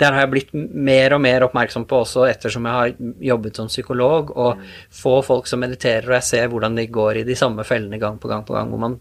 der 0.00 0.14
har 0.14 0.24
jeg 0.24 0.32
blitt 0.32 0.52
mer 0.54 1.14
og 1.16 1.20
mer 1.24 1.44
oppmerksom 1.46 1.84
på 1.88 2.02
også 2.04 2.24
ettersom 2.30 2.66
jeg 2.68 2.78
har 2.78 2.94
jobbet 3.30 3.60
som 3.60 3.68
psykolog, 3.68 4.32
og 4.32 4.62
få 5.02 5.18
folk 5.26 5.50
som 5.50 5.60
mediterer, 5.60 6.08
og 6.08 6.16
jeg 6.18 6.28
ser 6.30 6.52
hvordan 6.52 6.78
de 6.78 6.86
går 6.90 7.20
i 7.20 7.26
de 7.28 7.36
samme 7.38 7.66
fellene 7.68 8.00
gang 8.00 8.16
på 8.20 8.30
gang 8.30 8.46
på 8.48 8.56
gang, 8.56 8.72
hvor 8.72 8.80
man 8.80 9.00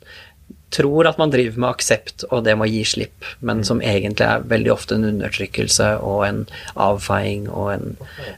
tror 0.73 1.07
at 1.09 1.17
man 1.17 1.31
driver 1.33 1.57
med 1.57 1.69
aksept 1.71 2.25
og 2.29 2.43
det 2.45 2.55
må 2.57 2.67
gi 2.69 2.83
slipp, 2.85 3.25
men 3.45 3.63
som 3.65 3.81
egentlig 3.81 4.25
er 4.27 4.45
veldig 4.51 4.73
ofte 4.73 4.97
en 4.97 5.07
undertrykkelse 5.09 5.91
og 6.05 6.23
en 6.27 6.41
avfeiing 6.77 7.49
og 7.49 7.71
en, 7.73 7.93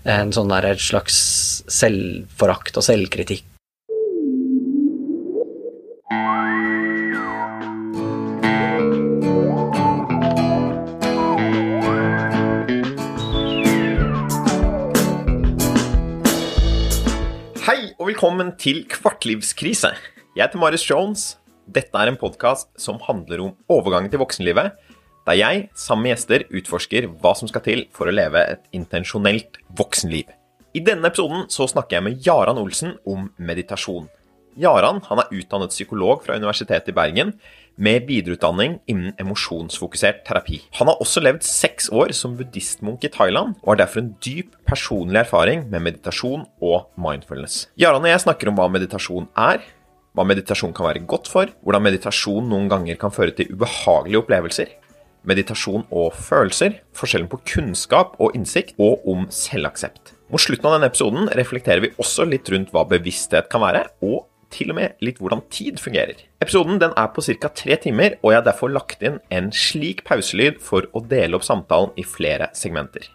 en 0.07 0.35
sånn 0.35 0.51
der 0.51 0.71
et 0.71 0.83
slags 0.83 1.17
selvforakt 1.81 2.79
og 2.79 2.87
selvkritikk. 2.87 3.47
Velkommen 18.21 18.51
til 18.53 18.83
Kvartlivskrise. 18.85 19.89
Jeg 20.37 20.43
heter 20.43 20.59
Marius 20.61 20.83
Jones. 20.85 21.21
Dette 21.65 21.97
er 21.97 22.11
en 22.11 22.19
podkast 22.21 22.67
som 22.77 22.99
handler 23.01 23.41
om 23.41 23.55
overgangen 23.65 24.11
til 24.13 24.21
voksenlivet, 24.21 24.75
der 25.25 25.39
jeg 25.39 25.63
sammen 25.73 26.05
med 26.05 26.11
gjester 26.11 26.45
utforsker 26.53 27.07
hva 27.17 27.31
som 27.33 27.49
skal 27.49 27.63
til 27.65 27.81
for 27.97 28.05
å 28.05 28.13
leve 28.13 28.43
et 28.45 28.61
intensjonelt 28.77 29.57
voksenliv. 29.73 30.29
I 30.77 30.83
denne 30.85 31.09
episoden 31.09 31.47
så 31.49 31.65
snakker 31.71 31.97
jeg 31.97 32.05
med 32.11 32.21
Jaran 32.21 32.61
Olsen 32.61 32.93
om 33.09 33.31
meditasjon. 33.41 34.05
Jaran 34.53 35.01
han 35.07 35.23
er 35.23 35.33
utdannet 35.41 35.73
psykolog 35.73 36.21
fra 36.21 36.37
Universitetet 36.37 36.93
i 36.93 36.97
Bergen 37.01 37.33
med 37.81 38.07
videreutdanning 38.09 38.79
innen 38.91 39.15
emosjonsfokusert 39.21 40.23
terapi. 40.27 40.61
Han 40.79 40.91
har 40.91 41.01
også 41.01 41.23
levd 41.23 41.45
seks 41.45 41.89
år 41.93 42.13
som 42.17 42.35
buddhistmunk 42.39 43.05
i 43.07 43.11
Thailand, 43.13 43.55
og 43.63 43.73
har 43.73 43.83
derfor 43.83 44.03
en 44.03 44.13
dyp 44.23 44.55
personlig 44.67 45.21
erfaring 45.23 45.67
med 45.71 45.85
meditasjon 45.87 46.45
og 46.61 46.91
mindfulness. 46.99 47.67
Jaran 47.79 48.05
og 48.05 48.11
jeg 48.11 48.25
snakker 48.25 48.51
om 48.51 48.59
hva 48.59 48.67
meditasjon 48.71 49.29
er, 49.39 49.63
hva 50.11 50.27
meditasjon 50.27 50.73
kan 50.75 50.89
være 50.89 51.05
godt 51.07 51.29
for, 51.31 51.51
hvordan 51.63 51.85
meditasjon 51.87 52.49
noen 52.51 52.69
ganger 52.71 52.99
kan 52.99 53.13
føre 53.15 53.35
til 53.35 53.53
ubehagelige 53.55 54.19
opplevelser, 54.19 54.73
meditasjon 55.27 55.85
og 55.93 56.15
følelser, 56.17 56.79
forskjellen 56.97 57.29
på 57.31 57.39
kunnskap 57.53 58.17
og 58.19 58.35
innsikt, 58.37 58.73
og 58.81 59.05
om 59.07 59.27
selvaksept. 59.31 60.15
Mot 60.31 60.41
slutten 60.41 60.67
av 60.67 60.77
denne 60.77 60.87
episoden 60.91 61.29
reflekterer 61.35 61.83
vi 61.83 61.93
også 61.99 62.25
litt 62.27 62.47
rundt 62.51 62.71
hva 62.71 62.85
bevissthet 62.87 63.49
kan 63.51 63.63
være, 63.63 63.85
og 64.07 64.30
til 64.53 64.73
og 64.73 64.77
med 64.77 64.99
litt 65.03 65.21
hvordan 65.21 65.43
tid 65.53 65.79
fungerer. 65.81 66.19
Episoden 66.43 66.79
den 66.81 66.93
er 66.97 67.09
på 67.15 67.23
ca. 67.25 67.49
tre 67.55 67.77
timer, 67.81 68.17
og 68.21 68.33
jeg 68.33 68.41
har 68.41 68.47
derfor 68.49 68.71
lagt 68.71 69.03
inn 69.05 69.19
en 69.31 69.49
slik 69.55 70.03
pauselyd 70.07 70.61
for 70.63 70.87
å 70.93 71.03
dele 71.03 71.39
opp 71.39 71.47
samtalen 71.47 71.95
i 71.95 72.05
flere 72.07 72.51
segmenter. 72.57 73.09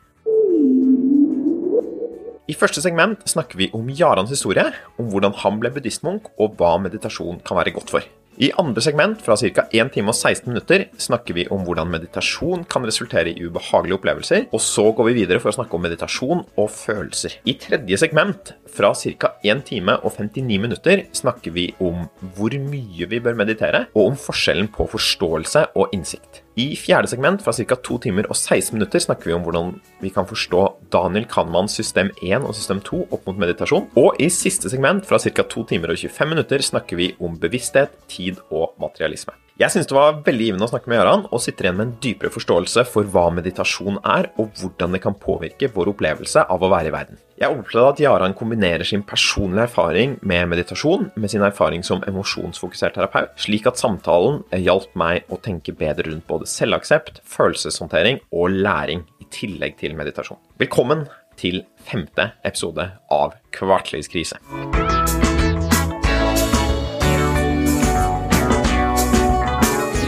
I 2.47 2.55
første 2.55 2.79
segment 2.79 3.25
snakker 3.27 3.59
vi 3.59 3.67
om 3.75 3.89
Jarans 3.91 4.31
historie, 4.31 4.69
om 5.03 5.09
hvordan 5.11 5.35
han 5.43 5.57
ble 5.59 5.73
buddhistmunk, 5.75 6.29
og 6.39 6.55
hva 6.61 6.77
meditasjon 6.79 7.41
kan 7.47 7.59
være 7.59 7.75
godt 7.75 7.91
for. 7.91 8.07
I 8.37 8.51
andre 8.61 8.83
segment, 8.85 9.23
fra 9.25 9.33
ca. 9.41 9.65
1 9.73 9.91
time 9.95 10.13
og 10.13 10.17
16 10.17 10.51
minutter, 10.51 10.83
snakker 11.01 11.39
vi 11.39 11.47
om 11.53 11.63
hvordan 11.65 11.89
meditasjon 11.89 12.67
kan 12.69 12.85
resultere 12.85 13.33
i 13.33 13.47
ubehagelige 13.49 13.97
opplevelser, 13.97 14.49
og 14.53 14.61
så 14.61 14.91
går 14.93 15.09
vi 15.09 15.17
videre 15.23 15.41
for 15.41 15.53
å 15.53 15.57
snakke 15.57 15.79
om 15.79 15.87
meditasjon 15.87 16.45
og 16.45 16.69
følelser. 16.69 17.39
I 17.49 17.57
tredje 17.63 18.03
segment, 18.05 18.53
fra 18.69 18.93
ca. 18.93 19.35
1 19.41 19.65
time 19.73 19.97
og 20.03 20.19
59 20.21 20.61
minutter, 20.61 21.07
snakker 21.17 21.57
vi 21.57 21.71
om 21.81 22.05
hvor 22.37 22.53
mye 22.61 23.09
vi 23.09 23.23
bør 23.25 23.41
meditere, 23.41 23.87
og 23.97 24.13
om 24.13 24.21
forskjellen 24.21 24.69
på 24.75 24.91
forståelse 24.93 25.71
og 25.73 25.97
innsikt. 25.97 26.46
I 26.57 26.71
fjerde 26.81 27.11
segment, 27.13 27.43
fra 27.45 27.53
ca. 27.53 27.77
2 27.85 27.99
timer 28.07 28.31
og 28.33 28.37
16 28.39 28.73
minutter, 28.79 29.03
snakker 29.05 29.29
vi 29.29 29.35
om 29.37 29.43
hvordan 29.45 29.75
vi 30.01 30.09
kan 30.09 30.25
forstå 30.25 30.63
Daniel 30.95 31.29
Kahnemans 31.29 31.77
system 31.77 32.09
1 32.25 32.49
og 32.49 32.57
system 32.57 32.81
2 32.81 33.03
opp 33.13 33.29
mot 33.29 33.43
meditasjon. 33.45 33.91
Og 34.01 34.17
i 34.25 34.31
siste 34.33 34.73
segment, 34.73 35.05
fra 35.05 35.21
ca. 35.21 35.45
2 35.45 35.67
timer 35.75 35.93
og 35.93 36.01
25 36.01 36.33
minutter, 36.33 36.65
snakker 36.65 36.97
vi 36.97 37.13
om 37.21 37.37
bevissthet, 37.43 37.93
tid 38.09 38.41
og 38.49 38.73
materialisme. 38.81 39.37
Jeg 39.57 39.73
syns 39.73 39.87
det 39.89 39.95
var 39.97 40.19
veldig 40.21 40.47
givende 40.51 40.67
å 40.67 40.69
snakke 40.69 40.91
med 40.93 40.99
Jaran, 40.99 41.23
og 41.33 41.41
sitter 41.41 41.65
igjen 41.65 41.79
med 41.79 41.87
en 41.87 41.93
dypere 42.05 42.29
forståelse 42.35 42.83
for 42.93 43.09
hva 43.09 43.31
meditasjon 43.33 43.97
er, 44.05 44.27
og 44.37 44.51
hvordan 44.61 44.93
det 44.93 45.01
kan 45.01 45.17
påvirke 45.17 45.71
vår 45.73 45.95
opplevelse 45.95 46.43
av 46.53 46.61
å 46.61 46.69
være 46.69 46.91
i 46.91 46.93
verden. 46.93 47.17
Jeg 47.41 47.57
opplevde 47.57 47.95
at 47.95 48.03
Jaran 48.05 48.37
kombinerer 48.37 48.85
sin 48.85 49.01
personlige 49.09 49.65
erfaring 49.71 50.19
med 50.21 50.51
meditasjon 50.53 51.09
med 51.17 51.33
sin 51.33 51.45
erfaring 51.49 51.87
som 51.89 52.05
emosjonsfokusert 52.05 52.99
terapeut, 52.99 53.33
slik 53.41 53.65
at 53.71 53.81
samtalen 53.81 54.43
hjalp 54.61 54.93
meg 54.93 55.25
å 55.33 55.41
tenke 55.41 55.73
bedre 55.73 56.11
rundt 56.11 56.29
både 56.29 56.49
selvaksept, 56.53 57.23
følelseshåndtering 57.25 58.21
og 58.37 58.61
læring, 58.61 59.07
i 59.25 59.31
tillegg 59.33 59.81
til 59.81 59.97
meditasjon. 59.97 60.43
Velkommen 60.61 61.09
til 61.41 61.63
femte 61.89 62.35
episode 62.45 62.91
av 63.09 63.41
Kvartlivskrise. 63.57 64.37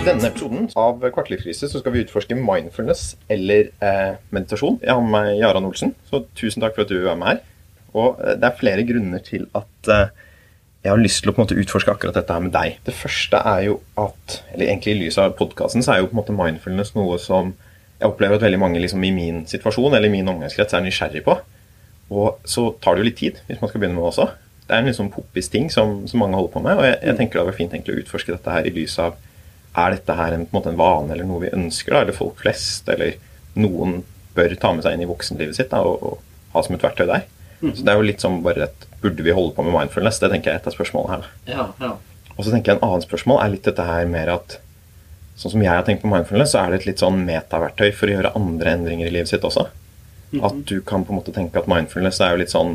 Denne 0.08 0.30
episoden 0.30 0.68
av 0.78 1.02
Kvartlivskrise 1.14 1.68
så 1.70 1.80
skal 1.80 1.94
vi 1.94 2.04
utforske 2.04 2.36
mindfulness 2.38 3.10
eller 3.32 3.68
eh, 3.84 4.14
meditasjon. 4.34 4.80
Jeg 4.82 4.94
har 4.94 5.04
med 5.04 5.12
meg 5.14 5.42
Jaran 5.42 5.68
Olsen, 5.68 5.94
så 6.08 6.22
tusen 6.38 6.64
takk 6.64 6.76
for 6.76 6.86
at 6.86 6.92
du 6.92 7.02
er 7.02 7.18
med 7.18 7.32
her. 7.32 7.42
Og 7.94 8.18
eh, 8.22 8.38
det 8.40 8.48
er 8.48 8.58
flere 8.58 8.86
grunner 8.88 9.22
til 9.24 9.46
at 9.58 9.92
eh, 9.92 10.08
jeg 10.84 10.92
har 10.94 11.02
lyst 11.02 11.24
til 11.24 11.32
å 11.32 11.34
på 11.34 11.42
en 11.42 11.48
måte 11.48 11.58
utforske 11.58 11.92
akkurat 11.92 12.16
dette 12.16 12.34
her 12.34 12.44
med 12.44 12.54
deg. 12.54 12.78
Det 12.86 12.94
første 12.96 13.40
er 13.52 13.64
jo 13.66 13.78
at, 14.00 14.40
eller 14.54 14.70
egentlig 14.70 14.94
i 14.94 15.00
lys 15.02 15.18
av 15.20 15.36
podkasten, 15.38 15.84
så 15.84 15.94
er 15.94 16.02
jo 16.02 16.10
på 16.10 16.16
en 16.16 16.22
måte 16.22 16.36
mindfulness 16.36 16.94
noe 16.96 17.18
som 17.22 17.52
jeg 17.98 18.06
opplever 18.06 18.38
at 18.38 18.44
veldig 18.46 18.60
mange 18.62 18.80
liksom, 18.80 19.02
i 19.04 19.14
min 19.14 19.42
situasjon 19.50 19.96
eller 19.96 20.06
i 20.06 20.12
min 20.12 20.28
omgangskrets 20.30 20.76
er 20.78 20.84
nysgjerrig 20.84 21.24
på. 21.26 21.34
Og 22.14 22.38
så 22.48 22.70
tar 22.80 22.94
det 22.94 23.02
jo 23.02 23.08
litt 23.10 23.18
tid 23.20 23.40
hvis 23.48 23.58
man 23.60 23.70
skal 23.70 23.82
begynne 23.82 23.98
med 23.98 24.06
det 24.06 24.12
også. 24.12 24.28
Det 24.68 24.76
er 24.76 24.84
en 24.84 24.90
liksom 24.90 25.08
poppis 25.10 25.48
ting 25.50 25.66
som, 25.72 26.02
som, 26.08 26.20
mange 26.20 26.38
holder 26.38 26.52
på 26.52 26.62
med, 26.62 26.78
og 26.78 26.86
jeg, 26.86 26.98
jeg 27.08 27.16
tenker 27.18 27.38
det 27.38 27.40
hadde 27.40 27.50
vært 27.50 27.58
fint 27.58 27.90
å 27.90 27.98
utforske 28.02 28.34
dette 28.34 28.54
her 28.54 28.68
i 28.68 28.72
lys 28.76 28.98
av 29.02 29.16
er 29.78 29.96
dette 29.96 30.16
her 30.18 30.36
en, 30.36 30.46
en, 30.50 30.68
en 30.70 30.78
vane 30.78 31.14
eller 31.14 31.28
noe 31.28 31.44
vi 31.46 31.54
ønsker, 31.54 31.94
da, 31.94 32.04
eller 32.04 32.16
folk 32.16 32.42
flest, 32.42 32.88
eller 32.92 33.16
noen 33.58 34.02
bør 34.36 34.54
ta 34.60 34.72
med 34.74 34.86
seg 34.86 34.94
inn 34.94 35.06
i 35.06 35.10
voksenlivet 35.10 35.58
sitt 35.58 35.72
da, 35.72 35.82
og, 35.86 36.02
og, 36.02 36.24
ha 36.54 36.62
som 36.64 36.76
et 36.76 36.84
verktøy 36.84 37.06
der. 37.08 37.26
Mm. 37.60 37.72
Så 37.74 37.82
det 37.84 37.92
er 37.92 37.98
jo 37.98 38.06
litt 38.06 38.22
som 38.24 38.38
bare 38.44 38.68
et 38.68 38.84
Burde 38.98 39.22
vi 39.22 39.30
holde 39.30 39.52
på 39.54 39.62
med 39.62 39.70
mindfulness? 39.76 40.16
Det 40.18 40.26
tenker 40.32 40.50
jeg 40.50 40.58
er 40.58 40.58
et 40.58 40.64
av 40.66 40.74
spørsmålene 40.74 41.12
her. 41.12 41.26
Ja, 41.46 41.66
ja. 41.78 41.90
Og 42.32 42.40
så 42.42 42.50
tenker 42.50 42.72
jeg 42.72 42.80
en 42.80 42.86
annen 42.88 43.04
spørsmål 43.04 43.38
er 43.44 43.52
litt 43.52 43.68
dette 43.68 43.84
her 43.86 44.08
mer 44.10 44.32
at 44.32 44.56
Sånn 45.38 45.52
som 45.52 45.62
jeg 45.62 45.70
har 45.70 45.84
tenkt 45.86 46.02
på 46.02 46.10
mindfulness, 46.10 46.50
så 46.50 46.64
er 46.64 46.72
det 46.72 46.80
et 46.80 46.86
litt 46.88 47.02
sånn 47.02 47.20
metaverktøy 47.22 47.92
for 47.94 48.10
å 48.10 48.16
gjøre 48.16 48.32
andre 48.34 48.72
endringer 48.74 49.06
i 49.06 49.12
livet 49.14 49.30
sitt 49.30 49.44
også. 49.46 49.68
Mm. 50.32 50.40
At 50.48 50.56
du 50.66 50.80
kan 50.82 51.04
på 51.06 51.14
en 51.14 51.20
måte 51.20 51.34
tenke 51.36 51.60
at 51.60 51.68
mindfulness 51.70 52.18
er 52.18 52.32
jo 52.34 52.40
litt 52.40 52.50
sånn 52.50 52.74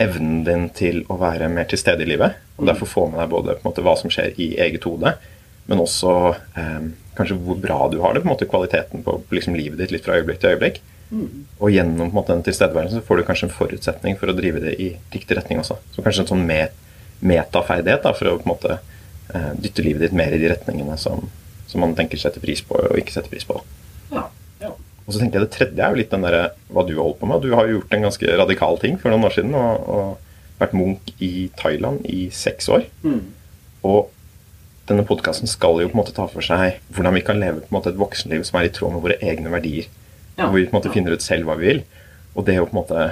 evnen 0.00 0.38
din 0.46 0.64
til 0.72 1.02
å 1.12 1.18
være 1.20 1.50
mer 1.52 1.68
til 1.68 1.82
stede 1.82 2.06
i 2.06 2.08
livet. 2.08 2.38
Og 2.56 2.64
mm. 2.64 2.70
derfor 2.70 2.88
få 2.88 3.04
med 3.10 3.20
deg 3.20 3.34
både 3.34 3.58
på 3.58 3.60
en 3.60 3.68
måte 3.68 3.84
hva 3.84 3.94
som 4.00 4.14
skjer 4.14 4.40
i 4.40 4.54
eget 4.64 4.88
hode, 4.88 5.18
men 5.68 5.82
også 5.82 6.12
eh, 6.58 6.84
kanskje 7.18 7.38
hvor 7.42 7.58
bra 7.60 7.80
du 7.92 7.98
har 8.02 8.14
det, 8.14 8.22
på 8.22 8.28
en 8.28 8.34
måte 8.34 8.48
kvaliteten 8.48 9.04
på 9.04 9.18
liksom, 9.34 9.56
livet 9.58 9.80
ditt 9.80 9.92
litt 9.94 10.06
fra 10.06 10.18
øyeblikk 10.18 10.40
til 10.42 10.54
øyeblikk. 10.54 10.80
Mm. 11.08 11.46
Og 11.58 11.72
gjennom 11.72 12.12
måte, 12.12 12.34
den 12.34 12.44
tilstedeværelsen 12.46 13.00
så 13.00 13.06
får 13.06 13.20
du 13.20 13.26
kanskje 13.28 13.48
en 13.48 13.54
forutsetning 13.54 14.18
for 14.20 14.30
å 14.30 14.36
drive 14.36 14.62
det 14.64 14.74
i 14.80 14.90
riktig 15.14 15.38
retning 15.38 15.62
også. 15.62 15.78
Så 15.94 16.04
kanskje 16.04 16.26
en 16.26 16.30
sånn 16.34 16.46
met 16.48 16.76
metaferdighet 17.24 18.04
da, 18.04 18.12
for 18.14 18.30
å 18.30 18.36
på 18.38 18.46
en 18.46 18.52
måte 18.52 18.76
eh, 18.78 19.52
dytte 19.58 19.84
livet 19.84 20.04
ditt 20.06 20.16
mer 20.16 20.36
i 20.36 20.40
de 20.40 20.52
retningene 20.52 20.94
som, 21.00 21.24
som, 21.66 21.82
man 21.82 21.96
tenker 21.98 22.20
setter 22.20 22.44
pris 22.44 22.62
på 22.64 22.78
og 22.78 23.00
ikke 23.00 23.16
setter 23.16 23.32
pris 23.32 23.48
på. 23.48 23.58
Ja. 24.12 24.28
Ja. 24.62 24.70
Og 25.04 25.10
så 25.10 25.18
tenker 25.18 25.40
jeg 25.40 25.48
Det 25.48 25.56
tredje 25.56 25.84
er 25.84 25.92
jo 25.92 26.00
litt 26.00 26.14
den 26.14 26.24
der, 26.28 26.54
hva 26.70 26.84
du 26.86 26.94
har 26.94 27.08
holdt 27.08 27.20
på 27.20 27.28
med. 27.28 27.42
Du 27.42 27.56
har 27.56 27.66
jo 27.66 27.80
gjort 27.80 27.96
en 27.96 28.08
ganske 28.08 28.38
radikal 28.44 28.80
ting 28.84 29.00
for 29.00 29.12
noen 29.12 29.26
år 29.26 29.36
siden. 29.36 29.56
og, 29.58 29.84
og 29.88 30.08
vært 30.58 30.76
munk 30.76 31.12
i 31.22 31.48
Thailand 31.58 32.06
i 32.10 32.28
seks 32.34 32.68
år. 32.74 32.86
Mm. 33.04 33.20
Og 33.86 34.08
denne 34.88 35.04
podkasten 35.06 35.50
skal 35.50 35.82
jo 35.82 35.90
på 35.90 35.96
en 35.96 36.02
måte 36.02 36.16
ta 36.16 36.26
for 36.30 36.44
seg 36.44 36.80
hvordan 36.94 37.16
vi 37.18 37.24
kan 37.26 37.40
leve 37.40 37.62
på 37.62 37.70
en 37.70 37.78
måte 37.78 37.92
et 37.92 38.00
voksenliv 38.00 38.44
som 38.48 38.58
er 38.60 38.68
i 38.68 38.74
tråd 38.74 38.94
med 38.94 39.04
våre 39.04 39.18
egne 39.20 39.52
verdier. 39.52 39.88
Ja. 40.38 40.46
Hvor 40.46 40.56
vi 40.56 40.66
på 40.66 40.72
en 40.74 40.78
måte 40.80 40.92
finner 40.94 41.16
ut 41.16 41.24
selv 41.24 41.48
hva 41.48 41.58
vi 41.58 41.72
vil. 41.72 41.82
Og 42.34 42.46
det 42.46 42.58
å 42.60 42.66
på 42.68 42.76
en 42.76 42.82
måte 42.82 43.08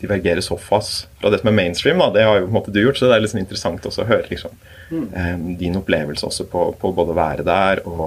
divergere 0.00 0.42
så 0.42 0.56
fast 0.60 1.06
fra 1.20 1.30
det 1.32 1.40
som 1.40 1.50
er 1.50 1.56
mainstream, 1.56 1.98
da, 1.98 2.10
det 2.14 2.24
har 2.26 2.38
jo 2.38 2.46
på 2.46 2.52
en 2.52 2.58
måte 2.58 2.74
du 2.74 2.80
gjort. 2.82 2.98
Så 2.98 3.08
det 3.10 3.16
er 3.16 3.26
sånn 3.30 3.42
interessant 3.42 3.88
også 3.88 4.04
å 4.04 4.08
høre 4.10 4.28
liksom, 4.30 4.54
mm. 4.90 5.08
eh, 5.12 5.34
din 5.62 5.78
opplevelse 5.80 6.28
også 6.28 6.46
på, 6.52 6.68
på 6.80 6.92
både 6.96 7.14
å 7.14 7.18
være 7.18 7.46
der, 7.46 7.82
og 7.88 8.06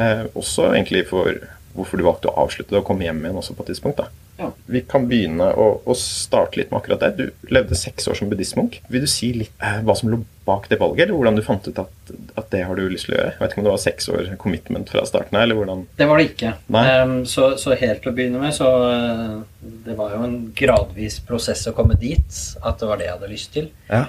eh, 0.00 0.26
også 0.34 0.72
egentlig 0.74 1.06
for 1.10 1.40
hvorfor 1.74 2.00
du 2.00 2.06
valgte 2.06 2.30
å 2.30 2.38
avslutte 2.44 2.74
det 2.74 2.82
og 2.82 2.88
komme 2.88 3.06
hjem 3.06 3.22
igjen 3.24 3.38
også 3.40 3.56
på 3.56 3.66
et 3.66 3.72
tidspunkt. 3.74 4.02
da. 4.02 4.10
Ja. 4.40 4.48
Vi 4.72 4.80
kan 4.88 5.04
begynne 5.08 5.50
å, 5.52 5.66
å, 5.84 5.94
starte 5.98 6.56
litt 6.56 6.70
med 6.72 6.80
akkurat 6.80 7.02
det. 7.02 7.10
Du 7.18 7.52
levde 7.52 7.76
seks 7.76 8.08
år 8.08 8.16
som 8.16 8.30
buddhistmunk. 8.30 8.78
Vil 8.88 9.04
du 9.04 9.08
si 9.10 9.34
litt 9.36 9.52
eh, 9.60 9.82
hva 9.84 9.96
som 9.98 10.08
lå 10.12 10.22
bak 10.48 10.70
det 10.70 10.78
valget, 10.80 11.04
eller 11.04 11.18
hvordan 11.18 11.36
du 11.36 11.44
fant 11.44 11.68
ut 11.68 11.80
at, 11.82 11.92
at, 12.32 12.46
det 12.54 12.62
har 12.66 12.78
du 12.78 12.86
lyst 12.88 13.06
til 13.06 13.14
å 13.14 13.18
gjøre? 13.18 13.34
Jeg 13.34 13.42
vet 13.42 13.52
ikke 13.52 13.60
om 13.60 13.66
det 13.68 13.74
var 13.74 13.82
seks 13.82 14.08
år 14.14 14.30
commitment 14.40 14.92
fra 14.92 15.04
starten 15.06 15.36
av, 15.36 15.44
eller 15.44 15.60
hvordan 15.60 15.84
Det 16.00 16.08
var 16.08 16.22
det 16.22 16.30
ikke. 16.30 16.54
Um, 16.72 17.14
så, 17.28 17.50
så, 17.60 17.76
helt 17.78 18.00
til 18.02 18.12
å 18.12 18.16
begynne 18.16 18.40
med, 18.40 18.56
så 18.56 18.70
uh, 18.80 19.36
Det 19.84 19.98
var 19.98 20.16
jo 20.16 20.24
en 20.26 20.40
gradvis 20.56 21.20
prosess 21.28 21.66
å 21.68 21.76
komme 21.76 21.98
dit, 22.00 22.40
at 22.64 22.80
det 22.80 22.88
var 22.88 23.00
det 23.02 23.10
jeg 23.10 23.16
hadde 23.18 23.32
lyst 23.34 23.54
til. 23.58 23.70
Ja. 23.92 24.06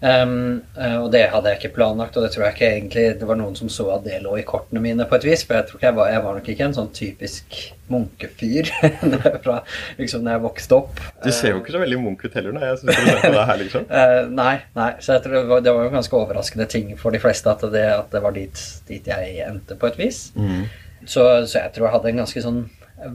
Um, 0.00 0.62
uh, 0.78 1.02
og 1.02 1.10
det 1.12 1.26
hadde 1.28 1.50
jeg 1.50 1.58
ikke 1.58 1.74
planlagt, 1.76 2.14
og 2.16 2.24
det 2.24 2.30
tror 2.32 2.46
jeg 2.46 2.56
ikke 2.56 2.68
egentlig 2.72 3.02
det 3.20 3.26
var 3.28 3.36
noen 3.36 3.56
som 3.58 3.68
så 3.68 3.84
at 3.92 4.06
det 4.06 4.22
lå 4.24 4.38
i 4.40 4.46
kortene 4.48 4.80
mine 4.80 5.04
på 5.08 5.18
et 5.18 5.26
vis. 5.28 5.44
For 5.44 5.58
jeg 5.58 5.68
tror 5.68 5.76
ikke 5.76 5.90
jeg 5.90 5.96
var, 5.98 6.08
jeg 6.14 6.22
var 6.24 6.38
nok 6.38 6.48
ikke 6.54 6.66
en 6.66 6.76
sånn 6.78 6.90
typisk 6.96 7.58
munkefyr 7.90 8.70
fra 9.44 9.58
liksom 9.98 10.24
når 10.24 10.36
jeg 10.36 10.44
vokste 10.46 10.78
opp. 10.78 11.04
Du 11.20 11.30
ser 11.34 11.52
jo 11.52 11.60
ikke 11.60 11.74
så 11.76 11.82
veldig 11.82 12.00
munk 12.00 12.24
ut 12.24 12.36
heller 12.38 12.56
når 12.56 12.66
jeg 12.68 12.82
syns 12.82 13.00
du 13.00 13.28
det 13.36 13.46
her, 13.52 13.62
liksom. 13.64 13.88
Uh, 13.92 14.20
nei, 14.40 14.54
nei. 14.78 14.90
Så 15.04 15.16
jeg 15.18 15.26
tror 15.26 15.36
det 15.36 15.46
var, 15.52 15.64
det 15.66 15.76
var 15.76 15.88
jo 15.88 15.94
ganske 15.98 16.20
overraskende 16.22 16.68
ting 16.72 16.92
for 17.00 17.16
de 17.16 17.22
fleste 17.22 17.52
at 17.52 17.64
det, 17.74 17.86
at 17.98 18.12
det 18.14 18.24
var 18.24 18.36
dit, 18.36 18.66
dit, 18.88 19.12
jeg 19.12 19.40
endte, 19.44 19.76
på 19.76 19.90
et 19.90 20.00
vis. 20.00 20.28
Mm. 20.32 20.64
Så, 21.04 21.24
så, 21.44 21.58
jeg 21.58 21.74
tror 21.74 21.88
jeg 21.88 21.96
hadde 21.98 22.14
en 22.14 22.22
ganske 22.24 22.44
sånn 22.44 22.62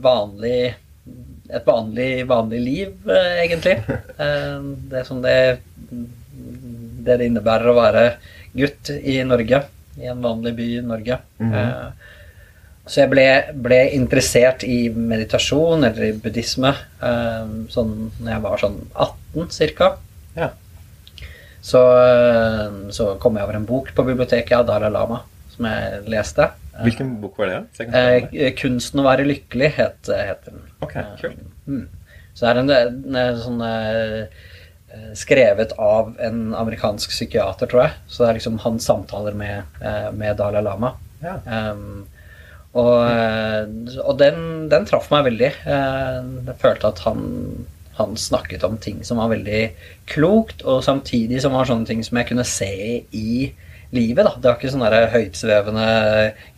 vanlig 0.02 0.58
et 1.46 1.62
vanlig, 1.62 2.24
vanlig 2.26 2.58
liv, 2.62 2.94
uh, 3.10 3.34
egentlig. 3.42 3.80
det 4.90 5.02
som 5.06 5.18
sånn 5.18 5.26
det 5.26 5.36
det 7.06 7.20
det 7.20 7.30
innebærer 7.30 7.70
å 7.70 7.78
være 7.78 8.04
gutt 8.56 8.90
i 8.96 9.20
Norge. 9.26 9.62
I 9.96 10.10
en 10.12 10.20
vanlig 10.24 10.52
by 10.58 10.66
i 10.76 10.84
Norge. 10.84 11.18
Mm 11.38 11.52
-hmm. 11.52 11.92
Så 12.86 13.00
jeg 13.00 13.10
ble, 13.10 13.24
ble, 13.66 13.78
interessert 13.96 14.62
i 14.62 14.88
meditasjon 14.88 15.84
eller 15.88 16.04
i 16.04 16.12
buddhisme 16.12 16.70
eh, 17.02 17.48
sånn 17.68 18.12
når 18.20 18.30
jeg 18.30 18.42
var 18.44 18.62
sånn 18.62 18.76
18 18.94 19.74
ca. 19.74 19.88
Ja. 20.36 20.50
Så, 21.60 21.80
eh, 22.04 22.76
så, 22.90 23.16
kom 23.18 23.36
jeg 23.36 23.48
over 23.48 23.58
en 23.58 23.66
bok 23.66 23.90
på 23.94 24.06
biblioteket 24.06 24.54
av 24.58 24.66
Dalai 24.66 24.92
Lama 24.94 25.18
som 25.56 25.64
jeg 25.64 26.04
leste. 26.06 26.50
Hvilken 26.84 27.20
bok 27.20 27.38
var 27.38 27.46
det? 27.46 27.88
Eh, 27.90 28.52
'Kunsten 28.54 29.00
å 29.00 29.08
være 29.08 29.26
lykkelig' 29.26 29.72
het, 29.80 30.00
heter 30.06 30.52
den. 30.52 30.62
Okay, 30.80 31.04
cool. 31.20 31.34
mm. 31.66 31.88
Så 32.34 32.46
det 32.46 32.50
er 32.50 32.58
en, 32.60 33.16
en 33.16 33.38
sånn 33.40 33.62
Eh, 33.64 34.26
skrevet 35.16 35.72
av 35.78 36.14
en 36.20 36.54
amerikansk 36.54 37.10
psykiater, 37.10 37.70
tror 37.70 37.86
jeg. 37.86 37.94
Så 38.08 38.22
det 38.22 38.28
er 38.28 38.38
liksom 38.38 38.60
hans 38.64 38.86
samtaler 38.88 39.36
med, 39.36 39.78
eh, 39.80 40.10
med 40.12 40.36
Dalai 40.36 40.62
Lama. 40.62 40.92
Ja. 41.22 41.38
Um, 41.46 42.06
og, 42.76 42.96
eh, 43.08 43.64
og 44.04 44.18
den, 44.20 44.68
den, 44.68 44.86
traff 44.88 45.08
meg 45.10 45.24
veldig. 45.30 45.52
Jeg 45.64 46.56
følte 46.60 46.90
at 46.92 47.00
han, 47.06 47.22
han, 47.96 48.16
snakket 48.20 48.64
om 48.68 48.76
ting 48.76 49.00
som 49.04 49.22
var 49.22 49.32
veldig 49.32 49.62
klokt, 50.12 50.64
og 50.64 50.84
samtidig 50.84 51.40
som 51.42 51.56
var 51.56 51.68
sånne 51.68 51.88
ting 51.88 52.04
som 52.04 52.20
jeg 52.20 52.28
kunne 52.28 52.44
se 52.44 52.74
i 53.16 53.52
livet. 53.96 54.24
Da. 54.26 54.34
Det 54.36 54.50
var 54.50 54.58
ikke 54.58 54.74
sånne 54.74 55.06
høytsvevende 55.14 55.88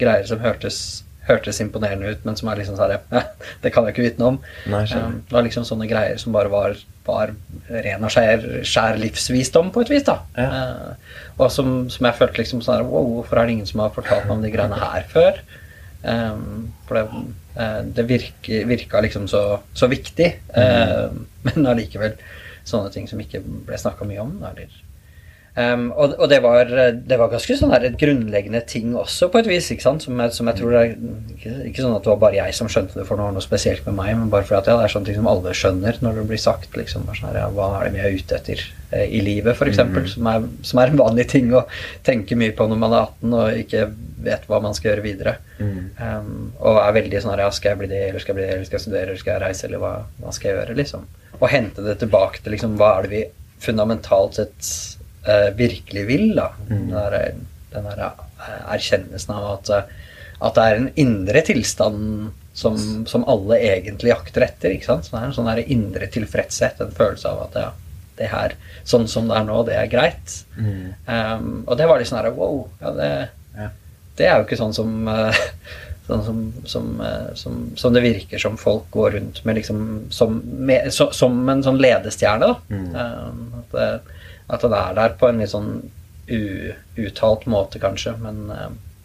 greier 0.01 0.27
som 0.27 0.43
hørtes 0.43 0.81
hørtes 1.29 1.61
imponerende 1.63 2.15
ut, 2.15 2.25
men 2.27 2.39
som 2.39 2.51
er 2.51 2.61
liksom 2.61 2.79
sånn 2.79 2.95
ja, 2.97 3.25
Det 3.63 3.73
kan 3.75 3.87
jeg 3.87 3.97
ikke 3.97 4.07
vitne 4.07 4.33
om. 4.33 4.39
Nei, 4.71 4.85
um, 4.97 5.21
det 5.29 5.37
var 5.37 5.47
liksom 5.47 5.67
sånne 5.69 5.89
greier 5.91 6.21
som 6.21 6.35
bare 6.37 6.53
var, 6.53 6.77
var 7.07 7.35
ren 7.69 8.07
og 8.07 8.13
skjær, 8.15 8.45
skjær, 8.67 8.99
livsvisdom, 9.03 9.73
på 9.75 9.85
et 9.85 9.93
vis. 9.93 10.07
da. 10.09 10.19
Ja. 10.39 10.49
Uh, 10.49 11.23
og 11.39 11.53
som, 11.55 11.87
som, 11.93 12.09
jeg 12.09 12.19
følte 12.19 12.43
liksom 12.43 12.65
sånn 12.65 12.89
Wow, 12.89 13.13
hvorfor 13.19 13.41
er 13.41 13.49
det 13.49 13.59
ingen 13.59 13.71
som 13.71 13.85
har 13.85 13.95
fortalt 13.95 14.27
meg 14.27 14.37
om 14.39 14.45
de 14.45 14.53
greiene 14.55 14.81
her 14.81 15.07
før? 15.13 15.41
Um, 16.03 16.73
for 16.89 16.99
det, 16.99 17.23
uh, 17.59 17.81
det 17.95 18.09
virke, 18.09 18.63
virka 18.71 19.03
liksom 19.03 19.27
så, 19.31 19.61
så 19.75 19.89
viktig, 19.91 20.33
uh, 20.55 21.09
mm. 21.11 21.25
men 21.49 21.73
allikevel 21.73 22.19
sånne 22.69 22.93
ting 22.95 23.09
som 23.11 23.21
ikke 23.23 23.41
ble 23.43 23.79
snakka 23.81 24.07
mye 24.09 24.23
om. 24.23 24.37
Eller 24.51 24.71
Um, 25.59 25.89
og, 25.99 26.13
og 26.23 26.29
det, 26.31 26.39
var, 26.45 26.69
det, 26.71 27.17
var, 27.19 27.31
ganske 27.33 27.57
sånn 27.59 27.73
her 27.75 27.83
et 27.89 27.97
grunnleggende 27.99 28.61
ting 28.71 28.93
også, 28.95 29.27
på 29.33 29.41
et 29.41 29.49
vis. 29.51 29.71
ikke 29.75 29.83
sant? 29.83 30.05
Som 30.07 30.21
jeg, 30.23 30.35
som 30.37 30.47
jeg 30.51 30.61
tror 30.61 30.77
er, 30.79 30.93
ikke, 31.35 31.55
ikke, 31.67 31.83
sånn 31.83 31.97
at 31.97 32.05
det 32.05 32.13
var 32.13 32.21
bare 32.23 32.39
jeg 32.39 32.55
som 32.55 32.71
skjønte 32.71 33.01
det, 33.01 33.07
for 33.09 33.19
noe, 33.19 33.33
noe 33.35 33.43
spesielt 33.43 33.87
med 33.89 33.97
meg, 33.99 34.13
men 34.21 34.31
bare 34.31 34.47
fordi 34.47 34.61
at 34.61 34.71
ja, 34.71 34.77
det 34.79 34.87
er 34.87 34.95
sånne 34.95 35.11
ting 35.11 35.19
som 35.19 35.31
alle 35.33 35.55
skjønner 35.59 35.99
når 36.05 36.21
det 36.21 36.27
blir 36.31 36.43
sagt. 36.43 36.77
liksom, 36.79 37.09
sånn 37.11 37.31
her, 37.33 37.41
ja, 37.43 37.49
Hva 37.57 37.71
er 37.81 37.89
det 37.89 37.97
vi 37.97 38.05
er 38.05 38.21
ute 38.21 38.39
etter 38.39 38.63
eh, 38.93 39.09
i 39.19 39.23
livet, 39.25 39.57
f.eks. 39.57 39.83
Mm 39.83 39.97
som, 40.13 40.29
er, 40.31 40.45
som 40.65 40.79
er 40.79 40.93
en 40.93 41.01
vanlig 41.01 41.25
ting 41.33 41.51
å 41.57 41.65
tenke 42.07 42.39
mye 42.39 42.55
på 42.55 42.69
når 42.71 42.79
man 42.79 42.95
er 42.95 43.09
18 43.09 43.35
og 43.41 43.63
ikke 43.65 43.89
vet 44.29 44.47
hva 44.51 44.61
man 44.63 44.77
skal 44.77 44.93
gjøre 44.93 45.05
videre. 45.05 45.35
Mm. 45.59 45.81
Um, 45.99 46.31
og 46.63 46.79
er 46.85 46.95
veldig 47.01 47.23
sånn 47.23 47.33
her 47.35 47.43
ja, 47.47 47.51
Skal 47.55 47.73
jeg 47.73 47.81
bli 47.81 47.91
det, 47.91 48.05
eller 48.11 48.23
skal 48.23 48.35
jeg 48.35 48.39
bli 48.39 48.47
det, 48.47 48.55
eller 48.55 48.69
skal 48.69 48.79
jeg 48.79 48.85
studere, 48.87 49.09
eller 49.09 49.23
skal 49.23 49.35
jeg 49.35 49.45
reise, 49.45 49.67
eller 49.67 49.83
hva, 49.83 49.93
hva 50.23 50.35
skal 50.35 50.51
jeg 50.51 50.61
gjøre? 50.61 50.79
liksom. 50.79 51.11
Og 51.39 51.51
hente 51.51 51.85
det 51.87 51.99
tilbake 52.03 52.43
til 52.45 52.55
liksom, 52.55 52.79
hva 52.79 52.93
er 52.99 53.09
det 53.09 53.13
vi 53.17 53.25
fundamentalt 53.63 54.39
sett 54.39 54.71
uh, 55.29 55.49
virkelig 55.59 56.05
vil. 56.09 56.27
da, 56.37 56.51
mm. 56.67 56.75
Den 56.75 56.91
der, 56.97 57.19
den 57.73 57.89
der 57.89 58.05
eh, 58.05 58.61
erkjennelsen 58.75 59.35
av 59.35 59.49
at, 59.53 59.71
eh, 59.71 59.97
at, 60.39 60.55
det 60.57 60.67
er 60.67 60.79
en 60.79 60.91
indre 61.01 61.43
tilstand 61.47 62.31
som, 62.59 62.79
som, 63.07 63.27
alle 63.31 63.61
egentlig 63.63 64.13
jakter 64.13 64.47
etter. 64.49 64.75
ikke 64.75 64.89
sant? 64.91 65.07
Så 65.07 65.15
det 65.15 65.21
er 65.21 65.29
en 65.29 65.37
sånn 65.37 65.51
der 65.51 65.65
indre 65.67 66.09
tilfredshet, 66.11 66.81
en 66.83 66.95
følelse 66.95 67.31
av 67.31 67.45
at 67.47 67.59
ja, 67.61 67.69
det 68.19 68.31
her, 68.33 68.55
sånn 68.89 69.07
som 69.11 69.29
det 69.31 69.37
er 69.39 69.45
nå, 69.47 69.59
det 69.69 69.77
er 69.79 69.91
greit. 69.93 70.39
Mm. 70.57 70.95
Um, 71.07 71.53
og 71.67 71.77
det 71.79 71.87
var 71.87 72.01
litt 72.01 72.11
sånn 72.11 72.19
her 72.19 72.33
wow. 72.35 72.65
Ja, 72.81 72.95
det, 72.97 73.11
ja. 73.55 73.69
det, 74.19 74.27
er 74.27 74.41
jo 74.41 74.49
ikke 74.49 74.59
sånn 74.59 74.75
som 74.77 74.97
uh, 75.11 75.45
Sånn 76.09 76.23
som, 76.25 76.37
som, 76.65 76.85
som, 77.37 77.57
som, 77.77 77.93
det 77.93 78.01
virker 78.01 78.41
som 78.41 78.55
folk 78.57 78.87
går 78.95 79.11
rundt 79.19 79.43
med, 79.45 79.59
liksom, 79.59 79.81
som, 80.09 80.39
med, 80.41 80.87
så, 80.89 81.11
som 81.13 81.35
en 81.53 81.61
sånn 81.61 81.77
ledestjerne. 81.85 82.49
da. 82.49 82.55
Mm. 82.73 82.87
Um, 82.97 83.59
at, 83.61 84.09
at 84.49 84.65
han 84.65 84.75
er 84.77 84.97
der 84.97 85.17
på 85.21 85.29
en 85.29 85.41
litt 85.43 85.53
sånn 85.53 85.73
uuttalt 86.29 87.47
måte, 87.49 87.81
kanskje. 87.81 88.15
Men, 88.21 88.51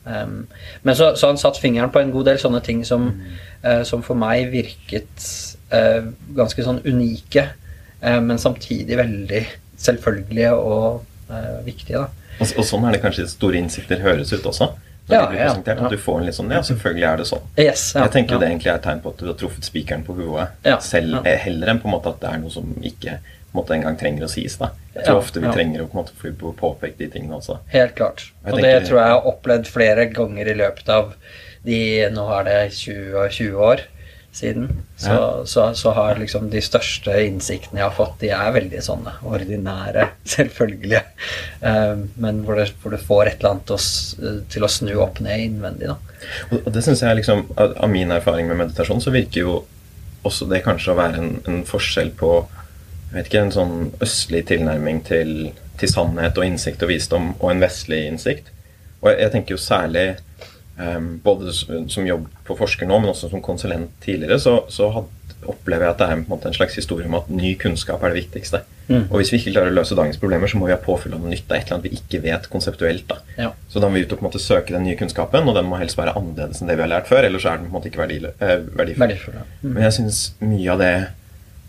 um, 0.04 0.46
men 0.82 0.96
så, 0.96 1.14
så, 1.16 1.32
han 1.32 1.40
satt 1.40 1.60
fingeren 1.62 1.92
på 1.94 2.02
en 2.02 2.12
god 2.12 2.32
del 2.32 2.40
sånne 2.42 2.62
ting 2.66 2.84
som, 2.88 3.10
mm. 3.12 3.36
uh, 3.64 3.82
som 3.88 4.04
for 4.06 4.20
meg 4.20 4.52
virket 4.54 5.28
uh, 5.74 6.04
ganske 6.36 6.66
sånn 6.66 6.82
unike, 6.86 7.48
uh, 8.04 8.20
men 8.24 8.42
samtidig 8.42 9.00
veldig 9.00 9.44
selvfølgelige 9.84 10.54
og 10.56 11.10
viktige. 11.66 12.04
da. 12.04 12.34
Og, 12.44 12.50
og, 12.60 12.66
sånn 12.68 12.84
er 12.86 12.94
det 12.94 13.00
kanskje 13.02 13.24
store 13.32 13.58
innsikter 13.58 14.04
høres 14.04 14.34
ut 14.36 14.44
også? 14.46 14.68
Når 15.08 15.16
ja, 15.16 15.22
de 15.24 15.32
blir 15.32 15.40
presentert, 15.42 15.80
ja, 15.80 15.88
At 15.88 15.92
du 15.92 16.00
får 16.00 16.20
en 16.20 16.28
litt 16.30 16.36
sånn 16.38 16.52
Ja, 16.54 16.60
selvfølgelig 16.64 17.06
er 17.10 17.18
det 17.20 17.26
sånn. 17.28 17.48
Yes, 17.60 17.82
ja, 17.92 18.04
jeg 18.06 18.14
tenker 18.14 18.36
jo 18.36 18.40
det 18.44 18.50
egentlig 18.52 18.70
er 18.72 18.78
et 18.78 18.86
tegn 18.86 19.02
på 19.04 19.12
at 19.12 19.24
du 19.24 19.26
har 19.28 19.36
truffet 19.40 19.68
spikeren 19.68 20.06
på 20.08 20.16
hodet 20.16 20.46
selv, 20.86 21.26
heller 21.26 21.72
enn 21.74 21.82
på 21.82 21.90
en 21.90 21.96
måte 21.96 22.14
at 22.14 22.22
det 22.22 22.30
er 22.30 22.44
noe 22.44 22.54
som 22.54 22.70
ikke 22.92 23.18
måte 23.58 23.76
en 23.76 23.86
gang 23.86 23.98
trenger 24.00 24.28
å 24.28 24.32
sies. 24.32 24.58
da. 24.62 24.72
Jeg 24.94 25.06
tror 25.06 25.18
ja, 25.18 25.22
ofte 25.22 25.42
vi 25.42 25.50
ja. 25.50 25.54
trenger 25.56 25.84
å 25.84 25.88
på 25.90 25.98
en 25.98 26.04
måte 26.04 26.18
få 26.20 26.54
påpekt 26.60 27.02
de 27.02 27.10
tingene 27.14 27.40
også. 27.40 27.60
Helt 27.74 27.96
klart. 27.98 28.28
Og 28.44 28.54
tenker, 28.54 28.68
det 28.68 28.90
tror 28.90 29.00
jeg 29.00 29.10
jeg 29.10 29.18
har 29.18 29.32
opplevd 29.34 29.72
flere 29.72 30.06
ganger 30.14 30.52
i 30.52 30.60
løpet 30.60 30.94
av 30.94 31.16
de 31.64 31.80
Nå 32.12 32.24
er 32.36 32.48
det 32.50 32.58
20, 32.76 33.30
20 33.32 33.60
år 33.64 33.86
siden. 34.34 34.70
Så, 34.98 35.10
ja. 35.10 35.46
så, 35.46 35.74
så, 35.74 35.92
har 35.92 36.18
liksom 36.18 36.50
de 36.50 36.62
største 36.62 37.14
innsiktene 37.24 37.80
jeg 37.80 37.86
har 37.86 37.96
fått, 37.96 38.16
de 38.24 38.32
er 38.34 38.56
veldig 38.56 38.82
sånne 38.82 39.14
ordinære, 39.30 40.08
selvfølgelige. 40.36 41.04
Um, 41.62 42.08
men 42.16 42.42
hvor 42.48 42.58
det, 42.60 42.72
hvor 42.82 42.96
det, 42.96 43.04
får 43.06 43.30
et 43.30 43.38
eller 43.38 43.54
annet 43.54 43.76
å, 43.76 43.80
til 44.56 44.66
å 44.66 44.72
snu 44.72 44.96
opp 45.06 45.22
ned 45.24 45.46
innvendig. 45.46 45.92
da. 45.94 46.00
Og, 46.50 46.72
det 46.74 46.84
synes 46.86 47.06
jeg 47.06 47.22
liksom, 47.22 47.46
av, 47.56 47.86
min 47.94 48.12
erfaring 48.16 48.50
med 48.50 48.60
meditasjon, 48.64 49.04
så 49.04 49.14
virker 49.14 49.46
jo 49.46 49.62
også 50.24 50.48
det 50.50 50.64
kanskje 50.66 50.94
å 50.94 51.00
være 51.00 51.20
en, 51.22 51.34
en 51.52 51.64
forskjell 51.68 52.14
på 52.18 52.36
vet 53.14 53.30
ikke, 53.30 53.46
en 53.46 53.56
sånn 53.56 53.78
østlig 54.04 54.44
tilnærming 54.50 55.04
til, 55.08 55.34
til, 55.80 55.92
sannhet 55.92 56.38
og 56.40 56.48
innsikt 56.48 56.84
og 56.86 56.92
visdom, 56.94 57.34
og 57.40 57.52
en 57.52 57.64
vestlig 57.64 58.04
innsikt. 58.10 58.52
Og 59.02 59.12
jeg, 59.12 59.20
jeg 59.26 59.34
tenker 59.36 59.56
jo 59.56 59.62
særlig 59.62 60.06
um, 60.80 61.18
både 61.24 61.54
som 61.54 62.08
jobb 62.08 62.30
på 62.48 62.58
forsker 62.60 62.90
nå, 62.90 63.02
men 63.02 63.14
også 63.14 63.32
som 63.32 63.44
konsulent 63.44 63.94
tidligere, 64.04 64.40
så, 64.42 64.60
så 64.72 64.90
had, 64.96 65.10
opplever 65.50 65.88
jeg 65.88 65.96
at 65.96 66.02
det 66.02 66.08
er 66.08 66.16
en, 66.18 66.26
måte, 66.30 66.50
en, 66.50 66.56
slags 66.56 66.78
historie 66.80 67.08
om 67.10 67.18
at 67.20 67.30
ny 67.32 67.54
kunnskap 67.60 68.04
er 68.04 68.14
det 68.14 68.24
viktigste. 68.24 68.64
Mm. 68.88 69.06
Og 69.10 69.18
hvis 69.20 69.32
vi 69.32 69.40
ikke 69.40 69.54
klarer 69.56 69.72
å 69.72 69.78
løse 69.78 69.96
dagens 69.98 70.20
problemer, 70.20 70.50
så 70.52 70.60
må 70.60 70.68
vi 70.68 70.76
ha 70.76 70.80
påfyll 70.82 71.16
av 71.16 71.24
noe 71.24 71.32
nytt 71.32 71.46
et 71.48 71.56
eller 71.62 71.78
annet 71.78 71.90
vi 71.90 72.00
ikke 72.00 72.22
vet 72.24 72.48
konseptuelt. 72.52 73.06
da. 73.10 73.20
Ja. 73.40 73.50
Så 73.72 73.84
da 73.84 73.90
må 73.90 74.00
vi 74.00 74.06
ut 74.06 74.14
og 74.16 74.20
på 74.20 74.26
en 74.26 74.30
måte 74.30 74.44
søke 74.44 74.76
den 74.76 74.86
nye 74.88 75.00
kunnskapen, 75.00 75.48
og 75.48 75.58
den 75.58 75.68
må 75.70 75.80
helst 75.82 76.00
være 76.00 76.16
annerledes 76.20 76.62
enn 76.62 76.72
det 76.72 76.78
vi 76.80 76.86
har 76.86 76.94
lært 76.96 77.12
før, 77.12 77.28
ellers 77.28 77.48
er 77.48 77.60
den 77.60 77.68
på 77.68 77.74
en 77.74 77.78
måte 77.78 77.92
ikke 77.92 78.04
verdifull. 78.04 78.32
eh, 78.40 78.56
verdifull. 78.72 79.06
verdifull 79.06 79.38
ja. 79.40 79.46
mm. 79.62 79.70
Men 79.70 79.86
jeg 79.88 79.98
syns 80.00 80.24
mye 80.44 80.72
av 80.76 80.84
det 80.84 80.94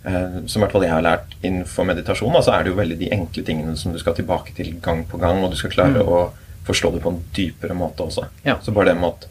som 0.04 0.60
i 0.60 0.62
hvert 0.64 0.72
fall 0.74 0.84
jeg 0.84 0.92
har 0.92 1.04
lært 1.04 1.36
innenfor 1.40 1.86
meditasjon, 1.88 2.34
så 2.44 2.52
er 2.52 2.64
det 2.64 2.74
jo 2.74 2.80
veldig 2.80 2.98
de 3.00 3.12
enkle 3.16 3.44
tingene 3.46 3.76
som 3.80 3.94
du 3.94 4.00
skal 4.02 4.16
tilbake 4.18 4.52
til 4.56 4.74
gang 4.84 5.04
på 5.08 5.20
gang, 5.22 5.40
og 5.40 5.54
du 5.54 5.56
skal 5.56 5.72
klare 5.72 6.02
mm. 6.02 6.10
å 6.12 6.18
forstå 6.64 6.90
det 6.94 7.00
på 7.04 7.12
en 7.12 7.22
dypere 7.36 7.76
måte 7.76 8.04
også. 8.04 8.26
Ja. 8.44 8.58
Så 8.62 8.74
bare 8.76 8.92
det 8.92 8.98
med 9.00 9.14
at 9.14 9.30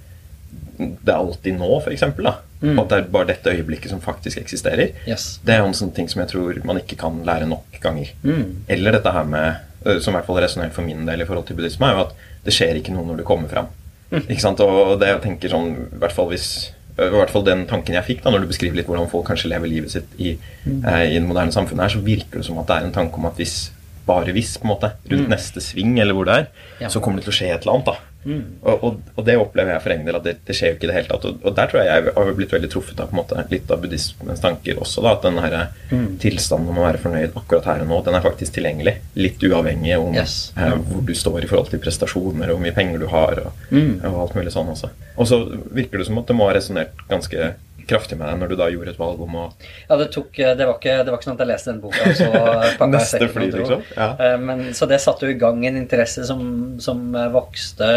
det 0.77 1.13
er 1.13 1.19
alltid 1.19 1.59
nå, 1.59 1.69
f.eks., 1.79 2.03
mm. 2.17 2.79
at 2.79 2.89
det 2.89 2.97
er 2.97 3.11
bare 3.13 3.29
dette 3.29 3.53
øyeblikket 3.53 3.93
som 3.93 4.01
faktisk 4.01 4.41
eksisterer, 4.41 4.95
yes. 5.09 5.37
det 5.45 5.55
er 5.55 5.61
jo 5.61 5.69
en 5.69 5.77
sånn 5.77 5.93
ting 5.95 6.09
som 6.09 6.23
jeg 6.23 6.31
tror 6.33 6.57
man 6.65 6.81
ikke 6.81 6.97
kan 7.03 7.21
lære 7.27 7.49
nok 7.49 7.77
ganger. 7.83 8.13
Mm. 8.25 8.65
Eller 8.73 8.97
dette 8.97 9.13
her 9.13 9.29
med, 9.29 9.61
eh, 9.85 9.99
som 10.01 10.13
i 10.13 10.17
hvert 10.17 10.29
fall 10.29 10.41
resonnerer 10.41 10.73
for 10.73 10.85
min 10.85 11.05
del 11.09 11.21
i 11.21 11.29
forhold 11.29 11.47
til 11.49 11.59
buddhisme, 11.59 11.89
er 11.89 11.99
jo 11.99 12.05
at 12.07 12.29
det 12.45 12.55
skjer 12.55 12.81
ikke 12.81 12.95
noe 12.95 13.05
når 13.11 13.21
du 13.21 13.27
kommer 13.27 13.51
fram. 13.51 13.69
Mm. 14.09 14.25
Ikke 14.27 14.43
sant? 14.43 14.61
Og 14.65 14.97
det 15.01 15.09
jeg 15.09 15.23
tenker 15.23 15.53
sånn, 15.53 15.71
i 15.89 16.01
hvert 16.01 16.15
fall 16.15 16.29
hvis 16.33 16.47
i 16.93 17.13
hvert 17.15 17.31
fall 17.33 17.45
den 17.45 17.63
tanken 17.69 17.95
jeg 17.97 18.05
fikk 18.05 18.19
da 18.23 18.33
når 18.33 18.43
du 18.43 18.51
beskriver 18.51 18.77
litt 18.77 18.89
hvordan 18.89 19.09
folk 19.09 19.25
kanskje 19.25 19.49
lever 19.49 19.71
livet 19.71 19.93
sitt 19.95 20.11
i, 20.21 20.35
mm. 20.37 20.83
eh, 20.85 21.05
i 21.09 21.15
det 21.17 21.25
moderne 21.25 21.55
samfunnet, 21.55 21.87
her, 21.87 21.95
så 21.95 22.03
virker 22.05 22.41
det 22.41 22.45
som 22.45 22.59
at 22.61 22.69
det 22.69 22.75
er 22.75 22.89
en 22.89 22.95
tanke 22.95 23.17
om 23.17 23.29
at 23.29 23.39
hvis 23.39 23.71
bare 24.05 24.33
hvis, 24.35 24.57
på 24.59 24.67
en 24.67 24.73
måte, 24.73 24.89
rundt 25.09 25.29
mm. 25.29 25.31
neste 25.31 25.61
sving 25.63 25.95
eller 26.01 26.15
hvor 26.17 26.27
det 26.27 26.33
er, 26.41 26.49
ja. 26.83 26.89
så 26.91 26.99
kommer 26.99 27.21
det 27.21 27.29
til 27.29 27.33
å 27.33 27.37
skje 27.37 27.51
et 27.53 27.63
eller 27.63 27.77
annet. 27.77 27.93
da. 27.93 28.12
Mm. 28.25 28.43
Og, 28.61 28.83
og, 28.83 28.99
og, 29.15 29.25
det 29.27 29.35
opplever 29.39 29.73
jeg 29.73 29.83
for 29.83 29.93
egen 29.95 30.07
del 30.07 30.17
at 30.19 30.27
det, 30.27 30.35
det, 30.47 30.55
skjer 30.57 30.71
jo 30.71 30.77
ikke 30.77 30.87
i 30.87 30.91
det 30.91 30.97
hele 30.97 31.09
tatt. 31.09 31.27
Og, 31.29 31.39
og, 31.41 31.55
der 31.57 31.71
tror 31.71 31.81
jeg 31.81 31.89
jeg 31.89 32.13
har 32.15 32.31
blitt 32.37 32.55
veldig 32.55 32.69
truffet 32.71 33.03
av 33.03 33.15
måte, 33.15 33.45
litt 33.51 33.73
av 33.73 33.83
buddhismens 33.83 34.43
tanker 34.43 34.79
også. 34.83 35.03
da, 35.03 35.15
At 35.17 35.27
den 35.27 35.41
her 35.43 35.57
mm. 35.91 36.07
tilstanden 36.23 36.71
om 36.71 36.79
å 36.81 36.87
være 36.87 37.03
fornøyd 37.03 37.37
akkurat 37.41 37.69
her 37.71 37.83
og 37.83 37.91
nå, 37.91 37.99
den 38.07 38.19
er 38.19 38.25
faktisk 38.25 38.57
tilgjengelig. 38.57 38.95
Litt 39.19 39.43
uavhengig 39.43 39.97
om 39.99 40.15
yes. 40.15 40.37
eh, 40.57 40.77
hvor 40.89 41.03
du 41.07 41.13
står 41.17 41.43
i 41.43 41.51
forhold 41.51 41.73
til 41.73 41.83
prestasjoner, 41.83 42.49
og 42.49 42.57
hvor 42.57 42.65
mye 42.65 42.75
penger 42.75 43.03
du 43.03 43.09
har, 43.11 43.43
og, 43.47 43.67
mm. 43.73 43.93
alt 44.13 44.39
mulig 44.39 44.55
sånn 44.55 44.71
også. 44.73 44.93
Og 45.17 45.29
så 45.29 45.43
virker 45.75 46.01
det 46.01 46.09
som 46.09 46.19
at 46.21 46.29
det 46.29 46.37
må 46.37 46.49
ha 46.49 46.57
resonnert 46.57 47.05
ganske 47.11 47.53
kraftig 47.87 48.17
med 48.17 48.29
deg 48.29 48.39
når 48.41 48.51
du 48.51 48.55
da 48.59 48.67
gjorde 48.71 48.93
et 48.93 48.99
valg 48.99 49.21
om 49.23 49.37
å 49.39 49.45
Ja, 49.89 49.97
det, 49.99 50.09
tok, 50.13 50.31
det, 50.35 50.63
var, 50.63 50.77
ikke, 50.77 50.97
det 51.03 51.11
var 51.11 51.19
ikke 51.19 51.27
sånn 51.29 51.37
at 51.37 51.43
jeg 51.43 51.51
leste 51.51 51.71
den 51.71 51.81
boka 51.83 52.03
og 52.07 52.17
så 52.19 52.29
pakka 52.79 53.01
jeg 53.01 53.09
sekken 53.09 53.29
og 53.47 53.55
dro. 53.55 53.63
Liksom? 53.63 53.83
Ja. 53.97 54.09
Eh, 54.27 54.37
men, 54.43 54.63
så 54.77 54.89
det 54.89 55.01
satte 55.03 55.27
jo 55.27 55.33
i 55.33 55.39
gang 55.39 55.63
en 55.67 55.79
interesse 55.79 56.27
som, 56.29 56.45
som 56.83 57.03
vokste 57.33 57.89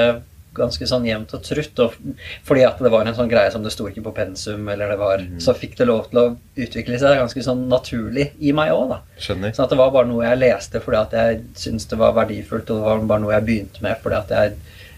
ganske 0.59 0.89
sånn 0.89 1.07
jevnt 1.09 1.35
og 1.37 1.45
trutt. 1.47 1.83
Og 1.85 1.95
fordi 2.47 2.65
at 2.67 2.81
det 2.83 2.93
var 2.93 3.07
en 3.07 3.17
sånn 3.17 3.31
greie 3.31 3.53
som 3.55 3.65
det 3.65 3.73
sto 3.75 3.89
ikke 3.91 4.05
på 4.09 4.15
pensum, 4.17 4.69
eller 4.73 4.93
det 4.93 4.99
var 5.01 5.23
mm. 5.23 5.39
Så 5.43 5.55
fikk 5.57 5.77
det 5.79 5.89
lov 5.89 6.09
til 6.11 6.23
å 6.23 6.27
utvikle 6.57 6.99
seg 7.01 7.21
ganske 7.21 7.45
sånn 7.45 7.67
naturlig 7.71 8.31
i 8.39 8.55
meg 8.57 8.73
òg, 8.75 8.89
da. 8.95 9.01
Skjønner. 9.21 9.55
Sånn 9.57 9.67
at 9.69 9.75
det 9.75 9.81
var 9.81 9.95
bare 9.95 10.11
noe 10.11 10.27
jeg 10.27 10.43
leste 10.43 10.83
fordi 10.83 11.03
at 11.03 11.17
jeg 11.17 11.45
syntes 11.67 11.89
det 11.93 12.01
var 12.01 12.17
verdifullt, 12.17 12.71
og 12.73 12.81
det 12.81 12.89
var 12.89 13.07
bare 13.15 13.25
noe 13.25 13.37
jeg 13.37 13.49
begynte 13.49 13.87
med 13.87 14.03
fordi 14.03 14.19
at 14.21 14.37
jeg 14.37 14.57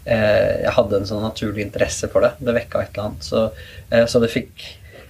eh, 0.08 0.52
jeg 0.64 0.74
hadde 0.78 1.00
en 1.00 1.08
sånn 1.10 1.24
naturlig 1.26 1.66
interesse 1.66 2.10
for 2.12 2.24
det. 2.24 2.34
Det 2.40 2.56
vekka 2.56 2.82
et 2.84 2.92
eller 2.94 3.10
annet. 3.10 3.30
Så, 3.30 3.48
eh, 3.90 4.06
så 4.10 4.22
det 4.22 4.32
fikk 4.34 4.68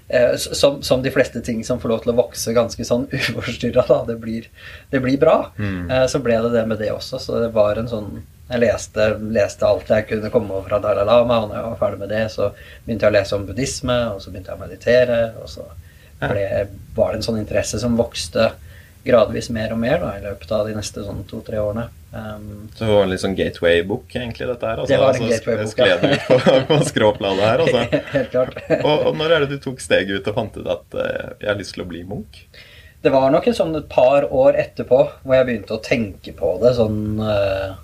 Eh, 0.09 0.37
som, 0.37 0.83
som, 0.83 1.03
de 1.03 1.11
fleste 1.11 1.41
ting 1.41 1.65
som 1.65 1.81
får 1.81 1.91
lov 1.93 1.99
til 2.01 2.15
å 2.15 2.17
vokse 2.17 2.53
ganske 2.57 2.85
sånn 2.87 3.07
uforstyrra, 3.19 3.85
da. 3.89 3.99
Det 4.09 4.17
blir, 4.23 4.49
det 4.91 5.03
blir 5.05 5.21
bra. 5.21 5.51
Mm. 5.59 5.93
Så 6.09 6.23
ble 6.25 6.39
det 6.47 6.55
det 6.57 6.65
med 6.71 6.81
det 6.81 6.91
også. 6.95 7.21
Så 7.23 7.43
det 7.43 7.53
var 7.57 7.77
en 7.81 7.91
sånn 7.91 8.23
Jeg 8.49 8.63
leste, 8.63 9.09
leste 9.35 9.67
alt 9.69 9.91
jeg 9.93 10.07
kunne 10.09 10.31
komme 10.33 10.55
over 10.55 10.71
fra 10.71 10.79
Dalai 10.81 11.05
Lama, 11.05 11.43
og 11.43 11.51
når 11.51 11.59
jeg 11.59 11.67
var 11.67 11.83
ferdig 11.83 12.01
med 12.01 12.13
det, 12.15 12.23
så 12.33 12.49
begynte 12.87 13.05
jeg 13.05 13.13
å 13.13 13.17
lese 13.19 13.37
om 13.37 13.45
buddhisme, 13.49 13.99
og 14.15 14.23
så 14.25 14.33
begynte 14.33 14.55
jeg 14.55 14.59
å 14.59 14.63
meditere, 14.63 15.19
og 15.43 15.51
så 15.53 15.67
ble, 16.23 16.47
var 16.97 17.13
det 17.13 17.21
en 17.21 17.27
sånn 17.29 17.43
interesse 17.43 17.81
som 17.83 17.99
vokste 17.99 18.51
gradvis 19.05 19.51
mer 19.55 19.73
og 19.73 19.81
mer 19.81 20.01
da, 20.03 20.15
i 20.19 20.25
løpet 20.25 20.53
av 20.53 20.69
de 20.69 20.75
neste 20.77 21.05
sånn 21.05 21.23
to-tre 21.29 21.61
årene. 21.61 21.87
Um, 22.09 22.71
så 22.73 22.87
det 22.87 22.91
var 22.91 23.05
en 23.05 23.13
litt 23.13 23.23
sånn 23.23 23.37
gateway-bok, 23.37 24.17
egentlig, 24.17 24.49
dette 24.49 24.71
her? 24.71 24.81
Altså, 24.81 24.95
det 24.95 25.01
var 25.03 25.19
en 25.19 25.27
altså, 25.27 25.53
gateway-bok, 25.53 25.83
ja. 25.85 25.99
ut 26.01 26.47
på, 26.47 26.57
på 26.71 26.79
skråplanet 26.89 27.45
her, 27.45 27.65
altså. 27.65 28.01
Helt 28.17 28.33
klart. 28.33 28.59
og, 28.79 28.95
og, 28.95 29.11
når 29.21 29.35
er 29.35 29.45
det 29.45 29.59
du 29.59 29.63
tok 29.69 29.85
steget 29.85 30.17
ut 30.17 30.33
og 30.33 30.41
fant 30.41 30.57
ut 30.57 30.73
at 30.73 30.97
uh, 30.97 31.05
jeg 31.37 31.51
har 31.53 31.61
lyst 31.61 31.77
til 31.77 31.85
å 31.85 31.91
bli 31.91 32.05
munk? 32.09 32.41
Det 33.05 33.13
var 33.15 33.29
nok 33.31 33.45
en 33.47 33.55
sånn 33.55 33.77
et 33.79 33.91
par 33.93 34.27
år 34.35 34.57
etterpå 34.59 35.03
hvor 35.23 35.37
jeg 35.37 35.47
begynte 35.47 35.77
å 35.77 35.85
tenke 35.85 36.33
på 36.35 36.57
det 36.65 36.73
sånn 36.81 37.21
uh, 37.23 37.77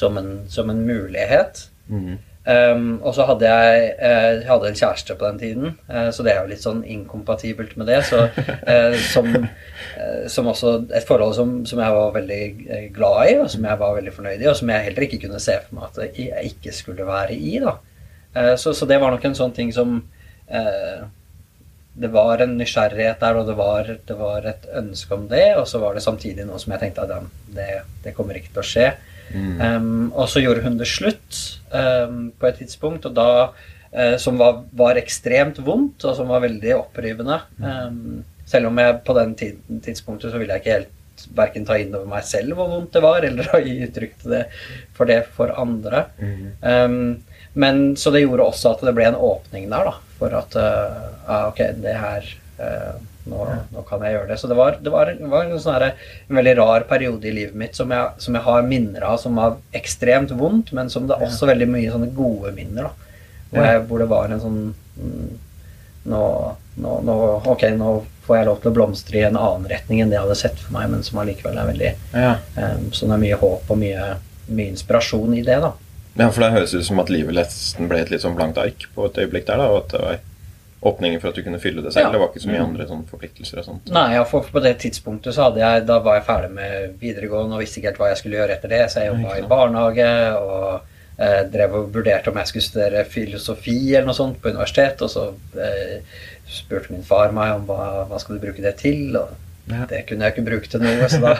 som, 0.00 0.18
en, 0.20 0.34
som, 0.48 0.72
en, 0.72 0.82
mulighet. 0.88 1.66
Mm. 1.92 2.18
Um, 2.40 3.02
og 3.04 3.12
så 3.14 3.26
hadde 3.28 3.48
jeg, 3.50 3.88
uh, 4.00 4.46
hadde 4.48 4.70
en 4.70 4.78
kjæreste 4.78 5.14
på 5.14 5.26
den 5.28 5.38
tiden, 5.38 5.74
uh, 5.90 6.08
så 6.08 6.24
det 6.24 6.32
er 6.32 6.38
jo 6.40 6.48
litt 6.48 6.64
sånn 6.64 6.80
inkompatibelt 6.88 7.74
med 7.76 7.90
det. 7.90 7.98
Så, 8.08 8.22
uh, 8.32 8.96
som, 9.12 9.28
som, 10.32 10.48
også 10.48 10.72
et 10.96 11.04
forhold 11.08 11.36
som, 11.36 11.52
som, 11.68 11.82
jeg 11.84 11.96
var 11.98 12.16
veldig 12.16 12.40
glad 12.96 13.20
i, 13.28 13.36
og 13.42 13.52
som 13.52 13.68
jeg 13.68 13.82
var 13.82 13.98
veldig 13.98 14.14
fornøyd 14.16 14.40
i, 14.40 14.48
og 14.48 14.56
som 14.56 14.72
jeg 14.72 14.86
heller 14.88 15.06
ikke 15.06 15.20
kunne 15.26 15.42
se 15.42 15.58
for 15.66 15.76
meg 15.76 15.90
at 15.90 16.18
jeg 16.18 16.54
ikke 16.54 16.74
skulle 16.74 17.08
være 17.08 17.36
i. 17.36 17.58
da. 17.60 17.76
Så, 18.56 18.72
så, 18.78 18.86
det 18.86 19.00
var 19.02 19.12
nok 19.12 19.24
en 19.26 19.34
sånn 19.34 19.52
ting 19.56 19.72
som 19.74 19.96
Det 22.00 22.10
var 22.14 22.38
en 22.44 22.52
nysgjerrighet 22.54 23.18
der, 23.18 23.38
og 23.40 23.48
det 23.48 23.56
var, 23.58 23.88
det 24.06 24.16
var, 24.16 24.46
et 24.46 24.68
ønske 24.78 25.16
om 25.16 25.26
det, 25.28 25.48
og 25.58 25.66
så 25.68 25.82
var 25.82 25.98
det 25.98 26.04
samtidig 26.06 26.46
noe 26.46 26.60
som 26.62 26.72
jeg 26.72 26.84
tenkte 26.84 27.04
at 27.04 27.26
det, 27.52 27.82
det 28.06 28.14
kommer 28.16 28.38
ikke 28.38 28.54
til 28.54 28.62
å 28.62 28.68
skje. 28.70 28.86
Mm. 29.32 29.60
Um, 29.60 30.06
og 30.12 30.28
så 30.30 30.42
gjorde 30.42 30.64
hun 30.64 30.78
det 30.80 30.88
slutt 30.90 31.40
um, 31.72 32.30
på 32.38 32.48
et 32.48 32.60
tidspunkt, 32.62 33.06
og 33.08 33.16
da, 33.16 33.30
uh, 33.94 34.16
som 34.22 34.40
var, 34.40 34.64
var, 34.76 35.00
ekstremt 35.00 35.60
vondt, 35.66 36.04
og 36.04 36.16
som 36.18 36.30
var 36.32 36.44
veldig 36.46 36.74
opprivende. 36.78 37.40
Um, 37.62 38.22
selv 38.50 38.70
om 38.70 38.80
jeg 38.82 39.02
på 39.06 39.16
den 39.18 39.36
tidspunktet 39.38 40.32
så 40.32 40.40
ville 40.40 40.56
jeg 40.56 40.64
ikke 40.64 40.78
helt 40.78 40.96
verken 41.36 41.66
ta 41.68 41.76
inn 41.76 41.92
over 41.92 42.08
meg 42.08 42.24
selv 42.24 42.56
hvor 42.56 42.70
vondt 42.70 42.94
det 42.96 43.04
var, 43.04 43.26
eller 43.26 43.50
å 43.56 43.62
gi 43.62 43.76
uttrykk 43.86 44.16
til 44.22 44.36
det 44.38 44.44
for 44.96 45.10
det 45.10 45.20
for 45.36 45.52
andre. 45.60 46.06
Mm. 46.18 47.20
men 47.52 47.84
Så 48.00 48.10
det 48.14 48.24
gjorde 48.24 48.48
også 48.50 48.74
at 48.74 48.82
det 48.86 48.96
ble 48.96 49.10
en 49.10 49.20
åpning 49.20 49.68
der, 49.70 49.92
da, 49.92 50.16
for 50.18 50.34
at 50.38 50.58
uh, 50.58 51.46
ok, 51.50 51.62
det 51.84 51.94
her 52.00 52.34
uh, 52.58 52.98
nå, 53.30 53.44
nå, 53.72 53.82
kan 53.88 54.02
jeg 54.04 54.16
gjøre 54.16 54.28
det. 54.32 54.38
Så 54.40 54.50
det 54.50 54.56
var, 54.58 54.78
det 54.82 54.92
var, 54.92 55.12
var 55.32 55.46
en, 55.46 55.58
sånn 55.62 55.76
her, 55.76 55.86
en, 56.26 56.38
veldig 56.40 56.56
rar 56.60 56.86
periode 56.90 57.30
i 57.30 57.34
livet 57.34 57.58
mitt 57.58 57.78
som 57.78 57.92
jeg, 57.94 58.22
som 58.22 58.36
jeg 58.36 58.46
har 58.46 58.66
minner 58.66 59.06
av 59.12 59.20
som 59.22 59.38
var 59.38 59.58
ekstremt 59.76 60.34
vondt, 60.36 60.74
men 60.76 60.90
som 60.92 61.06
det 61.08 61.16
er 61.16 61.28
også 61.28 61.50
veldig 61.50 61.70
mye 61.70 61.92
sånne 61.92 62.10
gode 62.16 62.54
minner. 62.56 62.90
da. 62.90 63.14
Hvor, 63.50 63.66
jeg, 63.66 63.84
hvor 63.90 64.02
det 64.02 64.10
var 64.10 64.30
en 64.30 64.42
sånn 64.42 64.58
mm, 64.70 65.30
nå, 66.10 66.22
nå, 66.74 66.96
nå, 67.02 67.14
Ok, 67.50 67.64
nå 67.74 67.94
får 68.26 68.38
jeg 68.38 68.46
lov 68.46 68.60
til 68.62 68.70
å 68.70 68.74
blomstre 68.76 69.18
i 69.18 69.24
en 69.26 69.38
annen 69.38 69.66
retning 69.70 70.02
enn 70.02 70.12
det 70.12 70.18
jeg 70.18 70.26
hadde 70.26 70.38
sett 70.38 70.60
for 70.62 70.76
meg, 70.76 70.90
men 70.92 71.02
som 71.06 71.18
allikevel 71.22 71.58
er 71.58 71.70
veldig 71.72 71.92
ja. 72.14 72.34
um, 72.56 72.90
Så 72.94 73.08
det 73.08 73.16
er 73.16 73.24
mye 73.24 73.38
håp 73.40 73.72
og 73.74 73.80
mye, 73.80 74.12
mye 74.50 74.70
inspirasjon 74.70 75.34
i 75.34 75.42
det, 75.46 75.58
da. 75.64 75.74
Ja, 76.14 76.28
for 76.30 76.42
det 76.42 76.54
høres 76.54 76.74
ut 76.74 76.86
som 76.86 77.00
at 77.02 77.10
livet 77.12 77.34
nesten 77.36 77.90
ble 77.90 78.02
et 78.02 78.10
litt 78.12 78.22
sånn 78.22 78.36
blankt 78.38 78.58
ark 78.60 78.86
på 78.94 79.06
et 79.08 79.18
øyeblikk 79.22 79.48
der. 79.50 79.62
da, 79.62 79.68
og 79.70 79.84
at 79.84 79.94
det 79.94 80.02
var 80.04 80.18
åpninger 80.80 81.20
for 81.20 81.30
at 81.30 81.36
du 81.36 81.44
kunne 81.44 81.60
fylle 81.60 81.82
det 81.84 81.92
selv? 81.92 82.08
Ja. 82.08 82.12
Det 82.14 82.20
var 82.22 82.30
ikke 82.30 82.42
så 82.44 82.52
mye 82.52 82.62
andre 82.64 82.86
sånn, 82.88 83.02
forpliktelser 83.08 83.60
og 83.60 83.66
sånt? 83.66 83.90
Nei, 83.92 84.06
ja, 84.16 84.22
for 84.28 84.46
på 84.48 84.62
det 84.64 84.76
tidspunktet 84.80 85.36
så 85.36 85.48
hadde 85.48 85.60
jeg 85.60 85.82
Da 85.88 85.98
var 86.04 86.16
jeg 86.16 86.26
ferdig 86.28 86.54
med 86.56 86.94
videregående 87.02 87.58
og 87.58 87.64
visste 87.64 87.80
ikke 87.80 87.92
helt 87.92 88.00
hva 88.00 88.14
jeg 88.14 88.22
skulle 88.22 88.40
gjøre 88.40 88.56
etter 88.56 88.72
det, 88.72 88.80
så 88.88 89.04
jeg 89.04 89.12
jobba 89.12 89.36
i 89.36 89.50
barnehage 89.50 90.08
og 90.40 90.64
eh, 91.20 91.42
drev 91.52 91.76
og 91.82 91.92
vurderte 91.98 92.32
om 92.32 92.40
jeg 92.40 92.52
skulle 92.52 92.68
studere 92.70 93.04
filosofi 93.08 93.78
eller 93.92 94.08
noe 94.08 94.16
sånt 94.16 94.40
på 94.40 94.54
universitet, 94.54 95.04
og 95.04 95.12
så 95.12 95.28
eh, 95.60 96.24
spurte 96.50 96.94
min 96.94 97.06
far 97.06 97.36
meg 97.36 97.58
om 97.58 97.68
hva, 97.68 98.08
hva 98.08 98.18
skal 98.22 98.38
du 98.38 98.44
bruke 98.48 98.64
det 98.64 98.74
til, 98.80 99.12
og 99.20 99.36
ja. 99.70 99.84
det 99.90 100.02
kunne 100.08 100.26
jeg 100.26 100.34
ikke 100.34 100.48
bruke 100.48 100.72
til 100.72 100.82
noe, 100.82 101.12
så 101.12 101.20
da, 101.22 101.34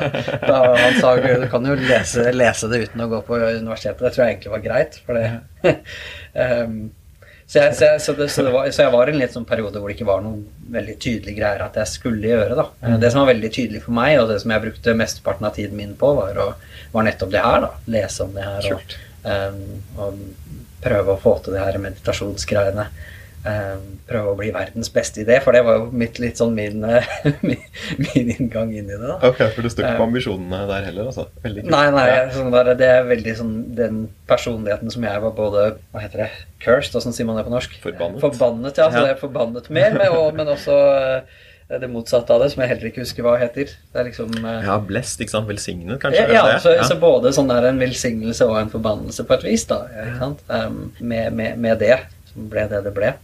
da 0.44 0.60
han 0.76 1.00
sa 1.00 1.16
du 1.16 1.48
kan 1.50 1.66
jo 1.66 1.80
lese, 1.80 2.28
lese, 2.36 2.68
det 2.70 2.84
uten 2.86 3.04
å 3.06 3.10
gå 3.10 3.24
på 3.26 3.40
universitetet. 3.40 4.04
Det 4.04 4.14
tror 4.14 4.26
jeg 4.26 4.36
egentlig 4.36 4.54
var 4.54 4.66
greit, 4.68 5.00
for 5.06 5.18
det 5.18 5.76
um, 6.36 6.80
Så 7.50 7.58
jeg, 7.58 7.74
så, 7.74 7.84
jeg, 7.88 8.00
så, 8.04 8.12
det, 8.14 8.28
så, 8.30 8.42
var, 8.54 8.68
så 8.70 8.84
jeg, 8.84 8.92
var 8.94 9.10
i 9.10 9.10
en 9.10 9.18
litt 9.18 9.32
sånn 9.34 9.46
periode 9.48 9.80
hvor 9.82 9.90
det 9.90 9.96
ikke 9.96 10.06
var 10.06 10.20
noen 10.22 10.44
veldig 10.70 10.92
tydelige 11.02 11.34
greier 11.34 11.64
at 11.64 11.78
jeg 11.80 11.90
skulle 11.90 12.28
gjøre. 12.30 12.54
da. 12.54 12.66
Mm. 12.84 12.92
Det 13.02 13.10
som 13.10 13.24
var 13.24 13.30
veldig 13.32 13.50
tydelig 13.56 13.80
for 13.82 13.96
meg, 13.96 14.18
og 14.20 14.28
det 14.30 14.36
som 14.44 14.52
jeg 14.54 14.62
brukte 14.68 14.94
mesteparten 14.94 15.48
av 15.48 15.56
tiden 15.56 15.74
min 15.74 15.96
på, 15.98 16.12
var, 16.14 16.38
å, 16.38 16.52
var 16.92 17.08
nettopp 17.08 17.32
det 17.32 17.42
her. 17.42 17.64
da. 17.66 17.72
Lese 17.90 18.22
om 18.22 18.36
det 18.36 18.46
her 18.46 18.68
og, 18.76 18.94
um, 19.26 19.64
og, 19.98 20.22
prøve 20.80 21.12
å 21.12 21.20
få 21.20 21.34
til 21.44 21.56
det 21.56 21.64
her 21.66 21.76
meditasjonsgreiene. 21.82 22.86
Um, 23.40 23.84
prøve 24.04 24.34
å 24.34 24.36
bli 24.36 24.50
verdens 24.52 24.90
beste 24.92 25.22
i 25.22 25.24
det, 25.24 25.38
for 25.40 25.56
det 25.56 25.62
var 25.64 25.78
jo 25.78 25.84
mitt, 25.96 26.18
litt 26.20 26.36
sånn 26.36 26.52
min, 26.52 26.82
min, 27.46 27.62
min, 27.96 28.32
inngang 28.34 28.74
inn 28.74 28.90
i 28.90 28.98
det. 28.98 29.00
da. 29.00 29.16
Ok, 29.30 29.40
For 29.54 29.64
du 29.64 29.70
står 29.72 29.86
ikke 29.86 29.94
på 29.96 30.04
ehm, 30.04 30.10
ambisjonene 30.10 30.58
der 30.68 30.88
heller? 30.90 31.08
altså? 31.08 31.24
Veldig 31.46 31.64
kult. 31.64 31.72
Nei, 31.72 31.86
nei, 31.94 32.08
sånn 32.34 32.52
der, 32.52 32.72
det 32.76 32.90
er 32.98 33.08
veldig 33.08 33.36
sånn 33.38 33.54
den 33.78 34.02
personligheten 34.28 34.92
som 34.92 35.06
jeg 35.08 35.22
var 35.24 35.32
både 35.38 35.62
Hva 35.88 36.02
heter 36.04 36.26
det? 36.26 36.28
Cursed, 36.60 36.98
åssen 37.00 37.16
sier 37.16 37.30
man 37.30 37.40
det 37.40 37.46
på 37.48 37.54
norsk? 37.54 37.80
Forbannet. 37.80 38.20
Forbannet, 38.26 38.82
ja. 38.82 38.90
Så 38.92 39.06
det 39.06 39.14
er 39.14 39.22
forbannet 39.22 39.72
mer, 39.72 39.96
med, 39.96 40.18
og, 40.18 40.36
men 40.36 40.52
også 40.52 40.76
det 41.80 41.86
motsatte 41.88 42.34
av 42.34 42.42
det, 42.42 42.50
som 42.52 42.64
jeg 42.64 42.74
heller 42.74 42.90
ikke 42.90 43.04
husker 43.06 43.24
hva 43.24 43.38
heter. 43.40 43.72
Det 43.72 44.02
er 44.02 44.08
liksom 44.10 44.36
Ja, 44.42 44.76
blest, 44.84 45.20
ikke 45.22 45.38
sant? 45.38 45.48
Velsignet, 45.48 45.96
kanskje? 46.02 46.28
Ja, 46.28 46.44
ja, 46.44 46.60
så, 46.60 46.74
ja. 46.76 46.84
så, 46.84 47.00
både 47.00 47.32
sånn 47.32 47.48
der 47.48 47.70
en 47.70 47.80
velsignelse 47.80 48.52
og 48.52 48.58
en 48.58 48.72
forbannelse 48.72 49.24
på 49.24 49.38
et 49.38 49.46
vis, 49.48 49.64
da. 49.70 49.84
Ikke 50.04 50.16
sant? 50.18 50.44
Um, 50.50 50.90
med, 50.98 51.30
med, 51.32 51.56
med 51.62 51.80
det 51.80 52.02
som 52.32 52.50
ble 52.50 52.66
det 52.70 52.82
det 52.86 52.94
ble. 52.96 53.14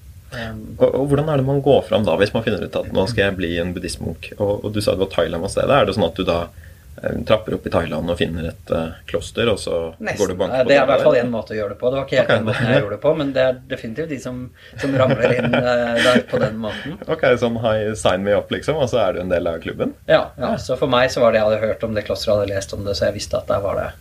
Og, 0.78 0.86
og, 0.86 1.08
Hvordan 1.10 1.32
er 1.32 1.40
det 1.40 1.48
man 1.48 1.64
går 1.64 1.82
fram 1.88 2.06
da, 2.06 2.18
hvis 2.20 2.34
man 2.34 2.44
finner 2.46 2.66
ut 2.66 2.78
at 2.78 2.92
nå 2.94 3.08
skal 3.10 3.28
jeg 3.28 3.40
bli 3.40 3.56
en 3.62 3.74
buddhistmunk? 3.76 4.32
Og, 4.38 4.52
og, 4.64 4.70
du 4.74 4.82
sa 4.82 4.94
det 4.96 5.04
var 5.06 5.12
Thailand 5.14 5.46
var 5.46 5.52
stedet. 5.52 5.74
Er 5.76 5.88
det 5.88 5.96
sånn 5.96 6.06
at 6.08 6.18
du 6.18 6.24
da 6.26 6.38
um, 6.46 7.24
trapper 7.28 7.56
opp 7.56 7.66
i 7.68 7.72
Thailand 7.72 8.12
og 8.12 8.18
finner 8.20 8.50
et 8.50 8.72
uh, 8.74 8.98
kloster, 9.08 9.50
og 9.52 9.60
så 9.62 9.80
Nesten. 9.96 10.20
går 10.20 10.32
du 10.32 10.38
bank 10.42 10.54
på 10.54 10.60
det? 10.60 10.68
Det 10.70 10.78
er 10.78 10.84
i 10.84 10.90
hvert 10.92 11.04
fall 11.06 11.18
én 11.20 11.32
måte 11.32 11.54
å 11.54 11.58
gjøre 11.58 11.74
det 11.74 11.80
på. 11.82 11.92
Det 11.92 12.00
var 12.00 12.08
ikke 12.08 12.20
helt 12.20 12.30
okay. 12.30 12.40
den 12.40 12.48
måten 12.50 12.70
jeg 12.70 12.82
gjorde 12.82 12.96
det 12.96 13.02
på, 13.04 13.14
men 13.20 13.34
det 13.36 13.44
er 13.44 13.60
definitivt 13.74 14.14
de 14.14 14.20
som, 14.22 14.40
som 14.84 14.96
ramler 15.02 15.36
inn 15.38 15.58
uh, 15.58 16.00
der 16.06 16.24
på 16.30 16.42
den 16.42 16.58
måten. 16.64 16.96
Ok, 17.16 17.28
Sånn 17.42 17.60
high 17.64 17.92
sign 17.98 18.26
me 18.26 18.36
up, 18.36 18.50
liksom, 18.54 18.80
og 18.80 18.90
så 18.92 19.02
er 19.04 19.16
du 19.16 19.22
en 19.24 19.32
del 19.32 19.50
av 19.50 19.60
klubben? 19.64 19.94
Ja, 20.10 20.26
ja, 20.40 20.56
så 20.62 20.78
for 20.80 20.92
meg 20.92 21.12
så 21.14 21.24
var 21.24 21.32
det 21.32 21.42
jeg 21.42 21.50
hadde 21.50 21.62
hørt 21.66 21.86
om 21.86 21.96
det 21.96 22.06
klosteret, 22.08 22.42
hadde 22.42 22.56
lest 22.56 22.74
om 22.76 22.84
det, 22.86 22.96
så 22.98 23.10
jeg 23.10 23.18
visste 23.20 23.40
at 23.40 23.48
der 23.52 23.62
var 23.64 23.80
det, 23.82 23.92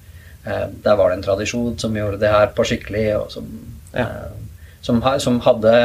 uh, 0.48 0.65
der 0.88 0.98
var 1.00 1.12
det 1.12 1.20
en 1.20 1.30
tradisjon 1.30 1.77
som 1.82 1.96
gjorde 1.96 2.22
det 2.24 2.34
her 2.36 2.51
på 2.56 2.68
skikkelig, 2.68 3.08
og 3.20 3.32
som 3.38 3.54
ja 3.96 4.10
som, 4.86 5.01
som 5.20 5.39
hadde 5.46 5.75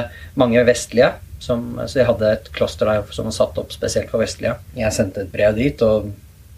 mange 0.40 0.62
vestlige. 0.68 1.14
Som, 1.40 1.80
så 1.86 1.98
de 2.02 2.04
hadde 2.04 2.32
et 2.34 2.50
kloster 2.52 2.88
der 2.88 3.06
som 3.16 3.30
var 3.30 3.32
satt 3.32 3.58
opp 3.60 3.72
spesielt 3.72 4.10
for 4.12 4.20
vestlige. 4.20 4.58
Jeg 4.76 4.92
sendte 4.92 5.24
et 5.24 5.32
brev 5.32 5.56
dit 5.56 5.84
og 5.86 6.10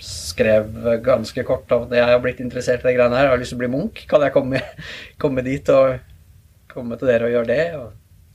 skrev 0.02 0.72
ganske 1.04 1.44
kort 1.46 1.70
det 1.92 2.00
jeg 2.00 2.10
har 2.10 2.22
blitt 2.22 2.40
interessert 2.42 2.82
i 2.82 2.88
de 2.88 2.96
greiene 2.96 3.14
her. 3.14 3.28
Jeg 3.28 3.34
har 3.36 3.42
lyst 3.44 3.54
til 3.54 3.60
å 3.60 3.62
bli 3.62 3.70
munk. 3.70 4.00
Kan 4.10 4.24
jeg 4.26 4.34
komme, 4.34 4.62
komme 5.22 5.44
dit 5.46 5.70
og 5.70 6.00
komme 6.72 6.98
til 6.98 7.12
dere 7.12 7.28
og 7.28 7.36
gjøre 7.36 7.50
det? 7.52 7.66
Og, 7.78 7.92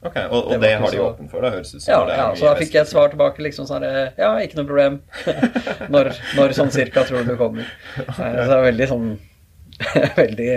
ok, 0.08 0.16
Og, 0.22 0.38
og 0.38 0.54
det, 0.54 0.62
det 0.64 0.70
har 0.84 0.96
de 0.96 1.02
åpent 1.04 1.34
for? 1.34 1.44
da, 1.44 1.52
høres 1.58 1.74
ut 1.74 1.82
som 1.82 1.92
ja, 1.92 1.98
ja, 2.22 2.30
så 2.38 2.48
da 2.48 2.54
fikk 2.62 2.78
jeg 2.78 2.88
et 2.88 2.94
svar 2.94 3.12
tilbake. 3.12 3.44
liksom 3.44 3.68
sånn 3.68 3.84
Ja, 3.90 4.30
ikke 4.40 4.62
noe 4.62 4.70
problem. 4.70 5.02
når, 5.98 6.14
når 6.40 6.56
sånn 6.62 6.72
cirka 6.72 7.04
tror 7.10 7.28
du 7.28 7.34
du 7.34 7.42
kommer? 7.42 7.68
Så 8.16 8.24
det 8.24 8.48
er 8.48 8.64
veldig 8.70 8.88
sånn 8.94 9.12
Veldig 10.16 10.48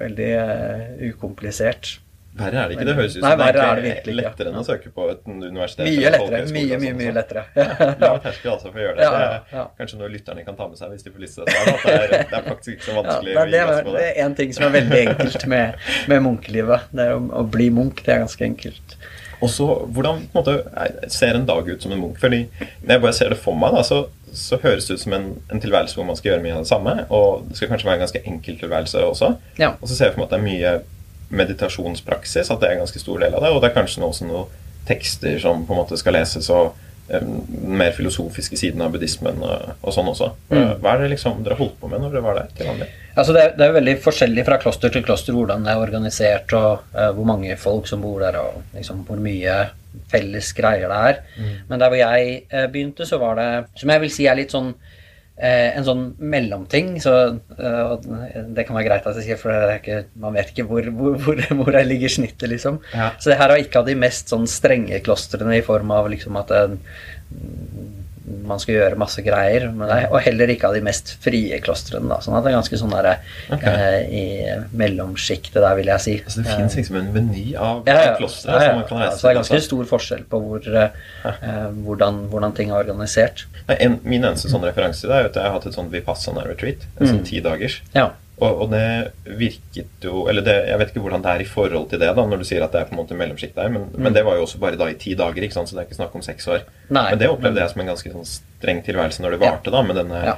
veldig 0.00 0.28
uh, 0.38 1.10
ukomplisert. 1.10 1.98
Verre 2.38 2.60
er 2.62 2.68
det 2.70 2.76
ikke. 2.76 2.84
Det 2.86 2.94
høres 2.94 3.14
ut 3.16 3.22
som 3.24 3.38
det 3.40 3.46
er 3.50 3.56
det 3.58 3.82
virkelig 3.84 4.14
lettere 4.20 4.50
enn 4.52 4.58
å 4.60 4.62
søke 4.64 4.90
på 4.94 5.06
et 5.10 5.24
universitet. 5.26 5.88
Mye 5.88 6.10
lettere. 6.14 6.42
Mye, 6.54 6.78
mye, 6.78 6.78
sånn 6.78 6.98
mye 7.00 7.08
også. 7.10 7.16
lettere. 7.16 7.96
Lav 8.04 8.18
terskel 8.22 8.52
altså 8.52 8.70
for 8.70 8.78
å 8.78 8.84
gjøre 8.84 8.96
det. 9.00 9.02
Ja, 9.08 9.10
ja, 9.10 9.32
det 9.50 9.58
er. 9.62 9.70
Kanskje 9.80 9.98
noe 9.98 10.10
lytterne 10.12 10.44
kan 10.46 10.58
ta 10.60 10.68
med 10.70 10.78
seg 10.78 10.92
hvis 10.94 11.02
de 11.06 11.10
får 11.14 11.24
lyst 11.24 11.40
til 11.40 11.48
dette. 11.48 11.74
Det 11.84 11.96
er, 11.96 12.14
det 12.30 12.38
er 12.38 12.44
faktisk 12.46 12.70
ikke 12.76 12.86
så 12.86 12.94
vanskelig 13.00 13.34
det, 13.34 13.40
er, 13.42 13.50
det, 13.50 13.62
er, 13.64 13.90
det 13.98 14.04
er 14.12 14.20
en 14.28 14.36
ting 14.38 14.54
som 14.54 14.68
er 14.68 14.76
veldig 14.78 15.00
enkelt 15.08 15.46
med, 15.50 15.88
med 16.12 16.22
munkelivet. 16.28 16.86
Det 16.94 17.08
er 17.08 17.16
å, 17.18 17.24
å 17.40 17.42
bli 17.56 17.66
munk. 17.80 18.04
Det 18.06 18.14
er 18.14 18.22
ganske 18.22 18.46
enkelt. 18.46 18.96
Og 19.40 19.48
så, 19.50 19.66
Hvordan 19.90 20.22
på 20.30 20.38
en 20.38 20.40
måte, 20.44 20.54
er- 20.84 21.10
ser 21.10 21.34
en 21.34 21.46
dag 21.48 21.66
ut 21.66 21.82
som 21.82 21.92
en 21.96 22.00
munk? 22.06 22.18
Fordi 22.20 22.44
Når 22.60 22.94
jeg 22.94 23.02
bare 23.08 23.16
ser 23.16 23.34
det 23.34 23.38
for 23.42 23.56
meg, 23.58 23.74
da, 23.74 23.82
så, 23.88 24.04
så 24.36 24.58
høres 24.62 24.86
det 24.86 24.98
ut 25.00 25.02
som 25.02 25.14
en, 25.16 25.28
en 25.50 25.62
tilværelse 25.66 25.96
hvor 25.98 26.06
man 26.06 26.18
skal 26.18 26.34
gjøre 26.34 26.44
mye 26.46 26.56
av 26.60 26.64
det 26.66 26.70
samme. 26.70 26.96
Og 27.10 27.46
det 27.50 27.58
skal 27.58 27.72
kanskje 27.74 27.88
være 27.90 27.98
en 28.00 28.06
ganske 28.06 28.22
enkel 28.28 28.58
tilværelse 28.62 29.02
også. 29.10 29.34
Ja. 29.58 29.74
Og 29.80 29.88
så 29.90 29.96
ser 29.98 30.10
jeg 30.12 30.14
for 30.18 30.22
meg 30.22 30.30
at 30.30 30.36
det 30.36 30.40
er 30.42 30.46
mye 30.46 30.74
meditasjonspraksis, 31.30 32.50
at 32.50 32.60
det 32.60 32.68
er 32.68 32.78
en 32.78 32.84
ganske 32.84 33.02
stor 33.02 33.22
del 33.22 33.34
av 33.34 33.44
det. 33.44 33.50
Og 33.54 33.62
det 33.62 33.70
er 33.70 33.76
kanskje 33.78 34.04
også 34.06 34.28
noen 34.28 34.62
tekster 34.88 35.38
som 35.42 35.66
på 35.66 35.74
en 35.74 35.82
måte 35.82 35.98
skal 36.00 36.16
leses, 36.18 36.48
og 36.50 36.72
eh, 37.08 37.22
den 37.22 37.76
mer 37.80 37.94
filosofiske 37.96 38.58
siden 38.58 38.82
av 38.82 38.94
buddhismen 38.94 39.42
og, 39.46 39.74
og 39.80 39.94
sånn 39.94 40.10
også. 40.10 40.32
Mm. 40.50 40.64
Hva 40.82 40.94
er 40.94 41.04
det 41.04 41.12
liksom 41.14 41.44
dere 41.46 41.58
holdt 41.60 41.78
på 41.80 41.90
med 41.90 42.02
når 42.02 42.16
dere 42.16 42.26
var 42.26 42.40
der 42.40 42.54
til 42.56 42.70
vanlig? 42.72 42.90
Altså 43.18 43.34
det, 43.34 43.42
er, 43.42 43.54
det 43.58 43.66
er 43.66 43.76
veldig 43.76 43.96
forskjellig 44.04 44.46
fra 44.46 44.58
kloster 44.62 44.92
til 44.94 45.04
kloster 45.06 45.36
hvordan 45.36 45.66
det 45.66 45.74
er 45.74 45.82
organisert, 45.82 46.54
og 46.56 46.94
uh, 46.94 47.10
hvor 47.16 47.26
mange 47.28 47.56
folk 47.60 47.90
som 47.90 48.02
bor 48.04 48.22
der, 48.22 48.38
og 48.38 48.62
liksom 48.76 49.02
hvor 49.08 49.18
mye 49.22 49.56
felles 50.10 50.52
greier 50.54 50.86
det 50.90 51.00
er. 51.10 51.18
Men 51.68 51.82
der 51.82 51.90
hvor 51.90 51.98
jeg 51.98 52.36
uh, 52.54 52.66
begynte, 52.70 53.06
så 53.06 53.18
var 53.22 53.38
det, 53.40 53.50
som 53.80 53.90
jeg 53.90 54.04
vil 54.04 54.14
si 54.14 54.28
er 54.30 54.38
litt 54.38 54.54
sånn 54.54 54.70
eh, 54.70 54.89
en 55.48 55.86
sånn 55.86 56.02
mellomting. 56.20 56.92
Så 57.02 57.14
eh, 57.56 57.94
det 58.52 58.66
kan 58.68 58.76
være 58.76 58.86
greit 58.88 59.08
at 59.08 59.20
jeg 59.20 59.28
sier, 59.28 59.40
for 59.40 59.52
det 59.54 59.60
er 59.70 59.80
ikke, 59.80 60.00
man 60.20 60.36
vet 60.36 60.52
ikke 60.52 60.66
hvor, 60.68 60.90
hvor, 60.92 61.44
hvor, 61.60 61.72
det 61.76 61.86
ligger 61.88 62.12
snittet, 62.12 62.48
liksom. 62.52 62.80
Ja. 62.92 63.12
Så 63.18 63.32
det 63.32 63.40
her 63.40 63.54
er 63.54 63.64
ikke 63.64 63.82
av 63.82 63.88
de 63.88 63.96
mest 63.98 64.32
sånn 64.32 64.48
strenge 64.50 65.00
klostrene 65.06 65.58
i 65.58 65.64
form 65.66 65.92
av 65.96 66.10
liksom 66.12 66.38
at 66.40 66.52
det, 66.52 66.64
man 68.46 68.58
skal 68.62 68.74
gjøre 68.76 68.96
masse 69.00 69.22
greier, 69.24 69.68
med 69.74 69.88
det 69.90 69.98
og 70.10 70.20
heller 70.24 70.50
ikke 70.52 70.68
av 70.68 70.74
de 70.74 70.80
mest 70.86 71.14
frie 71.24 71.58
klostrene. 71.64 72.08
Da. 72.08 72.20
Sånn 72.24 72.36
at 72.38 72.44
det 72.44 72.52
er 72.52 72.56
ganske 72.58 72.78
sånn 72.80 72.94
der, 72.94 73.08
okay. 73.52 73.74
eh, 73.74 74.14
i 74.20 74.24
mellomsjiktet 74.80 75.58
der, 75.60 75.74
vil 75.78 75.90
jeg 75.92 76.04
si. 76.04 76.14
Altså 76.24 76.44
Det 76.44 76.56
fins 76.56 76.76
liksom 76.80 76.96
en 77.00 77.10
meny 77.14 77.44
av 77.56 77.82
Ja, 77.88 77.96
ja. 78.06 78.14
klostre 78.18 78.52
Ja, 78.54 78.60
som 78.70 78.80
man 78.80 78.88
kan 78.88 79.02
reise 79.04 79.18
så 79.18 79.26
det 79.28 79.32
er 79.32 79.38
ganske 79.40 79.58
også. 79.58 79.68
stor 79.68 79.90
forskjell 79.94 80.24
på 80.30 80.40
hvor, 80.44 80.70
eh, 80.84 81.04
eh, 81.30 81.68
hvordan, 81.84 82.22
hvordan 82.32 82.56
ting 82.56 82.70
er 82.72 82.80
organisert. 82.80 83.46
Nei, 83.68 83.76
en, 83.86 84.00
min 84.04 84.24
eneste 84.24 84.50
sånn 84.52 84.64
referanse 84.66 85.04
til 85.04 85.10
det 85.12 85.18
er 85.20 85.30
at 85.30 85.38
jeg 85.40 85.44
har 85.48 85.56
hatt 85.58 85.66
et 85.70 85.76
sånt 85.78 85.92
Vipassana 85.94 86.46
retreat. 86.46 86.86
En 86.98 87.06
sånn 87.06 87.20
Mm. 87.20 87.24
ti 87.26 87.40
dagers. 87.44 87.80
Ja. 87.94 88.10
Og, 88.40 88.62
og 88.64 88.70
det 88.72 89.12
virket 89.36 90.04
jo 90.06 90.22
Eller 90.30 90.40
det, 90.46 90.54
jeg 90.70 90.78
vet 90.80 90.92
ikke 90.94 91.02
hvordan 91.04 91.22
det 91.24 91.32
er 91.34 91.42
i 91.44 91.48
forhold 91.48 91.88
til 91.90 92.00
det, 92.00 92.08
da 92.16 92.24
når 92.26 92.40
du 92.40 92.44
sier 92.48 92.62
at 92.64 92.72
det 92.72 92.80
er 92.80 92.88
på 92.88 92.94
en 92.96 93.00
måte 93.02 93.16
mellomsjikt 93.18 93.54
der, 93.58 93.68
men, 93.74 93.88
men 94.00 94.14
det 94.16 94.22
var 94.24 94.38
jo 94.38 94.46
også 94.46 94.60
bare 94.62 94.78
da 94.80 94.88
i 94.88 94.94
ti 95.00 95.12
dager, 95.18 95.42
ikke 95.44 95.56
sant? 95.58 95.68
så 95.68 95.76
det 95.76 95.82
er 95.84 95.88
ikke 95.90 95.98
snakk 96.00 96.14
om 96.16 96.24
seks 96.24 96.48
år. 96.48 96.62
Mm. 96.88 96.94
Nei, 96.96 97.04
men 97.10 97.20
det 97.20 97.28
opplevde 97.30 97.60
jeg 97.60 97.72
som 97.74 97.82
en 97.84 97.90
ganske 97.92 98.12
sånn 98.14 98.28
streng 98.30 98.80
tilværelse 98.86 99.22
når 99.24 99.36
det 99.36 99.40
Ja. 99.42 99.50
varte, 99.50 99.70
da, 99.74 99.82
med 99.82 99.96
denne 100.00 100.22
Ja. 100.24 100.36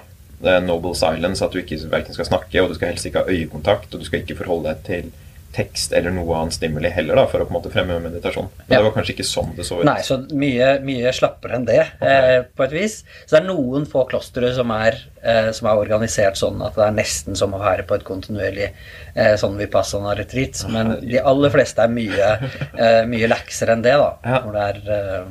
noble 0.66 0.94
silence, 0.99 1.44
at 1.44 1.52
du 1.54 1.61
ikke 1.62 1.78
verken 1.90 2.14
skal 2.16 2.26
snakke, 2.26 2.62
og 2.62 2.68
du 2.73 2.75
skal 2.75 2.88
helst 2.90 3.06
ikke 3.06 3.23
ha 3.23 3.30
øyekontakt, 3.30 3.94
og 3.94 4.00
du 4.02 4.04
skal 4.09 4.21
ikke 4.25 4.37
forholde 4.42 4.73
deg 4.75 4.82
til 4.88 5.12
tekst 5.52 5.92
eller 5.92 6.11
noe 6.14 6.37
annet 6.38 6.54
stimuli 6.56 6.88
heller, 6.92 7.18
da, 7.18 7.26
for 7.28 7.42
å 7.42 7.47
på 7.47 7.52
en 7.52 7.59
måte 7.59 7.71
fremme 7.73 7.99
meditasjon. 8.00 8.49
Men 8.56 8.66
Ja. 8.73 8.78
det 8.78 8.85
var 8.87 8.94
kanskje 8.97 9.14
ikke 9.16 9.26
sånn 9.28 9.50
det 9.56 9.66
så 9.68 9.80
ut. 9.80 9.85
Nei, 9.85 9.99
så 10.06 10.16
mye, 10.32 10.68
mye 10.80 11.12
slappere 11.12 11.54
enn 11.59 11.66
det, 11.68 11.80
eh, 12.00 12.42
på 12.56 12.64
et 12.64 12.73
vis. 12.73 13.04
Så 13.26 13.37
det 13.37 13.40
er 13.42 13.49
noen 13.54 13.85
få 13.87 14.06
klostre 14.09 14.54
som 14.56 14.71
er, 14.71 14.97
eh, 15.23 15.50
som 15.52 15.68
er 15.68 15.76
organisert 15.85 16.37
sånn 16.40 16.64
at 16.64 16.75
det 16.75 16.87
er 16.87 16.97
nesten 16.97 17.37
som 17.37 17.52
å 17.52 17.61
være 17.61 17.85
på 17.87 17.94
et 17.99 18.04
kontinuerlig 18.04 18.71
eh, 19.14 19.35
sånn 19.37 19.59
vipassana-retreat. 19.61 20.64
Men 20.73 20.97
de 21.00 21.18
aller 21.21 21.50
fleste 21.50 21.85
er 21.85 21.88
mye, 21.88 22.32
eh, 22.78 23.04
mye 23.04 23.28
laksere 23.28 23.73
enn 23.76 23.82
det, 23.85 23.92
da. 24.00 24.11
Ja. 24.25 24.40
Hvor 24.40 24.52
det 24.52 24.64
er 24.71 24.92
eh, 24.97 25.25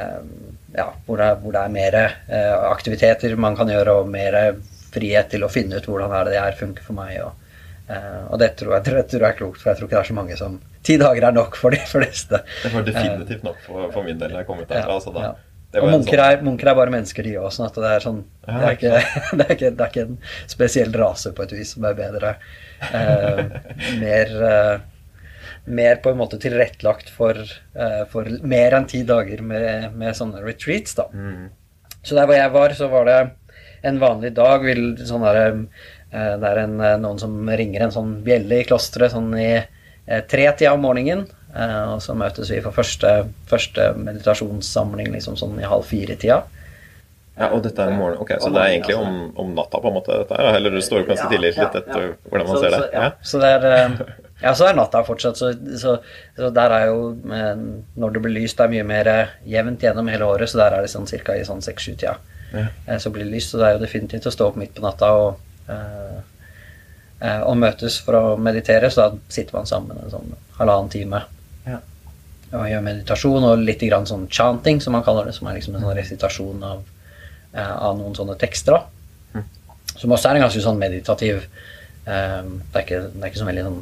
eh, 0.00 0.20
ja, 0.76 0.92
hvor 1.06 1.18
det 1.18 1.30
hvor 1.42 1.52
det 1.52 1.64
er 1.64 1.72
mer 1.74 1.94
eh, 2.28 2.56
aktiviteter 2.70 3.36
man 3.36 3.56
kan 3.58 3.66
gjøre, 3.68 3.98
og 4.00 4.08
mer 4.08 4.54
frihet 4.94 5.30
til 5.30 5.42
å 5.46 5.50
finne 5.50 5.76
ut 5.78 5.86
hvordan 5.86 6.12
er 6.14 6.24
det 6.24 6.32
det 6.36 6.40
her 6.44 6.52
funker 6.58 6.82
for 6.86 6.94
meg. 6.94 7.20
Og, 7.24 7.32
og 8.30 8.38
det 8.38 8.52
tror 8.60 8.76
jeg, 8.76 8.84
det 8.86 9.04
tror 9.10 9.24
jeg 9.24 9.28
er 9.32 9.38
klokt, 9.38 9.60
for 9.62 9.70
jeg 9.70 9.78
tror 9.78 9.88
ikke 9.88 9.96
det 9.96 10.02
er 10.04 10.10
så 10.10 10.18
mange 10.18 10.36
som 10.38 10.58
Ti 10.86 10.94
dager 10.96 11.26
er 11.28 11.34
nok 11.36 11.56
for 11.60 11.74
de 11.74 11.80
fleste. 11.84 12.38
Det 12.62 12.70
var 12.72 12.84
definitivt 12.86 13.42
nok 13.44 13.58
for, 13.66 13.90
for 13.92 14.06
min 14.06 14.16
del 14.20 14.30
da 14.32 14.40
jeg 14.40 14.46
kom 14.48 14.62
ut 14.62 14.68
derfra. 14.70 14.94
altså 14.96 15.12
da. 15.12 15.24
Ja. 15.26 15.32
Det 15.70 15.82
Og 15.84 15.90
munker 15.92 16.18
sånn- 16.18 16.32
er, 16.34 16.40
munker 16.42 16.70
er 16.70 16.74
bare 16.78 16.90
mennesker, 16.90 17.22
de 17.26 17.34
òg. 17.38 17.50
Sånn 17.54 17.66
at 17.68 17.76
det 17.78 17.90
er 17.90 18.00
sånn 18.02 18.22
Ja, 18.46 18.54
det, 18.54 18.62
er 18.64 18.78
ikke, 18.78 18.94
det, 19.38 19.44
er 19.44 19.52
ikke, 19.54 19.70
det 19.76 19.84
er 19.84 19.92
ikke 19.92 20.06
en 20.06 20.16
spesiell 20.50 20.96
rase 20.98 21.30
på 21.36 21.44
et 21.44 21.52
vis 21.54 21.74
som 21.76 21.84
er 21.86 21.98
bedre. 21.98 22.32
Eh, 22.88 23.42
mer, 24.00 24.32
eh, 24.48 24.80
mer 25.66 26.00
på 26.02 26.10
en 26.10 26.18
måte 26.18 26.40
tilrettelagt 26.42 27.12
for, 27.12 27.38
uh, 27.76 28.02
for 28.10 28.26
mer 28.42 28.74
enn 28.78 28.88
ti 28.90 29.02
dager 29.06 29.44
med, 29.46 29.92
med 30.00 30.16
sånne 30.16 30.40
retreats, 30.42 30.96
da. 30.98 31.06
Mm. 31.12 31.50
Så 32.02 32.16
der 32.16 32.26
hvor 32.26 32.38
jeg 32.40 32.54
var, 32.56 32.74
så 32.74 32.88
var 32.90 33.06
det 33.06 33.20
en 33.86 34.00
vanlig 34.00 34.32
dag. 34.40 34.64
Vil, 34.64 34.94
sånn 35.06 35.22
der, 35.28 35.42
eh, 35.44 35.88
det 36.12 36.48
er 36.50 36.58
en, 36.64 36.80
eh, 36.80 36.96
noen 36.98 37.18
som 37.22 37.34
ringer 37.48 37.82
en 37.86 37.92
sånn 37.94 38.16
bjelle 38.26 38.60
i 38.60 38.64
klosteret 38.68 39.12
sånn 39.14 39.30
i 39.38 39.50
eh, 39.60 40.22
tretida 40.30 40.72
om 40.74 40.82
morgenen. 40.82 41.26
Eh, 41.54 41.92
og 41.94 42.00
så 42.02 42.14
møtes 42.18 42.50
vi 42.50 42.60
for 42.62 42.72
første, 42.74 43.12
første 43.50 43.92
meditasjonssamling 43.98 45.12
liksom 45.14 45.36
sånn 45.38 45.58
i 45.60 45.66
halv 45.68 45.84
fire-tida. 45.88 46.40
Ja, 47.40 47.46
og 47.56 47.62
dette 47.64 47.80
er 47.80 47.88
om 47.94 48.00
morgenen. 48.02 48.20
Ok, 48.20 48.34
Så 48.42 48.50
det 48.52 48.60
er 48.60 48.72
egentlig 48.74 48.96
om, 49.00 49.20
om 49.40 49.54
natta, 49.56 49.78
på 49.80 49.88
en 49.88 49.94
måte? 49.96 50.16
dette 50.24 50.36
her, 50.36 50.56
Eller 50.58 50.70
du 50.74 50.80
står 50.84 51.00
opp 51.04 51.12
ganske 51.12 51.24
Ja, 51.24 51.30
tidlig, 51.32 51.54
litt 51.56 51.76
etter 51.78 52.02
ja. 52.02 52.16
hvordan 52.28 52.46
man 52.50 52.56
Så- 52.56 52.62
ser 52.62 52.70
det? 52.74 52.80
Så, 52.80 52.88
ja. 52.92 53.02
Ja. 53.02 53.10
Så 53.22 53.40
det 53.40 53.52
er 53.54 53.68
eh, 53.70 53.90
Ja, 54.42 54.52
så 54.56 54.66
er 54.68 54.74
natta 54.76 55.02
fortsatt. 55.04 55.36
Så, 55.36 55.52
så, 55.78 55.94
så 56.36 56.50
der 56.52 56.70
er 56.76 56.86
jo 56.90 57.00
eh, 57.32 57.54
Når 57.96 58.12
det 58.14 58.22
blir 58.26 58.34
lyst, 58.42 58.56
det 58.58 58.66
er 58.66 58.74
mye 58.74 58.84
mer 58.88 59.08
eh, 59.08 59.26
jevnt 59.46 59.80
gjennom 59.80 60.08
hele 60.12 60.24
året, 60.28 60.48
så 60.52 60.58
der 60.60 60.76
er 60.76 60.82
det 60.84 60.90
sånn 60.92 61.06
cirka 61.08 61.36
i 61.38 61.44
sånn 61.48 61.62
seks-sju-tida. 61.64 62.16
Ja. 62.52 62.66
Eh, 62.86 62.98
Så 62.98 63.10
blir 63.14 63.24
det 63.24 63.32
lyst, 63.32 63.50
så 63.54 63.58
det 63.62 63.66
er 63.70 63.78
jo 63.78 63.84
definitivt 63.86 64.26
å 64.28 64.32
stå 64.34 64.48
opp 64.50 64.56
midt 64.60 64.74
på 64.76 64.82
natta 64.84 65.10
og, 65.16 65.28
eh, 65.30 65.36
eh, 65.36 65.49
og 67.44 67.56
møtes 67.60 67.98
for 68.00 68.16
å 68.16 68.36
meditere. 68.40 68.88
Så 68.90 69.02
da 69.02 69.18
sitter 69.28 69.58
man 69.58 69.66
sammen 69.68 69.98
en 70.00 70.10
sånn 70.12 70.30
halvannen 70.58 70.90
time 70.92 71.22
Ja. 71.66 71.78
og 72.52 72.64
gjør 72.66 72.82
meditasjon 72.86 73.44
og 73.44 73.58
litt 73.64 73.80
grann 73.84 74.06
sånn 74.08 74.28
chanting, 74.32 74.80
som 74.80 74.92
man 74.96 75.04
kaller 75.04 75.26
det, 75.28 75.34
som 75.36 75.46
er 75.48 75.54
liksom 75.58 75.76
en 75.76 75.82
sånn 75.84 75.96
resitasjon 75.96 76.62
av, 76.64 76.82
eh, 77.54 77.76
av 77.76 77.98
noen 77.98 78.14
sånne 78.16 78.38
tekster. 78.38 78.80
Mm. 79.34 79.44
Som 79.96 80.10
også 80.16 80.30
er 80.30 80.36
en 80.40 80.46
ganske 80.48 80.62
sånn 80.64 80.78
meditativ 80.80 81.44
eh, 82.06 82.42
det, 82.42 82.74
er 82.74 82.84
ikke, 82.86 83.00
det 83.12 83.22
er 83.22 83.28
ikke 83.30 83.42
så 83.44 83.50
veldig 83.50 83.64
sånn 83.68 83.80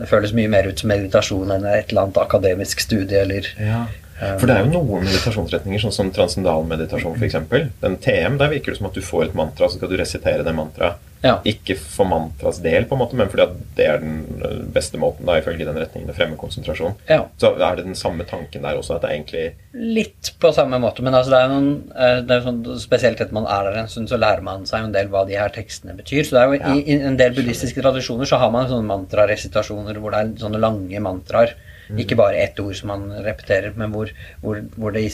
Det 0.00 0.08
føles 0.08 0.32
mye 0.32 0.48
mer 0.48 0.64
ut 0.64 0.78
som 0.80 0.88
meditasjon 0.88 1.50
enn 1.52 1.64
et 1.68 1.90
eller 1.90 2.06
annet 2.06 2.16
akademisk 2.22 2.80
studie 2.80 3.20
eller 3.20 3.46
Ja. 3.60 3.82
For 4.20 4.46
det 4.46 4.56
er 4.56 4.66
jo 4.66 4.72
noen 4.74 5.04
meditasjonsretninger, 5.08 5.80
sånn 5.80 5.94
som 5.96 6.10
transcendal 6.14 6.66
meditasjon 6.68 7.16
f.eks. 7.16 7.38
Den 7.80 7.96
TM, 8.04 8.36
der 8.40 8.52
virker 8.52 8.74
det 8.74 8.80
som 8.80 8.90
at 8.90 8.98
du 8.98 9.04
får 9.04 9.30
et 9.30 9.38
mantra, 9.38 9.68
så 9.68 9.78
skal 9.78 9.88
du 9.92 9.96
resitere 10.00 10.44
det 10.44 10.52
mantraet. 10.56 11.06
Ja. 11.20 11.34
Ikke 11.44 11.74
for 11.76 12.08
mantras 12.08 12.62
del, 12.64 12.86
på 12.88 12.96
en 12.96 13.00
måte, 13.02 13.16
men 13.18 13.28
fordi 13.28 13.42
at 13.44 13.56
det 13.76 13.86
er 13.92 13.98
den 14.00 14.22
øh, 14.40 14.60
beste 14.72 14.96
måten 14.96 15.28
da, 15.28 15.34
ifølge 15.36 15.66
den 15.68 15.76
retningen 15.76 16.08
å 16.08 16.14
fremme 16.16 16.38
konsentrasjon. 16.40 16.94
ja. 17.10 17.26
Så 17.36 17.50
er 17.60 17.76
det 17.76 17.84
den 17.84 17.98
samme 17.98 18.24
tanken 18.24 18.64
der 18.64 18.78
også, 18.80 18.96
at 18.96 19.04
det 19.04 19.10
er 19.10 19.18
egentlig 19.18 19.42
Litt 19.76 20.30
på 20.40 20.48
samme 20.56 20.80
måte, 20.80 21.04
men 21.04 21.12
altså 21.14 21.34
det 21.34 21.40
er 21.42 21.52
noen, 21.52 21.68
eh, 21.92 22.22
det 22.24 22.38
er 22.38 22.46
sånn, 22.46 22.62
spesielt 22.80 23.20
etter 23.20 23.36
man 23.36 23.44
er 23.52 23.68
der 23.68 23.82
en 23.82 23.90
stund, 23.92 24.08
så 24.08 24.16
lærer 24.16 24.40
man 24.48 24.64
seg 24.68 24.86
en 24.88 24.96
del 24.96 25.12
hva 25.12 25.26
de 25.28 25.36
her 25.36 25.52
tekstene 25.52 25.92
betyr. 25.98 26.24
Så 26.24 26.38
det 26.38 26.40
er 26.40 26.48
jo 26.48 26.60
Ja. 26.62 26.72
i, 26.72 26.86
I 26.88 27.00
en 27.12 27.20
del 27.20 27.36
buddhistiske 27.36 27.84
tradisjoner 27.84 28.24
så 28.24 28.40
har 28.40 28.50
man 28.56 28.68
sånne 28.72 28.88
mantraresitasjoner 28.88 30.00
hvor 30.00 30.16
det 30.16 30.22
er 30.24 30.32
sånne 30.40 30.60
lange 30.62 31.04
mantraer. 31.04 31.52
Ikke 31.98 32.16
bare 32.16 32.36
ett 32.36 32.60
ord 32.60 32.74
som 32.76 32.88
man 32.88 33.10
repeterer, 33.24 33.72
men 33.76 33.90
hvor, 33.92 34.10
hvor, 34.42 34.60
hvor 34.76 34.92
det 34.92 35.08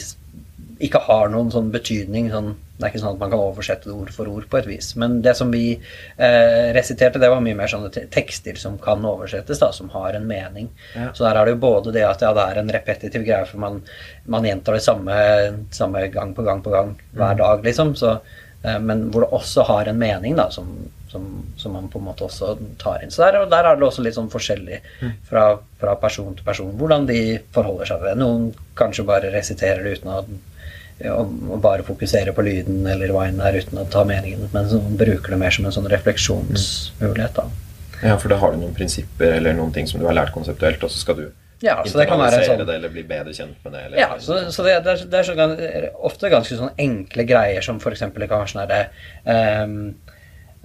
ikke 0.79 0.99
har 1.07 1.29
noen 1.33 1.49
sånn 1.49 1.71
betydning. 1.73 2.29
Sånn, 2.29 2.51
det 2.77 2.85
er 2.85 2.91
ikke 2.91 2.99
sånn 3.01 3.15
at 3.15 3.21
man 3.23 3.31
kan 3.31 3.39
oversette 3.41 3.89
det 3.89 3.95
ord 3.95 4.11
for 4.13 4.29
ord 4.29 4.45
på 4.51 4.59
et 4.59 4.67
vis. 4.69 4.91
Men 4.95 5.21
det 5.25 5.33
som 5.39 5.49
vi 5.49 5.71
eh, 5.73 6.67
resiterte, 6.77 7.17
det 7.17 7.29
var 7.33 7.41
mye 7.41 7.57
mer 7.57 7.67
sånne 7.71 7.89
tekster 8.13 8.55
som 8.61 8.77
kan 8.77 9.01
oversettes, 9.05 9.57
da, 9.63 9.71
som 9.73 9.89
har 9.95 10.13
en 10.13 10.27
mening. 10.29 10.69
Ja. 10.93 11.07
Så 11.17 11.25
der 11.25 11.39
er 11.39 11.45
det 11.49 11.55
jo 11.55 11.63
både 11.63 11.95
det 11.95 12.05
at 12.05 12.21
ja, 12.21 12.29
det 12.37 12.45
er 12.45 12.61
en 12.61 12.69
repetitiv 12.75 13.25
greie, 13.25 13.47
for 13.49 13.57
man, 13.63 13.81
man 14.29 14.45
gjentar 14.45 14.77
det 14.77 14.83
samme, 14.85 15.17
samme 15.73 16.05
gang 16.13 16.35
på 16.37 16.45
gang 16.45 16.61
på 16.61 16.75
gang 16.75 16.93
hver 17.15 17.33
Mm. 17.33 17.41
dag, 17.41 17.65
liksom. 17.65 17.95
Så, 17.97 18.19
eh, 18.63 18.77
men 18.79 19.07
hvor 19.09 19.25
det 19.25 19.33
også 19.33 19.65
har 19.65 19.89
en 19.89 19.97
mening, 19.97 20.35
da, 20.37 20.51
som, 20.53 20.69
som, 21.11 21.27
som 21.57 21.73
man 21.77 21.87
på 21.89 21.99
en 22.01 22.05
måte 22.09 22.25
også 22.27 22.57
tar 22.81 23.03
inn. 23.03 23.11
Så 23.13 23.23
der, 23.23 23.39
der 23.51 23.69
er 23.71 23.79
det 23.79 23.87
også 23.87 24.03
litt 24.05 24.17
sånn 24.17 24.31
forskjellig 24.33 24.81
Mm. 25.01 25.11
fra, 25.29 25.45
fra 25.79 25.95
person 26.01 26.35
til 26.35 26.45
person 26.45 26.71
hvordan 26.79 27.05
de 27.07 27.39
forholder 27.53 27.85
seg 27.85 27.99
til 28.01 28.07
det. 28.09 28.17
Noen 28.17 28.47
kanskje 28.75 29.05
bare 29.05 29.31
resiterer 29.33 29.83
det 29.83 29.99
uten 29.99 30.13
å 30.13 30.21
og 31.05 31.59
bare 31.61 31.83
fokusere 31.85 32.31
på 32.33 32.41
lyden 32.41 32.79
eller 32.89 33.11
hva 33.13 33.27
enn 33.27 33.37
det 33.37 33.45
er 33.51 33.59
uten 33.61 33.77
å 33.77 33.83
ta 33.93 34.01
meningen, 34.07 34.47
men 34.49 34.65
så 34.65 34.79
bruker 34.81 35.29
det 35.29 35.37
mer 35.37 35.53
som 35.53 35.67
en 35.69 35.75
sånn 35.75 35.89
refleksjonsmulighet. 35.91 37.35
da. 37.35 37.43
Ja, 38.01 38.15
for 38.17 38.29
da 38.33 38.37
har 38.41 38.53
du 38.53 38.57
noen 38.61 38.73
prinsipper 38.77 39.37
eller 39.37 39.53
noen 39.57 39.73
ting 39.73 39.85
som 39.89 40.01
du 40.01 40.07
har 40.09 40.17
lært 40.17 40.33
konseptuelt, 40.33 40.81
og 40.83 40.89
så 40.89 40.97
skal 41.03 41.15
du 41.21 41.27
Ja, 41.61 41.79
så 41.85 41.97
det 41.97 42.07
kan 42.07 42.19
være 42.19 42.37
internalisere 42.37 42.57
sånn 42.57 42.67
det 42.67 42.75
eller 42.75 42.89
bli 42.93 43.03
bedre 43.03 43.33
kjent 43.33 43.63
med 43.63 43.73
det. 43.73 43.79
Eller, 43.85 43.97
Ja, 43.97 44.17
så, 44.21 44.51
så 44.53 44.63
det, 44.65 44.75
det, 44.85 44.91
er, 44.93 45.05
det 45.09 45.19
er 45.19 45.23
så 45.23 45.93
ofte 46.05 46.29
ganske 46.29 46.57
sånn 46.57 46.75
enkle 46.77 47.25
greier 47.25 47.65
som 47.65 47.79
eksempel 47.81 48.21
det 48.21 48.29
kan 48.29 48.43
være 48.43 48.51
sånn 48.53 48.61
herre 48.65 48.83
ehm, 49.25 49.95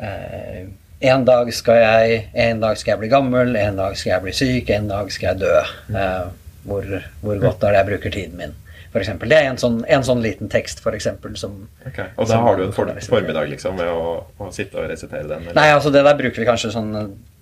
eh, 0.03 0.63
en 1.03 1.25
dag 1.27 1.49
skal 1.55 1.81
jeg 1.83 2.19
En 2.35 2.61
dag 2.63 2.77
skal 2.79 2.93
jeg 2.93 3.01
bli 3.01 3.09
gammel, 3.11 3.57
en 3.59 3.77
dag 3.81 3.97
skal 3.99 4.13
jeg 4.17 4.23
bli 4.27 4.35
syk, 4.39 4.71
en 4.71 4.89
dag 4.91 5.11
skal 5.11 5.33
jeg 5.33 5.41
dø. 5.43 5.55
Eh, 5.99 6.27
hvor, 6.67 6.85
hvor 7.25 7.41
godt 7.43 7.65
er 7.67 7.73
det 7.75 7.81
jeg 7.81 7.89
bruker 7.93 8.15
tiden 8.15 8.37
min? 8.39 8.53
For 8.93 9.01
eksempel. 9.01 9.31
det 9.33 9.39
er 9.41 9.47
en 9.49 9.57
sånn, 9.57 9.79
en 9.89 10.03
sånn 10.05 10.21
liten 10.21 10.51
tekst, 10.53 10.83
for 10.85 10.93
eksempel, 10.93 11.33
som 11.41 11.55
Ok, 11.89 11.99
Og 12.21 12.29
da 12.29 12.37
har 12.45 12.59
du 12.59 12.67
en 12.67 12.75
for 12.77 12.91
formiddag 13.09 13.49
liksom 13.49 13.79
med 13.81 13.89
å, 13.89 14.19
å 14.37 14.51
sitte 14.53 14.77
og 14.83 14.91
resitere 14.91 15.25
den? 15.31 15.47
Eller? 15.47 15.57
Nei, 15.57 15.71
altså 15.73 15.91
det 15.95 16.03
der 16.05 16.19
bruker 16.19 16.43
vi 16.43 16.49
kanskje 16.51 16.75
sånn 16.75 16.91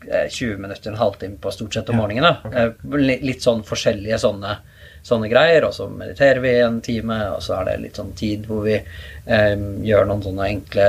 eh, 0.07 0.29
20 0.31 0.61
minutter, 0.63 0.93
en 0.93 1.01
halvtime 1.01 1.41
på 1.43 1.51
stort 1.51 1.75
sett 1.75 1.91
om 1.91 1.99
Ja, 1.99 2.05
morgenen. 2.05 2.39
da. 2.45 2.71
Okay. 2.71 3.19
Litt 3.27 3.43
sånn 3.43 3.65
forskjellige 3.67 4.21
sånne, 4.23 4.61
sånne 5.07 5.31
greier, 5.31 5.65
og 5.67 5.75
så 5.75 5.89
mediterer 5.89 6.43
vi 6.45 6.55
en 6.61 6.81
time, 6.85 7.17
og 7.35 7.43
så 7.45 7.61
er 7.61 7.71
det 7.71 7.79
litt 7.85 8.01
sånn 8.01 8.13
tid 8.19 8.45
hvor 8.49 8.67
vi 8.67 8.77
eh, 8.77 9.55
gjør 9.87 10.09
noen 10.11 10.25
sånne 10.27 10.49
enkle, 10.53 10.89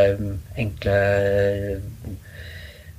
enkle 0.59 0.97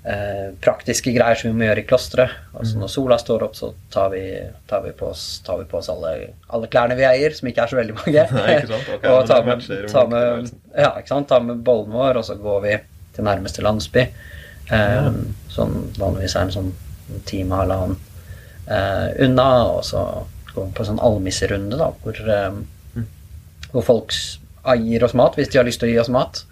eh, 0.05 0.46
praktiske 0.64 1.12
greier 1.14 1.38
som 1.38 1.51
vi 1.51 1.59
må 1.59 1.68
gjøre 1.68 1.85
i 1.85 1.87
klosteret. 1.88 2.37
Altså 2.57 2.81
når 2.81 2.92
sola 2.94 3.18
står 3.20 3.46
opp, 3.46 3.57
så 3.59 3.72
tar 3.92 4.11
vi, 4.14 4.25
tar 4.70 4.85
vi 4.87 4.94
på 4.98 5.11
oss, 5.12 5.27
tar 5.46 5.61
vi 5.62 5.68
på 5.70 5.79
oss 5.83 5.90
alle, 5.92 6.14
alle 6.48 6.70
klærne 6.72 6.96
vi 6.98 7.07
eier, 7.09 7.37
som 7.37 7.51
ikke 7.51 7.66
er 7.66 7.72
så 7.72 7.81
veldig 7.81 7.98
mange. 8.01 8.27
Nei, 8.38 8.48
ikke 8.57 8.72
sant? 8.72 8.92
Okay, 8.96 9.12
og 9.12 9.29
tar 9.31 9.46
med, 9.48 9.68
tar 9.92 10.12
med, 10.12 10.53
ja, 10.75 10.94
ikke 10.98 11.14
sant? 11.14 11.31
tar 11.31 11.44
med 11.46 11.62
bollen 11.66 11.92
vår, 11.94 12.22
og 12.22 12.29
så 12.29 12.38
går 12.40 12.64
vi 12.66 12.79
til 13.16 13.29
nærmeste 13.29 13.64
landsby. 13.64 14.09
Eh, 14.72 15.11
Sånn 15.53 15.75
vanligvis 15.98 16.33
er 16.38 16.46
det 16.46 16.48
en 16.48 16.55
sånn 16.55 17.20
time 17.29 17.53
og 17.53 17.59
halvannen 17.61 17.98
eh, 18.72 19.09
unna, 19.27 19.48
og 19.75 19.83
så 19.85 20.05
går 20.55 20.73
på 20.75 20.85
en 20.85 20.91
sånn 20.93 21.03
almisserunde, 21.03 21.79
da, 21.81 21.91
hvor, 22.03 22.19
eh, 22.37 23.05
hvor 23.73 23.87
folk 23.87 24.17
gir 24.79 25.05
oss 25.05 25.15
mat 25.19 25.35
hvis 25.38 25.49
de 25.53 25.59
har 25.59 25.67
lyst 25.67 25.81
til 25.83 25.88
å 25.91 25.93
gi 25.93 26.01
oss 26.03 26.11
mat. 26.12 26.45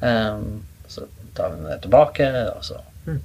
Um, 0.00 0.60
så 0.86 1.06
tar 1.34 1.54
vi 1.56 1.64
det 1.66 1.80
tilbake, 1.82 2.28
og 2.54 2.60
så 2.64 2.80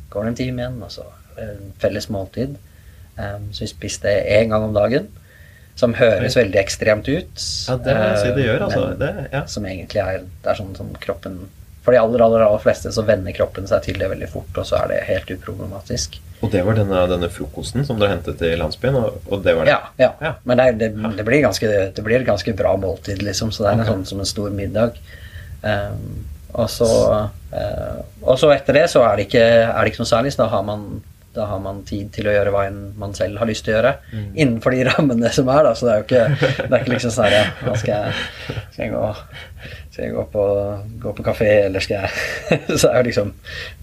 går 0.10 0.24
det 0.24 0.32
en 0.32 0.40
time 0.40 0.64
igjen, 0.64 0.80
og 0.82 0.92
så 0.94 1.06
en 1.44 1.74
felles 1.82 2.10
måltid. 2.14 2.56
Um, 3.18 3.52
så 3.54 3.66
vi 3.66 3.70
spiste 3.70 4.10
én 4.10 4.50
gang 4.50 4.64
om 4.64 4.74
dagen. 4.74 5.10
Som 5.76 5.96
høres 5.98 6.36
veldig 6.38 6.60
ekstremt 6.62 7.08
ut. 7.10 7.44
Ja, 7.68 7.76
det 7.82 7.94
må 7.98 8.04
jeg 8.12 8.18
si 8.22 8.34
det 8.36 8.44
gjør, 8.46 8.56
eh, 8.60 8.66
altså. 8.68 8.82
men- 8.88 9.00
Det, 9.00 9.28
ja. 9.34 9.46
som 9.46 9.66
egentlig 9.66 10.02
er 10.04 10.20
Det 10.20 10.52
er 10.52 10.56
sånn 10.60 10.76
som 10.78 10.94
kroppen 11.02 11.40
For 11.84 11.92
de 11.92 12.00
aller, 12.00 12.22
aller, 12.24 12.46
aller 12.46 12.62
fleste 12.64 12.92
så 12.96 13.04
venner 13.04 13.36
kroppen 13.36 13.68
seg 13.68 13.84
til 13.84 13.98
det 14.00 14.08
veldig 14.12 14.30
fort, 14.32 14.52
og 14.56 14.68
så 14.68 14.80
er 14.80 14.94
det 14.94 15.00
helt 15.10 15.34
uproblematisk. 15.36 16.20
Og 16.44 16.52
det 16.52 16.64
var 16.68 16.76
denne, 16.76 17.06
denne 17.08 17.30
frokosten 17.32 17.86
som 17.88 18.00
dere 18.00 18.18
hentet 18.18 18.42
i 18.44 18.54
landsbyen, 18.60 19.00
og, 19.00 19.22
og 19.32 19.44
det 19.46 19.56
var 19.58 19.68
det? 19.68 19.76
Ja, 19.76 19.92
ja. 20.00 20.12
Ja. 20.24 20.34
Men 20.48 20.60
det, 20.60 20.68
det, 20.80 20.90
det, 21.18 21.26
blir 21.28 21.44
ganske, 21.44 21.72
det 21.96 22.04
blir 22.04 22.20
et 22.20 22.28
ganske 22.28 22.56
bra 22.60 22.76
måltid, 22.80 23.24
liksom. 23.24 23.52
Så 23.52 23.64
det 23.64 23.72
er 23.72 23.84
en 23.84 23.92
sånn 23.92 24.06
som 24.12 24.24
en 24.24 24.28
stor 24.28 24.52
middag. 24.56 25.00
Um, 25.64 26.26
og 26.54 26.68
så 26.70 26.88
uh, 27.24 28.00
Og 28.28 28.36
så 28.38 28.50
etter 28.54 28.76
det 28.76 28.84
så 28.92 29.02
er 29.08 29.16
det 29.18 29.30
ikke, 29.30 29.46
er 29.64 29.80
det 29.80 29.94
ikke 29.94 30.04
noe 30.04 30.12
særlig. 30.12 30.34
Så 30.36 30.44
da 30.44 30.52
har 30.52 30.66
man 30.68 30.88
da 31.34 31.48
har 31.50 31.62
man 31.64 31.80
tid 31.82 32.12
til 32.14 32.28
å 32.30 32.34
gjøre 32.36 32.52
hva 32.54 32.68
enn 32.70 32.82
man 33.02 33.16
selv 33.18 33.40
har 33.42 33.50
lyst 33.50 33.66
til 33.66 33.74
å 33.74 33.80
gjøre. 33.80 33.94
Innenfor 34.14 34.76
de 34.76 34.84
rammene 34.86 35.32
som 35.34 35.48
er, 35.50 35.64
da. 35.66 35.72
Så 35.74 35.88
det 35.88 35.94
er 35.94 36.02
jo 36.02 36.06
ikke, 36.06 36.52
det 36.60 36.68
er 36.68 36.84
ikke 36.84 36.94
liksom 36.94 37.14
sånn 37.16 37.26
her 37.26 37.36
ja, 37.40 37.48
nå 37.66 37.74
skal 37.82 37.96
jeg, 37.96 38.60
skal 38.76 38.84
jeg 38.84 38.92
gå 38.94 39.08
skal 39.94 40.08
jeg 40.08 40.14
gå 40.16 40.24
på, 40.34 40.44
gå 41.04 41.12
på 41.20 41.24
kafé, 41.28 41.48
eller 41.68 41.84
skal 41.86 42.08
jeg 42.08 42.60
Så 42.82 42.90
er 42.90 43.04
det 43.04 43.12
liksom 43.12 43.34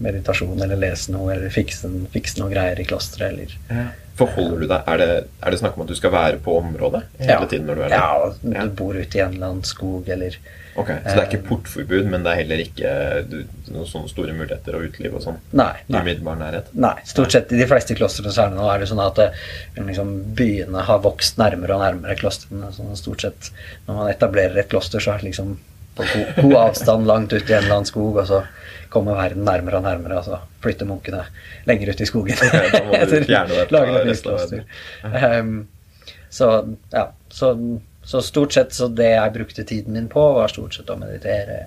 meditasjon 0.03 0.59
eller 0.61 0.79
lese 0.79 1.13
noe, 1.15 1.31
eller 1.33 1.51
fikse, 1.53 1.87
fikse 2.11 2.41
noe 2.41 2.51
greier 2.51 2.79
i 2.83 2.87
klosteret, 2.89 3.31
eller 3.31 3.57
Ja. 3.71 3.89
Forholder 4.19 4.59
du 4.59 4.67
deg 4.67 4.89
er 4.91 4.99
det, 4.99 5.05
er 5.41 5.53
det 5.53 5.57
snakk 5.61 5.77
om 5.79 5.85
at 5.85 5.89
du 5.89 5.95
skal 5.97 6.11
være 6.13 6.41
på 6.43 6.53
området 6.59 6.99
hele 7.23 7.45
tiden 7.49 7.69
når 7.71 7.77
du 7.79 7.83
er 7.85 7.93
der? 7.93 8.01
Ja, 8.03 8.33
Ja. 8.51 8.65
du 8.67 8.73
bor 8.75 8.93
ute 8.99 9.17
i 9.17 9.21
en 9.23 9.37
eller 9.37 9.53
annen 9.53 9.63
skog, 9.65 10.09
eller 10.11 10.35
Ok, 10.75 10.87
Så 10.87 11.15
det 11.15 11.21
er 11.21 11.25
ikke 11.27 11.47
portforbud, 11.49 12.05
men 12.07 12.23
det 12.23 12.31
er 12.31 12.37
heller 12.41 12.61
ikke 12.63 12.91
du, 13.27 13.39
noen 13.73 13.87
sånne 13.89 14.07
store 14.11 14.35
muligheter 14.35 14.77
og 14.77 14.85
uteliv 14.87 15.17
og 15.17 15.23
sånn? 15.25 15.39
Nei. 15.51 15.73
nei. 15.91 16.03
Umiddelbar 16.03 16.37
nærhet? 16.39 16.69
Nei, 16.79 16.93
stort 17.07 17.33
sett 17.35 17.51
i 17.51 17.59
de 17.59 17.67
fleste 17.67 17.97
klostrene 17.97 18.31
så 18.31 18.45
er 18.45 18.53
det 18.53 18.59
nå 18.59 18.69
er 18.71 18.79
det 18.83 18.87
sånn 18.91 19.01
at 19.03 19.19
eh, 19.19 19.41
liksom, 19.89 20.13
byene 20.37 20.85
har 20.87 21.01
vokst 21.03 21.41
nærmere 21.41 21.75
og 21.75 21.83
nærmere 21.83 22.15
klostrene. 22.19 22.69
Sånn, 22.75 22.93
stort 22.99 23.25
sett 23.25 23.51
når 23.89 23.99
man 23.99 24.13
etablerer 24.13 24.61
et 24.63 24.71
kloster, 24.71 25.03
så 25.03 25.15
er 25.15 25.23
det 25.23 25.31
liksom 25.33 25.57
på 25.95 26.07
god, 26.07 26.41
god 26.43 26.57
avstand 26.61 27.07
langt 27.09 27.33
ut 27.33 27.49
i 27.49 27.53
en 27.53 27.63
eller 27.63 27.77
annen 27.77 27.89
skog, 27.89 28.17
og 28.21 28.27
så 28.29 28.41
kommer 28.91 29.15
verden 29.15 29.45
nærmere 29.47 29.79
og 29.79 29.85
nærmere, 29.85 30.19
og 30.19 30.27
så 30.27 30.39
flytter 30.63 30.87
munkene 30.89 31.23
lenger 31.69 31.93
ut 31.93 32.01
i 32.03 32.07
skogen. 32.09 32.41
da 32.41 32.81
må 32.87 32.97
du 32.97 33.15
fjerne 33.29 33.55
deg 33.55 33.71
fra. 33.71 34.61
Ehm, 35.21 35.55
så 36.31 36.49
ja, 36.91 37.05
så, 37.31 37.53
så 38.03 38.21
stort 38.23 38.55
sett 38.55 38.75
så 38.75 38.87
det 38.91 39.11
jeg 39.13 39.35
brukte 39.35 39.67
tiden 39.67 39.95
min 39.95 40.09
på, 40.11 40.23
var 40.37 40.51
stort 40.51 40.75
sett 40.75 40.91
å 40.91 40.99
meditere, 40.99 41.63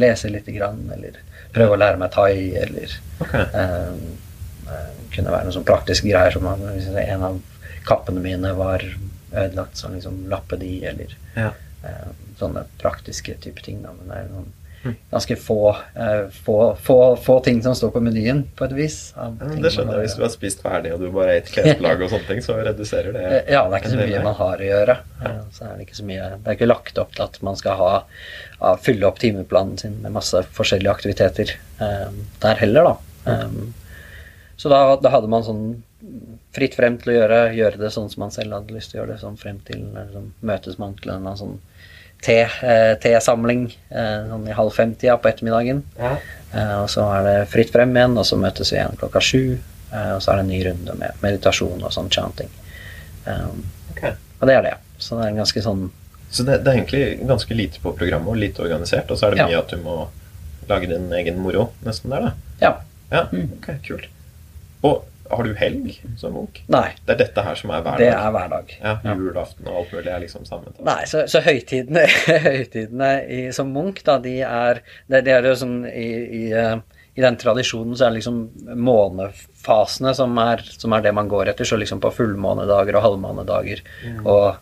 lese 0.00 0.32
lite 0.32 0.56
grann, 0.56 0.84
eller 0.96 1.20
prøve 1.54 1.76
å 1.76 1.80
lære 1.80 2.00
meg 2.00 2.14
thai, 2.16 2.36
eller 2.64 2.96
okay. 3.24 3.48
Eh, 3.60 4.94
kunne 5.12 5.32
være 5.32 5.46
noen 5.46 5.54
sånn 5.58 5.66
praktiske 5.68 6.08
greier 6.08 6.32
som 6.32 6.46
en 6.48 7.26
av 7.28 7.36
kappene 7.84 8.22
mine 8.24 8.54
var 8.56 8.82
ødelagt, 9.34 9.76
så 9.76 9.92
liksom 9.92 10.24
lappe 10.32 10.56
de, 10.60 10.72
eller 10.88 11.12
Ja. 11.36 11.52
Eh, 11.84 12.12
sånne 12.40 12.66
praktiske 12.82 13.36
type 13.44 13.62
ting. 13.64 13.82
Da. 13.84 13.92
Men 14.00 14.08
det 14.12 14.20
er 14.24 14.28
noen 14.34 14.52
Mm. 14.84 14.96
ganske 15.14 15.36
få, 15.40 15.70
eh, 15.96 16.26
få, 16.44 16.76
få, 16.76 17.16
få 17.16 17.38
ting 17.40 17.62
som 17.64 17.72
står 17.74 17.88
på 17.94 18.00
menyen, 18.04 18.42
på 18.52 18.66
et 18.66 18.72
vis. 18.76 18.96
Ja, 19.16 19.30
det 19.30 19.70
skjønner 19.72 19.96
jeg. 19.96 20.02
Hvis 20.10 20.16
du 20.18 20.20
har 20.26 20.28
spist 20.34 20.60
ferdig 20.60 20.90
og 20.92 21.00
du 21.00 21.06
bare 21.08 21.30
har 21.30 21.38
et 21.40 21.48
klesplagg 21.48 22.02
og 22.04 22.10
sånne 22.12 22.26
ting, 22.28 22.42
så 22.44 22.58
reduserer 22.66 23.16
det 23.16 23.22
Eh, 23.24 23.52
Ja, 23.54 23.62
det 23.70 23.78
er 23.78 23.80
ikke 23.80 23.92
så 23.94 24.00
mye 24.02 24.20
man 24.26 24.36
har 24.36 24.60
å 24.60 24.68
gjøre. 24.68 24.98
Ja. 25.22 25.32
Så 25.56 25.64
er 25.64 25.78
det 25.78 25.86
ikke 25.86 25.96
så 25.96 26.04
mye 26.04 26.28
Det 26.36 26.52
er 26.52 26.58
ikke 26.58 26.68
lagt 26.68 26.98
opp 27.00 27.14
til 27.16 27.24
at 27.24 27.40
man 27.48 27.56
skal 27.56 27.78
ha, 27.80 28.04
ja, 28.60 28.74
fylle 28.76 29.08
opp 29.08 29.18
timeplanen 29.24 29.78
sin 29.80 29.96
med 30.02 30.12
masse 30.12 30.44
forskjellige 30.52 30.92
aktiviteter 30.92 31.54
eh, 31.80 32.12
der 32.44 32.60
heller, 32.60 32.92
da. 32.92 32.96
Um, 33.46 33.72
Så 34.60 34.68
da, 34.68 34.96
da 35.00 35.08
hadde 35.16 35.32
man 35.32 35.42
sånn 35.48 35.82
fritt 36.52 36.76
frem 36.76 36.98
til 37.00 37.14
å 37.14 37.16
gjøre, 37.22 37.38
gjøre 37.56 37.80
det 37.80 37.88
sånn 37.90 38.10
som 38.12 38.20
man 38.28 38.30
selv 38.36 38.52
hadde 38.52 38.76
lyst 38.76 38.92
til 38.92 39.00
å 39.00 39.02
gjøre 39.06 39.14
det, 39.16 39.20
sånn 39.24 39.40
frem 39.40 39.58
til 39.64 39.80
sånn, 40.12 40.28
møtes 40.44 40.76
man 40.78 40.92
til 41.00 41.10
en 41.16 41.24
sånn 41.40 41.56
tesamling 43.02 43.66
eh, 43.90 44.24
sånn 44.30 44.48
i 44.48 44.56
halv 44.56 44.72
fem-tida 44.76 45.16
på 45.20 45.28
ettermiddagen. 45.30 45.82
Ja. 45.98 46.16
Eh, 46.54 46.74
og 46.82 46.88
så 46.92 47.04
er 47.18 47.24
det 47.28 47.36
fritt 47.52 47.72
frem 47.74 47.94
igjen, 47.96 48.16
og 48.20 48.26
så 48.28 48.38
møtes 48.40 48.72
vi 48.72 48.78
igjen 48.80 48.96
klokka 49.00 49.20
sju. 49.24 49.58
Eh, 49.92 50.12
og 50.16 50.22
så 50.24 50.32
er 50.32 50.40
det 50.40 50.44
en 50.46 50.52
ny 50.52 50.60
runde 50.68 50.96
med 51.00 51.20
meditasjon 51.24 51.82
og 51.84 51.92
sånn 51.94 52.10
chanting. 52.10 52.50
Um, 53.26 53.64
Ok. 53.94 54.02
og 54.40 54.48
det 54.48 54.54
er 54.58 54.62
det. 54.66 54.74
Så 54.98 55.16
det 55.16 55.24
er 55.24 55.30
en 55.32 55.38
ganske 55.40 55.62
sånn 55.64 55.84
Så 56.34 56.42
det, 56.44 56.58
det 56.64 56.68
er 56.72 56.76
egentlig 56.80 57.26
ganske 57.28 57.54
lite 57.54 57.78
på 57.80 57.92
programmet 57.96 58.28
og 58.28 58.36
lite 58.36 58.62
organisert, 58.64 59.10
og 59.10 59.16
så 59.20 59.26
er 59.28 59.30
det 59.30 59.38
Ja. 59.38 59.46
mye 59.46 59.58
at 59.62 59.68
du 59.70 59.76
må 59.78 60.08
lage 60.68 60.88
din 60.90 61.12
egen 61.12 61.38
moro 61.38 61.68
nesten 61.86 62.10
der, 62.10 62.20
da. 62.20 62.32
Ja. 62.60 62.72
Ja, 63.12 63.22
Mm. 63.32 63.52
ok, 63.58 63.68
kult. 63.86 64.08
Og 64.82 65.04
har 65.30 65.44
du 65.46 65.54
helg 65.56 65.94
som 66.20 66.34
munk? 66.36 66.62
Nei, 66.72 66.90
Det 67.06 67.14
er 67.14 67.20
dette 67.24 67.44
her 67.46 67.54
som 67.58 67.70
er 67.70 67.82
hverdag? 67.84 68.02
det 68.02 68.10
er 68.12 68.32
hverdag. 68.34 68.74
Ja, 68.80 68.96
julaften 69.16 69.68
og 69.70 69.78
alt 69.82 69.94
mulig 69.96 70.10
er 70.12 70.20
liksom 70.24 70.44
sammen? 70.48 70.74
Nei, 70.84 71.04
så, 71.10 71.24
så 71.30 71.40
høytidene, 71.44 72.04
høytidene 72.48 73.12
i, 73.28 73.40
som 73.56 73.72
munk, 73.72 74.02
da, 74.04 74.18
de 74.22 74.38
er 74.44 74.82
Det, 75.08 75.22
det 75.24 75.32
er 75.32 75.48
jo 75.48 75.54
sånn 75.62 75.78
i, 75.88 76.08
i, 76.40 76.42
eh, 76.52 76.76
i 77.14 77.22
den 77.24 77.36
tradisjonen 77.40 77.96
så 77.96 78.06
er 78.08 78.12
det 78.12 78.20
liksom 78.20 78.42
månefasene 78.88 80.14
som 80.18 80.36
er, 80.42 80.62
som 80.66 80.92
er 80.96 81.04
det 81.04 81.12
man 81.14 81.28
går 81.30 81.52
etter. 81.52 81.68
Så 81.68 81.78
liksom 81.80 82.02
på 82.02 82.10
fullmånedager 82.14 82.98
og 82.98 83.04
halvmånedager 83.06 83.82
og 84.24 84.56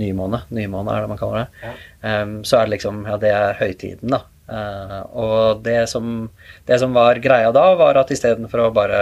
nymåne, 0.00 0.42
nymåne 0.54 0.94
er 0.94 1.04
det 1.04 1.10
man 1.14 1.20
kaller 1.20 1.44
det, 1.44 1.74
Em, 2.04 2.42
så 2.44 2.58
er 2.58 2.66
det 2.66 2.74
liksom 2.76 3.04
Ja, 3.08 3.16
det 3.16 3.30
er 3.32 3.54
høytiden, 3.60 4.10
da. 4.12 4.24
Uh, 4.44 4.98
og 5.16 5.62
det 5.64 5.86
som, 5.88 6.28
det 6.68 6.76
som 6.82 6.92
var 6.92 7.16
greia 7.24 7.48
da, 7.56 7.62
var 7.80 7.96
at 7.96 8.10
istedenfor 8.12 8.66
å 8.66 8.72
bare 8.76 8.98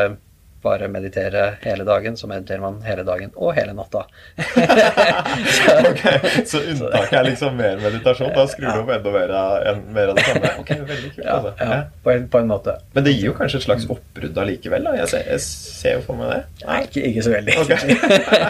bare 0.62 0.88
meditere 0.88 1.42
hele 1.62 1.85
dagen, 1.85 2.16
så 2.16 2.29
mediterer 2.31 2.61
man 2.62 2.79
hele 2.87 3.03
dagen 3.07 3.33
og 3.35 3.55
hele 3.57 3.75
natta. 3.77 4.05
så, 4.37 5.75
Ok, 5.90 6.03
Så 6.46 6.61
unntaket 6.72 7.16
er 7.18 7.27
liksom 7.27 7.57
mer 7.59 7.81
meditasjon? 7.83 8.31
Da 8.37 8.44
skrur 8.51 8.68
du 8.77 8.81
opp 8.85 8.92
enda 8.96 9.12
mer 9.14 9.35
av, 9.38 9.57
en, 9.72 9.83
mer 9.94 10.12
av 10.12 10.20
det 10.20 10.27
samme? 10.29 10.53
Ok, 10.62 10.70
veldig 10.92 11.11
kult, 11.16 11.25
ja, 11.27 11.37
altså. 11.38 11.53
ja, 11.59 11.81
på, 12.05 12.14
en, 12.14 12.29
på 12.33 12.42
en 12.42 12.51
måte. 12.53 12.77
Men 12.96 13.07
det 13.09 13.14
gir 13.16 13.29
jo 13.31 13.35
kanskje 13.38 13.61
et 13.62 13.66
slags 13.66 13.88
oppbrudd 13.92 14.38
allikevel? 14.44 14.88
Jeg 15.03 15.11
jeg 15.27 15.44
ser 15.48 15.98
jo 15.98 16.07
for 16.07 16.18
meg 16.20 16.33
det. 16.33 16.40
Nei, 16.66 16.81
ikke, 16.87 17.05
ikke 17.11 17.27
så 17.27 17.35
veldig. 17.35 17.59
Okay. 17.64 17.98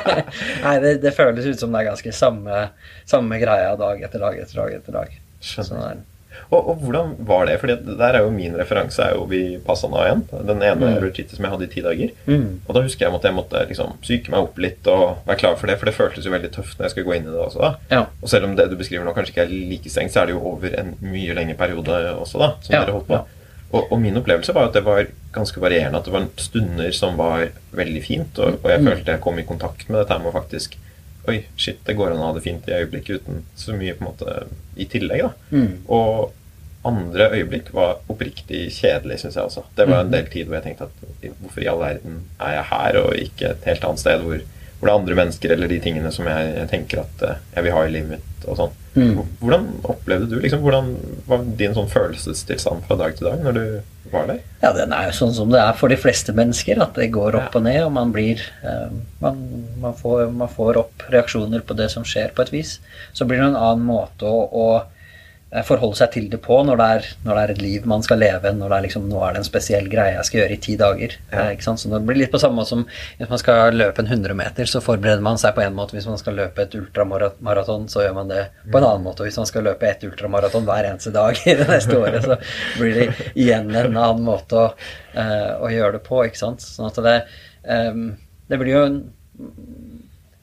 Nei, 0.66 0.76
det, 0.84 0.94
det 1.04 1.14
føles 1.16 1.48
ut 1.48 1.60
som 1.64 1.72
det 1.74 1.82
er 1.82 1.90
ganske 1.92 2.14
samme, 2.16 2.62
samme 3.08 3.40
greia 3.42 3.74
dag 3.80 4.04
etter 4.06 4.22
dag 4.28 4.40
etter 4.44 4.62
dag. 4.62 4.78
etter 4.80 4.98
dag. 5.00 5.20
Skjønner. 5.42 5.92
er- 5.94 6.08
Og, 6.50 6.68
og 6.68 6.76
hvordan 6.84 7.14
var 7.28 7.46
det? 7.46 7.58
Fordi 7.60 7.76
der 7.98 8.16
er 8.18 8.22
jo 8.24 8.30
min 8.30 8.54
referanse 8.58 9.02
er 9.02 9.14
jo 9.16 9.24
vi 9.30 9.58
Passana 9.66 10.04
igjen. 10.06 10.22
Den 10.46 10.62
ene 10.62 10.92
Mm. 10.92 11.28
som 11.30 11.44
jeg 11.44 11.50
hadde 11.52 11.64
i 11.64 11.72
ti 11.72 11.80
dager. 11.84 12.10
Mm. 12.26 12.60
Og 12.68 12.74
da 12.74 12.82
husker 12.82 13.06
jeg 13.06 13.14
at 13.14 13.22
jeg 13.28 13.34
måtte 13.34 13.66
liksom 13.68 13.92
psyke 14.02 14.30
meg 14.30 14.40
opp 14.40 14.58
litt 14.58 14.86
og 14.86 15.18
være 15.26 15.38
klar 15.38 15.56
for 15.56 15.66
det. 15.66 15.78
For 15.78 15.86
det 15.86 15.94
føltes 15.94 16.24
jo 16.24 16.32
veldig 16.32 16.50
tøft 16.54 16.78
når 16.78 16.84
jeg 16.88 16.90
skulle 16.96 17.06
gå 17.10 17.14
inn 17.16 17.28
i 17.28 17.32
det 17.34 17.42
også. 17.46 17.60
da. 17.60 17.74
Ja. 17.90 18.02
Og 18.22 18.28
selv 18.28 18.44
om 18.44 18.56
det 18.56 18.70
du 18.70 18.76
beskriver 18.76 19.04
nå 19.04 19.14
kanskje 19.14 19.32
ikke 19.34 19.46
er 19.46 19.54
like 19.70 19.88
strengt, 19.90 20.12
så 20.12 20.22
er 20.22 20.26
det 20.26 20.34
jo 20.36 20.42
over 20.54 20.74
en 20.78 20.94
mye 21.00 21.34
lengre 21.34 21.54
periode 21.58 22.00
også, 22.16 22.38
da. 22.38 22.50
Som 22.62 22.74
Ja, 22.74 22.84
dere 22.84 22.92
holdt 22.98 23.06
på. 23.08 23.14
ja. 23.20 23.24
Og, 23.72 23.86
og 23.92 24.00
min 24.02 24.16
opplevelse 24.20 24.52
var 24.54 24.66
at 24.68 24.74
det 24.76 24.84
var 24.84 25.06
ganske 25.32 25.60
varierende. 25.60 25.96
At 25.98 26.04
det 26.04 26.12
var 26.12 26.26
stunder 26.36 26.90
som 26.92 27.16
var 27.16 27.46
veldig 27.72 28.02
fint, 28.04 28.38
og, 28.38 28.58
og 28.62 28.68
jeg 28.70 28.80
Mm. 28.80 28.86
følte 28.90 29.12
jeg 29.12 29.20
kom 29.20 29.38
i 29.38 29.42
kontakt 29.48 29.88
med 29.88 29.98
dette 30.02 30.18
med 30.20 30.28
å 30.28 30.34
faktisk 30.36 30.76
Oi, 31.30 31.38
shit, 31.56 31.78
det 31.86 31.94
går 31.98 32.12
an 32.12 32.22
å 32.22 32.30
ha 32.30 32.36
det 32.36 32.44
fint 32.44 32.66
i 32.66 32.74
øyeblikket 32.74 33.22
uten 33.22 33.44
så 33.58 33.76
mye 33.78 33.94
på 33.94 34.02
en 34.02 34.08
måte 34.08 34.38
i 34.74 34.88
tillegg, 34.90 35.28
da. 35.28 35.50
Mm. 35.54 35.74
Og 35.94 36.32
andre 36.88 37.28
øyeblikk 37.36 37.70
var 37.74 38.00
oppriktig 38.10 38.64
kjedelig, 38.74 39.20
syns 39.22 39.38
jeg 39.38 39.46
også. 39.46 39.62
Det 39.78 39.86
var 39.86 40.02
en 40.02 40.10
del 40.10 40.26
tid 40.32 40.48
hvor 40.48 40.58
jeg 40.58 40.66
tenkte 40.66 40.88
at 40.88 41.36
hvorfor 41.38 41.62
i 41.62 41.68
all 41.70 41.78
verden 41.78 42.24
er 42.42 42.56
jeg 42.56 42.68
her, 42.72 42.98
og 43.04 43.20
ikke 43.22 43.52
et 43.52 43.68
helt 43.70 43.86
annet 43.86 44.02
sted 44.02 44.24
hvor, 44.26 44.42
hvor 44.82 44.90
det 44.90 44.94
er 44.96 44.98
andre 44.98 45.14
mennesker 45.14 45.52
eller 45.54 45.70
de 45.70 45.76
tingene 45.78 46.10
som 46.10 46.26
jeg, 46.26 46.46
jeg 46.56 46.68
tenker 46.72 47.04
at 47.04 47.20
eh, 47.22 47.36
jeg 47.54 47.66
vil 47.68 47.74
ha 47.76 47.82
i 47.86 47.90
livet 47.94 48.16
mitt 48.16 48.46
og 48.50 48.56
sånn. 48.58 48.72
Hvordan 49.38 49.68
opplevde 49.86 50.26
du 50.26 50.40
liksom, 50.42 50.64
Hvordan 50.64 50.88
var 51.28 51.44
din 51.56 51.76
sånn 51.76 51.86
følelsestilstand 51.88 52.82
fra 52.88 52.96
dag 52.98 53.14
til 53.14 53.28
dag 53.30 53.44
når 53.46 53.54
du 53.54 53.62
var 54.10 54.26
der? 54.26 54.40
Ja, 54.64 54.72
den 54.74 54.90
er 54.96 55.06
jo 55.06 55.14
sånn 55.20 55.36
som 55.36 55.52
det 55.54 55.60
er 55.62 55.78
for 55.78 55.92
de 55.92 56.00
fleste 56.02 56.34
mennesker, 56.34 56.82
at 56.82 56.98
det 56.98 57.12
går 57.14 57.38
opp 57.38 57.54
og 57.60 57.62
ned, 57.68 57.78
og 57.86 57.94
man 57.94 58.10
blir 58.10 58.42
eh, 58.66 58.90
man, 59.22 59.38
man, 59.84 59.94
får, 60.02 60.26
man 60.34 60.50
får 60.50 60.82
opp 60.82 61.06
reaksjoner 61.14 61.62
på 61.62 61.78
det 61.78 61.86
som 61.94 62.02
skjer, 62.02 62.34
på 62.34 62.42
et 62.42 62.52
vis. 62.58 62.74
Så 63.14 63.28
blir 63.28 63.38
det 63.38 63.52
en 63.52 63.60
annen 63.62 63.86
måte 63.86 64.26
å, 64.26 64.42
å 64.50 64.66
forholde 65.68 65.98
seg 65.98 66.14
til 66.14 66.28
det 66.32 66.38
på 66.40 66.56
når 66.64 66.78
det, 66.80 66.84
er, 66.96 67.08
når 67.26 67.36
det 67.36 67.42
er 67.42 67.50
et 67.52 67.58
liv 67.60 67.88
man 67.88 68.04
skal 68.04 68.22
leve, 68.22 68.52
når 68.56 68.72
det 68.72 68.76
er 68.76 68.84
liksom, 68.86 69.04
nå 69.10 69.18
er 69.20 69.34
det 69.34 69.42
en 69.42 69.48
spesiell 69.48 69.88
greie 69.92 70.14
jeg 70.14 70.28
skal 70.28 70.40
gjøre 70.40 70.56
i 70.56 70.60
ti 70.64 70.76
dager. 70.80 71.16
Ja. 71.28 71.42
Eh, 71.42 71.50
ikke 71.56 71.66
sant? 71.66 71.82
Så 71.82 71.90
det 71.92 72.00
blir 72.08 72.20
litt 72.22 72.32
på 72.32 72.40
samme 72.40 72.56
måte 72.60 72.72
som 72.72 72.86
hvis 73.18 73.28
man 73.28 73.42
skal 73.42 73.76
løpe 73.76 74.00
en 74.00 74.08
100 74.08 74.38
meter, 74.38 74.70
så 74.70 74.80
forbereder 74.84 75.24
man 75.24 75.40
seg 75.40 75.52
på 75.56 75.64
en 75.64 75.76
måte. 75.76 75.96
Hvis 75.98 76.08
man 76.08 76.20
skal 76.20 76.38
løpe 76.40 76.64
et 76.64 76.76
ultramaraton, 76.78 77.84
så 77.92 78.06
gjør 78.06 78.16
man 78.22 78.32
det 78.32 78.46
på 78.64 78.80
en 78.80 78.88
annen 78.88 79.04
måte. 79.04 79.20
Og 79.20 79.28
hvis 79.28 79.40
man 79.42 79.50
skal 79.50 79.68
løpe 79.68 79.90
et 79.90 80.08
ultramaraton 80.08 80.68
hver 80.68 80.88
eneste 80.88 81.12
dag 81.14 81.36
i 81.52 81.56
det 81.60 81.68
neste 81.68 82.00
året, 82.00 82.24
så 82.24 82.38
blir 82.78 82.96
det 82.96 83.08
igjen 83.32 83.68
en 83.68 83.92
annen 83.92 84.24
måte 84.24 84.56
å, 84.56 84.68
eh, 85.12 85.50
å 85.60 85.72
gjøre 85.72 85.98
det 85.98 86.04
på, 86.08 86.24
ikke 86.24 86.46
sant. 86.46 86.64
Sånn 86.64 86.88
at 86.88 87.02
det, 87.04 87.18
em, 87.76 88.06
det 88.48 88.60
blir 88.62 88.78
jo 88.78 88.86
en 88.88 89.02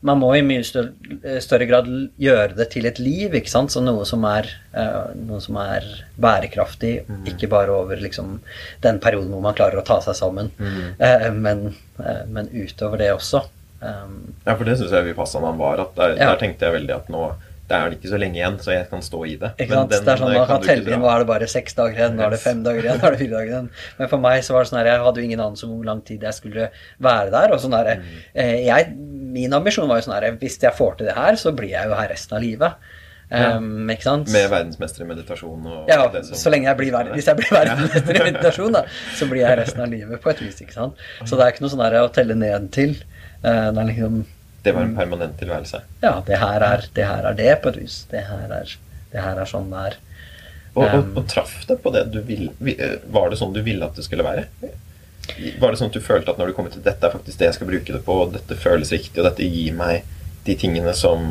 man 0.02 0.20
må 0.22 0.30
i 0.38 0.42
mye 0.46 0.64
større, 0.64 0.94
større 1.44 1.66
grad 1.68 1.88
gjøre 2.22 2.56
det 2.56 2.70
til 2.72 2.86
et 2.88 3.00
liv, 3.04 3.34
ikke 3.36 3.52
sant? 3.52 3.72
Så 3.74 3.82
noe 3.84 4.06
som 4.08 4.24
er, 4.30 4.48
eh, 4.74 5.10
noe 5.28 5.42
som 5.44 5.58
er 5.60 5.84
bærekraftig, 6.20 6.94
ikke 7.28 7.50
bare 7.52 7.74
over 7.76 8.00
liksom, 8.00 8.38
den 8.82 9.00
perioden 9.04 9.32
hvor 9.34 9.42
man 9.44 9.58
klarer 9.58 9.82
å 9.82 9.86
ta 9.86 10.00
seg 10.06 10.16
sammen, 10.16 10.52
eh, 11.00 11.30
men, 11.36 11.76
eh, 12.00 12.24
men 12.28 12.48
utover 12.54 12.98
det 13.04 13.12
også. 13.18 13.44
Ja, 13.82 14.56
for 14.56 14.66
det 14.68 14.78
syns 14.78 14.92
jeg 14.92 15.06
Vipassanaen 15.14 15.58
var. 15.58 15.80
At 15.80 15.96
der, 15.96 16.10
Ja. 16.18 16.34
der 16.34 16.40
tenkte 16.42 16.68
jeg 16.68 16.74
veldig 16.82 16.96
at 16.96 17.08
nå 17.10 17.34
det 17.70 17.78
er 17.78 17.90
det 17.92 17.98
ikke 18.00 18.10
så 18.12 18.18
lenge 18.20 18.40
igjen, 18.40 18.56
så 18.60 18.72
jeg 18.74 18.88
kan 18.90 19.02
stå 19.06 19.20
i 19.30 19.36
det. 19.38 19.52
ikke 19.60 19.70
Men 19.70 19.78
sant? 19.78 19.92
den, 19.94 20.06
det 20.06 20.12
er 20.14 20.18
sånn 20.24 20.32
eh, 20.34 20.38
Man 20.40 20.48
kan 20.50 20.62
du 20.62 20.68
telle 20.68 20.94
inn 20.96 21.02
nå 21.04 21.10
er 21.14 21.20
det 21.24 21.28
bare 21.30 21.48
seks 21.48 21.76
dager 21.78 22.00
igjen, 22.00 22.16
nå 22.18 22.24
er 22.26 22.30
det 22.34 22.40
fem 22.42 22.64
dager 22.66 22.82
igjen, 22.88 22.98
nå 23.00 23.06
er 23.08 23.12
det 23.16 23.20
fire 23.22 23.36
dager 23.38 23.52
igjen. 23.54 23.70
Men 24.00 24.10
for 24.10 24.24
meg 24.26 24.44
så 24.48 24.54
var 24.56 24.64
det 24.66 24.70
sånn 24.72 24.80
her, 24.82 24.90
jeg 24.90 25.04
hadde 25.06 25.22
jo 25.22 25.28
ingen 25.30 25.44
anelse 25.46 25.68
om 25.70 25.76
hvor 25.78 25.86
lang 25.92 26.02
tid 26.08 26.26
jeg 26.26 26.34
skulle 26.34 26.70
være 27.00 27.30
der. 27.36 27.54
og 27.54 27.60
sånn 27.62 27.78
her, 27.78 27.92
Mm. 28.00 28.06
eh, 28.34 28.56
jeg, 28.66 28.96
Min 29.30 29.54
ambisjon 29.54 29.88
var 29.88 30.00
jo 30.02 30.08
sånn 30.10 30.16
her, 30.18 30.32
hvis 30.42 30.58
jeg 30.60 30.74
får 30.74 30.98
til 30.98 31.06
det 31.12 31.14
her, 31.16 31.36
så 31.38 31.52
blir 31.54 31.70
jeg 31.70 31.86
jo 31.86 31.94
her 31.94 32.08
resten 32.10 32.36
av 32.38 32.42
livet. 32.42 32.74
Ja. 33.30 33.58
Um? 33.58 33.86
Med 33.86 34.00
verdensmester 34.50 35.04
i 35.04 35.06
meditasjon 35.06 35.68
og 35.70 35.88
Ja, 35.88 36.08
det 36.08 36.26
som- 36.26 36.36
så 36.36 36.50
lenge 36.50 36.66
jeg 36.66 36.78
blir 36.78 36.92
verden, 36.92 37.14
hvis 37.14 37.28
jeg 37.30 37.38
blir 37.38 37.52
verdensmester 37.54 38.16
i 38.16 38.32
meditasjon, 38.32 38.72
da, 38.74 38.82
så 39.14 39.30
blir 39.30 39.42
jeg 39.46 39.60
resten 39.60 39.82
av 39.82 39.88
livet 39.94 40.20
på 40.24 40.32
et 40.32 40.40
vis. 40.42 40.58
ikke 40.62 40.74
sant? 40.74 40.96
Så 41.26 41.38
det 41.38 41.46
er 41.46 41.52
ikke 41.54 41.62
noe 41.62 41.70
sånn 41.70 41.84
her 41.86 42.00
å 42.02 42.12
telle 42.12 42.34
ned 42.34 42.72
til. 42.72 42.96
Eh, 43.44 43.70
Det 43.72 43.78
er 43.78 43.86
liksom 43.94 44.26
Det 44.64 44.74
var 44.76 44.84
en 44.84 44.96
permanent 44.96 45.38
tilværelse. 45.40 45.82
Ja, 46.04 46.18
det 46.28 46.38
her 46.42 46.64
er 46.66 46.86
det, 46.94 47.06
her 47.08 47.26
er 47.30 47.36
det 47.38 47.62
på 47.64 47.72
et 47.72 47.80
vis. 47.80 48.02
Det 48.12 48.26
her 48.28 48.52
er, 48.52 48.74
det 49.14 49.24
her 49.24 49.40
er 49.40 49.48
sånn 49.48 49.70
det 49.72 49.84
er. 49.92 49.98
Og, 50.76 50.84
og, 50.84 51.00
Um, 51.00 51.16
og 51.18 51.26
traff 51.28 51.64
det 51.68 51.80
på 51.84 51.92
det 51.92 52.04
du 52.14 52.20
ville 52.22 52.52
eh, 52.76 53.00
Var 53.10 53.32
det 53.32 53.40
sånn 53.40 53.56
du 53.56 53.60
ville 53.66 53.88
at 53.88 53.98
det 53.98 54.04
skulle 54.06 54.24
være? 54.24 54.44
Var 54.60 55.72
det 55.74 55.80
sånn 55.80 55.90
at 55.90 55.98
du 55.98 56.04
følte 56.04 56.32
at 56.32 56.38
når 56.40 56.52
du 56.52 56.56
kom 56.58 56.70
til 56.70 56.84
dette 56.86 57.06
er 57.08 57.14
faktisk 57.16 57.40
det 57.40 57.48
jeg 57.50 57.58
skal 57.58 57.70
bruke 57.70 57.96
det 57.96 58.02
på, 58.06 58.16
og 58.24 58.36
dette 58.36 58.58
føles 58.58 58.92
riktig, 58.94 59.18
og 59.18 59.28
dette 59.28 59.46
gir 59.50 59.74
meg 59.78 60.06
de 60.46 60.56
tingene 60.58 60.94
som, 60.98 61.26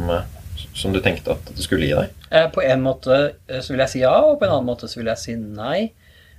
som 0.77 0.95
du 0.95 1.01
tenkte 1.03 1.35
at 1.35 1.53
det 1.55 1.65
skulle 1.65 1.87
gi 1.87 1.95
deg? 1.97 2.13
Eh, 2.31 2.49
På 2.55 2.63
en 2.67 2.83
måte 2.85 3.21
eh, 3.47 3.63
så 3.63 3.73
vil 3.73 3.85
jeg 3.85 3.95
si 3.95 4.03
ja, 4.03 4.15
og 4.27 4.41
på 4.41 4.49
en 4.49 4.57
annen 4.57 4.69
måte 4.69 4.91
så 4.91 5.01
vil 5.01 5.11
jeg 5.15 5.23
si 5.23 5.39
nei. 5.39 5.93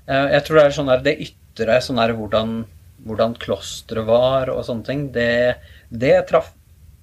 Jeg 0.10 0.42
tror 0.46 0.58
det 0.58 0.62
er 0.66 0.74
sånn 0.74 0.88
der, 0.90 1.02
det 1.06 1.18
ytre, 1.22 1.76
sånn 1.86 2.00
der 2.02 2.16
hvordan, 2.18 2.54
hvordan 3.06 3.36
klosteret 3.38 4.08
var 4.08 4.50
og 4.50 4.64
sånne 4.66 4.88
ting, 4.88 5.04
det, 5.14 5.60
det 5.94 6.16
traff 6.32 6.50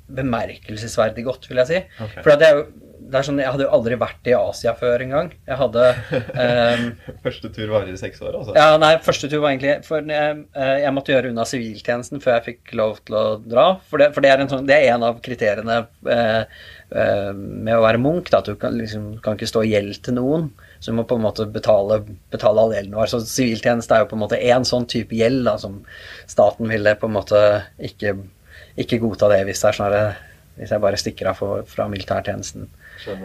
bemerkelsesverdig 0.08 1.24
godt, 1.26 1.48
vil 1.50 1.62
jeg 1.62 1.70
si. 1.70 1.80
Okay. 2.04 2.22
For 2.22 2.36
det 2.38 2.50
er 2.50 2.60
jo 2.60 2.66
det 3.06 3.18
er 3.18 3.26
sånn, 3.26 3.40
Jeg 3.42 3.52
hadde 3.54 3.66
jo 3.66 3.72
aldri 3.76 3.96
vært 4.00 4.28
i 4.28 4.34
Asia 4.36 4.72
før 4.78 5.04
engang. 5.04 5.30
Jeg 5.46 5.58
hadde 5.60 5.84
um, 6.10 6.86
Første 7.26 7.50
tur 7.54 7.72
varer 7.72 7.92
i 7.92 8.00
seks 8.00 8.22
år, 8.22 8.38
altså? 8.40 8.56
Ja, 8.58 8.78
nei, 8.82 8.92
første 9.04 9.30
tur 9.30 9.44
var 9.44 9.52
egentlig 9.52 9.76
For 9.86 10.02
jeg, 10.02 10.40
eh, 10.58 10.72
jeg 10.82 10.94
måtte 10.96 11.14
gjøre 11.14 11.30
unna 11.32 11.46
siviltjenesten 11.48 12.22
før 12.24 12.38
jeg 12.38 12.46
fikk 12.48 12.74
lov 12.78 13.00
til 13.06 13.18
å 13.18 13.24
dra. 13.42 13.66
For 13.86 14.02
det, 14.02 14.10
for 14.16 14.24
det, 14.24 14.32
er, 14.32 14.42
en 14.42 14.52
sånn, 14.52 14.66
det 14.68 14.78
er 14.78 14.94
en 14.94 15.06
av 15.06 15.20
kriteriene 15.24 15.78
eh, 16.12 16.62
eh, 16.90 17.32
med 17.36 17.74
å 17.76 17.84
være 17.84 18.02
munk. 18.02 18.30
Da, 18.32 18.42
at 18.42 18.50
du 18.50 18.58
kan, 18.60 18.76
liksom, 18.78 19.12
kan 19.24 19.38
ikke 19.38 19.50
stå 19.52 19.64
i 19.64 19.74
gjeld 19.74 20.00
til 20.06 20.18
noen. 20.18 20.50
Så 20.80 20.92
du 20.92 20.98
må 20.98 21.06
på 21.08 21.18
en 21.18 21.24
måte 21.24 21.46
betale, 21.50 22.02
betale 22.34 22.62
all 22.62 22.74
gjelden 22.74 22.96
vår. 22.98 23.12
Så 23.12 23.22
siviltjeneste 23.26 23.96
er 23.96 24.04
jo 24.04 24.10
på 24.10 24.18
en 24.18 24.24
måte 24.26 24.40
én 24.42 24.66
sånn 24.66 24.88
type 24.90 25.14
gjeld 25.16 25.46
da, 25.46 25.56
som 25.62 25.80
staten 26.28 26.68
ville 26.70 26.96
på 26.98 27.08
en 27.08 27.16
måte 27.16 27.42
ikke, 27.86 28.16
ikke 28.82 29.00
godta 29.02 29.28
det 29.32 29.42
hvis 29.48 29.62
det 29.62 29.68
er 29.70 29.78
sånn 29.80 29.98
hvis 30.56 30.72
jeg 30.72 30.80
bare 30.80 30.98
stikker 31.00 31.28
av 31.30 31.36
for, 31.40 31.64
fra 31.68 31.84
militærtjenesten 31.92 32.64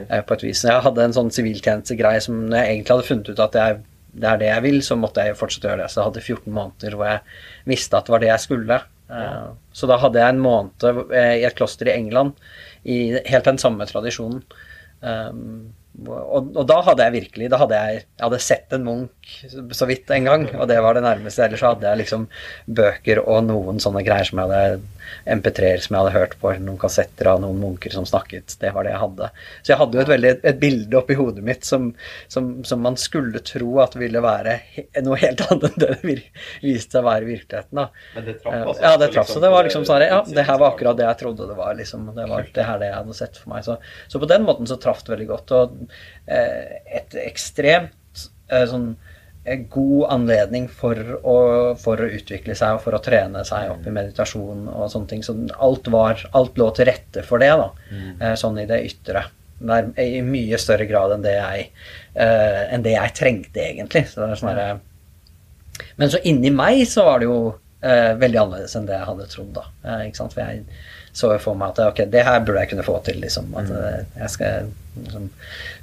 eh, 0.10 0.22
på 0.28 0.36
et 0.36 0.44
vis. 0.44 0.66
Jeg 0.68 0.84
hadde 0.84 1.06
en 1.06 1.16
sånn 1.16 1.32
siviltjenestegreie 1.32 2.20
som 2.24 2.42
når 2.50 2.58
jeg 2.58 2.74
egentlig 2.74 2.96
hadde 2.98 3.08
funnet 3.08 3.32
ut 3.32 3.44
at 3.46 3.56
jeg, 3.56 3.78
det 4.12 4.28
er 4.28 4.42
det 4.42 4.50
jeg 4.50 4.66
vil, 4.66 4.80
så 4.84 4.98
måtte 5.00 5.24
jeg 5.24 5.38
fortsette 5.40 5.70
å 5.70 5.72
gjøre 5.72 5.86
det. 5.86 5.92
Så 5.94 6.02
jeg 6.02 6.10
hadde 6.10 6.26
14 6.26 6.58
måneder 6.58 6.98
hvor 7.00 7.08
jeg 7.08 7.22
visste 7.72 8.00
at 8.00 8.10
det 8.10 8.16
var 8.16 8.24
det 8.24 8.32
jeg 8.34 8.46
skulle. 8.48 8.82
Eh, 9.12 9.46
Så 9.80 9.88
da 9.92 10.00
hadde 10.02 10.20
jeg 10.20 10.36
en 10.36 10.44
måned 10.44 10.88
eh, 10.92 11.36
i 11.40 11.46
et 11.48 11.56
kloster 11.56 11.88
i 11.88 11.96
England 11.96 12.36
i 12.84 12.98
helt 13.30 13.48
den 13.48 13.62
samme 13.62 13.88
tradisjonen. 13.88 14.44
Um, 15.02 15.72
og, 16.06 16.52
og 16.56 16.66
da 16.70 16.76
hadde 16.86 17.04
jeg 17.08 17.14
virkelig 17.16 17.48
Da 17.50 17.58
hadde 17.58 17.78
jeg, 17.80 18.04
jeg 18.06 18.22
hadde 18.22 18.38
sett 18.46 18.76
en 18.76 18.84
munk 18.86 19.32
så 19.74 19.88
vidt 19.90 20.12
en 20.14 20.28
gang, 20.30 20.44
og 20.54 20.68
det 20.70 20.78
var 20.84 20.96
det 20.96 21.02
nærmeste. 21.04 21.44
Ellers 21.48 21.64
så 21.64 21.72
hadde 21.74 21.90
jeg 21.90 22.04
liksom 22.04 22.28
bøker 22.68 23.24
og 23.24 23.48
noen 23.48 23.82
sånne 23.82 24.04
greier 24.06 24.28
som 24.30 24.40
jeg 24.40 24.52
hadde 24.52 25.01
MP3-er 25.26 25.82
som 25.84 25.96
jeg 25.96 26.02
hadde 26.06 26.14
hørt 26.16 26.36
på, 26.42 26.52
noen 26.62 26.80
kassetter 26.82 27.30
av 27.32 27.42
noen 27.44 27.60
munker 27.62 27.94
som 27.94 28.06
snakket. 28.08 28.56
Det 28.62 28.72
var 28.76 28.88
det 28.88 28.94
jeg 28.94 29.02
hadde. 29.04 29.30
Så 29.62 29.74
jeg 29.74 29.80
hadde 29.82 29.98
jo 29.98 30.04
et 30.06 30.12
veldig 30.12 30.32
et 30.52 30.60
bilde 30.62 30.98
oppi 31.00 31.18
hodet 31.20 31.44
mitt 31.46 31.68
som, 31.68 31.92
som, 32.32 32.52
som 32.68 32.82
man 32.86 32.98
skulle 33.00 33.40
tro 33.46 33.72
at 33.84 33.96
ville 34.00 34.22
være 34.24 34.58
noe 35.06 35.20
helt 35.22 35.44
annet 35.48 35.68
enn 35.72 35.80
det 35.84 35.92
det 35.92 36.16
viste 36.64 36.98
seg 36.98 37.02
å 37.04 37.08
være 37.10 37.28
i 37.28 37.32
virkeligheten. 37.34 37.82
da. 37.82 37.88
Men 38.16 38.26
det 38.30 38.38
traff, 38.42 38.56
Eh, 38.56 38.66
altså? 38.68 38.82
Ja, 38.84 38.94
det 38.98 39.12
traff. 39.14 39.28
liksom 39.28 39.36
Så 39.38 39.44
det 39.46 39.54
var 39.54 39.68
liksom 39.68 39.86
sånn 39.88 40.06
Ja, 40.08 40.22
det 40.28 40.48
her 40.48 40.58
var 40.62 40.74
akkurat 40.74 40.98
det 41.00 41.06
jeg 41.08 41.20
trodde 41.24 41.48
det 41.52 41.58
var. 41.60 41.76
liksom. 41.80 42.10
Det 42.16 42.28
var 42.30 42.48
det 42.54 42.66
her 42.68 42.82
det 42.82 42.90
jeg 42.92 42.98
hadde 43.00 43.18
sett 43.18 43.38
for 43.42 43.54
meg. 43.54 43.64
Så, 43.68 43.78
så 44.12 44.20
på 44.22 44.30
den 44.32 44.44
måten 44.48 44.68
så 44.70 44.78
traff 44.82 45.04
det 45.06 45.14
veldig 45.16 45.30
godt. 45.32 45.54
Og 45.58 45.78
eh, 46.28 46.78
et 47.02 47.16
ekstremt 47.26 48.28
eh, 48.52 48.66
sånn 48.70 48.92
god 49.74 50.04
anledning 50.14 50.68
for 50.70 50.98
å, 51.26 51.38
for 51.82 51.98
å 51.98 52.10
utvikle 52.14 52.54
seg 52.58 52.76
og 52.76 52.84
for 52.84 52.94
å 52.94 53.02
trene 53.02 53.42
seg 53.48 53.72
opp 53.74 53.88
i 53.90 53.94
meditasjon 53.96 54.68
og 54.70 54.86
sånne 54.94 55.10
ting. 55.10 55.24
Så 55.26 55.34
alt 55.58 55.90
var 55.90 56.22
Alt 56.38 56.60
lå 56.62 56.68
til 56.78 56.86
rette 56.92 57.24
for 57.26 57.42
det, 57.42 57.50
da. 57.58 57.72
Mm. 57.90 58.38
sånn 58.38 58.60
i 58.62 58.68
det 58.70 58.84
ytre. 58.86 59.26
I 59.98 60.22
mye 60.26 60.58
større 60.62 60.86
grad 60.90 61.16
enn 61.16 61.26
det 61.26 61.34
jeg, 61.36 61.66
eh, 62.14 62.62
enn 62.74 62.86
det 62.86 62.94
jeg 62.94 63.18
trengte, 63.18 63.66
egentlig. 63.66 64.06
Så 64.12 64.22
det 64.22 64.30
er 64.30 64.42
sånn 64.42 64.54
herre 64.54 64.70
men 65.96 66.12
så 66.12 66.20
inni 66.24 66.52
meg 66.54 66.84
så 66.90 67.06
var 67.08 67.22
det 67.22 67.30
jo 67.30 67.38
eh, 67.82 68.14
veldig 68.20 68.42
annerledes 68.42 68.76
enn 68.78 68.88
det 68.90 68.98
jeg 68.98 69.10
hadde 69.10 69.30
trodd. 69.32 69.54
da. 69.58 69.68
Eh? 69.84 70.08
For 70.22 70.42
jeg 70.42 70.64
så 71.12 71.34
jo 71.34 71.42
for 71.44 71.60
meg 71.60 71.74
at 71.74 71.82
ok, 71.92 72.06
det 72.12 72.24
her 72.28 72.44
burde 72.46 72.64
jeg 72.64 72.74
kunne 72.74 72.88
få 72.88 72.98
til. 73.06 73.22
liksom, 73.24 73.52
At 73.60 73.72
eh, 73.76 74.02
jeg 74.22 74.34
skal 74.36 74.72
liksom, 75.00 75.30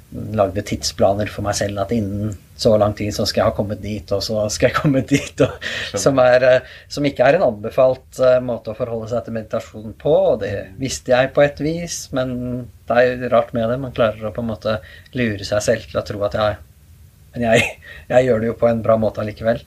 lagde 0.09 0.63
tidsplaner 0.65 1.29
for 1.29 1.45
meg 1.45 1.57
selv 1.59 1.83
at 1.83 1.91
innen 1.93 2.31
så 2.59 2.73
lang 2.81 2.95
tid 2.97 3.13
så 3.15 3.23
skal 3.29 3.43
jeg 3.43 3.51
ha 3.51 3.55
kommet 3.55 3.79
dit, 3.83 4.11
og 4.11 4.23
så 4.25 4.41
skal 4.51 4.71
jeg 4.71 4.77
komme 4.81 5.03
dit. 5.07 5.43
Og, 5.45 5.67
som, 6.01 6.17
er, 6.19 6.45
eh, 6.47 6.71
som 6.91 7.05
ikke 7.07 7.27
er 7.27 7.37
en 7.37 7.45
anbefalt 7.45 8.19
eh, 8.19 8.39
måte 8.43 8.73
å 8.73 8.77
forholde 8.77 9.07
seg 9.11 9.23
til 9.27 9.37
meditasjon 9.37 9.93
på, 10.01 10.15
og 10.33 10.41
det 10.41 10.53
visste 10.81 11.13
jeg 11.13 11.31
på 11.35 11.45
et 11.45 11.61
vis, 11.63 12.01
men 12.15 12.33
det 12.89 12.97
er 12.97 13.11
jo 13.13 13.29
rart 13.31 13.53
med 13.55 13.69
det. 13.71 13.77
Man 13.85 13.95
klarer 13.95 14.27
å 14.27 14.33
på 14.35 14.43
en 14.43 14.49
måte 14.51 14.79
lure 15.15 15.45
seg 15.47 15.63
selv 15.63 15.87
til 15.87 16.01
å 16.01 16.05
tro 16.07 16.25
at 16.27 16.39
jeg 16.39 16.57
Men 17.29 17.43
jeg, 17.45 17.65
jeg 18.09 18.25
gjør 18.25 18.39
det 18.41 18.47
jo 18.47 18.55
på 18.57 18.67
en 18.67 18.79
bra 18.81 18.95
måte 18.97 19.21
allikevel. 19.21 19.59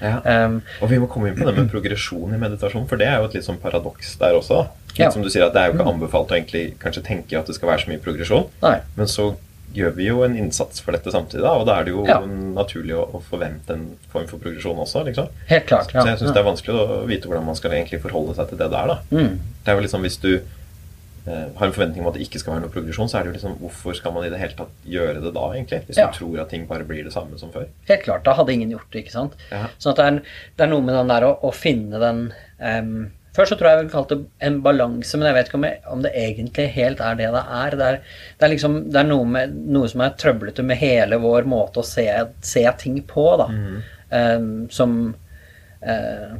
Ja. 0.00 0.14
Um, 0.24 0.62
Og 0.80 0.88
vi 0.88 0.96
må 1.02 1.06
komme 1.12 1.28
inn 1.28 1.36
på 1.36 1.44
det 1.44 1.52
med 1.52 1.68
progresjon 1.68 2.32
i 2.32 2.38
meditasjon, 2.40 2.86
for 2.88 2.96
det 2.96 3.10
er 3.10 3.20
jo 3.20 3.26
et 3.28 3.36
litt 3.36 3.44
sånn 3.44 3.60
paradoks 3.60 4.14
der 4.22 4.38
også. 4.38 4.62
Litt 4.94 5.04
Ja. 5.04 5.10
som 5.12 5.22
du 5.22 5.28
sier 5.30 5.44
at 5.44 5.52
Det 5.52 5.60
er 5.60 5.68
jo 5.68 5.76
ikke 5.76 5.92
anbefalt 5.92 6.32
å 6.32 6.38
egentlig 6.38 6.78
kanskje 6.80 7.04
tenke 7.04 7.38
at 7.38 7.46
det 7.46 7.54
skal 7.54 7.68
være 7.68 7.84
så 7.84 7.92
mye 7.92 8.00
progresjon, 8.02 8.48
nei. 8.64 8.78
men 8.96 9.06
så 9.06 9.34
gjør 9.74 9.92
vi 9.94 10.06
jo 10.08 10.22
en 10.26 10.36
innsats 10.36 10.80
for 10.82 10.92
dette 10.92 11.12
samtidig, 11.14 11.42
da, 11.42 11.52
og 11.60 11.66
da 11.66 11.78
er 11.80 11.84
det 11.84 11.92
jo 11.94 12.04
Ja. 12.06 12.18
naturlig 12.26 12.94
å, 12.98 13.04
å 13.14 13.20
forvente 13.22 13.70
en 13.76 13.96
form 14.10 14.26
for 14.26 14.38
progresjon 14.42 14.76
også. 14.82 15.04
liksom. 15.06 15.28
Helt 15.46 15.66
klart. 15.66 15.92
Ja. 15.94 16.02
Så 16.02 16.08
jeg 16.08 16.18
syns 16.18 16.32
det 16.34 16.40
er 16.42 16.48
vanskelig 16.50 16.74
å 16.74 17.04
vite 17.06 17.28
hvordan 17.28 17.44
man 17.46 17.54
skal 17.54 17.70
egentlig 17.72 18.00
forholde 18.02 18.34
seg 18.34 18.48
til 18.48 18.58
det 18.58 18.70
der. 18.70 18.86
da. 18.86 18.98
Mm. 19.12 19.38
Det 19.64 19.68
er 19.72 19.76
jo 19.78 19.84
liksom 19.86 20.02
Hvis 20.02 20.18
du 20.20 20.32
eh, 21.26 21.46
har 21.54 21.66
en 21.66 21.72
forventning 21.72 22.00
om 22.00 22.08
at 22.08 22.14
det 22.16 22.22
ikke 22.26 22.40
skal 22.40 22.54
være 22.54 22.62
noe 22.64 22.72
progresjon, 22.72 23.06
så 23.08 23.18
er 23.20 23.22
det 23.24 23.30
jo 23.30 23.36
liksom 23.38 23.58
hvorfor 23.60 23.94
skal 23.94 24.12
man 24.16 24.24
i 24.24 24.30
det 24.32 24.38
hele 24.40 24.56
tatt 24.56 24.70
gjøre 24.88 25.20
det 25.22 25.32
da, 25.34 25.46
egentlig? 25.52 25.82
Hvis 25.86 25.98
Ja. 26.00 26.06
du 26.10 26.16
tror 26.18 26.40
at 26.40 26.48
ting 26.50 26.66
bare 26.66 26.82
blir 26.88 27.04
det 27.04 27.12
samme 27.12 27.38
som 27.38 27.50
før. 27.52 27.66
Helt 27.86 28.02
klart. 28.02 28.24
Da 28.24 28.32
hadde 28.34 28.52
ingen 28.52 28.70
gjort 28.72 28.90
det, 28.90 29.04
ikke 29.04 29.12
sant. 29.12 29.32
Ja. 29.52 29.66
Sånn 29.78 29.92
at 29.92 29.96
det 29.96 30.06
er, 30.06 30.20
det 30.56 30.64
er 30.64 30.70
noe 30.72 30.80
med 30.80 30.94
den 30.96 31.08
der 31.12 31.22
å, 31.28 31.38
å 31.44 31.52
finne 31.54 32.00
den 32.00 32.32
em, 32.58 33.12
Først 33.40 33.54
så 33.54 33.56
tror 33.56 33.70
jeg 33.70 33.78
jeg 33.78 33.84
ville 33.84 33.94
kalt 33.94 34.10
det 34.12 34.18
en 34.44 34.58
balanse, 34.64 35.16
men 35.16 35.30
jeg 35.30 35.36
vet 35.38 35.48
ikke 35.48 35.56
om, 35.56 35.64
jeg, 35.64 35.80
om, 35.94 36.02
det 36.04 36.10
egentlig 36.20 36.66
helt 36.74 37.00
er 37.00 37.16
det 37.16 37.30
det 37.32 37.44
er. 37.62 37.76
Det 37.80 37.86
er, 37.86 37.98
det 38.36 38.46
er, 38.46 38.52
liksom, 38.52 38.76
det 38.92 39.00
er 39.00 39.08
noe, 39.08 39.30
med, 39.32 39.56
noe, 39.72 39.88
som 39.88 40.04
er 40.04 40.12
trøblete 40.20 40.66
med 40.66 40.80
hele 40.82 41.18
vår 41.24 41.48
måte 41.48 41.80
å 41.80 41.86
se, 41.88 42.04
se 42.44 42.66
ting 42.84 43.00
på, 43.08 43.26
da. 43.40 43.48
Mm. 43.48 43.80
Um, 44.10 44.54
som 44.74 44.94
uh, 45.86 46.38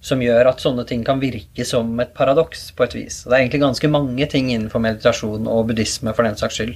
som 0.00 0.22
gjør 0.24 0.48
at 0.48 0.62
sånne 0.62 0.86
ting 0.88 1.02
kan 1.04 1.20
virke 1.20 1.64
som 1.68 1.92
et 2.00 2.14
paradoks, 2.16 2.70
på 2.76 2.86
et 2.86 2.94
vis. 2.96 3.20
Det 3.26 3.34
er 3.34 3.42
egentlig 3.42 3.60
ganske 3.66 3.90
mange 3.92 4.26
ting 4.32 4.48
innenfor 4.48 4.80
meditasjon 4.80 5.48
og 5.50 5.66
buddhisme 5.68 6.14
for 6.16 6.24
den 6.24 6.38
saks 6.40 6.56
skyld 6.56 6.72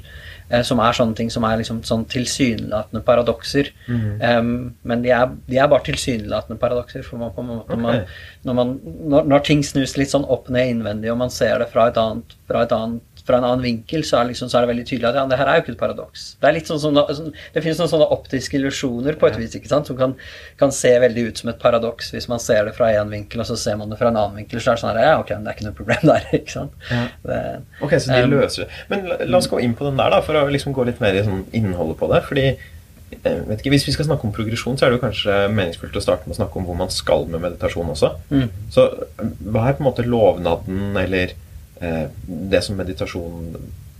som 0.66 0.80
er 0.84 0.96
sånne 0.96 1.16
ting 1.18 1.30
som 1.32 1.44
er 1.48 1.60
liksom 1.60 1.80
sånn 1.86 2.04
tilsynelatende 2.10 3.02
paradokser. 3.06 3.70
Mm. 3.88 4.08
Um, 4.20 4.50
men 4.84 5.04
de 5.04 5.12
er, 5.16 5.32
de 5.48 5.58
er, 5.58 5.70
bare 5.70 5.86
tilsynelatende 5.88 6.60
paradokser. 6.60 7.04
For 7.06 7.20
man, 7.20 7.32
på 7.34 7.44
en 7.44 7.50
måte, 7.50 7.70
okay. 7.70 7.82
man, 7.82 8.02
når, 8.44 8.58
man, 8.58 8.74
når, 8.84 9.30
når, 9.32 9.44
ting 9.48 9.64
snus 9.66 9.96
litt 10.00 10.12
sånn 10.12 10.28
opp 10.28 10.50
ned 10.52 10.74
innvendig, 10.74 11.12
og 11.12 11.20
man 11.24 11.32
ser 11.32 11.58
det 11.62 11.70
fra 11.72 11.88
et 11.90 12.00
annet, 12.00 12.36
fra 12.50 12.66
et 12.66 12.76
annet 12.76 13.13
fra 13.24 13.38
en 13.38 13.44
annen 13.48 13.64
vinkel, 13.64 14.02
så 14.04 14.18
er, 14.18 14.28
liksom, 14.28 14.50
så 14.52 14.58
er, 14.58 14.64
det 14.64 14.70
veldig 14.74 14.84
tydelig 14.84 15.08
at 15.08 15.16
ja, 15.16 15.24
det 15.30 15.38
her 15.40 15.48
er 15.48 15.56
jo 15.56 15.62
ikke 15.64 15.72
et 15.72 15.80
paradoks. 15.80 16.24
Det 16.40 16.48
er 16.48 16.56
litt 16.58 16.68
sånn, 16.68 16.80
sånn, 16.82 16.98
sånn 17.16 17.30
det 17.54 17.62
finnes 17.64 17.78
noen 17.80 17.92
sånne 17.94 18.08
optiske 18.12 18.58
illusjoner 18.58 19.16
på 19.20 19.30
et 19.30 19.38
vis 19.40 19.56
ikke 19.56 19.70
sant, 19.70 19.88
som 19.88 19.96
kan, 19.96 20.12
kan, 20.60 20.74
se 20.74 20.92
veldig 21.00 21.24
ut 21.30 21.40
som 21.40 21.52
et 21.54 21.60
paradoks 21.62 22.12
hvis 22.12 22.28
man 22.28 22.42
ser 22.42 22.68
det 22.68 22.74
fra 22.76 22.90
én 22.92 23.12
vinkel, 23.12 23.40
og 23.40 23.48
så 23.48 23.56
ser 23.60 23.78
man 23.80 23.92
det 23.92 23.96
fra 24.00 24.10
en 24.10 24.18
annen 24.20 24.42
vinkel. 24.42 24.60
Så 24.60 24.74
er 24.74 24.76
det 24.76 24.84
sånn 24.84 24.92
her, 24.92 25.00
ja, 25.08 25.16
ok, 25.22 25.32
men 25.38 25.46
det 25.46 25.54
er 25.54 25.58
ikke 25.58 25.68
noe 25.70 25.78
problem 25.80 26.04
der. 26.10 26.28
ikke 26.40 26.56
sant? 26.58 26.76
Ja. 26.90 27.02
Det, 27.24 27.40
ok, 27.86 27.96
Så 27.96 28.12
de 28.12 28.30
løser 28.34 28.66
det. 28.66 28.82
Men 28.92 29.08
la, 29.08 29.18
la, 29.24 29.40
oss 29.40 29.48
gå 29.52 29.62
inn 29.64 29.76
på 29.78 29.88
den 29.88 30.00
der, 30.02 30.12
da, 30.12 30.20
for 30.26 30.40
å 30.40 30.44
liksom 30.52 30.76
gå 30.76 30.84
litt 30.90 31.00
mer 31.00 31.16
i 31.16 31.24
sånn 31.24 31.46
innholdet 31.56 32.00
på 32.02 32.10
det. 32.12 32.20
fordi 32.28 32.44
eh, 32.50 33.38
vet 33.48 33.62
ikke, 33.62 33.72
Hvis 33.72 33.88
vi 33.88 33.94
skal 33.96 34.10
snakke 34.10 34.28
om 34.28 34.34
progresjon, 34.36 34.76
så 34.76 34.84
er 34.84 34.92
det 34.92 34.98
jo 34.98 35.06
kanskje 35.06 35.38
meningsfullt 35.54 35.96
å 35.96 36.04
starte 36.04 36.28
med 36.28 36.36
å 36.36 36.42
snakke 36.42 36.60
om 36.60 36.68
hvor 36.68 36.76
man 36.82 36.92
skal 36.92 37.24
med 37.30 37.40
meditasjon 37.46 37.96
også. 37.96 38.12
Mm. 38.34 38.50
Så 38.74 38.90
hva 39.16 39.64
er 39.64 39.78
på 39.78 39.80
en 39.80 39.88
måte 39.88 40.04
lovnaden 40.04 41.00
eller 41.00 41.32
Eh, 41.32 41.43
det 42.26 42.62
som 42.64 42.78
meditasjon 42.78 43.54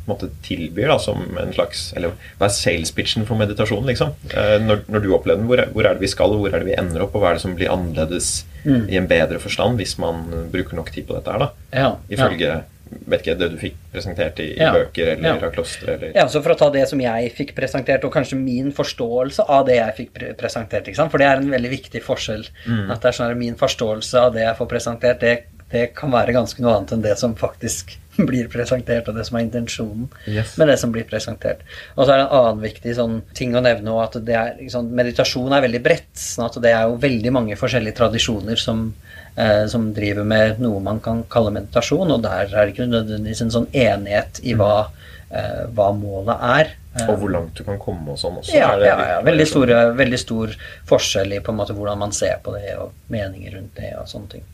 måte, 0.09 0.29
tilbyr 0.45 0.91
da, 0.93 0.99
som 1.01 1.23
en 1.41 1.55
slags 1.55 1.87
Eller 1.97 2.15
hva 2.39 2.49
er 2.49 2.55
sales 2.55 2.93
pitchen 2.95 3.27
for 3.29 3.41
meditasjon, 3.41 3.87
liksom? 3.89 4.13
Eh, 4.33 4.59
når, 4.63 4.85
når, 4.89 5.05
du 5.05 5.15
opplever 5.17 5.41
den, 5.41 5.49
hvor 5.51 5.63
er, 5.63 5.73
hvor 5.73 5.87
er, 5.87 5.97
det 5.97 6.05
vi 6.05 6.13
skal, 6.13 6.35
og 6.35 6.45
hvor 6.45 6.53
er 6.53 6.63
det 6.63 6.73
vi 6.73 6.77
ender 6.79 7.07
opp, 7.07 7.17
og 7.17 7.25
hva 7.25 7.33
er 7.33 7.41
det 7.41 7.47
som 7.47 7.57
blir 7.57 7.73
annerledes 7.73 8.37
mm. 8.67 8.85
i 8.93 9.01
en 9.01 9.09
bedre 9.11 9.41
forstand 9.43 9.81
hvis 9.81 9.97
man 10.03 10.27
bruker 10.53 10.79
nok 10.79 10.93
tid 10.95 11.09
på 11.09 11.19
dette 11.19 11.33
her, 11.35 11.47
da? 11.47 11.51
Ja, 11.73 11.91
Ifølge 12.13 12.51
ja. 12.51 12.61
vet 13.09 13.25
ikke, 13.25 13.39
det 13.41 13.49
du 13.55 13.57
fikk 13.61 13.81
presentert 13.95 14.43
i, 14.45 14.51
i 14.59 14.69
bøker 14.77 15.15
eller 15.15 15.31
ja. 15.31 15.39
av 15.39 15.57
klostre? 15.57 15.97
Eller... 15.97 16.13
Ja, 16.19 16.27
så 16.31 16.45
for 16.45 16.55
å 16.55 16.59
ta 16.61 16.69
det 16.75 16.85
som 16.91 17.01
jeg 17.01 17.33
fikk 17.39 17.55
presentert, 17.57 18.05
og 18.05 18.13
kanskje 18.15 18.39
min 18.41 18.71
forståelse 18.77 19.49
av 19.49 19.65
det 19.71 19.81
jeg 19.81 19.99
fikk 20.03 20.15
pre 20.19 20.35
presentert, 20.39 20.93
for 21.01 21.23
det 21.23 21.31
er 21.31 21.41
en 21.41 21.51
veldig 21.57 21.73
viktig 21.79 22.05
forskjell. 22.05 22.45
Mm. 22.69 22.87
At 22.93 23.01
det 23.01 23.13
er 23.13 23.21
sånn 23.23 23.33
at 23.33 23.41
min 23.41 23.59
forståelse 23.61 24.29
av 24.29 24.37
det 24.37 24.45
jeg 24.45 24.61
får 24.61 24.73
presentert, 24.77 25.25
det 25.25 25.37
det 25.75 25.91
kan 25.99 26.13
være 26.15 26.35
ganske 26.37 26.63
noe 26.63 26.79
annet 26.79 26.95
enn 26.95 27.05
det 27.05 27.17
som 27.21 27.35
faktisk 27.39 27.97
blir 28.29 28.49
presentert, 28.53 29.09
og 29.09 29.19
det 29.19 29.27
som 29.29 29.39
er 29.39 29.47
intensjonen 29.47 30.07
yes. 30.31 30.55
med 30.61 30.71
det 30.71 30.77
som 30.81 30.93
blir 30.95 31.07
presentert. 31.09 31.65
Og 31.97 32.05
så 32.05 32.15
er 32.15 32.21
det 32.21 32.27
en 32.27 32.37
annen 32.39 32.63
viktig 32.63 32.95
sånn, 32.99 33.17
ting 33.37 33.57
å 33.57 33.63
nevne 33.65 33.97
at 34.03 34.19
er, 34.23 34.55
liksom, 34.61 34.93
meditasjon 34.95 35.55
er 35.55 35.65
veldig 35.67 35.83
bredt. 35.85 36.13
sånn 36.21 36.47
at 36.47 36.61
det 36.63 36.75
er 36.75 36.87
jo 36.89 37.01
veldig 37.03 37.35
mange 37.35 37.59
forskjellige 37.59 37.99
tradisjoner 37.99 38.61
som, 38.61 38.87
eh, 39.35 39.65
som, 39.71 39.91
driver 39.95 40.27
med 40.29 40.63
noe 40.63 40.83
man 40.85 41.03
kan 41.03 41.25
kalle 41.31 41.55
meditasjon, 41.55 42.15
og 42.15 42.23
der 42.27 42.47
er 42.47 42.55
det 42.63 42.75
ikke 42.75 42.89
nødvendigvis 42.91 43.45
en 43.45 43.55
sånn 43.59 43.69
enighet 43.73 44.41
i 44.47 44.57
hva, 44.59 44.89
eh, 45.31 45.67
hva 45.75 45.91
målet 45.99 46.49
er. 46.55 46.75
Og 47.09 47.17
hvor 47.19 47.31
langt 47.35 47.59
du 47.59 47.65
kan 47.67 47.79
komme 47.83 48.13
og 48.15 48.19
sånn 48.21 48.37
også? 48.39 48.55
Ja, 48.55 48.71
ja, 48.79 48.95
ja. 49.17 49.21
Veldig, 49.27 49.47
store, 49.51 49.79
veldig, 49.99 50.19
stor 50.23 50.53
forskjell 50.87 51.35
i 51.35 51.41
på 51.43 51.51
en 51.51 51.59
måte 51.59 51.75
hvordan 51.75 51.99
man 51.99 52.15
ser 52.15 52.39
på 52.45 52.55
det, 52.55 52.77
og 52.79 52.95
meninger 53.11 53.57
rundt 53.57 53.75
det 53.81 53.97
og 53.99 54.07
sånne 54.07 54.37
ting. 54.37 54.45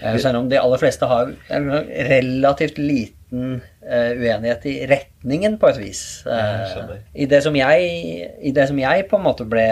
Eh, 0.00 0.42
de 0.48 0.58
aller 0.58 0.80
fleste 0.80 1.06
har 1.10 1.32
en 1.54 1.70
relativt 2.08 2.78
liten 2.78 3.58
uh, 3.82 4.12
uenighet 4.14 4.66
i 4.70 4.74
retningen, 4.88 5.58
på 5.58 5.68
et 5.72 5.80
vis. 5.82 6.02
Uh, 6.26 6.94
I, 7.14 7.26
det 7.30 7.42
som 7.44 7.56
jeg, 7.58 8.28
I 8.38 8.52
det 8.54 8.68
som 8.70 8.78
jeg 8.78 9.08
på 9.10 9.18
en 9.18 9.26
måte 9.26 9.46
ble 9.48 9.66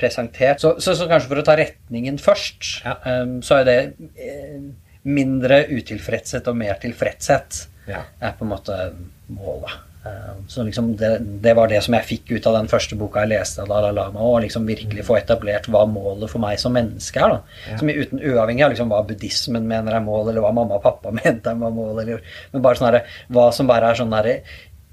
presentert 0.00 0.60
så, 0.62 0.74
så, 0.82 0.96
så, 0.98 1.06
kanskje 1.10 1.30
for 1.30 1.42
å 1.42 1.46
ta 1.46 1.56
retningen 1.58 2.18
først, 2.20 2.72
ja. 2.84 2.98
så 3.46 3.60
er 3.62 3.70
det 3.70 3.78
mindre 5.06 5.62
utilfredshet 5.70 6.48
og 6.50 6.58
mer 6.58 6.78
tilfredshet 6.82 7.66
ja. 7.86 8.02
er 8.18 8.34
på 8.36 8.46
en 8.46 8.52
måte 8.56 8.80
målet. 9.30 9.85
Eh, 10.06 10.32
så 10.48 10.62
liksom 10.62 10.96
det, 10.96 11.18
det, 11.18 11.54
var 11.54 11.68
det 11.68 11.80
som 11.84 11.94
jeg 11.96 12.06
fikk 12.06 12.30
ut 12.30 12.46
av 12.46 12.56
den 12.58 12.68
første 12.70 12.98
boka 12.98 13.24
jeg 13.24 13.32
leste 13.34 13.64
av 13.64 13.70
Dalai 13.70 13.92
Lama. 13.96 14.22
Å 14.22 14.38
liksom 14.44 14.68
virkelig 14.68 15.06
få 15.08 15.18
etablert 15.18 15.68
hva 15.72 15.84
målet 15.90 16.30
for 16.30 16.42
meg 16.42 16.60
som 16.62 16.76
menneske 16.76 17.22
er. 17.22 17.34
da. 17.36 17.58
Ja. 17.70 17.80
Som 17.80 17.90
uten 17.90 18.22
Uavhengig 18.22 18.66
av 18.66 18.72
liksom 18.74 18.92
hva 18.92 19.02
buddhismen 19.08 19.66
mener 19.68 19.96
er 19.96 20.04
mål, 20.04 20.30
eller 20.30 20.44
hva 20.44 20.54
mamma 20.56 20.78
og 20.78 20.86
pappa 20.86 21.14
mente 21.20 21.52
er 21.52 21.58
mål, 21.58 22.00
eller, 22.04 22.24
men 22.52 22.64
bare 22.64 22.78
sånn 22.78 22.90
herre 22.90 23.04
Hva 23.32 23.50
som 23.54 23.68
bare 23.70 23.90
er 23.92 24.00
sånn 24.00 24.14
derre 24.14 24.40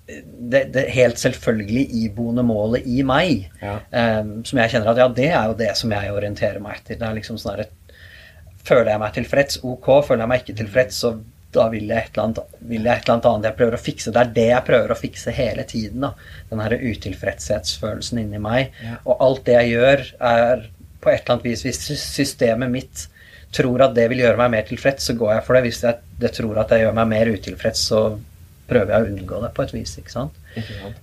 det, 0.04 0.66
det, 0.76 0.82
helt 0.92 1.22
selvfølgelig 1.22 1.86
iboende 2.04 2.44
målet 2.44 2.88
i 2.92 3.06
meg. 3.08 3.46
Ja. 3.62 3.78
Um, 4.20 4.42
som 4.44 4.60
jeg 4.60 4.74
kjenner 4.74 4.92
at 4.92 5.00
ja, 5.00 5.08
det 5.08 5.30
er 5.30 5.46
jo 5.48 5.56
det 5.62 5.70
som 5.80 5.94
jeg 5.96 6.12
orienterer 6.12 6.60
meg 6.64 6.82
etter. 6.82 7.00
Det 7.00 7.08
er 7.08 7.16
liksom 7.22 7.40
sånn 7.40 7.56
herre 7.56 7.70
Føler 8.64 8.94
jeg 8.94 9.00
meg 9.02 9.16
tilfreds? 9.18 9.58
Ok. 9.68 9.88
Føler 10.08 10.24
jeg 10.24 10.32
meg 10.32 10.44
ikke 10.44 10.54
tilfreds, 10.62 11.00
så 11.04 11.10
da 11.56 11.68
vil 11.72 11.88
jeg, 11.90 12.04
et 12.04 12.14
eller 12.14 12.28
annet, 12.28 12.60
vil 12.60 12.88
jeg 12.88 13.00
et 13.00 13.06
eller 13.06 13.16
annet 13.16 13.30
annet 13.30 13.48
jeg 13.50 13.58
prøver 13.62 13.78
å 13.78 13.82
fikse. 13.82 14.14
Det 14.14 14.22
er 14.22 14.36
det 14.36 14.48
jeg 14.50 14.68
prøver 14.70 14.94
å 14.94 15.00
fikse 15.00 15.34
hele 15.36 15.66
tiden. 15.70 16.06
da. 16.08 16.12
Den 16.50 16.64
her 16.64 16.76
utilfredshetsfølelsen 16.80 18.22
inni 18.24 18.42
meg. 18.44 18.76
Ja. 18.84 19.00
Og 19.06 19.26
alt 19.28 19.46
det 19.48 19.58
jeg 19.60 19.74
gjør, 19.76 20.06
er 20.34 20.68
på 21.04 21.12
et 21.12 21.22
eller 21.22 21.36
annet 21.36 21.50
vis 21.50 21.66
Hvis 21.66 21.82
systemet 22.00 22.72
mitt 22.72 23.08
tror 23.54 23.84
at 23.86 23.96
det 23.96 24.08
vil 24.10 24.24
gjøre 24.24 24.40
meg 24.40 24.54
mer 24.56 24.68
tilfreds, 24.68 25.10
så 25.10 25.18
går 25.18 25.36
jeg 25.36 25.48
for 25.48 25.58
det. 25.58 25.66
Hvis 25.68 25.84
jeg 25.86 26.22
det 26.24 26.32
tror 26.38 26.62
at 26.62 26.72
det 26.74 26.84
gjør 26.84 26.96
meg 26.98 27.12
mer 27.12 27.34
utilfreds, 27.36 27.84
så 27.92 28.06
prøver 28.70 28.94
jeg 28.94 29.04
å 29.04 29.12
unngå 29.12 29.42
det 29.44 29.52
på 29.56 29.66
et 29.66 29.74
vis. 29.76 29.98
ikke 30.00 30.14
sant? 30.14 30.40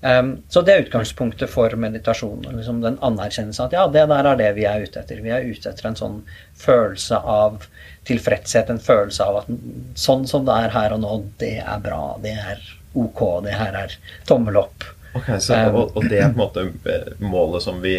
Um, 0.01 0.31
så 0.49 0.63
det 0.65 0.75
er 0.75 0.85
utgangspunktet 0.87 1.51
for 1.53 1.75
meditasjon. 1.79 2.47
Liksom 2.57 2.81
den 2.85 2.99
anerkjennelsen 3.05 3.69
at 3.69 3.77
ja, 3.77 3.87
det 3.93 4.07
der 4.11 4.31
er 4.33 4.41
det 4.41 4.51
vi 4.59 4.67
er 4.69 4.87
ute 4.87 5.03
etter. 5.03 5.23
Vi 5.25 5.35
er 5.35 5.47
ute 5.47 5.73
etter 5.73 5.91
en 5.91 5.99
sånn 5.99 6.21
følelse 6.59 7.21
av 7.21 7.67
tilfredshet, 8.11 8.71
en 8.71 8.83
følelse 8.83 9.27
av 9.27 9.43
at 9.43 9.51
sånn 9.99 10.27
som 10.29 10.47
det 10.49 10.57
er 10.67 10.75
her 10.75 10.97
og 10.97 11.03
nå, 11.05 11.17
det 11.43 11.57
er 11.63 11.83
bra. 11.83 12.03
Det 12.23 12.35
er 12.37 12.63
ok. 12.99 13.23
Det 13.47 13.57
her 13.57 13.79
er 13.85 13.99
tommel 14.29 14.61
opp. 14.61 14.87
Okay, 15.15 15.41
så, 15.43 15.57
um, 15.67 15.77
og, 15.81 15.97
og, 15.97 16.07
det 16.11 16.21
er 16.21 16.31
på 16.31 16.39
en 16.39 16.43
måte 16.45 16.67
eh, 16.91 17.13
målet 17.19 17.65
som 17.65 17.81
vi 17.83 17.97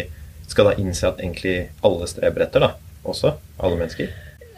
skal 0.48 0.70
da 0.70 0.76
innse 0.80 1.08
at 1.08 1.20
egentlig 1.20 1.56
alle 1.84 2.08
streber 2.08 2.46
etter, 2.46 2.64
da? 2.64 2.98
Også? 3.08 3.34
Alle 3.60 3.80
mennesker? 3.80 4.12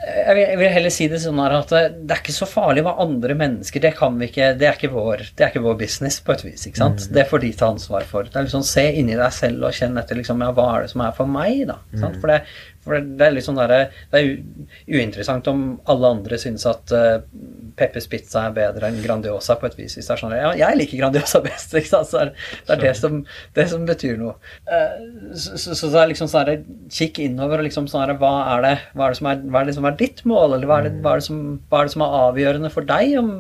jeg 0.05 0.37
vil, 0.37 0.43
jeg 0.45 0.59
vil, 0.61 0.71
heller 0.75 0.93
si 0.93 1.07
det 1.09 1.21
sånn 1.23 1.41
at 1.43 1.71
det 1.73 2.13
er 2.13 2.21
ikke 2.21 2.35
så 2.35 2.47
farlig 2.49 2.85
hva 2.85 2.97
andre 3.03 3.37
mennesker 3.39 3.83
Det 3.83 3.95
kan 3.97 4.19
vi 4.21 4.29
ikke, 4.29 4.51
det 4.59 4.69
er 4.69 4.77
ikke 4.77 4.93
vår, 4.93 5.25
det 5.37 5.47
er 5.47 5.53
ikke 5.53 5.65
vår 5.65 5.79
business, 5.81 6.19
på 6.25 6.35
et 6.35 6.45
vis. 6.45 6.67
ikke 6.69 6.81
sant? 6.81 7.07
Mm. 7.07 7.15
Det 7.17 7.27
får 7.31 7.45
de 7.45 7.53
ta 7.61 7.71
ansvar 7.73 8.07
for. 8.09 8.29
Det 8.29 8.39
er 8.39 8.47
liksom 8.49 8.67
Se 8.69 8.85
inni 9.01 9.17
deg 9.19 9.35
selv 9.35 9.69
og 9.69 9.77
kjenn 9.77 9.97
etter 10.01 10.19
liksom, 10.19 10.43
ja, 10.45 10.53
hva 10.57 10.67
er 10.75 10.85
det 10.85 10.93
som 10.93 11.05
er 11.05 11.17
for 11.17 11.31
meg. 11.31 11.65
da, 11.71 11.79
mm. 11.95 12.19
For 12.21 12.33
det, 12.33 12.41
for 12.85 13.01
det 13.01 13.25
er 13.25 13.33
litt 13.33 13.47
sånn 13.47 13.59
der, 13.59 13.91
det 14.13 14.21
er 14.21 14.99
uinteressant 14.99 15.49
om 15.49 15.63
alle 15.91 16.11
andre 16.19 16.39
synes 16.41 16.67
at 16.69 16.93
uh, 16.93 17.23
Peppers 17.79 18.07
Pizza 18.11 18.43
er 18.45 18.57
bedre 18.57 18.91
enn 18.91 19.01
Grandiosa 19.03 19.57
på 19.59 19.71
et 19.71 19.79
vis. 19.79 19.97
Hvis 19.97 20.11
det 20.11 20.15
er 20.15 20.21
sånn 20.21 20.35
Ja, 20.37 20.51
jeg 20.59 20.79
liker 20.79 21.01
Grandiosa 21.01 21.41
best. 21.47 21.73
ikke 21.75 21.91
sant? 21.91 22.11
Så 22.13 22.27
det 22.29 22.77
er 22.77 22.83
det 22.83 22.93
som, 22.99 23.23
det 23.57 23.67
som 23.73 23.87
betyr 23.89 24.19
noe. 24.21 24.37
Uh, 24.69 25.33
så, 25.33 25.57
så, 25.57 25.73
så, 25.73 25.91
det 25.95 26.03
er 26.03 26.13
liksom 26.13 26.31
sånn 26.31 26.51
der, 26.51 26.67
Kikk 26.95 27.23
innover 27.25 27.63
og 27.63 27.69
liksom 27.69 27.89
sånn 27.91 28.13
hva 28.21 28.35
er 28.53 28.65
det 28.67 28.75
hva 28.93 29.07
er 29.09 29.15
det 29.15 29.21
som 29.21 29.31
er, 29.31 29.41
hva 29.49 29.63
er, 29.63 29.71
det 29.71 29.77
som 29.79 29.89
er 29.89 29.97
ditt 29.99 30.21
mål, 30.29 30.59
eller 30.59 30.69
hva 30.69 30.81
er, 30.83 30.91
det, 30.91 31.01
hva, 31.05 31.15
er 31.15 31.23
det 31.23 31.29
som, 31.29 31.41
hva 31.71 31.81
er 31.81 31.89
det 31.89 31.95
som 31.95 32.05
er 32.05 32.19
avgjørende 32.21 32.73
for 32.75 32.89
deg 32.89 33.15
om, 33.21 33.31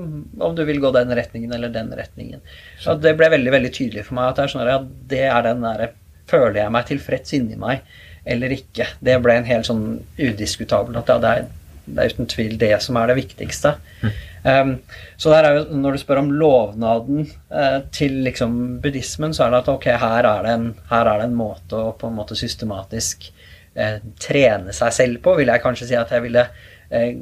om 0.48 0.56
du 0.56 0.64
vil 0.66 0.80
gå 0.82 0.94
den 0.96 1.12
retningen 1.18 1.52
eller 1.54 1.72
den 1.74 1.92
retningen. 1.94 2.40
Og 2.88 3.04
det 3.04 3.12
ble 3.18 3.28
veldig 3.36 3.52
veldig 3.54 3.74
tydelig 3.76 4.06
for 4.08 4.18
meg 4.18 4.32
at 4.32 4.40
det 4.40 4.46
er 4.46 4.54
sånn 4.54 4.64
her, 4.64 4.72
ja, 4.72 4.80
det 5.12 5.22
er 5.28 5.46
den 5.50 5.62
derre 5.66 5.92
Føler 6.24 6.56
jeg 6.56 6.72
meg 6.72 6.86
tilfreds 6.88 7.34
inni 7.36 7.56
meg? 7.60 7.82
Eller 8.24 8.54
ikke. 8.56 8.88
Det 9.04 9.18
ble 9.22 9.38
en 9.38 9.48
helt 9.48 9.68
sånn 9.68 9.84
udiskutabel 10.18 10.96
at 11.00 11.10
ja, 11.12 11.18
det, 11.20 11.32
er, 11.32 11.48
det, 11.86 11.96
er, 11.98 12.14
uten 12.14 12.30
tvil 12.30 12.56
det 12.60 12.72
som 12.84 12.98
er 13.00 13.10
det 13.10 13.18
viktigste. 13.20 13.76
Mm. 14.02 14.14
Um, 14.44 14.72
så 15.16 15.32
der 15.32 15.46
er 15.48 15.58
jo, 15.58 15.78
når 15.80 15.94
du 15.94 16.02
spør 16.02 16.20
om 16.20 16.32
lovnaden 16.36 17.24
uh, 17.52 17.80
til 17.94 18.18
liksom 18.26 18.58
buddhismen, 18.84 19.32
så 19.36 19.46
er 19.46 19.54
det 19.54 19.62
at 19.62 19.72
ok, 19.72 19.88
her 20.02 20.28
er 20.28 20.44
det 20.44 20.52
en, 20.58 20.68
er 20.92 21.08
det 21.08 21.28
en 21.30 21.38
måte 21.38 21.80
å 21.80 21.94
på 21.96 22.10
en 22.10 22.18
måte 22.18 22.36
systematisk 22.36 23.30
uh, 23.78 23.98
trene 24.20 24.74
seg 24.76 24.96
selv 24.98 25.22
på, 25.24 25.38
vil 25.40 25.52
jeg 25.52 25.64
kanskje 25.64 25.88
si 25.90 25.98
at 26.00 26.12
jeg 26.12 26.26
ville 26.26 26.44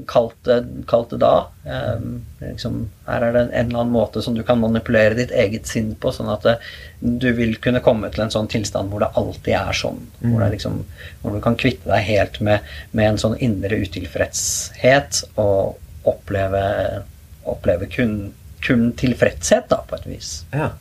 kalt 0.06 0.36
det, 0.44 1.18
da. 1.20 1.34
Um, 1.64 2.22
liksom, 2.40 2.78
her 3.06 3.24
er 3.26 3.32
det 3.32 3.42
en, 3.42 3.52
eller 3.52 3.82
annen 3.82 3.94
måte 3.94 4.22
som 4.22 4.34
du 4.34 4.42
kan 4.46 4.60
manipulere 4.60 5.16
ditt 5.18 5.30
eget 5.30 5.70
sinn 5.70 5.94
på, 6.00 6.12
sånn 6.12 6.30
at 6.32 6.46
du 7.00 7.28
vil 7.36 7.56
kunne 7.62 7.82
komme 7.84 8.10
til 8.12 8.24
en 8.24 8.34
sånn 8.34 8.50
tilstand 8.52 8.92
hvor 8.92 9.04
det 9.04 9.12
alltid 9.18 9.54
er 9.58 9.78
sånn. 9.78 10.02
Mm. 10.20 10.28
Hvor, 10.28 10.44
liksom, 10.52 10.78
hvor, 11.22 11.36
du 11.36 11.44
kan 11.44 11.58
kvitte 11.60 11.90
deg 11.90 12.06
helt 12.10 12.38
med, 12.44 12.68
med 12.92 13.12
en 13.12 13.22
sånn 13.24 13.38
indre 13.42 13.80
utilfredshet 13.82 15.24
og 15.40 16.08
oppleve, 16.08 16.64
oppleve 17.48 17.88
kun, 17.92 18.16
kun, 18.64 18.90
tilfredshet, 18.98 19.70
da, 19.70 19.82
på 19.86 20.00
et 20.00 20.08
vis. 20.10 20.32
Ja. 20.54 20.72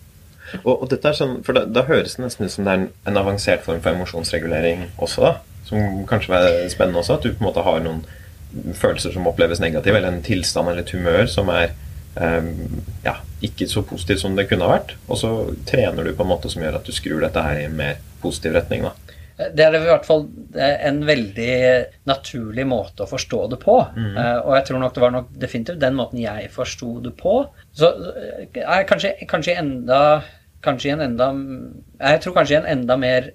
Og, 0.63 0.73
og 0.73 0.87
dette 0.91 1.07
er 1.07 1.15
sånn, 1.15 1.37
for 1.45 1.55
da, 1.55 1.63
da 1.69 1.85
høres 1.87 2.17
det 2.17 2.25
nesten 2.25 2.47
ut 2.47 2.53
som 2.53 2.67
det 2.67 2.73
er 2.73 2.81
en, 2.81 2.89
en 3.07 3.21
avansert 3.21 3.63
form 3.63 3.79
for 3.83 3.95
emosjonsregulering 3.95 4.89
også, 4.97 5.29
da. 5.29 5.37
Som 5.69 6.01
kanskje 6.09 6.35
er 6.35 6.65
spennende 6.73 6.99
også, 6.99 7.19
at 7.19 7.23
du 7.23 7.31
på 7.31 7.43
en 7.43 7.47
måte 7.47 7.63
har 7.63 7.79
noen 7.85 8.01
følelser 8.77 9.15
som 9.15 9.27
oppleves 9.29 9.61
negative, 9.63 9.97
eller 9.97 10.11
en 10.11 10.25
tilstand 10.25 10.71
eller 10.71 10.85
et 10.85 10.93
humør 10.95 11.29
som 11.31 11.51
er 11.53 11.71
eh, 12.19 12.51
ja, 13.05 13.15
ikke 13.45 13.69
så 13.69 13.85
positivt 13.87 14.23
som 14.23 14.35
det 14.37 14.47
kunne 14.49 14.67
ha 14.67 14.77
vært. 14.77 14.95
Og 15.07 15.21
så 15.21 15.31
trener 15.69 16.07
du 16.07 16.15
på 16.15 16.25
en 16.25 16.33
måte 16.33 16.51
som 16.51 16.63
gjør 16.63 16.81
at 16.81 16.87
du 16.87 16.95
skrur 16.95 17.23
dette 17.23 17.45
her 17.45 17.61
i 17.61 17.69
en 17.69 17.79
mer 17.79 18.01
positiv 18.23 18.57
retning. 18.57 18.85
da. 18.87 18.95
Det 19.41 19.63
er 19.65 19.73
i 19.73 19.85
hvert 19.87 20.05
fall 20.05 20.27
en 20.61 20.99
veldig 21.07 21.53
naturlig 22.05 22.65
måte 22.69 23.07
å 23.07 23.09
forstå 23.09 23.39
det 23.55 23.57
på. 23.63 23.79
Mm. 23.95 24.19
og 24.43 24.51
jeg 24.53 24.67
tror 24.67 24.83
nok 24.83 24.93
det 24.93 25.01
var 25.01 25.15
nok 25.15 25.31
definitivt 25.41 25.81
den 25.81 25.97
måten 25.97 26.21
jeg 26.21 26.51
forsto 26.53 26.99
det 27.01 27.15
på. 27.17 27.39
Så 27.73 27.89
er 28.53 28.85
kanskje, 28.89 29.15
kanskje 29.29 29.57
enda 29.63 30.01
Kanskje 30.61 30.91
i 30.91 30.93
en 30.93 31.01
enda 31.01 31.31
Jeg 31.97 32.21
tror 32.21 32.35
kanskje 32.35 32.53
i 32.53 32.59
en 32.59 32.67
enda 32.69 32.97
mer 33.01 33.31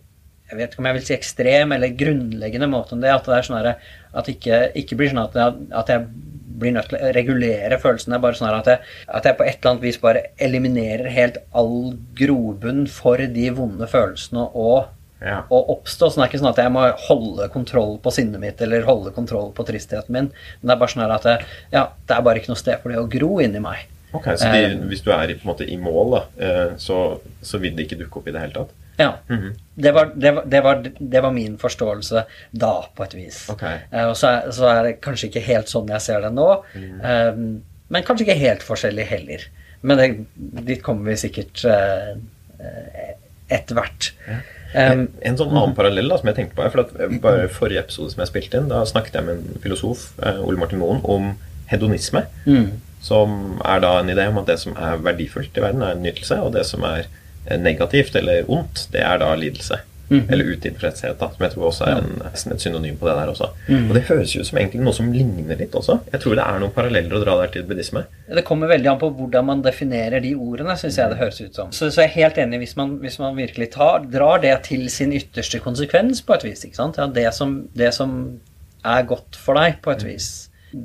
jeg 0.46 0.60
vet 0.60 0.70
ikke 0.70 0.78
om 0.78 0.86
jeg 0.86 0.94
vil 0.94 1.06
si 1.08 1.14
ekstrem 1.16 1.72
eller 1.74 1.94
grunnleggende 1.98 2.68
måte 2.70 2.94
om 2.94 3.00
det. 3.02 3.10
At 3.10 3.26
det 3.26 3.34
er 3.34 3.46
sånn 3.48 3.56
at 4.16 4.28
det 4.28 4.38
ikke, 4.38 4.62
ikke 4.82 4.98
blir 4.98 5.12
sånn 5.12 5.24
at 5.26 5.36
at 5.36 5.92
jeg, 5.92 6.08
blir 6.56 6.72
nødt 6.72 6.90
til 6.90 6.96
å 6.96 7.12
regulere 7.12 7.78
følelsene. 7.80 8.20
bare 8.22 8.38
sånn 8.38 8.48
at 8.48 8.68
jeg, 8.70 8.78
at 9.12 9.26
jeg 9.28 9.36
på 9.38 9.44
et 9.44 9.58
eller 9.58 9.74
annet 9.74 9.86
vis 9.86 9.98
bare 10.00 10.22
eliminerer 10.42 11.10
helt 11.12 11.40
all 11.52 11.96
grobunn 12.18 12.86
for 12.90 13.20
de 13.20 13.50
vonde 13.56 13.88
følelsene 13.90 14.46
og 14.54 14.86
ja. 15.20 15.42
å 15.48 15.58
oppstå. 15.76 16.10
Så 16.10 16.20
det 16.20 16.24
er 16.24 16.30
ikke 16.30 16.42
sånn 16.42 16.52
at 16.52 16.62
jeg 16.62 16.72
må 16.74 16.86
holde 17.08 17.50
kontroll 17.52 17.96
på 18.02 18.14
sinnet 18.14 18.42
mitt 18.42 18.62
eller 18.64 18.88
holde 18.88 19.12
kontroll 19.16 19.52
på 19.56 19.66
tristheten 19.68 20.16
min. 20.16 20.30
Men 20.60 20.70
det 20.70 20.76
er 20.76 20.80
bare 20.82 20.94
sånn 20.94 21.04
at 21.18 21.28
jeg, 21.28 21.52
ja, 21.74 21.84
det 22.06 22.16
er 22.16 22.26
bare 22.26 22.42
ikke 22.42 22.54
noe 22.54 22.62
sted 22.62 22.82
for 22.82 22.94
det 22.94 23.02
å 23.02 23.10
gro 23.10 23.36
inni 23.44 23.62
meg. 23.62 23.86
Ok, 24.16 24.30
Så 24.38 24.48
de, 24.48 24.64
eh, 24.64 24.74
hvis 24.88 25.02
du 25.04 25.10
er 25.12 25.32
i, 25.34 25.38
måte, 25.44 25.66
i 25.68 25.76
mål, 25.80 26.14
da, 26.14 26.24
eh, 26.40 26.74
så, 26.80 27.00
så 27.44 27.60
vil 27.60 27.74
det 27.76 27.88
ikke 27.88 27.98
dukke 28.04 28.20
opp 28.20 28.28
i 28.30 28.36
det 28.36 28.44
hele 28.44 28.56
tatt? 28.62 28.74
Ja. 28.97 29.18
Mm 29.28 29.40
-hmm. 29.40 29.59
det, 29.74 29.92
var, 29.92 30.11
det, 30.14 30.30
var, 30.30 30.42
det, 30.47 30.61
var, 30.61 30.84
det, 30.99 31.20
var, 31.20 31.30
min 31.30 31.59
forståelse 31.59 32.24
da, 32.51 32.88
på 32.97 33.05
et 33.05 33.14
vis. 33.14 33.51
Okay. 33.51 33.78
Uh, 33.92 34.09
og 34.09 34.16
så 34.16 34.26
er, 34.26 34.51
så 34.51 34.66
er, 34.66 34.82
det 34.84 35.01
kanskje 35.01 35.28
ikke 35.28 35.40
helt 35.40 35.68
sånn 35.68 35.88
jeg 35.88 36.01
ser 36.01 36.20
det 36.20 36.32
nå. 36.32 36.64
Mm. 36.74 37.01
Um, 37.05 37.62
men 37.88 38.03
kanskje 38.03 38.26
ikke 38.26 38.40
helt 38.40 38.62
forskjellig 38.62 39.07
heller. 39.07 39.49
Men 39.82 40.26
dit 40.40 40.82
kommer 40.82 41.11
vi 41.11 41.16
sikkert 41.16 41.64
uh, 41.64 42.16
etter 43.49 43.74
hvert. 43.74 44.12
Ja. 44.26 44.40
Um, 44.76 44.82
en, 44.82 45.09
en, 45.22 45.36
sånn 45.38 45.53
annen 45.55 45.76
parallell 45.76 46.09
da, 46.09 46.18
som 46.18 46.28
jeg 46.28 46.36
tenkte 46.36 46.57
på 46.57 46.70
for 46.70 46.80
at 46.82 47.20
bare 47.22 47.47
Forrige 47.49 47.84
episode 47.84 48.11
som 48.12 48.24
jeg 48.24 48.32
spilte 48.32 48.59
inn, 48.59 48.72
da 48.72 48.82
snakket 48.84 49.14
jeg 49.14 49.24
med 49.28 49.38
en 49.38 49.62
filosof, 49.62 50.11
Ole 50.42 50.59
Martin 50.59 50.80
Moen, 50.82 51.05
om 51.05 51.36
hedonisme. 51.70 52.24
Mm. 52.47 52.80
Som 53.03 53.61
er 53.64 53.80
da 53.80 54.01
en 54.01 54.11
idé 54.11 54.26
om 54.26 54.40
at 54.40 54.49
det 54.51 54.59
som 54.59 54.74
er 54.76 54.99
verdifullt 55.05 55.57
i 55.57 55.62
verden, 55.62 55.82
er 55.82 55.94
nytelse, 56.01 56.40
og 56.42 56.53
det 56.57 56.66
som 56.66 56.82
er 56.82 57.07
negativt 57.61 58.16
eller 58.18 58.49
ondt, 58.51 58.88
det 58.92 59.05
er 59.05 59.20
da 59.22 59.34
lidelse. 59.38 59.82
Mm. 60.09 60.28
Eller 60.30 60.44
utilfredshet, 60.44 61.16
da, 61.18 61.28
som 61.34 61.42
jeg 61.42 61.53
tror 61.53 61.64
også 61.66 61.86
er 61.88 61.97
en, 61.99 62.20
et 62.30 62.62
synonym 62.62 62.94
på 63.01 63.09
det 63.09 63.16
der 63.18 63.30
også. 63.32 63.49
Mm. 63.66 63.88
Og 63.88 63.97
det 63.97 64.05
høres 64.07 64.34
jo 64.36 64.44
ut 64.44 64.49
som 64.49 64.61
egentlig 64.61 64.84
noe 64.86 64.94
som 64.94 65.09
ligner 65.11 65.59
litt 65.59 65.74
også. 65.74 65.99
Jeg 66.12 66.22
tror 66.22 66.36
det 66.38 66.44
er 66.44 66.61
noen 66.62 66.74
paralleller 66.76 67.18
å 67.18 67.22
dra 67.24 67.34
der 67.40 67.51
til 67.57 67.66
buddhisme. 67.66 68.05
Det 68.30 68.44
kommer 68.47 68.70
veldig 68.70 68.92
an 68.92 69.01
på 69.03 69.11
hvordan 69.18 69.49
man 69.51 69.64
definerer 69.66 70.22
de 70.22 70.36
ordene, 70.38 70.78
syns 70.78 71.01
jeg 71.01 71.11
det 71.11 71.18
høres 71.18 71.42
ut 71.42 71.59
som. 71.59 71.74
Så, 71.74 71.90
så 71.90 72.05
jeg 72.05 72.12
er 72.12 72.18
helt 72.20 72.38
enig 72.44 72.62
hvis 72.62 72.76
man, 72.78 72.97
hvis 73.03 73.18
man 73.22 73.38
virkelig 73.38 73.72
tar, 73.74 74.07
drar 74.12 74.44
det 74.47 74.55
til 74.70 74.86
sin 74.94 75.14
ytterste 75.16 75.59
konsekvens 75.64 76.22
på 76.22 76.38
et 76.38 76.47
vis. 76.53 76.62
ikke 76.68 76.78
sant? 76.78 77.03
Ja, 77.03 77.11
det, 77.11 77.26
som, 77.34 77.64
det 77.74 77.90
som 77.97 78.12
er 78.86 79.09
godt 79.11 79.38
for 79.42 79.59
deg, 79.59 79.80
på 79.82 79.97
et 79.97 80.07
vis 80.07 80.30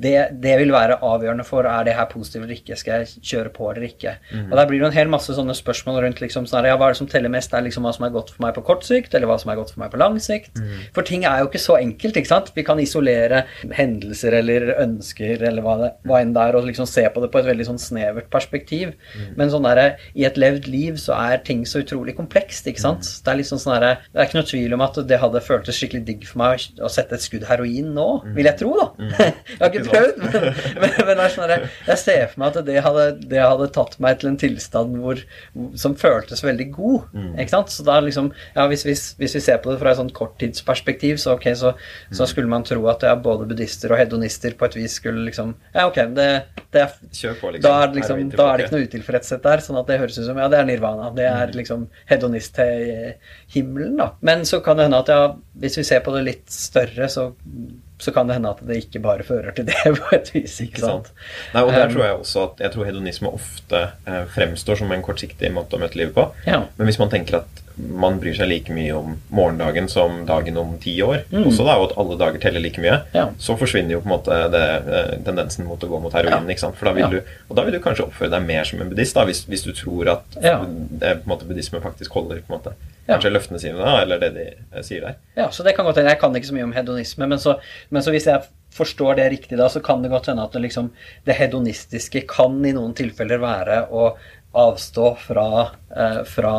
det, 0.00 0.16
det, 0.40 0.54
vil 0.60 0.72
være 0.72 0.96
avgjørende 1.04 1.44
for 1.44 1.66
er 1.68 1.84
det 1.84 1.94
her 1.96 2.08
positivt 2.10 2.46
eller 2.46 2.56
ikke. 2.56 2.76
Skal 2.80 3.02
jeg 3.02 3.24
kjøre 3.32 3.52
på 3.52 3.68
eller 3.70 3.86
ikke? 3.88 4.14
Mm. 4.30 4.46
Og 4.48 4.56
Der 4.56 4.68
blir 4.70 4.80
det 4.80 4.88
en 4.88 4.96
hel 4.96 5.10
masse 5.12 5.34
sånne 5.36 5.54
spørsmål 5.56 6.00
rundt 6.06 6.22
liksom, 6.22 6.46
sånn, 6.48 6.68
ja, 6.68 6.78
hva 6.80 6.88
er 6.88 6.96
det 6.96 7.00
som 7.02 7.10
teller 7.10 7.32
mest. 7.32 7.52
Er 7.52 7.64
liksom 7.66 7.84
hva 7.86 7.92
som 7.96 8.06
er 8.06 8.14
godt 8.14 8.32
for 8.32 8.44
meg 8.46 8.54
på 8.56 8.64
kort 8.66 8.86
sikt, 8.88 9.12
eller 9.14 9.28
hva 9.28 9.36
som 9.42 9.52
er 9.52 9.58
godt 9.60 9.74
for 9.74 9.82
meg 9.84 9.92
på 9.92 10.00
lang 10.00 10.16
sikt? 10.22 10.56
Mm. 10.56 10.86
For 10.96 11.08
ting 11.08 11.26
er 11.28 11.42
jo 11.42 11.50
ikke 11.50 11.62
så 11.62 11.76
enkelt. 11.80 12.16
ikke 12.16 12.30
sant? 12.30 12.52
Vi 12.56 12.64
kan 12.66 12.80
isolere 12.82 13.44
hendelser 13.76 14.38
eller 14.40 14.72
ønsker 14.78 15.44
eller 15.50 15.66
hva, 15.66 15.76
det, 15.82 15.90
hva 16.08 16.22
enn 16.22 16.32
det 16.36 16.46
er, 16.46 16.58
og 16.58 16.68
liksom 16.70 16.88
se 16.88 17.04
på 17.12 17.24
det 17.24 17.32
på 17.34 17.42
et 17.42 17.50
veldig 17.50 17.68
sånn 17.68 17.82
snevert 17.82 18.30
perspektiv. 18.32 18.94
Mm. 19.12 19.28
Men 19.40 19.52
sånn 19.52 19.68
der, 19.68 19.82
i 20.16 20.26
et 20.28 20.40
levd 20.40 20.70
liv 20.72 20.96
så 21.02 21.18
er 21.18 21.44
ting 21.44 21.66
så 21.68 21.84
utrolig 21.84 22.16
komplekst. 22.16 22.70
ikke 22.70 22.84
sant? 22.86 23.04
Mm. 23.04 23.20
Det 23.26 23.34
er 23.34 23.40
liksom 23.42 23.60
sånn 23.62 23.76
der, 23.76 24.02
det 24.08 24.22
er 24.22 24.30
ikke 24.30 24.40
noe 24.40 24.50
tvil 24.54 24.78
om 24.78 24.86
at 24.88 25.00
det 25.08 25.20
hadde 25.20 25.44
føltes 25.44 25.78
skikkelig 25.78 26.04
digg 26.08 26.26
for 26.28 26.42
meg 26.42 26.66
å 26.80 26.90
sette 26.92 27.18
et 27.18 27.24
skudd 27.24 27.46
heroin 27.48 27.92
nå, 27.96 28.08
mm. 28.24 28.34
vil 28.36 28.48
jeg 28.48 28.60
tro, 28.62 28.72
da. 28.78 28.88
Mm. 28.98 29.12
jeg 29.20 29.60
har 29.60 29.70
ikke 29.72 29.81
prøvd, 29.86 30.18
men, 30.22 30.46
men, 30.82 30.94
men 31.08 31.22
jeg, 31.22 31.68
jeg, 31.88 31.98
ser 32.02 32.24
for 32.30 32.42
meg 32.42 32.56
at 32.56 32.66
det 32.68 32.78
hadde, 32.84 33.06
det 33.30 33.40
hadde, 33.42 33.68
tatt 33.74 33.96
meg 34.02 34.20
til 34.20 34.32
en 34.32 34.38
tilstand 34.40 34.96
hvor, 35.02 35.20
som 35.78 35.96
føltes 35.98 36.42
veldig 36.44 36.68
god. 36.74 37.08
Mm. 37.12 37.30
ikke 37.42 37.54
sant? 37.54 37.72
Så 37.74 37.86
da 37.86 37.98
liksom, 38.04 38.30
ja, 38.56 38.66
hvis, 38.70 38.84
hvis, 38.88 39.04
hvis, 39.20 39.36
vi 39.38 39.44
ser 39.44 39.60
på 39.62 39.72
det 39.72 39.80
fra 39.82 39.92
et 39.92 40.00
sånt 40.00 40.14
korttidsperspektiv, 40.16 41.18
så, 41.22 41.36
okay, 41.38 41.54
så, 41.58 41.74
mm. 41.76 42.16
så, 42.18 42.28
skulle 42.30 42.50
man 42.52 42.66
tro 42.68 42.80
at 42.92 43.06
ja, 43.06 43.14
både 43.18 43.48
buddhister 43.50 43.92
og 43.94 44.00
hedonister 44.02 44.56
på 44.58 44.68
et 44.68 44.78
vis 44.80 44.98
skulle 45.00 45.24
liksom 45.28 45.54
Ja, 45.74 45.86
ok, 45.88 46.00
det, 46.16 46.28
det 46.74 46.84
er, 46.84 46.96
på, 47.40 47.52
liksom. 47.54 47.68
Da, 47.68 47.76
er 47.82 47.94
liksom, 47.96 48.24
da 48.34 48.48
er 48.48 48.60
det 48.60 48.66
ikke 48.66 48.76
noe 48.76 48.88
utilfredshet 48.90 49.44
der. 49.44 49.64
sånn 49.64 49.80
at 49.80 49.88
det 49.88 50.00
høres 50.02 50.18
ut 50.20 50.26
som 50.28 50.40
ja, 50.40 50.50
det 50.52 50.60
er 50.60 50.68
nirvana. 50.68 51.12
Det 51.16 51.28
er 51.28 51.46
mm. 51.48 51.56
liksom 51.60 51.86
hedonist 52.10 52.54
til 52.58 53.14
himmelen, 53.54 53.96
da. 54.00 54.12
Men 54.20 54.46
så 54.48 54.62
kan 54.64 54.78
det 54.78 54.88
hende 54.88 55.00
at 55.02 55.12
ja, 55.12 55.22
hvis 55.62 55.78
vi 55.80 55.86
ser 55.86 56.04
på 56.04 56.14
det 56.16 56.26
litt 56.26 56.46
større, 56.52 57.08
så 57.12 57.30
så 58.02 58.12
kan 58.12 58.26
det 58.26 58.34
hende 58.38 58.50
at 58.50 58.62
det 58.66 58.80
ikke 58.82 59.02
bare 59.02 59.26
fører 59.26 59.54
til 59.54 59.68
det 59.68 59.78
på 60.00 60.14
et 60.16 60.30
vis. 60.34 60.58
ikke 60.64 60.82
sant? 60.82 61.12
Nei, 61.54 61.62
og 61.62 61.70
der 61.70 61.86
um, 61.86 61.94
tror 61.94 62.04
Jeg 62.06 62.18
også 62.18 62.46
at 62.48 62.62
jeg 62.66 62.74
tror 62.74 62.88
hedonisme 62.88 63.30
ofte 63.30 63.82
eh, 64.08 64.22
fremstår 64.34 64.80
som 64.82 64.94
en 64.94 65.04
kortsiktig 65.06 65.52
måte 65.54 65.78
å 65.78 65.82
møte 65.82 66.00
livet 66.00 66.16
på. 66.16 66.26
Ja. 66.48 66.64
Men 66.78 66.90
hvis 66.90 66.98
man 66.98 67.12
tenker 67.12 67.42
at 67.44 67.62
man 67.76 68.18
bryr 68.20 68.34
seg 68.36 68.50
like 68.50 68.74
mye 68.74 68.92
om 68.92 69.14
morgendagen 69.32 69.86
som 69.88 70.22
dagen 70.28 70.58
om 70.60 70.74
ti 70.82 70.92
år, 71.02 71.22
mm. 71.30 71.46
også 71.48 71.64
da, 71.64 71.78
og 71.78 71.86
at 71.86 71.94
alle 72.02 72.18
dager 72.20 72.42
teller 72.42 72.64
like 72.64 72.82
mye, 72.82 72.98
ja. 73.16 73.28
så 73.40 73.56
forsvinner 73.56 73.96
jo 73.96 74.02
på 74.02 74.10
en 74.10 74.14
måte 74.16 74.40
det, 74.52 74.64
eh, 74.98 75.12
tendensen 75.24 75.68
mot 75.68 75.82
å 75.82 75.88
gå 75.88 76.00
mot 76.02 76.12
heroin. 76.16 76.42
Ja. 76.42 76.52
ikke 76.52 76.66
sant? 76.66 76.78
For 76.80 76.90
da 76.90 76.96
vil 76.98 77.16
du, 77.16 77.34
og 77.48 77.58
da 77.58 77.66
vil 77.66 77.78
du 77.78 77.82
kanskje 77.84 78.08
oppføre 78.08 78.32
deg 78.34 78.48
mer 78.50 78.68
som 78.68 78.82
en 78.82 78.90
buddhist, 78.90 79.16
da, 79.16 79.24
hvis, 79.28 79.44
hvis 79.48 79.64
du 79.68 79.72
tror 79.78 80.16
at 80.18 80.40
det, 80.42 80.52
på 80.52 81.22
en 81.22 81.30
måte, 81.32 81.48
buddhisme 81.48 81.80
faktisk 81.84 82.18
holder 82.18 82.42
på 82.42 82.52
en 82.52 82.58
måte, 82.58 82.74
kanskje 83.08 83.32
løftene 83.32 83.60
sine, 83.62 83.78
da, 83.78 84.02
eller 84.02 84.20
det 84.22 84.32
de 84.36 84.48
eh, 84.54 84.82
sier 84.86 85.06
der. 85.06 85.20
Ja, 85.38 85.48
så 85.54 85.64
det 85.66 85.74
kan 85.76 85.86
godt 85.88 86.00
hende. 86.00 86.12
Jeg 86.14 86.20
kan 86.22 86.36
ikke 86.38 86.50
så 86.50 86.56
mye 86.56 86.66
om 86.68 86.74
hedonisme, 86.76 87.28
men 87.30 87.42
så, 87.42 87.56
men 87.90 88.04
så 88.04 88.14
hvis 88.14 88.28
jeg 88.30 88.46
forstår 88.72 89.18
det 89.18 89.30
riktig 89.34 89.58
da, 89.60 89.68
så 89.72 89.82
kan 89.84 90.04
det 90.04 90.12
godt 90.12 90.30
hende 90.30 90.44
at 90.46 90.54
det, 90.54 90.64
liksom, 90.66 90.92
det 91.26 91.36
hedonistiske 91.38 92.24
kan 92.30 92.60
i 92.64 92.74
noen 92.76 92.94
tilfeller 92.96 93.42
være 93.42 93.82
å 93.92 94.12
avstå 94.62 95.12
fra, 95.20 95.48
eh, 95.96 96.22
fra 96.28 96.56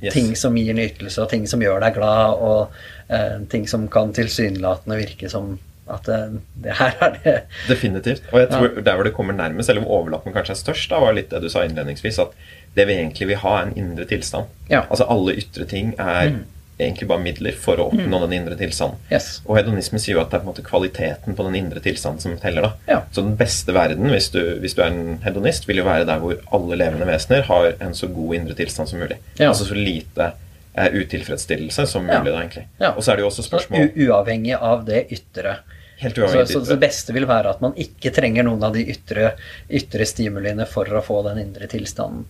yes. 0.00 0.12
ting 0.14 0.34
som 0.36 0.56
gir 0.58 0.76
nytelse, 0.76 1.20
og 1.22 1.30
ting 1.32 1.46
som 1.50 1.62
gjør 1.64 1.82
deg 1.84 1.98
glad, 1.98 2.40
og 2.40 3.12
eh, 3.12 3.38
ting 3.52 3.68
som 3.70 3.86
kan 3.92 4.12
tilsynelatende 4.16 5.00
virke 5.00 5.30
som 5.32 5.56
at 5.84 6.06
det, 6.08 6.16
eh, 6.16 6.36
det, 6.64 6.76
her 6.78 6.98
er 7.04 7.16
det 7.18 7.34
Definitivt. 7.68 8.28
Og 8.32 8.40
jeg 8.40 8.50
tror 8.52 8.68
ja. 8.70 8.84
der 8.86 8.98
hvor 8.98 9.08
det 9.08 9.14
kommer 9.16 9.36
nærmest, 9.36 9.70
eller 9.70 9.84
hvor 9.84 10.00
overlappen 10.00 10.36
kanskje 10.36 10.56
er 10.56 10.62
størst, 10.62 10.90
da 10.92 11.00
var 11.02 11.16
litt 11.16 11.32
det 11.32 11.42
du 11.44 11.50
sa 11.52 11.64
innledningsvis, 11.66 12.20
at 12.24 12.36
det 12.74 12.88
vi 12.88 12.98
egentlig 12.98 13.30
vil 13.30 13.40
ha, 13.42 13.54
er 13.60 13.68
en 13.68 13.78
indre 13.78 14.06
tilstand. 14.10 14.50
Ja. 14.70 14.84
Altså 14.88 15.06
alle 15.10 15.36
ytre 15.38 15.68
ting 15.70 15.94
er 15.98 16.34
mm 16.34 16.42
egentlig 16.78 17.08
bare 17.08 17.22
midler 17.22 17.54
for 17.58 17.78
å 17.78 17.88
oppnå 17.90 18.18
mm. 18.18 18.22
den 18.24 18.32
indre 18.38 18.56
tilstanden. 18.58 18.98
Yes. 19.12 19.38
Og 19.46 19.58
hedonisme 19.58 20.00
sier 20.02 20.16
jo 20.16 20.22
at 20.24 20.32
det 20.32 20.38
er 20.38 20.42
på 20.42 20.48
en 20.48 20.50
måte 20.50 20.64
kvaliteten 20.66 21.36
på 21.38 21.46
den 21.46 21.58
indre 21.60 21.82
tilstanden 21.84 22.22
som 22.22 22.34
teller. 22.42 22.66
da. 22.66 22.72
Ja. 22.90 23.00
Så 23.14 23.22
den 23.22 23.36
beste 23.38 23.74
verden, 23.76 24.10
hvis 24.10 24.30
du, 24.34 24.40
hvis 24.62 24.74
du, 24.74 24.82
er 24.82 24.90
en 24.90 25.20
hedonist, 25.24 25.68
vil 25.68 25.82
jo 25.82 25.86
være 25.86 26.08
der 26.08 26.22
hvor 26.22 26.40
alle 26.56 26.80
levende 26.80 27.06
vesener 27.08 27.46
har 27.50 27.70
en 27.78 27.94
så 27.94 28.10
god 28.10 28.40
indre 28.40 28.58
tilstand 28.58 28.90
som 28.90 29.04
mulig. 29.04 29.20
Ja. 29.38 29.52
Altså 29.52 29.68
så 29.68 29.78
lite 29.78 30.32
eh, 30.72 30.90
utilfredsstillelse 30.98 31.86
som 31.90 32.08
mulig, 32.08 32.32
da, 32.32 32.40
egentlig. 32.42 32.66
Ja. 32.82 32.92
Og 32.96 33.04
så 33.04 33.14
er 33.14 33.20
det 33.20 33.26
jo 33.26 33.30
også 33.30 33.46
spørsmål 33.46 33.94
Uavhengig 34.08 34.58
av 34.58 34.84
det 34.88 35.06
ytre. 35.14 35.58
Helt 36.02 36.18
så, 36.18 36.42
så 36.50 36.60
det 36.66 36.80
beste 36.82 37.14
vil 37.14 37.24
være 37.30 37.54
at 37.54 37.60
man 37.62 37.76
ikke 37.78 38.10
trenger 38.12 38.42
noen 38.44 38.66
av 38.66 38.74
de 38.74 38.82
ytre, 38.90 39.36
ytre 39.70 40.06
stimuliene 40.10 40.66
for 40.66 40.90
å 40.90 41.04
få 41.06 41.22
den 41.28 41.38
indre 41.46 41.70
tilstanden. 41.70 42.26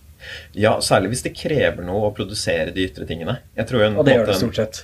Ja, 0.57 0.75
særlig 0.83 1.13
hvis 1.13 1.23
det 1.25 1.33
krever 1.37 1.83
noe 1.85 2.09
å 2.09 2.13
produsere 2.15 2.73
de 2.75 2.85
ytre 2.87 3.07
tingene. 3.09 3.37
En, 3.55 3.97
og 3.99 4.05
det 4.07 4.17
gjør 4.17 4.29
det 4.29 4.37
stort 4.39 4.59
sett. 4.59 4.81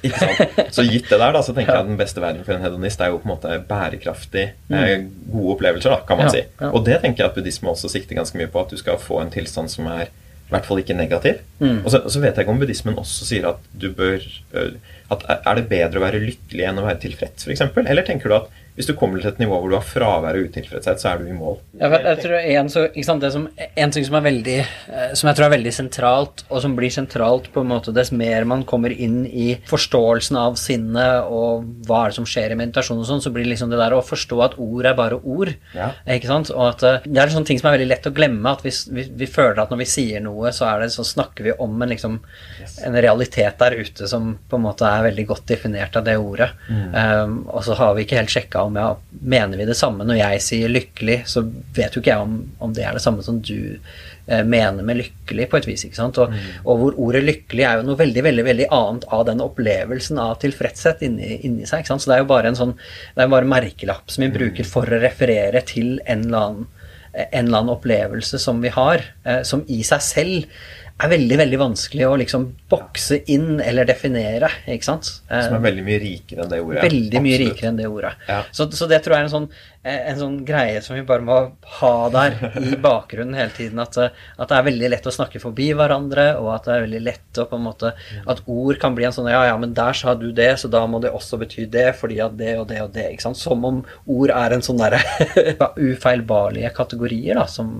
Så 0.76 0.86
gitt 0.88 1.10
det 1.10 1.20
der, 1.20 1.34
da, 1.36 1.44
så 1.44 1.56
tenker 1.56 1.74
ja. 1.74 1.82
jeg 1.82 1.86
at 1.86 1.92
den 1.92 2.00
beste 2.00 2.24
verden 2.24 2.46
for 2.48 2.56
en 2.56 2.66
hedonist 2.66 3.04
er 3.04 3.14
jo 3.14 3.20
på 3.22 3.30
en 3.30 3.34
måte 3.34 3.60
bærekraftig, 3.70 4.48
mm. 4.72 4.80
eh, 4.80 4.96
gode 5.32 5.58
opplevelser, 5.58 5.96
da, 5.96 6.02
kan 6.08 6.22
man 6.22 6.30
ja, 6.30 6.36
si. 6.38 6.46
Ja. 6.62 6.72
Og 6.72 6.86
det 6.88 7.02
tenker 7.04 7.24
jeg 7.26 7.32
at 7.32 7.38
buddhisme 7.38 7.72
også 7.72 7.92
sikter 7.92 8.20
ganske 8.20 8.40
mye 8.40 8.52
på, 8.52 8.66
at 8.66 8.74
du 8.74 8.82
skal 8.82 9.00
få 9.02 9.22
en 9.24 9.34
tilstand 9.34 9.72
som 9.74 9.90
er 9.92 10.10
i 10.52 10.54
hvert 10.54 10.68
fall 10.68 10.82
ikke 10.82 10.96
negativ. 10.98 11.38
Mm. 11.62 11.86
Og, 11.86 11.92
så, 11.94 12.02
og, 12.02 12.12
så, 12.12 12.20
vet 12.20 12.36
jeg 12.36 12.44
ikke 12.44 12.52
om 12.52 12.60
buddhismen 12.60 12.98
også 13.00 13.28
sier 13.30 13.46
at 13.54 13.70
du 13.72 13.88
bør 13.96 14.20
øh, 14.60 14.74
at 15.12 15.24
Er 15.28 15.58
det 15.60 15.68
bedre 15.68 16.00
å 16.00 16.04
være 16.04 16.20
lykkelig 16.24 16.66
enn 16.68 16.80
å 16.80 16.86
være 16.86 17.02
tilfreds, 17.04 17.48
f.eks.? 17.48 17.64
Eller 17.84 18.06
tenker 18.08 18.32
du 18.32 18.36
at 18.38 18.61
hvis 18.76 18.88
du 18.88 18.94
kommer 18.98 19.20
til 19.20 19.32
et 19.32 19.40
nivå 19.42 19.58
hvor 19.60 19.72
du 19.72 19.76
har 19.76 19.86
fravær 19.86 20.38
og 20.40 20.48
utilfredshet, 20.48 21.02
så 21.02 21.12
er 21.12 21.22
du 21.22 21.30
i 21.30 21.36
mål. 21.36 21.58
Ja, 21.82 21.90
jeg 21.92 22.22
tror 22.24 22.36
en, 22.40 22.70
så, 22.72 22.86
sant, 23.06 23.26
som, 23.34 23.48
en, 23.60 23.92
ting 23.94 24.06
som 24.08 24.16
er 24.18 24.24
veldig 24.26 24.58
eh, 24.62 25.12
Som 25.18 25.30
jeg 25.30 25.38
tror 25.38 25.48
er 25.48 25.54
veldig 25.56 25.74
sentralt, 25.76 26.44
og 26.50 26.64
som 26.64 26.76
blir 26.78 26.94
sentralt 26.94 27.50
på 27.54 27.64
en 27.64 27.72
måte 27.72 27.94
dess 27.96 28.14
mer 28.16 28.48
man 28.48 28.64
kommer 28.68 28.94
inn 28.94 29.26
i 29.28 29.50
forståelsen 29.70 30.40
av 30.40 30.58
sinnet 30.60 31.28
og 31.28 31.68
hva 31.88 32.06
er 32.06 32.14
det 32.14 32.20
som 32.20 32.28
skjer 32.30 32.54
i 32.54 32.60
meditasjon 32.60 33.02
og 33.02 33.08
sånn, 33.10 33.24
så 33.24 33.34
blir 33.34 33.46
det 33.46 33.54
liksom 33.54 33.74
det 33.74 33.82
der 33.82 33.96
å 33.96 34.04
forstå 34.06 34.40
at 34.46 34.58
ord 34.62 34.88
er 34.88 34.98
bare 34.98 35.20
ord. 35.20 35.54
Ja. 35.76 35.92
Ikke 36.16 36.32
sant? 36.32 36.54
Og 36.56 36.64
at 36.70 36.86
eh, 36.88 37.08
det 37.08 37.20
er 37.20 37.28
en 37.28 37.38
sånn 37.42 37.50
ting 37.50 37.60
som 37.60 37.70
er 37.70 37.78
veldig 37.78 37.90
lett 37.92 38.08
å 38.08 38.14
glemme. 38.16 38.56
At 38.56 38.64
vi, 38.66 38.74
vi, 38.96 39.08
vi, 39.24 39.30
føler 39.32 39.62
at 39.64 39.74
når 39.74 39.84
vi 39.84 39.90
sier 39.92 40.24
noe, 40.24 40.54
så, 40.56 40.70
er 40.72 40.86
det, 40.86 40.92
så 40.96 41.06
snakker 41.08 41.50
vi 41.50 41.58
om 41.60 41.76
en, 41.76 41.92
liksom, 41.92 42.18
yes. 42.62 42.80
en 42.88 42.98
realitet 42.98 43.60
der 43.62 43.78
ute 43.78 44.08
som 44.10 44.34
på 44.50 44.60
en 44.60 44.66
måte 44.70 44.88
er 44.88 45.10
veldig 45.10 45.28
godt 45.34 45.46
definert 45.52 46.00
av 46.00 46.08
det 46.08 46.18
ordet. 46.22 46.52
Mm. 46.72 46.88
Um, 46.96 47.38
og 47.52 47.66
så 47.68 47.76
har 47.80 47.96
vi 47.98 48.08
ikke 48.08 48.20
helt 48.22 48.34
sjekka 48.34 48.61
snakka 48.62 48.64
om 48.64 48.76
ja, 48.76 48.98
mener 49.22 49.58
vi 49.58 49.66
det 49.66 49.76
samme 49.76 50.06
når 50.06 50.20
jeg 50.20 50.42
sier 50.42 50.72
lykkelig, 50.72 51.24
så 51.26 51.44
vet 51.76 51.96
jo 51.96 52.02
ikke 52.02 52.12
jeg 52.12 52.22
om, 52.22 52.52
om 52.60 52.74
det 52.74 52.84
er 52.86 52.94
det 52.94 53.02
samme 53.02 53.24
som 53.24 53.40
du 53.42 53.80
eh, 54.28 54.44
mener 54.44 54.84
med 54.84 54.98
lykkelig, 54.98 55.50
på 55.50 55.58
et 55.58 55.68
vis. 55.68 55.86
ikke 55.86 55.98
sant? 55.98 56.18
Og, 56.18 56.32
mm. 56.32 56.66
og, 56.66 56.78
hvor 56.78 57.00
ordet 57.08 57.24
lykkelig 57.24 57.64
er 57.64 57.80
jo 57.80 57.88
noe 57.88 58.00
veldig 58.00 58.24
veldig, 58.24 58.46
veldig 58.46 58.68
annet 58.72 59.08
av 59.12 59.26
den 59.28 59.42
opplevelsen 59.42 60.20
av 60.20 60.40
tilfredshet 60.42 61.02
inni, 61.02 61.40
inni 61.44 61.66
seg. 61.66 61.82
ikke 61.82 61.94
sant? 61.94 62.04
Så 62.04 62.12
det 62.12 62.18
er 62.18 62.26
jo 62.26 62.34
bare 62.34 62.52
en 62.52 62.60
sånn, 62.60 62.76
det 63.16 63.26
er 63.26 63.34
bare 63.34 63.50
merkelapp 63.50 64.12
som 64.12 64.26
vi 64.26 64.32
mm. 64.32 64.38
bruker 64.38 64.68
for 64.68 64.88
å 64.88 65.02
referere 65.02 65.64
til 65.66 66.00
en 66.06 66.28
eller 66.28 66.46
annen 66.46 66.70
en 67.12 67.50
eller 67.50 67.58
annen 67.58 67.74
opplevelse 67.74 68.38
som 68.40 68.62
vi 68.64 68.70
har, 68.72 69.02
eh, 69.28 69.42
som 69.44 69.66
i 69.68 69.82
seg 69.84 70.04
selv 70.06 70.62
er 71.06 71.12
veldig 71.12 71.38
veldig 71.40 71.60
vanskelig 71.62 72.06
å 72.08 72.16
liksom 72.22 72.46
bokse 72.72 73.22
inn 73.34 73.62
eller 73.64 73.88
definere. 73.90 74.50
ikke 74.70 74.88
sant? 74.88 75.10
Som 75.28 75.58
er 75.58 75.64
veldig 75.64 75.86
mye 75.88 76.00
rikere 76.02 76.46
enn 76.46 76.52
det 76.52 76.60
ordet. 76.62 76.84
Veldig 76.86 77.02
Absolutt. 77.08 77.26
mye 77.28 77.40
rikere 77.42 77.72
enn 77.72 77.80
det 77.80 77.88
ordet. 77.90 78.14
Ja. 78.28 78.40
Så, 78.52 78.68
så, 78.76 78.88
det 78.92 79.02
tror 79.06 79.18
jeg 79.18 79.26
er 79.26 79.30
en 79.30 79.34
sånn, 79.34 79.48
en 79.84 80.18
sånn, 80.20 80.36
greie 80.46 80.82
som 80.86 80.94
vi 80.94 81.02
bare 81.06 81.26
må 81.26 81.36
ha 81.80 81.94
der 82.14 82.36
i 82.62 82.76
bakgrunnen 82.84 83.34
hele 83.38 83.54
tiden. 83.56 83.80
At, 83.82 83.98
at, 83.98 84.44
det 84.52 84.58
er 84.58 84.68
veldig 84.68 84.92
lett 84.94 85.10
å 85.10 85.14
snakke 85.16 85.42
forbi 85.42 85.72
hverandre, 85.78 86.28
og 86.38 86.52
at 86.54 86.68
det 86.68 86.76
er 86.76 86.86
veldig 86.86 87.02
lett 87.02 87.42
å 87.42 87.48
på 87.50 87.58
en 87.58 87.66
måte 87.66 87.94
At 88.30 88.44
ord 88.46 88.78
kan 88.82 88.94
bli 88.98 89.08
en 89.08 89.16
sånn 89.16 89.32
Ja, 89.32 89.42
ja, 89.50 89.58
men 89.58 89.74
der 89.78 89.98
sa 89.98 90.14
du 90.18 90.30
det, 90.38 90.52
så 90.62 90.70
da 90.72 90.84
må 90.90 91.02
det 91.02 91.14
også 91.16 91.40
bety 91.42 91.66
det, 91.72 91.88
fordi 91.98 92.22
at 92.22 92.38
det 92.38 92.56
og 92.60 92.68
det 92.70 92.82
og 92.84 92.94
det. 92.94 93.08
ikke 93.10 93.26
sant? 93.30 93.42
Som 93.42 93.66
om 93.68 93.82
ord 94.06 94.34
er 94.36 94.54
en 94.54 94.66
sånn 94.66 94.82
derre 94.82 95.02
ufeilbarlige 95.90 96.74
kategorier, 96.78 97.40
da, 97.40 97.48
som, 97.50 97.72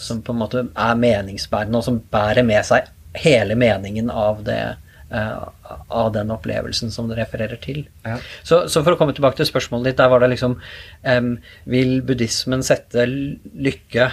som 0.00 0.24
på 0.24 0.32
en 0.32 0.40
måte 0.40 0.64
er 0.70 1.02
meningsbærende, 1.04 1.80
og 1.80 1.88
som 1.90 2.00
bærer 2.12 2.46
med 2.46 2.64
seg 2.66 2.88
hele 3.20 3.56
meningen 3.58 4.08
av 4.14 4.44
det 4.46 4.62
av 5.10 6.12
den 6.14 6.30
opplevelsen 6.30 6.92
som 6.94 7.08
det 7.10 7.18
refererer 7.18 7.58
til. 7.62 7.84
Ja. 8.06 8.18
Så, 8.42 8.68
så, 8.70 8.84
for 8.84 8.94
å 8.94 9.00
komme 9.00 9.14
tilbake 9.16 9.40
til 9.40 9.48
spørsmålet 9.48 9.90
ditt, 9.90 9.98
der 9.98 10.10
var 10.12 10.22
det 10.22 10.30
liksom 10.32 10.54
um, 10.54 11.30
Vil 11.70 11.96
buddhismen 12.06 12.62
sette 12.66 13.06
lykke 13.06 14.10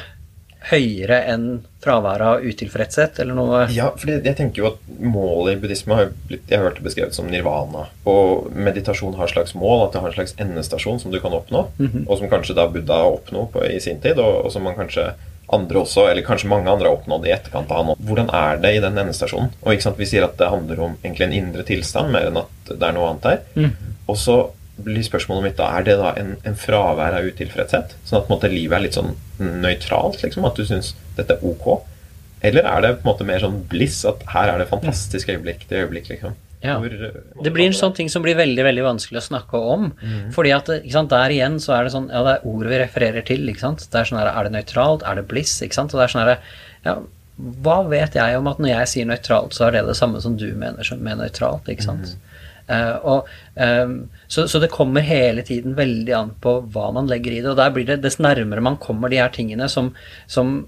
høyere 0.68 1.20
enn 1.32 1.46
fraværet 1.84 2.28
av 2.28 2.44
utilfredshet, 2.44 3.22
eller 3.24 3.38
noe? 3.38 3.62
Ja, 3.72 3.92
for 3.96 4.10
jeg 4.12 4.36
tenker 4.36 4.64
jo 4.64 4.72
at 4.74 4.82
målet 5.00 5.54
i 5.54 5.62
buddhisme 5.62 5.96
har 5.96 6.10
blitt 6.28 6.50
jeg 6.50 6.60
har 6.60 6.68
hørt 6.68 6.82
det 6.82 6.88
beskrevet 6.88 7.16
som 7.16 7.30
nirvana. 7.32 7.86
Og 8.10 8.50
meditasjon 8.58 9.16
har 9.20 9.30
et 9.30 9.36
slags 9.36 9.56
mål, 9.56 9.86
at 9.86 9.96
det 9.96 10.04
har 10.04 10.12
en 10.12 10.18
slags 10.18 10.36
endestasjon 10.44 11.00
som 11.04 11.14
du 11.14 11.22
kan 11.24 11.36
oppnå. 11.38 11.68
Mm 11.78 11.88
-hmm. 11.88 12.08
Og 12.08 12.18
som 12.18 12.30
kanskje 12.30 12.56
da 12.56 12.68
Buddha 12.68 13.04
oppnå 13.04 13.48
i 13.70 13.80
sin 13.80 14.02
tid, 14.02 14.20
og, 14.20 14.46
og 14.46 14.52
som 14.52 14.64
man 14.64 14.76
kanskje 14.76 15.14
andre 15.56 15.80
også, 15.80 16.10
eller 16.12 16.26
kanskje 16.28 16.50
mange 16.52 16.70
andre, 16.72 16.90
har 16.90 16.98
oppnådd 16.98 17.28
i 17.28 17.34
etterkant 17.36 17.72
av 17.72 17.84
han. 17.84 18.06
Hvordan 18.10 18.30
er 18.36 18.62
det 18.64 18.74
i 18.76 18.84
den 18.84 19.00
endestasjonen? 19.00 19.54
Og 19.64 19.74
ikke 19.74 19.86
sant, 19.86 20.00
Vi 20.00 20.10
sier 20.10 20.26
at 20.28 20.38
det 20.40 20.52
handler 20.52 20.82
om 20.84 20.96
egentlig 21.04 21.28
en 21.28 21.38
indre 21.40 21.64
tilstand 21.68 22.12
mer 22.12 22.28
enn 22.30 22.42
at 22.42 22.72
det 22.74 22.84
er 22.84 22.96
noe 22.96 23.12
annet 23.12 23.28
der. 23.28 23.44
Mm. 23.56 23.94
Og 24.08 24.18
så 24.20 24.38
blir 24.78 25.06
spørsmålet 25.06 25.48
mitt 25.48 25.58
da, 25.58 25.72
er 25.74 25.86
det 25.88 25.96
da 25.98 26.12
en, 26.20 26.36
en 26.46 26.58
fravær 26.58 27.16
av 27.18 27.28
utilfredshet? 27.28 27.96
Sånn 28.06 28.22
at 28.22 28.32
måte, 28.32 28.52
livet 28.52 28.78
er 28.78 28.84
litt 28.86 28.98
sånn 28.98 29.16
nøytralt? 29.40 30.20
Liksom, 30.26 30.46
at 30.46 30.60
du 30.60 30.68
syns 30.68 30.94
dette 31.18 31.38
er 31.38 31.48
ok? 31.48 31.88
Eller 32.46 32.68
er 32.70 32.84
det 32.84 32.92
på 33.00 33.08
en 33.08 33.12
måte 33.14 33.26
mer 33.26 33.42
sånn 33.42 33.64
bliss? 33.72 34.04
At 34.06 34.22
her 34.36 34.52
er 34.52 34.62
det 34.62 34.70
fantastisk 34.70 35.32
øyeblikk 35.34 35.66
til 35.70 35.86
øyeblikk? 35.86 36.12
liksom? 36.14 36.36
Ja. 36.68 36.78
Hvor, 36.84 36.92
eh, 36.92 37.20
det 37.44 37.54
blir 37.56 37.70
en 37.70 37.78
sånn 37.78 37.96
ting 37.98 38.10
som 38.12 38.26
blir 38.26 38.38
veldig 38.38 38.66
veldig 38.68 38.86
vanskelig 38.86 39.22
å 39.22 39.28
snakke 39.28 39.62
om. 39.76 39.92
Mm. 40.02 40.32
fordi 40.36 40.54
at 40.56 40.72
sant, 40.92 41.10
Der 41.10 41.34
igjen 41.34 41.60
så 41.64 41.78
er 41.78 41.88
det 41.88 41.94
sånn 41.96 42.10
Ja, 42.12 42.24
det 42.24 42.34
er 42.36 42.48
ordet 42.48 42.74
vi 42.74 42.82
refererer 42.84 43.26
til. 43.26 43.48
ikke 43.48 43.66
sant? 43.66 43.88
Det 43.90 44.02
Er 44.02 44.10
sånn 44.10 44.20
her, 44.20 44.28
er 44.28 44.44
det 44.44 44.56
nøytralt? 44.56 45.04
Er 45.08 45.16
det 45.16 45.28
bliss? 45.28 45.62
ikke 45.62 45.80
sant? 45.80 45.94
Og 45.94 46.00
det 46.00 46.06
er 46.06 46.14
sånn 46.14 46.28
her, 46.28 46.40
ja, 46.86 46.98
Hva 47.64 47.88
vet 47.88 48.14
jeg 48.18 48.38
om 48.38 48.48
at 48.48 48.58
når 48.58 48.70
jeg 48.74 48.88
sier 48.88 49.06
nøytralt, 49.06 49.54
så 49.54 49.68
er 49.68 49.72
det 49.72 49.86
det 49.88 49.96
samme 49.96 50.22
som 50.22 50.38
du 50.38 50.54
mener 50.54 50.84
med 50.98 51.18
nøytralt? 51.18 51.70
ikke 51.70 51.86
sant? 51.86 52.16
Mm. 52.18 52.24
Uh, 52.68 53.00
og, 53.08 53.28
um, 53.56 54.10
så, 54.28 54.44
så, 54.44 54.60
det 54.60 54.74
kommer 54.74 55.06
hele 55.06 55.42
tiden 55.42 55.76
veldig 55.78 56.14
an 56.18 56.34
på 56.44 56.58
hva 56.74 56.90
man 56.92 57.08
legger 57.08 57.32
i 57.32 57.40
det. 57.40 57.52
Og 57.54 57.60
der 57.60 57.72
blir 57.72 57.88
det 57.88 58.02
dess 58.04 58.20
nærmere 58.20 58.64
man 58.64 58.76
kommer 58.84 59.08
de 59.10 59.22
her 59.22 59.32
tingene 59.32 59.70
som, 59.72 59.94
som 60.28 60.66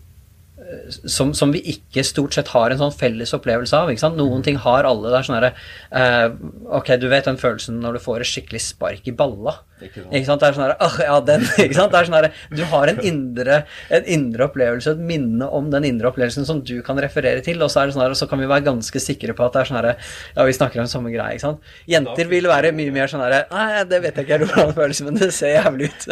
som, 1.05 1.31
som, 1.33 1.53
vi 1.53 1.61
ikke 1.73 2.03
stort 2.05 2.35
sett 2.37 2.51
har 2.53 2.69
en 2.69 2.81
sånn 2.81 2.93
felles 2.95 3.33
opplevelse 3.35 3.77
av. 3.77 3.89
Noen 4.17 4.43
ting 4.45 4.59
har 4.61 4.87
alle. 4.87 5.09
Det 5.09 5.19
er 5.19 5.27
sånn 5.27 5.39
herre 5.39 5.53
uh, 5.93 6.35
Ok, 6.79 6.93
du 7.01 7.07
vet 7.11 7.25
den 7.29 7.39
følelsen 7.41 7.79
når 7.81 7.97
du 7.97 8.03
får 8.03 8.23
et 8.23 8.29
skikkelig 8.29 8.61
spark 8.67 9.09
i 9.09 9.15
balla. 9.15 9.57
Ikke 9.79 10.03
sant? 10.03 10.13
Ikke 10.13 10.27
sant? 10.27 10.41
Det 10.41 10.47
er 10.47 10.55
sånn 10.57 10.65
herre 10.65 10.77
oh, 10.85 10.97
Ja, 11.03 11.17
den. 11.25 11.45
ikke 11.63 11.77
sant? 11.77 11.93
Det 11.93 11.99
er 11.99 12.09
sånn 12.09 12.17
herre 12.17 12.31
Du 12.51 12.63
har 12.71 12.91
en 12.91 12.99
indre, 13.05 13.59
en 13.95 14.09
indre 14.17 14.47
opplevelse, 14.49 14.93
et 14.95 15.03
minne 15.11 15.47
om 15.59 15.69
den 15.73 15.87
indre 15.87 16.11
opplevelsen 16.11 16.47
som 16.47 16.61
du 16.65 16.75
kan 16.85 16.99
referere 17.01 17.43
til, 17.45 17.61
og 17.63 17.71
så 17.71 17.83
er 17.83 17.89
det 17.89 17.95
sånn 17.95 18.03
her, 18.03 18.15
og 18.15 18.19
så 18.19 18.27
kan 18.29 18.41
vi 18.41 18.49
være 18.49 18.67
ganske 18.67 19.03
sikre 19.03 19.35
på 19.37 19.45
at 19.45 19.55
det 19.55 19.63
er 19.63 19.71
sånn 19.71 19.79
herre 19.79 19.95
Ja, 20.35 20.45
vi 20.47 20.57
snakker 20.57 20.83
om 20.83 20.89
samme 20.91 21.13
greie, 21.13 21.37
ikke 21.37 21.45
sant? 21.45 21.71
Jenter 21.89 22.29
vil 22.31 22.49
være 22.51 22.73
mye 22.75 22.93
mer 22.95 23.11
sånn 23.11 23.23
herre 23.23 23.45
Nei, 23.53 23.83
det 23.89 24.01
vet 24.03 24.19
jeg 24.19 24.27
ikke 24.27 24.41
hvordan 24.43 24.73
det 24.73 24.77
føles, 24.81 25.03
men 25.07 25.19
det 25.19 25.31
ser 25.35 25.55
jævlig 25.55 25.89
ut. 25.89 26.07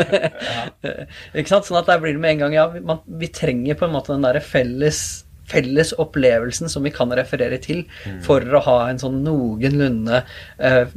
ikke 1.42 1.52
sant? 1.52 1.68
Sånn 1.68 1.82
at 1.82 1.92
der 1.92 2.02
blir 2.04 2.16
det 2.16 2.24
med 2.24 2.38
en 2.38 2.46
gang 2.46 2.58
Ja, 2.58 2.68
man, 2.80 3.04
vi 3.20 3.32
trenger 3.34 3.78
på 3.80 3.88
en 3.88 3.96
måte 3.96 4.14
den 4.14 4.26
derre 4.26 4.44
felles 4.48 5.06
felles 5.48 5.94
opplevelsen 5.96 6.70
som 6.70 6.84
vi 6.84 6.92
kan 6.92 7.12
referere 7.16 7.60
til, 7.64 7.86
mm. 8.04 8.20
for 8.26 8.44
å 8.44 8.62
ha 8.66 8.78
en 8.90 9.00
sånn 9.00 9.22
noenlunde 9.24 10.22
eh, 10.60 10.96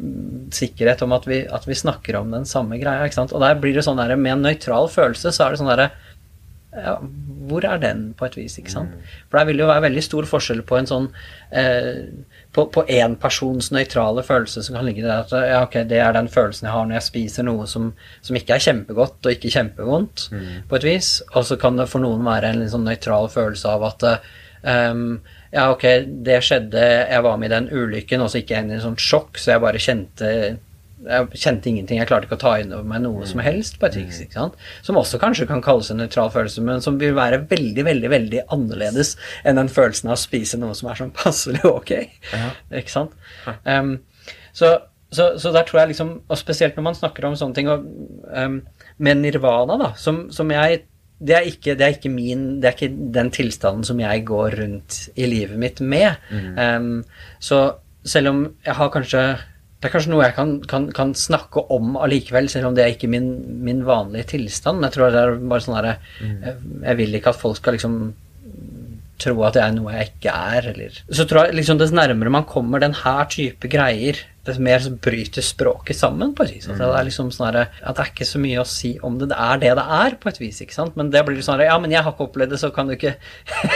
sikkerhet 0.54 1.04
om 1.06 1.14
at 1.14 1.28
vi, 1.30 1.44
at 1.46 1.68
vi, 1.70 1.78
snakker 1.78 2.18
om 2.18 2.34
den 2.34 2.48
samme 2.50 2.80
greia. 2.80 3.06
ikke 3.06 3.20
sant? 3.20 3.34
Og 3.36 3.44
der 3.44 3.60
blir 3.62 3.76
det 3.76 3.86
sånn 3.86 4.00
der, 4.00 4.16
Med 4.18 4.34
en 4.34 4.48
nøytral 4.48 4.90
følelse 4.90 5.30
så 5.30 5.46
er 5.46 5.54
det 5.54 5.60
sånn 5.62 5.70
derre 5.70 5.90
ja, 6.74 6.96
Hvor 7.50 7.66
er 7.66 7.78
den, 7.82 8.02
på 8.18 8.26
et 8.26 8.36
vis? 8.40 8.58
ikke 8.58 8.74
sant? 8.74 8.96
Mm. 8.96 9.14
For 9.30 9.38
der 9.38 9.48
vil 9.48 9.60
det 9.60 9.64
jo 9.64 9.70
være 9.70 9.86
veldig 9.86 10.04
stor 10.06 10.30
forskjell 10.34 10.64
på 10.66 10.80
en 10.80 10.90
sånn 10.90 11.08
eh, 11.54 12.02
på, 12.52 12.84
én 12.90 13.14
persons 13.20 13.70
nøytrale 13.70 14.24
følelse 14.26 14.64
som 14.66 14.76
kan 14.76 14.86
ligge 14.88 15.04
der 15.04 15.22
at 15.22 15.34
ja, 15.34 15.62
ok, 15.62 15.76
det 15.90 16.00
er 16.02 16.14
den 16.16 16.30
følelsen 16.32 16.66
jeg 16.66 16.74
har 16.74 16.86
når 16.88 16.98
jeg 16.98 17.06
spiser 17.06 17.46
noe 17.46 17.66
som, 17.70 17.92
som 18.26 18.38
ikke 18.38 18.56
er 18.56 18.64
kjempegodt 18.64 19.26
og 19.26 19.36
ikke 19.36 19.52
kjempevondt, 19.54 20.26
mm. 20.34 20.48
på 20.70 20.80
et 20.80 20.86
vis. 20.88 21.10
Og 21.34 21.46
så 21.46 21.58
kan 21.60 21.78
det 21.78 21.88
for 21.92 22.02
noen 22.02 22.24
være 22.26 22.50
en 22.50 22.62
litt 22.62 22.72
sånn 22.74 22.88
nøytral 22.88 23.30
følelse 23.30 23.70
av 23.70 23.86
at 23.92 24.08
um, 24.10 25.04
ja, 25.50 25.68
ok, 25.70 25.86
det 26.26 26.40
skjedde, 26.46 26.82
jeg 27.10 27.26
var 27.26 27.38
med 27.38 27.50
i 27.50 27.54
den 27.54 27.70
ulykken, 27.70 28.22
og 28.22 28.30
så 28.30 28.42
gikk 28.42 28.52
jeg 28.54 28.64
inn 28.64 28.74
i 28.74 28.78
en 28.78 28.84
sånn 28.88 29.00
sjokk, 29.00 29.38
så 29.38 29.54
jeg 29.54 29.64
bare 29.64 29.82
kjente 29.82 30.34
jeg 31.06 31.40
kjente 31.40 31.70
ingenting, 31.70 32.00
jeg 32.00 32.08
klarte 32.10 32.28
ikke 32.28 32.36
å 32.36 32.42
ta 32.42 32.52
inn 32.60 32.74
over 32.74 32.86
meg 32.88 33.02
noe 33.04 33.24
som 33.28 33.40
mm. 33.40 33.44
helst 33.46 33.78
på 33.80 33.88
et 33.88 33.96
vis. 33.96 34.18
Mm. 34.18 34.26
ikke 34.26 34.38
sant? 34.38 34.58
Som 34.86 34.98
også 35.00 35.20
kanskje 35.22 35.48
kan 35.48 35.62
kalles 35.64 35.90
en 35.92 36.00
nøytral 36.02 36.32
følelse, 36.34 36.64
men 36.66 36.84
som 36.84 36.98
vil 37.00 37.16
være 37.16 37.42
veldig 37.50 37.86
veldig, 37.86 38.12
veldig 38.12 38.44
annerledes 38.56 39.14
enn 39.44 39.60
den 39.60 39.72
følelsen 39.72 40.10
av 40.10 40.18
å 40.18 40.20
spise 40.20 40.60
noe 40.60 40.76
som 40.76 40.90
er 40.90 41.00
sånn 41.00 41.14
passelig 41.16 41.64
ok. 41.70 41.94
Ja. 42.34 42.52
Ikke 42.82 42.94
sant? 42.94 43.16
Um, 43.64 43.96
så, 44.52 44.74
så, 45.08 45.32
så, 45.40 45.54
der 45.56 45.66
tror 45.68 45.82
jeg 45.84 45.94
liksom, 45.94 46.14
og 46.26 46.40
spesielt 46.40 46.76
når 46.78 46.88
man 46.90 46.98
snakker 46.98 47.28
om 47.28 47.38
sånne 47.38 47.56
ting, 47.56 47.70
og 47.72 47.86
um, 48.28 48.60
med 49.00 49.22
nirvana, 49.22 49.78
da, 49.80 49.92
som, 50.00 50.26
som 50.34 50.52
jeg 50.52 50.84
det 51.20 51.34
er, 51.36 51.44
ikke, 51.44 51.74
det 51.76 51.84
er, 51.84 51.94
ikke, 51.98 52.08
min 52.08 52.44
Det 52.62 52.68
er 52.70 52.76
ikke 52.78 53.08
den 53.12 53.28
tilstanden 53.28 53.84
som 53.84 53.98
jeg 54.00 54.22
går 54.24 54.54
rundt 54.56 55.02
i 55.20 55.26
livet 55.28 55.58
mitt 55.60 55.82
med. 55.84 56.16
Mm. 56.32 56.54
Um, 56.56 57.34
så 57.36 57.58
selv 58.08 58.30
om 58.30 58.38
jeg 58.64 58.74
har 58.78 58.92
kanskje 58.94 59.24
det 59.80 59.88
er 59.88 59.92
kanskje 59.94 60.10
noe 60.12 60.24
jeg 60.26 60.36
kan, 60.36 60.50
kan, 60.68 60.88
kan 60.92 61.12
snakke 61.16 61.62
om 61.72 61.94
allikevel, 61.96 62.50
selv 62.52 62.68
om 62.68 62.74
det 62.76 62.82
er 62.84 62.90
ikke 62.92 63.08
min, 63.08 63.30
min 63.64 63.80
vanlige 63.88 64.34
tilstand. 64.34 64.84
Jeg 64.84 64.92
tror 64.92 65.14
det 65.14 65.22
er 65.22 65.38
bare 65.40 65.64
sånn 65.64 65.76
herre 65.78 65.94
mm. 66.20 66.34
jeg, 66.44 66.58
jeg, 66.82 66.98
vil 66.98 67.16
ikke 67.16 67.32
at 67.32 67.40
folk 67.40 67.56
skal 67.56 67.78
liksom 67.78 67.94
tro 69.20 69.40
at 69.48 69.56
det 69.56 69.62
er 69.64 69.72
noe 69.76 69.94
jeg 69.94 70.10
ikke 70.12 70.34
er, 70.52 70.68
eller 70.74 71.00
Så 71.08 71.24
tror 71.28 71.48
jeg 71.48 71.56
liksom 71.56 71.80
dess 71.80 71.94
nærmere 71.96 72.32
man 72.32 72.48
kommer 72.48 72.82
den 72.82 72.96
her 73.00 73.24
type 73.32 73.72
greier, 73.72 74.20
mer 74.60 74.80
så 74.80 74.90
bryter 74.90 75.44
språket 75.44 75.98
sammen, 75.98 76.32
på 76.34 76.46
et 76.46 76.54
vis. 76.56 76.66
Mm. 76.66 76.74
At 76.74 76.80
det 76.80 76.88
er 76.98 77.06
liksom 77.08 77.28
sånn 77.34 77.48
at 77.50 77.58
det 77.84 77.90
er 77.92 78.10
ikke 78.10 78.26
så 78.28 78.40
mye 78.40 78.62
å 78.62 78.68
si 78.68 78.94
om 79.04 79.18
det. 79.20 79.28
Det 79.32 79.36
er 79.36 79.60
det 79.60 79.72
det 79.76 79.84
er, 80.00 80.16
på 80.20 80.30
et 80.30 80.40
vis. 80.40 80.60
ikke 80.64 80.76
sant? 80.76 80.96
Men 80.96 81.10
det 81.12 81.22
blir 81.26 81.40
sånn 81.44 81.60
at 81.60 81.68
ja, 81.68 81.76
men 81.82 81.92
jeg 81.92 82.02
har 82.06 82.14
ikke 82.14 82.28
opplevd 82.30 82.54
det, 82.54 82.60
så 82.62 82.70
kan 82.74 82.88
du 82.88 82.94
ikke 82.96 83.14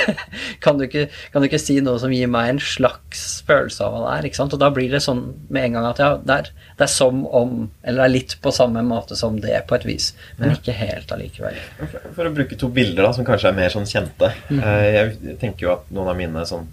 kan, 0.64 0.80
du 0.80 0.86
ikke, 0.86 1.06
kan 1.32 1.44
du 1.44 1.48
ikke 1.50 1.60
si 1.60 1.76
noe 1.84 2.00
som 2.00 2.12
gir 2.14 2.30
meg 2.32 2.54
en 2.54 2.62
slags 2.64 3.44
følelse 3.48 3.84
av 3.84 3.94
hva 3.94 4.04
det 4.06 4.14
er. 4.14 4.28
ikke 4.30 4.40
sant? 4.40 4.56
Og 4.56 4.62
da 4.62 4.70
blir 4.74 4.88
det 4.92 5.02
sånn 5.04 5.24
med 5.52 5.68
en 5.68 5.78
gang 5.78 5.88
at 5.90 6.00
ja, 6.02 6.10
det 6.20 6.38
er, 6.38 6.52
det 6.78 6.86
er 6.88 6.94
som 6.94 7.24
om 7.24 7.52
Eller 7.84 8.00
det 8.00 8.06
er 8.06 8.14
litt 8.14 8.36
på 8.42 8.52
samme 8.54 8.82
måte 8.86 9.18
som 9.18 9.36
det, 9.42 9.56
på 9.68 9.76
et 9.76 9.84
vis. 9.88 10.12
Men 10.38 10.56
ikke 10.56 10.76
helt 10.76 11.12
allikevel. 11.12 11.60
For, 11.76 12.08
for, 12.16 12.30
å 12.30 12.34
bruke 12.34 12.58
to 12.60 12.70
bilder 12.72 13.04
da, 13.04 13.12
som 13.16 13.28
kanskje 13.28 13.52
er 13.52 13.58
mer 13.58 13.74
sånn 13.74 13.88
kjente. 13.88 14.32
Mm. 14.48 14.64
Jeg 14.64 15.36
tenker 15.42 15.68
jo 15.68 15.74
at 15.76 15.92
noen 15.92 16.10
av 16.14 16.18
mine 16.18 16.46
sånn 16.48 16.66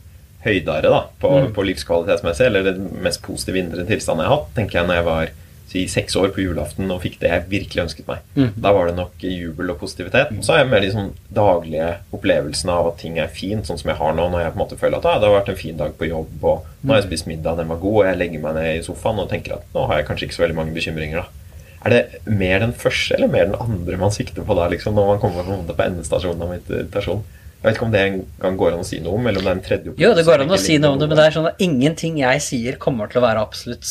høydere 0.46 0.90
da, 0.90 1.04
på, 1.22 1.30
mm. 1.38 1.54
på, 1.56 1.68
livskvalitetsmessig, 1.70 2.48
eller 2.48 2.66
det 2.68 2.76
mest 3.04 3.22
positive 3.26 3.62
indre 3.62 3.86
tilstanden 3.88 4.26
jeg 4.26 4.32
har 4.32 4.40
hatt, 4.40 4.52
tenker 4.58 4.80
jeg 4.80 4.90
når 4.90 5.00
jeg 5.00 5.08
var 5.08 5.34
si, 5.72 5.84
seks 5.92 6.16
år 6.20 6.32
på 6.36 6.44
julaften 6.44 6.92
og 6.92 7.02
fikk 7.04 7.20
det 7.22 7.32
jeg 7.32 7.48
virkelig 7.52 7.84
ønsket 7.86 8.08
meg. 8.10 8.24
Mm. 8.36 8.50
Da 8.66 8.74
var 8.76 8.90
det 8.90 8.96
nok 8.98 9.26
jubel 9.26 9.74
og 9.74 9.80
positivitet. 9.82 10.34
Så 10.44 10.54
har 10.56 10.64
jeg 10.64 10.72
mer 10.72 10.84
de 10.84 10.92
sånn 10.94 11.12
daglige 11.32 11.92
opplevelsene 12.16 12.76
av 12.76 12.92
at 12.92 13.00
ting 13.04 13.20
er 13.22 13.32
fint, 13.32 13.68
sånn 13.68 13.80
som 13.82 13.94
jeg 13.94 14.00
har 14.02 14.16
nå, 14.18 14.28
når 14.34 14.46
jeg 14.46 14.56
på 14.56 14.60
en 14.60 14.64
måte 14.64 14.80
føler 14.82 15.00
at 15.00 15.10
ah, 15.10 15.20
det 15.22 15.30
har 15.30 15.38
vært 15.40 15.54
en 15.54 15.62
fin 15.62 15.78
dag 15.80 15.94
på 15.98 16.10
jobb, 16.10 16.34
og 16.42 16.72
nå 16.82 16.94
har 16.94 17.02
jeg 17.02 17.10
spist 17.12 17.30
middag, 17.30 17.60
den 17.62 17.72
var 17.72 17.84
god, 17.84 18.00
og 18.02 18.10
jeg 18.10 18.22
legger 18.24 18.44
meg 18.48 18.58
ned 18.58 18.72
i 18.80 18.88
sofaen 18.88 19.22
og 19.24 19.30
tenker 19.32 19.60
at 19.60 19.78
nå 19.78 19.86
har 19.92 20.02
jeg 20.02 20.10
kanskje 20.10 20.28
ikke 20.28 20.40
så 20.40 20.46
veldig 20.48 20.60
mange 20.62 20.76
bekymringer, 20.78 21.24
da. 21.24 21.38
Er 21.82 21.94
det 21.96 22.02
mer 22.30 22.60
den 22.62 22.76
første 22.78 23.16
eller 23.16 23.32
mer 23.32 23.48
den 23.50 23.58
andre 23.58 23.98
man 23.98 24.12
sikter 24.14 24.46
på 24.46 24.54
da, 24.58 24.68
liksom, 24.70 24.94
når 24.94 25.16
man 25.16 25.22
kommer 25.24 25.48
på, 25.48 25.56
på 25.72 25.86
endestasjonen 25.88 26.44
av 26.46 26.52
meditasjon? 26.54 27.24
Jeg 27.62 27.68
vet 27.68 27.78
ikke 27.78 27.86
om 27.86 27.94
det 27.94 28.02
engang 28.02 28.56
går 28.58 28.74
an 28.74 28.82
å 28.82 28.88
si 28.88 28.98
noe 29.06 29.20
om, 29.20 29.28
eller 29.30 29.38
om 29.42 29.46
det 29.46 29.52
er 29.52 29.58
en 29.60 29.66
tredje 29.68 29.92
Jo, 30.02 30.12
det 30.18 30.26
går 30.26 30.42
an 30.42 30.54
å 30.56 30.58
si 30.58 30.80
noe 30.82 30.96
om 30.96 31.02
det, 31.02 31.08
men 31.12 31.20
det 31.20 31.26
er 31.28 31.36
sånn 31.36 31.50
at 31.52 31.62
ingenting 31.62 32.18
jeg 32.24 32.42
sier, 32.42 32.80
kommer 32.82 33.12
til 33.12 33.22
å 33.22 33.26
være 33.28 33.44
absolutt 33.46 33.86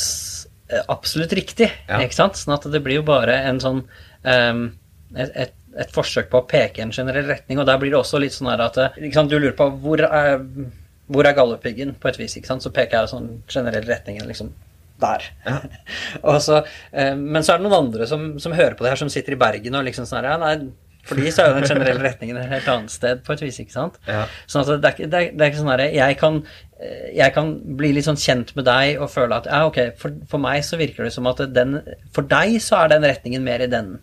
eh, 0.72 0.82
absolutt 0.90 1.34
riktig, 1.38 1.68
Ja. 1.86 2.00
ikke 2.02 2.18
sant? 2.18 2.40
Sånn 2.40 2.56
at 2.56 2.66
det 2.72 2.82
blir 2.82 2.98
jo 2.98 3.06
bare 3.06 3.36
en 3.46 3.62
sånn 3.62 3.84
um, 4.26 4.64
et, 5.14 5.30
et, 5.46 5.54
et 5.84 5.94
forsøk 5.94 6.32
på 6.32 6.40
å 6.42 6.48
peke 6.50 6.82
i 6.82 6.84
en 6.88 6.94
generell 6.94 7.30
retning, 7.30 7.62
og 7.62 7.68
der 7.70 7.78
blir 7.78 7.94
det 7.94 8.00
også 8.00 8.18
litt 8.22 8.34
sånn 8.34 8.50
her 8.50 8.64
at 8.66 8.80
eh, 8.82 8.98
sant, 9.14 9.30
Du 9.30 9.38
lurer 9.38 9.54
på 9.58 9.70
hvor 9.84 10.02
er, 10.02 10.42
hvor 11.06 11.30
er 11.30 11.38
Galdhøpiggen, 11.38 11.94
på 12.02 12.10
et 12.10 12.18
vis, 12.18 12.34
ikke 12.40 12.50
sant? 12.50 12.66
Så 12.66 12.74
peker 12.74 13.04
jeg 13.04 13.14
sånn 13.14 13.30
generell 13.50 13.86
retning, 13.86 14.18
liksom 14.26 14.50
der. 15.00 15.30
Ja. 15.46 15.62
så, 16.46 16.64
eh, 16.92 17.14
men 17.14 17.46
så 17.46 17.54
er 17.54 17.62
det 17.62 17.68
noen 17.68 17.86
andre 17.86 18.06
som, 18.10 18.32
som 18.42 18.54
hører 18.54 18.74
på 18.74 18.84
det 18.84 18.96
her, 18.96 19.00
som 19.00 19.10
sitter 19.12 19.38
i 19.38 19.40
Bergen 19.40 19.78
og 19.78 19.86
liksom 19.86 20.10
sånn 20.10 20.24
her, 20.24 20.32
ja, 20.34 20.40
nei, 20.42 20.72
for 21.08 21.16
de 21.18 21.30
så 21.32 21.42
er 21.44 21.48
jo 21.50 21.58
den 21.60 21.68
generelle 21.70 22.02
retningen 22.04 22.36
et 22.40 22.50
helt 22.52 22.68
annet 22.72 22.90
sted, 22.94 23.22
på 23.26 23.32
et 23.34 23.40
vis, 23.46 23.58
ikke 23.62 23.72
sant? 23.76 23.96
Ja. 24.06 24.26
Sånn 24.50 24.62
at 24.66 24.82
det 24.84 24.90
er, 24.90 25.06
det 25.10 25.20
er, 25.20 25.30
det 25.32 25.44
er 25.46 25.52
ikke 25.52 25.60
sånn 25.62 25.70
herre 25.72 25.86
jeg, 25.94 26.18
kan- 26.20 26.42
eh, 26.80 27.06
jeg 27.16 27.34
kan 27.34 27.54
bli 27.80 27.92
litt 27.96 28.04
sånn 28.08 28.20
kjent 28.20 28.52
med 28.58 28.68
deg 28.68 29.00
og 29.00 29.10
føle 29.10 29.38
at 29.40 29.48
ja, 29.50 29.62
ok, 29.70 29.80
for, 30.00 30.14
for 30.30 30.42
meg 30.44 30.62
så 30.66 30.78
virker 30.80 31.08
det 31.08 31.14
som 31.16 31.26
at 31.30 31.40
den 31.54 31.78
For 32.14 32.22
deg 32.30 32.58
så 32.62 32.82
er 32.84 32.92
den 32.94 33.08
retningen 33.08 33.42
mer 33.46 33.64
i 33.64 33.70
den. 33.72 33.98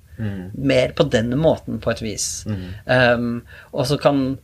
Mer 0.58 0.92
på 0.98 1.06
den 1.14 1.30
måten, 1.38 1.78
på 1.84 1.92
et 1.94 2.02
vis. 2.02 2.28
Um, 2.90 3.44
og 3.72 3.86
så 3.88 4.00
kan 4.02 4.38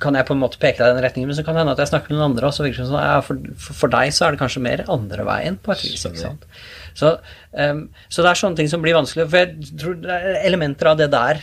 kan 0.00 0.16
jeg 0.16 0.24
på 0.24 0.32
en 0.32 0.38
måte 0.40 0.56
peke 0.56 0.78
deg 0.80 0.94
i 0.94 0.96
den 0.96 1.04
retningen, 1.04 1.28
men 1.28 1.36
så 1.36 1.42
kan 1.44 1.52
det 1.52 1.60
hende 1.60 1.72
at 1.74 1.80
jeg 1.82 1.90
snakker 1.90 2.08
med 2.08 2.16
noen 2.16 2.30
andre, 2.30 2.46
og 2.48 2.54
så 2.56 2.64
virker 2.64 2.80
det 2.80 2.86
som 2.88 2.94
sånn, 2.94 3.02
ja, 3.04 3.18
for, 3.20 3.36
for, 3.60 3.76
for 3.82 3.92
deg 3.92 4.14
så 4.16 4.24
er 4.24 4.32
det 4.32 4.38
kanskje 4.40 4.62
mer 4.64 4.80
andre 4.88 5.26
veien, 5.28 5.58
på 5.60 5.74
et 5.74 5.82
vis. 5.84 6.06
ikke 6.08 6.22
sant? 6.22 6.46
Så, 6.96 7.10
um, 7.52 7.82
så 8.08 8.24
det 8.24 8.30
er 8.30 8.40
sånne 8.40 8.56
ting 8.62 8.70
som 8.72 8.80
blir 8.80 8.96
vanskelig, 8.96 9.26
for 9.28 9.42
jeg 9.42 9.74
tror 9.82 9.98
det 10.00 10.16
er 10.16 10.38
elementer 10.48 10.88
av 10.88 10.96
det 11.02 11.10
der 11.12 11.42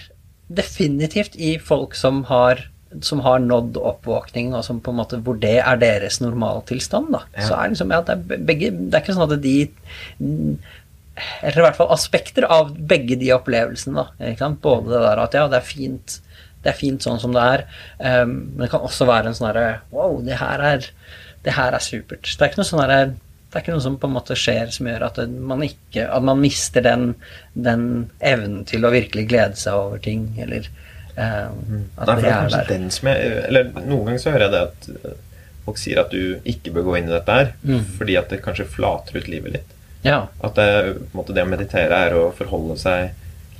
definitivt 0.58 1.38
i 1.39 1.56
folk 1.62 1.95
som 1.97 2.26
har 2.32 2.68
som 2.99 3.22
har 3.24 3.39
nådd 3.39 3.78
oppvåkning, 3.80 4.49
og 4.52 4.66
som 4.68 4.82
på 4.84 4.91
en 4.91 4.97
måte, 4.99 5.20
hvor 5.24 5.38
det 5.39 5.62
er 5.62 5.78
deres 5.80 6.20
normaltilstand. 6.20 7.14
da, 7.14 7.22
Ja. 7.38 7.47
Så 7.47 7.56
er 7.56 7.62
det 7.62 7.70
liksom, 7.78 7.91
ja, 7.95 8.02
det 8.02 8.16
er 8.18 8.43
begge, 8.49 8.72
det 8.72 8.93
er 8.93 9.02
ikke 9.02 9.16
sånn 9.16 9.32
at 9.32 9.41
de 9.41 9.56
eller 11.41 11.60
i 11.60 11.66
hvert 11.66 11.78
fall 11.78 11.93
aspekter 11.93 12.47
av 12.49 12.74
begge 12.76 13.16
de 13.20 13.32
opplevelsene. 13.36 14.06
da? 14.20 14.49
Både 14.64 14.91
det 14.91 15.02
der 15.06 15.24
at 15.24 15.34
ja, 15.38 15.47
det 15.47 15.60
er 15.60 15.68
fint, 15.68 16.20
det 16.64 16.72
er 16.72 16.78
fint 16.78 17.04
sånn 17.04 17.20
som 17.22 17.36
det 17.36 17.41
er, 17.41 17.66
Um, 18.02 18.56
men 18.56 18.66
det 18.66 18.72
kan 18.72 18.82
også 18.82 19.06
være 19.06 19.30
en 19.30 19.36
sånn 19.38 19.52
herre 19.52 19.82
Wow, 19.93 20.22
det 20.26 20.39
her 20.39 20.60
er, 20.60 20.88
det 21.45 21.54
her 21.54 21.76
er 21.78 21.84
supert. 21.84 22.26
Det 22.26 22.41
er 22.41 22.49
ikke 22.49 22.64
noe 22.64 22.70
sånn 22.70 22.82
herre 22.82 23.14
det 23.52 23.60
er 23.60 23.64
ikke 23.66 23.74
noe 23.76 23.84
som 23.84 23.97
på 23.99 24.08
en 24.08 24.14
måte 24.16 24.36
skjer 24.39 24.70
som 24.72 24.88
gjør 24.88 25.04
at 25.10 25.18
man 25.52 25.62
ikke 25.66 26.06
At 26.08 26.24
man 26.24 26.39
mister 26.39 26.82
den, 26.86 27.16
den 27.54 28.10
evnen 28.20 28.62
til 28.70 28.86
å 28.88 28.91
virkelig 28.93 29.26
glede 29.28 29.60
seg 29.60 29.74
over 29.76 29.99
ting, 29.99 30.30
eller 30.39 30.70
eh, 31.18 31.49
at 31.97 32.08
Nei, 32.08 32.16
det 32.16 32.22
det 32.24 32.32
er 32.32 32.45
er 32.45 32.56
der. 32.56 32.72
jeg 32.72 33.43
Eller 33.49 33.68
noen 33.84 34.06
ganger 34.08 34.24
så 34.24 34.32
hører 34.32 34.47
jeg 34.47 34.54
det 34.56 34.62
at 34.70 34.89
eh, 35.12 35.18
folk 35.66 35.78
sier 35.78 35.99
at 36.02 36.10
du 36.16 36.39
ikke 36.47 36.72
bør 36.74 36.88
gå 36.88 36.95
inn 37.02 37.10
i 37.12 37.14
dette 37.18 37.36
her, 37.41 37.52
Mm. 37.64 37.84
fordi 37.99 38.16
at 38.18 38.30
det 38.34 38.39
kanskje 38.41 38.66
flater 38.66 39.20
ut 39.20 39.28
livet 39.30 39.54
litt. 39.60 39.76
Ja. 40.04 40.24
At 40.41 40.56
det, 40.58 40.95
måte, 41.14 41.36
det 41.36 41.43
å 41.43 41.52
meditere 41.52 41.99
er 42.08 42.16
å 42.18 42.32
forholde 42.34 42.80
seg 42.82 43.12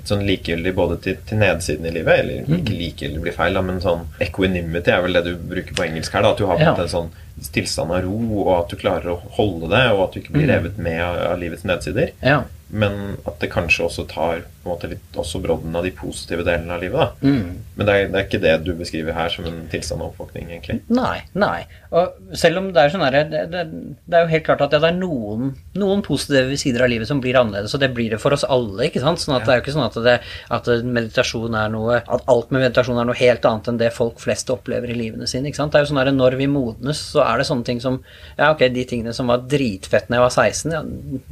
sånn 0.06 0.26
likegyldig 0.26 0.74
både 0.76 0.98
til, 1.02 1.18
til 1.28 1.38
nedsiden 1.38 1.86
i 1.86 1.92
livet, 1.92 2.20
eller 2.20 2.44
Mm. 2.46 2.58
ikke 2.60 2.78
likegyldig 2.78 3.22
blir 3.22 3.34
feil, 3.34 3.54
da, 3.54 3.62
men 3.62 3.80
sånn 3.82 4.06
equanimity 4.20 4.92
er 4.92 5.02
vel 5.02 5.14
det 5.14 5.24
du 5.26 5.36
bruker 5.36 5.74
på 5.76 5.84
engelsk 5.88 6.12
her. 6.14 6.22
da, 6.22 6.32
At 6.32 6.38
du 6.38 6.46
har 6.48 6.58
Ja. 6.60 6.76
en 6.76 6.88
sånn 6.88 7.10
tilstand 7.54 7.92
av 7.92 8.04
ro, 8.04 8.44
og 8.48 8.60
at 8.64 8.70
du 8.70 8.76
klarer 8.76 9.06
å 9.16 9.22
holde 9.32 9.70
det, 9.70 9.92
og 9.92 10.04
at 10.04 10.12
du 10.14 10.20
ikke 10.22 10.32
blir 10.34 10.48
Mm. 10.48 10.56
revet 10.56 10.78
med 10.78 11.02
av, 11.02 11.32
av 11.34 11.40
livets 11.40 11.64
nedsider. 11.64 12.12
ja. 12.24 12.44
Men 12.74 13.18
at 13.28 13.38
det 13.40 13.50
kanskje 13.52 13.84
også 13.84 14.08
tar 14.08 14.44
på 14.62 14.70
en 14.70 14.76
måte 14.76 14.90
litt 14.92 15.18
også 15.18 15.42
brodden 15.42 15.76
av 15.76 15.86
de 15.86 15.92
positive 15.96 16.46
delene 16.46 16.76
av 16.76 16.84
livet. 16.84 17.00
da. 17.02 17.28
Mm. 17.28 17.62
Men 17.76 17.88
det 17.88 17.94
er, 17.94 18.10
det 18.12 18.20
er 18.20 18.26
ikke 18.28 18.42
det 18.44 18.56
du 18.66 18.74
beskriver 18.78 19.16
her 19.18 19.32
som 19.34 19.48
en 19.50 19.64
tilstand 19.72 20.04
av 20.04 20.12
oppvåkning, 20.12 20.52
egentlig. 20.52 20.80
Nei, 20.94 21.24
nei. 21.34 21.64
Og 21.98 22.36
selv 22.38 22.62
om 22.62 22.68
det 22.72 22.84
er 22.84 22.94
sånn 22.94 23.04
her, 23.04 23.18
det, 23.32 23.42
det, 23.52 23.64
det 24.06 24.18
er 24.18 24.26
jo 24.26 24.32
helt 24.32 24.46
klart 24.46 24.62
at 24.64 24.74
det 24.76 24.80
er 24.86 24.98
noen, 25.00 25.54
noen 25.82 26.04
positive 26.06 26.60
sider 26.62 26.86
av 26.86 26.92
livet 26.92 27.10
som 27.10 27.20
blir 27.24 27.40
annerledes, 27.40 27.74
og 27.76 27.82
det 27.82 27.90
blir 27.96 28.14
det 28.14 28.22
for 28.22 28.36
oss 28.36 28.46
alle. 28.48 28.86
ikke 28.88 29.02
sant? 29.04 29.24
Sånn 29.24 29.36
at 29.38 29.48
Det 29.48 29.54
er 29.54 29.60
jo 29.60 29.66
ikke 29.66 29.76
sånn 29.76 29.88
at, 29.88 29.98
det, 30.06 30.16
at 30.58 30.70
meditasjon 30.86 31.58
er 31.58 31.72
noe 31.74 32.00
At 32.00 32.24
alt 32.32 32.54
med 32.54 32.64
meditasjon 32.64 33.00
er 33.02 33.08
noe 33.10 33.18
helt 33.20 33.46
annet 33.48 33.70
enn 33.72 33.80
det 33.82 33.92
folk 33.96 34.22
flest 34.24 34.50
opplever 34.54 34.94
i 34.94 34.98
livene 34.98 35.28
sine. 35.30 35.50
ikke 35.50 35.60
sant? 35.60 35.74
Det 35.74 35.82
er 35.82 35.86
jo 35.86 35.92
sånn 35.92 36.02
her, 36.04 36.14
Når 36.16 36.38
vi 36.40 36.50
modnes, 36.52 37.02
så 37.16 37.26
er 37.26 37.42
det 37.42 37.48
sånne 37.50 37.68
ting 37.68 37.82
som 37.84 38.00
Ja, 38.38 38.52
ok, 38.52 38.68
de 38.72 38.86
tingene 38.88 39.16
som 39.16 39.32
var 39.32 39.44
dritfett 39.52 40.08
når 40.12 40.20
jeg 40.20 40.26
var 40.28 40.36
16, 40.36 40.76
ja, 40.76 40.84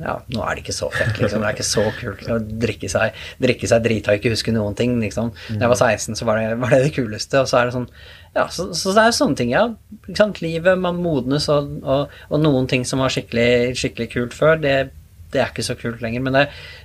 ja 0.03 0.17
nå 0.33 0.43
er 0.45 0.57
det 0.57 0.65
ikke 0.65 0.75
så 0.75 0.89
fett. 0.93 1.15
liksom. 1.21 1.43
Det 1.43 1.51
er 1.51 1.57
ikke 1.57 1.69
så 1.69 1.85
kult 1.99 2.27
å 2.31 2.39
drikke 2.65 2.89
seg, 2.91 3.18
drikke 3.41 3.69
seg 3.69 3.83
drita 3.85 4.13
og 4.13 4.19
ikke 4.19 4.33
huske 4.35 4.53
noen 4.55 4.77
ting. 4.77 4.97
liksom. 5.01 5.33
Da 5.49 5.65
jeg 5.65 5.73
var 5.73 5.81
16, 5.81 6.19
så 6.19 6.27
var 6.29 6.41
det, 6.41 6.57
var 6.61 6.75
det 6.75 6.81
det 6.87 6.95
kuleste. 6.97 7.43
Og 7.43 7.51
så 7.51 7.61
er 7.61 7.69
det 7.69 7.77
sånn 7.77 7.89
ja, 8.35 8.45
så, 8.53 8.67
så 8.77 8.93
det 8.93 9.03
er 9.03 9.15
sånne 9.15 9.39
ting, 9.39 9.51
ja. 9.53 9.65
Livet, 10.43 10.77
man 10.77 10.99
modnes, 11.01 11.47
og, 11.49 11.79
og, 11.81 12.13
og 12.29 12.41
noen 12.43 12.67
ting 12.69 12.85
som 12.85 13.01
var 13.01 13.13
skikkelig, 13.13 13.75
skikkelig 13.79 14.09
kult 14.13 14.35
før, 14.37 14.59
det, 14.61 14.75
det 15.33 15.41
er 15.41 15.49
ikke 15.49 15.65
så 15.65 15.75
kult 15.79 16.03
lenger. 16.05 16.23
Men 16.25 16.37
det, 16.37 16.43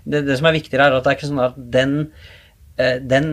det, 0.09 0.25
det 0.29 0.39
som 0.41 0.49
er 0.49 0.57
viktigere, 0.57 0.89
er 0.89 0.97
at 0.97 1.05
det 1.05 1.13
er 1.13 1.19
ikke 1.19 1.31
sånn 1.31 1.45
at 1.45 1.59
den, 1.77 1.95
eh, 2.81 2.97
den 3.03 3.29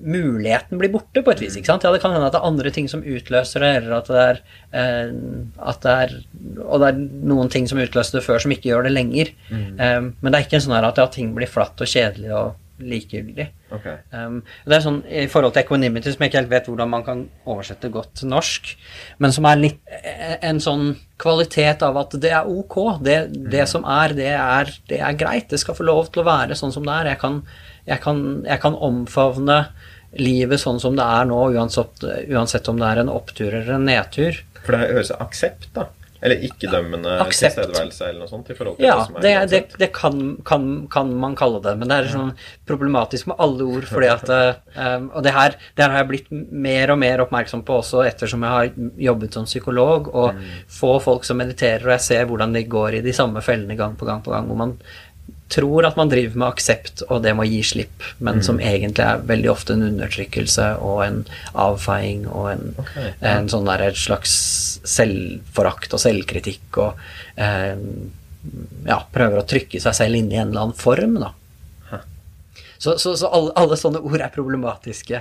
muligheten 0.00 0.80
blir 0.80 0.92
borte 0.92 1.22
på 1.24 1.34
et 1.34 1.42
vis. 1.44 1.56
ikke 1.58 1.70
sant? 1.70 1.84
Ja, 1.84 1.92
det 1.92 2.00
kan 2.02 2.14
hende 2.14 2.28
at 2.28 2.36
det 2.36 2.40
er 2.40 2.48
andre 2.48 2.72
ting 2.74 2.88
som 2.90 3.04
utløser 3.04 3.64
det, 3.64 3.72
eller 3.80 3.96
at 3.98 4.10
det 4.10 4.22
er, 4.24 4.40
eh, 4.72 5.12
at 5.58 5.84
det 5.84 5.96
er 6.04 6.16
Og 6.64 6.80
det 6.80 6.88
er 6.88 6.98
noen 7.30 7.48
ting 7.48 7.68
som 7.68 7.78
utløste 7.78 8.18
det 8.18 8.24
før, 8.24 8.40
som 8.42 8.52
ikke 8.52 8.70
gjør 8.70 8.88
det 8.88 8.92
lenger. 8.96 9.32
Eh, 9.50 10.00
men 10.00 10.30
det 10.30 10.38
er 10.38 10.46
ikke 10.46 10.60
sånn 10.60 10.78
at 10.78 10.98
ja, 10.98 11.06
ting 11.06 11.34
blir 11.34 11.50
flatt 11.50 11.80
og 11.80 11.88
kjedelig 11.88 12.34
og 12.34 12.58
likegyldig. 12.80 13.46
Okay. 13.70 14.00
Um, 14.10 14.40
det 14.66 14.76
er 14.76 14.82
sånn 14.84 14.98
I 15.06 15.26
forhold 15.30 15.54
til 15.54 15.62
equanimity, 15.62 16.12
som 16.12 16.24
jeg 16.24 16.32
ikke 16.32 16.40
helt 16.40 16.52
vet 16.52 16.68
hvordan 16.70 16.90
man 16.90 17.04
kan 17.06 17.22
oversette 17.48 17.90
godt 17.92 18.14
til 18.20 18.30
norsk, 18.32 18.72
men 19.22 19.34
som 19.34 19.46
er 19.48 19.60
litt 19.60 19.94
eh, 20.00 20.36
en 20.48 20.60
sånn 20.62 20.94
kvalitet 21.20 21.84
av 21.86 21.98
at 22.00 22.16
det 22.22 22.32
er 22.34 22.48
ok. 22.48 22.78
Det, 23.04 23.18
det 23.52 23.66
som 23.70 23.84
er, 23.84 24.16
det 24.16 24.32
er, 24.34 24.72
det 24.90 25.00
er 25.04 25.18
greit. 25.20 25.50
Det 25.52 25.60
skal 25.60 25.76
få 25.78 25.86
lov 25.86 26.10
til 26.10 26.24
å 26.24 26.28
være 26.30 26.58
sånn 26.58 26.74
som 26.74 26.86
det 26.86 26.96
er. 26.96 27.12
Jeg 27.12 27.22
kan, 27.22 27.40
jeg 27.88 28.02
kan, 28.04 28.24
jeg 28.48 28.62
kan 28.62 28.78
omfavne 28.88 29.60
livet 30.18 30.60
sånn 30.60 30.80
som 30.82 30.96
det 30.98 31.06
er 31.06 31.30
nå, 31.30 31.38
uansett, 31.54 32.04
uansett 32.30 32.68
om 32.72 32.80
det 32.80 32.90
er 32.90 33.04
en 33.04 33.12
opptur 33.12 33.48
eller 33.52 33.76
en 33.76 33.88
nedtur. 33.88 34.42
For 34.64 34.76
det 34.76 34.90
høres 34.90 35.14
aksept, 35.14 35.70
da. 35.76 35.88
Eller 36.20 36.42
ikke-dømmende 36.44 37.14
tilstedeværelse 37.30 38.08
eller 38.10 38.26
noe 38.26 38.28
sånt. 38.28 38.50
i 38.52 38.56
forhold 38.56 38.76
til 38.76 38.84
Ja, 38.84 38.96
det 38.98 39.06
som 39.06 39.16
er 39.16 39.22
det, 39.24 39.32
det, 39.52 39.78
det 39.80 39.88
kan, 39.96 40.18
kan, 40.44 40.66
kan 40.92 41.12
man 41.16 41.36
kalle 41.38 41.62
det, 41.64 41.72
men 41.80 41.88
det 41.88 41.96
er 41.96 42.10
sånn 42.12 42.34
problematisk 42.68 43.30
med 43.30 43.40
alle 43.40 43.64
ord, 43.64 43.86
fordi 43.88 44.10
at 44.12 44.28
um, 44.28 45.08
Og 45.16 45.24
det 45.24 45.32
her, 45.32 45.56
det 45.76 45.84
her 45.84 45.94
har 45.94 46.02
jeg 46.02 46.10
blitt 46.10 46.28
mer 46.30 46.92
og 46.92 47.00
mer 47.00 47.24
oppmerksom 47.24 47.64
på 47.64 47.78
også 47.80 48.04
ettersom 48.04 48.44
jeg 48.44 48.56
har 48.56 48.90
jobbet 49.08 49.38
som 49.38 49.48
psykolog, 49.48 50.12
og 50.12 50.42
få 50.80 50.98
folk 51.00 51.24
som 51.24 51.40
mediterer, 51.40 51.88
og 51.88 51.96
jeg 51.96 52.08
ser 52.10 52.28
hvordan 52.28 52.52
de 52.52 52.66
går 52.68 53.00
i 53.00 53.04
de 53.06 53.16
samme 53.16 53.40
fellene 53.44 53.78
gang 53.80 53.96
på 53.96 54.08
gang 54.08 54.20
på 54.24 54.34
gang, 54.34 54.50
hvor 54.50 54.60
man 54.60 54.76
tror 55.50 55.86
at 55.88 55.98
man 55.98 56.10
driver 56.12 56.38
med 56.38 56.48
aksept 56.48 57.02
og 57.08 57.24
det 57.24 57.34
må 57.36 57.46
gi 57.48 57.60
slipp, 57.66 58.06
men 58.22 58.40
som 58.44 58.60
egentlig 58.62 59.04
er 59.06 59.24
veldig 59.26 59.50
ofte 59.52 59.74
en 59.76 59.86
undertrykkelse 59.88 60.68
og 60.86 61.02
en 61.06 61.18
avfeiing 61.58 62.26
og 62.28 62.52
en, 62.52 62.64
Ok, 62.80 62.96
en 63.32 63.50
sånn 63.50 63.68
der 63.68 63.88
et 63.88 63.98
slags 63.98 64.32
selvforakt 64.88 65.94
og 65.96 66.02
selvkritikk 66.02 66.80
og 66.84 67.02
eh, 67.40 67.74
ja, 68.86 69.02
prøver 69.12 69.42
å 69.42 69.46
trykke 69.48 69.82
seg 69.82 69.96
selv 69.96 70.20
inn 70.20 70.30
i 70.32 70.38
en 70.40 70.52
eller 70.52 70.68
annen 70.68 70.80
form, 70.80 71.18
da. 71.20 71.34
Så, 72.80 72.94
så, 72.98 73.12
så 73.20 73.28
alle, 73.36 73.52
alle 73.60 73.76
sånne 73.76 74.00
ord 74.00 74.22
er 74.24 74.30
problematiske. 74.32 75.18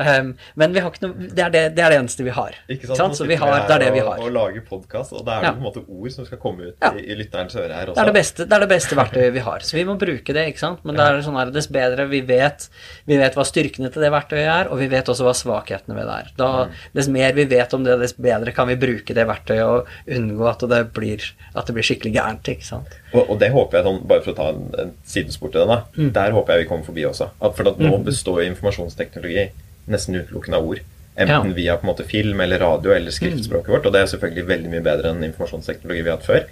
Um, 0.00 0.30
men 0.56 0.72
vi 0.72 0.80
har 0.80 0.88
ikke 0.94 1.04
noe, 1.04 1.26
det, 1.28 1.42
er 1.44 1.50
det, 1.52 1.62
det 1.76 1.82
er 1.84 1.92
det 1.92 1.98
eneste 2.00 2.24
vi 2.24 2.32
har. 2.32 2.54
Ikke 2.72 2.88
Sant? 2.88 2.98
sant? 3.02 3.18
Så 3.18 3.26
vi 3.28 3.36
har, 3.36 3.52
det 3.68 3.74
er 3.76 3.82
det 3.84 3.90
vi 3.98 4.00
har. 4.00 4.16
Og, 4.16 4.30
og 4.30 4.32
lager 4.32 4.64
podkast, 4.68 5.12
og 5.12 5.26
da 5.26 5.34
er 5.36 5.44
det 5.44 5.50
Ja. 5.50 5.52
på 5.52 5.60
en 5.60 5.66
måte 5.66 5.82
ord 5.84 6.14
som 6.14 6.24
skal 6.28 6.40
komme 6.40 6.70
ut 6.70 6.76
Ja. 6.80 6.92
i, 6.96 7.04
i 7.12 7.16
lytterens 7.18 7.56
øre 7.60 7.68
her 7.76 7.90
også. 7.92 7.98
Det 7.98 8.02
er 8.02 8.10
det, 8.10 8.16
beste, 8.16 8.46
det 8.48 8.56
er 8.56 8.64
det 8.64 8.70
beste 8.72 8.96
verktøyet 8.98 9.34
vi 9.36 9.44
har, 9.44 9.66
så 9.68 9.76
vi 9.76 9.84
må 9.88 9.98
bruke 10.00 10.32
det. 10.38 10.46
ikke 10.54 10.62
sant? 10.64 10.80
Men 10.88 10.96
det 10.96 11.04
er 11.10 11.20
sånn 11.26 11.36
her, 11.36 11.52
dess 11.52 11.68
bedre 11.72 12.06
vi 12.08 12.22
vet, 12.32 12.68
vi 13.10 13.20
vet 13.20 13.36
hva 13.36 13.44
styrkene 13.44 13.92
til 13.92 14.06
det 14.06 14.12
verktøyet 14.16 14.48
er, 14.56 14.72
og 14.72 14.80
vi 14.80 14.88
vet 14.92 15.12
også 15.12 15.28
hva 15.28 15.36
svakhetene 15.36 15.98
ved 15.98 16.08
det 16.08 16.16
er. 16.22 16.32
Da, 16.40 16.50
Dess 16.96 17.08
mer 17.12 17.36
vi 17.36 17.44
vet 17.50 17.74
om 17.76 17.84
det, 17.84 17.98
dess 18.00 18.16
bedre 18.16 18.52
kan 18.56 18.68
vi 18.72 18.78
bruke 18.80 19.14
det 19.16 19.26
verktøyet 19.28 19.62
og 19.68 19.92
unngå 20.16 20.48
at 20.48 20.64
det 20.72 20.80
blir, 20.96 21.28
at 21.54 21.68
det 21.68 21.76
blir 21.76 21.84
skikkelig 21.86 22.14
gærent. 22.16 22.48
ikke 22.56 22.64
sant? 22.66 22.96
Og, 23.12 23.28
og 23.28 23.38
det 23.42 23.50
håper 23.52 23.78
jeg, 23.82 23.84
sånn, 23.90 24.00
bare 24.08 24.24
for 24.24 24.32
å 24.32 24.38
ta 24.40 24.48
en, 24.54 24.64
en 24.80 24.92
sidespor 25.04 25.52
til 25.52 25.66
den, 25.66 25.74
da. 25.76 25.82
Mm. 26.00 26.10
Der 26.16 26.32
håper 26.38 26.56
jeg 26.56 26.64
vi 26.64 26.68
kommer 26.72 26.86
forbi 26.88 27.01
også. 27.08 27.30
At, 27.40 27.54
for 27.56 27.64
nå 27.78 27.98
består 28.04 28.42
jo 28.42 28.50
informasjonsteknologi 28.52 29.50
nesten 29.88 30.14
utelukkende 30.20 30.56
av 30.58 30.66
ord. 30.68 30.80
Enten 31.14 31.50
Ja. 31.50 31.54
via 31.54 31.76
på 31.76 31.84
en 31.84 31.90
måte 31.94 32.04
film 32.08 32.40
eller 32.40 32.58
radio 32.58 32.90
eller 32.94 33.10
skriftspråket 33.12 33.68
vårt. 33.68 33.84
Og 33.86 33.92
det 33.92 34.00
er 34.00 34.06
selvfølgelig 34.06 34.46
veldig 34.48 34.70
mye 34.72 34.80
bedre 34.86 35.10
enn 35.12 35.24
informasjonsteknologi 35.26 36.02
vi 36.02 36.08
har 36.08 36.16
hatt 36.16 36.26
før. 36.26 36.46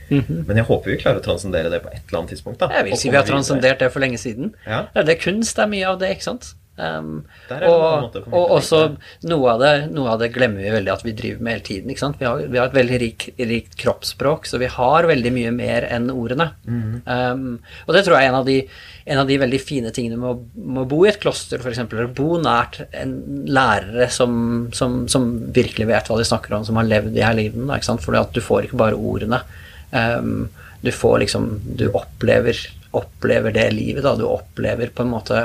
Men 0.47 0.57
jeg 0.61 0.67
håper 0.69 0.91
vi 0.91 0.97
klarer 1.01 1.21
å 1.23 1.25
transcendere 1.25 1.71
det 1.73 1.81
på 1.83 1.89
et 1.89 2.03
eller 2.09 2.19
annet 2.19 2.31
tidspunkt. 2.35 2.59
da. 2.61 2.69
Jeg 2.69 2.85
vil 2.85 2.97
si 3.01 3.09
vi 3.09 3.17
har 3.17 3.25
transcendert 3.25 3.79
det 3.79 3.91
for 3.93 4.01
lenge 4.01 4.19
siden. 4.21 4.55
Ja. 4.67 4.87
Det 4.95 5.09
er 5.17 5.21
kunst 5.23 5.57
det 5.57 5.63
er 5.65 5.67
mye 5.73 5.87
av 5.89 5.99
det, 5.99 6.11
ikke 6.17 6.29
sant? 6.29 6.55
Um, 6.81 7.11
og, 7.67 8.15
og 8.33 8.55
også 8.57 8.79
noe 9.29 9.53
av, 9.53 9.61
det, 9.61 9.73
noe 9.93 10.15
av 10.15 10.23
det 10.23 10.31
glemmer 10.33 10.65
vi 10.65 10.73
veldig 10.73 10.93
at 10.95 11.03
vi 11.05 11.13
driver 11.17 11.45
med 11.45 11.59
hele 11.59 11.67
tiden. 11.67 12.15
Vi 12.17 12.27
har, 12.27 12.41
vi 12.41 12.61
har 12.61 12.71
et 12.71 12.79
veldig 12.79 13.01
rik, 13.03 13.27
rikt 13.37 13.77
kroppsspråk, 13.81 14.49
så 14.49 14.61
vi 14.63 14.71
har 14.73 15.09
veldig 15.11 15.33
mye 15.35 15.53
mer 15.55 15.87
enn 15.91 16.09
ordene. 16.15 16.51
Mm. 16.65 17.03
um, 17.05 17.47
og 17.87 17.93
det 17.97 18.05
tror 18.07 18.17
jeg 18.17 18.29
er 18.29 18.33
en 18.33 18.39
av 18.41 18.49
de, 18.49 18.57
en 19.11 19.23
av 19.23 19.29
de 19.29 19.41
veldig 19.43 19.61
fine 19.63 19.93
tingene 19.95 20.21
med 20.21 20.31
å, 20.31 20.63
med 20.71 20.85
å 20.85 20.89
bo 20.91 21.03
i 21.05 21.11
et 21.13 21.21
kloster, 21.21 21.61
f.eks. 21.61 21.83
Eller 21.85 22.13
bo 22.17 22.39
nært 22.41 22.81
en 22.91 23.17
lærere 23.51 24.09
som, 24.13 24.33
som, 24.77 25.03
som 25.11 25.29
virkelig 25.53 25.91
vet 25.91 26.11
hva 26.11 26.21
de 26.21 26.29
snakker 26.29 26.57
om, 26.57 26.67
som 26.67 26.81
har 26.81 26.89
levd 26.89 27.13
de 27.17 27.27
her 27.27 27.37
livene. 27.37 27.81
Fordi 28.01 28.21
at 28.21 28.33
du 28.37 28.41
får 28.45 28.69
ikke 28.69 28.81
bare 28.81 28.99
ordene. 28.99 29.43
Um, 29.91 30.49
du 30.81 30.93
får 30.95 31.19
liksom 31.25 31.61
Du 31.77 31.89
opplever, 31.91 32.57
opplever 32.97 33.53
det 33.53 33.71
livet, 33.75 34.05
da. 34.07 34.15
Du 34.17 34.25
opplever 34.25 34.93
på 34.95 35.05
en 35.05 35.13
måte 35.13 35.41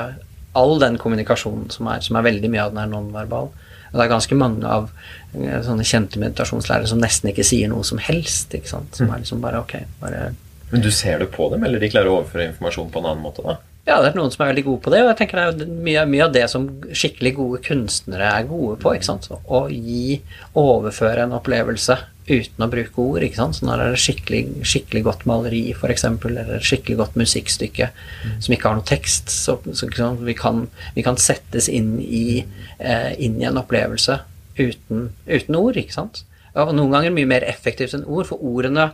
all 0.56 0.78
den 0.82 0.98
kommunikasjonen 1.00 1.70
som 1.74 1.88
er, 1.92 2.02
som 2.04 2.18
er 2.18 2.26
veldig 2.26 2.50
mye 2.52 2.64
av 2.64 2.74
den 2.74 2.82
er 2.82 2.90
nonverbal. 2.92 3.52
Og 3.92 4.00
det 4.00 4.04
er 4.04 4.12
ganske 4.12 4.38
mange 4.38 4.66
av 4.68 4.88
eh, 5.36 5.60
sånne 5.64 5.86
kjente 5.86 6.20
meditasjonslærere 6.22 6.90
som 6.90 7.00
nesten 7.02 7.30
ikke 7.30 7.46
sier 7.46 7.70
noe 7.72 7.86
som 7.86 8.00
helst. 8.02 8.54
ikke 8.56 8.72
sant? 8.72 8.98
Som 8.98 9.12
er 9.12 9.22
liksom 9.22 9.44
bare 9.44 9.62
ok, 9.62 9.78
bare 10.02 10.32
Men 10.72 10.82
du 10.82 10.90
ser 10.90 11.20
det 11.22 11.30
på 11.34 11.46
dem, 11.52 11.64
eller 11.64 11.80
de 11.80 11.90
klarer 11.92 12.10
å 12.10 12.20
overføre 12.20 12.50
informasjon 12.50 12.90
på 12.90 13.00
en 13.00 13.12
annen 13.12 13.22
måte, 13.22 13.44
da? 13.46 13.60
Ja, 13.86 14.00
det 14.02 14.08
er 14.10 14.16
noen 14.18 14.32
som 14.34 14.42
er 14.42 14.50
veldig 14.50 14.64
gode 14.66 14.82
på 14.82 14.90
det, 14.90 15.04
og 15.04 15.12
jeg 15.12 15.18
tenker 15.20 15.38
det 15.54 15.62
er 15.62 15.74
mye, 15.86 16.02
mye 16.10 16.24
av 16.24 16.32
det 16.34 16.42
som 16.50 16.64
skikkelig 16.90 17.32
gode 17.36 17.60
kunstnere 17.62 18.32
er 18.34 18.48
gode 18.48 18.80
på. 18.82 18.96
ikke 18.96 19.06
sant? 19.06 19.28
Å 19.30 19.60
gi, 19.70 20.18
overføre 20.58 21.22
en 21.22 21.36
opplevelse 21.38 21.94
uten 22.26 22.64
å 22.64 22.70
bruke 22.70 23.02
ord. 23.02 23.22
ikke 23.22 23.38
sant? 23.38 23.58
Så 23.58 23.66
når 23.68 23.82
det 23.82 23.88
er 23.88 24.02
skikkelig, 24.02 24.42
skikkelig 24.66 25.02
godt 25.06 25.26
maleri, 25.30 25.62
f.eks., 25.74 26.06
eller 26.10 26.62
skikkelig 26.64 27.00
godt 27.00 27.18
musikkstykke 27.20 27.90
mm. 27.92 28.38
som 28.44 28.56
ikke 28.56 28.70
har 28.70 28.78
noe 28.78 28.88
tekst, 28.88 29.32
så, 29.32 29.58
så 29.72 29.90
vi, 30.20 30.36
kan, 30.38 30.66
vi, 30.96 31.04
kan, 31.06 31.20
settes 31.20 31.70
inn 31.72 31.96
i, 32.02 32.44
eh, 32.78 33.12
inn 33.22 33.38
i 33.40 33.46
en 33.48 33.60
opplevelse 33.62 34.20
uten, 34.58 35.10
uten 35.28 35.60
ord, 35.60 35.78
ikke 35.78 35.96
sant? 35.96 36.24
og 36.56 36.70
noen 36.72 36.94
ganger 36.94 37.12
mye 37.12 37.28
mer 37.28 37.44
effektivt 37.44 37.92
enn 37.96 38.06
ord, 38.08 38.24
for 38.30 38.40
ordene 38.40 38.86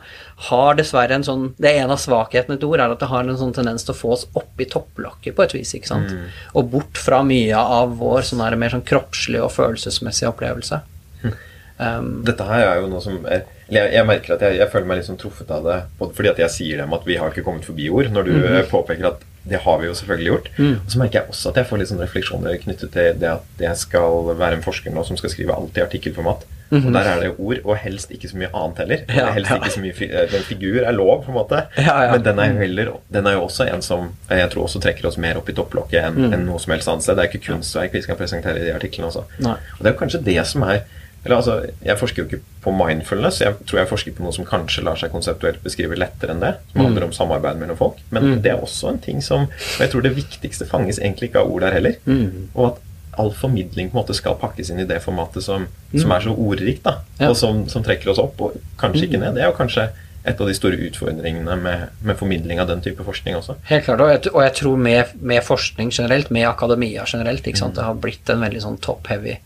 har 0.49 0.78
dessverre 0.78 1.14
en 1.14 1.22
sånn 1.22 1.45
Det 1.62 1.70
er 1.70 1.85
en 1.85 1.93
av 1.95 2.01
svakhetene 2.03 2.59
til 2.59 2.72
ord, 2.72 2.83
er 2.83 2.95
at 2.95 2.99
det 2.99 3.11
har 3.12 3.22
en 3.22 3.39
sånn 3.39 3.55
tendens 3.55 3.87
til 3.87 3.95
å 3.95 3.99
få 4.01 4.11
oss 4.16 4.24
opp 4.35 4.59
i 4.59 4.66
topplokket 4.66 5.37
på 5.37 5.45
et 5.45 5.55
vis, 5.55 5.74
ikke 5.78 5.93
sant, 5.93 6.11
mm. 6.11 6.41
og 6.59 6.72
bort 6.74 6.99
fra 6.99 7.22
mye 7.26 7.62
av 7.78 7.95
vår 8.03 8.26
sånn 8.33 8.43
her 8.43 8.59
mer 8.59 8.74
sånn 8.74 8.83
kroppslige 8.89 9.47
og 9.47 9.55
følelsesmessige 9.55 10.33
opplevelse. 10.33 10.80
Mm. 11.22 11.39
Um, 11.83 12.12
Dette 12.26 12.47
her 12.47 12.66
er 12.68 12.80
jo 12.80 12.89
noe 12.93 13.03
som 13.03 13.18
er, 13.26 13.45
jeg, 13.66 13.91
jeg, 13.95 14.07
merker 14.07 14.37
at 14.37 14.47
jeg, 14.47 14.61
jeg, 14.61 14.70
føler 14.72 14.89
meg 14.91 15.05
sånn 15.07 15.20
truffet 15.20 15.51
av 15.55 15.66
det, 15.66 15.78
både 15.99 16.16
fordi 16.18 16.33
at 16.33 16.41
jeg 16.45 16.57
sier 16.57 16.83
dem 16.83 16.95
at 16.95 17.07
vi 17.09 17.18
har 17.18 17.33
ikke 17.33 17.45
kommet 17.47 17.66
forbi 17.66 17.91
ord, 17.91 18.11
når 18.14 18.28
du 18.28 18.35
mm. 18.39 18.59
påpeker 18.70 19.11
at 19.12 19.28
det 19.43 19.59
har 19.64 19.78
vi 19.78 19.89
jo 19.89 19.95
selvfølgelig 19.99 20.28
gjort. 20.28 20.49
Mm. 20.59 20.74
Og 20.74 20.91
så 20.93 20.99
merker 21.01 21.18
jeg 21.18 21.35
også 21.35 21.51
at 21.51 21.57
jeg 21.59 21.66
får 21.66 21.80
litt 21.80 21.91
sånn 21.91 22.03
refleksjoner 22.03 22.59
knyttet 22.62 22.93
til 22.95 23.16
det 23.18 23.30
at 23.33 23.62
jeg 23.64 23.78
skal 23.80 24.35
være 24.39 24.59
en 24.59 24.62
forsker 24.64 24.95
nå 24.95 25.03
som 25.07 25.18
skal 25.18 25.33
skrive 25.33 25.57
alt 25.57 25.80
i 25.80 25.83
artikkelformat. 25.83 26.45
Mm 26.72 26.78
-hmm. 26.78 26.87
Og 26.87 26.93
der 26.93 27.01
er 27.01 27.20
det 27.20 27.35
ord, 27.39 27.57
og 27.64 27.76
helst 27.76 28.11
ikke 28.11 28.28
så 28.28 28.37
mye 28.37 28.49
annet 28.55 28.78
heller. 28.78 28.99
Ja, 29.09 29.33
helst 29.33 29.51
ja. 29.51 29.57
ikke 29.57 29.70
så 29.70 29.80
mye 29.80 29.95
eh, 30.01 30.33
Den 30.33 30.43
figur 30.43 30.80
er 30.83 30.93
lov, 30.93 31.24
på 31.24 31.30
en 31.30 31.35
måte. 31.35 31.62
Ja, 31.76 32.12
Men 32.12 32.24
den 32.24 32.39
er, 32.39 32.53
jo 32.53 32.59
heller, 32.59 32.93
den 33.12 33.26
er 33.26 33.33
jo 33.33 33.43
også 33.43 33.64
en 33.74 33.83
som 33.83 34.12
jeg 34.30 34.51
tror 34.51 34.62
også 34.62 34.80
trekker 34.80 35.09
oss 35.09 35.18
mer 35.18 35.37
opp 35.37 35.49
i 35.49 35.53
topplokket 35.53 36.05
enn 36.05 36.14
mm. 36.14 36.33
en 36.33 36.47
noe 36.47 36.59
som 36.59 36.72
helst 36.72 36.89
annet 36.89 37.03
sted. 37.03 37.16
Det 37.16 37.24
er 37.24 37.28
ikke 37.28 37.53
kunstverk 37.53 37.93
vi 37.93 38.03
skal 38.03 38.16
presentere 38.16 38.61
i 38.61 38.64
de 38.64 38.74
artiklene 38.74 39.07
også. 39.07 39.24
Nei. 39.39 39.57
Og 39.78 39.85
det 39.85 39.93
er 39.93 39.99
kanskje 39.99 40.24
det 40.24 40.47
som 40.47 40.62
er 40.62 40.80
eller 41.25 41.37
altså, 41.37 41.59
Jeg 41.85 41.99
forsker 41.99 42.23
jo 42.23 42.29
ikke 42.29 42.43
på 42.62 42.73
mindfulness. 42.75 43.41
Jeg 43.43 43.55
tror 43.66 43.79
jeg 43.79 43.91
forsker 43.91 44.14
på 44.16 44.25
noe 44.25 44.35
som 44.35 44.47
kanskje 44.47 44.85
lar 44.87 44.99
seg 44.99 45.12
konseptuelt 45.14 45.62
beskrive 45.62 45.99
lettere 45.99 46.35
enn 46.35 46.43
det. 46.43 46.55
Som 46.73 46.81
mm. 46.81 46.87
handler 46.87 47.07
om 47.09 47.14
samarbeid 47.16 47.61
mellom 47.61 47.79
folk. 47.79 48.01
Men 48.11 48.29
mm. 48.29 48.39
det 48.45 48.55
er 48.55 48.62
også 48.62 48.91
en 48.91 49.03
ting 49.03 49.23
som 49.23 49.47
og 49.47 49.85
Jeg 49.85 49.93
tror 49.93 50.03
det 50.05 50.16
viktigste 50.16 50.66
fanges 50.70 50.99
egentlig 50.99 51.31
ikke 51.31 51.43
av 51.43 51.53
ord 51.53 51.62
der 51.66 51.77
heller. 51.79 51.99
Mm. 52.07 52.49
Og 52.55 52.73
at 52.73 52.81
all 53.20 53.33
formidling 53.37 53.91
på 53.91 53.99
en 53.99 54.01
måte 54.01 54.16
skal 54.16 54.39
pakkes 54.41 54.70
inn 54.73 54.81
i 54.83 54.89
det 54.89 55.03
formatet 55.05 55.45
som, 55.45 55.66
mm. 55.93 55.99
som 56.01 56.14
er 56.14 56.25
så 56.25 56.33
ordrikt, 56.33 56.83
da, 56.87 57.03
ja. 57.18 57.29
og 57.29 57.37
som, 57.37 57.66
som, 57.68 57.85
trekker 57.85 58.09
oss 58.09 58.20
opp, 58.23 58.41
og 58.41 58.57
kanskje 58.81 59.05
mm. 59.05 59.09
ikke 59.09 59.20
ned. 59.20 59.37
Det 59.37 59.45
er 59.45 59.51
jo 59.51 59.59
kanskje 59.59 59.91
et 60.23 60.41
av 60.41 60.49
de 60.49 60.55
store 60.55 60.79
utfordringene 60.87 61.57
med, 61.59 61.87
med, 62.01 62.16
formidling 62.16 62.62
av 62.62 62.70
den 62.70 62.81
type 62.85 63.05
forskning 63.05 63.37
også. 63.37 63.59
Helt 63.68 63.85
klart, 63.85 64.01
og 64.01 64.12
jeg, 64.12 64.23
og 64.33 64.43
jeg 64.47 64.55
tror 64.62 64.83
med, 64.87 65.16
med, 65.20 65.43
forskning 65.45 65.91
generelt, 65.93 66.31
med 66.31 66.47
akademia 66.49 67.05
generelt? 67.05 67.47
Mm. 67.47 67.75
det 67.77 67.89
har 67.89 67.99
blitt 68.01 68.31
en 68.33 68.45
veldig 68.47 68.62
sånn 68.64 68.79
top-heavy 68.81 69.37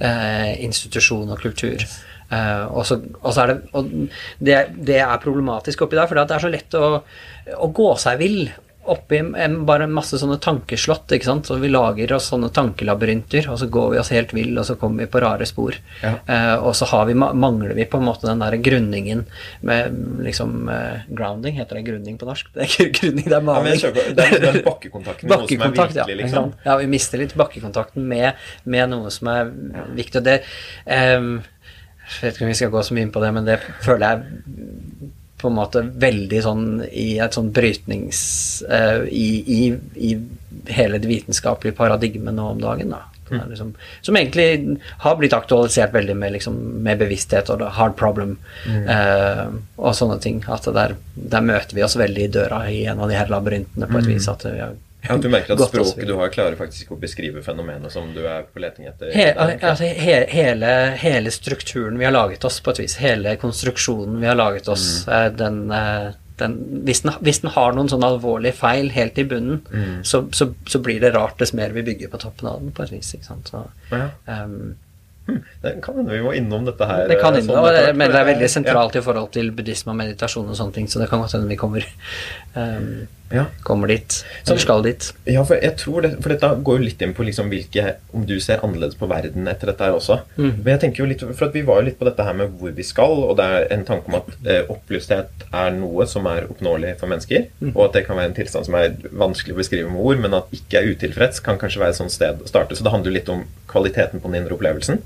institusjon 0.00 1.28
og 1.30 1.42
kultur. 1.42 1.82
Uh, 2.30 2.70
og, 2.78 2.84
så, 2.86 3.00
og, 3.20 3.32
så, 3.34 3.42
er 3.42 3.50
det, 3.50 3.86
det, 4.38 4.58
det, 4.86 4.98
er 5.02 5.22
problematisk 5.22 5.82
oppi 5.82 5.98
der, 5.98 6.06
for 6.06 6.14
det 6.14 6.36
er 6.36 6.44
så 6.44 6.50
lett 6.52 6.76
å, 6.78 6.90
å 7.58 7.68
gå 7.74 7.88
seg 7.98 8.20
vill 8.20 8.44
oppi 8.90 9.20
en, 9.20 9.56
bare 9.66 9.86
masse 9.90 10.18
sånne 10.20 10.38
tankeslott. 10.42 11.12
ikke 11.14 11.28
sant? 11.28 11.46
Så 11.48 11.58
Vi 11.62 11.70
lager 11.70 12.12
oss 12.16 12.30
sånne 12.32 12.50
tankelabyrinter, 12.54 13.48
og 13.52 13.58
så 13.60 13.68
går 13.70 13.90
vi 13.94 14.00
oss 14.02 14.12
helt 14.14 14.34
vill, 14.36 14.52
og 14.58 14.66
så 14.66 14.76
kommer 14.80 15.04
vi 15.04 15.10
på 15.12 15.22
rare 15.22 15.46
spor. 15.48 15.76
Ja. 16.02 16.14
Eh, 16.26 16.54
og 16.58 16.74
så 16.76 16.88
vi, 17.06 17.14
mangler 17.14 17.74
vi 17.78 17.86
på 17.90 18.00
en 18.00 18.08
måte 18.08 18.28
den 18.28 18.42
der 18.42 18.56
grunningen 18.60 19.24
med 19.66 20.00
liksom 20.26 20.68
eh, 20.68 21.06
Grounding, 21.08 21.56
heter 21.58 21.78
det 21.80 21.86
grunning 21.86 22.18
på 22.20 22.28
norsk? 22.28 22.50
Det 22.54 22.64
er 22.64 22.70
ikke 22.74 22.90
grunning, 23.00 23.28
det 23.30 23.38
er 23.38 23.46
maling. 23.46 23.78
Ja, 23.80 23.92
det 23.94 24.26
er 24.26 24.44
den 24.44 24.60
bakkekontakten, 24.66 25.30
Bakkekontakt, 25.30 25.96
virkelig, 25.96 26.18
liksom. 26.24 26.52
ja, 26.66 26.76
vi 26.80 26.90
mister 26.90 27.22
litt 27.22 27.36
bakkekontakten 27.38 28.04
med, 28.10 28.40
med 28.64 28.90
noe 28.92 29.12
som 29.14 29.30
er 29.32 29.54
viktig. 29.96 30.20
og 30.20 30.28
det 30.28 30.40
eh, 30.86 31.30
jeg 32.10 32.26
vet 32.26 32.36
ikke 32.36 32.46
om 32.46 32.50
vi 32.50 32.58
skal 32.58 32.72
gå 32.74 32.82
så 32.82 32.94
mye 32.96 33.06
inn 33.06 33.14
på 33.14 33.22
det, 33.22 33.30
men 33.36 33.46
det 33.46 33.60
føler 33.84 34.06
jeg 34.08 35.10
på 35.42 35.50
en 35.50 35.58
måte 35.58 35.82
veldig 36.02 36.42
sånn 36.44 36.66
i 36.86 37.18
et 37.22 37.36
sånn 37.36 37.52
brytnings 37.54 38.20
uh, 38.70 39.06
i, 39.06 39.28
i, 39.40 39.60
i, 39.96 40.10
hele 40.70 41.00
det 41.00 41.10
vitenskapelige 41.10 41.78
paradigmet 41.78 42.36
nå 42.36 42.50
om 42.54 42.60
dagen. 42.62 42.94
da. 42.96 43.06
Mm. 43.30 43.50
Liksom, 43.50 43.74
som 44.02 44.16
egentlig 44.16 44.78
har 45.04 45.16
blitt 45.16 45.32
aktualisert 45.32 45.94
veldig 45.94 46.16
med, 46.18 46.32
liksom, 46.32 46.56
med 46.82 46.98
bevissthet 46.98 47.52
og 47.54 47.62
hard 47.76 47.94
problem 47.98 48.36
mm. 48.66 48.86
uh, 48.90 49.46
og 49.78 49.94
sånne 49.96 50.18
ting. 50.22 50.42
At 50.50 50.66
der, 50.74 50.96
der, 51.14 51.46
møter 51.46 51.78
vi 51.78 51.86
oss 51.86 51.98
veldig 52.00 52.26
i 52.26 52.32
døra 52.40 52.64
i 52.70 52.84
en 52.90 53.00
av 53.00 53.10
de 53.10 53.18
her 53.18 53.30
labyrintene 53.30 53.90
på 53.90 54.00
et 54.00 54.08
mm. 54.08 54.14
vis. 54.14 54.30
at 54.32 54.46
vi 54.48 54.58
har 54.58 54.78
ja, 55.08 55.16
Du 55.16 55.28
merker 55.32 55.54
at 55.56 55.62
språket 55.70 56.08
du 56.08 56.14
har, 56.18 56.32
klarer 56.34 56.56
faktisk 56.58 56.86
ikke 56.86 56.96
å 56.96 57.00
beskrive 57.00 57.42
fenomenet 57.44 57.92
som 57.92 58.10
du 58.14 58.20
er 58.24 58.44
på 58.48 58.62
leting 58.62 58.88
etter? 58.90 59.12
He, 59.14 59.28
altså, 59.36 59.88
he, 59.88 60.16
hele, 60.32 60.72
hele, 61.00 61.32
strukturen 61.34 61.98
vi 62.00 62.08
har 62.08 62.14
laget 62.14 62.44
oss, 62.44 62.60
på 62.64 62.74
et 62.74 62.82
vis, 62.84 62.98
hele 63.00 63.36
konstruksjonen 63.40 64.20
vi 64.20 64.28
har 64.28 64.38
laget 64.38 64.68
oss, 64.68 64.88
mm. 65.06 65.14
Eh, 65.16 65.28
den, 65.40 65.62
eh, 65.74 66.10
den, 66.40 66.58
hvis, 66.84 67.02
den, 67.06 67.16
hvis, 67.24 67.40
den, 67.44 67.52
har 67.54 67.74
noen 67.76 67.88
sånn 67.92 68.04
alvorlige 68.06 68.56
feil 68.60 68.92
helt 68.94 69.18
i 69.20 69.26
bunnen, 69.28 69.62
mm. 69.70 69.96
så, 70.06 70.24
så, 70.36 70.50
så, 70.68 70.82
blir 70.84 71.00
det 71.02 71.14
rart 71.16 71.40
dess 71.40 71.54
mer 71.56 71.74
vi 71.76 71.84
bygger 71.86 72.12
på 72.12 72.20
toppen 72.22 72.52
av 72.52 72.62
den, 72.62 72.72
på 72.76 72.84
et 72.86 72.94
vis. 72.94 73.14
ikke 73.16 73.28
sant? 73.28 73.50
Så, 73.52 73.64
ja. 73.92 74.06
um, 74.44 74.76
det 75.62 75.76
kan 75.84 75.98
hende 76.00 76.14
vi 76.14 76.22
må 76.24 76.32
innom 76.34 76.64
dette 76.66 76.86
her. 76.88 77.06
Det 77.10 77.20
kan 77.20 77.36
hende, 77.36 77.54
sånn, 77.54 77.96
men 77.98 78.12
det 78.12 78.20
er 78.20 78.28
veldig 78.32 78.50
sentralt 78.50 78.96
ja. 78.96 79.02
i 79.02 79.06
forhold 79.06 79.30
til 79.36 79.52
buddhisme 79.54 79.92
og 79.92 79.98
meditasjon 80.00 80.50
og 80.50 80.58
sånne 80.58 80.76
ting, 80.76 80.90
så 80.90 81.02
det 81.02 81.10
kan 81.10 81.22
godt 81.22 81.36
hende 81.36 81.50
vi 81.50 81.58
kommer, 81.60 81.86
um, 82.56 83.06
ja. 83.30 83.44
kommer 83.62 83.90
dit. 83.90 84.24
Som 84.44 84.58
skal 84.58 84.82
dit. 84.82 85.10
Ja, 85.24 85.44
for 85.46 85.58
jeg 85.62 85.76
tror 85.78 86.04
det, 86.04 86.12
for 86.22 86.32
dette 86.32 86.50
går 86.66 86.80
jo 86.80 86.86
litt 86.86 87.02
inn 87.04 87.14
på 87.16 87.26
liksom 87.26 87.50
hvilke 87.52 87.94
Om 88.16 88.24
du 88.26 88.36
ser 88.42 88.64
annerledes 88.66 88.98
på 88.98 89.08
verden 89.10 89.48
etter 89.50 89.70
dette 89.70 89.86
her 89.86 89.96
også. 89.96 90.20
Mm. 90.36 90.50
Men 90.62 90.72
jeg 90.74 90.82
tenker 90.84 91.02
jo 91.02 91.08
litt, 91.10 91.24
for 91.38 91.54
Vi 91.54 91.62
var 91.66 91.80
jo 91.80 91.88
litt 91.88 91.98
på 92.00 92.08
dette 92.08 92.26
her 92.26 92.36
med 92.36 92.56
hvor 92.58 92.74
vi 92.76 92.86
skal, 92.86 93.14
og 93.26 93.36
det 93.38 93.46
er 93.46 93.68
en 93.76 93.86
tanke 93.88 94.10
om 94.10 94.18
at 94.20 94.32
eh, 94.44 94.64
opplysthet 94.72 95.46
er 95.50 95.72
noe 95.76 96.06
som 96.10 96.26
er 96.30 96.48
oppnåelig 96.50 96.96
for 97.00 97.12
mennesker, 97.12 97.46
mm. 97.60 97.72
og 97.74 97.84
at 97.86 97.98
det 97.98 98.04
kan 98.08 98.18
være 98.18 98.32
en 98.32 98.36
tilstand 98.36 98.68
som 98.68 98.76
er 98.78 98.98
vanskelig 99.10 99.56
å 99.56 99.60
beskrive 99.60 99.92
med 99.92 100.02
ord, 100.02 100.20
men 100.22 100.36
at 100.40 100.52
ikke 100.54 100.80
er 100.80 100.92
utilfreds, 100.94 101.42
kan 101.44 101.58
kanskje 101.60 101.82
være 101.82 101.94
et 101.94 102.00
sånt 102.00 102.14
sted 102.14 102.42
å 102.42 102.50
starte. 102.50 102.76
Så 102.76 102.86
det 102.86 102.92
handler 102.94 103.12
jo 103.12 103.18
litt 103.18 103.32
om 103.32 103.46
kvaliteten 103.70 104.22
på 104.22 104.30
den 104.30 104.42
indre 104.42 104.58
opplevelsen. 104.58 105.00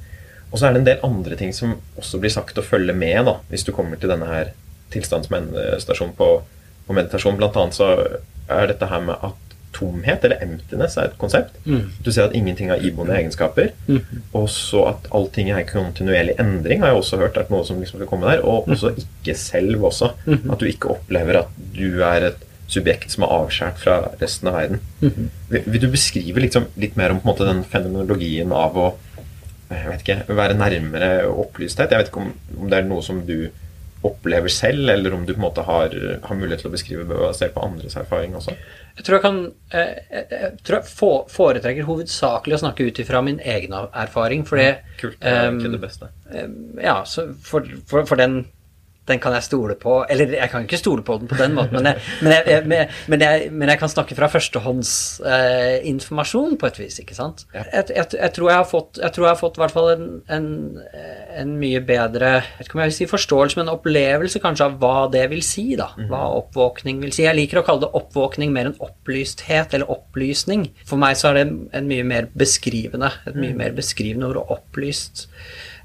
Og 0.50 0.60
så 0.60 0.68
er 0.68 0.74
det 0.74 0.82
en 0.82 0.88
del 0.88 1.06
andre 1.06 1.36
ting 1.38 1.52
som 1.56 1.76
også 1.98 2.20
blir 2.22 2.32
sagt 2.32 2.58
å 2.60 2.64
følge 2.64 2.94
med 2.96 3.26
da, 3.26 3.38
hvis 3.50 3.66
du 3.66 3.72
kommer 3.74 3.98
til 3.98 4.12
denne 4.12 4.28
her 4.30 4.52
tilstandsmennestasjonen 4.94 6.14
på, 6.18 6.28
på 6.86 6.96
meditasjon. 6.96 7.38
Blant 7.40 7.56
annet 7.60 7.76
så 7.76 7.90
er 8.52 8.70
dette 8.70 8.88
her 8.90 9.02
med 9.04 9.18
at 9.24 9.40
tomhet, 9.74 10.24
eller 10.24 10.42
emptiness, 10.44 10.96
er 10.96 11.10
et 11.10 11.18
konsept. 11.18 11.56
Mm. 11.66 11.88
Du 12.04 12.10
ser 12.12 12.28
at 12.28 12.34
ingenting 12.36 12.70
har 12.70 12.82
iboende 12.84 13.16
egenskaper. 13.16 13.72
Mm. 13.88 14.22
Og 14.32 14.48
så 14.52 14.84
at 14.92 15.08
allting 15.14 15.50
er 15.50 15.66
kontinuerlig 15.68 16.36
endring, 16.38 16.82
har 16.82 16.92
jeg 16.92 17.02
også 17.02 17.20
hørt 17.22 17.38
er 17.40 17.50
noe 17.50 17.66
som 17.66 17.80
liksom 17.82 18.00
skal 18.00 18.10
komme 18.10 18.30
der. 18.30 18.44
Og 18.46 18.68
også 18.70 18.94
ikke 19.00 19.36
selv 19.38 19.88
også. 19.90 20.12
Mm. 20.26 20.50
At 20.52 20.60
du 20.60 20.68
ikke 20.70 20.92
opplever 20.94 21.42
at 21.42 21.56
du 21.74 22.02
er 22.06 22.30
et 22.30 22.44
subjekt 22.70 23.12
som 23.12 23.26
er 23.26 23.34
avskjært 23.34 23.80
fra 23.82 23.96
resten 24.20 24.48
av 24.50 24.56
verden. 24.56 24.84
Mm. 25.02 25.26
Vil, 25.50 25.66
vil, 25.66 25.82
du 25.82 25.90
beskrive 25.92 26.46
liksom 26.46 26.70
litt 26.80 26.96
mer 27.00 27.12
om 27.12 27.20
på 27.20 27.28
en 27.28 27.32
måte, 27.34 27.48
den 27.48 27.66
fenomenologien 27.68 28.54
av 28.54 28.78
å 28.78 28.92
jeg 29.74 29.88
vet 29.88 30.02
ikke, 30.04 30.36
være 30.36 30.54
nærmere 30.54 31.08
opplysthet. 31.26 31.90
Jeg 31.90 31.98
vet 31.98 32.10
ikke 32.10 32.22
om, 32.22 32.32
om, 32.60 32.66
det 32.70 32.78
er 32.78 32.84
noe 32.86 33.02
som 33.02 33.22
du 33.26 33.48
opplever 34.04 34.52
selv, 34.52 34.88
eller 34.92 35.14
om 35.16 35.22
du 35.24 35.32
på 35.32 35.38
en 35.38 35.46
måte 35.46 35.64
har, 35.64 35.94
har 36.22 36.36
mulighet 36.36 36.64
til 36.64 36.70
å 36.70 36.74
beskrive 36.74 37.06
basert 37.08 37.54
på 37.54 37.62
andres 37.64 37.96
erfaring 37.96 38.34
også. 38.36 38.56
Jeg 38.98 39.06
tror 39.06 39.16
jeg 39.16 39.24
kan 39.24 39.38
jeg, 39.72 40.26
jeg 40.30 40.50
tror 40.62 40.76
jeg 40.78 41.22
foretrekker 41.34 41.88
hovedsakelig 41.88 42.58
å 42.58 42.62
snakke 42.66 42.88
ut 42.88 43.00
ifra 43.02 43.22
min 43.24 43.40
egen 43.40 43.72
erfaring, 43.74 44.44
for 44.48 44.60
det 44.60 44.82
Kult. 45.00 45.16
Det 45.22 45.32
er 45.32 45.48
egentlig 45.48 45.72
det 45.76 45.82
beste. 45.86 46.10
Ja, 46.82 47.00
for, 47.48 47.72
for, 47.88 48.04
for 48.08 48.20
den 48.20 48.44
den 49.08 49.18
kan 49.20 49.32
jeg 49.36 49.42
stole 49.44 49.74
på 49.80 50.04
Eller 50.10 50.26
jeg 50.38 50.50
kan 50.50 50.62
ikke 50.64 50.78
stole 50.80 51.02
på 51.04 51.18
den 51.20 51.28
på 51.28 51.36
den 51.38 51.54
måten, 51.56 51.82
men 51.82 51.86
jeg, 51.90 51.96
men 52.22 52.32
jeg, 52.32 52.42
men 53.08 53.20
jeg, 53.20 53.50
men 53.52 53.68
jeg 53.68 53.78
kan 53.80 53.88
snakke 53.92 54.14
fra 54.16 54.26
førstehåndsinformasjon 54.32 56.52
eh, 56.54 56.58
på 56.60 56.66
et 56.70 56.78
vis, 56.80 56.98
ikke 57.02 57.14
sant. 57.16 57.38
Ja. 57.54 57.62
Jeg, 57.74 58.30
tror 58.36 58.48
jeg 58.50 58.58
har 58.58 58.68
fått 58.68 58.98
jeg 59.02 59.12
tror 59.14 59.24
jeg 59.26 59.34
har 59.34 59.40
fått 59.40 59.56
i 59.58 59.60
hvert 59.62 59.74
fall 59.74 59.88
en, 59.92 60.06
en, 60.32 60.46
en, 61.42 61.50
mye 61.60 61.80
bedre 61.84 62.28
jeg 62.34 62.42
vet 62.58 62.66
ikke 62.68 62.76
om 62.78 62.84
jeg 62.84 62.92
vil 62.92 63.00
si 63.00 63.06
forståelse, 63.10 63.56
men 63.60 63.72
opplevelse 63.72 64.38
kanskje 64.42 64.66
av 64.68 64.74
hva 64.82 64.98
det 65.12 65.24
vil 65.32 65.42
si, 65.44 65.66
da. 65.78 65.88
Mhm. 65.98 66.08
Hva 66.12 66.22
oppvåkning 66.40 66.96
vil 67.04 67.12
si. 67.14 67.22
Jeg 67.26 67.38
liker 67.38 67.56
å 67.60 67.66
kalle 67.66 67.84
det 67.84 67.96
oppvåkning 68.00 68.50
mer 68.54 68.66
enn 68.70 68.82
opplysthet 68.84 69.68
eller 69.76 69.92
opplysning. 69.92 70.62
For 70.88 70.96
meg 71.00 71.12
så 71.20 71.24
er 71.30 71.34
det 71.40 71.46
en 71.76 71.86
mye 71.90 72.04
mer 72.08 72.24
beskrivende, 72.32 73.10
et 73.26 73.36
mye 73.36 73.52
mhm. 73.52 73.60
mer 73.60 73.72
beskrivende 73.76 74.26
ord, 74.32 74.40
opplyst. 74.58 75.16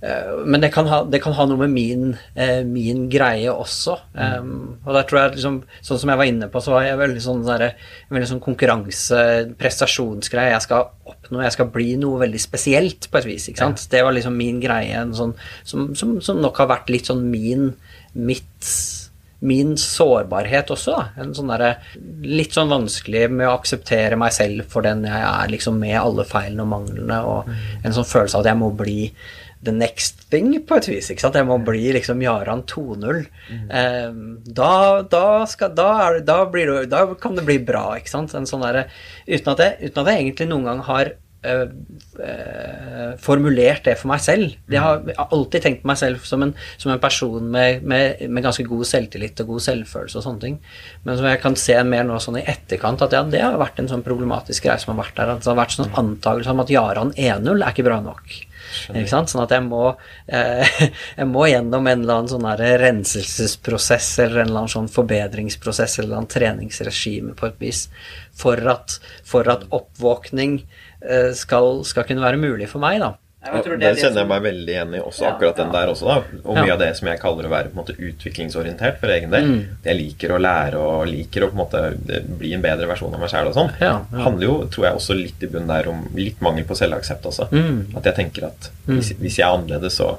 Eh, 0.05 0.31
men 0.45 0.63
det 0.63 0.71
kan, 0.73 0.87
ha, 0.91 1.01
det 1.07 1.21
kan, 1.23 1.35
ha, 1.37 1.45
noe 1.49 1.61
med 1.63 1.73
min, 1.73 2.13
eh, 2.35 2.61
min 2.67 3.07
greie 3.11 3.51
også. 3.51 3.97
Um, 4.13 4.79
og 4.85 4.93
der 4.95 5.07
tror 5.09 5.21
jeg 5.21 5.35
liksom, 5.37 5.59
Sånn 5.85 6.01
som 6.01 6.11
jeg 6.13 6.21
var 6.21 6.29
inne 6.29 6.49
på, 6.51 6.61
så 6.63 6.73
var 6.75 6.87
jeg 6.87 7.01
veldig 7.01 7.23
sånn, 7.23 7.43
der, 7.47 7.65
veldig 8.13 8.31
sånn 8.33 8.43
konkurranse, 8.43 9.25
prestasjonsgreie. 9.59 10.53
Jeg 10.55 10.67
skal 10.67 10.89
oppnå, 11.09 11.43
jeg 11.45 11.57
skal 11.57 11.71
bli 11.73 11.91
noe 12.01 12.23
veldig 12.23 12.41
spesielt, 12.41 13.09
på 13.11 13.21
et 13.21 13.29
vis. 13.29 13.49
ikke 13.51 13.65
sant? 13.65 13.85
Ja. 13.85 13.93
Det 13.97 14.05
var 14.07 14.17
liksom 14.17 14.39
min 14.39 14.63
greie, 14.63 15.03
sånn, 15.17 15.35
som, 15.67 15.91
som, 15.97 16.17
som, 16.23 16.41
nok 16.43 16.63
har 16.63 16.71
vært 16.77 16.93
litt 16.93 17.11
sånn 17.11 17.27
min 17.29 17.71
mitt 18.19 18.67
min 19.39 19.77
sårbarhet 19.77 20.71
også. 20.73 20.95
Da. 20.95 21.23
En 21.23 21.33
sånn 21.35 21.51
der, 21.53 21.79
litt 22.27 22.55
sånn 22.55 22.71
vanskelig 22.71 23.27
med 23.31 23.47
å 23.47 23.55
akseptere 23.55 24.17
meg 24.19 24.33
selv 24.35 24.67
for 24.71 24.85
den 24.85 25.05
jeg 25.07 25.21
er, 25.23 25.51
liksom 25.51 25.79
med 25.79 25.95
alle 25.99 26.25
feilene 26.27 26.65
og 26.65 26.71
manglene, 26.73 27.19
og 27.23 27.47
mm. 27.47 27.61
en 27.87 27.95
sånn 27.95 28.09
følelse 28.09 28.35
av 28.35 28.43
at 28.43 28.51
jeg 28.51 28.59
må 28.59 28.71
bli 28.75 28.97
the 29.65 29.71
next 29.75 30.29
thing, 30.31 30.53
på 30.65 30.79
et 30.79 30.87
vis. 30.87 31.09
ikke 31.11 31.25
sant? 31.25 31.37
Jeg 31.39 31.47
må 31.47 31.59
bli 31.67 31.89
liksom 31.95 32.21
Jaran 32.23 32.63
2.0. 32.69 33.23
Mm. 33.51 33.63
Eh, 33.81 34.19
da, 34.55 34.73
da, 35.11 35.23
skal, 35.51 35.73
da, 35.75 35.89
er, 36.07 36.19
da, 36.27 36.41
blir 36.51 36.71
det, 36.71 36.83
da 36.93 37.05
kan 37.19 37.35
det 37.35 37.47
bli 37.47 37.59
bra, 37.63 37.89
ikke 37.99 38.13
sant? 38.13 38.35
En 38.37 38.47
sånn 38.49 38.63
der, 38.63 38.85
uten, 39.27 39.55
at 39.55 39.65
jeg, 39.65 39.89
uten 39.89 40.03
at 40.03 40.13
jeg 40.13 40.23
egentlig 40.23 40.53
noen 40.53 40.71
gang 40.71 40.85
har 40.91 41.17
Uh, 41.39 41.69
uh, 42.19 43.13
formulert 43.23 43.85
det 43.87 43.93
for 43.95 44.09
meg 44.11 44.19
selv. 44.19 44.57
Har, 44.73 44.97
jeg 45.07 45.15
har 45.15 45.29
alltid 45.31 45.63
tenkt 45.63 45.85
på 45.85 45.87
meg 45.87 45.99
selv 46.01 46.25
som 46.27 46.43
en, 46.43 46.51
som 46.75 46.91
en 46.91 46.99
person 46.99 47.45
med, 47.53 47.85
med, 47.87 48.25
med, 48.27 48.43
ganske 48.43 48.65
god 48.67 48.83
selvtillit 48.89 49.39
og 49.45 49.53
god 49.53 49.63
selvfølelse 49.63 50.19
og 50.19 50.25
sånne 50.25 50.43
ting. 50.43 50.57
Men 51.07 51.15
som 51.15 51.29
jeg 51.29 51.39
kan 51.39 51.55
se 51.55 51.77
mer 51.87 52.03
nå 52.03 52.19
sånn 52.19 52.41
i 52.41 52.43
etterkant, 52.43 53.05
at 53.07 53.15
ja, 53.15 53.23
det 53.23 53.39
har 53.39 53.55
vært 53.61 53.79
en 53.79 53.87
sånn 53.87 54.03
problematisk 54.03 54.67
greie 54.67 54.83
som 54.83 54.91
har 54.91 55.05
vært 55.05 55.15
der. 55.15 55.31
At 55.37 55.47
det 55.47 55.53
har 55.53 55.61
vært 55.61 55.77
sånn 55.77 55.95
antakelse 56.03 56.57
om 56.57 56.65
at 56.65 56.75
Jaran 56.75 57.15
1.0 57.15 57.55
er 57.55 57.71
ikke 57.71 57.87
bra 57.87 58.01
nok. 58.03 58.35
Ikke 58.89 59.11
sant? 59.11 59.31
Sånn 59.31 59.43
at 59.45 59.53
jeg 59.55 59.65
må, 59.67 59.85
eh, 60.27 60.81
jeg 61.19 61.29
må 61.29 61.47
gjennom 61.49 61.87
en 61.87 62.03
eller 62.03 62.21
annen 62.21 62.33
sånn 62.33 62.49
renselsesprosess 62.83 64.11
eller 64.25 64.43
en 64.43 64.51
eller 64.51 64.65
annen 64.65 64.75
sånn 64.75 64.91
forbedringsprosess 64.93 65.99
eller 66.03 66.19
en 66.19 66.29
treningsregime 66.29 67.37
på 67.39 67.49
et 67.49 67.63
vis 67.63 67.87
for 68.39 68.61
at, 68.71 68.99
for 69.27 69.49
at 69.51 69.65
oppvåkning 69.75 70.61
Eh, 71.01 71.31
skal, 71.33 71.83
skal 71.87 72.03
kunne 72.07 72.23
være 72.23 72.39
mulig 72.41 72.67
for 72.69 72.83
meg, 72.83 72.99
da. 72.99 73.13
Det, 73.39 73.75
den 73.79 73.95
kjenner 73.95 74.19
jeg 74.19 74.27
meg 74.27 74.41
veldig 74.43 74.73
igjen 74.73 74.95
i 74.97 74.99
også, 74.99 75.23
akkurat 75.29 75.59
den 75.61 75.69
der 75.71 75.91
også. 75.93 76.07
da, 76.09 76.39
Og 76.41 76.57
mye 76.57 76.67
ja. 76.67 76.73
av 76.75 76.81
det 76.81 76.89
som 76.97 77.07
jeg 77.07 77.21
kaller 77.21 77.47
å 77.47 77.51
være 77.53 77.69
på 77.69 77.77
en 77.77 77.79
måte 77.79 77.95
utviklingsorientert 77.95 78.97
for 78.99 79.13
egen 79.13 79.31
del. 79.31 79.47
Mm. 79.47 79.77
Jeg 79.85 79.99
liker 80.01 80.33
å 80.35 80.39
lære 80.43 80.81
og 80.83 81.05
liker 81.07 81.45
å 81.45 81.49
på 81.53 81.55
en 81.55 81.61
måte 81.61 81.83
bli 82.41 82.51
en 82.57 82.65
bedre 82.65 82.89
versjon 82.89 83.15
av 83.15 83.23
meg 83.23 83.31
sjæl 83.31 83.47
og 83.47 83.55
sånn. 83.55 83.71
Ja, 83.79 83.93
ja. 84.01 84.25
handler 84.25 84.45
jo, 84.49 84.57
tror 84.73 84.89
jeg, 84.89 84.99
også 84.99 85.15
litt 85.15 85.47
i 85.47 85.51
bunnen 85.53 85.71
der 85.71 85.87
om 85.91 86.03
litt 86.19 86.43
mangel 86.43 86.67
på 86.67 86.75
selvaksept 86.81 87.29
også. 87.31 87.47
Mm. 87.55 87.95
At 87.95 88.11
jeg 88.11 88.19
tenker 88.19 88.49
at 88.49 88.69
mm. 88.89 88.97
hvis, 88.97 89.13
hvis 89.23 89.39
jeg 89.39 89.47
er 89.47 89.55
annerledes, 89.55 90.01
så 90.01 90.17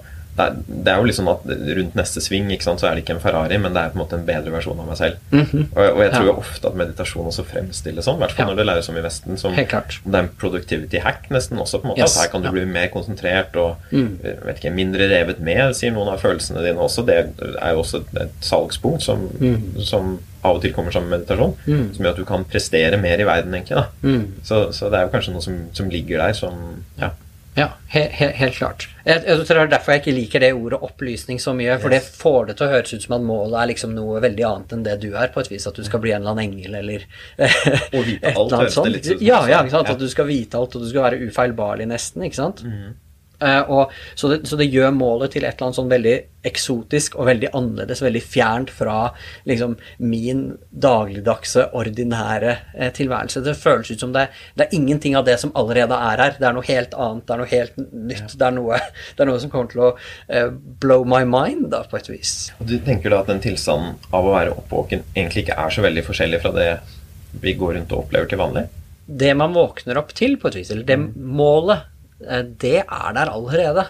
det 0.67 0.93
er 0.93 1.01
jo 1.01 1.09
liksom 1.09 1.29
at 1.33 1.45
rundt 1.49 1.97
neste 1.99 2.23
sving 2.25 2.49
sant, 2.61 2.83
så 2.83 2.89
er 2.89 2.97
det 2.97 3.05
ikke 3.05 3.17
en 3.17 3.23
Ferrari, 3.23 3.59
men 3.61 3.75
det 3.77 3.83
er 3.83 3.93
på 3.93 3.99
en 3.99 4.03
måte 4.03 4.19
en 4.19 4.27
bedre 4.27 4.53
versjon 4.55 4.81
av 4.81 4.89
meg 4.89 4.99
selv. 4.99 5.19
Mm 5.31 5.45
-hmm. 5.45 5.65
og, 5.77 5.85
og, 5.85 6.03
jeg 6.03 6.13
tror 6.13 6.27
jo 6.27 6.37
ofte 6.43 6.69
at 6.69 6.79
meditasjon 6.83 7.27
også 7.27 7.45
fremstilles 7.45 8.05
sånn, 8.05 8.17
i 8.17 8.23
hvert 8.25 8.33
fall 8.33 8.45
ja. 8.45 8.51
når 8.51 8.57
det 8.57 8.67
læres 8.67 8.89
om 8.89 8.97
i 8.97 9.05
Vesten. 9.05 9.39
Som, 9.39 9.55
det 9.55 10.19
er 10.19 10.23
en 10.23 10.31
productivity 10.41 10.99
hack 10.99 11.31
nesten 11.31 11.59
også. 11.59 11.79
på 11.79 11.85
en 11.85 11.89
måte, 11.89 12.01
yes. 12.03 12.17
At 12.17 12.23
her 12.23 12.33
kan 12.33 12.43
du 12.43 12.51
bli 12.51 12.65
mer 12.65 12.89
konsentrert 12.89 13.57
og 13.57 13.77
mm. 13.91 14.19
Eh, 14.25 14.47
vet 14.47 14.57
ikke, 14.59 14.75
mindre 14.75 15.09
revet 15.09 15.41
med, 15.41 15.75
sier 15.75 15.93
noen 15.93 16.09
av 16.09 16.19
følelsene 16.21 16.65
dine 16.65 16.81
også. 16.81 17.07
Det 17.07 17.15
er 17.63 17.71
jo 17.73 17.79
også 17.79 18.03
et 18.21 18.31
salgspunkt 18.41 19.03
som, 19.03 19.29
mm. 19.41 19.81
som 19.85 20.19
av 20.43 20.57
og 20.57 20.63
til 20.63 20.73
kommer 20.73 20.93
sammen 20.95 21.11
med 21.11 21.21
meditasjon, 21.21 21.57
mm. 21.67 21.89
som 21.95 22.05
gjør 22.05 22.15
at 22.15 22.21
du 22.21 22.25
kan 22.29 22.45
prestere 22.49 23.01
mer 23.01 23.21
i 23.21 23.27
verden, 23.29 23.55
egentlig. 23.55 23.77
da. 23.77 23.85
Mm. 24.03 24.41
Så, 24.43 24.73
så, 24.73 24.89
det 24.89 24.99
er 24.99 25.03
jo 25.03 25.13
kanskje 25.15 25.35
noe 25.35 25.45
som, 25.45 25.59
som 25.77 25.91
ligger 25.93 26.23
der 26.23 26.37
som 26.37 26.55
ja, 27.01 27.11
ja, 27.61 27.67
he 27.93 28.03
he 28.15 28.29
helt 28.39 28.57
klart. 28.57 28.87
Jeg, 29.05 29.23
jeg, 29.27 29.45
tror 29.47 29.59
det 29.59 29.63
er 29.63 29.73
derfor 29.75 29.95
jeg 29.95 30.03
ikke 30.03 30.15
liker 30.17 30.43
det 30.45 30.51
ordet 30.57 30.79
opplysning 30.87 31.41
så 31.43 31.53
mye. 31.57 31.77
For 31.83 31.93
yes. 31.93 32.07
det 32.09 32.21
får 32.23 32.49
det 32.49 32.57
til 32.59 32.67
å 32.67 32.71
høres 32.75 32.95
ut 32.95 33.05
som 33.07 33.17
at 33.17 33.27
målet 33.27 33.59
er 33.61 33.71
liksom 33.73 33.93
noe 33.97 34.23
veldig 34.25 34.47
annet 34.49 34.75
enn 34.77 34.87
det 34.87 34.97
du 35.03 35.09
er. 35.11 35.29
på 35.35 35.43
et 35.43 35.51
vis, 35.53 35.67
At 35.69 35.77
du 35.77 35.85
skal 35.87 36.03
bli 36.05 36.15
en 36.15 36.23
eller 36.23 36.35
annen 36.35 36.47
engel 36.49 36.79
eller 36.81 37.07
Og 37.99 38.07
vite 38.07 38.35
alt, 38.35 38.57
høres 38.57 38.81
det 38.81 38.95
litt 38.95 39.11
ut 39.13 39.25
Ja, 39.25 39.43
ja, 39.51 39.61
ikke 39.61 39.77
sant? 39.77 39.93
At 39.95 40.03
du 40.03 40.09
skal 40.13 40.29
vite 40.31 40.61
alt, 40.61 40.77
og 40.77 40.85
du 40.85 40.91
skal 40.91 41.09
være 41.09 41.31
ufeilbarlig 41.31 41.89
nesten. 41.91 42.27
ikke 42.29 42.41
sant? 42.41 42.65
Mm. 42.65 42.91
Uh, 42.91 43.10
og, 43.41 43.95
så, 44.15 44.29
det, 44.29 44.43
så, 44.49 44.57
det, 44.61 44.69
gjør 44.71 44.93
målet 44.93 45.35
til 45.35 45.45
et 45.45 45.55
eller 45.55 45.71
annet 45.71 45.79
sånn 45.79 45.91
veldig 45.91 46.17
eksotisk 46.47 47.17
og 47.19 47.27
veldig 47.29 47.51
annerledes, 47.57 48.01
veldig 48.05 48.23
fjernt 48.25 48.71
fra 48.73 49.11
liksom, 49.49 49.77
min 50.05 50.45
dagligdagse, 50.71 51.67
ordinære 51.77 52.55
uh, 52.77 52.89
tilværelse. 52.97 53.43
Det 53.45 53.57
føles 53.61 53.91
ut 53.93 54.05
som 54.05 54.15
det, 54.17 54.29
det, 54.57 54.67
er 54.67 54.77
ingenting 54.77 55.19
av 55.19 55.27
det 55.29 55.37
som 55.43 55.53
allerede 55.59 55.97
er 55.97 56.25
her. 56.25 56.39
Det 56.39 56.49
er 56.49 56.57
noe 56.57 56.69
helt 56.69 56.97
annet, 56.97 57.27
det 57.27 57.35
er 57.35 57.43
noe 57.43 57.53
helt 57.53 57.79
nytt. 57.81 58.35
Det, 58.35 58.49
er 58.49 58.57
noe, 58.57 58.81
det, 59.15 59.21
er 59.25 59.31
noe, 59.31 59.43
som 59.43 59.53
kommer 59.53 59.73
til 59.73 59.85
å 59.85 59.93
uh, 59.93 60.49
blow 60.83 61.07
my 61.09 61.23
mind, 61.29 61.69
da, 61.75 61.85
på 61.89 62.01
et 62.01 62.11
vis. 62.13 62.35
Du 62.61 62.79
tenker 62.87 63.13
da 63.13 63.23
at 63.25 63.33
den 63.33 63.45
tilstanden 63.45 63.99
av 64.11 64.27
å 64.27 64.35
være 64.35 64.57
oppvåken 64.57 65.05
egentlig 65.15 65.47
ikke 65.47 65.61
er 65.61 65.77
så 65.77 65.85
veldig 65.85 66.07
forskjellig 66.09 66.43
fra 66.43 66.55
det 66.57 66.71
vi 67.41 67.55
går 67.55 67.77
rundt 67.77 67.93
og 67.95 68.07
opplever 68.07 68.31
til 68.31 68.41
vanlig? 68.41 68.67
Det 69.11 69.31
man 69.39 69.55
våkner 69.55 69.99
opp 69.99 70.13
til, 70.17 70.37
på 70.39 70.49
et 70.51 70.61
vis, 70.61 70.71
eller 70.73 70.87
det 70.87 70.97
mm. 70.99 71.09
målet 71.37 71.89
Eh, 71.91 72.00
det 72.61 72.79
er 72.83 73.17
der 73.17 73.33
allerede. 73.33 73.87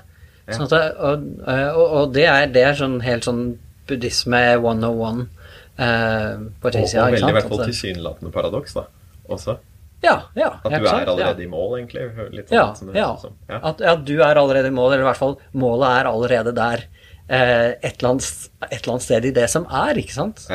Sånn 0.50 0.66
at, 0.66 0.96
og, 0.98 1.26
eh, 1.46 1.68
og, 1.74 1.84
og, 1.86 2.14
det, 2.14 2.26
er, 2.26 2.46
det 2.54 2.62
er 2.66 2.78
sånn 2.78 2.98
helt 3.04 3.26
sånn 3.26 3.42
buddhisme 3.90 4.40
101 4.56 5.26
eh, 5.78 6.46
på 6.62 6.72
vis. 6.74 6.94
Og, 6.94 7.02
og 7.02 7.16
veldig 7.16 7.32
i 7.32 7.36
hvert 7.38 7.50
fall 7.52 7.66
tilsynelatende 7.66 8.32
paradoks, 8.34 8.78
da. 8.78 8.86
Også. 9.30 9.58
Ja, 10.00 10.14
ja, 10.34 10.54
at 10.64 10.72
du 10.72 10.86
er 10.88 11.10
allerede 11.12 11.42
ja. 11.42 11.44
i 11.44 11.50
mål, 11.50 11.74
egentlig. 11.82 12.06
Sånn 12.48 12.94
ja, 12.96 13.04
ja. 13.04 13.10
ja. 13.52 13.58
At, 13.58 13.82
at, 13.84 14.06
du 14.08 14.16
er 14.24 14.40
allerede 14.40 14.70
i 14.72 14.74
mål, 14.74 14.94
eller 14.94 15.04
i 15.04 15.08
hvert 15.10 15.20
fall 15.20 15.36
målet 15.52 16.00
er 16.00 16.08
allerede 16.08 16.54
der. 16.56 16.86
Eh, 17.28 17.68
et, 17.76 18.00
eller 18.00 18.14
annet, 18.14 18.30
et, 18.64 18.78
eller 18.80 18.94
annet, 18.94 19.06
sted 19.06 19.28
i 19.28 19.34
det 19.36 19.46
som 19.52 19.68
er, 19.68 20.00
ikke 20.00 20.16
sant. 20.16 20.46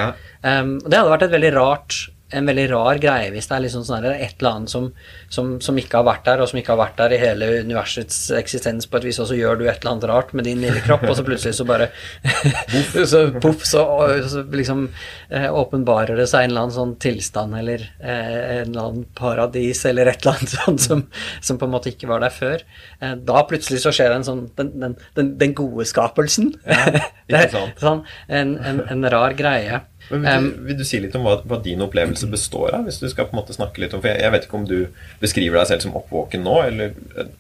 Um, 0.42 0.76
det 0.82 0.98
hadde 0.98 1.14
vært 1.14 1.28
et 1.28 1.36
veldig 1.38 1.54
rart 1.56 2.00
en 2.34 2.48
veldig 2.50 2.66
rar 2.72 2.98
greie 3.02 3.30
hvis 3.34 3.46
det 3.50 3.54
er 3.54 3.64
liksom 3.68 3.84
sånn 3.86 4.06
et 4.10 4.40
eller 4.40 4.50
annet 4.50 4.72
som, 4.72 4.88
som, 5.30 5.52
som, 5.62 5.78
ikke 5.78 6.00
har 6.00 6.08
vært 6.08 6.26
der, 6.26 6.42
og 6.42 6.50
som 6.50 6.58
ikke 6.58 6.74
har 6.74 6.80
vært 6.80 6.98
der 6.98 7.14
i 7.14 7.20
hele 7.22 7.50
universets 7.62 8.18
eksistens 8.34 8.90
på 8.90 8.98
et 8.98 9.06
vis, 9.06 9.20
og 9.22 9.30
så 9.30 9.38
gjør 9.38 9.60
du 9.60 9.66
et 9.68 9.78
eller 9.78 9.92
annet 9.94 10.08
rart 10.10 10.34
med 10.38 10.50
din 10.50 10.64
lille 10.64 10.82
kropp, 10.86 11.06
og 11.06 11.14
så 11.20 11.26
plutselig 11.28 11.54
så 11.60 11.68
bare 11.70 11.92
så 13.14 13.22
poff, 13.44 13.66
så, 13.70 13.86
så, 14.32 14.42
liksom 14.50 14.88
eh, 15.30 15.48
åpenbarer 15.54 16.18
det 16.18 16.28
seg 16.32 16.48
en 16.48 16.56
eller 16.56 16.66
annen 16.66 16.78
sånn 16.80 16.96
tilstand 17.04 17.60
eller 17.62 17.86
eh, 18.02 18.62
en 18.62 18.74
eller 18.74 18.82
annen 18.88 19.08
paradis 19.18 19.86
eller 19.86 20.10
et 20.10 20.26
eller 20.26 20.40
annet 20.40 20.56
sånt 20.58 20.86
som, 20.88 21.06
som 21.46 21.62
på 21.62 21.70
en 21.70 21.76
måte 21.78 21.94
ikke 21.94 22.10
var 22.10 22.26
der 22.26 22.34
før. 22.34 22.66
Eh, 23.00 23.18
da 23.22 23.46
plutselig 23.46 23.84
så 23.86 23.94
skjer 23.94 24.18
en 24.18 24.26
sånn 24.26 24.48
den, 24.58 24.74
den, 24.82 24.98
den, 25.18 25.36
den 25.42 25.58
gode 25.58 25.86
skapelsen. 25.90 26.56
Ja, 26.66 27.42
ikke 27.46 27.54
sant. 27.54 27.80
sånn, 27.82 28.02
en, 28.30 28.58
en, 28.66 28.82
en 28.92 29.12
rar 29.14 29.34
greie. 29.38 29.86
Men 30.10 30.26
vil, 30.26 30.52
du, 30.52 30.60
vil, 30.68 30.78
du, 30.80 30.86
si 30.88 31.00
litt 31.02 31.16
om 31.18 31.26
hva, 31.26 31.40
hva, 31.48 31.60
din 31.64 31.82
opplevelse 31.86 32.30
består 32.30 32.76
av? 32.78 32.86
Hvis 32.88 33.02
du 33.02 33.08
skal 33.10 33.30
på 33.30 33.36
en 33.36 33.42
måte 33.42 33.56
snakke 33.56 33.82
litt 33.82 33.96
om 33.96 34.04
For 34.04 34.12
jeg, 34.12 34.22
jeg, 34.22 34.34
vet 34.36 34.46
ikke 34.48 34.60
om 34.60 34.68
du 34.70 34.78
beskriver 35.24 35.60
deg 35.60 35.72
selv 35.72 35.86
som 35.86 35.98
oppvåken 35.98 36.46
nå, 36.46 36.56
eller 36.68 36.94
eh, 37.18 37.32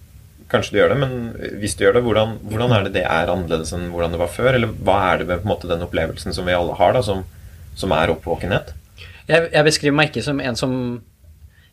kanskje 0.51 0.75
du 0.75 0.79
gjør 0.79 0.93
det, 0.93 0.99
men 1.01 1.13
hvis 1.61 1.77
du 1.77 1.85
gjør 1.85 1.97
det, 1.97 2.05
hvordan, 2.05 2.37
hvordan, 2.45 2.73
er 2.73 2.87
det 2.87 2.95
det 2.97 3.05
er 3.05 3.33
annerledes 3.33 3.73
enn 3.75 3.89
hvordan 3.93 4.15
det 4.15 4.21
var 4.21 4.33
før? 4.33 4.53
Eller 4.53 4.73
hva 4.87 4.97
er 5.11 5.21
det 5.21 5.29
med 5.29 5.43
på 5.43 5.49
en 5.49 5.53
måte 5.53 5.69
den 5.71 5.85
opplevelsen 5.85 6.37
som 6.37 6.49
vi 6.49 6.57
alle 6.57 6.77
har, 6.79 6.95
da, 6.97 7.03
som, 7.05 7.25
som 7.77 7.93
er 7.95 8.13
oppvåkenhet? 8.13 8.73
Jeg, 9.25 9.49
jeg 9.49 9.65
beskriver 9.65 9.97
meg 9.97 10.11
ikke 10.11 10.25
som 10.25 10.41
en 10.41 10.57
som 10.59 10.75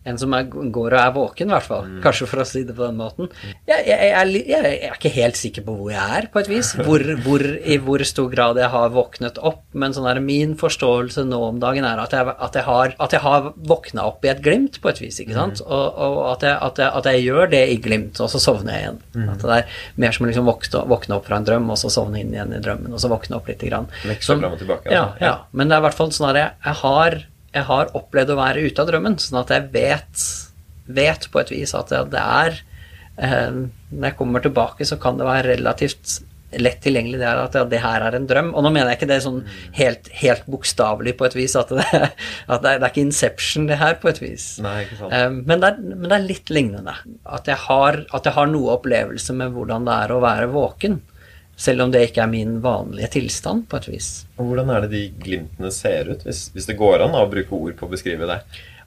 en 0.08 0.18
som 0.18 0.32
er, 0.34 0.48
går 0.50 0.96
og 0.96 0.98
er 0.98 1.12
våken, 1.14 1.50
i 1.50 1.54
hvert 1.54 1.66
fall. 1.66 1.84
Mm. 1.86 1.98
Kanskje 2.02 2.26
for 2.30 2.42
å 2.42 2.46
si 2.48 2.64
det 2.66 2.74
på 2.74 2.82
den 2.82 2.98
måten. 2.98 3.28
Jeg, 3.68 3.84
jeg, 3.86 4.08
jeg, 4.10 4.42
jeg, 4.50 4.72
er 4.88 4.96
ikke 4.96 5.12
helt 5.14 5.38
sikker 5.38 5.66
på 5.66 5.76
hvor 5.78 5.92
jeg 5.92 6.16
er, 6.18 6.26
på 6.32 6.42
et 6.42 6.50
vis. 6.50 6.72
Hvor, 6.82 7.02
hvor, 7.22 7.42
I 7.42 7.76
hvor 7.80 8.02
stor 8.06 8.30
grad 8.32 8.58
jeg 8.58 8.68
har 8.72 8.90
våknet 8.92 9.38
opp. 9.38 9.62
Men 9.78 9.94
sånn 9.94 10.08
er 10.10 10.18
min 10.24 10.56
forståelse 10.58 11.22
nå 11.28 11.38
om 11.46 11.60
dagen 11.62 11.86
er 11.86 12.00
at 12.02 12.14
jeg, 12.16 12.34
at 12.46 12.58
har, 12.66 12.94
at 13.02 13.14
har 13.22 13.48
våkna 13.56 14.06
opp 14.10 14.26
i 14.26 14.32
et 14.32 14.42
glimt, 14.42 14.80
på 14.82 14.90
et 14.90 15.00
vis. 15.04 15.20
ikke 15.22 15.36
sant? 15.36 15.62
Mm. 15.62 15.70
Og, 15.70 16.00
og 16.06 16.18
at, 16.32 16.46
at, 16.50 16.82
at, 16.88 17.10
jeg, 17.12 17.24
gjør 17.28 17.52
det 17.54 17.62
i 17.70 17.78
glimt, 17.82 18.18
og 18.22 18.30
så 18.32 18.40
sovner 18.42 18.74
jeg 18.74 18.86
igjen. 18.86 19.00
Mm. 19.14 19.28
At 19.36 19.46
det 19.46 19.58
er 19.60 19.80
mer 20.04 20.16
som 20.16 20.26
å 20.26 20.30
liksom 20.32 20.48
våkne, 20.50 20.84
våkne, 20.90 21.18
opp 21.18 21.28
fra 21.30 21.38
en 21.38 21.48
drøm, 21.48 21.70
og 21.72 21.80
så 21.80 21.92
sovne 21.92 22.22
inn 22.22 22.34
igjen 22.34 22.56
i 22.56 22.62
drømmen, 22.64 22.92
og 22.92 23.02
så 23.02 23.12
våkne 23.12 23.38
opp 23.38 23.50
lite 23.52 23.70
grann. 23.70 23.90
og 24.50 24.58
tilbake, 24.58 24.88
altså. 24.88 24.96
ja, 24.98 25.04
ja, 25.22 25.34
Men 25.52 25.70
det 25.70 25.78
er 25.78 25.84
i 25.84 25.86
hvert 25.86 26.00
fall 26.00 26.12
sånn 26.14 26.32
at 26.32 26.40
jeg, 26.42 26.76
har 26.82 27.20
jeg 27.52 27.68
har 27.68 27.92
opplevd 27.98 28.32
å 28.32 28.40
være 28.40 28.64
ute 28.66 28.82
av 28.82 28.88
drømmen, 28.88 29.18
sånn 29.20 29.42
at 29.42 29.52
jeg 29.52 29.68
vet, 29.74 30.26
vet 30.88 31.28
på 31.32 31.42
et 31.42 31.52
vis 31.52 31.74
at 31.76 31.92
det 31.92 32.20
er 32.20 32.60
eh, 33.16 33.62
Når 33.92 34.06
jeg 34.08 34.18
kommer 34.18 34.44
tilbake, 34.44 34.86
så 34.88 34.98
kan 35.00 35.18
det 35.20 35.28
være 35.28 35.56
relativt 35.56 36.22
lett 36.60 36.82
tilgjengelig 36.84 37.20
det 37.20 37.28
er 37.28 37.38
at 37.40 37.54
ja, 37.56 37.62
det 37.68 37.80
her 37.80 38.04
er 38.04 38.16
en 38.16 38.26
drøm. 38.28 38.50
Og 38.52 38.64
nå 38.64 38.72
mener 38.74 38.90
jeg 38.90 39.00
ikke 39.00 39.10
det 39.12 39.20
sånn 39.24 39.38
helt, 39.78 40.10
helt 40.20 40.48
bokstavelig 40.52 41.14
på 41.18 41.28
et 41.28 41.36
vis, 41.38 41.54
at, 41.58 41.72
det, 41.72 41.86
at 41.92 42.64
det, 42.64 42.74
er, 42.74 42.82
det, 42.82 42.82
er, 42.82 42.90
ikke 42.90 43.06
Inception 43.06 43.68
det 43.70 43.78
her 43.80 43.96
på 44.02 44.10
et 44.12 44.20
vis. 44.22 44.48
Nei. 44.64 44.82
Um, 45.00 45.42
men, 45.48 45.62
det 45.62 45.70
er, 45.70 45.80
men, 45.80 46.08
det 46.08 46.18
er, 46.18 46.26
litt 46.28 46.52
lignende. 46.52 46.96
At 47.24 47.48
jeg, 47.48 47.58
har, 47.68 48.02
at 48.12 48.28
jeg 48.28 48.36
har 48.36 48.52
noe 48.52 48.76
opplevelse 48.76 49.36
med 49.38 49.56
hvordan 49.56 49.88
det 49.88 49.96
er 50.04 50.14
å 50.14 50.20
være 50.24 50.50
våken. 50.52 51.00
Selv 51.56 51.84
om 51.84 51.92
det 51.92 52.06
ikke 52.08 52.24
er 52.24 52.30
min 52.32 52.58
vanlige 52.64 53.12
tilstand, 53.18 53.66
på 53.70 53.78
et 53.78 53.88
vis. 53.90 54.10
Og 54.40 54.48
hvordan 54.48 54.72
er 54.72 54.84
det 54.84 54.92
de 54.94 55.02
glimtene 55.22 55.70
ser 55.74 56.10
ut, 56.10 56.24
hvis, 56.26 56.46
hvis 56.54 56.68
det 56.70 56.78
går 56.80 57.04
an 57.04 57.16
å 57.18 57.26
bruke 57.30 57.54
ord 57.54 57.76
på 57.78 57.86
å 57.86 57.92
beskrive 57.92 58.28
det? 58.30 58.40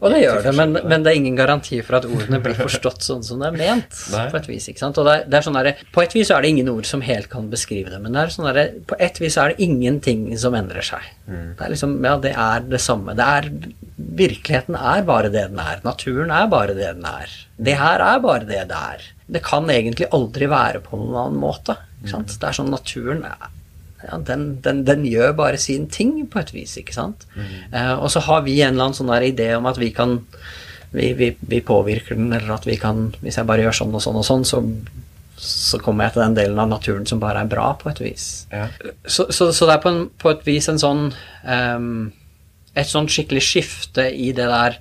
Og 0.03 0.11
det 0.11 0.21
gjør 0.21 0.41
det, 0.43 0.51
men, 0.57 0.75
men, 0.75 1.03
det 1.05 1.11
er 1.11 1.17
ingen 1.17 1.37
garanti 1.37 1.77
for 1.85 1.97
at 1.99 2.07
ordene 2.07 2.39
blir 2.43 2.57
forstått 2.57 3.05
sånn 3.05 3.23
som 3.23 3.39
det 3.41 3.47
er 3.51 3.55
ment. 3.57 3.95
På 4.33 4.39
et 4.39 4.49
vis, 4.49 4.67
ikke 4.69 4.83
sant? 4.83 4.99
Og 4.99 5.07
det 5.07 5.15
er, 5.15 5.23
det 5.31 5.39
er 5.39 5.47
sånn 5.47 5.57
der, 5.57 5.71
På 5.95 6.03
et 6.03 6.15
vis 6.15 6.31
er 6.33 6.43
det 6.43 6.51
ingen 6.51 6.69
ord 6.73 6.87
som 6.89 7.03
helt 7.05 7.29
kan 7.31 7.47
beskrive 7.51 7.93
det, 7.93 8.01
men 8.03 8.15
det 8.15 8.25
er 8.25 8.35
sånn 8.35 8.49
der, 8.49 8.75
på 8.89 8.99
et 9.07 9.21
vis 9.23 9.39
er 9.41 9.53
det 9.53 9.65
ingenting 9.65 10.27
som 10.41 10.57
endrer 10.57 10.85
seg. 10.85 11.07
Mm. 11.29 11.47
Det 11.55 11.65
er 11.65 11.73
liksom, 11.73 11.97
ja, 12.03 12.15
det 12.21 12.35
er 12.35 12.69
det 12.75 12.83
samme. 12.83 13.15
Det 13.17 13.31
er, 13.39 13.49
virkeligheten 13.95 14.79
er 14.79 15.07
bare 15.07 15.31
det 15.31 15.47
den 15.53 15.63
er. 15.63 15.81
Naturen 15.87 16.33
er 16.35 16.51
bare 16.51 16.75
det 16.77 16.91
den 16.91 17.09
er. 17.09 17.39
Det 17.55 17.79
her 17.79 18.03
er 18.03 18.23
bare 18.23 18.49
det 18.49 18.65
det 18.69 18.83
er. 18.93 19.11
Det 19.25 19.41
kan 19.45 19.69
egentlig 19.73 20.11
aldri 20.13 20.49
være 20.51 20.83
på 20.85 20.99
noen 20.99 21.15
annen 21.23 21.41
måte. 21.41 21.79
Det 22.05 22.49
er 22.49 22.57
sånn 22.57 22.73
naturen 22.73 23.23
ja, 24.05 24.17
den, 24.27 24.61
den, 24.61 24.83
den, 24.85 25.05
gjør 25.09 25.33
bare 25.37 25.57
sin 25.57 25.87
ting, 25.89 26.17
på 26.29 26.41
et 26.41 26.51
vis, 26.53 26.75
ikke 26.77 26.93
sant. 26.93 27.25
Mm. 27.33 27.53
Eh, 27.71 27.93
og 27.95 28.11
så 28.13 28.21
har 28.27 28.43
vi 28.45 28.59
en 28.61 28.75
eller 28.75 28.89
annen 28.89 28.97
sånn 28.97 29.09
der 29.09 29.25
idé 29.25 29.49
om 29.57 29.65
at 29.69 29.79
vi 29.81 29.91
kan 29.95 30.19
vi, 30.95 31.13
vi, 31.17 31.31
vi, 31.39 31.61
påvirker 31.65 32.15
den, 32.15 32.29
eller 32.33 32.53
at 32.55 32.67
vi 32.67 32.77
kan 32.79 33.09
Hvis 33.19 33.35
jeg 33.39 33.47
bare 33.49 33.65
gjør 33.65 33.79
sånn 33.81 33.95
og 33.97 34.03
sånn 34.03 34.19
og 34.19 34.27
sånn, 34.27 34.45
så, 34.47 34.61
så 35.41 35.79
kommer 35.83 36.07
jeg 36.07 36.15
til 36.15 36.23
den 36.23 36.37
delen 36.37 36.61
av 36.61 36.69
naturen 36.71 37.07
som 37.09 37.21
bare 37.23 37.41
er 37.43 37.49
bra, 37.51 37.71
på 37.79 37.89
et 37.91 38.03
vis. 38.03 38.27
Ja. 38.53 38.69
Så, 39.03 39.27
så, 39.29 39.49
så, 39.51 39.67
det 39.67 39.75
er 39.75 39.81
på, 39.83 39.91
en, 39.91 40.05
på, 40.21 40.31
et 40.31 40.45
vis 40.47 40.69
en 40.71 40.81
sånn 40.81 41.09
um, 41.43 41.89
Et 42.75 42.87
sånn 42.87 43.09
skikkelig 43.11 43.43
skifte 43.43 44.09
i 44.11 44.31
det 44.35 44.47
der 44.51 44.79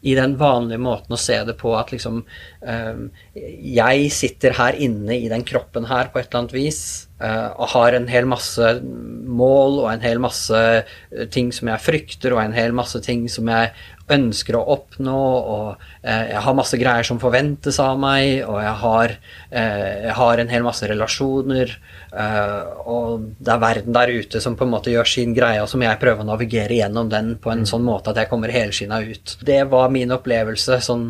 i 0.00 0.14
den 0.16 0.36
vanlige 0.40 0.80
måten 0.80 1.12
å 1.12 1.20
se 1.20 1.36
det 1.44 1.56
på 1.60 1.74
at 1.76 1.92
liksom 1.92 2.22
um, 2.22 3.02
Jeg 3.34 4.08
sitter 4.16 4.56
her 4.56 4.78
inne 4.80 5.18
i 5.18 5.28
den 5.32 5.44
kroppen 5.44 5.88
her 5.90 6.08
på 6.08 6.20
et 6.20 6.30
eller 6.30 6.44
annet 6.44 6.56
vis 6.56 6.80
uh, 7.20 7.52
og 7.60 7.72
har 7.74 7.96
en 7.96 8.08
hel 8.08 8.28
masse 8.30 8.72
mål 8.80 9.82
og 9.82 9.90
en 9.92 10.04
hel 10.04 10.22
masse 10.22 10.56
eh, 10.56 11.26
ting 11.32 11.52
som 11.54 11.68
jeg 11.70 11.84
frykter, 11.84 12.34
og 12.34 12.42
en 12.42 12.56
hel 12.56 12.74
masse 12.76 12.98
ting 13.04 13.26
som 13.30 13.48
jeg 13.52 13.70
ønsker 14.12 14.58
å 14.58 14.64
oppnå, 14.74 15.20
og 15.54 15.68
uh, 15.80 16.24
jeg 16.30 16.42
har 16.46 16.56
masse 16.58 16.80
greier 16.80 17.06
som 17.06 17.20
forventes 17.22 17.80
av 17.82 17.98
meg, 18.00 18.42
og 18.46 18.58
jeg 18.62 18.74
har, 18.84 19.14
uh, 19.52 19.88
jeg 20.06 20.16
har 20.20 20.42
en 20.42 20.52
hel 20.54 20.66
masse 20.66 20.90
relasjoner, 20.90 21.76
og 22.10 23.28
det 23.38 23.52
er 23.54 23.60
verden 23.62 23.94
der 23.94 24.10
ute 24.10 24.40
som 24.42 24.56
på 24.58 24.66
en 24.66 24.72
måte 24.72 24.90
gjør 24.90 25.06
sin 25.06 25.34
greie, 25.36 25.60
og 25.62 25.70
som 25.70 25.82
jeg 25.84 26.00
prøver 26.02 26.24
å 26.24 26.30
navigere 26.32 26.80
gjennom 26.80 27.06
den 27.12 27.36
på 27.38 27.52
en 27.52 27.62
sånn 27.68 27.84
måte 27.86 28.10
at 28.10 28.18
jeg 28.18 28.30
kommer 28.32 28.50
helskinna 28.50 28.98
ut. 29.06 29.36
Det 29.46 29.60
var 29.70 29.92
min 29.94 30.10
opplevelse 30.16 30.80
sånn 30.82 31.06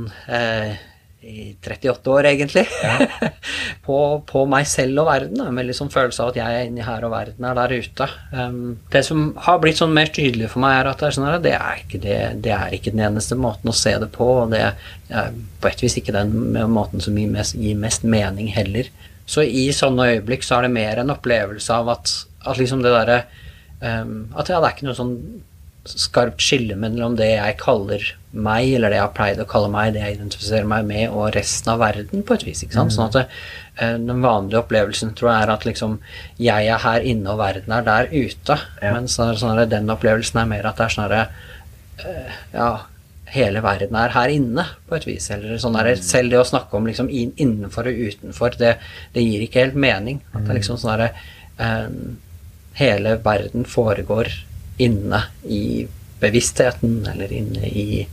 i 1.22 1.56
38 1.60 2.10
år, 2.10 2.26
egentlig. 2.30 2.64
Ja. 2.82 3.28
på, 3.86 3.96
på, 4.26 4.44
meg 4.48 4.68
selv 4.68 5.02
og 5.02 5.10
verden. 5.10 5.42
Med 5.54 5.68
liksom 5.68 5.90
følelse 5.92 6.24
av 6.24 6.32
at 6.32 6.38
jeg 6.40 6.60
er 6.60 6.68
inni 6.68 6.84
her, 6.84 7.04
og 7.04 7.12
verden 7.12 7.44
er 7.44 7.58
der 7.58 7.74
ute. 7.76 8.08
Um, 8.32 8.78
det 8.92 9.04
som 9.06 9.26
har 9.44 9.60
blitt 9.60 9.80
sånn 9.80 9.92
mer 9.96 10.12
tydelig 10.14 10.48
for 10.54 10.64
meg, 10.64 10.78
er 10.78 10.90
at 10.90 11.02
det 11.02 11.10
er, 11.10 11.16
sånn 11.18 11.28
her, 11.28 11.42
det, 11.44 11.54
er 11.58 11.84
ikke 11.84 12.00
det, 12.06 12.18
det 12.46 12.54
er 12.56 12.76
ikke 12.76 12.94
den 12.94 13.04
eneste 13.10 13.38
måten 13.38 13.72
å 13.72 13.76
se 13.76 13.92
det 14.00 14.08
på. 14.16 14.30
Og 14.44 14.54
det 14.54 14.64
er 14.64 15.36
på 15.60 15.70
et 15.70 15.84
vis 15.84 15.98
ikke 16.00 16.16
den 16.16 16.32
måten 16.72 17.04
som 17.04 17.18
gir 17.20 17.30
mest, 17.32 17.58
gir 17.60 17.78
mest 17.78 18.06
mening 18.08 18.48
heller. 18.54 18.88
Så 19.30 19.44
i 19.44 19.68
sånne 19.76 20.08
øyeblikk 20.16 20.42
så 20.46 20.58
er 20.58 20.66
det 20.66 20.74
mer 20.74 21.02
en 21.02 21.12
opplevelse 21.12 21.76
av 21.76 21.92
at, 21.92 22.16
at 22.48 22.58
liksom 22.58 22.80
det 22.82 22.90
derre 22.90 23.20
um, 23.78 24.32
At 24.34 24.48
ja, 24.50 24.58
det 24.58 24.66
er 24.66 24.74
ikke 24.74 24.88
noe 24.88 24.98
sånn 24.98 25.14
skarpt 25.88 26.42
skille 26.44 26.76
mellom 26.76 27.14
det 27.16 27.30
jeg 27.30 27.56
kaller 27.60 28.02
meg, 28.30 28.74
eller 28.76 28.92
det 28.92 28.98
jeg 28.98 29.06
har 29.06 29.14
pleid 29.16 29.40
å 29.42 29.46
kalle 29.48 29.70
meg, 29.72 29.94
det 29.94 30.02
jeg 30.04 30.18
identifiserer 30.18 30.68
meg 30.68 30.84
med, 30.86 31.06
og 31.08 31.32
resten 31.34 31.72
av 31.72 31.80
verden, 31.82 32.22
på 32.26 32.36
et 32.36 32.44
vis. 32.46 32.62
ikke 32.62 32.76
sant? 32.76 32.92
Mm. 32.92 32.96
Sånn 32.96 33.08
at 33.08 33.16
det, 33.16 33.24
eh, 33.80 33.96
Den 33.96 34.22
vanlige 34.22 34.60
opplevelsen 34.60 35.14
tror 35.18 35.30
jeg 35.32 35.42
er 35.42 35.54
at 35.54 35.64
liksom 35.64 35.98
jeg 36.38 36.68
er 36.68 36.84
her 36.84 37.00
inne, 37.00 37.30
og 37.32 37.38
verden 37.38 37.72
er 37.72 37.82
der 37.82 38.12
ute. 38.12 38.58
Ja. 38.82 38.92
Mens 38.92 39.16
sånn 39.16 39.68
den 39.68 39.90
opplevelsen 39.90 40.40
er 40.40 40.46
mer 40.52 40.66
at 40.66 40.76
det 40.76 40.84
er 40.84 40.94
sånn 40.94 41.08
herre 41.08 41.28
uh, 42.04 42.38
Ja, 42.52 42.70
hele 43.30 43.62
verden 43.62 43.96
er 43.96 44.14
her 44.14 44.28
inne, 44.28 44.66
på 44.86 44.96
et 44.96 45.06
vis. 45.06 45.30
Eller 45.30 45.58
sånn 45.58 45.78
der, 45.78 45.94
mm. 45.96 46.02
Selv 46.02 46.30
det 46.30 46.38
å 46.38 46.44
snakke 46.44 46.76
om 46.76 46.86
liksom 46.86 47.08
innenfor 47.10 47.88
og 47.88 48.04
utenfor, 48.10 48.54
det, 48.58 48.76
det 49.14 49.24
gir 49.24 49.46
ikke 49.46 49.64
helt 49.64 49.80
mening. 49.80 50.20
At 50.34 50.44
det 50.44 50.50
er 50.50 50.60
liksom 50.60 50.78
sånn 50.78 50.94
herre 50.98 51.12
uh, 51.58 51.88
Hele 52.78 53.16
verden 53.18 53.64
foregår 53.66 54.30
inne 54.80 55.24
i 55.44 55.86
bevisstheten, 56.20 57.00
eller 57.12 57.32
inne 57.32 57.68
i, 57.68 58.06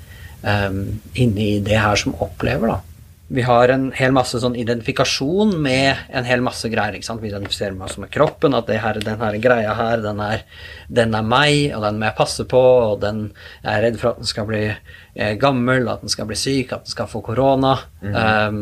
um, 0.43 0.83
inne 1.13 1.47
i 1.47 1.57
det 1.63 1.79
her 1.79 1.99
som 1.99 2.15
opplever, 2.23 2.75
da. 2.75 2.81
Vi 3.29 3.43
har 3.43 3.67
en 3.67 3.89
hel 3.91 4.13
masse 4.15 4.39
sånn 4.39 4.53
identifikasjon 4.55 5.49
med 5.59 5.99
en 6.15 6.23
hel 6.23 6.39
masse 6.39 6.69
greier. 6.71 6.95
ikke 6.95 7.09
sant? 7.09 7.19
Vi 7.19 7.27
identifiserer 7.27 7.75
oss 7.83 7.97
med 7.99 8.11
kroppen, 8.13 8.55
at 8.55 8.69
her, 8.71 8.99
den 9.03 9.19
her 9.19 9.35
greia 9.43 9.73
her, 9.75 9.99
den 9.99 10.21
er, 10.23 10.45
den 10.87 11.15
er, 11.17 11.25
meg, 11.27 11.73
og 11.75 11.83
den 11.83 11.99
må 11.99 12.07
jeg 12.07 12.17
passe 12.21 12.45
på, 12.47 12.61
og 12.61 13.01
den, 13.03 13.25
jeg 13.65 13.73
er 13.73 13.83
redd 13.83 13.99
for 13.99 14.13
at 14.13 14.21
den 14.21 14.31
skal 14.31 14.47
bli 14.47 14.61
eh, 14.69 15.33
gammel, 15.41 15.89
at 15.91 16.05
den 16.05 16.13
skal 16.13 16.29
bli 16.29 16.39
syk, 16.39 16.71
at 16.71 16.87
den 16.87 16.93
skal 16.93 17.11
få 17.11 17.19
korona. 17.25 17.73
Mm. 17.99 18.15
Um, 18.15 18.61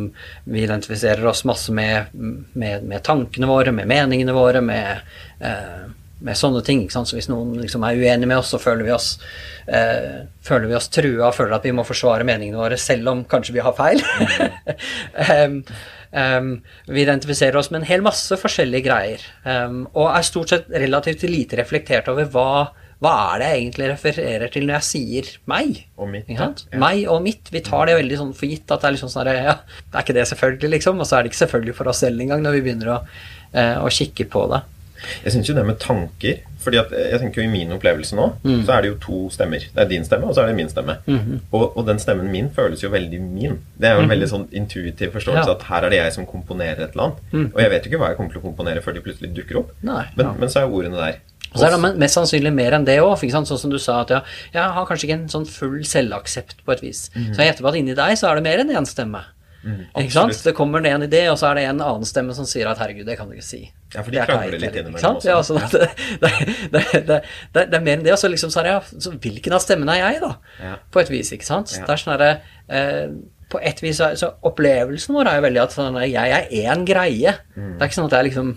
vi 0.49 0.65
identifiserer 0.65 1.29
oss 1.29 1.45
masse 1.45 1.69
med, 1.69 2.09
med, 2.17 2.89
med, 2.89 3.03
tankene 3.05 3.51
våre, 3.51 3.75
med 3.75 3.91
meningene 3.93 4.33
våre, 4.33 4.65
med 4.65 5.05
uh, 5.45 5.93
med 6.25 6.37
sånne 6.39 6.61
ting. 6.65 6.83
ikke 6.83 6.97
sant? 6.97 7.09
Så 7.09 7.17
hvis 7.19 7.29
noen 7.31 7.53
liksom 7.61 7.83
er 7.85 7.99
uenig 7.99 8.29
med 8.29 8.39
oss, 8.39 8.53
så 8.53 8.61
føler 8.61 8.87
vi 8.87 8.93
oss, 8.95 9.15
eh, 9.67 10.25
føler 10.45 10.69
vi 10.71 10.77
oss 10.77 10.89
trua 10.93 11.31
føler 11.35 11.57
at 11.57 11.67
vi 11.67 11.75
må 11.75 11.85
forsvare 11.87 12.27
meningene 12.27 12.61
våre 12.61 12.79
selv 12.81 13.11
om 13.13 13.25
kanskje 13.29 13.57
vi 13.57 13.65
har 13.65 13.75
feil. 13.77 14.01
um, 15.45 15.59
um, 16.11 16.49
vi 16.89 17.05
identifiserer 17.05 17.59
oss 17.61 17.69
med 17.71 17.83
en 17.83 17.91
hel 17.91 18.05
masse 18.05 18.39
forskjellige 18.41 18.87
greier, 18.87 19.27
um, 19.45 19.85
og 19.93 20.09
er 20.09 20.25
stort 20.25 20.55
sett 20.55 20.73
relativt 20.73 21.27
lite 21.29 21.61
reflektert 21.61 22.09
over 22.11 22.29
hva, 22.33 22.49
hva 23.03 23.15
er 23.35 23.41
det 23.41 23.47
jeg 23.49 23.61
egentlig 23.61 23.89
refererer 23.93 24.53
til 24.53 24.65
når 24.65 24.79
jeg 24.79 24.89
sier 24.89 25.33
meg? 25.51 25.81
Og 25.99 26.09
mitt. 26.09 26.29
Ja. 26.31 26.51
Meg 26.81 27.05
og 27.11 27.21
mitt. 27.25 27.53
Vi 27.53 27.61
tar 27.65 27.89
det 27.89 27.99
veldig 27.99 28.21
sånn 28.21 28.37
for 28.37 28.49
gitt 28.49 28.71
at 28.71 28.81
det 28.81 28.89
er 28.89 28.97
liksom 28.97 29.13
sånn 29.13 29.29
ja, 29.29 29.59
det 29.61 29.91
er 29.93 30.05
ikke 30.05 30.17
det 30.17 30.29
selvfølgelig, 30.31 30.77
liksom. 30.79 31.01
Og 31.03 31.09
så 31.09 31.19
er 31.19 31.25
det 31.25 31.33
ikke 31.33 31.45
selvfølgelig 31.45 31.77
for 31.77 31.91
oss 31.91 32.01
selv 32.05 32.23
engang 32.23 32.41
når 32.45 32.57
vi 32.57 32.63
begynner 32.65 32.95
å, 32.95 33.03
eh, 33.53 33.75
å 33.83 33.91
kikke 33.93 34.25
på 34.31 34.47
det. 34.53 34.65
Jeg 35.23 35.35
syns 35.35 35.49
jo 35.49 35.55
det 35.57 35.65
med 35.65 35.79
tanker 35.81 36.43
fordi 36.65 36.79
at 36.81 36.93
jeg 36.95 37.19
tenker 37.21 37.41
jo 37.41 37.45
I 37.45 37.51
min 37.51 37.73
opplevelse 37.75 38.17
nå 38.17 38.25
mm. 38.41 38.63
så 38.65 38.75
er 38.75 38.85
det 38.85 38.89
jo 38.89 38.95
to 39.03 39.17
stemmer. 39.33 39.67
Det 39.73 39.83
er 39.83 39.89
din 39.89 40.05
stemme, 40.07 40.29
og 40.29 40.35
så 40.35 40.41
er 40.41 40.49
det 40.49 40.55
min 40.57 40.69
stemme. 40.69 40.97
Mm 41.05 41.19
-hmm. 41.19 41.39
og, 41.51 41.77
og, 41.77 41.87
den 41.87 41.99
stemmen 41.99 42.31
min 42.31 42.49
føles 42.55 42.83
jo 42.83 42.89
veldig 42.89 43.21
min. 43.21 43.59
Det 43.77 43.87
er 43.87 43.93
jo 43.93 43.99
en 43.99 44.05
mm 44.05 44.05
-hmm. 44.05 44.09
veldig 44.09 44.29
sånn 44.29 44.47
intuitiv 44.51 45.11
forståelse 45.11 45.49
ja. 45.49 45.55
at 45.55 45.63
her 45.63 45.85
er 45.85 45.89
det 45.89 45.97
jeg 45.97 46.13
som 46.13 46.25
komponerer 46.25 46.83
et 46.83 46.91
eller 46.91 47.03
annet. 47.03 47.17
Mm. 47.31 47.51
Og 47.53 47.61
jeg 47.61 47.69
vet 47.69 47.85
jo 47.85 47.89
ikke 47.89 47.97
hva 47.97 48.07
jeg 48.07 48.17
kommer 48.17 48.31
til 48.31 48.39
å 48.39 48.41
komponere 48.41 48.81
før 48.81 48.93
de 48.93 49.01
plutselig 49.01 49.35
dukker 49.35 49.57
opp. 49.57 49.71
Nei, 49.81 50.05
men, 50.15 50.25
ja. 50.25 50.33
men, 50.39 50.49
så 50.49 50.59
er 50.59 50.65
ordene 50.65 50.97
der. 50.97 51.13
Og 51.53 51.59
så 51.59 51.65
er 51.65 51.71
det 51.71 51.97
mest 51.97 52.13
sannsynlig 52.13 52.53
mer 52.53 52.73
enn 52.73 52.85
det 52.85 52.99
òg. 53.01 53.31
Sånn 53.31 53.45
som 53.45 53.71
du 53.71 53.79
sa, 53.79 54.01
at 54.01 54.09
ja, 54.09 54.21
jeg 54.53 54.63
har 54.63 54.85
kanskje 54.85 55.07
ikke 55.07 55.21
en 55.21 55.29
sånn 55.29 55.45
full 55.45 55.85
selvaksept 55.85 56.65
på 56.65 56.71
et 56.71 56.81
vis. 56.81 57.11
Mm. 57.15 57.33
Så 57.33 57.41
jeg 57.41 57.47
gjetter 57.47 57.63
på 57.63 57.71
at 57.71 57.75
inni 57.75 57.95
deg 57.95 58.17
så 58.17 58.27
er 58.27 58.35
det 58.35 58.43
mer 58.43 58.59
enn 58.59 58.75
én 58.75 58.85
stemme. 58.85 59.21
Mm, 59.65 59.79
ikke 59.97 60.13
sant? 60.13 60.37
Det 60.45 60.53
kommer 60.53 60.83
ned 60.83 60.93
en 60.93 61.05
idé, 61.07 61.23
og 61.31 61.39
så 61.41 61.49
er 61.49 61.57
det 61.57 61.63
en 61.71 61.81
annen 61.81 62.05
stemme 62.05 62.35
som 62.37 62.45
sier 62.45 62.69
at 62.69 62.79
herregud, 62.81 63.05
det 63.07 63.17
kan 63.17 63.29
du 63.29 63.33
ikke 63.33 63.47
si. 63.47 63.61
Ja, 63.95 64.03
for 64.03 64.13
de 64.13 64.25
krangler 64.27 64.61
litt 64.61 64.77
innimellom 64.77 65.17
også. 65.17 65.29
Ja, 65.31 65.37
altså, 65.39 65.57
det, 66.21 66.33
det, 66.73 66.83
det, 66.93 67.21
det, 67.55 67.63
er 67.65 67.81
mer 67.81 67.97
enn 67.97 68.05
det. 68.05 68.13
Og 68.13 68.21
så 68.21 68.29
liksom 68.29 68.53
så 68.53 68.61
er 68.61 68.85
så 68.85 69.15
hvilken 69.15 69.55
av 69.57 69.63
stemmene 69.63 69.95
er 69.97 70.03
jeg, 70.03 70.21
da? 70.21 70.59
Ja. 70.61 70.75
På 70.93 71.01
et 71.01 71.09
vis, 71.13 71.33
ikke 71.33 71.47
sant? 71.47 71.73
Ja. 71.73 71.87
Det 71.87 71.95
er 71.95 72.03
sånn 72.03 72.13
herre 72.13 72.29
eh, 72.67 73.07
På 73.51 73.61
et 73.71 73.81
vis 73.81 74.01
så 74.21 74.31
opplevelsen 74.45 75.17
vår 75.17 75.31
er 75.31 75.39
jo 75.39 75.47
veldig 75.47 75.63
at 75.63 75.75
sånn, 75.79 75.99
jeg 76.05 76.37
er 76.37 76.53
én 76.61 76.85
greie. 76.87 77.35
Mm. 77.55 77.73
Det 77.73 77.81
er 77.81 77.89
ikke 77.89 77.99
sånn 77.99 78.11
at 78.11 78.17
jeg 78.19 78.29
liksom 78.29 78.53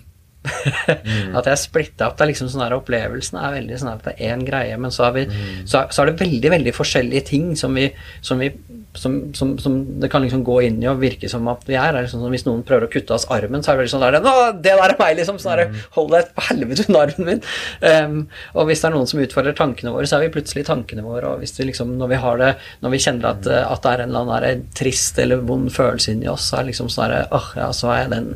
mm. 0.48 1.36
At 1.36 1.48
jeg 1.48 1.52
er 1.54 1.60
splitta 1.60 2.08
opp. 2.08 2.18
Det 2.18 2.26
er 2.26 2.32
liksom 2.32 2.50
sånn 2.52 2.64
her 2.64 2.76
Opplevelsen 2.78 3.38
er 3.40 3.56
veldig 3.58 3.80
sånn 3.80 3.92
at 3.94 4.06
det 4.06 4.16
er 4.16 4.34
én 4.34 4.44
greie, 4.46 4.78
men 4.80 4.94
så, 4.94 5.10
vi, 5.14 5.26
mm. 5.28 5.62
så, 5.64 5.86
så, 5.90 6.02
er 6.02 6.12
det 6.12 6.20
veldig 6.22 6.52
veldig 6.58 6.74
forskjellige 6.76 7.28
ting 7.32 7.52
som 7.58 7.76
vi, 7.78 7.88
som 8.24 8.42
vi 8.42 8.52
som, 8.98 9.34
som, 9.34 9.58
som, 9.58 10.00
det 10.00 10.08
kan 10.08 10.22
liksom 10.24 10.42
gå 10.44 10.56
inn 10.66 10.78
i 10.82 10.88
og 10.90 11.00
virke 11.02 11.28
som 11.30 11.46
at 11.52 11.62
vi 11.68 11.76
er. 11.76 11.92
er 11.94 12.06
liksom, 12.06 12.24
hvis 12.32 12.46
noen 12.46 12.64
prøver 12.66 12.88
å 12.88 12.90
kutte 12.92 13.14
oss 13.14 13.26
armen, 13.34 13.62
så 13.62 13.72
er 13.72 13.76
det 13.76 13.84
veldig 13.84 13.92
sånn 13.92 14.04
der, 14.04 14.18
Nå, 14.24 14.34
det 14.64 14.74
der 14.74 14.94
er 14.94 14.96
meg, 14.98 15.14
liksom. 15.20 15.38
Sånn 15.42 15.54
der, 15.54 15.70
mm. 15.70 15.84
Hold 15.96 16.10
deg 16.14 16.32
på 16.34 16.46
helvete 16.48 16.86
unna 16.88 17.04
armen 17.04 17.28
min. 17.28 17.44
Um, 17.84 18.18
og 18.56 18.68
hvis 18.68 18.82
det 18.82 18.90
er 18.90 18.96
noen 18.96 19.10
som 19.10 19.22
utfordrer 19.22 19.56
tankene 19.58 19.94
våre, 19.94 20.08
så 20.08 20.18
er 20.18 20.26
vi 20.26 20.32
plutselig 20.38 20.66
tankene 20.68 21.06
våre. 21.06 21.34
Og 21.34 21.44
hvis 21.44 21.54
vi 21.60 21.68
liksom, 21.70 21.94
når 22.00 22.12
vi 22.14 22.20
har 22.24 22.42
det, 22.42 22.50
når 22.84 22.94
vi 22.94 23.02
kjenner 23.04 23.30
at, 23.32 23.46
mm. 23.46 23.72
at 23.76 23.84
det 23.84 23.94
er 23.94 24.04
en 24.04 24.12
eller 24.12 24.26
annen 24.26 24.46
der, 24.48 24.66
trist 24.78 25.22
eller 25.22 25.46
vond 25.48 25.70
følelse 25.74 26.14
inni 26.14 26.30
oss, 26.32 26.48
så 26.48 26.58
er 26.58 26.66
det 26.66 26.72
liksom 26.72 26.92
sånn 26.92 27.08
derre 27.08 27.24
Åh, 27.38 27.50
ja, 27.60 27.72
så 27.76 27.92
er 27.92 28.04
jeg 28.04 28.14
den 28.16 28.30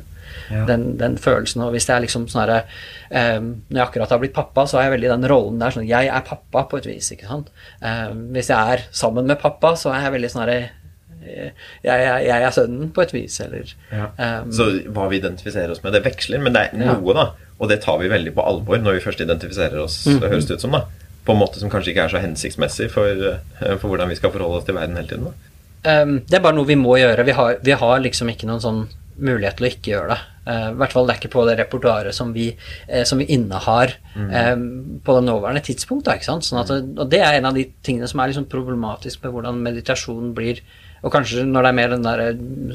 ja. 0.50 0.64
den, 0.68 0.86
den, 1.00 1.16
følelsen. 1.20 1.64
Og 1.66 1.74
hvis 1.76 1.86
det 1.88 1.96
er 1.96 2.04
liksom 2.04 2.28
sånn 2.30 2.44
herre 2.44 2.60
um, 3.38 3.48
Når 3.68 3.78
jeg 3.78 3.86
akkurat 3.86 4.14
har 4.14 4.22
blitt 4.22 4.36
pappa, 4.36 4.66
så 4.66 4.80
er 4.80 4.88
jeg 4.88 4.96
veldig 4.96 5.10
i 5.10 5.14
den 5.14 5.28
rollen 5.30 5.62
der 5.62 5.74
sånn 5.74 5.88
Jeg 5.88 6.10
er 6.10 6.26
pappa, 6.26 6.66
på 6.70 6.80
et 6.80 6.88
vis, 6.88 7.12
ikke 7.14 7.30
sant. 7.30 7.52
Um, 7.80 8.30
hvis 8.36 8.50
jeg 8.52 8.76
er 8.76 8.86
sammen 8.90 9.28
med 9.30 9.40
pappa, 9.42 9.74
så 9.78 9.92
er 9.94 10.06
jeg 10.06 10.16
veldig 10.18 10.32
sånn 10.32 10.46
herre 10.46 10.62
jeg, 11.22 11.52
jeg, 11.86 12.24
jeg, 12.26 12.42
er 12.42 12.50
sønnen, 12.50 12.88
på 12.94 13.04
et 13.04 13.12
vis, 13.14 13.36
eller 13.44 13.68
ja. 13.92 14.08
um, 14.42 14.48
Så 14.54 14.66
hva 14.90 15.06
vi 15.10 15.20
identifiserer 15.20 15.70
oss 15.70 15.82
med, 15.84 15.94
det 15.94 16.02
veksler, 16.02 16.42
men 16.42 16.56
det 16.56 16.64
er 16.66 16.80
noe, 16.80 17.14
da. 17.14 17.28
Og 17.62 17.70
det 17.70 17.78
tar 17.84 18.00
vi 18.00 18.10
veldig 18.10 18.32
på 18.34 18.42
alvor 18.42 18.80
når 18.82 18.98
vi 18.98 19.04
først 19.04 19.22
identifiserer 19.22 19.78
oss, 19.84 20.02
mm 20.08 20.22
høres 20.22 20.48
det 20.48 20.58
ut 20.58 20.64
som. 20.64 20.74
da 20.74 20.82
På 21.22 21.36
en 21.36 21.38
måte 21.38 21.62
som 21.62 21.70
kanskje 21.70 21.92
ikke 21.92 22.08
er 22.08 22.14
så 22.14 22.22
hensiktsmessig 22.22 22.88
for, 22.90 23.06
eh, 23.06 23.76
for 23.76 23.92
hvordan 23.92 24.10
vi 24.10 24.18
skal 24.18 24.32
forholde 24.34 24.58
oss 24.58 24.66
til 24.66 24.74
verden 24.74 24.98
hele 24.98 25.08
tiden. 25.08 25.30
Um, 25.82 26.16
det 26.26 26.38
er 26.38 26.42
bare 26.42 26.56
noe 26.56 26.66
vi 26.66 26.78
må 26.78 26.96
gjøre. 26.98 27.26
Vi 27.26 27.34
har, 27.38 27.56
vi 27.62 27.78
har 27.78 28.02
liksom 28.02 28.30
ikke 28.30 28.48
noen 28.50 28.62
sånn 28.62 28.82
mulighet 29.16 29.58
til 29.58 29.66
å 29.66 29.70
ikke 29.72 29.92
gjøre 29.92 30.12
det. 30.12 30.20
Eh, 30.52 30.68
I 30.72 30.76
hvert 30.80 30.94
fall 30.96 31.08
det 31.08 31.14
er 31.14 31.20
ikke 31.20 31.34
på 31.34 31.46
det 31.48 31.56
repertoaret 31.60 32.16
som, 32.16 32.32
vi, 32.34 32.48
eh, 32.88 33.04
som 33.08 33.20
vi 33.22 33.28
innehar 33.34 33.96
eh, 34.18 34.54
på 35.04 35.18
det 35.18 35.26
nåværende 35.28 35.64
tidspunkt. 35.68 36.06
Da, 36.08 36.16
ikke 36.18 36.30
sant? 36.30 36.48
Sånn 36.48 36.62
at, 36.62 36.72
og 36.72 37.04
det 37.12 37.22
er 37.22 37.38
en 37.38 37.50
av 37.50 37.58
de 37.58 37.66
tingene 37.84 38.10
som 38.10 38.22
er 38.22 38.32
liksom 38.32 38.48
problematisk 38.52 39.22
med 39.24 39.36
hvordan 39.36 39.60
meditasjon 39.66 40.32
blir 40.36 40.64
og 41.02 41.10
kanskje 41.10 41.42
når 41.46 41.64
det 41.64 41.70
er 41.70 41.76
mer 41.76 41.90
den 41.90 42.04
der 42.06 42.20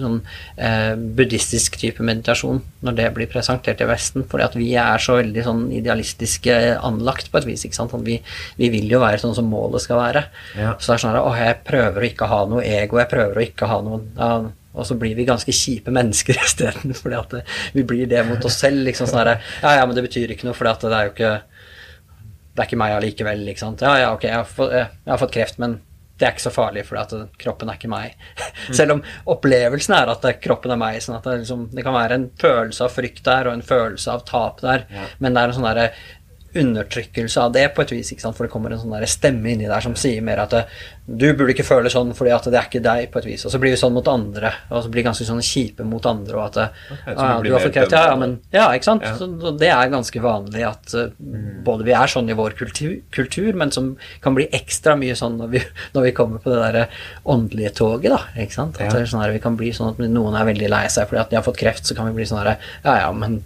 sånn, 0.02 0.18
eh, 0.60 0.94
buddhistisk 1.20 1.78
type 1.80 2.04
meditasjon, 2.04 2.60
når 2.84 2.98
det 3.00 3.08
blir 3.16 3.30
presentert 3.32 3.82
i 3.82 3.88
Vesten. 3.88 4.26
fordi 4.28 4.44
at 4.44 4.56
vi 4.60 4.74
er 4.76 4.98
så 5.00 5.16
veldig 5.16 5.44
sånn 5.46 5.64
idealistiske 5.72 6.54
anlagt 6.84 7.32
på 7.32 7.40
et 7.40 7.48
vis. 7.48 7.64
ikke 7.64 7.80
sant? 7.80 7.94
At 7.94 8.04
vi, 8.04 8.20
vi 8.58 8.70
vil 8.70 8.92
jo 8.92 9.00
være 9.00 9.24
sånn 9.24 9.36
som 9.36 9.48
målet 9.48 9.82
skal 9.82 10.02
være. 10.02 10.26
Ja. 10.60 10.76
Så 10.76 10.92
det 10.92 10.96
er 10.98 11.04
sånn 11.06 11.16
at 11.16 11.24
å, 11.24 11.36
jeg 11.40 11.64
prøver 11.64 12.04
å 12.04 12.10
ikke 12.12 12.28
ha 12.28 12.46
noe 12.46 12.64
ego, 12.68 13.00
jeg 13.00 13.12
prøver 13.16 13.38
å 13.40 13.48
ikke 13.48 13.72
ha 13.72 13.82
noe 13.82 14.02
ja, 14.18 14.32
og 14.78 14.86
så 14.88 14.96
blir 15.00 15.16
vi 15.18 15.26
ganske 15.28 15.52
kjipe 15.56 15.92
mennesker 15.94 16.38
isteden, 16.46 16.94
fordi 16.98 17.18
at 17.18 17.34
vi 17.74 17.84
blir 17.88 18.08
det 18.12 18.24
mot 18.30 18.46
oss 18.46 18.60
selv. 18.62 18.84
liksom 18.86 19.10
sånn 19.10 19.24
her, 19.26 19.34
Ja, 19.64 19.76
ja, 19.80 19.86
men 19.90 19.98
det 19.98 20.06
betyr 20.08 20.32
ikke 20.36 20.48
noe, 20.48 20.54
for 20.58 20.70
det 20.70 20.94
er 20.94 21.10
jo 21.10 21.16
ikke 21.16 21.34
Det 22.56 22.64
er 22.64 22.70
ikke 22.70 22.80
meg 22.82 22.96
allikevel, 22.98 23.44
ikke 23.52 23.60
sant. 23.66 23.82
Ja, 23.86 23.98
ja, 24.02 24.14
ok, 24.16 24.24
jeg 24.30 24.34
har, 24.40 24.48
fått, 24.50 24.72
jeg 24.74 25.12
har 25.12 25.20
fått 25.22 25.34
kreft, 25.36 25.60
men 25.62 25.80
det 26.18 26.26
er 26.26 26.32
ikke 26.34 26.42
så 26.48 26.50
farlig, 26.50 26.82
for 26.88 27.28
kroppen 27.38 27.70
er 27.70 27.76
ikke 27.78 27.92
meg. 27.92 28.16
Selv 28.78 28.96
om 28.96 29.04
opplevelsen 29.30 29.94
er 29.94 30.10
at 30.10 30.24
kroppen 30.42 30.74
er 30.74 30.80
meg. 30.82 30.96
sånn 31.06 31.20
at 31.20 31.28
det, 31.30 31.36
liksom, 31.44 31.68
det 31.78 31.84
kan 31.86 31.94
være 31.94 32.18
en 32.18 32.24
følelse 32.42 32.88
av 32.88 32.96
frykt 32.96 33.22
der, 33.28 33.46
og 33.52 33.54
en 33.54 33.62
følelse 33.62 34.10
av 34.16 34.24
tap 34.26 34.64
der, 34.66 34.88
Ja. 34.90 35.04
men 35.22 35.38
det 35.38 35.44
er 35.44 35.52
en 35.54 35.58
sånn 35.60 35.68
derre 35.70 35.92
undertrykkelse 36.62 37.42
av 37.42 37.56
det 37.56 37.68
på 37.76 37.84
et 37.86 37.96
vis, 37.96 38.14
for 38.26 38.46
det 38.46 38.52
kommer 38.54 38.74
en 38.74 38.82
sånn 38.82 38.96
der 38.96 39.08
stemme 39.10 39.54
inni 39.54 39.70
der 39.70 39.84
som 39.84 39.96
sier 39.98 40.24
mer 40.26 40.44
at 40.44 40.56
du 41.08 41.28
burde 41.32 41.54
ikke 41.54 41.64
føle 41.64 41.88
sånn 41.92 42.10
fordi 42.18 42.34
at 42.36 42.48
det 42.52 42.58
er 42.60 42.66
ikke 42.68 42.84
deg, 42.84 43.06
på 43.14 43.22
et 43.22 43.28
vis. 43.30 43.46
Og 43.48 43.54
så 43.54 43.60
blir 43.64 43.72
vi 43.72 43.80
sånn 43.80 43.94
mot 43.96 44.08
andre, 44.12 44.52
og 44.68 44.84
så 44.84 44.92
blir 44.92 45.02
vi 45.02 45.06
ganske 45.08 45.28
sånn 45.28 45.40
kjipe 45.46 45.86
mot 45.88 46.04
andre, 46.10 46.36
og 46.36 46.44
at 46.50 46.58
ah, 46.60 47.06
ja, 47.08 47.28
du 47.46 47.50
har 47.54 47.64
fått 47.64 47.76
kreft, 47.78 47.96
ja, 47.96 48.04
ja, 48.12 48.18
men 48.20 48.38
Ja, 48.52 48.66
ikke 48.76 48.90
sant? 48.90 49.06
Ja. 49.08 49.14
Så, 49.16 49.54
det 49.56 49.72
er 49.72 49.94
ganske 49.94 50.24
vanlig 50.24 50.66
at 50.68 50.96
uh, 50.98 51.08
både 51.68 51.88
vi 51.88 51.96
er 51.96 52.12
sånn 52.12 52.28
i 52.28 52.36
vår 52.38 52.58
kultur, 52.60 52.98
kultur, 53.16 53.50
men 53.56 53.72
som 53.72 53.94
kan 54.24 54.36
bli 54.36 54.50
ekstra 54.52 54.98
mye 55.00 55.16
sånn 55.18 55.40
når 55.40 55.54
vi, 55.56 55.64
når 55.96 56.10
vi 56.10 56.14
kommer 56.18 56.44
på 56.44 56.52
det 56.52 56.60
derre 56.66 56.86
åndelige 57.24 57.76
toget, 57.80 58.12
da. 58.12 58.22
Ikke 58.44 58.60
sant? 58.60 58.82
At 58.84 59.00
sånn 59.08 59.24
her, 59.24 59.36
vi 59.38 59.44
kan 59.44 59.56
bli 59.60 59.72
sånn 59.76 59.94
at 59.94 60.04
noen 60.04 60.36
er 60.36 60.50
veldig 60.52 60.74
lei 60.76 60.86
seg 60.92 61.08
fordi 61.08 61.24
at 61.24 61.32
de 61.32 61.40
har 61.40 61.48
fått 61.48 61.62
kreft, 61.62 61.88
så 61.88 61.96
kan 61.96 62.10
vi 62.10 62.18
bli 62.20 62.28
sånn 62.28 62.42
herre 62.44 62.58
Ja, 62.84 63.00
ja, 63.06 63.12
men 63.16 63.42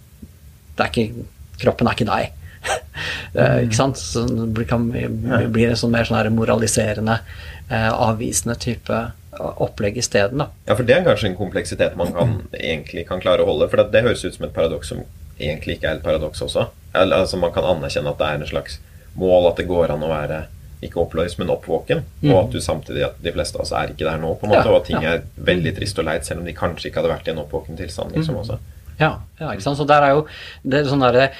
det 0.76 0.82
er 0.82 0.90
ikke 0.90 1.28
Kroppen 1.62 1.86
er 1.86 1.94
ikke 1.94 2.08
deg. 2.08 2.41
Eh, 3.32 3.62
ikke 3.64 3.76
sant? 3.78 3.96
Så 3.96 4.26
det 4.28 4.50
blir, 4.52 4.66
kan, 4.68 4.82
blir 4.92 5.70
en 5.70 5.78
sånn 5.80 5.94
mer 5.94 6.04
sånn 6.04 6.34
moraliserende, 6.36 7.14
eh, 7.72 7.88
avvisende 7.88 8.58
type 8.60 8.98
opplegg 9.40 9.96
isteden. 9.96 10.42
Ja, 10.66 10.76
for 10.76 10.84
det 10.84 10.98
er 10.98 11.06
kanskje 11.06 11.30
en 11.30 11.38
kompleksitet 11.38 11.96
man 11.96 12.12
kan, 12.12 12.34
egentlig 12.52 13.06
kan 13.08 13.22
klare 13.24 13.40
å 13.40 13.48
holde. 13.48 13.70
For 13.72 13.80
det, 13.80 13.88
det 13.94 14.04
høres 14.04 14.24
ut 14.26 14.36
som 14.36 14.44
et 14.44 14.52
paradoks 14.52 14.92
som 14.92 15.00
egentlig 15.40 15.78
ikke 15.78 15.94
er 15.94 16.00
et 16.00 16.04
paradoks 16.04 16.44
også. 16.44 16.66
Altså 16.92 17.40
Man 17.40 17.54
kan 17.54 17.64
anerkjenne 17.64 18.12
at 18.12 18.20
det 18.20 18.28
er 18.28 18.42
en 18.42 18.50
slags 18.52 18.78
mål 19.16 19.48
at 19.50 19.62
det 19.62 19.68
går 19.70 19.94
an 19.94 20.04
å 20.04 20.12
være 20.12 20.42
ikke 20.82 20.98
oppløst, 21.04 21.38
men 21.38 21.52
oppvåken. 21.54 22.02
Og 22.26 22.36
at 22.36 22.52
du 22.52 22.60
samtidig 22.60 23.04
at 23.06 23.18
de 23.22 23.32
fleste 23.32 23.58
av 23.58 23.64
oss 23.64 23.72
er 23.78 23.92
ikke 23.94 24.06
der 24.08 24.20
nå, 24.20 24.34
på 24.38 24.48
en 24.48 24.52
måte, 24.52 24.66
Ja, 24.66 24.72
og 24.74 24.80
at 24.82 24.88
ting 24.90 25.04
ja. 25.04 25.16
er 25.16 25.46
veldig 25.50 25.76
trist 25.78 25.98
og 26.02 26.08
leit, 26.08 26.26
selv 26.26 26.42
om 26.42 26.48
de 26.48 26.54
kanskje 26.58 26.90
ikke 26.90 27.00
hadde 27.00 27.12
vært 27.14 27.28
i 27.30 27.34
en 27.34 27.42
oppvåken 27.44 27.78
tilstand. 27.78 28.16
liksom 28.16 28.40
også. 28.42 28.58
Ja, 29.00 29.22
ja, 29.40 29.52
ikke 29.52 29.64
sant. 29.64 29.78
Så 29.80 29.86
der 29.88 30.02
er 30.06 30.10
jo 30.16 30.22
det 30.62 30.86
sånn 30.88 31.04
derre 31.04 31.24
eh, 31.30 31.34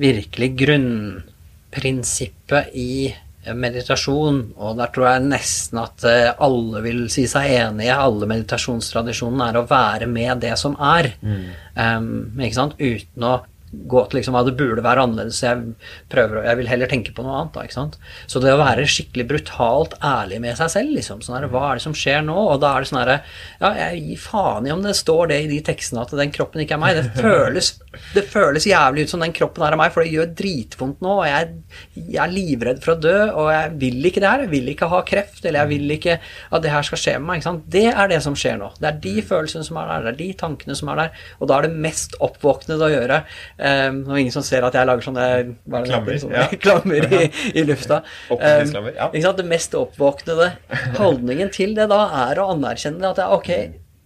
virkelig 0.00 0.50
grunnprinsippet 0.62 2.64
i 2.78 3.12
eh, 3.12 3.54
meditasjon, 3.54 4.42
og 4.56 4.76
der 4.80 4.88
tror 4.94 5.06
jeg 5.10 5.28
nesten 5.28 5.78
at 5.82 6.04
eh, 6.08 6.32
alle 6.42 6.78
vil 6.84 7.00
si 7.12 7.24
seg 7.30 7.44
enige, 7.60 7.94
alle 7.94 8.26
meditasjonstradisjonene, 8.34 9.44
er 9.50 9.56
å 9.60 9.68
være 9.70 10.06
med 10.10 10.32
det 10.44 10.56
som 10.60 10.72
er. 10.78 11.04
Um, 11.22 12.08
ikke 12.36 12.58
sant? 12.58 12.74
Uten 12.80 13.22
å 13.28 13.34
gå 13.72 14.04
til 14.06 14.20
liksom, 14.20 14.36
at 14.38 14.48
det 14.48 14.56
burde 14.60 14.84
være 14.84 15.06
annerledes, 15.06 15.42
jeg 15.42 15.74
prøver 16.12 16.44
Jeg 16.46 16.60
vil 16.60 16.70
heller 16.70 16.90
tenke 16.90 17.14
på 17.16 17.24
noe 17.24 17.40
annet, 17.40 17.54
da, 17.56 17.66
ikke 17.66 17.78
sant. 17.78 17.98
Så 18.30 18.42
det 18.42 18.52
å 18.54 18.60
være 18.60 18.86
skikkelig 18.86 19.26
brutalt 19.32 19.98
ærlig 20.04 20.38
med 20.44 20.58
seg 20.60 20.70
selv, 20.76 20.94
liksom, 20.96 21.24
sånn 21.24 21.40
her, 21.40 21.48
hva 21.50 21.64
er 21.70 21.80
det 21.80 21.86
som 21.86 21.96
skjer 21.96 22.22
nå? 22.26 22.36
Og 22.52 22.62
da 22.62 22.76
er 22.76 22.84
det 22.84 22.92
sånn 22.92 23.02
herre 23.02 23.18
Ja, 23.62 23.72
jeg 23.88 24.02
gir 24.06 24.22
faen 24.22 24.68
i 24.68 24.74
om 24.74 24.84
det 24.84 24.94
står 24.98 25.32
det 25.32 25.42
i 25.42 25.50
de 25.50 25.60
tekstene 25.64 26.06
at 26.06 26.14
den 26.22 26.34
kroppen 26.34 26.62
ikke 26.62 26.78
er 26.78 26.82
meg. 26.82 27.00
Det 27.02 27.10
føles, 27.18 27.74
det 28.14 28.26
føles 28.30 28.68
jævlig 28.68 29.06
ut 29.06 29.14
som 29.14 29.24
den 29.24 29.34
kroppen 29.36 29.64
er 29.64 29.72
er 29.72 29.80
meg, 29.80 29.92
for 29.94 30.04
det 30.04 30.12
gjør 30.12 30.30
dritvondt 30.38 31.02
nå, 31.04 31.14
og 31.22 31.26
jeg, 31.28 31.48
jeg 31.96 32.20
er 32.22 32.32
livredd 32.32 32.82
for 32.84 32.94
å 32.94 33.00
dø, 33.00 33.16
og 33.30 33.50
jeg 33.52 33.72
vil 33.82 34.08
ikke 34.08 34.22
det 34.22 34.30
her. 34.30 34.44
Jeg 34.44 34.52
vil 34.52 34.70
ikke 34.72 34.88
ha 34.92 35.00
kreft, 35.08 35.42
eller 35.44 35.62
jeg 35.62 35.72
vil 35.72 35.96
ikke 35.96 36.18
at 36.22 36.64
det 36.64 36.72
her 36.72 36.86
skal 36.86 37.02
skje 37.02 37.16
med 37.18 37.28
meg. 37.28 37.40
ikke 37.40 37.48
sant? 37.48 37.66
Det 37.72 37.84
er 37.92 38.12
det 38.12 38.20
som 38.24 38.36
skjer 38.38 38.58
nå. 38.60 38.70
Det 38.78 38.90
er 38.90 39.00
de 39.06 39.14
følelsene 39.32 39.66
som 39.66 39.80
er 39.80 39.90
der, 39.92 40.06
det 40.06 40.12
er 40.14 40.20
de 40.20 40.30
tankene 40.44 40.78
som 40.78 40.92
er 40.92 41.02
der, 41.02 41.24
og 41.38 41.50
da 41.50 41.58
er 41.58 41.68
det 41.68 41.84
mest 41.88 42.16
oppvåknede 42.22 42.88
å 42.88 42.92
gjøre. 42.92 43.20
Um, 43.62 44.00
og 44.08 44.18
ingen 44.18 44.34
som 44.34 44.42
ser 44.42 44.64
at 44.66 44.74
jeg 44.74 44.88
lager 44.88 45.06
sånne, 45.06 45.26
er 45.28 45.84
Klammer, 45.86 46.16
sånne 46.18 46.40
ja. 46.40 46.46
klammer 46.64 47.06
i, 47.06 47.28
i 47.60 47.62
lufta. 47.68 48.00
Um, 48.32 48.90
ja. 48.96 49.32
Det 49.38 49.46
mest 49.46 49.76
oppvåknede 49.78 50.50
holdningen 51.00 51.52
til 51.54 51.76
det 51.78 51.86
da 51.92 52.02
er 52.26 52.42
å 52.42 52.50
anerkjenne 52.56 53.12
at 53.12 53.22
er 53.22 53.36
ok, 53.36 53.52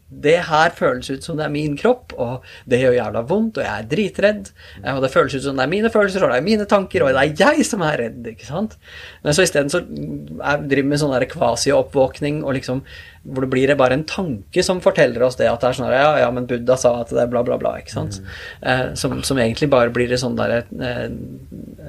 det 0.07 0.37
her 0.47 0.71
føles 0.77 1.09
ut 1.11 1.25
som 1.25 1.39
det 1.39 1.47
er 1.49 1.53
min 1.53 1.75
kropp, 1.79 2.13
og 2.21 2.45
det 2.71 2.79
gjør 2.79 2.95
jævla 2.95 3.23
vondt, 3.27 3.59
og 3.59 3.65
jeg 3.65 3.73
er 3.73 3.89
dritredd, 3.91 4.53
eh, 4.85 4.93
og 4.93 5.03
det 5.03 5.11
føles 5.11 5.35
ut 5.35 5.47
som 5.49 5.59
det 5.59 5.65
er 5.65 5.73
mine 5.73 5.91
følelser, 5.91 6.23
og 6.23 6.31
det 6.31 6.39
er 6.39 6.47
mine 6.47 6.67
tanker, 6.71 7.03
og 7.03 7.17
det 7.17 7.25
er 7.25 7.43
jeg 7.43 7.67
som 7.67 7.83
er 7.83 7.99
redd, 8.05 8.21
ikke 8.31 8.47
sant? 8.47 8.77
Men 9.25 9.35
så 9.35 9.47
isteden 9.47 9.73
så 9.73 9.83
jeg 9.83 10.69
driver 10.71 10.91
med 10.93 11.03
sånn 11.03 11.17
kvasi-oppvåkning, 11.33 12.45
og 12.45 12.55
liksom, 12.61 12.85
hvor 13.27 13.43
det 13.47 13.51
blir 13.51 13.73
bare 13.79 13.97
en 13.99 14.05
tanke 14.09 14.63
som 14.63 14.81
forteller 14.85 15.23
oss 15.27 15.37
det, 15.41 15.49
at 15.51 15.61
det 15.61 15.69
er 15.73 15.79
sånn 15.81 15.91
ja, 15.93 16.13
ja, 16.23 16.31
men 16.31 16.47
Buddha 16.47 16.77
sa 16.79 16.93
at 17.03 17.11
det 17.11 17.25
er 17.25 17.31
bla, 17.33 17.43
bla, 17.47 17.57
bla, 17.59 17.75
ikke 17.81 17.95
sant? 17.97 18.21
Eh, 18.63 18.95
som, 18.95 19.17
som 19.27 19.39
egentlig 19.43 19.69
bare 19.73 19.91
blir 19.95 20.09
det 20.13 20.21
sånn 20.23 20.37
der, 20.39 20.61
eh, 20.63 21.07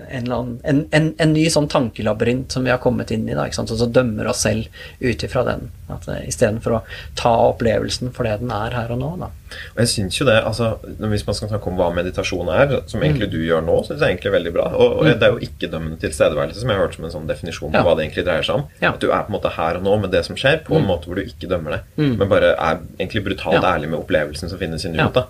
en, 0.10 0.32
annen, 0.32 0.60
en, 0.64 0.84
en, 0.96 1.10
en 1.20 1.34
ny 1.36 1.48
sånn 1.54 1.68
tankelabyrint 1.72 2.52
som 2.54 2.64
vi 2.66 2.72
har 2.74 2.82
kommet 2.84 3.12
inn 3.14 3.28
i, 3.30 3.36
da, 3.38 3.46
ikke 3.48 3.60
sant? 3.62 3.74
Og 3.76 3.82
så 3.82 3.90
dømmer 3.92 4.30
oss 4.32 4.46
selv 4.48 4.68
ut 5.04 5.24
ifra 5.28 5.44
den, 5.48 5.68
at 5.94 6.08
eh, 6.12 6.24
istedenfor 6.32 6.78
å 6.80 6.84
ta 7.20 7.34
opplevelsen 7.52 8.14
for 8.16 8.28
det 8.28 8.40
den 8.44 8.54
er 8.56 8.76
her 8.78 8.94
og 8.96 9.02
nå, 9.04 9.12
da. 9.26 9.32
Og 9.48 9.78
jeg 9.80 9.88
synes 9.88 10.18
jo 10.20 10.26
det, 10.28 10.34
altså, 10.44 10.74
Hvis 11.00 11.22
man 11.24 11.36
skal 11.38 11.48
snakke 11.48 11.70
om 11.72 11.78
hva 11.80 11.86
meditasjon 11.96 12.50
er, 12.52 12.74
som 12.92 13.00
egentlig 13.06 13.30
du 13.32 13.38
gjør 13.46 13.62
nå, 13.64 13.78
syns 13.88 14.02
jeg 14.04 14.18
egentlig 14.18 14.28
er 14.28 14.36
veldig 14.36 14.52
bra. 14.58 14.66
Og, 14.76 14.98
og 15.00 15.08
det 15.08 15.24
er 15.24 15.38
jo 15.38 15.46
ikke-dømmende 15.48 16.00
tilstedeværelse, 16.02 16.60
som 16.60 16.74
jeg 16.74 16.76
har 16.76 16.84
hørt 16.84 16.98
som 16.98 17.06
en 17.08 17.14
sånn 17.14 17.30
definisjon 17.30 17.72
på 17.72 17.80
Ja. 17.80 17.84
hva 17.88 17.94
det 17.96 18.04
egentlig 18.10 18.26
dreier 18.28 18.44
seg 18.44 18.60
om. 18.60 18.66
Ja. 18.84 18.92
At 18.92 19.00
du 19.00 19.08
er 19.08 19.24
på 19.24 19.32
en 19.32 19.38
måte 19.38 19.54
her 19.56 19.80
og 19.80 19.86
nå 19.88 19.94
med 20.04 20.12
det 20.12 20.26
som 20.28 20.36
skjer, 20.36 20.60
på 20.68 20.76
en 20.76 20.88
måte 20.90 21.08
hvor 21.08 21.16
du 21.22 21.27
ikke 21.28 21.50
dømmer 21.52 21.76
det, 21.76 21.80
men 21.98 22.30
bare 22.30 22.54
er 22.56 22.80
egentlig 23.00 23.24
brutalt 23.26 23.58
Ja. 23.62 23.74
ærlig 23.76 23.90
med 23.92 24.00
opplevelsen 24.00 24.50
som 24.50 24.60
finnes 24.60 24.86
i 24.86 24.90
Ja. 24.92 25.04
nuet. 25.08 25.14
da. 25.14 25.24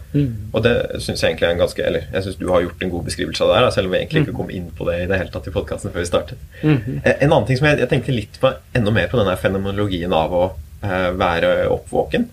Og 0.54 0.64
det 0.64 0.76
synes 1.02 1.22
jeg 1.22 1.32
egentlig 1.32 1.48
er 1.48 1.52
en 1.52 1.58
ganske 1.64 1.84
Eller 1.86 2.02
jeg 2.14 2.24
synes 2.24 2.36
du 2.40 2.48
har 2.52 2.62
gjort 2.62 2.82
en 2.84 2.90
god 2.90 3.04
beskrivelse 3.06 3.44
av 3.44 3.50
det 3.50 3.58
her, 3.58 3.70
selv 3.72 3.86
om 3.88 3.92
vi 3.92 3.98
egentlig 3.98 4.22
ikke 4.28 4.36
kom 4.38 4.50
inn 4.50 4.72
på 4.78 4.86
det 4.92 5.02
i 5.04 5.08
det 5.08 5.18
hele 5.18 5.30
tatt 5.34 5.48
i 5.48 5.52
podkasten 5.52 5.92
før 5.92 6.00
vi 6.00 6.06
startet. 6.06 6.38
Mm. 6.64 7.02
En 7.06 7.32
annen 7.34 7.48
ting 7.48 7.58
som 7.58 7.68
jeg, 7.68 7.80
jeg 7.80 7.90
tenkte 7.90 8.16
litt 8.16 8.40
på, 8.42 8.54
enda 8.76 8.92
mer 8.92 9.08
på 9.08 9.18
den 9.18 9.28
der 9.28 9.36
fenomenologien 9.36 10.14
av 10.14 10.32
å 10.34 10.46
eh, 10.84 11.12
være 11.18 11.68
oppvåken. 11.74 12.28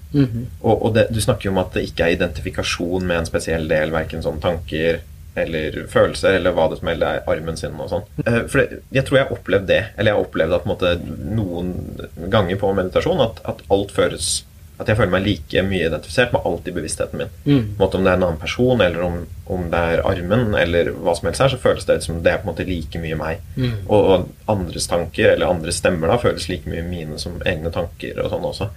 Og, 0.62 0.84
og 0.84 0.94
det, 0.94 1.06
du 1.14 1.20
snakker 1.20 1.44
jo 1.48 1.50
om 1.50 1.58
at 1.58 1.72
det 1.74 1.84
ikke 1.88 2.04
er 2.04 2.16
identifikasjon 2.16 3.06
med 3.06 3.16
en 3.22 3.26
spesiell 3.26 3.66
del, 3.68 3.90
verken 3.90 4.22
sånn 4.22 4.40
tanker 4.40 5.00
eller 5.36 5.86
følelser, 5.90 6.36
eller 6.38 6.54
hva 6.54 6.68
det 6.70 6.78
som 6.78 6.88
helst 6.92 7.02
er, 7.08 7.22
armen 7.26 7.56
sin 7.58 7.74
og 7.80 7.90
sånn. 7.90 8.04
Eh, 8.26 8.40
For 8.46 8.62
det, 8.62 8.80
jeg 8.94 9.04
tror 9.08 9.18
jeg 9.18 9.26
har 9.28 9.36
opplevd 9.38 9.66
det, 9.70 9.82
eller 9.96 10.10
jeg 10.12 10.18
har 10.20 10.26
opplevd 10.28 10.56
at 10.58 10.64
på 10.64 10.70
en 10.70 10.74
måte, 10.74 10.96
noen 11.34 12.30
ganger 12.30 12.60
på 12.60 12.74
meditasjon 12.76 13.20
at, 13.24 13.40
at 13.44 13.64
alt 13.74 13.94
føres 13.94 14.34
At 14.74 14.88
jeg 14.90 14.96
føler 14.98 15.12
meg 15.12 15.22
like 15.22 15.60
mye 15.62 15.86
identifisert 15.86 16.32
med 16.34 16.42
alt 16.48 16.66
i 16.66 16.72
bevisstheten 16.74 17.20
min. 17.20 17.28
Mm. 17.46 17.66
måte 17.78 17.94
Om 17.94 18.02
det 18.04 18.10
er 18.10 18.16
en 18.18 18.24
annen 18.26 18.40
person, 18.42 18.80
eller 18.82 19.04
om, 19.06 19.20
om 19.54 19.68
det 19.70 19.78
er 19.78 20.00
armen, 20.02 20.48
eller 20.58 20.90
hva 20.98 21.14
som 21.14 21.28
helst 21.28 21.42
her, 21.44 21.52
så 21.52 21.60
føles 21.62 21.86
det 21.86 22.00
som 22.02 22.18
det 22.24 22.32
er 22.32 22.40
på 22.42 22.48
en 22.48 22.50
måte 22.50 22.66
like 22.66 22.98
mye 22.98 23.14
meg. 23.20 23.44
Og, 23.86 24.00
og 24.16 24.50
andres 24.50 24.88
tanker, 24.90 25.30
eller 25.36 25.46
andres 25.46 25.78
stemmer, 25.78 26.10
da 26.10 26.18
føles 26.18 26.48
like 26.50 26.66
mye 26.66 26.82
mine 26.88 27.20
som 27.22 27.38
egne 27.46 27.70
tanker 27.70 28.18
og 28.24 28.32
sånn 28.34 28.48
også. 28.50 28.68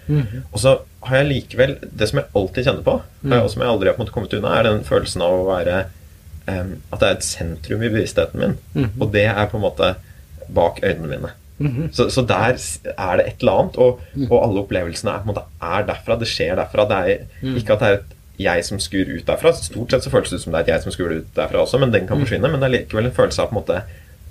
Og 0.51 0.61
så 0.61 0.75
har 1.07 1.17
jeg 1.23 1.29
likevel 1.31 1.77
Det 1.81 2.07
som 2.11 2.19
jeg 2.21 2.29
alltid 2.35 2.65
kjenner 2.69 2.85
på, 2.85 2.99
eh, 3.31 3.39
og 3.41 3.49
som 3.49 3.65
jeg 3.65 3.73
aldri 3.73 3.89
har 3.89 3.97
på 3.97 4.03
en 4.03 4.05
måte 4.05 4.13
kommet 4.19 4.37
unna, 4.37 4.53
er 4.59 4.69
den 4.69 4.83
følelsen 4.85 5.25
av 5.25 5.33
å 5.39 5.47
være 5.49 5.85
At 6.47 6.99
det 7.01 7.07
er 7.09 7.15
et 7.17 7.25
sentrum 7.27 7.81
i 7.83 7.89
bevisstheten 7.91 8.39
min. 8.39 8.57
Og 8.99 9.11
det 9.13 9.25
er 9.27 9.45
på 9.51 9.57
en 9.59 9.65
måte 9.67 9.95
bak 10.47 10.79
øynene 10.83 11.07
mine. 11.11 11.33
så, 11.91 12.05
så 12.13 12.21
der 12.21 12.53
er 12.93 13.17
det 13.17 13.23
et 13.27 13.39
eller 13.41 13.51
annet, 13.63 13.77
og, 13.81 14.01
og 14.29 14.37
alle 14.45 14.61
opplevelsene 14.61 15.09
er, 15.11 15.23
måte, 15.25 15.41
er 15.61 15.87
derfra. 15.87 16.15
Det 16.21 16.27
skjer 16.29 16.55
derfra. 16.59 16.85
Det 16.87 16.97
er 16.97 17.55
ikke 17.57 17.73
at 17.73 17.79
det 17.81 17.87
er 17.89 17.97
et 17.97 18.13
jeg 18.37 18.65
som 18.67 18.79
skur 18.79 19.09
ut 19.09 19.25
derfra. 19.25 19.51
Stort 19.57 19.91
sett 19.91 20.03
så 20.05 20.11
føles 20.13 20.29
det 20.29 20.37
ut 20.37 20.43
som 20.43 20.53
det 20.53 20.59
er 20.59 20.67
et 20.67 20.73
jeg 20.75 20.83
som 20.85 20.93
skur 20.93 21.15
ut 21.15 21.31
derfra 21.35 21.63
også, 21.63 21.79
men 21.81 21.91
den 21.91 22.05
kan 22.07 22.19
forsvinne. 22.21 22.51
Men 22.53 22.61
det 22.61 22.67
er 22.69 22.75
likevel 22.75 23.09
en 23.09 23.15
følelse 23.17 23.41
av 23.41 23.49
på 23.49 23.55
en 23.57 23.61
måte 23.63 23.81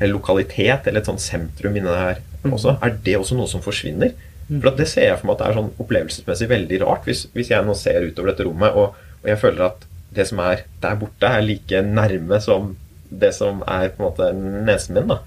lokalitet, 0.06 0.86
eller 0.86 1.00
et 1.02 1.08
sånt 1.10 1.20
sentrum 1.24 1.76
inni 1.76 1.88
der 1.88 1.98
her 2.04 2.22
også. 2.52 2.76
Er 2.84 2.94
det 3.04 3.16
også 3.18 3.34
noe 3.34 3.48
som 3.50 3.62
forsvinner? 3.64 4.12
For 4.60 4.70
at 4.70 4.78
det 4.78 4.86
ser 4.88 5.08
jeg 5.08 5.18
for 5.18 5.26
meg 5.26 5.34
at 5.34 5.40
det 5.42 5.46
er 5.50 5.56
sånn 5.58 5.72
opplevelsesmessig 5.82 6.48
veldig 6.52 6.80
rart, 6.84 7.04
hvis, 7.08 7.24
hvis 7.34 7.50
jeg 7.50 7.66
nå 7.66 7.74
ser 7.74 8.04
utover 8.06 8.30
dette 8.30 8.46
rommet, 8.46 8.76
og, 8.78 8.94
og 9.24 9.26
jeg 9.32 9.40
føler 9.42 9.64
at 9.66 9.85
det 10.16 10.26
som 10.30 10.42
er 10.44 10.66
der 10.82 10.98
borte, 11.00 11.28
er 11.28 11.44
like 11.44 11.84
nærme 11.86 12.40
som 12.42 12.74
det 13.06 13.32
som 13.36 13.62
er 13.70 13.92
på 13.94 14.02
en 14.02 14.08
måte 14.08 14.28
nesen 14.66 14.96
min. 14.96 15.10
da 15.12 15.20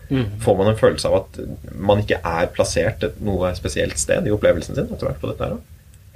Får 0.44 0.58
man 0.60 0.72
en 0.72 0.80
følelse 0.80 1.10
av 1.10 1.22
at 1.22 1.42
man 1.76 2.04
ikke 2.04 2.20
er 2.20 2.50
plassert 2.54 3.04
et 3.08 3.20
noe 3.24 3.54
spesielt 3.58 4.00
sted 4.02 4.28
i 4.28 4.34
opplevelsen 4.36 4.76
sin 4.76 4.90
etter 4.90 5.10
hvert 5.10 5.22
på 5.22 5.32
dette 5.32 5.48
her? 5.48 5.60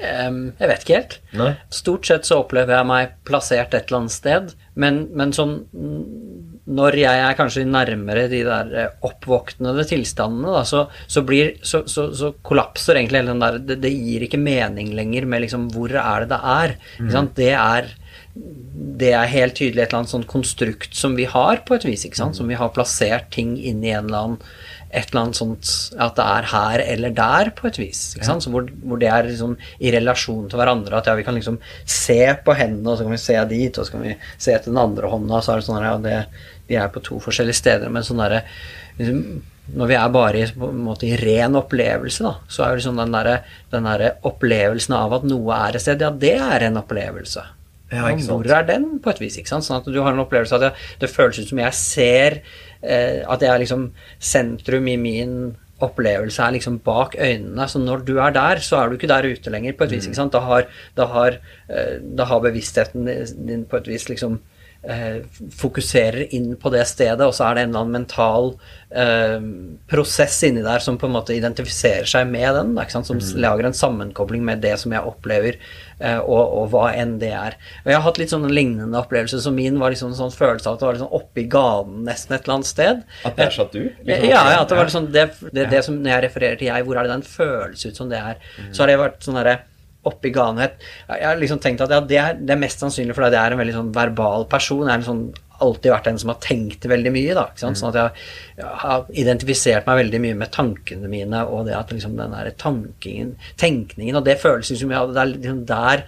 Em, 0.04 0.40
jeg 0.58 0.70
vet 0.70 0.84
ikke 0.84 0.98
helt. 0.98 1.16
Nei. 1.38 1.52
Stort 1.72 2.10
sett 2.10 2.28
så 2.28 2.42
opplever 2.42 2.76
jeg 2.76 2.90
meg 2.90 3.14
plassert 3.28 3.76
et 3.78 3.88
eller 3.88 4.02
annet 4.02 4.16
sted, 4.16 4.54
men, 4.74 5.04
men 5.14 5.32
sånn 5.38 5.54
mm, 5.70 6.00
Når 6.74 6.98
jeg 6.98 7.22
er 7.22 7.36
kanskje 7.38 7.66
nærmere 7.70 8.26
de 8.32 8.40
der 8.48 8.72
eh, 8.74 8.94
oppvåknede 9.06 9.86
tilstandene, 9.88 10.56
da, 10.58 10.64
så, 10.66 10.88
så 11.08 11.24
blir 11.28 11.54
så, 11.62 11.84
så, 11.86 12.08
så 12.16 12.32
kollapser 12.42 12.98
egentlig 12.98 13.22
hele 13.22 13.36
den 13.36 13.44
der 13.44 13.60
det, 13.62 13.78
det 13.84 13.94
gir 13.94 14.26
ikke 14.26 14.42
mening 14.42 14.96
lenger 14.98 15.30
med 15.30 15.46
liksom 15.46 15.70
Hvor 15.76 15.94
er 15.94 16.26
det 16.26 16.32
det 16.34 16.42
er? 16.56 16.76
Sant? 17.14 17.36
Det 17.38 17.52
er 17.54 17.94
det 18.34 19.12
er 19.14 19.30
helt 19.30 19.54
tydelig 19.60 19.84
et 19.84 19.92
eller 19.92 20.00
annet 20.02 20.14
sånn 20.14 20.30
konstrukt 20.30 20.96
som 20.98 21.18
vi 21.18 21.28
har, 21.30 21.60
på 21.68 21.76
et 21.76 21.86
vis. 21.86 22.06
ikke 22.08 22.18
sant? 22.18 22.38
Som 22.38 22.50
vi 22.50 22.58
har 22.58 22.72
plassert 22.74 23.30
ting 23.34 23.56
inn 23.62 23.84
i 23.86 23.92
en 23.94 24.08
eller 24.10 24.24
annen 24.24 24.40
et 24.94 25.10
eller 25.10 25.24
annet 25.24 25.38
sånt 25.40 25.70
At 25.98 26.20
det 26.20 26.26
er 26.38 26.48
her 26.52 26.82
eller 26.86 27.14
der, 27.18 27.50
på 27.58 27.66
et 27.70 27.80
vis. 27.82 28.02
ikke 28.16 28.28
sant? 28.28 28.46
Så 28.46 28.52
hvor, 28.54 28.68
hvor 28.86 29.02
det 29.02 29.10
er 29.10 29.30
liksom 29.30 29.56
i 29.82 29.94
relasjon 29.94 30.50
til 30.50 30.62
hverandre. 30.62 30.98
At 30.98 31.10
ja, 31.10 31.16
vi 31.18 31.26
kan 31.26 31.38
liksom 31.38 31.60
se 31.86 32.22
på 32.46 32.58
hendene, 32.58 32.92
og 32.92 32.98
så 32.98 33.08
kan 33.08 33.16
vi 33.16 33.22
se 33.22 33.38
dit, 33.54 33.78
og 33.78 33.86
så 33.86 33.96
kan 33.96 34.06
vi 34.06 34.18
se 34.38 34.58
til 34.58 34.70
den 34.72 34.82
andre 34.82 35.14
hånda, 35.14 35.42
så 35.42 35.54
er 35.54 35.62
det 35.62 35.70
sånn 35.70 35.82
at 35.82 35.88
ja, 35.90 35.96
det, 36.06 36.20
vi 36.70 36.78
er 36.82 36.94
på 36.94 37.06
to 37.06 37.22
forskjellige 37.22 37.62
steder. 37.62 37.94
Men 37.94 38.06
sånn 38.06 38.22
derre 38.22 38.44
liksom, 39.00 39.26
når 39.74 39.90
vi 39.90 39.98
er 39.98 40.14
bare 40.14 40.44
i, 40.44 40.48
måte, 40.60 41.08
i 41.08 41.18
ren 41.22 41.58
opplevelse, 41.58 42.26
da, 42.26 42.36
så 42.50 42.66
er 42.66 42.74
jo 42.74 42.82
liksom 42.82 43.02
den 43.02 43.14
derre 43.14 43.40
den 43.74 43.90
derre 43.90 44.16
opplevelsen 44.30 44.98
av 44.98 45.20
at 45.20 45.28
noe 45.30 45.60
er 45.68 45.78
et 45.78 45.86
sted, 45.86 46.02
ja, 46.02 46.10
det 46.10 46.38
er 46.38 46.68
en 46.68 46.82
opplevelse. 46.82 47.46
Ja. 47.94 48.10
Hvor 48.28 48.48
er 48.50 48.68
den, 48.68 48.88
på 49.04 49.14
et 49.14 49.22
vis? 49.22 49.38
ikke 49.40 49.52
sant? 49.52 49.68
Sånn 49.68 49.80
at 49.82 49.90
du 49.90 50.00
har 50.02 50.14
en 50.14 50.24
opplevelse 50.24 50.56
av 50.58 50.64
at 50.64 50.72
det, 50.72 50.88
det 51.04 51.12
føles 51.14 51.40
ut 51.40 51.52
som 51.52 51.62
jeg 51.62 51.78
ser 51.78 52.40
eh, 52.82 53.22
At 53.22 53.44
jeg 53.44 53.52
er 53.52 53.62
liksom 53.62 53.92
sentrum 54.20 54.90
i 54.90 54.98
min 55.00 55.36
opplevelse 55.84 56.44
er 56.44 56.56
liksom 56.56 56.80
bak 56.86 57.18
øynene. 57.20 57.68
Så 57.68 57.82
når 57.82 58.06
du 58.08 58.16
er 58.24 58.34
der, 58.36 58.62
så 58.64 58.80
er 58.80 58.90
du 58.90 58.98
ikke 58.98 59.10
der 59.12 59.28
ute 59.28 59.52
lenger, 59.52 59.76
på 59.78 59.88
et 59.88 59.96
vis. 59.98 60.08
ikke 60.08 60.20
sant? 60.20 60.34
Da 60.36 60.40
har, 60.46 60.68
da 60.98 61.08
har, 61.12 61.40
eh, 61.70 61.98
da 62.00 62.28
har 62.30 62.44
bevisstheten 62.44 63.10
din 63.48 63.66
på 63.66 63.82
et 63.82 63.90
vis 63.92 64.08
liksom 64.10 64.40
fokuserer 64.84 66.34
inn 66.36 66.56
på 66.60 66.72
det 66.74 66.84
stedet, 66.90 67.24
og 67.24 67.32
så 67.36 67.48
er 67.48 67.56
det 67.56 67.64
en 67.64 67.70
eller 67.72 67.86
annen 67.86 67.96
mental 68.02 68.50
eh, 68.92 69.46
prosess 69.90 70.42
inni 70.44 70.64
der 70.66 70.84
som 70.84 70.98
på 71.00 71.08
en 71.08 71.16
måte 71.16 71.36
identifiserer 71.36 72.10
seg 72.10 72.28
med 72.28 72.50
den, 72.58 72.74
da, 72.76 72.86
som 72.92 73.22
lager 73.40 73.70
en 73.70 73.78
sammenkobling 73.78 74.44
med 74.46 74.64
det 74.66 74.76
som 74.82 74.94
jeg 74.96 75.08
opplever, 75.08 75.58
eh, 76.00 76.20
og, 76.20 76.44
og 76.44 76.70
hva 76.74 76.92
enn 77.00 77.16
det 77.22 77.32
er. 77.32 77.58
Og 77.86 77.92
Jeg 77.94 78.00
har 78.00 78.06
hatt 78.10 78.22
litt 78.22 78.36
sånne 78.36 78.52
lignende 78.52 79.00
opplevelser, 79.00 79.40
så 79.46 79.56
min 79.56 79.80
var 79.82 79.96
liksom 79.96 80.12
en 80.12 80.20
sånn 80.20 80.36
følelse 80.36 80.68
av 80.70 80.76
at 80.76 80.84
det 80.84 80.90
var 80.90 81.00
liksom 81.00 81.18
oppe 81.22 81.46
i 81.46 81.50
ganen 81.56 82.04
nesten 82.10 82.36
et 82.36 82.44
eller 82.44 82.60
annet 82.60 82.74
sted. 82.74 83.04
At 83.24 83.40
der 83.40 83.56
satt 83.56 83.76
du? 83.76 83.86
liksom? 83.88 84.30
Ja, 84.30 84.48
ja, 84.52 84.62
at 84.62 84.72
det 84.72 84.82
var 84.82 84.90
liksom 84.92 85.12
det, 85.16 85.30
det, 85.50 85.70
det 85.72 85.86
som 85.88 86.02
når 86.02 86.18
jeg 86.18 86.28
refererer 86.28 86.60
til 86.60 86.74
jeg, 86.74 86.88
hvor 86.88 87.00
er 87.00 87.08
det 87.08 87.16
den 87.16 87.28
føles 87.28 87.88
ut 87.88 88.04
som 88.04 88.12
det 88.12 88.20
er? 88.20 88.42
Så 88.72 88.84
har 88.84 88.92
det 88.92 89.00
vært 89.00 89.24
sånn 89.24 89.40
derre 89.40 89.62
oppi 90.10 90.34
ganet. 90.36 90.82
Jeg 91.08 91.26
har 91.28 91.40
liksom 91.40 91.62
tenkt 91.64 91.84
at 91.86 91.94
ja, 91.94 92.02
det, 92.04 92.20
er, 92.20 92.38
det 92.40 92.56
er 92.56 92.62
mest 92.62 92.84
sannsynlig 92.84 93.16
fordi 93.16 93.32
jeg 93.38 93.42
er 93.42 93.56
en 93.56 93.62
veldig 93.62 93.76
sånn 93.78 93.92
verbal 93.96 94.48
person. 94.52 94.86
Jeg 94.88 94.94
har 94.98 95.06
sånn, 95.08 95.26
alltid 95.64 95.94
vært 95.94 96.10
en 96.10 96.20
som 96.20 96.34
har 96.34 96.42
tenkt 96.44 96.88
veldig 96.90 97.14
mye. 97.16 97.38
da, 97.38 97.46
sant? 97.60 97.80
Sånn 97.80 97.94
at 97.94 98.00
jeg, 98.00 98.28
jeg 98.60 98.76
har 98.84 99.08
identifisert 99.24 99.88
meg 99.88 100.02
veldig 100.02 100.22
mye 100.26 100.40
med 100.42 100.54
tankene 100.56 101.12
mine 101.12 101.46
og 101.48 101.70
det 101.70 101.78
at 101.78 101.94
liksom 101.96 102.18
den 102.20 102.36
der 102.36 102.52
tankingen, 102.60 103.34
tenkningen, 103.62 104.20
og 104.20 104.28
det 104.28 104.40
følelsen 104.44 104.80
som 104.80 104.92
jeg, 104.92 105.00
hadde, 105.00 105.16
det 105.16 105.24
er 105.24 105.34
liksom 105.38 105.66
der 105.70 106.06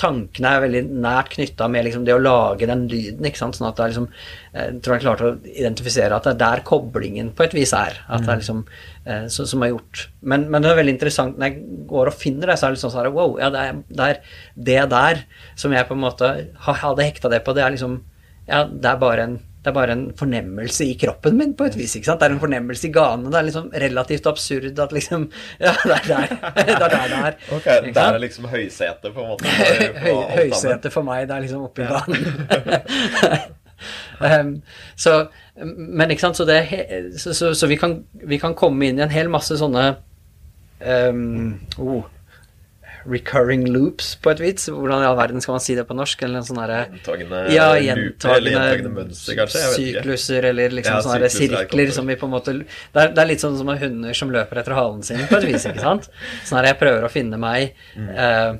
tankene 0.00 0.50
er 0.52 0.62
veldig 0.66 0.82
nært 1.02 1.30
knytta 1.32 1.68
med 1.72 1.86
liksom 1.86 2.04
det 2.04 2.14
å 2.14 2.20
lage 2.20 2.68
den 2.68 2.84
lyden. 2.90 3.24
ikke 3.24 3.40
sant, 3.40 3.56
sånn 3.56 3.68
at 3.68 3.78
det 3.78 3.84
er 3.84 3.92
liksom, 3.94 4.08
Jeg 4.56 4.80
tror 4.84 4.94
jeg 4.94 5.04
klarte 5.04 5.28
å 5.28 5.36
identifisere 5.52 6.16
at 6.16 6.28
det 6.28 6.34
er 6.34 6.42
der 6.42 6.64
koblingen 6.68 7.32
på 7.36 7.46
et 7.46 7.56
vis 7.56 7.72
er. 7.76 7.98
at 8.08 8.24
det 8.24 8.32
er 8.34 8.42
liksom, 8.42 8.64
eh, 9.06 9.26
så, 9.32 9.46
Som 9.48 9.62
er 9.62 9.72
gjort. 9.72 10.08
Men, 10.20 10.48
men 10.50 10.62
det 10.62 10.70
er 10.70 10.80
veldig 10.82 10.96
interessant 10.96 11.38
når 11.38 11.48
jeg 11.48 11.86
går 11.88 12.12
og 12.12 12.20
finner 12.20 12.52
det, 12.52 12.58
så 12.58 12.66
er 12.66 12.74
det 12.74 12.78
liksom 12.78 12.92
sånn 12.92 13.06
sånn 13.06 13.16
Wow, 13.16 13.38
ja, 13.40 13.50
det 13.50 14.08
er 14.10 14.20
det 14.54 14.90
der 14.90 15.24
som 15.56 15.72
jeg 15.72 15.88
på 15.88 15.96
en 15.96 16.04
måte 16.04 16.32
hadde 16.68 17.08
hekta 17.08 17.32
det 17.32 17.44
på, 17.44 17.56
det 17.56 17.64
er 17.64 17.76
liksom 17.76 18.02
Ja, 18.46 18.64
det 18.64 18.86
er 18.92 19.00
bare 19.00 19.22
en 19.26 19.40
det 19.66 19.72
er 19.72 19.74
bare 19.74 19.94
en 19.96 20.02
fornemmelse 20.14 20.84
i 20.86 20.92
kroppen 20.94 21.34
min, 21.34 21.52
på 21.58 21.66
et 21.66 21.74
vis. 21.74 21.96
ikke 21.98 22.06
sant? 22.06 22.20
Det 22.20 22.28
er 22.28 22.34
en 22.36 22.42
fornemmelse 22.44 22.86
i 22.86 22.90
ganen. 22.94 23.32
Det 23.32 23.38
er 23.40 23.46
liksom 23.48 23.72
relativt 23.82 24.28
absurd 24.30 24.78
at 24.78 24.92
liksom 24.94 25.24
Ja, 25.64 25.72
det 25.82 25.96
er 25.96 26.04
der 26.06 26.28
det 26.28 26.62
er. 26.62 26.78
Der 26.78 26.88
det 26.94 27.00
er 27.18 27.34
Ok, 27.56 27.64
Der 27.94 28.12
er 28.12 28.18
liksom 28.22 28.46
høysetet, 28.52 29.10
på 29.14 29.24
en 29.24 29.32
måte. 29.32 29.44
Høy, 30.06 30.12
høysetet 30.36 30.36
høysete 30.36 30.90
for 30.94 31.02
meg, 31.02 31.26
det 31.26 31.34
er 31.34 31.40
liksom 31.40 31.66
oppi 31.66 31.82
ganen. 31.82 32.16
um, 34.22 34.62
så, 34.96 35.16
men 35.76 36.10
ikke 36.10 36.28
sant, 36.28 36.38
så, 36.38 36.46
det, 36.46 36.62
så, 37.18 37.34
så, 37.34 37.54
så 37.54 37.66
vi, 37.66 37.76
kan, 37.76 38.04
vi 38.22 38.38
kan 38.38 38.54
komme 38.54 38.86
inn 38.86 39.00
i 39.00 39.02
en 39.02 39.10
hel 39.10 39.28
masse 39.32 39.58
sånne 39.58 39.96
um, 40.78 41.58
oh, 41.82 42.06
recurring 43.08 43.64
loops, 43.72 44.14
på 44.22 44.30
et 44.32 44.40
vis. 44.42 44.66
Hvordan 44.72 45.02
i 45.04 45.06
all 45.08 45.16
verden 45.18 45.40
skal 45.44 45.56
man 45.56 45.64
si 45.64 45.74
det 45.78 45.84
på 45.88 45.96
norsk? 45.96 46.22
Eller 46.26 46.40
en 46.42 46.46
sånn 46.48 46.60
herre 46.62 46.80
Gjentagende 46.90 47.42
ja, 47.54 47.68
gjentagende 47.80 48.50
gjentagende 48.52 48.92
mønster, 48.96 49.38
kanskje? 49.40 49.62
Sykluser, 49.76 50.48
eller 50.50 50.70
liksom 50.78 50.98
Ja, 50.98 51.04
sånne 51.06 51.28
er 51.28 51.34
sirkler 51.36 51.92
som 51.94 52.06
vi 52.10 52.16
på 52.20 52.26
en 52.28 52.34
måte 52.36 52.56
det 52.58 52.66
er, 53.02 53.12
det 53.14 53.22
er 53.24 53.30
litt 53.32 53.42
sånn 53.44 53.56
som 53.58 53.68
hunder 53.68 54.14
som 54.18 54.30
løper 54.34 54.62
etter 54.62 54.76
halen 54.76 55.02
sin, 55.06 55.22
på 55.30 55.38
et 55.40 55.48
vis, 55.52 55.66
ikke 55.70 55.84
sant? 55.84 56.10
Sånn 56.44 56.58
her 56.60 56.70
jeg 56.72 56.80
prøver 56.82 57.06
å 57.06 57.12
finne 57.12 57.38
meg 57.40 57.74
Mm. 57.96 58.08
eh, 58.12 58.56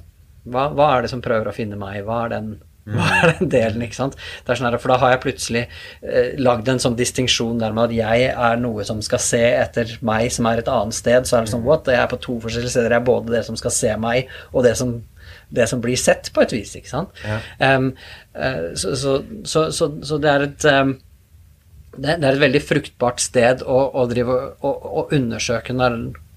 hva, 0.46 0.68
hva 0.72 0.86
er 0.96 1.02
det 1.02 1.10
som 1.10 1.20
prøver 1.22 1.48
å 1.50 1.54
finne 1.54 1.76
meg? 1.76 2.04
Hva 2.06 2.24
er 2.24 2.28
den 2.36 2.52
hva 2.94 3.06
Mm. 3.06 3.24
er 3.26 3.32
den 3.40 3.48
delen, 3.50 3.82
ikke 3.82 3.98
sant? 3.98 4.14
Det 4.46 4.52
er 4.54 4.58
sånn 4.60 4.68
her, 4.70 4.78
for 4.78 4.92
da 4.92 4.98
har 5.02 5.10
jeg 5.16 5.22
plutselig 5.24 5.62
eh, 6.02 6.36
lagd 6.38 6.68
en 6.70 6.78
sånn 6.82 6.94
distinksjon 6.98 7.58
der 7.58 7.72
med 7.74 7.90
at 7.90 7.96
jeg 7.96 8.28
er 8.30 8.60
noe 8.62 8.84
som 8.86 9.00
skal 9.02 9.18
se 9.24 9.40
etter 9.42 9.96
meg, 10.06 10.28
som 10.32 10.46
er 10.46 10.62
et 10.62 10.68
annet 10.70 10.94
sted. 10.94 11.26
Så 11.26 11.36
er 11.36 11.44
det 11.44 11.50
Mm. 11.50 11.54
sånn, 11.56 11.64
what? 11.66 11.86
Jeg 11.90 11.98
er 12.04 12.06
på 12.12 12.20
to 12.22 12.36
forskjellige 12.44 12.70
steder. 12.76 12.94
Jeg 12.94 13.00
er 13.02 13.08
både 13.10 13.34
det 13.34 13.44
som 13.48 13.56
skal 13.58 13.74
se 13.74 13.96
meg, 13.96 14.28
og 14.54 14.62
det 14.68 14.76
som, 14.78 15.02
det 15.52 15.66
som 15.68 15.80
blir 15.82 15.96
sett, 15.98 16.30
på 16.34 16.42
et 16.42 16.54
vis, 16.54 16.76
ikke 16.78 16.88
sant? 16.92 17.10
Ja. 17.26 17.40
Um, 17.76 17.88
uh, 18.38 18.70
så, 18.78 18.94
så, 18.94 19.16
så, 19.44 19.66
så, 19.74 19.90
så 20.06 20.18
det 20.22 20.30
er 20.30 20.46
et 20.46 20.64
um, 20.70 20.94
det, 21.96 22.20
det 22.20 22.24
er 22.28 22.34
et 22.36 22.42
veldig 22.42 22.60
fruktbart 22.62 23.20
sted 23.24 23.62
å, 23.64 23.76
å 23.96 24.02
drive 24.10 24.34
og 24.60 25.12
undersøke 25.16 25.72
der, 25.78 25.94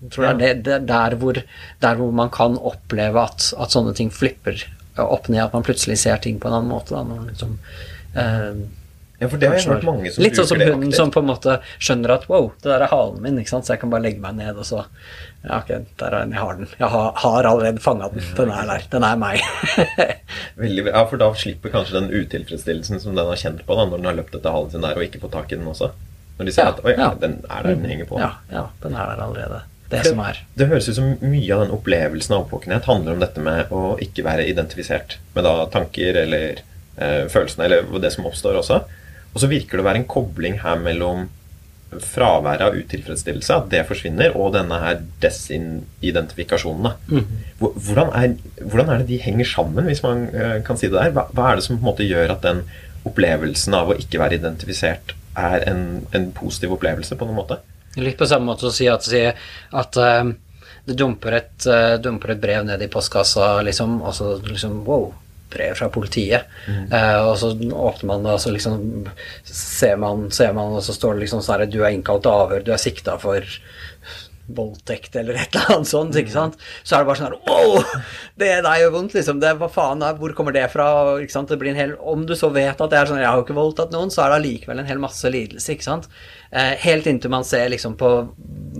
tror 0.09 0.25
jeg, 0.29 0.37
det, 0.39 0.51
det, 0.63 0.77
der, 0.87 1.15
hvor, 1.19 1.35
der 1.83 1.95
hvor 1.99 2.11
man 2.15 2.29
kan 2.31 2.55
oppleve 2.57 3.19
at, 3.27 3.49
at 3.59 3.73
sånne 3.75 3.91
ting 3.97 4.09
flipper 4.09 4.61
opp 5.05 5.29
ned, 5.29 5.43
at 5.45 5.53
man 5.55 5.63
plutselig 5.63 5.97
ser 6.01 6.17
ting 6.23 6.39
på 6.39 6.47
en 6.49 6.57
annen 6.59 6.69
måte. 6.71 6.95
Da, 6.95 7.03
når 7.03 7.15
man 7.23 7.31
liksom, 7.31 7.55
eh, 8.15 8.67
Ja, 9.19 9.27
for 9.27 9.35
det 9.37 9.49
har 9.49 9.57
jeg 9.59 9.67
hørt 9.67 9.83
mange 9.83 10.11
som 10.15 10.23
Litt 10.23 10.37
sånn 10.39 10.47
som 10.47 10.61
hunden 10.63 10.93
som 10.95 11.09
på 11.11 11.19
en 11.19 11.27
måte 11.27 11.57
skjønner 11.77 12.13
at 12.13 12.29
wow, 12.29 12.53
det 12.63 12.69
der 12.71 12.85
er 12.85 12.91
halen 12.93 13.17
min, 13.21 13.39
ikke 13.41 13.51
sant? 13.51 13.65
så 13.67 13.73
jeg 13.73 13.81
kan 13.81 13.91
bare 13.91 14.05
legge 14.05 14.21
meg 14.23 14.37
ned 14.37 14.55
og 14.55 14.63
så 14.69 14.85
Ja, 15.43 15.57
ok, 15.57 15.73
der 15.99 16.07
er 16.15 16.23
den, 16.23 16.31
jeg 16.31 16.39
har 16.39 16.53
den. 16.55 16.69
Jeg 16.79 16.87
har, 16.93 17.09
har 17.15 17.43
allerede 17.49 17.79
fanga 17.83 18.07
den. 18.13 18.23
Den 18.37 18.49
er 18.55 18.65
der. 18.69 18.85
Den 18.91 19.03
er 19.07 19.19
meg. 19.19 19.43
Veldig 20.63 20.83
bra. 20.87 20.93
Ja, 20.95 21.03
for 21.11 21.19
da 21.21 21.29
slipper 21.35 21.71
kanskje 21.73 21.95
den 21.99 22.09
utilfredsstillelsen 22.15 22.99
som 23.03 23.15
den 23.15 23.27
har 23.27 23.39
kjent 23.39 23.65
på 23.67 23.75
da, 23.75 23.85
når 23.91 23.97
den 24.01 24.07
har 24.09 24.17
løpt 24.19 24.35
etter 24.39 24.55
halen 24.55 24.71
sin 24.71 24.83
der 24.87 24.95
og 24.99 25.03
ikke 25.03 25.19
fått 25.23 25.35
tak 25.35 25.51
i 25.51 25.59
den 25.59 25.67
også. 25.67 25.91
Når 26.39 26.47
de 26.47 26.55
ser 26.55 26.67
Ja, 26.69 26.73
at 26.75 26.81
oi, 26.87 26.93
ja. 26.95 27.09
den 27.19 27.37
er 27.49 27.63
der 27.67 27.75
den 27.75 27.85
henger 27.91 28.07
på. 28.07 28.19
ja, 28.23 28.31
ja, 28.51 28.65
den 28.83 28.95
er 28.95 29.11
der 29.13 29.23
allerede. 29.27 29.61
Det 29.89 30.03
som 30.05 30.19
er. 30.21 30.43
Det 30.53 30.67
høres 30.69 30.89
ut 30.89 30.97
som 30.99 31.15
mye 31.23 31.55
av 31.55 31.63
den 31.63 31.73
opplevelsen 31.73 32.35
av 32.35 32.45
oppvåkenhet 32.45 32.85
handler 32.89 33.15
om 33.15 33.23
dette 33.23 33.41
med 33.41 33.71
å 33.73 33.95
ikke 34.03 34.25
være 34.27 34.45
identifisert 34.51 35.17
med 35.33 35.47
da 35.47 35.55
tanker 35.73 36.21
eller 36.25 36.61
eh, 36.61 37.25
følelsene, 37.31 37.65
eller 37.65 38.01
det 38.03 38.13
som 38.13 38.27
oppstår 38.29 38.59
også. 38.61 38.83
Og 39.33 39.41
så 39.41 39.49
virker 39.49 39.77
det 39.77 39.85
å 39.85 39.89
være 39.89 40.03
en 40.03 40.09
kobling 40.09 40.59
her 40.61 40.79
mellom 40.81 41.27
fraværet 41.89 42.61
av 42.61 42.75
utilfredsstillelse, 42.77 43.55
at 43.55 43.69
det 43.71 43.81
forsvinner, 43.89 44.35
og 44.37 44.53
denne 44.53 44.77
her 44.81 44.99
desidentifikasjonen. 45.23 46.91
Mhm. 47.09 47.39
Hvordan 47.57 48.13
er, 48.13 48.35
hvordan 48.61 48.93
er 48.93 49.01
det 49.01 49.09
de 49.09 49.17
henger 49.23 49.49
sammen, 49.49 49.89
hvis 49.89 50.03
man 50.05 50.27
eh, 50.29 50.59
kan 50.65 50.77
si 50.77 50.87
det 50.87 50.99
der? 50.99 51.15
Hva, 51.15 51.25
hva 51.33 51.49
er 51.49 51.57
det 51.57 51.65
som 51.65 51.79
på 51.79 51.81
en 51.81 51.89
måte 51.89 52.05
gjør 52.05 52.35
at 52.35 52.45
den 52.45 52.61
opplevelsen 53.09 53.73
av 53.73 53.89
å 53.89 53.97
ikke 53.97 54.21
være 54.21 54.37
identifisert 54.37 55.15
er 55.39 55.65
en, 55.71 56.05
en 56.13 56.29
positiv 56.35 56.75
opplevelse, 56.77 57.17
på 57.17 57.25
noen 57.25 57.41
måte? 57.41 57.61
Litt 57.97 58.19
på 58.19 58.27
samme 58.29 58.51
måte 58.51 58.67
som 58.67 58.73
å 58.73 58.75
si 58.75 58.89
at, 58.91 59.07
si 59.07 59.23
at 59.25 59.97
uh, 59.97 60.29
det 60.85 60.97
dumper 60.99 61.39
et, 61.39 61.55
uh, 61.65 61.95
dumper 62.01 62.35
et 62.35 62.43
brev 62.43 62.67
ned 62.67 62.83
i 62.85 62.91
postkassa, 62.91 63.55
liksom, 63.65 63.99
og 64.03 64.13
så 64.15 64.35
liksom 64.45 64.83
wow, 64.85 65.09
brev 65.49 65.73
fra 65.75 65.89
politiet. 65.89 66.45
Eh, 66.69 67.19
og 67.25 67.37
så 67.41 67.51
åpner 67.57 68.07
man 68.07 68.25
det, 68.25 68.35
og 68.35 68.41
så 68.41 68.53
liksom 68.53 69.07
ser 69.43 69.97
man, 70.01 70.27
ser 70.31 70.53
man 70.53 70.77
og 70.77 70.83
så 70.85 70.93
står 70.93 71.15
det 71.15 71.25
liksom 71.25 71.43
sånn 71.43 71.63
her 71.63 71.71
Du 71.71 71.79
er 71.81 71.93
innkalt 71.95 72.25
til 72.25 72.35
avhør, 72.35 72.65
du 72.65 72.73
er 72.75 72.81
sikta 72.81 73.17
for 73.21 73.45
voldtekt 74.55 75.15
eller 75.19 75.37
et 75.39 75.53
eller 75.55 75.75
annet 75.75 75.89
sånt, 75.89 76.15
ikke 76.19 76.33
sant? 76.33 76.55
Så 76.83 76.95
er 76.97 77.03
det 77.03 77.09
bare 77.09 77.19
sånn 77.19 77.29
her 77.29 77.37
Wow! 77.49 77.83
Det 78.39 78.49
der 78.65 78.79
gjør 78.81 78.93
vondt, 78.95 79.13
liksom. 79.17 79.39
Det, 79.43 79.51
hva 79.59 79.69
faen, 79.71 80.01
er- 80.05 80.17
hvor 80.19 80.33
kommer 80.37 80.55
det 80.55 80.65
fra? 80.73 80.87
Ikke 81.21 81.35
sant? 81.35 81.49
Det 81.51 81.59
blir 81.61 81.71
en 81.73 81.79
hel 81.79 81.93
Om 81.99 82.25
du 82.29 82.35
så 82.39 82.49
vet 82.55 82.81
at 82.81 82.89
det 82.93 82.97
er 82.99 83.09
sånn 83.11 83.21
Jeg 83.21 83.29
har 83.29 83.37
jo 83.41 83.45
ikke 83.47 83.57
voldtatt 83.57 83.91
noen, 83.95 84.09
så 84.13 84.23
er 84.25 84.33
det 84.33 84.39
allikevel 84.41 84.81
en 84.83 84.89
hel 84.89 85.01
masse 85.03 85.29
lidelse, 85.33 85.73
ikke 85.75 85.85
sant? 85.85 86.09
Eh, 86.49 86.73
helt 86.81 87.05
inntil 87.05 87.29
man 87.29 87.43
ser 87.45 87.67
liksom 87.69 87.93
på 87.99 88.09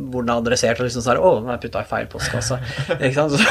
hvor 0.10 0.24
den 0.24 0.32
er 0.34 0.40
adressert, 0.42 0.80
og 0.82 0.88
liksom 0.88 1.04
sånn 1.06 1.20
Å, 1.22 1.32
nå 1.44 1.50
har 1.52 1.58
jeg 1.60 1.66
putta 1.68 1.84
i 1.84 1.90
feil 1.90 2.08
postkasse. 2.10 2.58
ikke 2.98 3.14
sant? 3.14 3.36
Så, 3.36 3.44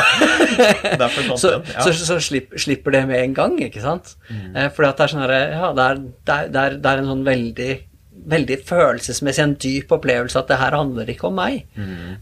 så, 1.39 1.53
så, 1.85 1.93
så 1.93 2.17
slipp, 2.23 2.57
slipper 2.59 2.95
det 2.97 3.05
med 3.11 3.21
en 3.23 3.35
gang, 3.37 3.59
ikke 3.63 3.83
sant? 3.85 4.17
Eh, 4.33 4.71
fordi 4.75 4.89
at 4.91 4.99
det 4.99 5.05
er 5.07 5.13
sånn 5.15 5.23
herre 5.27 5.41
Ja, 5.55 5.71
det 5.77 5.85
er, 5.93 6.01
det 6.27 6.63
er, 6.65 6.79
det 6.83 6.91
er 6.93 7.03
en 7.05 7.11
sånn 7.13 7.25
veldig 7.27 7.71
veldig 8.29 8.59
følelsesmessig 8.69 9.45
en 9.45 9.55
dyp 9.61 9.93
opplevelse 9.99 10.41
at 10.41 10.51
det 10.51 10.59
her 10.61 10.77
handler 10.77 11.13
ikke 11.13 11.29
om 11.31 11.39
meg. 11.39 11.63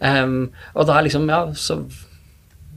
Em, 0.04 0.36
og 0.74 0.88
da 0.88 0.98
er 0.98 1.08
liksom, 1.08 1.30
ja, 1.32 1.46
så 1.56 1.80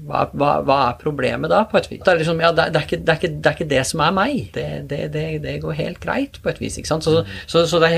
hva, 0.07 0.23
hva, 0.31 0.51
hva 0.65 0.77
er 0.87 0.97
problemet 1.01 1.51
da, 1.51 1.63
på 1.69 1.79
et 1.79 1.89
vis? 1.91 2.01
Det 2.05 2.13
er, 2.13 2.21
liksom, 2.21 2.39
ja, 2.43 2.51
det, 2.55 2.69
det, 2.73 2.79
er 2.79 2.87
ikke, 2.87 2.99
det, 3.03 3.13
er 3.13 3.19
ikke, 3.19 3.31
det, 3.35 3.49
er 3.49 3.57
ikke, 3.57 3.69
det 3.73 3.81
som 3.89 4.03
er 4.05 4.15
meg. 4.15 4.55
Det, 4.55 5.55
går 5.63 5.77
helt 5.79 5.99
greit, 6.03 6.39
på 6.43 6.51
et 6.51 6.61
vis. 6.63 6.79
ikke 6.79 6.91
sant? 6.91 7.05
Så, 7.05 7.23
så, 7.49 7.65
så 7.69 7.81
det 7.83 7.91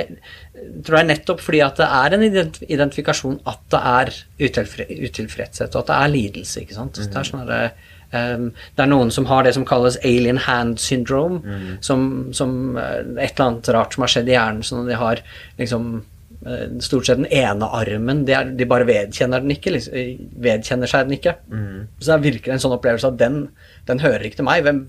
tror 0.85 1.01
jeg 1.01 1.09
nettopp 1.11 1.41
fordi 1.43 1.61
at 1.65 1.79
det 1.79 1.87
er 1.87 2.17
en 2.17 2.25
identifikasjon 2.27 3.39
at 3.49 3.63
det 3.73 3.81
er 3.93 4.13
utilfredshet, 4.41 5.75
og 5.75 5.83
at 5.83 5.91
det 5.91 5.97
er 5.99 6.13
lidelse. 6.15 6.65
ikke 6.65 6.77
sant? 6.77 6.97
Det 6.99 7.21
er 7.21 7.29
sånn 7.31 7.45
at 7.45 7.87
Um, 8.11 8.49
det 8.75 8.83
er 8.83 8.89
noen 8.91 9.11
som 9.15 9.27
har 9.29 9.45
det 9.47 9.53
som 9.55 9.63
kalles 9.67 9.99
alien 10.03 10.41
hand 10.43 10.79
syndrome, 10.83 11.41
mm. 11.41 11.67
som, 11.85 12.07
som, 12.35 12.75
et 12.77 13.31
eller 13.31 13.45
annet 13.45 13.69
rart 13.75 13.95
som 13.95 14.03
har 14.03 14.11
skjedd 14.15 14.31
i 14.31 14.35
hjernen, 14.35 14.65
sånn 14.67 14.83
at 14.83 14.91
de 14.91 14.99
har 14.99 15.23
liksom 15.61 16.01
Eh, 16.45 16.79
stort 16.79 17.05
sett 17.05 17.19
den 17.19 17.29
ene 17.29 17.67
armen. 17.69 18.23
De, 18.25 18.33
er, 18.33 18.47
de 18.57 18.65
bare 18.69 18.87
vedkjenner 18.89 19.43
den 19.43 19.53
ikke. 19.53 19.75
Liksom, 19.75 20.23
vedkjenner 20.41 20.89
seg 20.89 21.05
den 21.05 21.19
ikke. 21.19 21.35
Mm. 21.51 21.83
Så 21.99 22.07
det 22.07 22.15
er 22.15 22.23
virkelig 22.23 22.55
en 22.55 22.63
sånn 22.63 22.73
opplevelse 22.77 23.11
at 23.11 23.19
den, 23.19 23.43
den 23.89 24.01
hører 24.01 24.25
ikke 24.25 24.39
til 24.39 24.47
meg. 24.47 24.63
Hvem, 24.65 24.79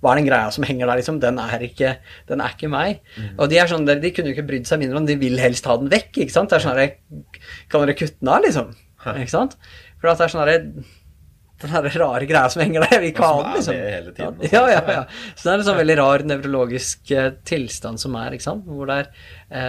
hva 0.00 0.14
er 0.14 0.20
den 0.20 0.30
greia 0.30 0.54
som 0.54 0.64
henger 0.64 0.88
der, 0.88 1.02
liksom? 1.02 1.18
Den 1.20 1.40
er 1.42 1.66
ikke, 1.66 1.92
den 2.30 2.44
er 2.44 2.54
ikke 2.56 2.70
meg. 2.72 3.02
Mm. 3.18 3.34
Og 3.34 3.52
de 3.52 3.60
er 3.60 3.68
sånn, 3.68 3.84
de 3.90 4.12
kunne 4.16 4.32
jo 4.32 4.38
ikke 4.38 4.46
brydd 4.48 4.70
seg 4.70 4.80
mindre 4.80 5.02
om, 5.02 5.10
de 5.10 5.18
vil 5.20 5.36
helst 5.42 5.68
ha 5.68 5.76
den 5.80 5.92
vekk. 5.92 6.22
ikke 6.24 6.36
sant? 6.36 6.52
Det 6.52 6.60
er 6.60 6.64
sånn 6.64 6.80
her, 6.80 6.96
Kan 7.68 7.84
dere 7.84 7.98
kutte 7.98 8.16
den 8.16 8.32
av, 8.32 8.40
liksom? 8.46 8.72
Ikke 9.10 9.34
sant? 9.34 9.60
For 10.00 10.12
at 10.12 10.20
det 10.20 10.28
er 10.30 10.32
sånn 10.32 10.44
herre 10.46 10.58
den 11.62 11.72
her 11.74 11.86
rare 12.00 12.26
greia 12.28 12.50
som 12.52 12.62
henger 12.62 12.86
der. 12.86 13.02
Vi 13.02 13.10
ha 13.16 13.30
den, 13.42 13.52
liksom. 13.56 13.76
Hele 13.76 14.14
tiden, 14.16 14.40
ja, 14.52 14.62
ja, 14.72 14.80
ja. 14.96 15.02
Så 15.34 15.44
det 15.44 15.52
er 15.52 15.62
en 15.62 15.66
sånn 15.68 15.78
veldig 15.80 15.96
rar 16.00 16.24
nevrologisk 16.28 17.12
uh, 17.16 17.28
tilstand 17.48 18.02
som 18.02 18.16
er, 18.20 18.36
ikke 18.36 18.46
sant. 18.46 18.64
Hvor 18.68 18.90
det 18.90 18.98
er, 19.02 19.10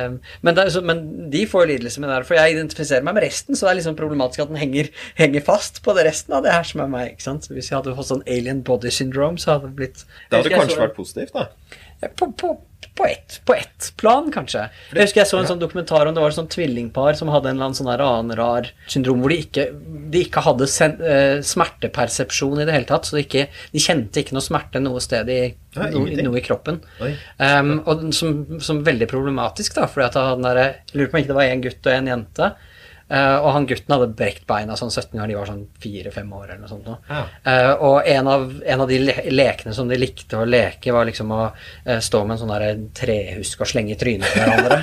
um, 0.07 0.17
men, 0.41 0.57
det 0.57 0.65
er, 0.65 0.73
så, 0.75 0.83
men, 0.87 1.03
de 1.33 1.43
får 1.49 1.65
jo 1.65 1.71
lidelse 1.73 2.03
med 2.03 2.11
det 2.11 2.17
her, 2.19 2.27
for 2.27 2.39
jeg 2.39 2.55
identifiserer 2.55 3.07
meg 3.07 3.17
med 3.17 3.27
resten, 3.27 3.57
så 3.57 3.67
det 3.67 3.73
er 3.73 3.79
liksom 3.81 3.99
problematisk 3.99 4.45
at 4.45 4.53
den 4.53 4.61
henger, 4.61 4.91
henger 5.19 5.45
fast 5.47 5.81
på 5.85 5.95
det 5.97 6.07
resten 6.09 6.37
av 6.37 6.45
det 6.47 6.55
her 6.55 6.67
som 6.67 6.83
er 6.85 6.91
meg. 6.95 7.13
ikke 7.15 7.27
sant. 7.27 7.47
Så 7.47 7.55
hvis 7.57 7.71
jeg 7.71 7.79
hadde 7.79 7.95
fått 7.99 8.11
sånn 8.13 8.27
alien 8.27 8.65
body 8.67 8.93
syndrome, 8.93 9.41
så 9.41 9.55
hadde 9.55 9.71
det 9.71 9.79
blitt 9.79 10.05
Det 10.29 10.41
hadde 10.41 10.55
kanskje 10.55 10.77
så, 10.77 10.83
vært 10.85 10.99
positivt, 10.99 11.35
da? 11.37 11.49
På, 12.01 12.31
på, 12.31 12.55
på 12.95 13.05
ett, 13.05 13.41
ett 13.57 13.93
plan, 13.97 14.31
kanskje. 14.33 14.63
Jeg 14.91 15.05
husker 15.05 15.21
jeg 15.21 15.29
så 15.29 15.39
en 15.39 15.47
sånn 15.47 15.61
dokumentar 15.61 16.07
om 16.09 16.15
det 16.15 16.23
var 16.23 16.33
et 16.33 16.37
sånn 16.37 16.49
tvillingpar 16.51 17.15
som 17.19 17.29
hadde 17.31 17.51
en 17.51 17.59
eller 17.59 17.69
annen 17.69 17.77
sånn 17.77 17.91
annen 17.93 18.33
rar 18.37 18.71
syndrom 18.89 19.21
hvor 19.21 19.33
de 19.33 19.37
ikke, 19.45 19.67
de 20.11 20.23
ikke 20.25 20.43
hadde 20.43 20.67
sen, 20.71 20.97
uh, 20.99 21.37
smertepersepsjon 21.45 22.63
i 22.63 22.65
det 22.67 22.75
hele 22.75 22.89
tatt. 22.89 23.07
Så 23.07 23.19
de, 23.19 23.25
ikke, 23.27 23.45
de 23.71 23.83
kjente 23.83 24.23
ikke 24.23 24.35
noe 24.37 24.45
smerte 24.45 24.81
noe 24.83 25.03
sted 25.03 25.29
i, 25.29 25.39
ja, 25.77 25.91
no, 25.93 26.03
noe 26.09 26.41
i 26.41 26.45
kroppen. 26.45 26.81
Um, 27.37 27.77
og 27.85 28.09
som, 28.17 28.41
som, 28.59 28.83
veldig 28.87 29.07
problematisk, 29.11 29.77
da, 29.77 29.87
fordi 29.91 30.09
at 30.09 30.19
han 30.19 30.49
der, 30.49 30.61
jeg 30.65 30.97
lurer 30.97 31.13
på 31.13 31.17
om 31.17 31.23
ikke 31.23 31.33
det 31.33 31.39
var 31.39 31.53
en 31.53 31.65
gutt 31.67 31.87
og 31.87 31.95
en 31.95 32.13
jente. 32.15 32.51
Uh, 33.11 33.37
og 33.43 33.49
han 33.57 33.65
gutten 33.67 33.91
hadde 33.91 34.13
brekt 34.15 34.45
beina 34.47 34.77
sånn 34.79 34.91
17 34.91 35.19
år, 35.19 35.27
de 35.27 35.35
var 35.35 35.49
sånn 35.49 35.65
4-5 35.83 36.29
år 36.37 36.45
eller 36.45 36.61
noe 36.61 36.69
sånt. 36.71 36.87
Ja. 37.09 37.23
Uh, 37.43 37.73
og 37.89 38.07
en 38.07 38.29
av, 38.31 38.45
en 38.63 38.83
av, 38.85 38.87
de 38.87 38.99
le 39.03 39.15
lekene 39.33 39.75
som 39.75 39.91
de 39.91 39.97
likte 39.99 40.39
å 40.39 40.47
leke, 40.47 40.93
var 40.95 41.09
liksom 41.09 41.33
å 41.35 41.41
uh, 41.49 41.99
stå 41.99 42.23
med 42.23 42.37
en 42.37 42.41
sånn 42.45 42.53
der 42.55 42.85
trehusk 42.95 43.65
og 43.65 43.71
slenge 43.73 43.97
i 43.97 43.99
trynet 43.99 44.31
på 44.31 44.45
hverandre. 44.45 44.77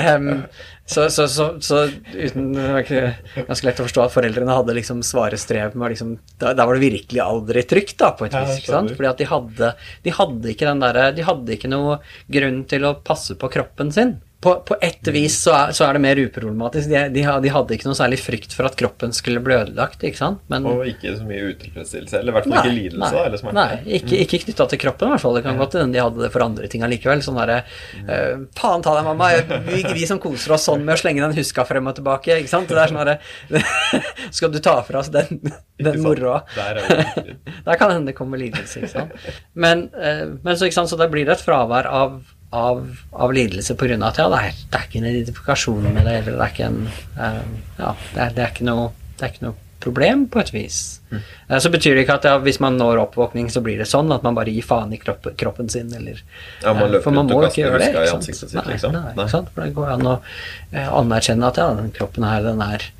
um, 0.14 0.30
så, 0.94 1.04
så, 1.12 1.26
så, 1.28 1.50
så, 1.60 1.82
uten 2.14 2.48
Det 2.56 2.70
var 2.72 2.86
ikke 2.86 3.44
ganske 3.50 3.68
lett 3.68 3.84
å 3.84 3.86
forstå 3.90 4.06
at 4.06 4.16
foreldrene 4.16 4.56
hadde 4.62 4.78
liksom 4.80 5.04
svare 5.06 5.38
strev 5.40 5.76
med 5.76 5.92
liksom 5.92 6.16
Da, 6.40 6.54
var 6.56 6.72
det 6.72 6.86
virkelig 6.86 7.20
aldri 7.24 7.66
trygt, 7.68 7.98
da, 8.00 8.14
på 8.16 8.30
et 8.30 8.38
vis. 8.38 8.62
ikke 8.62 8.72
sant? 8.78 8.96
Fordi 8.96 9.12
at 9.12 9.20
de 9.20 9.28
hadde, 9.28 9.70
de 10.08 10.16
hadde 10.16 10.52
ikke 10.54 10.72
den 10.72 10.82
derre 10.88 11.10
De 11.20 11.28
hadde 11.28 11.56
ikke 11.58 11.70
noe 11.70 12.00
grunn 12.32 12.64
til 12.70 12.88
å 12.88 12.96
passe 13.04 13.36
på 13.36 13.52
kroppen 13.52 13.92
sin 13.94 14.16
på, 14.40 14.54
på 14.60 14.76
ett 14.80 15.08
vis 15.08 15.34
så 15.42 15.52
er, 15.52 15.72
så 15.76 15.84
er, 15.84 15.96
det 15.96 16.00
mer 16.00 16.16
uproblematisk. 16.16 16.88
De, 16.88 17.00
de, 17.12 17.24
de, 17.44 17.50
hadde 17.52 17.74
ikke 17.76 17.88
noe 17.90 17.96
særlig 17.98 18.16
frykt 18.22 18.54
for 18.56 18.64
at 18.70 18.76
kroppen 18.80 19.12
skulle 19.12 19.42
bli 19.44 19.52
ødelagt. 19.52 20.00
ikke 20.00 20.16
sant? 20.16 20.40
Men, 20.48 20.64
og 20.64 20.86
ikke 20.88 21.12
så 21.18 21.26
mye 21.28 21.50
utilfredsstillelse, 21.50 22.16
eller 22.22 22.32
i 22.32 22.36
hvert 22.38 22.48
fall 22.48 22.56
ikke 22.62 22.78
lidelse 22.78 23.02
nei, 23.02 23.24
eller 23.26 23.42
smerte. 23.42 23.56
Nei, 23.58 23.98
ikke, 23.98 24.14
mm. 24.14 24.22
ikke 24.24 24.40
knytta 24.46 24.66
til 24.72 24.80
kroppen, 24.86 25.10
i 25.10 25.14
hvert 25.14 25.24
fall. 25.26 25.36
Det 25.36 25.44
kan 25.44 25.58
ja. 25.58 25.60
godt 25.60 25.76
hende 25.76 25.98
de 25.98 26.00
hadde 26.06 26.24
det 26.24 26.32
for 26.32 26.46
andre 26.46 26.72
ting 26.72 26.86
allikevel. 26.88 27.24
Sånn 27.26 27.36
derre 27.42 27.58
uh, 27.66 28.48
Faen 28.56 28.86
ta 28.86 28.96
deg, 28.96 29.10
mamma! 29.10 29.30
Vi, 29.68 29.84
vi, 29.92 30.08
som 30.08 30.22
koser 30.24 30.56
oss 30.56 30.66
sånn 30.70 30.88
med 30.88 30.96
å 30.96 31.02
slenge 31.04 31.24
den 31.26 31.36
huska 31.36 31.68
frem 31.68 31.92
og 31.92 32.00
tilbake. 32.00 32.40
ikke 32.40 32.54
sant? 32.54 32.72
Det 32.72 32.80
er 32.80 32.94
sånn 32.94 33.02
derre 33.04 33.60
Skal 34.40 34.56
du 34.56 34.60
ta 34.64 34.78
fra 34.88 35.04
oss 35.04 35.12
den, 35.12 35.52
den 35.76 36.00
moroa? 36.00 36.46
Der, 36.56 36.80
Der 37.68 37.76
kan 37.76 37.92
hende 37.92 38.14
det 38.14 38.16
kommer 38.16 38.40
lidelse, 38.40 38.80
ikke 38.80 38.94
sant. 38.96 39.32
Men, 39.52 39.90
uh, 39.92 40.38
men 40.40 40.54
så, 40.56 40.64
ikke 40.64 40.80
sant, 40.80 40.88
så 40.88 40.96
det 40.96 41.12
blir 41.12 41.28
det 41.28 41.36
et 41.36 41.44
fravær 41.44 41.92
av 41.92 42.22
av, 42.50 42.96
av 43.12 43.32
lidelse 43.32 43.74
pga. 43.78 43.96
at 44.06 44.18
ja, 44.18 44.28
det 44.28 44.38
er, 44.38 44.54
det 44.70 44.78
er, 44.78 44.86
ikke 44.88 45.00
en 45.00 45.10
identifikasjon 45.10 45.84
med 45.86 46.02
det, 46.02 46.14
eller 46.20 46.36
det 46.36 46.46
er 46.46 46.54
ikke 46.54 46.70
en 46.70 46.80
um, 46.86 47.58
Ja, 47.78 47.90
det 48.14 48.22
er, 48.22 48.32
det 48.36 48.44
er, 48.44 48.54
ikke 48.54 48.66
noe, 48.66 48.86
det 49.16 49.26
er 49.26 49.34
ikke 49.34 49.44
noe 49.46 49.58
problem, 49.80 50.26
på 50.28 50.42
et 50.42 50.50
vis. 50.52 50.78
Mm. 51.12 51.20
Uh, 51.46 51.58
så 51.62 51.70
betyr 51.72 51.94
det 51.94 52.04
ikke 52.04 52.18
at 52.18 52.26
ja, 52.28 52.34
hvis 52.42 52.58
man 52.60 52.76
når 52.80 53.04
oppvåkning, 53.06 53.48
så 53.54 53.62
blir 53.64 53.78
det 53.80 53.86
sånn 53.88 54.10
at 54.12 54.26
man 54.26 54.36
bare 54.36 54.52
gir 54.52 54.66
faen 54.66 54.92
i 54.92 54.98
kropp, 55.00 55.30
kroppen 55.40 55.70
sin, 55.72 55.92
eller 55.94 56.18
ja, 56.18 56.74
man 56.74 56.96
uh, 56.96 56.98
For 57.04 57.14
man 57.14 57.30
må 57.30 57.44
ikke 57.46 57.62
gjøre 57.62 57.80
det. 57.84 57.92
Ikke 57.94 58.08
sant? 58.10 58.26
Sitt, 58.28 58.56
nei, 58.58 58.66
liksom. 58.74 58.98
nei, 58.98 59.14
nei. 59.16 59.28
Sant? 59.30 59.54
For 59.54 59.64
det 59.64 59.76
går 59.78 59.94
an 59.94 60.10
å 60.10 60.16
uh, 60.18 60.90
anerkjenne 61.00 61.54
at 61.54 61.62
ja, 61.62 61.70
den 61.78 61.94
kroppen 61.96 62.26
her, 62.26 62.42
den 62.50 62.66
er, 62.66 62.90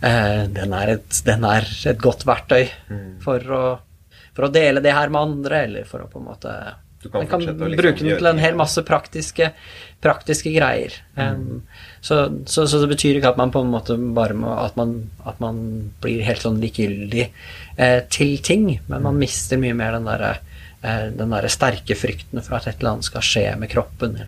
den 0.00 0.72
er, 0.72 0.94
et, 0.96 1.22
den 1.26 1.42
er 1.44 1.66
et, 1.68 1.98
godt 2.00 2.22
verktøy 2.24 2.64
mm. 2.88 3.08
for, 3.22 3.50
å, 3.54 3.64
for 4.34 4.48
å 4.48 4.54
dele 4.54 4.82
det 4.82 4.94
her 4.96 5.12
med 5.12 5.28
andre, 5.28 5.66
eller 5.68 5.88
for 5.88 6.02
å 6.02 6.10
på 6.10 6.22
en 6.22 6.30
måte 6.32 6.54
du 7.02 7.08
kan, 7.08 7.26
kan 7.26 7.40
liksom 7.40 7.58
bruke 7.58 8.04
den 8.04 8.18
til 8.18 8.28
en 8.28 8.40
hel 8.42 8.56
masse 8.58 8.82
praktiske, 8.84 9.50
praktiske 10.04 10.52
greier. 10.52 10.92
Mm. 11.16 11.38
Um, 11.40 11.62
så, 12.00 12.18
så, 12.44 12.66
så, 12.68 12.80
det 12.82 12.90
betyr 12.92 13.18
ikke 13.18 13.32
at 13.32 13.40
man 13.40 13.52
på 13.54 13.62
en 13.64 13.72
måte 13.72 13.96
bare 14.16 14.36
må 14.36 14.52
At 14.52 14.76
man, 14.76 15.10
at 15.24 15.40
man 15.40 15.62
blir 16.02 16.20
helt 16.26 16.44
sånn 16.44 16.60
likegyldig 16.60 17.24
eh, 17.24 18.00
til 18.12 18.36
ting, 18.44 18.66
men 18.86 19.00
man 19.00 19.16
mm. 19.16 19.22
mister 19.24 19.60
mye 19.60 19.76
mer 19.76 19.96
den 19.96 20.08
derre 20.10 20.34
eh, 20.82 21.08
den 21.16 21.32
der 21.32 21.48
sterke 21.52 21.96
frykten 21.96 22.44
for 22.44 22.60
at 22.60 22.68
et 22.68 22.80
eller 22.80 22.98
annet 22.98 23.08
skal 23.08 23.24
skje 23.24 23.46
med 23.56 23.72
kroppen. 23.72 24.20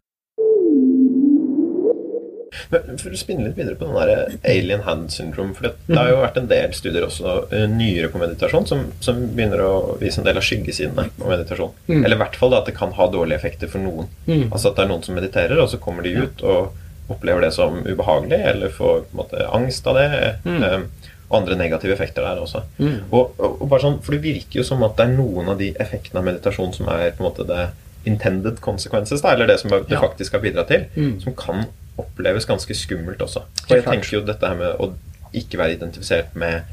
Men 2.72 3.00
For 3.00 3.12
å 3.12 3.20
spinne 3.20 3.46
litt 3.46 3.58
videre 3.58 3.76
på 3.78 3.88
den 3.88 3.98
der 3.98 4.36
alien 4.48 4.84
hand 4.86 5.10
syndrome 5.12 5.56
for 5.56 5.68
det, 5.68 5.74
har 5.92 6.10
jo 6.10 6.20
vært 6.22 6.38
en 6.40 6.48
del 6.50 6.72
studier 6.76 7.04
også 7.06 7.34
uh, 7.52 7.64
nyere 7.70 8.08
på 8.12 8.20
meditasjon 8.22 8.68
som, 8.68 8.86
som, 9.04 9.20
begynner 9.36 9.60
å 9.64 9.72
vise 10.00 10.22
en 10.22 10.28
del 10.28 10.40
av 10.40 10.46
skyggesidene 10.46 11.08
på 11.18 11.28
meditasjon. 11.28 11.74
Mm. 11.90 12.00
Eller 12.00 12.16
i 12.16 12.22
hvert 12.24 12.38
fall 12.40 12.56
at 12.56 12.70
det 12.70 12.76
kan 12.78 12.94
ha 12.96 13.08
dårlige 13.12 13.40
effekter 13.40 13.70
for 13.72 13.84
noen. 13.84 14.08
Mm. 14.26 14.48
Altså 14.50 14.70
at 14.70 14.78
det 14.78 14.86
er 14.86 14.92
noen 14.94 15.04
som 15.04 15.18
mediterer, 15.18 15.60
og 15.60 15.70
så 15.72 15.80
kommer 15.82 16.06
de 16.06 16.16
ut 16.22 16.44
og 16.46 17.12
opplever 17.12 17.44
det 17.44 17.52
som 17.52 17.80
ubehagelig, 17.84 18.40
eller 18.54 18.72
får 18.72 19.06
måte 19.16 19.44
angst 19.52 19.86
av 19.90 19.98
det. 20.00 20.08
Mm. 20.46 20.62
Um, 20.62 20.90
og 21.32 21.38
andre 21.38 21.56
negative 21.56 21.94
effekter 21.94 22.24
der 22.26 22.40
også. 22.42 22.60
Mm. 22.78 23.08
Og, 23.10 23.32
og, 23.38 23.62
og, 23.62 23.68
bare 23.70 23.84
sånn, 23.86 24.00
For 24.04 24.16
det 24.16 24.24
virker 24.26 24.60
jo 24.60 24.66
som 24.68 24.82
at 24.84 24.98
det 24.98 25.06
er 25.06 25.14
noen 25.16 25.48
av 25.48 25.60
de 25.60 25.70
effektene 25.80 26.20
av 26.20 26.28
meditasjon 26.28 26.74
som 26.76 26.90
er 26.92 27.14
på 27.16 27.24
en 27.24 27.28
måte 27.30 27.46
det 27.48 27.70
intended 28.08 28.58
consequences, 28.60 29.22
da, 29.22 29.32
eller 29.32 29.48
det 29.48 29.60
som 29.62 29.70
det 29.70 29.84
ja. 29.88 30.00
faktisk 30.02 30.34
har 30.34 30.42
bidratt 30.42 30.72
til, 30.72 30.88
mm. 30.96 31.14
som 31.22 31.36
kan 31.38 31.64
oppleves 32.00 32.46
ganske 32.48 32.76
skummelt 32.76 33.22
også. 33.24 33.44
For 33.66 33.78
jeg 33.78 33.86
tenker 33.88 34.18
jo 34.18 34.22
dette 34.26 34.48
her 34.48 34.58
med 34.58 34.78
å 34.80 34.92
ikke 35.36 35.60
være 35.60 35.76
identifisert 35.78 36.36
med 36.38 36.68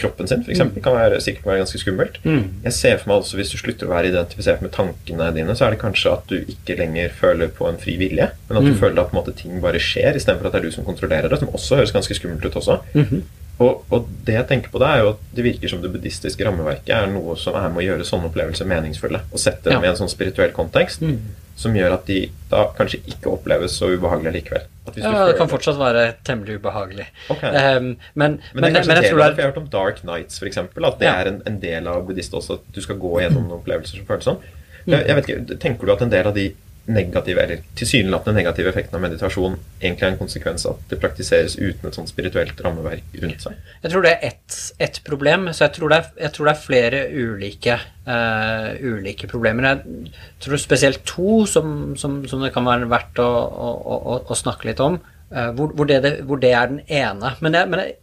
kroppen 0.00 0.28
sin, 0.28 0.40
f.eks., 0.40 0.60
mm. 0.60 0.78
kan 0.84 0.96
være, 0.96 1.18
sikkert 1.22 1.48
være 1.48 1.62
ganske 1.62 1.80
skummelt. 1.82 2.20
Mm. 2.24 2.62
Jeg 2.64 2.76
ser 2.76 3.00
for 3.00 3.10
meg 3.10 3.24
også 3.24 3.36
Hvis 3.36 3.52
du 3.52 3.58
slutter 3.60 3.88
å 3.88 3.92
være 3.92 4.12
identifisert 4.12 4.62
med 4.64 4.72
tankene 4.74 5.28
dine, 5.36 5.56
så 5.56 5.66
er 5.66 5.74
det 5.74 5.82
kanskje 5.82 6.14
at 6.14 6.30
du 6.30 6.38
ikke 6.40 6.78
lenger 6.78 7.12
føler 7.16 7.52
på 7.56 7.68
en 7.68 7.80
fri 7.80 7.98
vilje, 8.00 8.30
men 8.48 8.60
at 8.60 8.66
du 8.66 8.72
mm. 8.72 8.78
føler 8.80 9.02
at 9.02 9.12
måte, 9.16 9.36
ting 9.36 9.60
bare 9.62 9.82
skjer, 9.82 10.16
istedenfor 10.16 10.48
at 10.48 10.56
det 10.56 10.62
er 10.62 10.70
du 10.70 10.78
som 10.78 10.88
kontrollerer 10.88 11.28
det, 11.28 11.42
som 11.42 11.52
også 11.52 11.82
høres 11.82 11.94
ganske 11.96 12.16
skummelt 12.16 12.46
ut 12.46 12.58
også. 12.62 12.80
-hmm. 12.94 13.22
Og, 13.60 13.84
og, 13.90 14.08
det 14.24 14.34
jeg 14.34 14.46
tenker 14.48 14.70
på 14.72 14.78
det, 14.80 14.88
er 14.88 14.98
jo 14.98 15.08
at 15.08 15.16
det 15.36 15.44
virker 15.44 15.68
som 15.68 15.82
det 15.82 15.92
buddhistiske 15.92 16.44
rammeverket 16.46 16.94
er 16.96 17.10
noe 17.12 17.36
som 17.36 17.54
er 17.54 17.68
med 17.68 17.82
å 17.82 17.86
gjøre 17.88 18.04
sånne 18.08 18.30
opplevelser 18.30 18.64
meningsfulle, 18.64 19.20
og 19.32 19.38
sette 19.38 19.68
dem 19.68 19.82
ja. 19.82 19.88
i 19.88 19.90
en 19.90 19.96
sånn 19.96 20.08
spirituell 20.08 20.52
kontekst. 20.56 21.02
Mm 21.04 21.18
som 21.58 21.74
gjør 21.76 21.96
at 21.98 22.06
de 22.08 22.20
da 22.50 22.64
kanskje 22.76 23.00
ikke 23.10 23.30
oppleves 23.30 23.76
så 23.78 23.90
ubehagelige 23.92 24.32
likevel. 24.38 24.62
ja, 24.96 25.26
det 25.28 25.36
kan 25.38 25.50
fortsatt 25.50 25.78
være 25.78 26.06
temmelig 26.26 26.58
ubehagelig. 26.58 27.06
Okay. 27.30 27.50
Um, 27.50 27.84
men, 28.14 28.38
men, 28.54 28.64
men, 28.64 28.72
men, 28.72 28.74
jeg 28.74 28.84
tror 28.86 28.96
det 28.96 29.26
er... 29.26 29.36
Jeg 29.36 29.44
har 29.44 29.52
hørt 29.52 29.60
om 29.60 29.68
Dark 29.70 30.00
Nights, 30.04 30.40
f.eks. 30.42 30.58
At 30.58 30.72
det 30.98 31.06
ja. 31.06 31.12
er 31.14 31.30
en, 31.30 31.42
en, 31.46 31.60
del 31.62 31.86
av 31.90 32.02
buddhister 32.08 32.40
også, 32.40 32.58
at 32.58 32.74
du 32.74 32.80
skal 32.82 32.98
gå 33.02 33.12
gjennom 33.22 33.52
opplevelser 33.60 34.00
som 34.00 34.08
føles 34.08 34.26
sånn. 34.30 34.42
Jeg, 34.86 35.04
jeg 35.06 35.16
vet 35.18 35.30
ikke, 35.30 35.60
Tenker 35.60 35.86
du 35.86 35.94
at 35.94 36.02
en 36.06 36.12
del 36.12 36.30
av 36.30 36.34
de 36.34 36.48
negative, 36.90 37.42
eller 37.42 37.62
tilsynelatende 37.78 38.40
negative 38.40 38.70
effekten 38.72 38.96
av 38.98 39.02
meditasjon 39.04 39.56
egentlig 39.80 40.06
er 40.06 40.12
en 40.14 40.18
konsekvens 40.20 40.64
av 40.66 40.78
at 40.78 40.92
det 40.92 40.98
praktiseres 41.02 41.56
uten 41.58 41.88
et 41.88 41.96
sånt 41.96 42.10
spirituelt 42.10 42.60
rammeverk 42.64 43.16
rundt 43.22 43.44
seg? 43.44 43.58
Jeg 43.84 43.92
tror 43.92 44.06
det 44.06 44.12
er 44.16 44.26
ett 44.30 44.58
et 44.80 45.00
problem, 45.06 45.48
så 45.52 45.66
jeg 45.66 45.76
tror 45.76 45.92
det 45.92 46.00
er, 46.00 46.32
tror 46.34 46.48
det 46.48 46.54
er 46.54 46.64
flere 46.64 47.00
ulike, 47.12 47.76
uh, 48.08 48.70
ulike, 48.80 49.28
problemer. 49.30 49.68
Jeg 49.68 50.12
tror 50.44 50.62
spesielt 50.62 51.04
to 51.08 51.44
som, 51.50 51.94
som, 52.00 52.20
som, 52.30 52.44
det 52.44 52.52
kan 52.54 52.66
være 52.66 52.90
verdt 52.90 53.22
å, 53.22 53.28
å, 53.28 53.70
å, 53.98 54.18
å 54.26 54.38
snakke 54.38 54.70
litt 54.70 54.82
om, 54.84 54.98
uh, 55.32 55.50
hvor, 55.56 55.74
hvor, 55.76 55.90
det, 55.90 56.16
hvor, 56.26 56.42
det, 56.42 56.54
er 56.56 56.72
den 56.72 56.84
ene. 56.86 57.34
Men 57.44 57.58
jeg, 57.58 57.72
men 57.72 57.84
jeg 57.84 57.98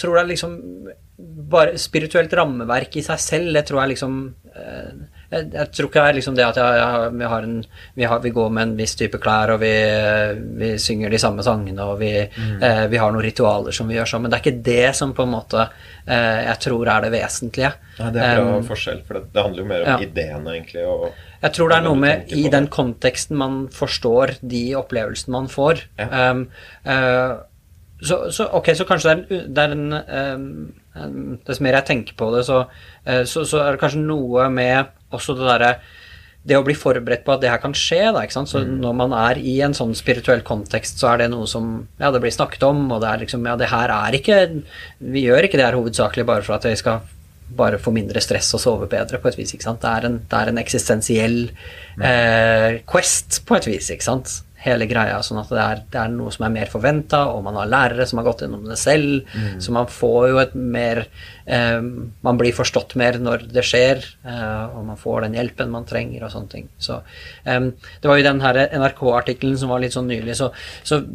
tror 0.00 0.16
det 0.16 0.24
er 0.24 0.32
liksom 0.32 0.58
bare 1.50 1.78
spirituelt 1.80 2.32
rammeverk 2.36 2.96
i 2.96 3.04
seg 3.04 3.20
selv, 3.20 3.54
det 3.56 3.66
tror 3.68 3.82
jeg 3.82 3.96
liksom 3.96 4.20
uh, 4.54 5.19
jeg, 5.30 5.46
jeg 5.54 5.70
tror 5.70 5.88
ikke 5.88 6.02
det 6.02 6.10
er 6.10 6.16
liksom 6.16 6.36
det 6.38 6.44
at 6.46 6.58
jeg, 6.58 6.78
jeg, 6.80 7.10
vi, 7.14 7.26
har 7.32 7.46
en, 7.46 7.56
vi, 7.94 8.06
har, 8.10 8.22
vi, 8.24 8.32
går 8.34 8.48
med 8.54 8.66
en 8.66 8.72
viss 8.80 8.96
type 8.98 9.20
klær, 9.22 9.52
og 9.54 9.60
vi, 9.62 9.72
vi 10.58 10.70
synger 10.82 11.12
de 11.12 11.20
samme 11.22 11.44
sangene, 11.46 11.86
og 11.86 12.00
vi, 12.02 12.12
mm. 12.26 12.56
eh, 12.66 12.82
vi 12.90 13.00
har 13.00 13.14
noen 13.14 13.26
ritualer 13.26 13.76
som 13.76 13.90
vi 13.90 13.98
gjør 13.98 14.10
sånn, 14.10 14.24
men 14.24 14.32
det 14.32 14.40
er 14.40 14.44
ikke 14.44 14.64
det 14.66 14.90
som 14.98 15.14
på 15.14 15.26
en 15.26 15.34
måte 15.36 15.62
eh, 15.62 16.40
jeg 16.48 16.56
tror 16.66 16.90
er 16.96 17.06
det 17.06 17.12
vesentlige. 17.14 17.72
Nei, 18.00 18.10
det 18.16 18.24
er 18.26 18.42
bra 18.42 18.58
um, 18.58 18.66
forskjell, 18.72 19.04
for 19.06 19.20
det, 19.20 19.24
det, 19.30 19.44
handler 19.46 19.62
jo 19.62 19.68
mer 19.70 19.84
om 19.84 19.92
ja. 19.92 19.98
ideene, 20.08 20.56
egentlig. 20.56 20.86
Og, 20.90 21.06
jeg 21.44 21.56
tror 21.56 21.70
det 21.70 21.78
er 21.78 21.86
noe 21.86 22.00
med 22.00 22.34
i 22.36 22.44
den 22.52 22.66
konteksten 22.72 23.38
man 23.40 23.62
forstår 23.74 24.34
de 24.42 24.64
opplevelsene 24.80 25.36
man 25.38 25.50
får. 25.52 25.86
Ja. 26.00 26.10
Um, 26.32 26.44
uh, 26.88 27.38
så, 28.00 28.24
så, 28.32 28.50
ok, 28.56 28.72
så 28.74 28.86
kanskje 28.88 29.12
det 29.12 29.36
er, 29.36 29.48
det 29.48 29.64
er 29.64 29.74
en 29.76 29.90
um, 30.96 31.36
Dess 31.46 31.60
mer 31.62 31.76
jeg 31.78 31.86
tenker 31.86 32.16
på 32.18 32.32
det, 32.34 32.42
så, 32.48 32.64
uh, 33.06 33.22
så, 33.28 33.44
så, 33.46 33.60
er 33.62 33.76
det 33.76 33.82
kanskje 33.84 34.02
noe 34.02 34.48
med 34.50 34.96
også 35.14 35.36
det 35.38 35.48
derre 35.48 35.74
det 36.40 36.56
å 36.56 36.64
bli 36.64 36.72
forberedt 36.72 37.24
på 37.26 37.34
at 37.34 37.42
det 37.42 37.50
her 37.52 37.60
kan 37.60 37.74
skje. 37.76 38.00
Da, 38.14 38.24
ikke 38.24 38.38
sant? 38.38 38.48
Så 38.48 38.62
mm. 38.64 38.78
Når 38.80 38.96
man 38.96 39.14
er 39.16 39.40
i 39.44 39.58
en 39.64 39.76
sånn 39.76 39.92
spirituell 39.98 40.40
kontekst, 40.46 41.00
så 41.00 41.12
er 41.12 41.22
det 41.22 41.30
noe 41.34 41.48
som 41.50 41.70
ja, 42.00 42.08
det 42.08 42.22
blir 42.22 42.32
snakket 42.32 42.64
om, 42.68 42.86
og 42.88 43.02
det 43.04 43.10
er 43.10 43.24
liksom 43.26 43.44
Ja, 43.48 43.56
det 43.60 43.68
her 43.72 43.92
er 43.92 44.16
ikke 44.16 44.38
Vi 45.04 45.26
gjør 45.26 45.46
ikke 45.46 45.60
det 45.60 45.66
her 45.68 45.76
hovedsakelig 45.76 46.26
bare 46.28 46.46
for 46.46 46.56
at 46.56 46.68
vi 46.68 46.76
skal 46.80 47.02
bare 47.56 47.80
få 47.82 47.90
mindre 47.90 48.22
stress 48.22 48.46
og 48.54 48.62
sove 48.62 48.86
bedre, 48.90 49.18
på 49.18 49.26
et 49.26 49.36
vis. 49.40 49.52
ikke 49.54 49.66
sant? 49.66 49.82
Det 49.82 49.90
er 49.90 50.06
en, 50.06 50.20
det 50.22 50.38
er 50.38 50.50
en 50.52 50.60
eksistensiell 50.62 51.38
mm. 51.50 52.04
eh, 52.06 52.76
quest, 52.88 53.40
på 53.46 53.56
et 53.58 53.66
vis. 53.66 53.90
ikke 53.90 54.06
sant? 54.06 54.36
Hele 54.64 54.86
greia. 54.90 55.20
Sånn 55.24 55.40
at 55.40 55.50
det 55.52 55.60
er, 55.62 55.82
det 55.92 56.00
er 56.02 56.12
noe 56.12 56.32
som 56.34 56.46
er 56.46 56.54
mer 56.54 56.70
forventa, 56.70 57.24
og 57.32 57.44
man 57.46 57.58
har 57.60 57.70
lærere 57.70 58.06
som 58.08 58.20
har 58.20 58.28
gått 58.28 58.44
gjennom 58.44 58.66
det 58.68 58.78
selv. 58.80 59.26
Mm. 59.32 59.60
Så 59.62 59.74
man 59.74 59.88
får 59.90 60.28
jo 60.30 60.40
et 60.42 60.54
mer 60.54 61.04
eh, 61.46 61.80
Man 61.80 62.40
blir 62.40 62.54
forstått 62.56 62.96
mer 63.00 63.18
når 63.22 63.46
det 63.54 63.64
skjer, 63.66 64.02
eh, 64.24 64.64
og 64.76 64.84
man 64.90 65.00
får 65.00 65.26
den 65.26 65.38
hjelpen 65.38 65.72
man 65.72 65.88
trenger 65.88 66.26
og 66.26 66.34
sånne 66.34 66.52
ting. 66.52 66.68
Så 66.78 67.00
eh, 67.44 67.60
Det 68.02 68.10
var 68.10 68.20
jo 68.20 68.26
den 68.26 68.42
her 68.44 68.60
NRK-artikkelen 68.68 69.58
som 69.60 69.72
var 69.72 69.82
litt 69.82 69.96
sånn 69.96 70.10
nylig, 70.10 70.36
så, 70.38 70.50
så 70.86 71.00
det, 71.00 71.08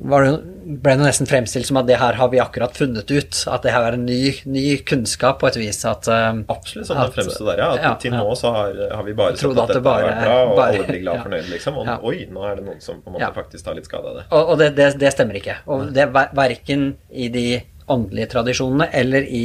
ble 0.00 0.96
det 0.96 1.06
nesten 1.06 1.30
fremstilt 1.30 1.68
som 1.70 1.80
at 1.80 1.88
det 1.88 2.00
her 2.00 2.18
har 2.20 2.32
vi 2.32 2.42
akkurat 2.42 2.76
funnet 2.76 3.10
ut. 3.10 3.42
At 3.50 3.64
det 3.64 3.74
her 3.74 3.88
er 3.88 3.98
en 3.98 4.06
ny, 4.06 4.34
ny 4.44 4.66
kunnskap 4.86 5.40
på 5.40 5.50
et 5.50 5.60
vis. 5.60 5.82
At, 5.88 6.08
eh, 6.10 6.30
Absolutt 6.52 6.90
sånn 6.90 7.00
det 7.00 7.10
fremstår 7.16 7.52
der, 7.52 7.64
ja. 7.64 7.70
At 7.74 7.86
ja, 7.86 7.94
til 8.04 8.16
nå 8.16 8.36
så 8.38 8.52
har, 8.54 8.76
har, 8.92 9.04
vi 9.06 9.16
bare 9.16 9.36
sett 9.36 9.48
at, 9.50 9.64
at 9.64 9.74
dette 9.74 9.84
bare, 9.84 10.04
har 10.04 10.10
vært 10.10 10.26
bra, 10.26 10.38
og 10.44 10.56
bare, 10.58 10.76
alle 10.76 10.88
blir 10.90 11.02
glad 11.06 11.16
og 11.16 11.24
fornøyd, 11.28 11.50
liksom. 11.54 11.80
Og 11.80 12.10
oi, 12.10 12.16
nå 12.30 12.46
er 12.46 12.60
det 12.60 12.66
noen 12.66 12.80
som 12.84 12.89
som 12.90 13.02
på 13.02 13.10
en 13.10 13.18
måte 13.18 13.26
ja. 13.26 13.32
faktisk 13.36 13.66
tar 13.66 13.78
litt 13.78 13.88
skade 13.88 14.12
av 14.12 14.20
det. 14.20 14.28
Og, 14.30 14.54
og 14.54 14.62
det, 14.62 14.72
det, 14.78 14.92
det, 15.00 15.12
stemmer 15.14 15.40
ikke. 15.40 15.60
Og 15.70 15.90
det 15.94 16.06
er 16.06 16.32
verken 16.36 16.90
i 17.10 17.30
de 17.32 17.46
åndelige 17.90 18.30
tradisjonene 18.34 18.88
eller 18.96 19.26
i 19.26 19.42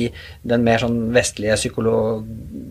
den 0.47 0.63
mer 0.65 0.81
sånn 0.84 0.97
vestlige 1.15 1.57
psykolog, 1.59 2.26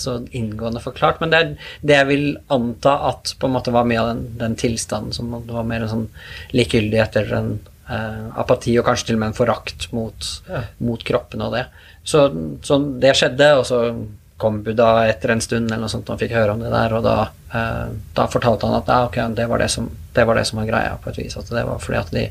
så 0.00 0.16
inngående 0.36 0.82
forklart. 0.82 1.20
Men 1.22 1.32
det 1.32 1.40
er 1.40 1.50
det 1.86 1.98
jeg 1.98 2.08
vil 2.10 2.26
anta 2.52 2.96
at 3.10 3.34
på 3.40 3.48
en 3.48 3.56
måte 3.56 3.74
var 3.74 3.88
mye 3.88 4.00
av 4.02 4.12
den, 4.12 4.24
den 4.40 4.56
tilstanden 4.60 5.14
som 5.16 5.32
det 5.34 5.56
var 5.56 5.68
mer 5.68 5.86
en 5.86 5.92
sånn 5.92 6.08
likegyldighet 6.56 7.20
eller 7.20 7.36
en 7.38 7.52
eh, 7.90 8.26
apati, 8.40 8.76
og 8.80 8.88
kanskje 8.88 9.10
til 9.10 9.20
og 9.20 9.24
med 9.24 9.32
en 9.32 9.38
forakt 9.40 9.90
mot, 9.96 10.32
ja. 10.48 10.64
mot 10.82 11.04
kroppen 11.06 11.44
og 11.46 11.56
det. 11.58 11.66
Så, 12.02 12.26
så 12.64 12.80
det 13.02 13.14
skjedde, 13.18 13.52
og 13.60 13.66
så 13.68 13.82
kom 14.40 14.62
Buddha 14.64 15.04
etter 15.10 15.34
en 15.34 15.42
stund, 15.44 15.68
eller 15.68 15.84
noe 15.84 15.92
sånt, 15.92 16.08
og 16.08 16.16
han 16.16 16.22
fikk 16.22 16.34
høre 16.34 16.56
om 16.56 16.62
det 16.62 16.72
der, 16.72 16.94
og 16.96 17.04
da, 17.04 17.16
eh, 17.52 17.92
da 18.16 18.26
fortalte 18.32 18.68
han 18.68 18.78
at 18.80 18.88
ja, 18.88 19.00
okay, 19.06 19.34
det 19.36 19.46
var 19.50 19.60
det, 19.60 19.68
som, 19.72 19.90
det 20.16 20.24
var 20.26 20.38
det, 20.38 20.46
som, 20.48 20.60
var 20.62 20.68
greia, 20.70 20.94
på 21.02 21.12
et 21.12 21.18
vis. 21.20 21.36
At 21.36 21.50
det 21.52 21.64
var 21.68 21.82
fordi 21.82 21.98
at 22.00 22.12
de 22.14 22.24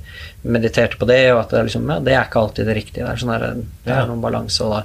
mediterte 0.57 0.97
på 0.99 1.07
det, 1.09 1.21
og 1.35 1.43
at 1.43 1.53
det, 1.53 1.67
liksom, 1.69 1.85
ja, 1.89 1.99
det 2.03 2.15
er 2.15 2.25
ikke 2.25 2.41
alltid 2.41 2.69
det 2.69 2.77
riktige. 2.79 3.03
Det 3.03 3.11
er, 3.13 3.21
sånn 3.21 3.33
der, 3.35 3.61
det 3.85 3.93
er 3.95 4.09
noen 4.09 4.23
balanse. 4.23 4.65
og 4.65 4.73
da, 4.75 4.81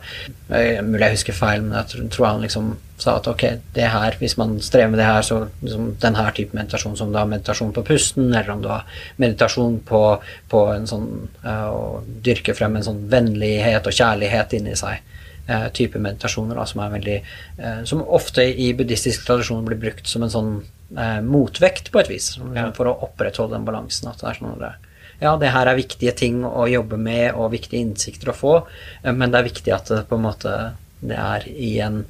Mulig 0.84 1.06
jeg 1.06 1.16
husker 1.16 1.38
feil, 1.38 1.64
men 1.64 1.78
jeg 1.80 1.90
tror, 1.94 2.04
tror, 2.12 2.28
han 2.28 2.44
liksom 2.44 2.74
sa 3.00 3.16
at 3.18 3.26
ok, 3.26 3.46
det 3.74 3.88
her, 3.90 4.18
hvis 4.20 4.36
man 4.38 4.52
strever 4.62 4.92
med 4.92 5.00
det 5.00 5.08
her, 5.08 5.24
så 5.26 5.40
liksom, 5.64 5.88
den 6.04 6.20
her 6.20 6.36
type 6.36 6.56
meditasjon, 6.56 6.98
som 7.00 7.10
du 7.10 7.18
har 7.18 7.30
meditasjon 7.30 7.72
på 7.74 7.86
pusten, 7.88 8.28
eller 8.28 8.52
om 8.52 8.62
du 8.62 8.68
har 8.70 8.84
meditasjon 9.16 9.80
på, 9.88 10.04
på 10.52 10.62
en 10.76 10.86
sånn 10.88 11.08
uh, 11.42 11.72
Å 11.72 11.82
dyrke 12.04 12.54
frem 12.54 12.76
en 12.76 12.86
sånn 12.86 13.02
vennlighet 13.10 13.88
og 13.88 13.96
kjærlighet 13.96 14.54
inni 14.60 14.76
seg 14.78 15.00
eh, 15.46 15.66
type 15.76 16.00
meditasjoner 16.00 16.58
da, 16.58 16.66
som 16.68 16.82
er 16.84 16.94
veldig 16.94 17.18
eh, 17.18 17.82
Som 17.88 18.02
ofte 18.02 18.44
i 18.44 18.72
buddhistisk 18.76 19.26
tradisjon 19.26 19.64
blir 19.66 19.80
brukt 19.80 20.08
som 20.10 20.24
en 20.24 20.32
sånn 20.32 20.54
eh, 20.96 21.20
motvekt, 21.24 21.92
på 21.92 22.02
et 22.02 22.10
vis, 22.12 22.34
ja. 22.54 22.70
for 22.76 22.90
å 22.90 22.98
opprettholde 23.08 23.56
den 23.56 23.68
balansen. 23.68 24.10
At 24.10 24.22
det 24.22 24.30
er 24.30 24.40
sånn 24.40 24.56
at 24.58 24.90
ja, 25.22 25.36
det 25.40 25.52
her 25.54 25.70
er 25.70 25.78
viktige 25.78 26.12
ting 26.16 26.42
å 26.44 26.66
jobbe 26.68 26.98
med 27.00 27.36
og 27.38 27.52
viktige 27.54 27.82
innsikter 27.84 28.32
å 28.32 28.38
få, 28.38 28.56
eh, 29.02 29.12
men 29.12 29.30
det 29.30 29.40
er 29.40 29.50
viktig 29.50 29.76
at 29.76 29.92
det 29.92 30.04
på 30.10 30.18
en 30.18 30.26
måte 30.26 30.56
det 31.04 31.16
er 31.20 31.46
i 31.50 31.74
en 31.84 32.00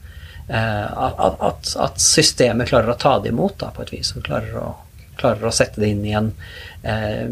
eh, 0.48 0.86
at, 0.86 1.40
at, 1.40 1.74
at, 1.80 2.00
systemet 2.00 2.70
klarer 2.70 2.92
å 2.92 2.98
ta 3.00 3.18
det 3.22 3.32
imot, 3.32 3.58
da, 3.60 3.72
på 3.74 3.84
et 3.84 3.94
vis. 3.96 4.12
Og 4.14 4.24
klarer 4.26 4.58
å 4.60 4.68
klarer 5.20 5.48
å 5.48 5.54
sette 5.54 5.82
det 5.82 5.90
inn 5.94 6.04
igjen 6.06 6.30
eh, 6.84 7.24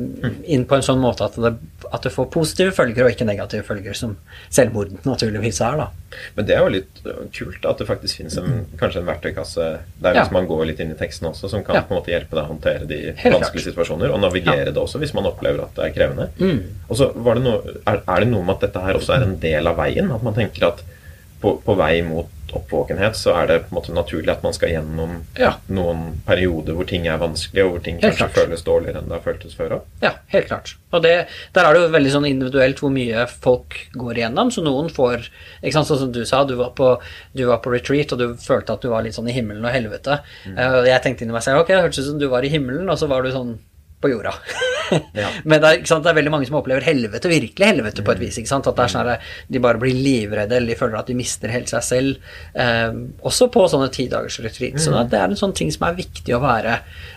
inn 0.44 0.64
på 0.68 0.76
en 0.76 0.84
sånn 0.84 1.00
måte 1.02 1.26
at 1.26 1.36
det, 1.40 1.52
at 1.90 2.06
det, 2.06 2.12
får 2.14 2.28
positive 2.32 2.74
følger 2.76 3.06
og 3.06 3.14
ikke 3.14 3.26
negative 3.28 3.66
følger, 3.66 3.96
som 3.96 4.14
selvmord 4.52 4.92
naturligvis 5.06 5.60
er. 5.64 5.80
da. 5.82 6.18
Men 6.36 6.48
det 6.48 6.56
er 6.56 6.64
jo 6.64 6.72
litt 6.76 7.02
øh, 7.04 7.22
kult 7.34 7.66
at 7.68 7.82
det 7.82 7.88
faktisk 7.88 8.20
finnes 8.20 8.36
en, 8.40 8.64
kanskje 8.80 9.02
en 9.02 9.09
verktøykasse 9.09 9.68
der 10.02 10.18
ja. 10.18 10.24
hvis 10.24 10.34
man 10.34 10.48
går 10.50 10.64
litt 10.70 10.82
inn 10.84 10.94
i 10.94 10.98
teksten 10.98 11.30
også, 11.30 11.50
som 11.52 11.64
kan 11.66 11.80
ja. 11.80 11.84
på 11.86 11.94
en 11.94 12.00
måte 12.00 12.14
hjelpe 12.14 12.36
deg 12.36 12.44
å 12.44 12.52
håndtere 12.52 12.88
de 12.88 13.00
Helt 13.10 13.36
vanskelige 13.38 13.66
klart. 13.66 13.68
situasjoner, 13.70 14.14
og 14.14 14.22
navigere 14.24 14.68
ja. 14.68 14.72
det 14.72 14.82
også 14.82 15.02
hvis 15.02 15.14
man 15.18 15.28
opplever 15.30 15.64
at 15.66 15.76
det 15.78 15.88
er 15.88 15.96
krevende. 15.96 16.30
Mm. 16.40 16.86
Og 16.88 17.00
så 17.00 17.12
var 17.14 17.38
det 17.38 17.46
noe, 17.46 17.76
er, 17.82 18.02
er, 18.02 18.24
det 18.24 18.32
noe 18.32 18.46
med 18.46 18.56
at 18.56 18.68
dette 18.68 18.86
her 18.86 19.00
også 19.00 19.16
er 19.16 19.26
en 19.28 19.38
del 19.42 19.70
av 19.70 19.80
veien? 19.80 20.12
At 20.14 20.24
man 20.24 20.36
tenker 20.38 20.70
at 20.70 20.84
på, 21.42 21.56
på 21.64 21.74
vei 21.74 21.96
mot 22.06 22.30
oppvåkenhet, 22.59 23.16
så 23.19 23.35
er 23.41 23.49
det 23.51 23.59
på 23.65 23.73
en 23.73 23.79
måte 23.79 23.95
naturlig 23.97 24.33
at 24.33 24.45
man 24.45 24.55
skal 24.57 24.73
gjennom 24.74 25.15
ja. 25.39 25.55
noen 25.73 26.20
perioder 26.27 26.77
hvor 26.77 26.89
ting 26.89 27.09
er 27.09 27.20
vanskelig, 27.23 27.65
og 27.65 27.74
hvor 27.74 27.85
ting 27.87 27.99
helt 27.99 28.12
kanskje 28.12 28.29
klart. 28.29 28.39
føles 28.39 28.66
dårligere 28.66 29.03
enn 29.03 29.11
det 29.11 29.19
har 29.19 29.24
føltes 29.24 29.57
før 29.59 29.77
òg. 29.79 29.89
Ja, 30.05 30.12
helt 30.35 30.49
klart. 30.51 30.74
Og 30.93 31.05
det, 31.05 31.15
der 31.57 31.66
er 31.66 31.74
det 31.74 31.83
jo 31.83 31.91
veldig 31.95 32.12
sånn 32.12 32.29
individuelt 32.29 32.83
hvor 32.83 32.93
mye 32.93 33.27
folk 33.33 33.79
går 33.97 34.20
igjennom. 34.20 34.53
Så 34.53 34.65
noen 34.65 34.93
får 34.93 35.29
ikke 35.62 35.74
sant, 35.79 35.91
Sånn 35.93 35.99
som 36.05 36.12
du 36.15 36.23
sa, 36.29 36.45
du 36.47 36.55
var, 36.57 36.70
på, 36.79 36.95
du 37.37 37.43
var 37.49 37.59
på 37.65 37.73
retreat, 37.73 38.12
og 38.15 38.20
du 38.20 38.39
følte 38.41 38.77
at 38.77 38.85
du 38.85 38.89
var 38.93 39.05
litt 39.05 39.16
sånn 39.16 39.29
i 39.29 39.35
himmelen 39.35 39.65
og 39.66 39.74
helvete. 39.74 40.20
Mm. 40.47 40.57
Uh, 40.57 40.79
jeg 40.89 41.03
tenkte 41.05 41.27
inni 41.27 41.35
meg 41.35 41.45
selv 41.45 41.65
ok, 41.65 41.73
det 41.74 41.83
hørtes 41.83 42.05
ut 42.05 42.11
som 42.12 42.20
du 42.20 42.29
var 42.33 42.47
i 42.47 42.53
himmelen, 42.53 42.89
og 42.89 43.01
så 43.01 43.09
var 43.11 43.24
du 43.24 43.33
sånn 43.35 43.57
på 44.03 44.12
jorda. 44.12 44.37
Ja. 45.16 45.29
Men 45.49 45.62
det 45.62 45.69
er, 45.70 45.79
sant, 45.89 46.03
det 46.05 46.11
er 46.11 46.16
veldig 46.19 46.31
mange 46.35 46.45
som 46.45 46.59
opplever 46.59 46.85
helvete, 46.85 47.31
virkelig 47.31 47.65
helvete, 47.65 48.03
på 48.05 48.12
et 48.12 48.19
vis. 48.20 48.37
ikke 48.37 48.51
sant, 48.51 48.66
At 48.69 48.77
det 48.77 48.85
er 48.85 48.93
sånn 48.93 49.09
at 49.09 49.29
de 49.49 49.62
bare 49.65 49.81
blir 49.81 49.97
livredde, 49.97 50.59
eller 50.59 50.69
de 50.69 50.77
føler 50.77 50.99
at 50.99 51.09
de 51.09 51.16
mister 51.16 51.53
helt 51.53 51.73
seg 51.73 51.87
selv. 51.87 52.35
Eh, 52.53 52.99
også 53.24 53.49
på 53.55 53.62
sånne 53.73 53.89
tidagers 53.95 54.37
retreat. 54.45 54.77
Så 54.83 54.93
det 55.09 55.16
er 55.16 55.31
en 55.31 55.39
sånn 55.39 55.55
ting 55.57 55.73
som 55.73 55.87
er 55.89 55.97
viktig 55.97 56.37
å 56.37 56.43
være, 56.43 56.74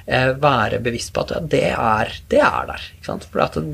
eh, 0.08 0.30
være 0.40 0.80
bevisst 0.86 1.12
på 1.16 1.26
at 1.26 1.36
ja, 1.36 1.42
det, 1.56 1.64
er, 1.74 2.14
det 2.32 2.40
er 2.48 2.70
der. 2.72 2.86
For 3.04 3.68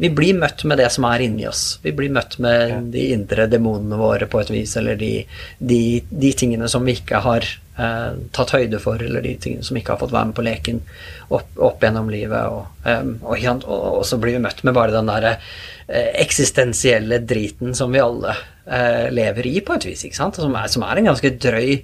vi 0.00 0.12
blir 0.16 0.38
møtt 0.40 0.64
med 0.64 0.80
det 0.80 0.88
som 0.94 1.04
er 1.10 1.26
inni 1.26 1.44
oss. 1.50 1.76
Vi 1.84 1.92
blir 1.96 2.12
møtt 2.14 2.38
med 2.40 2.92
de 2.94 3.10
indre 3.18 3.50
demonene 3.52 4.00
våre 4.00 4.30
på 4.32 4.40
et 4.40 4.54
vis, 4.54 4.78
eller 4.80 4.96
de, 4.96 5.12
de, 5.58 5.82
de 6.08 6.32
tingene 6.32 6.72
som 6.72 6.88
vi 6.88 6.96
ikke 7.02 7.20
har 7.26 7.52
eh, 7.78 8.20
tatt 8.36 8.54
høyde 8.56 8.80
for, 8.82 9.02
eller 9.02 9.24
de 9.24 9.34
tingene 9.40 9.66
som 9.66 9.78
ikke 9.78 9.94
har 9.94 10.02
fått 10.02 10.14
være 10.14 10.30
med 10.30 10.38
på 10.38 10.46
leken 10.46 10.80
opp, 11.28 11.50
opp 11.56 11.84
gjennom 11.84 12.10
livet. 12.12 12.48
Og, 12.52 12.88
em, 12.88 13.14
og, 13.22 13.36
og, 13.64 13.84
og 13.98 14.06
så 14.08 14.20
blir 14.22 14.38
vi 14.38 14.46
møtt 14.46 14.64
med 14.66 14.76
bare 14.78 14.94
den 14.94 15.10
der 15.10 15.28
eh, 15.32 16.10
eksistensielle 16.24 17.22
driten 17.26 17.76
som 17.78 17.94
vi 17.94 18.02
alle 18.02 18.34
eh, 18.66 19.06
lever 19.12 19.50
i, 19.52 19.60
på 19.64 19.78
et 19.78 19.88
vis, 19.92 20.06
ikke 20.08 20.20
sant? 20.20 20.40
Som 20.42 20.56
er, 20.58 20.72
som 20.72 20.86
er 20.86 21.00
en 21.00 21.12
ganske 21.12 21.36
drøy 21.42 21.78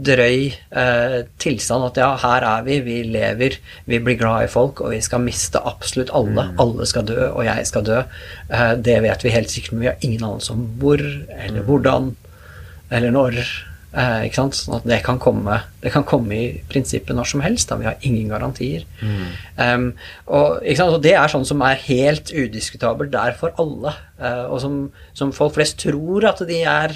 drøy 0.00 0.48
eh, 0.48 1.16
tilstand 1.40 1.84
at 1.90 2.00
ja, 2.00 2.10
her 2.22 2.46
er 2.46 2.66
vi, 2.66 2.78
vi 2.84 2.96
lever, 3.08 3.56
vi 3.90 4.00
blir 4.02 4.18
glad 4.20 4.46
i 4.46 4.50
folk, 4.52 4.80
og 4.84 4.94
vi 4.94 5.00
skal 5.04 5.22
miste 5.24 5.60
absolutt 5.60 6.12
alle. 6.16 6.48
Alle 6.62 6.86
skal 6.88 7.06
dø, 7.08 7.18
og 7.28 7.44
jeg 7.46 7.66
skal 7.68 7.86
dø. 7.86 8.02
Eh, 8.48 8.72
det 8.80 9.00
vet 9.04 9.26
vi 9.26 9.34
helt 9.34 9.52
sikkert, 9.52 9.74
men 9.74 9.84
vi 9.84 9.90
har 9.92 10.06
ingen 10.06 10.24
anelse 10.24 10.54
om 10.54 10.64
hvor, 10.80 11.02
eller 11.36 11.66
hvordan, 11.68 12.14
eller 12.90 13.16
når. 13.16 13.42
Eh, 13.90 14.26
ikke 14.28 14.38
sant? 14.38 14.54
Sånn 14.54 14.76
at 14.76 14.84
det 14.86 15.00
kan, 15.06 15.18
komme, 15.22 15.56
det 15.82 15.90
kan 15.94 16.04
komme 16.06 16.36
i 16.36 16.44
prinsippet 16.70 17.16
når 17.16 17.30
som 17.32 17.42
helst. 17.42 17.70
Da. 17.70 17.78
Vi 17.80 17.88
har 17.88 17.98
ingen 18.06 18.30
garantier. 18.30 18.84
Um, 19.56 19.90
og, 20.30 20.60
ikke 20.62 20.78
sant? 20.78 20.94
og 20.94 21.02
det 21.04 21.16
er 21.18 21.32
sånn 21.32 21.48
som 21.48 21.64
er 21.66 21.80
helt 21.88 22.30
udiskutabelt 22.30 23.10
der 23.14 23.34
for 23.40 23.56
alle. 23.60 23.96
Uh, 24.20 24.46
og 24.46 24.60
som, 24.62 24.76
som 25.16 25.34
folk 25.34 25.56
flest 25.58 25.80
tror 25.82 26.28
at 26.30 26.44
de 26.46 26.62
er 26.62 26.94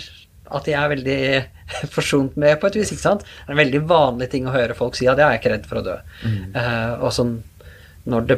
at 0.55 0.67
de 0.69 0.75
er 0.77 0.91
veldig 0.93 1.21
forsont 1.95 2.37
med, 2.39 2.59
på 2.61 2.69
et 2.69 2.79
vis. 2.79 2.93
ikke 2.93 3.03
sant? 3.03 3.25
Det 3.25 3.49
er 3.49 3.57
en 3.57 3.63
veldig 3.63 3.83
vanlig 3.91 4.31
ting 4.35 4.47
å 4.47 4.55
høre 4.55 4.77
folk 4.79 4.95
si 4.99 5.09
at 5.11 5.19
'jeg 5.19 5.27
er 5.27 5.41
ikke 5.41 5.55
redd 5.55 5.67
for 5.67 5.81
å 5.81 5.85
dø'. 5.87 5.97
Eh, 6.29 6.93
og 7.01 7.11
sånn, 7.17 7.39
når, 8.05 8.27
det 8.29 8.37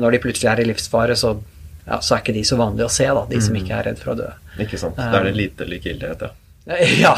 når 0.00 0.16
de 0.16 0.22
plutselig 0.24 0.50
er 0.50 0.62
i 0.62 0.66
livsfare, 0.70 1.14
så, 1.14 1.36
ja, 1.84 2.00
så 2.00 2.16
er 2.16 2.24
ikke 2.24 2.34
de 2.34 2.44
så 2.48 2.56
vanlige 2.56 2.88
å 2.88 2.94
se, 2.96 3.04
da, 3.04 3.26
de 3.28 3.40
som 3.44 3.54
ikke 3.60 3.76
er 3.76 3.90
redd 3.90 4.00
for 4.00 4.14
å 4.14 4.18
dø. 4.22 4.30
Ikke 4.64 4.80
sant. 4.80 4.96
Da 4.96 5.20
er 5.20 5.28
det 5.28 5.36
lite 5.36 5.68
likegyldighet, 5.68 6.24
ja. 6.24 6.32
Ja, 7.04 7.14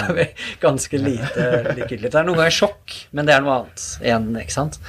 ganske 0.60 0.98
lite 0.98 1.46
likegyldig. 1.76 2.10
Det 2.10 2.18
er 2.18 2.26
noen 2.26 2.40
ganger 2.40 2.56
sjokk, 2.56 2.96
men 3.14 3.28
det 3.28 3.34
er 3.36 3.44
noe 3.44 3.60
annet 3.60 3.84
igjen, 4.02 4.28
ikke 4.42 4.56
sant. 4.56 4.80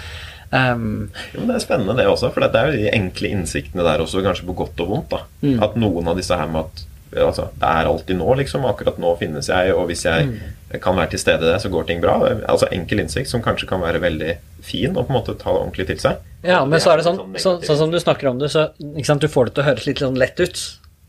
Um, 0.50 1.10
Jo, 1.34 1.42
men 1.44 1.50
Det 1.52 1.56
er 1.60 1.64
spennende, 1.66 1.96
det 2.00 2.06
også. 2.08 2.30
For 2.34 2.46
det 2.46 2.56
er 2.56 2.70
jo 2.72 2.78
de 2.80 2.92
enkle 2.96 3.32
innsiktene 3.36 3.84
der 3.86 4.00
også, 4.06 4.24
kanskje 4.26 4.48
på 4.48 4.56
godt 4.64 4.80
og 4.86 4.94
vondt. 4.94 5.10
da. 5.14 5.20
Mm. 5.44 5.58
At 5.68 5.76
noen 5.80 6.08
av 6.08 6.18
disse 6.20 6.38
her 6.40 6.48
med 6.48 6.66
at 6.66 6.86
altså, 7.28 7.50
det 7.60 7.68
er 7.70 7.90
alltid 7.92 8.18
nå, 8.20 8.30
liksom. 8.42 8.66
Akkurat 8.70 8.98
nå 9.04 9.14
finnes 9.20 9.48
jeg, 9.52 9.74
og 9.76 9.88
hvis 9.92 10.06
jeg 10.08 10.28
Mm. 10.28 10.80
kan 10.84 10.96
være 10.98 11.10
til 11.14 11.20
stede 11.20 11.46
der, 11.48 11.60
så 11.64 11.70
går 11.72 11.86
ting 11.88 12.02
bra. 12.04 12.18
Altså 12.50 12.68
Enkel 12.76 13.00
innsikt 13.00 13.30
som 13.32 13.42
kanskje 13.42 13.68
kan 13.70 13.80
være 13.80 14.02
veldig 14.04 14.34
fin 14.62 14.98
og 14.98 15.06
på 15.08 15.14
en 15.14 15.20
måte 15.22 15.38
ta 15.40 15.54
det 15.54 15.62
ordentlig 15.62 15.88
til 15.88 15.98
seg. 16.04 16.18
ja, 16.44 16.66
men 16.66 16.80
så 16.80 16.92
er 16.92 16.98
det 16.98 17.06
sånn, 17.06 17.22
sånn, 17.38 17.38
så, 17.40 17.54
sånn 17.64 17.78
som 17.78 17.92
du 17.92 18.00
snakker 18.00 18.28
om 18.30 18.40
det, 18.40 18.50
så 18.52 18.66
ikke 18.82 19.06
sant, 19.06 19.22
du 19.22 19.28
får 19.32 19.46
det 19.46 19.54
til 19.56 19.64
å 19.64 19.68
høres 19.70 19.86
litt 19.88 20.00
sånn 20.04 20.18
lett 20.20 20.40
ut. 20.40 20.60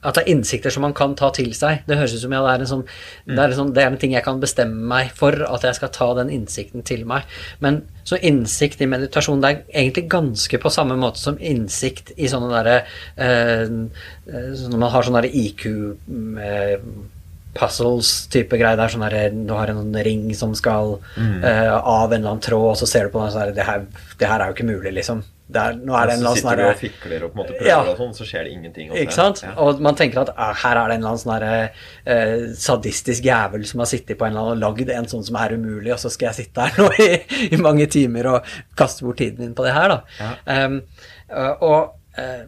At 0.09 0.17
det 0.17 0.25
er 0.25 0.33
innsikter 0.33 0.73
som 0.73 0.87
man 0.87 0.95
kan 0.97 1.15
ta 1.19 1.29
til 1.37 1.51
seg. 1.57 1.83
Det 1.89 1.99
høres 1.99 2.15
ut 2.17 2.23
som 2.23 2.33
ja, 2.33 2.41
det 2.47 2.55
er 2.55 2.65
en 2.65 2.71
sånn, 2.71 2.85
det, 3.29 3.37
er 3.37 3.53
en 3.53 3.59
sånn 3.59 3.75
det 3.77 3.85
er 3.85 3.91
en 3.93 3.99
ting 4.01 4.15
jeg 4.17 4.25
kan 4.25 4.41
bestemme 4.41 4.89
meg 4.93 5.13
for, 5.19 5.37
at 5.45 5.67
jeg 5.67 5.77
skal 5.77 5.93
ta 5.95 6.09
den 6.21 6.33
innsikten 6.33 6.87
til 6.89 7.05
meg. 7.09 7.29
Men 7.65 7.83
så 8.09 8.17
innsikt 8.25 8.81
i 8.81 8.89
meditasjon, 8.89 9.45
det 9.45 9.51
er 9.53 9.61
egentlig 9.85 10.07
ganske 10.13 10.63
på 10.63 10.73
samme 10.73 10.97
måte 11.01 11.21
som 11.21 11.37
innsikt 11.37 12.15
i 12.17 12.31
sånne 12.33 12.49
derre 12.55 12.79
eh, 13.21 13.69
eh, 13.69 14.51
Når 14.65 14.81
man 14.81 14.93
har 14.95 15.05
sånne 15.05 15.29
IQ 15.29 15.67
eh, 15.69 16.79
puzzles-type 17.59 18.59
greier. 18.59 18.79
Det 18.79 18.87
er 18.87 18.95
sånn 18.95 19.07
der, 19.07 19.35
du 19.35 19.55
har 19.57 19.71
en 19.73 19.83
sånn 19.83 19.99
ring 20.07 20.29
som 20.37 20.55
skal 20.59 20.99
eh, 21.19 21.75
av 21.75 22.13
en 22.13 22.21
eller 22.21 22.35
annen 22.35 22.45
tråd, 22.45 22.71
og 22.73 22.79
så 22.81 22.89
ser 22.89 23.09
du 23.09 23.15
på 23.15 23.23
den 23.23 23.35
sånn 23.35 23.49
der, 23.49 23.57
det, 23.57 23.67
her, 23.69 23.85
det 24.21 24.31
her 24.31 24.45
er 24.45 24.51
jo 24.51 24.59
ikke 24.59 24.69
mulig, 24.69 24.95
liksom. 25.01 25.25
Det 25.49 25.61
er, 25.61 25.77
nå 25.81 25.95
er 25.97 26.11
det 26.11 26.15
en 26.15 26.20
eller 26.20 26.35
så 26.35 26.37
sitter 26.37 26.49
sånn 26.51 26.59
du 26.61 26.69
og 26.69 26.81
fikler 26.83 27.23
og 27.25 27.31
på 27.33 27.39
en 27.39 27.41
måte 27.41 27.55
prøver 27.57 27.70
Ja. 27.70 27.79
og 27.81 27.97
sånn, 27.97 28.11
så 28.19 28.27
skjer 28.29 28.45
det 28.45 28.51
ingenting. 28.53 28.91
hos 28.91 28.99
ikke 29.01 29.16
sant? 29.16 29.41
Ja. 29.47 29.55
Og 29.65 29.81
man 29.81 29.97
tenker 29.97 30.20
at 30.20 30.33
ah, 30.37 30.53
her 30.53 30.77
er 30.77 30.91
det 30.91 30.99
en 30.99 31.07
eller 31.07 31.15
annen 31.15 31.23
sånn 31.23 31.47
eh, 32.12 32.43
sadistisk 32.61 33.25
jævel 33.25 33.65
som 33.70 33.81
har 33.81 33.89
sittet 33.89 34.19
på 34.20 34.27
en 34.29 34.35
eller 34.37 34.51
annen 34.51 34.61
og 34.61 34.65
lagd 34.66 34.93
en 34.93 35.09
sånn 35.09 35.25
som 35.25 35.41
er 35.41 35.57
umulig, 35.57 35.95
og 35.95 36.03
så 36.03 36.12
skal 36.12 36.29
jeg 36.31 36.43
sitte 36.43 36.66
her 36.69 36.77
nå 36.85 36.91
i, 37.01 37.09
i 37.49 37.61
mange 37.65 37.89
timer 37.89 38.29
og 38.35 38.53
kaste 38.77 39.07
bort 39.09 39.23
tiden 39.23 39.41
min 39.47 39.57
på 39.57 39.65
det 39.65 39.73
her, 39.73 39.97
da. 39.97 40.31
Um, 40.69 40.83
og 41.65 41.97
uh, 42.20 42.45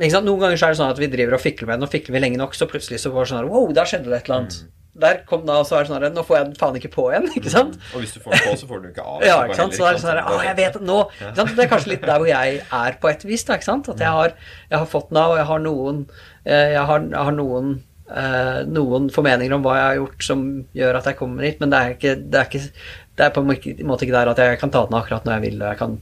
ikke 0.00 0.14
sant? 0.16 0.26
Noen 0.26 0.42
ganger 0.42 0.58
så 0.58 0.66
er 0.66 0.74
det 0.74 0.80
sånn 0.80 0.92
at 0.94 1.00
vi 1.00 1.10
driver 1.12 1.36
og 1.36 1.42
fikler 1.44 1.68
med 1.70 1.78
den, 1.78 1.86
og 1.86 1.92
fikler 1.92 2.16
vi 2.16 2.22
lenge 2.26 2.40
nok, 2.40 2.54
så 2.56 2.66
plutselig 2.70 3.02
så 3.02 3.14
var 3.14 3.26
det 3.26 3.32
sånn 3.32 3.42
her 3.42 3.50
Wow, 3.52 3.70
der 3.76 3.88
skjedde 3.88 4.10
det 4.10 4.22
et 4.22 4.30
eller 4.30 4.42
annet. 4.42 4.60
Der 5.00 5.20
kom 5.26 5.44
det, 5.46 5.54
og 5.54 5.66
så 5.68 5.76
er 5.78 5.84
det 5.84 5.90
sånn 5.92 6.02
her 6.02 6.10
Nå 6.10 6.24
får 6.26 6.36
jeg 6.36 6.46
den 6.48 6.56
faen 6.58 6.78
ikke 6.80 6.90
på 6.96 7.04
igjen, 7.12 7.28
ikke 7.38 7.52
sant? 7.52 7.76
Og 7.94 8.02
hvis 8.02 8.16
du 8.16 8.22
får 8.24 8.34
den 8.34 8.42
på, 8.48 8.54
så 8.58 8.66
får 8.70 8.80
du 8.80 8.86
den 8.88 8.94
ikke 8.94 9.04
av. 9.06 9.20
Ja, 9.22 9.36
ikke 9.46 9.58
sant? 9.60 9.76
Så 9.76 9.84
heller, 9.84 9.92
er 9.92 10.00
det 10.00 10.02
sånn 10.02 10.16
her, 10.16 10.22
«Å, 10.26 10.40
jeg 10.48 10.56
vet 10.58 10.78
det 10.78 10.82
nå. 10.88 10.96
Ikke 11.20 11.36
sant? 11.36 11.52
Det 11.54 11.64
er 11.64 11.70
kanskje 11.70 11.92
litt 11.92 12.08
der 12.08 12.18
hvor 12.24 12.30
jeg 12.30 12.56
er 12.80 12.98
på 13.04 13.12
et 13.12 13.22
vis, 13.28 13.44
da, 13.46 13.58
ikke 13.60 13.68
sant? 13.68 13.92
At 13.94 14.02
jeg 14.02 14.16
har, 14.18 14.34
jeg 14.72 14.82
har 14.82 14.90
fått 14.90 15.14
Nav, 15.14 15.36
og 15.36 15.38
jeg 15.40 15.46
har 15.52 15.62
noen, 15.62 16.02
eh, 16.44 16.66
jeg 16.74 16.88
har, 16.90 17.06
jeg 17.06 17.28
har 17.30 17.36
noen, 17.38 17.70
eh, 18.10 18.58
noen 18.66 19.06
formeninger 19.14 19.54
om 19.54 19.62
hva 19.68 19.76
jeg 19.78 19.86
har 19.86 20.00
gjort 20.00 20.26
som 20.32 20.42
gjør 20.80 20.98
at 20.98 21.12
jeg 21.12 21.20
kommer 21.22 21.46
hit, 21.46 21.62
men 21.62 21.70
det 21.70 21.80
er 21.80 21.94
ikke, 21.94 22.16
det 22.26 22.42
er 22.42 22.50
ikke 22.50 22.64
det 23.20 23.26
er 23.28 23.32
på 23.36 23.42
en 23.44 23.50
måte- 23.52 24.06
ikke 24.06 24.16
der 24.16 24.30
at 24.32 24.38
jeg 24.40 24.58
kan 24.62 24.72
ta 24.72 24.84
den 24.88 24.96
akkurat 24.96 25.26
når 25.28 25.36
jeg 25.36 25.44
vil, 25.46 25.62
og 25.62 25.68
jeg 25.68 25.78
kan 25.82 25.96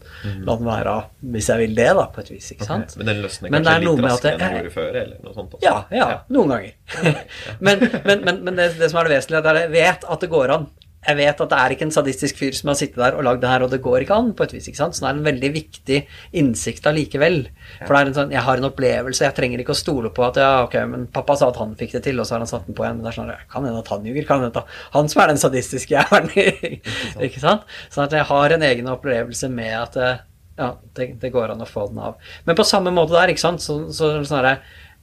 la 0.47 0.57
den 0.61 0.69
være 0.69 0.97
hvis 1.35 1.49
jeg 1.51 1.65
vil 1.65 1.74
det, 1.74 1.89
da, 1.99 2.05
på 2.15 2.23
et 2.23 2.31
vis, 2.31 2.51
ikke 2.55 2.69
sant? 2.69 2.95
Men 3.01 3.11
den 3.11 3.23
løsner 3.27 3.51
kanskje 3.51 3.78
litt 3.82 4.05
raskere 4.07 4.32
enn 4.35 4.43
den 4.45 4.59
gjorde 4.61 4.74
før? 4.78 4.90
eller 5.03 5.16
noe 5.24 5.35
sånt 5.35 5.57
også. 5.59 5.65
Ja, 5.66 5.77
ja, 5.99 6.09
noen 6.31 6.55
ganger. 6.55 7.16
men 7.66 7.82
men, 8.05 8.23
men, 8.24 8.45
men 8.47 8.61
det, 8.61 8.69
det 8.78 8.90
som 8.93 9.01
er 9.03 9.09
det 9.11 9.16
vesentlige, 9.19 9.43
er 9.43 9.51
at 9.57 9.62
jeg 9.66 9.73
vet 9.74 10.07
at 10.15 10.20
det 10.24 10.31
går 10.31 10.55
an. 10.55 10.69
Jeg 11.09 11.17
vet 11.17 11.41
at 11.41 11.53
det 11.53 11.59
er 11.59 11.73
ikke 11.73 11.87
en 11.87 11.95
sadistisk 11.95 12.37
fyr 12.37 12.57
som 12.57 12.69
har 12.69 12.77
sittet 12.77 13.01
der 13.01 13.17
og 13.17 13.25
lagd 13.25 13.41
det 13.41 13.49
her, 13.49 13.63
og 13.65 13.73
det 13.73 13.81
går 13.85 14.05
ikke 14.05 14.17
an, 14.21 14.35
på 14.37 14.45
et 14.45 14.53
vis. 14.53 14.67
ikke 14.69 14.81
sant? 14.81 14.97
Så 14.97 15.05
det 15.05 15.09
er 15.09 15.17
en 15.17 15.29
veldig 15.29 15.51
viktig 15.55 16.01
innsikt 16.37 16.89
allikevel. 16.91 17.39
For 17.81 17.95
det 17.95 18.01
er 18.01 18.11
en 18.11 18.17
sånn, 18.19 18.35
jeg 18.37 18.45
har 18.45 18.61
en 18.61 18.69
opplevelse, 18.69 19.25
jeg 19.25 19.37
trenger 19.39 19.63
ikke 19.63 19.73
å 19.73 19.81
stole 19.81 20.13
på 20.13 20.27
at 20.27 20.41
ja, 20.43 20.51
ok, 20.67 20.77
men 20.91 21.07
pappa 21.15 21.39
sa 21.41 21.49
at 21.49 21.61
han 21.63 21.73
fikk 21.81 21.97
det 21.97 22.05
til, 22.11 22.21
og 22.21 22.29
så 22.29 22.37
har 22.37 22.45
han 22.45 22.51
satt 22.51 22.69
den 22.69 22.77
på 22.77 22.85
igjen. 22.85 23.01
Men 23.01 23.09
det 23.09 23.13
er 23.15 23.19
sånn, 23.23 23.33
kan 23.55 23.65
hende 23.65 23.81
at 23.81 23.93
han 23.95 24.05
ljuger, 24.05 24.29
kan 24.29 24.45
hende 24.45 24.65
at 24.65 24.77
han 24.99 25.09
som 25.09 25.25
er 25.25 25.33
den 25.33 25.41
sadistiske 25.41 25.97
jævelen. 25.97 26.77
ikke 27.29 27.43
sant? 27.43 27.65
Sånn 27.89 28.05
at 28.05 28.19
jeg 28.19 28.29
har 28.29 28.57
en 28.59 28.69
egen 28.69 28.93
opplevelse 28.93 29.53
med 29.55 29.75
at 29.79 29.99
eh, 30.03 30.21
ja, 30.59 30.75
det, 30.99 31.09
det 31.23 31.33
går 31.33 31.55
an 31.55 31.65
å 31.65 31.71
få 31.71 31.87
den 31.89 32.03
av. 32.03 32.21
Men 32.45 32.59
på 32.59 32.67
samme 32.67 32.93
måte 32.95 33.17
der, 33.17 33.33
ikke 33.33 33.47
sant, 33.47 33.65
så, 33.65 33.81
så 33.95 34.13
sånn 34.21 34.41
herre 34.41 34.55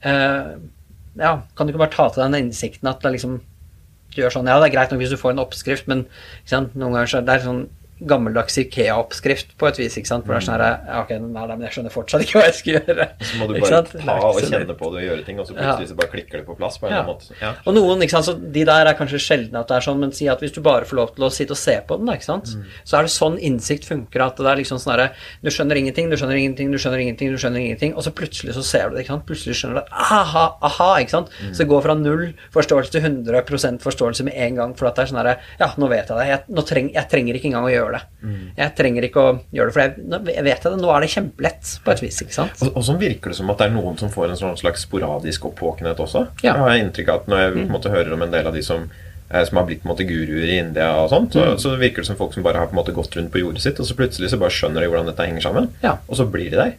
uh, 0.06 0.56
Ja, 1.16 1.38
kan 1.56 1.66
du 1.66 1.72
ikke 1.72 1.82
bare 1.86 1.94
ta 1.94 2.10
til 2.12 2.22
deg 2.22 2.34
den 2.34 2.48
innsikten 2.48 2.90
at 2.90 3.00
det 3.00 3.08
er 3.08 3.16
liksom 3.16 3.38
gjør 4.22 4.38
sånn. 4.38 4.50
Ja, 4.50 4.60
det 4.60 4.70
er 4.70 4.76
greit 4.76 4.92
nok 4.92 5.02
hvis 5.02 5.12
du 5.14 5.20
får 5.20 5.34
en 5.34 5.42
oppskrift, 5.42 5.90
men 5.90 6.06
noen 6.52 6.92
ganger 6.92 7.12
så 7.12 7.20
er 7.20 7.28
det 7.28 7.40
sånn 7.44 7.66
gammeldags 8.00 8.58
Ikea-oppskrift 8.60 9.54
på 9.58 9.68
et 9.70 9.78
vis, 9.80 9.96
ikke 9.96 10.10
sant, 10.10 10.24
hvor 10.26 10.34
det 10.36 10.42
er 10.42 10.46
sånn 10.46 10.60
her 10.60 10.64
ja, 10.86 11.00
ok, 11.02 11.10
nei, 11.22 11.44
nei, 11.46 11.56
men 11.56 11.64
jeg 11.66 11.72
skjønner 11.76 11.94
fortsatt 11.94 12.24
ikke 12.26 12.38
hva 12.40 12.44
jeg 12.50 12.56
skal 12.58 12.72
gjøre. 12.76 13.06
Så 13.24 13.38
må 13.40 13.46
du 13.48 13.54
bare 13.60 13.80
ta 13.86 14.16
og 14.28 14.40
kjenne 14.42 14.76
på 14.76 14.90
det 14.92 15.00
og 15.00 15.06
gjøre 15.06 15.24
ting, 15.26 15.40
og 15.40 15.46
så 15.48 15.56
plutselig 15.56 15.88
så 15.92 15.96
bare 16.00 16.10
klikker 16.12 16.42
det 16.42 16.46
på 16.48 16.56
plass 16.58 16.76
på 16.82 16.88
en 16.90 16.92
Ja. 16.96 17.02
måte. 17.06 17.32
Ja. 17.40 17.54
Og 17.66 17.74
noen, 17.76 18.02
ikke 18.04 18.16
sant, 18.18 18.26
så 18.28 18.34
de 18.36 18.64
der 18.68 18.86
er 18.90 18.94
kanskje 18.98 19.20
sjeldne 19.22 19.60
at 19.62 19.68
det 19.68 19.76
er 19.78 19.86
sånn, 19.88 19.98
men 20.00 20.12
si 20.12 20.28
at 20.28 20.40
hvis 20.44 20.52
du 20.52 20.60
bare 20.60 20.84
får 20.84 20.96
lov 21.00 21.14
til 21.16 21.24
å 21.24 21.30
sitte 21.32 21.56
og 21.56 21.60
se 21.60 21.76
på 21.88 21.96
den, 21.96 22.06
da, 22.06 22.12
ikke 22.18 22.28
sant, 22.28 22.44
Mm. 22.56 22.64
så 22.84 22.98
er 22.98 23.02
det 23.02 23.10
sånn 23.16 23.38
innsikt 23.40 23.84
funker, 23.88 24.20
at 24.26 24.36
det 24.36 24.46
er 24.46 24.56
liksom 24.60 24.78
sånn 24.78 24.92
herre 24.96 25.10
Du 25.42 25.50
skjønner 25.50 25.76
ingenting, 25.76 26.10
du 26.10 26.16
skjønner 26.16 26.36
ingenting, 26.36 26.70
du 26.70 26.78
skjønner 26.78 27.00
ingenting, 27.00 27.30
du 27.32 27.38
skjønner 27.38 27.60
ingenting, 27.64 27.94
og 27.96 28.02
så 28.04 28.10
plutselig 28.12 28.54
så 28.54 28.62
ser 28.62 28.90
du 28.90 28.96
det, 28.96 29.04
ikke 29.06 29.14
sant, 29.16 29.26
plutselig 29.26 29.54
skjønner 29.56 29.74
du 29.74 29.80
det, 29.80 29.88
aha, 29.92 30.56
aha, 30.62 30.90
ikke 31.00 31.10
sant, 31.10 31.28
Mm. 31.40 31.52
så 31.54 31.58
det 31.58 31.68
går 31.68 31.82
fra 31.82 31.94
null 31.94 32.34
forståelse 32.52 32.90
til 32.92 33.00
100% 33.02 33.80
forståelse 33.82 34.24
med 34.24 34.34
en 34.36 34.54
gang, 34.56 34.74
for 34.74 34.86
at 34.86 34.94
det 34.96 35.02
er 35.04 35.12
sånn 35.14 35.18
herre 35.24 35.38
Ja, 35.60 35.68
nå 35.78 35.88
vet 35.88 36.08
jeg 36.08 36.16
det, 36.16 36.26
jeg, 36.28 36.64
treng, 36.66 36.92
jeg 36.94 37.08
trenger 37.08 37.34
ikke 37.34 37.46
engang 37.50 37.64
å 37.64 37.70
gjøre 37.72 37.85
det. 37.94 38.00
Mm. 38.22 38.50
Jeg 38.56 38.74
trenger 38.76 39.02
ikke 39.06 39.22
å 39.22 39.32
gjøre 39.54 39.66
det, 39.70 39.74
for 39.76 39.82
jeg, 39.84 40.34
jeg 40.34 40.44
vet 40.44 40.62
det, 40.66 40.72
nå 40.82 40.90
er 40.96 41.00
det 41.00 41.10
kjempelett, 41.14 41.72
på 41.84 41.90
et 41.94 42.02
vis, 42.02 42.20
ikke 42.22 42.34
sant. 42.34 42.62
Og, 42.66 42.76
og 42.76 42.84
så 42.84 42.96
virker 42.98 43.30
det 43.30 43.36
som 43.38 43.50
at 43.50 43.58
det 43.58 43.66
er 43.70 43.74
noen 43.76 43.98
som 43.98 44.10
får 44.10 44.30
en 44.30 44.40
sånn 44.40 44.56
slags 44.60 44.82
sporadisk 44.88 45.44
oppvåkenhet 45.50 46.00
også. 46.02 46.26
Ja. 46.42 46.54
Jeg 46.54 46.62
har 46.64 46.76
inntrykk 46.82 47.08
av 47.14 47.20
at 47.22 47.28
når 47.28 47.38
jeg 47.44 47.52
en 47.64 47.70
måte, 47.76 47.90
hører 47.94 48.12
om 48.16 48.22
en 48.26 48.30
del 48.34 48.46
av 48.46 48.54
de 48.56 48.62
som, 48.66 48.88
eh, 49.30 49.44
som 49.44 49.56
har 49.60 49.66
blitt 49.68 49.82
på 49.82 49.88
en 49.88 49.94
måte, 49.94 50.08
guruer 50.08 50.48
i 50.50 50.58
India 50.58 50.90
og 51.02 51.10
sånt, 51.14 51.32
så, 51.36 51.46
så 51.62 51.76
virker 51.80 52.02
det 52.02 52.10
som 52.10 52.16
folk 52.18 52.34
som 52.34 52.42
bare 52.46 52.58
har 52.64 52.66
på 52.70 52.76
en 52.76 52.80
måte, 52.82 52.94
gått 52.96 53.14
rundt 53.16 53.30
på 53.34 53.40
jordet 53.44 53.62
sitt, 53.62 53.78
og 53.80 53.86
så 53.86 53.94
plutselig 53.98 54.30
så 54.34 54.38
bare 54.42 54.50
skjønner 54.56 54.82
de 54.82 54.90
hvordan 54.90 55.08
dette 55.12 55.26
henger 55.30 55.46
sammen, 55.46 55.70
Ja. 55.84 55.96
og 56.08 56.18
så 56.18 56.26
blir 56.30 56.50
de 56.50 56.56
der. 56.62 56.74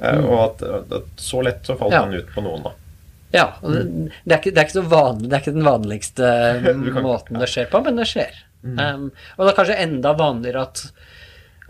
Mm. 0.00 0.22
Og 0.32 0.38
at, 0.46 0.62
at 0.96 1.10
så 1.20 1.42
lett 1.44 1.66
så 1.68 1.74
falt 1.76 1.92
Ja. 1.92 2.04
han 2.06 2.14
ut 2.16 2.30
på 2.32 2.40
noen, 2.44 2.62
da. 2.64 2.70
Ja, 3.30 3.44
det, 3.62 3.82
det, 4.24 4.32
er 4.32 4.38
ikke, 4.40 4.50
det 4.50 4.58
er 4.58 4.64
ikke 4.66 4.78
så 4.80 4.82
vanlig, 4.90 5.28
det 5.30 5.36
er 5.36 5.42
ikke 5.44 5.52
den 5.54 5.66
vanligste 5.68 6.30
kan- 6.64 7.04
måten 7.04 7.36
det 7.38 7.46
skjer 7.52 7.68
på, 7.70 7.82
men 7.84 8.00
det 8.00 8.06
skjer. 8.10 8.38
Um, 8.62 9.08
og 9.36 9.44
det 9.44 9.52
er 9.52 9.56
kanskje 9.56 9.78
enda 9.80 10.12
vanligere 10.18 10.66
at 10.66 10.82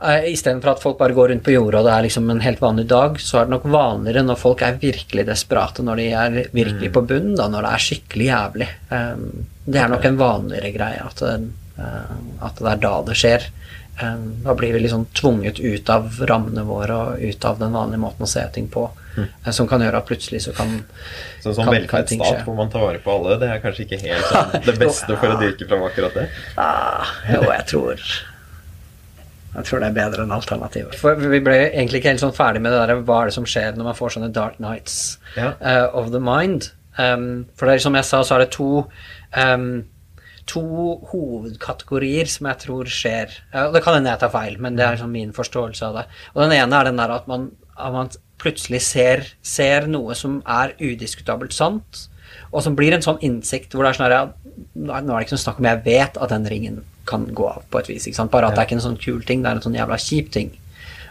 uh, 0.03 0.25
istedenfor 0.27 0.73
at 0.73 0.83
folk 0.83 0.99
bare 0.99 1.15
går 1.15 1.31
rundt 1.31 1.45
på 1.47 1.55
jorda 1.55 1.83
og 1.83 1.87
det 1.87 1.93
er 1.95 2.07
liksom 2.09 2.33
en 2.33 2.43
helt 2.43 2.63
vanlig 2.63 2.87
dag, 2.91 3.21
så 3.23 3.39
er 3.39 3.47
det 3.47 3.55
nok 3.55 3.69
vanligere 3.71 4.25
når 4.27 4.41
folk 4.41 4.65
er 4.67 4.81
virkelig 4.83 5.27
desperate, 5.29 5.85
når 5.87 6.03
de 6.03 6.09
er 6.11 6.41
virkelig 6.57 6.91
på 6.97 7.05
bunnen, 7.13 7.37
da, 7.39 7.47
når 7.53 7.67
det 7.67 7.73
er 7.77 7.87
skikkelig 7.87 8.29
jævlig. 8.31 8.71
Um, 8.91 9.25
det 9.71 9.83
er 9.83 9.93
nok 9.93 10.09
en 10.09 10.21
vanligere 10.21 10.75
greie 10.75 11.07
at, 11.07 11.23
uh, 11.23 12.17
at 12.49 12.59
det 12.59 12.73
er 12.75 12.83
da 12.89 12.95
det 13.07 13.19
skjer. 13.23 13.51
Um, 14.01 14.27
da 14.43 14.57
blir 14.59 14.75
vi 14.75 14.83
liksom 14.83 15.07
tvunget 15.15 15.61
ut 15.61 15.93
av 15.93 16.23
rammene 16.27 16.67
våre 16.67 16.99
og 17.05 17.23
ut 17.23 17.47
av 17.47 17.63
den 17.63 17.77
vanlige 17.77 18.03
måten 18.03 18.27
å 18.27 18.33
se 18.35 18.47
ting 18.55 18.67
på. 18.73 18.89
Eh, 19.19 19.51
Som 19.53 19.69
kan 19.71 19.81
gjøre 19.83 19.99
at 20.03 20.07
plutselig 20.09 20.43
så 20.47 20.53
kan 20.57 20.75
Så 21.43 21.51
en 21.53 21.57
sånn 21.61 21.71
velferdsstat 21.73 22.45
hvor 22.47 22.57
man 22.59 22.71
tar 22.73 22.85
vare 22.85 23.01
på 23.05 23.15
alle, 23.17 23.39
det 23.43 23.49
er 23.51 23.63
kanskje 23.65 23.87
ikke 23.89 24.01
helt 24.05 24.27
sånn 24.31 24.57
det 24.69 24.77
beste 24.81 25.17
for 25.21 25.35
å 25.35 25.39
dyrke 25.41 25.69
fram 25.71 25.87
akkurat 25.89 26.15
det. 26.21 26.27
ah, 26.61 27.15
Jo, 27.31 27.43
jeg 27.51 27.67
tror 27.73 28.05
Jeg 29.57 29.65
tror 29.67 29.81
det 29.83 29.89
er 29.91 29.95
bedre 29.97 30.23
enn 30.23 30.31
alternativet. 30.35 30.95
For 31.01 31.19
vi 31.19 31.41
ble 31.43 31.57
egentlig 31.73 31.99
ikke 32.05 32.13
helt 32.13 32.23
sånn 32.23 32.37
ferdig 32.37 32.61
med 32.63 32.71
det 32.71 32.83
der 32.87 33.01
hva 33.03 33.23
er 33.25 33.31
det 33.33 33.35
som 33.35 33.47
skjer 33.51 33.75
når 33.75 33.89
man 33.91 33.97
får 33.99 34.13
sånne 34.15 34.29
dark 34.37 34.61
nights 34.63 34.99
Ja. 35.35 35.55
uh, 35.59 35.89
of 35.99 36.13
the 36.15 36.21
mind. 36.23 36.69
Um, 36.99 37.47
for 37.59 37.67
det 37.67 37.75
er, 37.79 37.83
som 37.83 37.97
jeg 37.99 38.07
sa, 38.07 38.21
så 38.23 38.37
er 38.37 38.45
det 38.45 38.53
to 38.55 38.85
um, 39.35 39.67
to 40.51 40.63
hovedkategorier 41.11 42.27
som 42.31 42.47
jeg 42.51 42.59
tror 42.65 42.89
skjer. 42.91 43.35
Uh, 43.55 43.69
det 43.75 43.83
kan 43.85 43.97
hende 43.99 44.11
jeg 44.13 44.23
tar 44.23 44.33
feil, 44.35 44.57
men 44.63 44.79
det 44.79 44.87
er 44.87 44.99
sånn 45.03 45.13
min 45.15 45.35
forståelse 45.37 45.87
av 45.91 45.99
det. 46.01 46.05
Og 46.35 46.43
den 46.45 46.55
ene 46.57 46.79
er 46.81 46.89
den 46.91 46.99
der 47.03 47.15
at 47.19 47.27
man, 47.31 47.51
at 47.77 47.95
man 47.95 48.11
plutselig 48.41 48.83
ser, 48.87 49.25
ser 49.43 49.89
noe 49.91 50.17
som 50.19 50.41
er 50.49 50.75
udiskutabelt 50.81 51.55
sant, 51.57 52.07
og 52.51 52.65
som 52.65 52.77
blir 52.79 52.95
en 52.95 53.05
sånn 53.05 53.21
innsikt 53.27 53.75
hvor 53.75 53.87
det 53.87 53.93
er 53.93 54.01
sånn 54.01 54.15
at 54.15 54.37
Nå 54.81 54.93
er 54.93 55.05
det 55.07 55.25
ikke 55.25 55.35
noe 55.35 55.41
snakk 55.41 55.61
om 55.61 55.67
jeg 55.67 55.81
vet 55.87 56.19
at 56.21 56.33
den 56.35 56.45
ringen 56.51 56.81
kan 57.09 57.25
gå 57.35 57.47
av 57.49 57.63
på 57.73 57.81
et 57.81 57.89
vis. 57.91 58.07
Bare 58.31 58.51
at 58.51 58.55
det 58.55 58.61
er 58.61 58.69
ikke 58.69 58.77
en 58.77 58.85
sånn 58.85 58.99
kul 59.01 59.23
ting, 59.27 59.41
det 59.43 59.51
er 59.51 59.59
en 59.59 59.65
sånn 59.65 59.79
jævla 59.79 59.97
kjip 59.99 60.29
ting. 60.35 60.51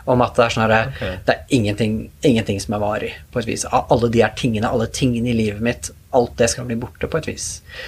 Om 0.09 0.23
at 0.25 0.35
det 0.39 0.43
er 0.45 0.53
sånn 0.55 0.63
her, 0.65 0.89
Ok. 0.89 1.01
det 1.27 1.33
er 1.35 1.55
ingenting, 1.55 1.95
ingenting 2.25 2.59
som 2.63 2.73
er 2.77 2.81
varig, 2.81 3.13
på 3.29 3.41
et 3.43 3.49
vis. 3.49 3.65
Alle 3.69 4.09
de 4.09 4.23
her 4.23 4.31
tingene, 4.37 4.69
alle 4.69 4.87
tingene 4.89 5.29
i 5.29 5.35
livet 5.37 5.61
mitt, 5.61 5.91
alt 6.17 6.31
det 6.39 6.47
skal 6.49 6.65
bli 6.65 6.77
borte 6.81 7.05
på 7.05 7.19
et 7.19 7.27
vis. 7.29 7.47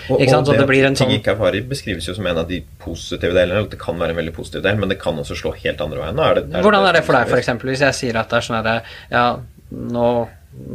Og, 0.09 0.19
og 0.21 0.45
det, 0.45 0.57
det 0.59 0.67
blir 0.69 0.85
en 0.85 0.93
at 0.93 0.99
ting 0.99 1.09
sånn 1.09 1.15
ikke 1.17 1.33
er 1.33 1.39
varig, 1.39 1.63
beskrives 1.69 2.05
jo 2.05 2.13
som 2.13 2.27
en 2.29 2.41
av 2.43 2.49
de 2.51 2.59
positive 2.83 3.33
delene. 3.33 3.63
Det 3.71 3.79
kan 3.81 3.97
være 3.97 4.13
en 4.13 4.19
veldig 4.21 4.35
positiv 4.35 4.61
del, 4.67 4.77
men 4.77 4.91
det 4.93 4.99
kan 5.01 5.17
også 5.17 5.39
slå 5.39 5.55
helt 5.63 5.81
andre 5.81 6.03
veien. 6.03 6.21
Er 6.21 6.37
det, 6.37 6.43
er 6.53 6.67
Hvordan 6.67 6.85
er 6.85 6.99
det 6.99 7.05
for 7.07 7.17
deg, 7.17 7.31
f.eks. 7.31 7.49
hvis 7.71 7.85
jeg 7.87 7.97
sier 7.97 8.21
at 8.21 8.29
det 8.29 8.37
er 8.37 8.45
sånn 8.45 8.59
herre 8.59 8.75
Ja, 9.09 9.25
nå, 9.71 10.11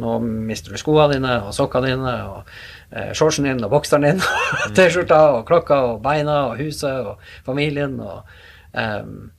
nå 0.03 0.17
mister 0.25 0.75
du 0.75 0.81
skoene 0.81 1.15
dine, 1.15 1.37
og 1.47 1.55
sokka 1.55 1.79
dine, 1.85 2.17
og 2.33 2.51
eh, 2.91 3.13
shortsen 3.15 3.47
din, 3.47 3.63
og 3.63 3.71
bokseren 3.71 4.09
din, 4.09 4.19
og 4.19 4.75
T-skjorta, 4.75 5.21
og 5.37 5.47
klokka, 5.47 5.79
og 5.93 6.03
beina, 6.03 6.41
og 6.49 6.59
huset, 6.59 7.13
og 7.13 7.23
familien, 7.47 7.95
og 8.03 8.27
ehm, 8.75 9.29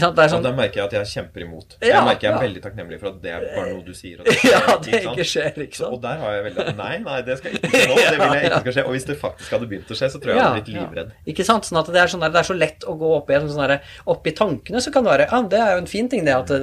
Sant? 0.00 0.16
Er 0.16 0.24
Og 0.24 0.30
sånn 0.32 0.44
da 0.46 0.52
merker 0.56 0.80
jeg 0.80 0.84
at 0.86 0.94
jeg 0.96 1.08
kjemper 1.10 1.42
imot. 1.44 1.74
Jeg 1.84 2.04
merker 2.06 2.24
jeg 2.24 2.30
er 2.30 2.36
ja. 2.38 2.42
veldig 2.46 2.60
takknemlig 2.64 2.98
for 3.02 3.10
at 3.10 3.18
det 3.20 3.32
er 3.34 3.42
bare 3.52 3.74
noe 3.74 3.82
du 3.84 3.92
sier. 3.92 4.22
Og 4.22 4.24
det, 4.30 4.36
Ja, 4.48 4.60
det 4.80 4.92
ikke 5.02 5.12
ikke 5.12 5.26
skjer, 5.28 5.58
ikke 5.66 5.76
Så- 5.82 5.90
Og 5.92 6.00
der 6.00 6.16
har 6.22 6.36
jeg 6.38 6.44
veldig 6.46 6.76
Nei, 6.78 6.94
nei, 7.04 7.18
det 7.26 7.36
skal 7.42 7.58
ikke 7.58 7.68
skje 7.72 7.82
nå. 7.90 7.96
Det 8.00 8.14
vil 8.22 8.32
jeg 8.38 8.46
ikke 8.48 8.60
skal 8.62 8.76
skje. 8.78 8.84
Og 8.86 8.96
hvis 8.96 9.06
det 9.10 9.18
faktisk 9.20 9.56
hadde 9.56 9.68
begynt 9.74 9.92
å 9.92 9.98
skje, 10.00 10.08
så 10.14 10.22
tror 10.22 10.32
jeg 10.32 10.38
jeg 10.40 10.46
hadde 10.48 10.62
blitt 10.62 10.72
livredd. 10.78 11.12
Ikke 11.34 11.46
sant? 11.50 11.68
Sånn 11.68 11.80
at 11.82 11.92
det 11.92 12.00
er, 12.04 12.12
sånn 12.14 12.24
der, 12.24 12.32
det 12.32 12.40
er 12.40 12.48
så 12.48 12.56
lett 12.56 12.88
å 12.88 12.96
gå 13.02 13.12
opp 13.18 13.28
i, 13.34 13.40
sånn 13.52 13.62
der, 13.66 13.76
opp 14.14 14.26
i 14.32 14.34
tankene, 14.40 14.80
så 14.80 14.94
kan 14.94 15.04
det 15.04 15.12
være 15.12 15.28
Ja, 15.28 15.42
det 15.52 15.60
er 15.60 15.74
jo 15.76 15.82
en 15.84 15.90
fin 15.92 16.08
ting, 16.08 16.24
det. 16.24 16.38
At, 16.40 16.54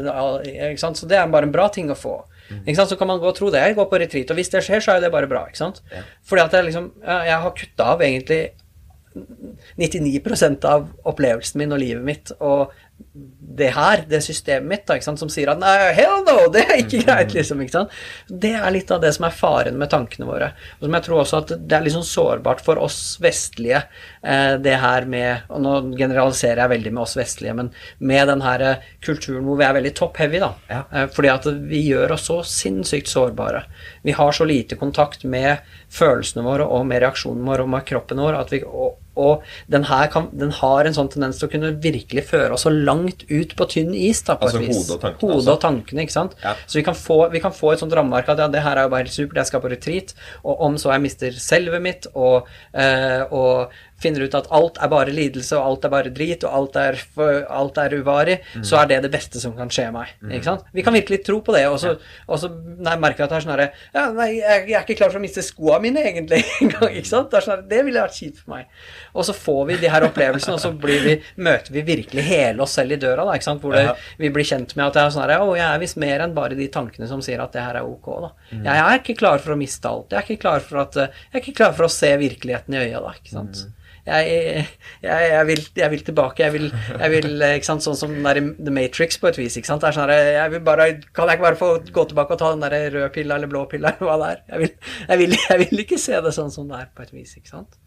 ikke 0.50 0.82
sant? 0.82 0.98
Så 0.98 1.06
det 1.12 1.20
er 1.22 1.30
bare 1.30 1.46
en 1.50 1.54
bra 1.54 1.68
ting 1.70 1.92
å 1.94 1.98
få. 2.00 2.18
Ikke 2.64 2.80
sant? 2.80 2.90
Så 2.90 2.98
kan 2.98 3.12
man 3.12 3.22
gå 3.22 3.30
og 3.30 3.38
tro 3.38 3.52
det. 3.54 3.62
Jeg 3.62 3.78
går 3.78 3.86
på 3.92 4.00
retreat, 4.02 4.34
og 4.34 4.40
hvis 4.42 4.50
det 4.50 4.64
skjer, 4.66 4.82
så 4.82 4.96
er 4.96 4.98
jo 4.98 5.06
det 5.06 5.14
bare 5.14 5.30
bra. 5.30 5.44
Ikke 5.52 5.62
sant? 5.62 5.84
Ja. 5.94 6.02
Fordi 6.26 6.48
at 6.48 6.58
jeg 6.58 6.66
liksom 6.72 6.90
Jeg 7.06 7.38
har 7.46 7.54
kutta 7.62 7.92
av 7.94 8.02
egentlig 8.02 8.42
99% 9.78 10.66
av 10.70 10.88
opplevelsen 11.10 11.60
min 11.60 11.74
og 11.76 11.82
livet 11.82 12.06
mitt 12.06 12.32
og 12.40 12.74
det 13.60 13.70
her, 13.76 14.04
det 14.08 14.22
systemet 14.24 14.70
mitt, 14.70 14.86
da, 14.88 15.00
som 15.02 15.30
sier 15.32 15.50
at 15.52 15.60
nei, 15.60 15.92
hell 15.98 16.22
no, 16.24 16.36
det 16.54 16.62
er 16.64 16.82
ikke 16.84 17.02
greit, 17.04 17.34
liksom. 17.36 17.62
ikke 17.64 17.74
sant? 17.74 17.96
Det 18.30 18.54
er 18.56 18.72
litt 18.72 18.92
av 18.94 19.02
det 19.04 19.12
som 19.16 19.26
er 19.28 19.36
faren 19.36 19.80
med 19.80 19.92
tankene 19.92 20.28
våre. 20.30 20.52
Og 20.78 20.86
som 20.86 20.98
jeg 20.98 21.06
tror 21.08 21.22
også 21.24 21.42
at 21.42 21.54
det 21.58 21.78
er 21.78 21.86
litt 21.86 21.96
sånn 21.96 22.08
sårbart 22.08 22.64
for 22.64 22.80
oss 22.82 23.18
vestlige, 23.24 23.82
eh, 24.22 24.54
det 24.62 24.78
her 24.80 25.08
med 25.10 25.50
Og 25.50 25.62
nå 25.64 25.74
generaliserer 25.98 26.62
jeg 26.64 26.72
veldig 26.72 26.94
med 26.94 27.04
oss 27.04 27.18
vestlige, 27.18 27.56
men 27.58 27.72
med 28.00 28.30
den 28.32 28.44
her 28.46 28.64
eh, 28.66 28.88
kulturen 29.06 29.44
hvor 29.48 29.60
vi 29.60 29.68
er 29.68 29.76
veldig 29.80 29.94
top-heavy, 29.98 30.42
da. 30.44 30.54
Ja. 30.70 30.82
Eh, 30.94 31.10
fordi 31.16 31.34
at 31.34 31.50
vi 31.74 31.84
gjør 31.90 32.16
oss 32.16 32.30
så 32.30 32.40
sinnssykt 32.46 33.12
sårbare. 33.12 33.66
Vi 34.06 34.16
har 34.16 34.32
så 34.36 34.48
lite 34.48 34.80
kontakt 34.80 35.26
med 35.26 35.66
følelsene 35.90 36.46
våre 36.46 36.70
og 36.70 36.86
med 36.88 37.04
reaksjonen 37.04 37.46
vår 37.48 37.66
og 37.66 37.74
med 37.74 37.88
kroppen 37.90 38.22
vår 38.22 38.40
at 38.44 38.54
vi 38.54 38.64
og, 38.64 39.00
og 39.20 39.44
den 39.72 39.86
her 39.90 40.08
kan, 40.14 40.30
den 40.40 40.54
har 40.62 40.88
en 40.90 40.96
sånn 40.98 41.12
tendens 41.12 41.42
til 41.42 41.50
å 41.50 41.52
kunne 41.54 41.74
virkelig 41.84 42.24
føre 42.30 42.56
oss 42.56 42.64
så 42.68 42.72
langt 42.74 43.26
ut 43.30 43.56
på 43.60 43.68
tynn 43.76 43.92
is. 43.98 44.24
da, 44.28 44.38
på 44.40 44.48
Altså 44.48 44.62
et 44.64 44.68
vis. 44.70 44.78
hodet 44.80 44.96
og 44.96 45.04
tankene, 45.04 45.20
Hodet 45.28 45.38
altså. 45.42 45.58
og 45.58 45.62
tankene, 45.68 46.06
ikke 46.08 46.16
sant? 46.18 46.38
Ja. 46.44 46.56
Så 46.66 46.80
vi 46.80 46.86
kan, 46.88 46.96
få, 46.98 47.20
vi 47.36 47.44
kan 47.44 47.56
få 47.56 47.74
et 47.76 47.84
sånt 47.84 47.94
rammeverk 48.00 48.32
at 48.34 48.42
ja, 48.46 48.50
det 48.56 48.64
her 48.66 48.80
er 48.80 48.88
jo 48.88 48.94
bare 48.96 49.06
helt 49.06 49.16
supert, 49.18 49.42
jeg 49.44 49.52
skal 49.52 49.64
på 49.68 49.74
retreat, 49.76 50.16
og 50.44 50.66
om 50.70 50.80
så 50.82 50.96
jeg 50.96 51.06
mister 51.10 51.38
selvet 51.40 51.84
mitt 51.86 52.10
og, 52.16 52.48
eh, 52.74 53.22
og 53.30 53.76
finner 54.00 54.24
ut 54.24 54.36
at 54.38 54.46
alt 54.56 54.78
er 54.80 54.88
bare 54.94 55.12
lidelse, 55.12 55.58
og 55.60 55.66
alt 55.74 55.86
er 55.86 55.92
bare 55.92 56.12
drit, 56.16 56.44
og 56.48 56.54
alt 56.56 56.78
er, 56.80 56.96
alt 57.52 57.78
er 57.84 57.96
uvarig, 58.00 58.38
Mm. 58.56 58.64
så 58.64 58.78
er 58.80 58.86
det 58.88 59.02
det 59.04 59.12
beste 59.12 59.42
som 59.42 59.52
kan 59.58 59.68
skje 59.68 59.90
meg. 59.92 60.08
Ikke 60.32 60.46
sant? 60.48 60.64
Vi 60.74 60.82
kan 60.86 60.94
virkelig 60.96 61.20
tro 61.28 61.42
på 61.44 61.52
det, 61.54 61.66
og 61.68 61.76
så, 61.82 61.98
og 62.28 62.40
så 62.40 62.48
merker 62.50 63.26
jeg 63.26 63.28
at 63.28 63.34
det 63.34 63.38
er 63.38 63.44
sånn 63.44 63.52
herre 63.58 63.66
Ja, 63.94 64.06
nei, 64.16 64.30
jeg, 64.40 64.70
jeg 64.70 64.78
er 64.80 64.86
ikke 64.88 64.96
klar 65.02 65.12
for 65.12 65.20
å 65.20 65.24
miste 65.26 65.44
skoene 65.44 65.82
mine, 65.84 66.00
egentlig, 66.08 66.40
engang. 66.64 66.94
Ikke 67.00 67.12
sant? 67.12 67.28
Det, 67.34 67.42
er 67.42 67.48
sånn, 67.50 67.68
det 67.68 67.82
ville 67.90 68.00
vært 68.06 68.16
kjipt 68.22 68.40
for 68.46 68.56
meg. 68.56 68.70
Og 69.14 69.26
så 69.26 69.36
får 69.36 69.62
vi 69.70 69.80
de 69.82 69.92
her 69.92 70.06
opplevelsene, 70.08 70.58
og 70.58 70.62
så 70.64 70.72
blir 70.86 71.02
vi, 71.06 71.16
møter 71.42 71.74
vi 71.76 71.86
virkelig 71.88 72.26
hele 72.28 72.66
oss 72.66 72.76
selv 72.80 72.96
i 72.96 73.00
døra, 73.02 73.26
da, 73.26 73.38
ikke 73.38 73.50
sant? 73.50 73.64
hvor 73.64 73.76
det, 73.76 73.88
vi 74.22 74.32
blir 74.34 74.48
kjent 74.48 74.76
med 74.78 74.88
at 74.90 74.98
det 74.98 75.04
er 75.06 75.16
sånn 75.16 75.26
her, 75.26 75.36
å, 75.44 75.56
jeg 75.58 75.66
er 75.68 75.82
visst 75.82 76.00
mer 76.02 76.26
enn 76.26 76.36
bare 76.38 76.58
de 76.60 76.70
tankene 76.74 77.10
som 77.10 77.24
sier 77.26 77.42
at 77.44 77.56
det 77.56 77.66
her 77.66 77.82
er 77.82 77.90
ok. 77.90 78.14
da. 78.28 78.32
Mm. 78.52 78.64
Jeg 78.70 78.86
er 78.86 79.02
ikke 79.02 79.20
klar 79.24 79.44
for 79.44 79.56
å 79.56 79.60
miste 79.60 79.90
alt. 79.90 80.14
Jeg 80.14 80.22
er 80.22 80.30
ikke 80.30 80.46
klar 80.46 80.64
for, 80.66 80.84
at, 80.86 81.00
eh, 81.00 81.20
jeg 81.30 81.38
er 81.40 81.44
ikke 81.46 81.60
klar 81.64 81.76
for 81.78 81.90
å 81.90 81.94
se 81.94 82.14
virkeligheten 82.22 82.78
i 82.78 82.82
øya. 82.86 83.04
da, 83.04 83.18
ikke 83.18 83.36
sant? 83.36 83.66
Mm. 83.66 83.76
Jeg, 84.10 84.66
jeg, 85.04 85.26
jeg, 85.30 85.46
vil, 85.50 85.62
jeg 85.78 85.92
vil 85.94 86.04
tilbake. 86.08 86.44
Jeg 86.44 86.54
vil, 86.56 86.70
jeg 86.72 87.12
vil 87.14 87.44
eh, 87.46 87.56
ikke 87.60 87.70
sant, 87.70 87.86
Sånn 87.86 87.98
som 88.00 88.14
den 88.16 88.26
der 88.26 88.40
The 88.58 88.74
Matrix, 88.74 89.20
på 89.22 89.30
et 89.30 89.40
vis. 89.40 89.58
ikke 89.60 89.70
sant? 89.70 89.84
Det 89.84 89.92
er 89.92 89.98
sånn 89.98 90.14
jeg 90.14 90.54
vil 90.56 90.64
bare, 90.66 90.88
Kan 91.16 91.30
jeg 91.30 91.40
ikke 91.40 91.48
bare 91.50 91.60
få 91.60 91.72
gå 91.94 92.08
tilbake 92.12 92.36
og 92.36 92.42
ta 92.42 92.54
den 92.56 92.66
der 92.66 92.90
røde 92.96 93.12
pilla 93.16 93.38
eller 93.38 93.52
blå 93.52 93.66
pilla, 93.72 93.94
eller 93.94 94.10
hva 94.10 94.18
det 94.24 94.32
er? 94.32 94.74
Jeg 95.12 95.62
vil 95.66 95.86
ikke 95.86 96.02
se 96.02 96.18
det 96.26 96.34
sånn 96.36 96.52
som 96.54 96.70
det 96.72 96.82
er, 96.84 96.90
på 96.96 97.06
et 97.06 97.14
vis. 97.16 97.36
ikke 97.40 97.54
sant? 97.54 97.80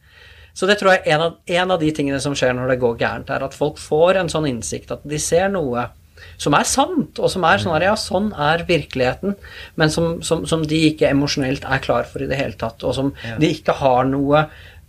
Så 0.55 0.67
det 0.69 0.79
tror 0.81 0.93
jeg 0.93 1.03
er 1.07 1.15
en 1.17 1.25
av, 1.29 1.37
en 1.47 1.71
av 1.75 1.81
de 1.81 1.91
tingene 1.97 2.21
som 2.21 2.35
skjer 2.37 2.53
når 2.57 2.69
det 2.75 2.81
går 2.83 2.99
gærent, 3.01 3.31
er 3.33 3.45
at 3.47 3.55
folk 3.57 3.79
får 3.81 4.21
en 4.21 4.29
sånn 4.33 4.47
innsikt 4.51 4.91
at 4.93 5.05
de 5.09 5.19
ser 5.23 5.49
noe 5.53 5.87
som 6.39 6.55
er 6.55 6.67
sant, 6.69 7.19
og 7.19 7.31
som 7.33 7.43
er 7.49 7.59
sånn 7.59 7.73
her, 7.75 7.83
ja, 7.89 7.95
sånn 7.99 8.29
er 8.39 8.63
virkeligheten, 8.69 9.35
men 9.81 9.91
som, 9.91 10.21
som, 10.23 10.45
som 10.47 10.63
de 10.69 10.79
ikke 10.93 11.09
emosjonelt 11.11 11.65
er 11.67 11.81
klar 11.83 12.05
for 12.07 12.23
i 12.23 12.29
det 12.31 12.39
hele 12.39 12.55
tatt, 12.61 12.85
og 12.87 12.95
som 12.95 13.11
Ja. 13.27 13.39
de 13.43 13.51
ikke 13.57 13.75
har 13.81 14.05
noe 14.07 14.45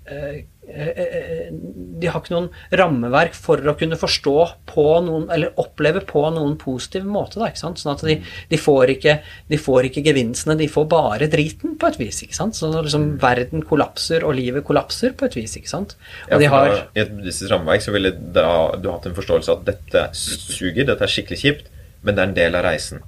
eh, 0.05 0.43
De 0.73 2.09
har 2.09 2.19
ikke 2.19 2.33
noen 2.33 2.49
rammeverk 2.73 3.35
for 3.37 3.61
å 3.69 3.75
kunne 3.77 3.97
forstå 3.99 4.35
på 4.69 4.85
noen, 5.05 5.27
eller 5.33 5.53
oppleve 5.61 6.01
på 6.09 6.23
noen 6.33 6.55
positiv 6.61 7.05
måte. 7.09 7.39
Da, 7.39 7.49
ikke 7.51 7.61
sant? 7.61 7.81
Sånn 7.81 7.93
at 7.93 8.03
de, 8.07 8.17
de, 8.49 8.59
får 8.59 8.95
ikke, 8.95 9.17
de 9.51 9.59
får 9.61 9.89
ikke 9.89 10.05
gevinstene, 10.07 10.57
de 10.59 10.69
får 10.71 10.89
bare 10.91 11.29
driten, 11.31 11.77
på 11.79 11.91
et 11.91 11.99
vis. 12.01 12.23
ikke 12.25 12.37
sant? 12.39 12.57
Så 12.57 12.71
at 12.71 12.87
liksom 12.87 13.07
verden 13.21 13.65
kollapser, 13.69 14.25
og 14.27 14.37
livet 14.39 14.65
kollapser, 14.67 15.15
på 15.17 15.29
et 15.29 15.39
vis. 15.39 15.55
ikke 15.59 15.71
sant? 15.71 15.97
Og 16.27 16.35
Ja, 16.35 16.41
de 16.41 16.51
har 16.55 16.69
da, 16.73 16.83
I 16.95 17.05
et 17.05 17.13
buddhistisk 17.13 17.51
rammeverk 17.53 17.85
så 17.85 17.95
ville 17.95 18.15
da, 18.35 18.49
du 18.79 18.89
hatt 18.91 19.07
en 19.09 19.17
forståelse 19.17 19.53
av 19.53 19.63
at 19.63 19.73
dette 19.73 20.07
suger, 20.17 20.87
dette 20.89 21.05
er 21.05 21.17
skikkelig 21.17 21.41
kjipt, 21.45 21.73
men 22.03 22.15
det 22.15 22.23
er 22.23 22.31
en 22.31 22.39
del 22.41 22.59
av 22.59 22.65
reisen. 22.67 23.03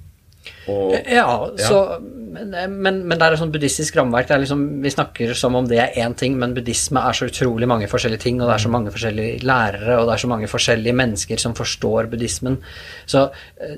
Og 0.72 0.94
Ja, 1.10 1.26
så, 1.60 1.80
men, 2.00 2.54
men, 2.82 3.00
men 3.06 3.18
det 3.18 3.26
er 3.26 3.36
et 3.36 3.40
sånt 3.40 3.54
buddhistisk 3.54 3.96
rammeverk. 3.98 4.30
Er 4.30 4.42
liksom, 4.42 4.64
vi 4.82 4.92
snakker 4.92 5.34
som 5.38 5.56
om 5.58 5.68
det 5.68 5.78
er 5.82 5.98
én 6.02 6.14
ting, 6.18 6.36
men 6.38 6.54
buddhisme 6.56 7.02
er 7.02 7.16
så 7.16 7.28
utrolig 7.30 7.68
mange 7.70 7.88
forskjellige 7.90 8.24
ting, 8.26 8.40
og 8.40 8.48
det 8.48 8.56
er 8.56 8.64
så 8.66 8.72
mange 8.72 8.92
forskjellige 8.94 9.44
lærere, 9.46 9.98
og 9.98 10.08
det 10.08 10.16
er 10.16 10.24
så 10.24 10.30
mange 10.32 10.50
forskjellige 10.50 10.96
mennesker 10.96 11.42
som 11.42 11.56
forstår 11.58 12.10
buddhismen. 12.12 12.58
Så, 13.06 13.28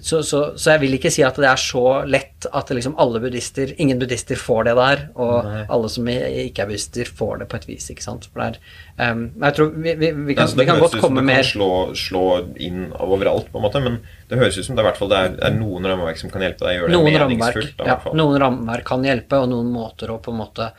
så, 0.00 0.22
så, 0.22 0.42
så 0.56 0.74
jeg 0.74 0.80
vil 0.84 0.98
ikke 0.98 1.12
si 1.14 1.24
at 1.26 1.36
det 1.38 1.50
er 1.50 1.60
så 1.62 1.84
lett 2.06 2.37
at 2.46 2.70
liksom 2.70 2.94
alle 3.00 3.20
buddhister 3.20 3.72
Ingen 3.82 3.98
buddhister 3.98 4.38
får 4.38 4.68
det 4.68 4.74
der, 4.78 5.00
og 5.18 5.46
Nei. 5.46 5.62
alle 5.74 5.88
som 5.90 6.08
ikke 6.08 6.62
er 6.62 6.68
buddhister, 6.70 7.10
får 7.18 7.40
det 7.42 7.48
på 7.50 7.58
et 7.58 7.66
vis. 7.68 7.88
ikke 7.90 8.04
sant? 8.04 8.28
For 8.30 8.42
det 8.42 8.46
er, 8.48 8.76
um, 9.10 9.24
jeg 9.42 9.56
tror 9.56 9.72
vi, 9.74 9.94
vi, 9.98 10.12
vi 10.12 10.36
Ja, 10.36 10.46
kan, 10.46 10.52
godt 10.54 10.54
det 10.54 10.62
mer 10.62 10.68
Det 10.68 10.78
høres 10.78 10.94
ut 10.94 11.00
som 11.00 11.06
komme 11.08 11.24
det 11.26 11.34
kan 11.34 11.48
slå, 11.50 11.70
slå 11.98 12.24
inn 12.68 12.84
overalt, 12.94 13.50
på 13.50 13.58
en 13.58 13.66
måte, 13.66 13.82
men 13.82 13.98
det 14.30 14.38
høres 14.38 14.60
ut 14.60 14.68
som 14.68 14.78
det, 14.78 14.84
er, 14.84 14.90
hvert 14.90 15.00
fall, 15.02 15.10
det 15.12 15.24
er, 15.24 15.34
er 15.48 15.58
noen 15.58 15.90
rammeverk 15.90 16.22
som 16.22 16.30
kan 16.34 16.46
hjelpe 16.46 16.66
deg 16.66 16.76
å 16.76 16.78
gjøre 16.84 16.94
noen 16.94 17.10
det 17.10 17.26
meningsfullt. 17.26 17.74
Da, 17.80 17.90
ja, 17.90 18.14
noen 18.22 18.40
rammeverk 18.44 18.88
kan 18.92 19.08
hjelpe, 19.08 19.42
og 19.42 19.50
noen 19.50 19.74
måter 19.74 20.14
å 20.14 20.20
på 20.22 20.34
en 20.34 20.42
måte 20.44 20.70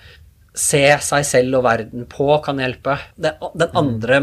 se 0.60 0.84
seg 1.06 1.28
selv 1.28 1.60
og 1.60 1.68
verden 1.68 2.08
på 2.10 2.32
kan 2.44 2.60
hjelpe. 2.60 2.98
Det, 3.16 3.36
den 3.60 3.78
andre, 3.80 4.22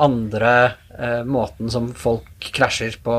andre 0.00 0.54
eh, 0.94 1.20
måten 1.28 1.70
som 1.72 1.90
folk 1.94 2.50
krasjer 2.54 2.98
på 3.04 3.18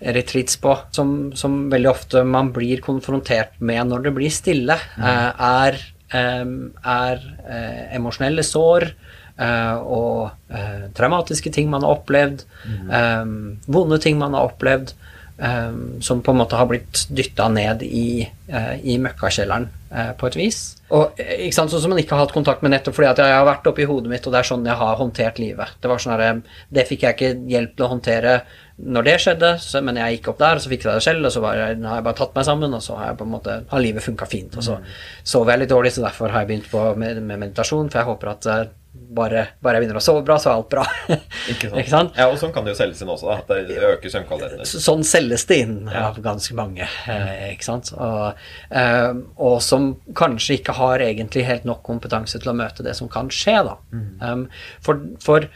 retreats 0.00 0.56
på, 0.62 0.76
som, 0.94 1.32
som 1.34 1.70
veldig 1.72 1.90
ofte 1.90 2.22
man 2.24 2.52
blir 2.54 2.80
konfrontert 2.84 3.56
med 3.60 3.88
når 3.90 4.04
det 4.06 4.14
blir 4.14 4.30
stille, 4.30 4.76
eh, 4.98 5.30
er, 5.48 5.80
er 6.14 7.22
eh, 7.48 7.96
emosjonelle 7.98 8.44
sår. 8.46 8.90
eh, 9.38 9.76
og 9.86 10.30
traumatiske 10.98 11.52
ting 11.54 11.68
man 11.70 11.84
har 11.86 11.98
opplevd, 11.98 12.42
eh, 12.90 13.24
vonde 13.70 13.98
ting 14.02 14.18
man 14.18 14.34
har 14.34 14.48
opplevd, 14.52 14.94
som 16.02 16.18
på 16.26 16.32
en 16.32 16.38
måte 16.40 16.56
har 16.58 16.66
blitt 16.66 17.04
dytta 17.14 17.44
ned 17.54 17.84
i, 17.86 18.24
i 18.82 18.96
møkkakjelleren 18.98 19.68
på 20.18 20.26
et 20.26 20.34
vis. 20.40 20.56
Og 20.90 21.14
ikke 21.22 21.54
sant, 21.54 21.70
Sånn 21.70 21.84
som 21.84 21.92
man 21.94 22.00
ikke 22.02 22.16
har 22.16 22.24
hatt 22.24 22.34
kontakt 22.34 22.64
med 22.66 22.72
nettopp 22.74 22.96
fordi 22.96 23.06
at 23.12 23.20
jeg 23.22 23.36
har 23.36 23.46
vært 23.46 23.68
oppi 23.70 23.86
hodet 23.86 24.10
mitt, 24.10 24.26
og 24.26 24.34
det 24.34 24.40
er 24.40 24.48
sånn 24.48 24.66
jeg 24.66 24.74
har 24.80 24.98
håndtert 24.98 25.38
livet. 25.38 25.76
Det 25.78 25.92
var 25.92 26.02
sånn 26.02 26.16
her, 26.18 26.40
det 26.74 26.86
fikk 26.90 27.06
jeg 27.06 27.14
ikke 27.14 27.30
hjelp 27.54 27.76
til 27.76 27.86
å 27.86 27.92
håndtere 27.92 28.34
når 28.78 29.06
det 29.08 29.14
skjedde, 29.22 29.52
så, 29.58 29.80
men 29.82 29.96
jeg 29.98 30.18
gikk 30.18 30.28
opp 30.32 30.38
der, 30.38 30.58
og 30.58 30.62
så 30.62 30.70
fikk 30.70 30.84
jeg 30.86 31.00
det 31.00 31.02
selv, 31.02 31.26
og 31.26 31.32
så 31.34 31.42
bare, 31.42 31.70
har 31.74 31.98
jeg 31.98 32.06
bare 32.06 32.18
tatt 32.20 32.36
meg 32.38 32.46
sammen, 32.46 32.74
og 32.76 32.82
så 32.84 32.98
har 33.00 33.22
måte, 33.26 33.60
har 33.72 33.82
livet 33.82 34.04
funka 34.04 34.28
fint. 34.30 34.54
Og 34.54 34.62
så 34.64 34.76
sover 35.26 35.54
jeg 35.56 35.64
litt 35.64 35.72
dårlig, 35.72 35.94
så 35.96 36.04
derfor 36.04 36.30
har 36.30 36.44
jeg 36.44 36.52
begynt 36.52 36.68
på 36.70 36.84
med, 37.00 37.22
med 37.26 37.42
meditasjon, 37.42 37.90
for 37.90 37.98
jeg 37.98 38.08
håper 38.12 38.30
at 38.36 38.48
eh, 38.52 38.68
bare, 39.18 39.42
bare 39.62 39.78
jeg 39.78 39.84
begynner 39.84 39.98
å 39.98 40.02
sove 40.04 40.22
bra, 40.26 40.36
så 40.38 40.50
er 40.52 40.60
alt 40.60 40.70
bra. 40.70 40.84
Ikke 41.52 41.68
sant? 41.70 41.78
Ikke 41.82 41.92
sant? 41.92 42.18
Ja, 42.18 42.28
og 42.30 42.38
sånn 42.40 42.52
kan 42.54 42.66
det 42.66 42.74
jo 42.76 42.78
selges 42.80 43.02
inn 43.02 43.10
også, 43.12 43.28
da. 43.32 43.38
At 43.42 43.68
det 43.68 43.78
øker 43.90 44.14
søvnkvaliteten. 44.14 44.70
Sånn 44.86 45.02
selges 45.06 45.46
det 45.50 45.58
inn 45.64 45.76
Ja. 45.90 46.04
av 46.08 46.20
ganske 46.24 46.56
mange, 46.58 46.86
eh, 47.10 47.48
ikke 47.52 47.66
sant. 47.66 47.90
Og, 47.98 48.38
eh, 48.70 49.10
og 49.42 49.58
som 49.64 49.90
kanskje 50.18 50.60
ikke 50.60 50.76
har 50.78 51.02
egentlig 51.04 51.46
helt 51.50 51.66
nok 51.68 51.82
kompetanse 51.86 52.38
til 52.38 52.52
å 52.52 52.56
møte 52.62 52.86
det 52.86 52.94
som 52.98 53.10
kan 53.10 53.30
skje, 53.34 53.58
da. 53.72 53.76
Um, 54.22 54.46
for, 54.84 55.02
for 55.22 55.48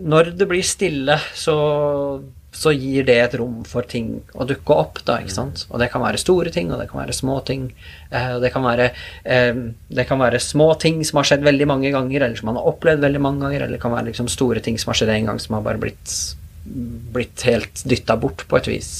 når 0.00 0.34
det 0.38 0.48
blir 0.50 0.64
stille, 0.66 1.18
så, 1.38 1.54
så 2.54 2.72
gir 2.72 3.06
det 3.08 3.16
et 3.18 3.34
rom 3.40 3.62
for 3.66 3.86
ting 3.90 4.20
å 4.38 4.46
dukke 4.46 4.76
opp, 4.76 5.00
da, 5.06 5.18
ikke 5.22 5.34
sant. 5.34 5.64
Og 5.70 5.80
det 5.82 5.90
kan 5.92 6.04
være 6.04 6.20
store 6.22 6.52
ting, 6.54 6.70
og 6.72 6.78
det 6.80 6.86
kan 6.90 7.02
være 7.02 7.16
små 7.16 7.40
ting. 7.46 7.66
Eh, 8.14 8.36
det 8.42 8.52
kan 8.54 8.64
være, 8.66 8.90
eh, 9.24 9.58
det 9.98 10.06
kan 10.08 10.22
være 10.22 10.40
små 10.42 10.70
ting 10.80 11.02
som 11.04 11.20
har 11.20 11.28
skjedd 11.30 11.46
veldig 11.46 11.68
mange 11.70 11.90
ganger, 11.94 12.22
eller 12.22 12.38
som 12.38 12.52
man 12.52 12.60
har 12.60 12.70
opplevd 12.70 13.02
veldig 13.04 13.24
mange 13.26 13.42
ganger, 13.42 13.64
eller 13.64 13.76
det 13.76 13.82
kan 13.82 13.94
være 13.96 14.12
liksom 14.12 14.30
store 14.30 14.62
ting 14.64 14.78
som 14.78 14.92
har 14.92 15.00
skjedd 15.00 15.14
en 15.16 15.32
gang, 15.32 15.42
som 15.42 15.58
har 15.58 15.66
bare 15.66 15.82
blitt, 15.82 16.14
blitt 16.64 17.42
helt 17.48 17.84
dytta 17.84 18.16
bort 18.20 18.46
på 18.48 18.62
et 18.62 18.70
vis. 18.70 18.94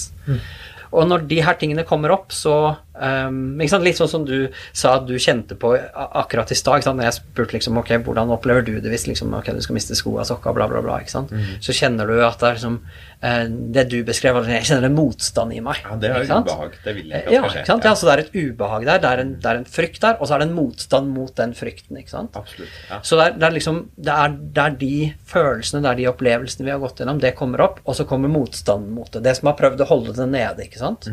Og 0.95 1.09
når 1.11 1.25
de 1.31 1.41
her 1.43 1.57
tingene 1.59 1.87
kommer 1.87 2.13
opp, 2.15 2.31
så 2.35 2.77
um, 2.95 3.61
ikke? 3.61 3.81
Litt 3.85 3.99
sånn 4.01 4.11
som 4.11 4.25
du 4.29 4.49
sa 4.73 4.97
at 4.99 5.07
du 5.09 5.15
kjente 5.21 5.57
på 5.61 5.75
akkurat 5.75 6.51
i 6.55 6.59
stad. 6.59 6.87
Når 6.87 7.09
jeg 7.09 7.17
spurte 7.19 7.57
liksom, 7.57 7.79
ok, 7.81 7.95
hvordan 8.07 8.33
opplever 8.35 8.65
du 8.67 8.75
det 8.81 8.93
hvis 8.93 9.07
liksom, 9.11 9.35
okay, 9.39 9.55
du 9.55 9.65
skal 9.65 9.79
miste 9.79 9.97
skoa, 9.99 10.25
sokka, 10.29 10.55
bla, 10.57 10.69
bla, 10.71 10.83
bla. 10.85 11.01
ikke 11.03 11.15
sant? 11.15 11.35
Så 11.65 11.75
kjenner 11.77 12.09
du 12.11 12.19
at 12.25 12.41
det 12.41 12.49
er 12.49 12.59
liksom 12.59 12.79
eh, 13.25 13.45
Det 13.75 13.87
du 13.93 13.99
beskrev, 14.07 14.39
jeg 14.49 14.69
kjenner 14.69 14.89
en 14.89 14.97
motstand 14.97 15.55
i 15.55 15.61
meg. 15.65 15.81
Ja, 15.85 15.99
det 16.01 16.11
er 16.11 16.25
jo 16.25 16.41
ubehag. 16.41 16.79
Det 16.85 16.97
vil 16.97 17.13
jeg 17.13 17.25
ikke 17.25 17.35
Ja, 17.35 17.43
at 17.45 17.51
skal 17.51 17.65
skje. 17.65 17.79
ikke? 17.79 17.89
Ja, 17.89 17.95
så 18.01 18.09
det 18.09 18.15
er 18.15 18.25
et 18.25 18.35
ubehag 18.35 18.87
der. 18.89 19.03
Det 19.05 19.11
er, 19.11 19.25
en, 19.25 19.35
det 19.41 19.51
er 19.51 19.61
en 19.63 19.69
frykt 19.77 20.01
der, 20.05 20.19
og 20.21 20.29
så 20.29 20.37
er 20.37 20.45
det 20.45 20.49
en 20.51 20.57
motstand 20.59 21.11
mot 21.15 21.35
den 21.37 21.55
frykten. 21.59 21.99
ikke 22.01 22.15
sant? 22.15 22.37
Absolutt. 22.39 22.79
Ja. 22.91 23.01
Så 23.03 23.19
det 23.21 23.27
er, 23.27 23.39
det 23.39 23.49
er 23.49 23.57
liksom 23.59 23.81
det 23.97 24.15
er, 24.25 24.37
det 24.57 24.63
er 24.65 24.77
de 24.81 24.95
følelsene, 25.31 25.83
det 25.85 25.91
er 25.93 25.99
de 26.03 26.09
opplevelsene 26.11 26.67
vi 26.67 26.73
har 26.75 26.81
gått 26.83 27.01
gjennom, 27.01 27.21
det 27.23 27.35
kommer 27.39 27.63
opp, 27.65 27.81
og 27.85 27.97
så 27.99 28.07
kommer 28.09 28.33
motstanden 28.33 28.93
mot 28.97 29.11
det. 29.15 29.23
Det 29.25 29.35
som 29.39 29.51
har 29.51 29.57
prøvd 29.59 29.83
å 29.85 29.89
holde 29.89 30.15
det 30.17 30.27
nede, 30.31 30.67
ikke 30.67 30.81
sant. 30.81 31.09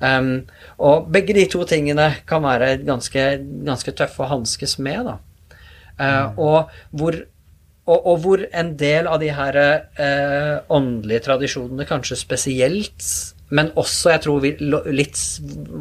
Um, 0.00 0.30
og 0.78 1.10
begge 1.20 1.36
de 1.36 1.46
to 1.50 1.64
tingene 1.68 2.08
kan 2.28 2.44
være 2.44 2.78
ganske, 2.86 3.26
ganske 3.66 3.94
tøffe 3.96 4.24
å 4.24 4.30
hanskes 4.32 4.78
med, 4.82 5.10
da. 5.10 5.18
Uh, 6.00 6.38
og, 6.40 6.70
hvor, 6.96 7.16
og, 7.84 7.98
og 7.98 8.22
hvor 8.24 8.44
en 8.56 8.72
del 8.80 9.08
av 9.10 9.20
de 9.20 9.28
her 9.36 9.56
eh, 9.60 10.54
åndelige 10.72 11.26
tradisjonene, 11.26 11.84
kanskje 11.88 12.16
spesielt, 12.16 13.08
men 13.52 13.68
også 13.80 14.14
jeg 14.14 14.22
tror 14.24 14.40
vi, 14.44 14.54
litt 14.94 15.18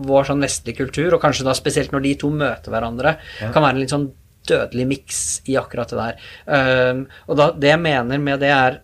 vår 0.09 0.27
sånn 0.27 0.43
vestlige 0.43 0.81
kultur, 0.81 1.15
og 1.15 1.23
kanskje 1.23 1.47
da 1.47 1.55
spesielt 1.55 1.95
når 1.95 2.03
de 2.03 2.13
to 2.19 2.33
møter 2.35 2.73
hverandre, 2.73 3.15
kan 3.39 3.61
være 3.61 3.77
en 3.77 3.81
litt 3.83 3.93
sånn 3.93 4.09
dødelig 4.49 4.87
miks 4.89 5.23
i 5.47 5.55
akkurat 5.61 5.93
det 5.93 5.99
der. 5.99 6.29
Um, 6.49 7.03
og 7.29 7.39
da, 7.39 7.51
det 7.53 7.75
jeg 7.75 7.83
mener 7.85 8.23
med 8.23 8.41
det, 8.43 8.51
er 8.51 8.79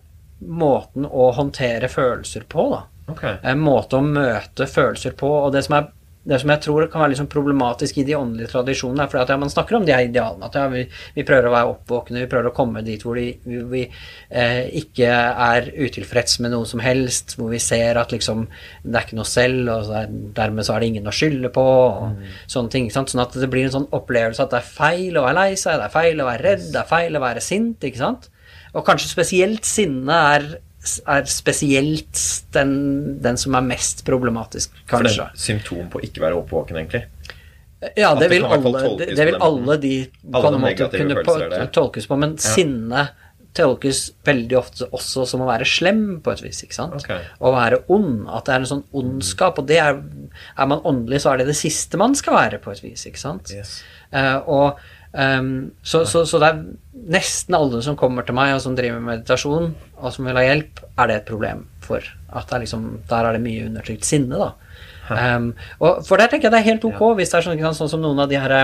måten 0.46 1.08
å 1.08 1.32
håndtere 1.36 1.90
følelser 1.90 2.46
på, 2.48 2.70
da 2.72 2.84
Okay. 3.06 3.36
en 3.46 3.60
måte 3.62 4.00
å 4.00 4.04
møte 4.04 4.66
følelser 4.66 5.14
på. 5.18 5.28
Og 5.46 5.52
det 5.54 5.62
som, 5.66 5.78
er, 5.78 5.90
det 6.26 6.40
som 6.42 6.50
jeg 6.50 6.62
tror 6.64 6.88
kan 6.90 7.04
være 7.04 7.16
sånn 7.20 7.30
problematisk 7.30 8.00
i 8.00 8.04
de 8.06 8.16
åndelige 8.18 8.50
tradisjonene, 8.50 9.04
er 9.04 9.10
fordi 9.12 9.22
at 9.36 9.42
man 9.42 9.52
snakker 9.52 9.78
om 9.78 9.84
de 9.86 9.94
her 9.94 10.08
idealene. 10.08 10.48
At 10.48 10.58
ja, 10.58 10.64
vi, 10.72 10.82
vi 11.14 11.24
prøver 11.26 11.46
å 11.46 11.52
være 11.54 11.70
oppvåkne, 11.74 12.24
vi 12.24 12.30
prøver 12.32 12.50
å 12.50 12.54
komme 12.56 12.82
dit 12.86 13.04
hvor 13.06 13.18
de, 13.18 13.28
vi, 13.46 13.60
vi 13.70 13.82
eh, 13.86 14.64
ikke 14.82 15.10
er 15.46 15.70
utilfreds 15.70 16.40
med 16.42 16.54
noe 16.56 16.66
som 16.66 16.82
helst, 16.82 17.36
hvor 17.38 17.54
vi 17.54 17.62
ser 17.62 18.00
at 18.02 18.14
liksom 18.14 18.46
det 18.82 18.98
er 18.98 19.06
ikke 19.06 19.20
noe 19.20 19.30
selv, 19.30 19.70
og 19.70 19.86
så 19.86 20.00
er, 20.02 20.12
dermed 20.40 20.66
så 20.66 20.74
er 20.74 20.82
det 20.82 20.90
ingen 20.92 21.10
å 21.10 21.14
skylde 21.14 21.52
på, 21.54 21.66
og 21.86 22.50
sånne 22.50 22.74
ting. 22.74 22.88
ikke 22.88 22.98
sant? 22.98 23.14
Sånn 23.14 23.22
at 23.22 23.38
det 23.38 23.50
blir 23.52 23.68
en 23.68 23.76
sånn 23.78 23.90
opplevelse 23.94 24.42
at 24.42 24.54
det 24.54 24.62
er 24.64 24.72
feil 24.82 25.20
å 25.20 25.26
være 25.28 25.38
lei 25.38 25.50
seg, 25.54 25.78
det 25.78 25.86
er 25.86 25.94
feil 25.94 26.22
å 26.22 26.30
være 26.32 26.48
redd, 26.50 26.70
det 26.74 26.82
er 26.82 26.90
feil 26.90 27.18
å 27.18 27.22
være 27.22 27.44
sint, 27.44 27.86
ikke 27.86 28.02
sant? 28.02 28.30
Og 28.76 28.84
kanskje 28.84 29.14
spesielt 29.14 29.68
sinne 29.68 30.22
er 30.34 30.48
er 31.06 31.26
spesielt 31.30 32.22
den, 32.54 32.72
den 33.22 33.38
som 33.40 33.56
er 33.58 33.66
mest 33.66 34.04
problemask, 34.06 34.72
For 34.88 35.06
det 35.06 35.16
er 35.16 35.36
symptom 35.40 35.90
på 35.92 36.00
å 36.00 36.06
ikke 36.06 36.24
være 36.24 36.40
oppvåken, 36.40 36.80
egentlig. 36.80 37.06
Ja, 37.96 38.14
det 38.14 38.26
det 38.26 38.30
vil 38.32 38.46
alle, 38.48 38.80
det, 38.98 39.10
det 39.18 39.26
vil 39.28 39.36
alle 39.36 39.76
de 39.78 39.92
Alle 40.32 40.48
på 40.48 40.54
en 40.54 40.62
måte 40.62 40.88
kunne 40.94 41.22
på, 41.26 41.34
tolkes 41.76 42.08
på, 42.08 42.16
men 42.18 42.36
sinne 42.40 43.08
tolkes 43.56 44.00
veldig 44.26 44.56
ofte 44.58 44.88
også 44.96 45.24
som 45.28 45.44
å 45.44 45.48
være 45.48 45.66
slem 45.68 46.18
på 46.24 46.32
et 46.34 46.42
vis, 46.44 46.62
ikke 46.64 46.76
sant? 46.76 46.96
Okay. 47.00 47.24
Å 47.40 47.52
være 47.54 47.80
ond, 47.92 48.26
at 48.28 48.48
det 48.48 48.54
er 48.54 48.64
en 48.64 48.70
sånn 48.72 48.84
ondskap, 48.96 49.60
og 49.60 49.68
det 49.70 49.80
er 49.80 49.96
Er 49.96 50.68
man 50.68 50.82
åndelig, 50.84 51.22
så 51.24 51.32
er 51.32 51.40
det 51.40 51.48
det 51.50 51.56
siste 51.56 51.96
man 52.00 52.14
skal 52.18 52.36
være 52.36 52.60
på 52.60 52.72
et 52.74 52.82
vis, 52.84 53.06
ikke 53.08 53.20
sant? 53.20 53.52
Yes. 53.54 53.78
Uh, 54.12 54.38
og 54.44 54.80
um, 55.12 55.70
så, 55.82 56.04
så, 56.08 56.24
så 56.28 56.40
det 56.42 56.50
er 56.52 56.60
nesten 57.16 57.56
alle 57.56 57.80
som 57.84 57.96
kommer 57.98 58.26
til 58.26 58.36
meg 58.36 58.54
og 58.56 58.62
som 58.64 58.76
driver 58.76 59.00
med 59.00 59.14
meditasjon, 59.14 59.72
og 59.96 60.12
som 60.12 60.28
vil 60.28 60.38
ha 60.38 60.44
hjelp, 60.44 60.84
er 60.96 61.10
det 61.10 61.16
et 61.20 61.28
problem 61.28 61.64
for. 61.84 62.04
At 62.36 62.50
det 62.50 62.64
liksom, 62.66 62.86
der 63.08 63.28
er 63.28 63.36
det 63.36 63.44
mye 63.44 63.66
undertrykt 63.70 64.08
sinne, 64.08 64.38
da. 64.40 64.52
Um, 65.06 65.52
og 65.78 66.00
for 66.02 66.18
der 66.18 66.26
tenker 66.26 66.48
jeg 66.48 66.54
det 66.56 66.60
er 66.64 66.70
helt 66.72 66.84
ok, 66.88 67.02
hvis 67.14 67.30
det 67.30 67.38
er 67.38 67.44
sånn, 67.46 67.60
sånn 67.78 67.90
som 67.92 68.02
noen 68.02 68.24
av 68.24 68.30
de 68.30 68.40
her 68.42 68.54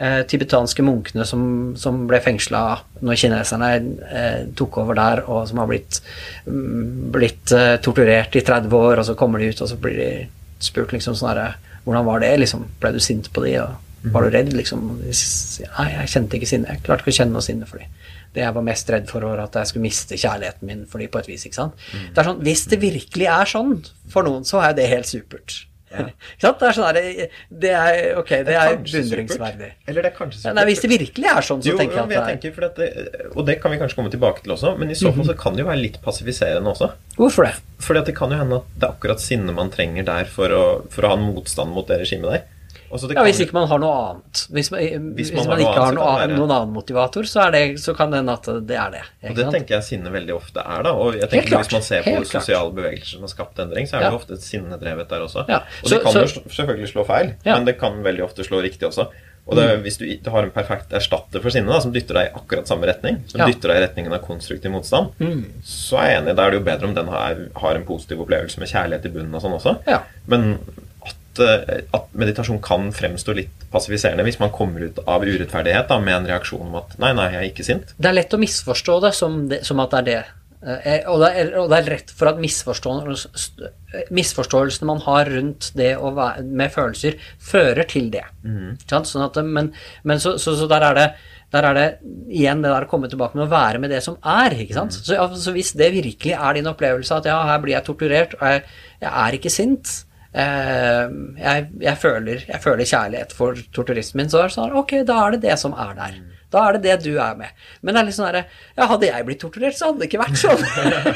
eh, 0.00 0.20
tibetanske 0.28 0.84
munkene 0.84 1.24
som, 1.28 1.42
som 1.80 2.02
ble 2.10 2.20
fengsla 2.24 2.62
når 3.00 3.20
kineserne 3.22 3.70
eh, 4.10 4.42
tok 4.58 4.80
over 4.82 4.98
der, 4.98 5.24
og 5.24 5.46
som 5.48 5.62
har 5.62 5.70
blitt, 5.70 6.02
mm, 6.46 7.10
blitt 7.14 7.54
eh, 7.56 7.78
torturert 7.84 8.36
i 8.36 8.44
30 8.44 8.76
år, 8.76 9.00
og 9.00 9.08
så 9.08 9.16
kommer 9.18 9.40
de 9.40 9.50
ut, 9.52 9.64
og 9.64 9.72
så 9.72 9.78
blir 9.80 9.96
de 9.96 10.10
spurt 10.60 10.92
liksom 10.96 11.16
sånn 11.16 11.32
herre 11.32 11.50
Hvordan 11.80 12.04
var 12.04 12.20
det, 12.20 12.34
liksom? 12.42 12.66
Ble 12.76 12.90
du 12.92 12.98
sint 13.00 13.30
på 13.32 13.40
de, 13.40 13.54
og 13.62 14.10
var 14.12 14.26
du 14.26 14.34
redd, 14.34 14.50
liksom? 14.52 14.82
Og 14.92 14.98
de 15.00 15.14
sier 15.16 15.70
nei, 15.78 15.86
jeg 15.94 16.10
kjente 16.12 16.36
ikke 16.36 16.48
sinne. 16.50 16.74
Jeg 16.74 16.82
klarte 16.84 17.06
ikke 17.06 17.14
å 17.14 17.16
kjenne 17.16 17.32
noe 17.32 17.44
sinne 17.46 17.68
for 17.68 17.80
de. 17.80 17.86
Det 18.34 18.44
jeg 18.44 18.54
var 18.54 18.62
mest 18.66 18.90
redd 18.94 19.08
for, 19.10 19.24
var 19.26 19.40
at 19.42 19.56
jeg 19.58 19.72
skulle 19.72 19.88
miste 19.88 20.18
kjærligheten 20.20 20.68
min 20.68 20.84
for 20.90 21.02
dem 21.02 21.10
på 21.10 21.18
et 21.22 21.32
vis. 21.32 21.48
ikke 21.48 21.58
sant? 21.58 21.88
Det 21.90 22.22
er 22.22 22.28
sånn, 22.28 22.44
Hvis 22.46 22.68
det 22.70 22.78
virkelig 22.82 23.26
er 23.26 23.50
sånn 23.50 23.74
for 24.12 24.26
noen, 24.26 24.46
så 24.46 24.62
er 24.62 24.76
det 24.78 24.86
helt 24.92 25.10
supert. 25.10 25.64
ikke 25.90 26.44
sant? 26.44 26.60
Det 26.60 26.68
er 26.68 26.76
sånn 26.76 26.94
det, 26.94 27.02
det 27.64 27.72
er, 27.74 27.96
ok, 28.20 28.30
det 28.46 28.54
er 28.54 28.76
kanskje 28.76 29.00
beundringsverdig. 29.00 29.70
Eller 29.90 30.06
det 30.06 30.12
er 30.12 30.14
kanskje 30.14 30.38
supert. 30.44 30.58
Nei, 30.60 30.66
hvis 30.68 30.84
det 30.84 30.90
virkelig 30.92 31.32
er 31.32 31.48
sånn, 31.48 31.64
så 31.64 31.72
jo, 31.72 31.80
tenker 31.80 31.98
jeg 31.98 32.04
at 32.04 32.12
det 32.12 32.20
er 32.20 32.30
tenker, 32.30 32.54
for 32.54 32.68
at 32.68 32.78
det, 32.78 32.90
Og 33.34 33.42
det 33.50 33.58
kan 33.64 33.74
vi 33.74 33.80
kanskje 33.82 33.98
komme 33.98 34.14
tilbake 34.14 34.46
til 34.46 34.54
også, 34.54 34.76
men 34.78 34.94
i 34.94 35.00
så 35.00 35.10
fall 35.16 35.26
så 35.32 35.36
kan 35.42 35.58
det 35.58 35.64
jo 35.64 35.70
være 35.72 35.82
litt 35.82 35.98
passiviserende 36.04 36.70
også. 36.76 36.92
Hvorfor 37.18 37.48
det? 37.48 37.56
Fordi 37.82 38.04
at 38.04 38.12
det 38.12 38.16
kan 38.20 38.30
jo 38.30 38.38
hende 38.44 38.62
at 38.62 38.70
det 38.76 38.86
er 38.86 38.94
akkurat 38.94 39.26
sinne 39.26 39.56
man 39.56 39.74
trenger 39.74 40.06
der 40.06 40.30
for 40.30 40.54
å, 40.54 40.64
for 40.94 41.06
å 41.06 41.12
ha 41.14 41.18
en 41.18 41.26
motstand 41.32 41.74
mot 41.74 41.90
det 41.90 41.98
regimet 42.04 42.36
der. 42.36 42.46
Det 42.90 43.14
Ja, 43.14 43.22
Hvis 43.22 43.40
ikke 43.40 43.52
man 43.54 43.68
har 43.68 43.78
noe 43.78 43.94
annet. 44.10 44.46
Hvis 44.50 44.70
man, 44.72 44.80
hvis 45.14 45.32
man 45.32 45.46
man, 45.46 45.52
har 45.52 45.58
ikke 45.62 45.80
har 45.80 45.86
annet, 45.86 45.94
så 45.94 45.94
noe, 45.94 46.18
kan 46.18 46.30
være- 46.30 46.38
noen 46.40 46.50
annen 46.56 46.72
motivator, 46.74 47.22
så, 47.22 47.46
er 47.46 47.50
det, 47.52 47.62
så 47.78 47.94
kan 47.96 48.10
det 48.10 48.18
hende 48.18 48.32
at 48.32 48.42
det 48.66 48.76
er 48.76 48.90
det. 48.90 49.02
Og 49.30 49.36
det 49.36 49.44
sant? 49.44 49.54
tenker 49.54 49.74
jeg 49.76 49.84
sinne 49.84 50.10
veldig 50.10 50.34
ofte 50.34 50.58
er, 50.64 50.82
da. 50.82 50.90
Og 50.92 51.14
jeg 51.14 51.30
tenker. 51.30 51.56
Hvis 51.62 51.72
man 51.72 51.82
ser 51.82 52.02
på 52.02 52.24
sosiale 52.26 52.72
bevegelser 52.74 53.12
som 53.14 53.20
har 53.22 53.28
skapt 53.28 53.58
endring, 53.58 53.86
så 53.86 53.96
er 53.96 53.98
det 54.00 54.04
Ja. 54.06 54.10
det 54.10 54.20
ofte 54.20 54.32
et 54.34 54.42
sinne 54.42 54.76
drevet 54.80 55.08
der 55.08 55.20
også. 55.22 55.46
Ja. 55.48 55.62
Og 55.84 55.88
det 55.90 56.02
kan 56.02 56.12
så- 56.12 56.20
jo 56.26 56.42
selvfølgelig 56.50 56.88
slå 56.92 57.06
feil, 57.06 57.34
Ja. 57.44 57.54
men 57.56 57.64
det 57.64 57.78
kan 57.78 58.02
veldig 58.02 58.22
ofte 58.24 58.42
slå 58.44 58.60
riktig 58.60 58.88
også. 58.88 59.06
Og 59.48 59.56
det, 59.56 59.78
Mm. 59.78 59.82
hvis 59.82 59.96
du 59.98 60.04
ikke 60.04 60.30
har 60.30 60.42
en 60.42 60.50
perfekt 60.50 60.92
erstatter 60.92 61.40
for 61.40 61.48
sinne, 61.50 61.66
da, 61.66 61.80
som 61.80 61.92
dytter 61.92 62.14
deg 62.14 62.26
i 62.28 62.38
akkurat 62.38 62.66
samme 62.68 62.86
retning, 62.86 63.22
som 63.28 63.40
Ja. 63.40 63.46
dytter 63.46 63.68
deg 63.68 63.76
i 63.82 63.86
retningen 63.86 64.12
av 64.12 64.20
konstruktiv 64.22 64.70
motstand, 64.70 65.10
Mm. 65.18 65.44
så 65.64 65.98
er 65.98 66.06
jeg 66.10 66.22
enig. 66.22 66.36
Da 66.36 66.46
er 66.46 66.50
det 66.50 66.58
jo 66.60 66.64
bedre 66.64 66.84
om 66.88 66.94
den 66.94 67.06
har, 67.08 67.36
har 67.56 67.74
en 67.74 67.84
positiv 67.84 68.20
opplevelse 68.20 68.58
med 68.58 68.68
kjærlighet 68.68 69.06
i 69.06 69.08
bunnen 69.08 69.34
og 69.34 69.42
sånn 69.42 69.54
også. 69.58 69.78
Ja. 69.86 70.00
Men 70.26 70.58
at, 71.30 71.38
eh, 71.44 71.82
at 71.96 72.04
meditasjon 72.12 72.60
kan 72.62 72.92
fremstå 72.94 73.34
litt 73.36 73.50
passiviserende 73.70 74.24
hvis 74.26 74.40
man 74.40 74.50
kommer 74.54 74.80
ut 74.88 74.98
av 75.06 75.24
urettferdighet 75.24 75.88
da, 75.90 75.98
med 76.02 76.14
en 76.16 76.26
reaksjon 76.32 76.66
om 76.66 76.74
at 76.82 76.88
nei, 77.02 77.12
nei, 77.16 77.28
jeg 77.34 77.40
er 77.40 77.48
ikke 77.52 77.66
sint. 77.66 77.86
Det 77.96 78.08
er 78.10 78.18
lett 78.18 78.34
å 78.34 78.42
misforstå 78.42 78.94
det 79.06 79.12
som, 79.16 79.32
det, 79.50 79.58
som 79.66 79.80
at 79.82 79.90
det 79.94 79.98
er 80.00 80.06
det. 80.10 80.22
Eh, 80.60 81.08
og, 81.08 81.16
det 81.22 81.30
er, 81.40 81.46
og 81.56 81.70
det 81.72 81.76
er 81.78 81.86
rett 81.94 82.10
for 82.12 82.28
at 82.28 82.40
misforståelsene 82.42 84.88
man 84.90 85.00
har 85.06 85.24
rundt 85.32 85.70
det 85.78 85.92
være, 85.96 86.44
med 86.44 86.70
følelser, 86.74 87.12
fører 87.40 87.84
til 87.88 88.10
det. 88.12 88.26
Mm. 88.44 88.76
Sånn 88.90 89.24
at, 89.24 89.36
men 89.46 89.72
men 90.04 90.20
så, 90.20 90.38
så, 90.38 90.56
så 90.58 90.66
der 90.70 90.82
er 90.90 90.94
det 90.98 91.08
der 91.50 91.66
er 91.66 91.74
det 91.74 91.98
igjen 92.30 92.62
det 92.62 92.70
der 92.70 92.84
å 92.86 92.90
komme 92.90 93.08
tilbake 93.10 93.34
med 93.34 93.48
å 93.48 93.50
være 93.50 93.78
med 93.82 93.90
det 93.90 94.02
som 94.04 94.14
er. 94.22 94.54
ikke 94.62 94.76
sant? 94.76 94.92
Så, 94.94 95.16
altså, 95.18 95.50
hvis 95.56 95.72
det 95.78 95.96
virkelig 95.96 96.34
er 96.36 96.52
din 96.54 96.70
opplevelse 96.70 97.14
at 97.16 97.26
ja, 97.26 97.38
her 97.48 97.58
blir 97.62 97.74
jeg 97.74 97.86
torturert, 97.88 98.34
og 98.38 98.44
jeg, 98.46 98.62
jeg 99.02 99.10
er 99.10 99.30
ikke 99.38 99.50
sint 99.50 99.86
eh, 99.90 100.09
jeg, 100.30 101.70
jeg, 101.82 101.96
føler, 101.98 102.44
jeg 102.46 102.62
føler 102.62 102.86
kjærlighet 102.86 103.32
for 103.34 103.58
torturismen 103.74 104.24
min, 104.24 104.30
så 104.30 104.44
er 104.44 104.50
det 104.50 104.54
sånn 104.54 104.76
ok, 104.78 105.00
da 105.08 105.16
er 105.24 105.34
det 105.34 105.40
det 105.48 105.56
som 105.58 105.74
er 105.74 105.96
der. 105.98 106.20
Da 106.50 106.64
er 106.66 106.76
det 106.76 106.82
det 106.82 106.96
du 107.04 107.18
er 107.22 107.36
med. 107.38 107.54
Men 107.80 107.94
det 107.94 108.00
er 108.00 108.08
litt 108.08 108.16
sånn 108.16 108.26
herre 108.26 108.42
Ja, 108.74 108.88
hadde 108.90 109.06
jeg 109.06 109.26
blitt 109.26 109.40
torturert, 109.42 109.76
så 109.78 109.90
hadde 109.90 110.02
det 110.02 110.08
ikke 110.10 110.22
vært 110.22 110.40
sånn. 110.40 110.64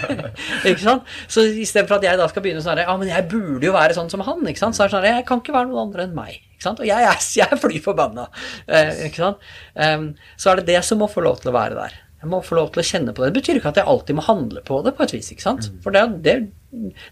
ikke 0.71 0.83
sant? 0.83 1.11
Så 1.27 1.47
istedenfor 1.65 1.99
at 1.99 2.07
jeg 2.07 2.21
da 2.21 2.29
skal 2.31 2.45
begynne 2.45 2.63
sånn 2.63 2.77
herre 2.77 2.87
Ja, 2.87 2.95
men 3.01 3.11
jeg 3.11 3.27
burde 3.33 3.67
jo 3.67 3.75
være 3.75 3.97
sånn 3.99 4.13
som 4.13 4.23
han, 4.27 4.45
ikke 4.51 4.63
sant? 4.63 4.79
Så 4.79 4.85
er 4.85 4.91
det 4.91 4.95
sånn 4.95 5.03
herre 5.03 5.19
Jeg 5.19 5.29
kan 5.31 5.43
ikke 5.43 5.57
være 5.57 5.71
noen 5.73 5.89
andre 5.89 6.07
enn 6.07 6.15
meg. 6.17 6.39
Ikke 6.55 6.69
sant? 6.69 6.83
Og 6.85 6.89
jeg 6.89 7.11
jeg 7.41 7.49
er 7.51 7.61
fly 7.61 7.83
forbanna. 7.83 8.29
Eh, 8.69 9.07
ikke 9.09 9.25
sant? 9.25 9.51
Um, 9.75 10.09
så 10.39 10.53
er 10.53 10.63
det 10.63 10.71
det 10.71 10.81
som 10.87 11.03
må 11.03 11.11
få 11.11 11.25
lov 11.27 11.43
til 11.43 11.51
å 11.51 11.59
være 11.59 11.81
der. 11.81 11.99
Jeg 12.25 12.31
må 12.33 12.39
få 12.41 12.57
lov 12.57 12.71
til 12.73 12.81
å 12.81 12.87
kjenne 12.89 13.13
på 13.13 13.21
det. 13.21 13.27
Det 13.35 13.41
betyr 13.43 13.59
ikke 13.59 13.71
at 13.75 13.79
jeg 13.83 13.91
alltid 13.93 14.17
må 14.17 14.23
handle 14.25 14.63
på 14.65 14.79
det 14.87 14.95
på 14.97 15.05
et 15.05 15.13
vis. 15.13 15.27
ikke 15.35 15.45
sant? 15.45 15.67
For 15.85 15.93
det, 15.93 16.05
det, 16.25 16.37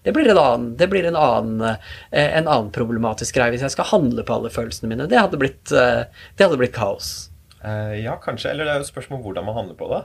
det 0.06 0.14
blir, 0.16 0.30
en 0.32 0.40
annen, 0.40 0.70
det 0.80 0.88
blir 0.88 1.04
en, 1.04 1.18
annen, 1.20 1.76
eh, 2.08 2.30
en 2.38 2.48
annen 2.48 2.70
problematisk 2.72 3.36
greie 3.36 3.52
hvis 3.52 3.66
jeg 3.66 3.74
skal 3.74 3.90
handle 3.90 4.24
på 4.24 4.38
alle 4.38 4.52
følelsene 4.54 4.88
mine. 4.88 5.10
Det 5.12 5.20
hadde 5.20 5.40
blitt, 5.42 5.68
eh, 5.68 6.06
det 6.08 6.48
hadde 6.48 6.56
blitt 6.62 6.72
kaos. 6.72 7.12
Uh, 7.60 7.92
ja, 8.00 8.16
kanskje. 8.24 8.54
Eller 8.54 8.64
det 8.64 8.72
er 8.72 8.80
jo 8.80 8.88
et 8.88 8.94
spørsmål 8.94 9.20
om 9.20 9.28
hvordan 9.28 9.46
man 9.50 9.58
handler 9.60 9.76
på 9.78 9.92
det. 9.92 10.00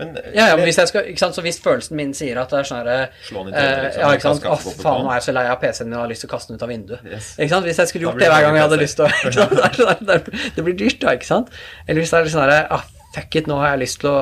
Men, 0.00 0.12
ja, 0.34 0.46
ja, 0.48 0.56
men 0.56 0.64
hvis 0.64 0.78
jeg 0.80 0.88
skal, 0.88 1.32
så 1.34 1.42
hvis 1.44 1.58
følelsen 1.60 1.96
min 1.98 2.12
sier 2.16 2.38
at 2.40 2.52
det 2.52 2.62
er 2.62 2.68
sånn 2.68 2.78
herre 2.80 3.00
liksom, 3.12 3.50
Ja, 3.52 4.12
ikke 4.16 4.30
sant. 4.30 4.46
Å, 4.48 4.54
faen, 4.56 5.02
nå 5.04 5.10
er 5.10 5.18
jeg 5.18 5.26
så 5.26 5.34
lei 5.36 5.42
av 5.50 5.58
PC-en 5.60 5.90
min 5.90 5.98
og 5.98 6.04
har 6.06 6.12
lyst 6.12 6.24
til 6.24 6.30
å 6.30 6.32
kaste 6.32 6.52
den 6.52 6.60
ut 6.60 6.64
av 6.64 6.72
vinduet. 6.72 7.02
Yes. 7.04 7.34
Ikke 7.36 7.52
sant? 7.52 7.68
Hvis 7.68 7.82
jeg 7.82 7.90
skulle 7.90 8.08
gjort 8.08 8.22
det 8.22 8.30
hver 8.32 8.46
gang 8.46 8.56
jeg 8.56 8.64
hadde 8.64 8.78
lyst 8.80 9.00
til 9.00 9.04
å? 9.04 10.16
Det 10.56 10.64
blir 10.64 10.78
dyrt, 10.78 11.02
da, 11.02 11.12
ikke 11.18 11.28
sant? 11.28 11.52
Eller 11.84 12.00
hvis 12.00 12.14
det 12.14 12.22
er 12.22 12.32
sånn 12.32 12.44
herre 12.46 12.62
ah, 12.72 12.88
Fuck 13.14 13.40
it, 13.40 13.48
nå 13.50 13.56
har 13.58 13.74
jeg 13.74 13.84
lyst 13.84 14.00
til 14.02 14.10
å, 14.10 14.18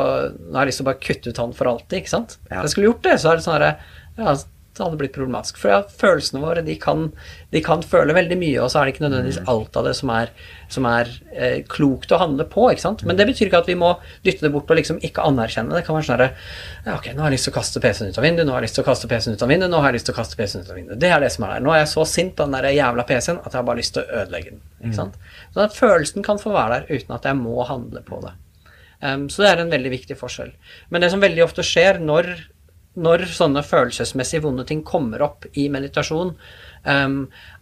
har 0.55 0.65
jeg 0.65 0.73
lyst 0.73 0.81
til 0.81 0.87
å 0.87 0.91
bare 0.91 1.03
kutte 1.05 1.33
ut 1.33 1.41
han 1.43 1.57
for 1.57 1.73
alltid. 1.73 1.99
ikke 2.01 2.15
sant? 2.15 2.39
Ja. 2.49 2.63
Jeg 2.63 2.73
skulle 2.75 2.89
gjort 2.89 3.05
det, 3.05 3.19
så 3.21 3.33
er 3.33 3.39
det 3.39 3.45
sånn 3.45 3.59
herre 3.59 3.75
ja, 4.19 4.33
det 4.79 4.85
hadde 4.87 4.99
blitt 5.01 5.15
problematisk. 5.15 5.59
For 5.59 5.73
ja, 5.73 5.79
følelsene 6.01 6.41
våre 6.43 6.63
de 6.67 6.75
kan, 6.81 7.09
de 7.55 7.63
kan, 7.65 7.83
føle 7.83 8.15
veldig 8.17 8.39
mye, 8.39 8.61
og 8.63 8.71
så 8.71 8.81
er 8.81 8.89
det 8.89 8.95
ikke 8.95 9.05
nødvendigvis 9.05 9.41
mm. 9.43 9.49
alt 9.51 9.79
av 9.79 9.89
det 9.89 9.95
som 9.99 10.13
er, 10.15 10.33
som 10.73 10.87
er 10.89 11.11
eh, 11.35 11.57
klokt 11.71 12.15
å 12.15 12.21
handle 12.23 12.47
på. 12.49 12.69
ikke 12.73 12.85
sant? 12.85 13.05
Men 13.09 13.19
det 13.19 13.27
betyr 13.29 13.51
ikke 13.51 13.63
at 13.65 13.71
vi 13.71 13.79
må 13.79 13.93
dytte 14.27 14.47
det 14.47 14.53
bort 14.55 14.71
og 14.71 14.79
liksom 14.79 15.03
ikke 15.05 15.27
anerkjenne 15.27 15.75
det. 15.75 15.83
Det 15.83 15.89
kan 15.89 15.99
være 15.99 16.09
sånn 16.09 16.17
herre 16.17 16.31
ja, 16.87 16.97
Ok, 16.97 17.11
nå 17.13 17.25
har 17.25 17.33
jeg 17.33 17.39
lyst 17.39 17.49
til 17.51 17.55
å 17.55 17.59
kaste 17.59 17.85
PC-en 17.85 18.13
ut 18.15 18.21
av 18.23 18.29
vinduet, 18.29 18.49
nå 18.49 18.57
har 18.57 18.63
jeg 18.63 18.69
lyst 18.69 18.79
til 18.79 18.87
å 18.87 18.89
kaste 18.89 19.13
PC-en 19.13 19.39
ut 19.39 19.47
av 19.47 19.55
vinduet, 19.55 19.73
nå 19.75 19.83
har 19.83 19.91
jeg 19.91 19.99
lyst 19.99 20.11
til 20.11 20.17
å 20.17 20.21
kaste 20.21 20.41
PC-en 20.41 20.67
ut 20.67 20.73
av 20.73 20.83
vinduet. 20.83 21.05
Det 21.05 21.15
er 21.15 21.25
det 21.25 21.33
som 21.35 21.47
er 21.47 21.57
der. 21.57 21.65
Nå 21.67 21.75
er 21.75 21.83
jeg 21.83 21.95
så 21.95 22.09
sint 22.09 22.37
på 22.39 22.47
den 22.47 22.59
der 22.59 22.75
jævla 22.79 23.07
PC-en 23.09 23.41
at 23.43 23.51
jeg 23.51 23.59
har 23.59 23.71
bare 23.71 23.83
lyst 23.83 23.97
til 23.99 24.05
å 24.05 24.23
ødelegge 24.23 24.55
den. 24.55 24.67
ikke 24.79 24.95
mm. 24.95 24.99
sant? 25.01 25.23
Så 25.55 25.65
at 25.67 25.79
følelsen 25.79 26.27
kan 26.27 26.43
få 26.43 26.55
være 26.55 26.79
der 26.83 26.93
uten 27.01 27.19
at 27.19 27.27
jeg 27.27 27.41
må 27.41 27.65
handle 27.67 28.05
på 28.07 28.23
det. 28.23 28.37
Um, 29.01 29.29
så 29.31 29.45
det 29.45 29.51
er 29.51 29.63
en 29.63 29.75
veldig 29.75 29.93
viktig 29.95 30.17
forskjell. 30.19 30.55
Men 30.91 31.05
det 31.05 31.13
som 31.13 31.23
veldig 31.23 31.45
ofte 31.45 31.65
skjer 31.67 32.01
når, 32.03 32.33
når 32.99 33.29
sånne 33.31 33.63
følelsesmessig 33.67 34.43
vonde 34.43 34.67
ting 34.69 34.83
kommer 34.87 35.23
opp 35.27 35.47
i 35.55 35.69
meditasjon, 35.73 36.35
um, 36.89 37.21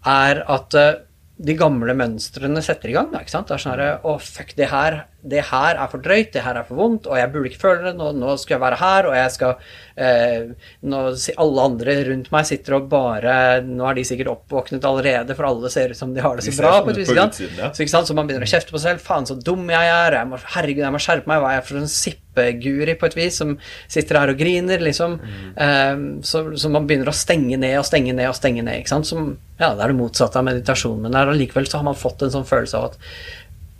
er 0.09 0.43
at 0.57 0.79
uh, 0.81 0.95
de 1.37 1.57
gamle 1.59 1.93
mønstrene 1.97 2.63
setter 2.65 2.93
i 2.93 2.97
gang. 2.97 3.11
Da, 3.13 3.21
ikke 3.21 3.35
sant? 3.35 3.51
Det 3.51 3.59
er 3.59 3.65
sånn 3.65 3.75
herre 3.75 3.91
Å, 4.09 4.17
fuck, 4.23 4.55
det 4.57 4.71
her, 4.73 5.03
det 5.31 5.43
her 5.51 5.78
er 5.81 5.90
for 5.90 6.03
drøyt, 6.03 6.32
det 6.35 6.44
her 6.44 6.59
er 6.61 6.66
for 6.66 6.78
vondt, 6.78 7.09
og 7.11 7.19
jeg 7.19 7.31
burde 7.32 7.51
ikke 7.51 7.62
føle 7.62 7.85
det. 7.89 7.94
Nå, 7.98 8.11
nå 8.16 8.36
skal 8.40 8.57
jeg 8.57 8.62
være 8.62 8.81
her, 8.81 9.09
og 9.11 9.16
jeg 9.19 9.32
skal 9.35 9.55
eh, 9.94 10.69
nå, 10.86 11.03
Alle 11.44 11.66
andre 11.70 11.97
rundt 12.11 12.31
meg 12.35 12.48
sitter 12.48 12.78
og 12.78 12.89
bare 12.93 13.36
Nå 13.66 13.86
er 13.89 13.98
de 13.98 14.05
sikkert 14.07 14.32
oppvåknet 14.32 14.86
allerede, 14.89 15.36
for 15.39 15.48
alle 15.48 15.70
ser 15.73 15.94
ut 15.94 15.98
som 15.98 16.15
de 16.15 16.24
har 16.24 16.39
det 16.39 16.47
så 16.47 16.55
bra. 16.61 16.78
på 16.85 16.94
et 16.94 17.03
vis, 17.03 17.12
ja. 17.16 17.73
så, 17.73 18.05
så 18.07 18.16
man 18.16 18.28
begynner 18.28 18.47
å 18.47 18.51
kjefte 18.51 18.74
på 18.74 18.81
seg 18.82 18.97
selv. 18.97 19.05
Faen, 19.07 19.27
så 19.28 19.39
dum 19.39 19.66
jeg 19.73 19.90
er. 19.93 20.20
Jeg 20.20 20.31
må, 20.31 20.40
herregud, 20.57 20.85
jeg 20.85 20.97
må 20.97 21.03
skjerpe 21.03 21.31
meg. 21.31 21.43
Hva 21.43 21.53
er 21.53 21.61
jeg 21.61 21.69
for 21.70 21.81
en 21.81 21.90
sippeguri, 21.90 22.97
på 23.01 23.09
et 23.09 23.19
vis, 23.19 23.40
som 23.43 23.57
sitter 23.93 24.20
her 24.20 24.32
og 24.32 24.40
griner, 24.40 24.85
liksom. 24.85 25.19
Mm. 25.23 25.48
Eh, 25.66 26.05
så, 26.27 26.44
så, 26.55 26.73
man 26.73 26.89
begynner 26.89 27.11
å 27.12 27.16
stenge 27.16 27.59
ned 27.61 27.78
og 27.81 27.89
stenge 27.89 28.15
ned 28.16 28.31
og 28.31 28.39
stenge 28.39 28.65
ned. 28.66 28.82
ikke 28.82 28.94
sant? 28.94 29.11
Som, 29.11 29.35
ja, 29.61 29.73
det 29.73 29.82
er 29.82 29.93
det 29.93 29.98
motsatte 29.98 30.40
av 30.40 30.47
meditasjon, 30.48 31.03
men 31.07 31.19
allikevel 31.19 31.69
så 31.69 31.81
har 31.81 31.89
man 31.89 31.98
fått 31.98 32.27
en 32.27 32.35
sånn 32.39 32.48
følelse 32.48 32.78
av 32.78 32.93
at 32.93 33.01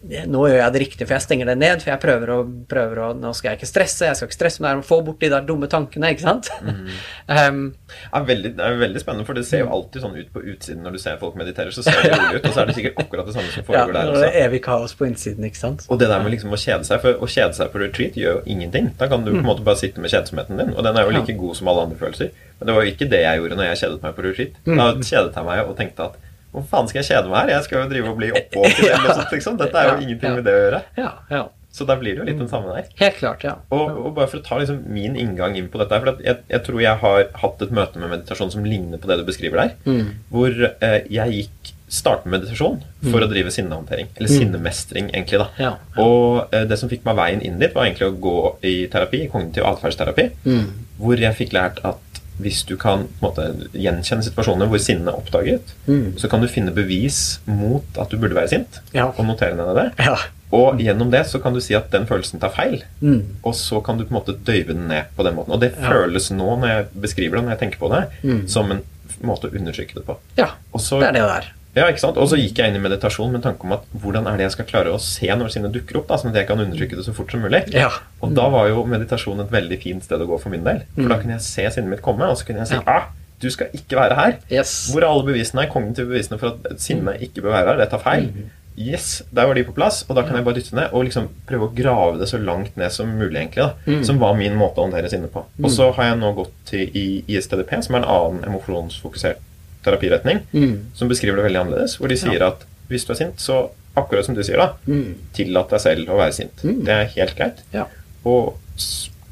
nå 0.07 0.43
gjør 0.47 0.61
jeg 0.61 0.73
det 0.75 0.81
riktig, 0.83 1.07
for 1.07 1.17
jeg 1.17 1.25
stenger 1.25 1.51
det 1.51 1.57
ned. 1.59 1.83
For 1.83 1.93
jeg 1.93 2.03
prøver 2.03 2.33
å, 2.33 2.39
prøver 2.71 3.01
å 3.03 3.09
Nå 3.17 3.33
skal 3.37 3.53
jeg 3.53 3.61
ikke 3.61 3.69
stresse, 3.69 4.09
jeg 4.09 4.19
skal 4.19 4.29
ikke 4.29 4.37
stresse, 4.37 4.61
men 4.61 4.69
det 4.69 4.73
er 4.75 4.83
å 4.83 4.87
få 4.87 4.99
bort 5.07 5.23
de 5.23 5.31
der 5.33 5.47
dumme 5.47 5.69
tankene, 5.73 6.11
ikke 6.15 6.25
sant? 6.27 6.51
Mm. 6.63 6.81
um, 7.37 7.61
det, 7.91 8.13
er 8.21 8.27
veldig, 8.31 8.53
det 8.59 8.67
er 8.67 8.81
veldig 8.83 9.03
spennende, 9.03 9.27
for 9.29 9.39
det 9.39 9.45
ser 9.49 9.65
jo 9.65 9.71
alltid 9.77 10.05
sånn 10.05 10.17
ut 10.19 10.31
på 10.35 10.43
utsiden 10.53 10.87
når 10.87 10.97
du 10.97 11.03
ser 11.03 11.19
folk 11.23 11.39
mediterer. 11.41 11.75
Så 11.75 11.85
ser 11.87 11.99
det 12.03 12.13
rolig 12.13 12.41
ut, 12.41 12.49
og 12.51 12.57
så 12.57 12.63
er 12.63 12.71
det 12.71 12.77
sikkert 12.79 13.03
akkurat 13.05 13.31
det 13.31 13.37
samme 13.39 13.53
som 13.55 13.69
foregår 13.69 13.95
ja, 13.95 13.99
der 13.99 14.13
også. 14.13 14.25
Det 14.25 14.31
er 14.31 14.49
evig 14.51 14.63
kaos 14.67 14.97
på 14.99 15.09
innsiden, 15.09 15.49
ikke 15.51 15.63
sant? 15.63 15.87
Og 15.91 16.03
det 16.03 16.11
der 16.13 16.25
med 16.25 16.37
liksom 16.37 16.55
å 16.55 16.61
kjede 16.61 16.89
seg, 16.89 17.03
for 17.05 17.23
å 17.23 17.31
kjede 17.37 17.59
seg 17.59 17.73
på 17.73 17.83
retreat 17.83 18.21
gjør 18.21 18.41
jo 18.41 18.57
ingenting. 18.57 18.93
Da 19.01 19.11
kan 19.11 19.25
du 19.27 19.33
på 19.33 19.39
en 19.39 19.43
mm. 19.45 19.51
måte 19.51 19.67
bare 19.67 19.81
sitte 19.81 20.03
med 20.03 20.13
kjedsomheten 20.13 20.61
din, 20.61 20.75
og 20.77 20.87
den 20.87 21.01
er 21.01 21.09
jo 21.09 21.17
like 21.17 21.39
god 21.41 21.59
som 21.59 21.73
alle 21.73 21.89
andre 21.89 22.01
følelser. 22.01 22.33
Men 22.59 22.71
det 22.71 22.77
var 22.77 22.87
jo 22.87 22.95
ikke 22.95 23.11
det 23.13 23.21
jeg 23.21 23.41
gjorde 23.41 23.59
når 23.59 23.69
jeg 23.71 23.81
kjedet 23.83 24.05
meg 24.05 24.17
på 24.17 24.25
retreat. 24.25 24.61
Mm. 24.65 24.79
Da 24.81 24.89
kjedet 25.01 25.37
jeg 25.37 25.49
meg 25.51 25.67
og 25.67 25.77
tenkte 25.81 26.09
at 26.11 26.23
hvor 26.57 26.65
faen 26.71 26.89
skal 26.89 27.03
jeg 27.03 27.11
kjede 27.11 27.29
meg 27.29 27.43
her? 27.43 27.51
Jeg 27.59 27.67
skal 27.67 27.83
jo 27.83 27.89
drive 27.91 28.09
og 28.15 28.17
bli 28.17 28.33
oppvåken. 28.33 29.07
sånt. 29.19 29.37
Liksom. 29.37 29.61
Dette 29.61 29.83
er 29.83 29.91
jo 29.91 30.07
ingenting 30.07 30.39
med 30.39 30.47
det 30.49 30.57
å 30.57 30.65
gjøre. 30.65 30.83
Ja, 30.97 31.13
ja. 31.29 31.45
Så 31.77 31.85
da 31.85 31.99
blir 32.01 32.17
det 32.17 32.23
jo 32.23 32.25
litt 32.25 32.39
den 32.41 32.49
samme 32.49 32.73
der. 32.73 32.87
Helt 32.97 33.19
klart, 33.19 33.43
ja. 33.45 33.59
Og, 33.69 33.91
og 34.01 34.15
bare 34.17 34.31
for 34.33 34.41
å 34.41 34.45
ta 34.47 34.57
liksom 34.63 34.79
min 34.89 35.19
inngang 35.21 35.59
inn 35.61 35.67
på 35.69 35.77
dette 35.83 35.99
For 36.01 36.23
jeg, 36.25 36.39
jeg, 36.49 36.63
tror 36.65 36.81
jeg 36.81 37.01
har 37.03 37.27
hatt 37.43 37.65
et 37.67 37.75
møte 37.77 38.01
med 38.01 38.15
meditasjon 38.15 38.55
som 38.55 38.65
ligner 38.65 39.03
på 39.03 39.11
det 39.11 39.19
du 39.21 39.27
beskriver 39.29 39.61
der. 39.61 39.75
Mm. 39.85 40.15
Hvor 40.33 40.57
eh, 40.71 41.03
jeg 41.13 41.43
gikk 41.43 41.75
starte 41.93 42.31
meditasjon 42.33 42.81
for 43.05 43.21
mm. 43.21 43.27
å 43.27 43.29
drive 43.31 43.53
sinnehåndtering. 43.55 44.09
Eller 44.17 44.33
mm. 44.33 44.39
sinnemestring, 44.41 45.11
egentlig. 45.13 45.43
da. 45.45 45.51
Ja, 45.61 45.75
ja. 45.77 46.07
Og 46.07 46.57
eh, 46.57 46.65
det 46.67 46.81
som 46.81 46.91
fikk 46.91 47.05
meg 47.07 47.19
veien 47.21 47.45
inn 47.45 47.61
dit, 47.61 47.77
var 47.77 47.87
egentlig 47.87 48.09
å 48.09 48.17
gå 48.25 48.39
i 48.67 48.75
terapi, 48.91 49.27
kognitiv 49.33 49.69
atferdsterapi, 49.69 50.31
mm. 50.49 50.65
hvor 51.03 51.21
jeg 51.21 51.39
fikk 51.39 51.55
lært 51.55 51.85
at 51.87 52.01
hvis 52.43 52.63
du 52.69 52.75
kan 52.81 53.07
måte, 53.23 53.49
gjenkjenne 53.73 54.25
situasjoner 54.27 54.69
hvor 54.71 54.81
sinnet 54.83 55.11
er 55.13 55.19
oppdaget, 55.19 55.75
mm. 55.87 56.17
så 56.21 56.31
kan 56.33 56.43
du 56.43 56.51
finne 56.51 56.75
bevis 56.77 57.41
mot 57.49 58.01
at 58.01 58.13
du 58.13 58.19
burde 58.21 58.37
være 58.37 58.53
sint, 58.53 58.81
ja. 58.97 59.09
og 59.09 59.29
notere 59.29 59.57
ned 59.59 59.73
det. 59.79 59.87
Ja. 60.05 60.17
Og 60.55 60.79
gjennom 60.79 61.11
det 61.11 61.25
så 61.27 61.41
kan 61.43 61.57
du 61.57 61.61
si 61.65 61.75
at 61.75 61.89
den 61.91 62.07
følelsen 62.07 62.43
tar 62.43 62.53
feil, 62.55 62.79
mm. 63.01 63.43
og 63.43 63.57
så 63.59 63.81
kan 63.85 63.99
du 63.99 64.05
på 64.07 64.15
en 64.15 64.21
måte 64.21 64.37
døyve 64.47 64.77
den 64.77 64.87
ned 64.93 65.11
på 65.17 65.27
den 65.27 65.39
måten. 65.39 65.57
Og 65.57 65.63
det 65.65 65.73
ja. 65.75 65.89
føles 65.91 66.31
nå, 66.35 66.51
når 66.63 66.73
jeg 66.73 66.87
beskriver 67.07 67.39
det, 67.39 67.47
når 67.47 67.57
jeg 67.57 67.63
tenker 67.65 67.83
på 67.83 67.93
det, 67.95 68.05
mm. 68.23 68.45
som 68.53 68.71
en 68.75 68.85
måte 69.27 69.49
å 69.49 69.57
undertrykke 69.57 69.99
det 69.99 70.05
på. 70.07 70.19
Ja, 70.39 70.53
så, 70.77 71.01
det 71.01 71.11
er 71.11 71.19
det 71.19 71.27
der. 71.27 71.53
Ja, 71.77 71.87
ikke 71.93 72.01
sant? 72.01 72.17
Og 72.17 72.31
så 72.31 72.39
gikk 72.41 72.57
jeg 72.63 72.73
inn 72.73 72.79
i 72.79 72.81
meditasjon 72.81 73.35
med 73.35 73.45
tanke 73.45 73.69
om 73.69 73.75
at 73.77 73.85
hvordan 74.01 74.29
er 74.31 74.39
det 74.39 74.47
jeg 74.47 74.55
skal 74.57 74.69
klare 74.71 74.95
å 74.97 75.01
se 75.03 75.29
når 75.29 75.53
sinnet 75.53 75.75
dukker 75.75 76.01
opp, 76.01 76.09
da, 76.09 76.17
sånn 76.21 76.33
at 76.33 76.41
jeg 76.41 76.49
kan 76.49 76.63
undertrykke 76.63 76.97
det 76.97 77.05
så 77.05 77.13
fort 77.17 77.35
som 77.35 77.45
mulig. 77.45 77.67
Ja. 77.77 77.91
Og 78.25 78.33
da 78.37 78.49
var 78.53 78.71
jo 78.71 78.87
meditasjon 78.89 79.45
et 79.45 79.53
veldig 79.53 79.79
fint 79.83 80.07
sted 80.07 80.25
å 80.25 80.29
gå 80.31 80.41
for 80.41 80.55
min 80.55 80.65
del. 80.65 80.87
For 80.95 81.05
mm. 81.05 81.13
da 81.13 81.21
kunne 81.21 81.37
jeg 81.37 81.47
se 81.47 81.67
sinnet 81.77 81.93
mitt 81.93 82.05
komme, 82.05 82.31
og 82.33 82.41
så 82.41 82.49
kunne 82.49 82.65
jeg 82.65 82.73
si 82.73 82.81
ah, 82.89 83.11
du 83.43 83.51
skal 83.53 83.75
ikke 83.77 83.99
være 83.99 84.17
her. 84.17 84.39
Yes. 84.49 84.77
Hvor 84.93 85.05
er 85.05 85.11
alle 85.11 85.27
bevisene, 85.29 85.67
kognitive 85.73 86.09
bevisene 86.09 86.39
for 86.41 86.55
at 86.55 86.81
sinnet 86.81 87.21
ikke 87.27 87.45
bør 87.45 87.59
være 87.59 87.75
her? 87.75 87.83
Det 87.83 87.91
tar 87.93 88.05
feil. 88.07 88.31
Mm. 88.33 88.55
Yes, 88.77 89.23
der 89.33 89.49
var 89.49 89.57
de 89.57 89.65
på 89.65 89.73
plass, 89.77 90.03
og 90.05 90.17
da 90.17 90.25
kan 90.25 90.37
jeg 90.37 90.45
bare 90.45 90.59
dytte 90.59 90.77
ned 90.77 90.93
og 90.93 91.07
liksom 91.07 91.31
prøve 91.49 91.69
å 91.69 91.75
grave 91.77 92.19
det 92.21 92.29
så 92.29 92.41
langt 92.41 92.77
ned 92.77 92.93
som 92.93 93.09
mulig, 93.09 93.39
egentlig. 93.41 93.65
da, 93.65 93.73
mm. 93.89 94.03
Som 94.05 94.21
var 94.21 94.37
min 94.37 94.57
måte 94.57 94.81
å 94.81 94.89
håndtere 94.89 95.09
sinnet 95.13 95.33
på. 95.33 95.47
Og 95.63 95.73
så 95.73 95.89
har 95.97 96.11
jeg 96.11 96.19
nå 96.21 96.33
gått 96.37 96.57
til 96.69 96.99
ISTDP, 97.29 97.73
som 97.85 97.97
er 97.97 98.05
en 98.05 98.11
annen 98.17 98.49
emosjonsfokusert 98.49 99.45
terapiretning 99.87 100.45
mm. 100.53 100.77
som 100.99 101.11
beskriver 101.11 101.41
det 101.41 101.49
veldig 101.49 101.63
annerledes. 101.65 101.97
Hvor 102.01 102.13
de 102.13 102.19
sier 102.21 102.43
ja. 102.43 102.53
at 102.53 102.67
hvis 102.91 103.07
du 103.07 103.13
er 103.15 103.21
sint, 103.21 103.43
så 103.43 103.67
akkurat 103.97 104.27
som 104.27 104.37
du 104.37 104.43
sier, 104.45 104.61
da, 104.61 104.75
mm. 104.87 105.31
tillat 105.37 105.73
deg 105.73 105.83
selv 105.83 106.13
å 106.13 106.21
være 106.21 106.37
sint. 106.37 106.65
Mm. 106.67 106.81
Det 106.87 106.97
er 106.97 107.13
helt 107.17 107.37
greit. 107.39 107.63
Ja. 107.75 107.87
Og 108.29 108.57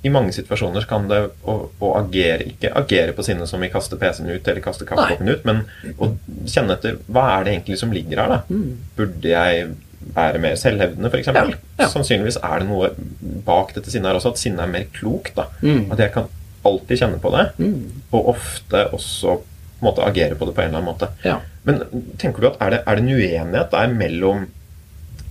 i 0.05 0.12
mange 0.12 0.35
situasjoner 0.36 0.85
kan 0.89 1.06
det 1.09 1.20
å, 1.48 1.55
å, 1.81 1.90
agere 1.97 2.44
Ikke 2.51 2.72
agere 2.76 3.14
på 3.16 3.24
sinnet 3.24 3.48
som 3.48 3.62
vi 3.64 3.70
kaster 3.72 3.97
PC-en 4.01 4.28
ut 4.28 4.51
eller 4.51 4.60
kaster 4.64 4.89
kaffekoppen 4.89 5.31
ut, 5.32 5.47
men 5.48 5.62
å 5.97 6.10
kjenne 6.51 6.76
etter 6.76 6.98
hva 7.09 7.24
er 7.39 7.47
det 7.47 7.55
egentlig 7.55 7.78
som 7.81 7.94
ligger 7.94 8.20
her, 8.20 8.35
da? 8.35 8.40
Mm. 8.52 8.85
Burde 8.98 9.32
jeg 9.32 9.70
være 10.14 10.40
mer 10.44 10.59
selvhevdende, 10.60 11.09
f.eks.? 11.09 11.31
Ja. 11.32 11.44
Ja. 11.81 11.89
Sannsynligvis 11.89 12.36
er 12.44 12.60
det 12.60 12.68
noe 12.68 12.90
bak 13.47 13.72
dette 13.76 13.93
sinnet 13.93 14.10
her 14.10 14.20
også, 14.20 14.35
at 14.35 14.43
sinnet 14.43 14.66
er 14.66 14.72
mer 14.74 14.85
klokt. 14.93 15.32
da. 15.39 15.48
Mm. 15.64 15.86
At 15.94 16.05
jeg 16.05 16.12
kan 16.18 16.28
alltid 16.68 17.01
kjenne 17.01 17.20
på 17.20 17.32
det, 17.32 17.47
mm. 17.60 17.81
og 18.16 18.31
ofte 18.35 18.86
også 18.97 19.39
måte 19.85 20.05
agere 20.06 20.39
på 20.39 20.48
det 20.48 20.56
på 20.56 20.65
en 20.65 20.73
eller 20.73 20.82
annen 20.82 20.90
måte. 20.93 21.11
Ja. 21.27 21.39
Men 21.69 21.82
tenker 22.20 22.43
du 22.43 22.51
at 22.51 22.61
er 22.65 22.74
det, 22.74 22.82
er 22.85 22.98
det 22.98 23.05
en 23.05 23.15
uenighet 23.15 23.74
der 23.74 23.94
mellom 23.94 24.48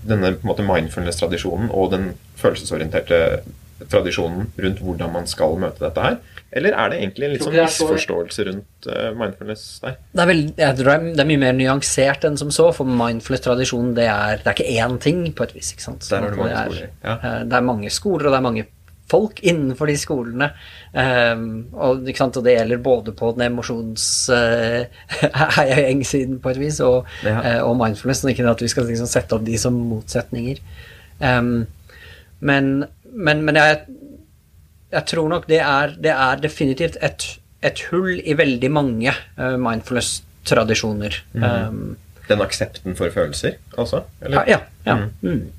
denne 0.04 0.34
mindfulness-tradisjonen 0.44 1.70
og 1.72 1.92
den 1.94 2.10
følelsesorienterte 2.40 3.44
tradisjonen 3.92 4.48
rundt 4.64 4.82
hvordan 4.84 5.12
man 5.14 5.28
skal 5.30 5.58
møte 5.60 5.84
dette 5.84 6.04
her? 6.04 6.20
Eller 6.54 6.76
er 6.78 6.92
det 6.92 7.00
egentlig 7.00 7.26
en 7.26 7.34
litt 7.34 7.46
sånn 7.46 7.56
misforståelse 7.58 8.46
rundt 8.50 8.88
uh, 8.90 9.10
mindfulness 9.18 9.64
der? 9.84 9.98
Det 10.14 10.22
er, 10.22 10.30
vel, 10.30 10.44
jeg 10.60 10.78
tror 10.80 11.08
det 11.08 11.24
er 11.24 11.30
mye 11.32 11.42
mer 11.42 11.56
nyansert 11.58 12.28
enn 12.30 12.38
som 12.40 12.52
så, 12.54 12.68
for 12.78 12.90
mindfulness-tradisjonen 12.90 13.96
det, 13.98 14.06
det, 14.44 14.46
er 14.46 14.54
ikke 14.54 14.70
én 14.86 15.00
ting, 15.02 15.26
på 15.34 15.48
et 15.48 15.56
vis. 15.58 15.74
ikke 15.74 15.88
sant? 15.88 16.06
Der 16.12 16.30
er 16.30 16.70
det. 16.70 16.88
Ja. 17.02 17.18
Eh, 17.18 17.40
det 17.50 17.58
er 17.58 17.66
mange 17.66 17.90
skoler, 17.94 18.30
og 18.30 18.36
det 18.36 18.40
er 18.42 18.48
mange 18.48 18.68
folk 19.12 19.40
innenfor 19.44 19.90
de 19.90 19.96
skolene. 20.00 20.50
Um, 20.94 21.46
og, 21.74 22.04
og, 22.08 22.40
det 22.46 22.56
gjelder 22.56 22.82
både 22.84 23.14
på 23.18 23.32
den 23.36 23.48
emosjons 23.48 24.08
uh, 24.34 24.86
heiagjeng-siden 25.58 26.40
på 26.44 26.54
et 26.54 26.62
vis, 26.62 26.80
og, 26.86 27.10
ja. 27.26 27.38
uh, 27.38 27.70
og 27.70 27.78
mindfulness. 27.82 28.24
Ikke 28.30 28.48
at 28.50 28.64
vi 28.64 28.72
skal 28.72 28.88
liksom, 28.90 29.10
sette 29.10 29.38
opp 29.38 29.46
de 29.48 29.58
som 29.60 29.78
motsetninger. 29.92 30.62
Um, 31.20 31.66
men, 32.44 32.74
men, 33.14 33.44
men 33.46 33.60
jeg, 33.60 33.84
jeg, 34.92 35.06
tror 35.14 35.32
nok 35.32 35.48
det 35.52 35.62
er, 35.64 35.98
det 36.04 36.14
er 36.14 36.44
definitivt 36.44 36.98
et, 37.02 37.28
et, 37.64 37.84
hull 37.92 38.18
i 38.20 38.38
veldig 38.38 38.72
mange 38.74 39.14
uh, 39.40 39.56
mindfulness-tradisjoner. 39.62 41.20
Mm. 41.34 41.44
Um, 41.44 41.84
den 42.30 42.40
aksepten 42.40 42.96
for 42.96 43.12
følelser, 43.12 43.60
altså? 43.78 44.06
Eller? 44.24 44.48
Ja. 44.48 44.62
ja, 44.88 44.96
ja. 44.96 45.10
Mm. 45.22 45.30
Mm. 45.30 45.50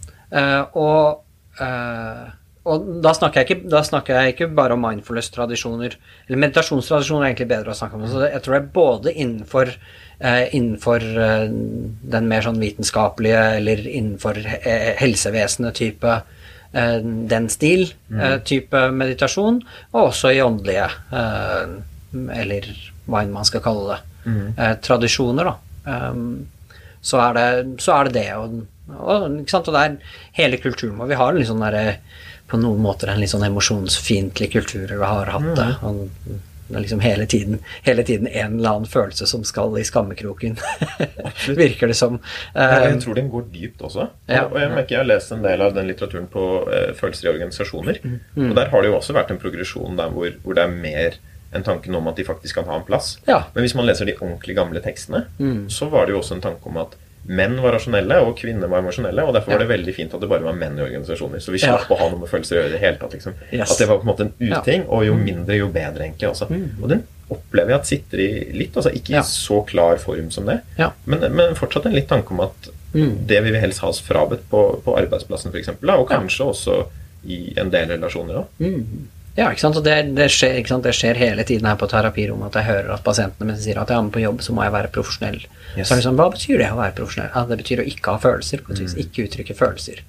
og 0.80 1.20
eh, 1.60 2.30
og 2.64 2.84
da 3.04 3.12
snakker, 3.12 3.42
jeg 3.42 3.58
ikke, 3.58 3.80
snakker 3.84 4.16
jeg 4.16 4.34
ikke 4.34 4.46
bare 4.56 4.76
om 4.76 4.84
mindfulness-tradisjoner, 4.86 5.96
eller 6.28 6.40
meditasjonstradisjoner 6.40 7.26
er 7.26 7.32
egentlig 7.32 7.50
bedre 7.50 7.74
å 7.74 7.76
snakke 7.76 7.98
om. 7.98 8.06
Så 8.08 8.22
jeg 8.24 8.40
tror 8.44 8.56
det 8.56 8.60
er 8.62 8.70
både 8.78 9.12
innenfor, 9.12 9.72
eh, 10.18 10.44
innenfor 10.56 11.04
eh, 11.26 11.44
den 12.14 12.30
mer 12.30 12.46
sånn 12.46 12.62
vitenskapelige, 12.62 13.42
eller 13.58 13.84
innenfor 13.84 14.40
eh, 14.46 14.94
helsevesenet 15.02 15.76
type 15.76 16.16
eh, 16.16 16.96
den 17.34 17.50
stil 17.52 17.84
eh, 18.16 18.38
type 18.48 18.86
meditasjon, 18.96 19.60
og 19.92 20.00
også 20.06 20.32
i 20.32 20.40
åndelige, 20.44 20.88
eh, 21.20 21.78
eller 22.40 22.72
hva 23.04 23.26
enn 23.26 23.36
man 23.36 23.44
skal 23.44 23.60
kalle 23.64 23.92
det, 23.92 24.02
eh, 24.56 24.76
tradisjoner, 24.88 25.52
da. 25.52 25.56
Um, 25.84 26.46
så 27.04 27.18
er 27.20 27.34
det 27.36 27.48
så 27.84 27.98
er 27.98 28.08
det. 28.08 28.12
det 28.16 28.28
og, 28.40 28.62
og, 28.96 29.24
og 29.36 29.66
det 29.68 29.80
er 29.82 29.96
hele 30.38 30.56
kulturen 30.56 30.96
vår. 30.96 31.10
Vi 31.10 31.18
har 31.20 31.34
en 31.34 31.36
litt 31.42 31.50
sånn 31.50 31.60
derre 31.60 31.98
på 32.50 32.58
noen 32.60 32.80
måter 32.84 33.08
en 33.08 33.20
litt 33.22 33.30
sånn 33.32 33.46
emosjonsfiendtlig 33.46 34.50
kultur, 34.52 34.86
du 34.90 34.98
har 35.02 35.30
hatt 35.32 35.54
det. 35.56 35.68
Og 35.82 36.08
det 36.68 36.78
er 36.78 36.80
liksom 36.84 37.00
hele 37.04 37.26
tiden, 37.28 37.58
hele 37.84 38.02
tiden 38.08 38.26
en 38.30 38.54
eller 38.58 38.70
annen 38.78 38.88
følelse 38.88 39.26
som 39.28 39.42
skal 39.44 39.74
i 39.78 39.84
skammekroken, 39.84 40.56
virker 41.60 41.90
det 41.92 41.96
som. 41.98 42.18
Jeg 42.54 42.94
Um, 42.94 43.00
tror 43.04 43.14
den 43.18 43.28
går 43.32 43.44
dypt 43.52 43.82
også. 43.84 44.08
Ja. 44.28 44.46
Og 44.48 44.56
jeg 44.60 44.70
merker 44.72 44.96
jeg 44.96 45.02
har 45.02 45.08
lest 45.10 45.32
en 45.34 45.42
del 45.44 45.60
av 45.64 45.74
den 45.76 45.88
litteraturen 45.90 46.26
på 46.32 46.44
eh, 46.72 46.90
følelser 46.96 47.28
i 47.28 47.32
organisasjoner. 47.34 48.00
Mm. 48.04 48.50
Og 48.50 48.56
der 48.56 48.72
har 48.72 48.82
det 48.84 48.90
jo 48.92 48.96
også 48.98 49.16
vært 49.16 49.30
en 49.34 49.40
progresjon 49.42 49.96
der 50.00 50.12
hvor, 50.14 50.32
hvor 50.44 50.56
det 50.56 50.64
er 50.64 50.72
mer 50.74 51.18
enn 51.54 51.62
tanken 51.62 51.94
om 51.94 52.08
at 52.10 52.16
de 52.18 52.24
faktisk 52.26 52.56
kan 52.58 52.66
ha 52.66 52.80
en 52.80 52.86
plass. 52.88 53.12
Ja. 53.28 53.44
Men 53.54 53.62
hvis 53.62 53.76
man 53.78 53.86
leser 53.86 54.08
de 54.08 54.16
ordentlig 54.18 54.56
gamle 54.58 54.80
tekstene, 54.82 55.26
Mm. 55.38 55.68
så 55.70 55.86
var 55.92 56.06
det 56.08 56.16
jo 56.16 56.22
også 56.22 56.34
en 56.40 56.42
tanke 56.48 56.66
om 56.66 56.80
at 56.82 56.96
menn 57.26 57.56
var 57.62 57.72
rasjonelle, 57.72 58.18
og 58.26 58.36
kvinner 58.36 58.68
var 58.68 58.82
emosjonelle. 58.82 59.22
Og 59.26 59.34
derfor 59.34 59.51
Ja. 59.52 59.56
var 59.59 59.64
det 59.66 59.68
veldig 59.80 59.94
fint 59.94 60.14
at 60.14 60.20
det 60.20 60.28
bare 60.28 60.42
var 60.44 60.52
menn 60.52 60.78
i 60.78 60.82
organisasjoner. 60.82 61.40
Så 61.40 61.51
vi 61.52 61.59
Ja. 61.59 61.78
slapp 61.78 61.88
å 61.90 61.98
ha 61.98 62.09
noe 62.10 62.18
med 62.20 62.28
følelser 62.28 62.56
å 62.56 62.60
gjøre 62.62 62.66
i 62.68 62.72
det 62.72 62.80
hele 62.80 62.96
tatt. 62.98 63.12
Liksom. 63.12 63.34
Yes. 63.52 63.70
At 63.72 63.78
det 63.78 63.88
var 63.88 63.98
på 63.98 64.01
en 64.02 64.06
måte 64.14 64.20
en 64.20 64.32
Ja. 64.38 64.60
Mm. 64.60 64.62
uting, 64.62 64.84
og 64.88 65.05
jo 65.06 65.14
mindre, 65.14 65.56
jo 65.56 65.68
bedre, 65.68 66.01
egentlig. 66.05 66.28
Også. 66.30 66.46
Og 66.82 66.88
den 66.88 67.02
opplever 67.30 67.68
jeg 67.70 67.74
at 67.80 67.86
sitter 67.86 68.18
i 68.18 68.52
litt, 68.52 68.72
altså 68.76 68.92
ikke 68.92 69.10
Ja. 69.10 69.20
i 69.20 69.22
så 69.22 69.66
klar 69.66 69.96
form 69.98 70.30
som 70.30 70.44
det, 70.46 70.60
Ja. 70.78 70.90
men, 71.06 71.20
men 71.34 71.55
fortsatt 71.55 71.86
en 71.86 71.92
litt 71.94 72.09
tanke 72.09 72.30
om 72.30 72.40
at 72.40 72.68
Mm. 72.94 73.26
det 73.26 73.42
vil 73.42 73.52
vi 73.52 73.59
helst 73.59 73.80
ha 73.80 73.88
oss 73.88 74.01
frabedt 74.01 74.42
på, 74.51 74.82
på 74.84 74.94
arbeidsplassen, 74.96 75.51
f.eks. 75.51 75.68
Og 75.68 76.09
kanskje 76.09 76.44
også 76.46 76.86
i 77.26 77.55
en 77.56 77.70
del 77.70 77.88
relasjoner 77.88 78.34
òg. 78.36 78.46
Mm. 78.60 78.84
Ja, 79.35 79.48
ikke 79.51 79.65
sant? 79.65 79.78
Og 79.81 79.82
det, 79.86 79.97
det, 80.15 80.28
skjer, 80.31 80.61
ikke 80.61 80.70
sant? 80.70 80.86
det 80.86 80.94
skjer 80.94 81.19
hele 81.19 81.44
tiden 81.47 81.66
her 81.66 81.78
på 81.78 81.89
terapirommet 81.90 82.52
at 82.52 82.61
jeg 82.61 82.70
hører 82.70 82.94
at 82.94 83.05
pasientene 83.06 83.48
mine 83.48 83.59
sier 83.59 83.81
at 83.82 83.90
jeg 83.90 83.98
er 83.98 84.06
med 84.06 84.15
på 84.15 84.23
jobb 84.23 84.44
så 84.47 84.55
må 84.55 84.62
jeg 84.62 84.74
være 84.77 84.93
profesjonell. 84.94 85.40
Yes. 85.74 85.89
Så 85.89 85.94
er 85.94 86.01
det 86.01 86.06
sånn, 86.06 86.19
Hva 86.20 86.28
betyr 86.31 86.62
det 86.62 86.70
å 86.70 86.78
være 86.78 86.94
profesjonell? 87.01 87.32
Ja, 87.35 87.44
Det 87.51 87.61
betyr 87.65 87.82
å 87.82 87.89
ikke 87.90 88.15
ha 88.15 88.23
følelser. 88.23 88.62
et 88.62 88.82
vis, 88.85 88.94
Ikke 88.94 89.27
uttrykke 89.27 89.59
følelser. 89.59 90.05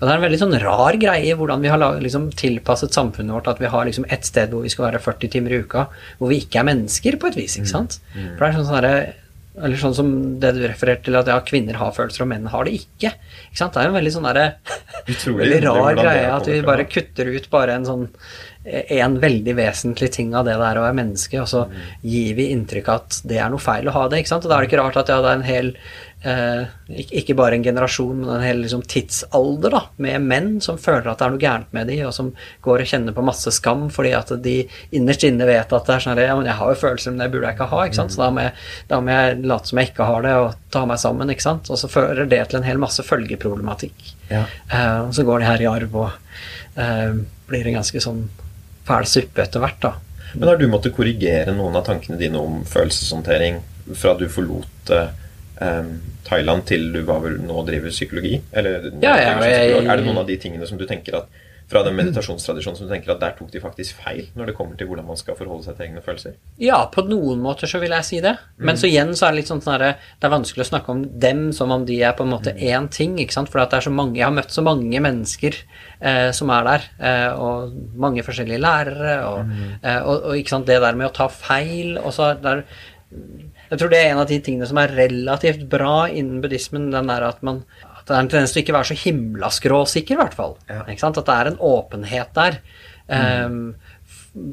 Og 0.00 0.08
Det 0.08 0.10
er 0.10 0.16
en 0.16 0.24
veldig 0.24 0.40
sånn 0.40 0.58
rar 0.64 0.96
greie 0.98 1.36
hvordan 1.36 1.60
vi 1.60 1.68
har 1.68 1.78
liksom, 2.00 2.30
tilpasset 2.32 2.96
samfunnet 2.96 3.36
vårt. 3.36 3.48
At 3.52 3.60
vi 3.60 3.66
har 3.70 3.84
liksom 3.84 4.08
et 4.08 4.24
sted 4.24 4.50
hvor 4.50 4.64
vi 4.64 4.72
skal 4.72 4.88
være 4.88 5.04
40 5.04 5.28
timer 5.36 5.52
i 5.52 5.60
uka, 5.62 5.86
hvor 6.18 6.32
vi 6.32 6.40
ikke 6.40 6.62
er 6.62 6.70
mennesker, 6.72 7.20
på 7.20 7.28
et 7.28 7.36
vis. 7.36 7.58
ikke 7.60 7.70
sant? 7.70 8.00
For 8.16 8.40
det 8.40 8.48
er 8.48 8.56
sånn 8.62 8.72
sånn 8.72 9.18
eller 9.52 9.76
sånn 9.76 9.92
som 9.92 10.12
det 10.40 10.54
du 10.56 10.62
refererte 10.64 11.10
til, 11.10 11.16
at 11.18 11.28
ja, 11.28 11.36
kvinner 11.44 11.76
har 11.76 11.92
følelser 11.92 12.24
og 12.24 12.30
menn 12.30 12.46
har 12.48 12.64
det 12.64 12.72
ikke. 12.78 13.10
ikke 13.50 13.58
sant? 13.58 13.74
Det 13.74 13.82
er 13.82 13.88
jo 13.88 13.92
en 13.92 13.98
veldig 13.98 14.12
sånn 14.14 14.28
der, 14.30 14.40
Veldig 15.42 15.58
rar 15.66 15.98
greie 15.98 16.30
at 16.32 16.48
vi 16.48 16.60
bare 16.64 16.86
kutter 16.88 17.28
ut 17.34 17.48
bare 17.52 17.76
en 17.76 17.84
sånn 17.84 18.06
en 18.64 19.18
veldig 19.18 19.56
vesentlig 19.58 20.12
ting 20.14 20.36
av 20.38 20.46
det 20.46 20.54
det 20.54 20.68
er 20.68 20.78
å 20.78 20.84
være 20.84 20.98
menneske, 21.00 21.40
og 21.42 21.48
så 21.50 21.64
gir 22.06 22.36
vi 22.38 22.52
inntrykk 22.54 22.88
av 22.92 23.00
at 23.00 23.20
det 23.26 23.40
er 23.42 23.50
noe 23.50 23.62
feil 23.62 23.88
å 23.90 23.96
ha 23.96 24.06
det. 24.08 24.22
ikke 24.22 24.30
sant? 24.34 24.46
Og 24.46 24.52
da 24.52 24.58
er 24.58 24.64
det 24.64 24.70
ikke 24.70 24.82
rart 24.82 24.98
at 25.00 25.10
ja, 25.10 25.18
det 25.24 25.30
er 25.32 25.40
en 25.40 25.46
hel 25.48 25.72
eh, 26.22 26.70
ikke, 27.18 27.34
bare 27.38 27.56
en 27.58 27.64
generasjon, 27.66 28.20
men 28.22 28.30
en 28.36 28.44
hel 28.44 28.62
liksom, 28.62 28.84
tidsalder 28.86 29.74
da, 29.74 29.80
med 30.04 30.28
menn 30.28 30.52
som 30.64 30.78
føler 30.80 31.10
at 31.10 31.18
det 31.18 31.26
er 31.26 31.34
noe 31.34 31.42
gærent 31.42 31.74
med 31.74 31.90
de, 31.90 31.98
og 32.06 32.14
som 32.14 32.30
går 32.62 32.84
og 32.84 32.92
kjenner 32.92 33.16
på 33.16 33.24
masse 33.26 33.54
skam 33.56 33.88
fordi 33.92 34.14
at 34.18 34.30
de 34.44 34.56
innerst 34.94 35.26
inne 35.26 35.48
vet 35.48 35.74
at 35.74 35.88
det 35.88 35.96
er 35.96 36.06
sånn 36.06 36.22
ja, 36.22 36.36
men 36.38 36.50
jeg 36.50 36.58
har 36.60 36.72
jo 36.72 36.80
følelser, 36.84 37.14
men 37.14 37.24
det 37.24 37.30
burde 37.32 37.50
jeg 37.50 37.58
ikke 37.58 37.70
ha. 37.72 37.80
ikke 37.86 37.98
sant? 37.98 38.14
Så 38.14 38.22
da 38.22 38.30
må, 38.34 38.46
jeg, 38.46 38.54
da 38.92 39.00
må 39.02 39.16
jeg 39.16 39.40
late 39.42 39.72
som 39.72 39.82
jeg 39.82 39.90
ikke 39.90 40.10
har 40.12 40.26
det, 40.28 40.36
og 40.44 40.68
ta 40.74 40.84
meg 40.88 41.02
sammen. 41.02 41.34
ikke 41.34 41.48
sant? 41.48 41.72
Og 41.72 41.80
så 41.80 41.90
fører 41.90 42.30
det 42.30 42.44
til 42.50 42.60
en 42.60 42.68
hel 42.68 42.80
masse 42.82 43.02
følgeproblematikk. 43.06 44.06
Ja. 44.30 44.46
Eh, 44.70 45.00
og 45.08 45.16
så 45.16 45.26
går 45.26 45.42
det 45.42 45.50
her 45.50 45.66
i 45.66 45.70
arv 45.72 45.98
og 46.04 46.78
eh, 46.78 47.18
blir 47.50 47.68
en 47.68 47.80
ganske 47.80 48.00
sånn 48.06 48.22
fæl 48.86 49.06
suppe 49.06 49.42
etter 49.44 49.60
hvert, 49.62 49.80
da. 49.80 49.92
Men 50.34 50.48
har 50.48 50.56
du 50.56 50.66
måttet 50.68 50.94
korrigere 50.96 51.52
noen 51.54 51.76
av 51.76 51.84
tankene 51.86 52.16
dine 52.18 52.40
om 52.40 52.62
følelseshåndtering 52.64 53.60
fra 53.98 54.14
du 54.18 54.26
forlot 54.32 54.90
eh, 54.96 55.84
Thailand 56.26 56.64
til 56.66 56.88
du 56.94 57.02
var 57.06 57.20
vel 57.24 57.36
nå 57.44 57.64
driver 57.68 57.90
psykologi? 57.92 58.40
Eller, 58.52 58.90
Ja, 59.02 59.16
ja, 59.20 59.34
jeg- 59.42 59.86
Er 59.86 59.96
det 59.96 60.06
noen 60.06 60.18
av 60.18 60.26
de 60.26 60.36
tingene 60.36 60.66
som 60.66 60.78
du 60.78 60.86
tenker 60.86 61.14
at 61.20 61.26
fra 61.72 61.82
den 61.86 61.96
meditasjonstradisjonen 61.96 62.78
som 62.78 62.88
du 62.88 62.92
tenker 62.92 63.14
at 63.14 63.22
der 63.22 63.34
tok 63.38 63.50
de 63.52 63.62
faktisk 63.62 64.00
feil 64.04 64.26
når 64.36 64.50
det 64.50 64.54
kommer 64.58 64.76
til 64.78 64.88
hvordan 64.90 65.06
man 65.08 65.18
skal 65.20 65.36
forholde 65.38 65.64
seg 65.66 65.78
til 65.78 65.88
egne 65.88 66.02
følelser? 66.04 66.36
Ja, 66.60 66.82
på 66.92 67.04
noen 67.08 67.40
måter 67.44 67.70
så 67.70 67.80
vil 67.82 67.94
jeg 67.96 68.08
si 68.08 68.20
det. 68.24 68.34
Men 68.60 68.78
så 68.80 68.90
igjen 68.90 69.14
så 69.16 69.28
er 69.28 69.34
det 69.34 69.42
litt 69.42 69.50
sånn 69.50 69.62
at 69.62 69.82
Det 70.20 70.28
er 70.28 70.34
vanskelig 70.34 70.66
å 70.66 70.68
snakke 70.68 70.92
om 70.94 71.02
dem 71.24 71.44
som 71.56 71.72
om 71.74 71.86
de 71.88 71.98
er 72.04 72.14
på 72.18 72.26
en 72.26 72.34
måte 72.34 72.54
én 72.54 72.88
ting, 72.92 73.16
ikke 73.22 73.36
sant. 73.36 73.50
For 73.52 73.62
at 73.62 73.72
det 73.72 73.80
er 73.80 73.88
så 73.88 73.94
mange 73.94 74.20
Jeg 74.20 74.28
har 74.28 74.36
møtt 74.36 74.54
så 74.54 74.64
mange 74.64 75.02
mennesker 75.02 75.56
eh, 75.56 76.30
som 76.36 76.52
er 76.54 76.68
der, 76.68 76.88
eh, 77.00 77.28
og 77.32 77.76
mange 77.98 78.24
forskjellige 78.26 78.62
lærere, 78.62 79.14
og, 79.28 79.54
eh, 79.80 80.00
og, 80.00 80.28
og 80.30 80.40
ikke 80.40 80.56
sant, 80.56 80.68
det 80.68 80.80
der 80.82 80.98
med 80.98 81.10
å 81.10 81.14
ta 81.16 81.28
feil 81.32 81.96
og 82.00 82.12
så 82.14 82.32
der, 82.42 82.64
Jeg 83.70 83.80
tror 83.80 83.92
det 83.92 84.02
er 84.02 84.10
en 84.12 84.20
av 84.22 84.28
de 84.28 84.38
tingene 84.44 84.68
som 84.68 84.78
er 84.80 84.92
relativt 84.96 85.64
bra 85.72 86.06
innen 86.08 86.42
buddhismen, 86.44 86.90
den 86.92 87.08
der 87.08 87.24
at 87.28 87.42
man 87.44 87.62
det 88.08 88.14
er 88.14 88.20
en 88.20 88.30
tendens 88.32 88.54
til 88.54 88.62
å 88.62 88.64
ikke 88.64 88.76
være 88.76 88.90
så 88.90 88.98
himla 89.02 89.50
skråsikker, 89.52 90.16
i 90.16 90.20
hvert 90.22 90.36
fall. 90.38 90.56
Ja. 90.70 90.82
Ikke 90.86 91.04
sant? 91.04 91.20
At 91.20 91.28
det 91.28 91.36
er 91.38 91.52
en 91.52 91.60
åpenhet 91.72 92.32
der. 92.38 92.58
um, 93.12 93.60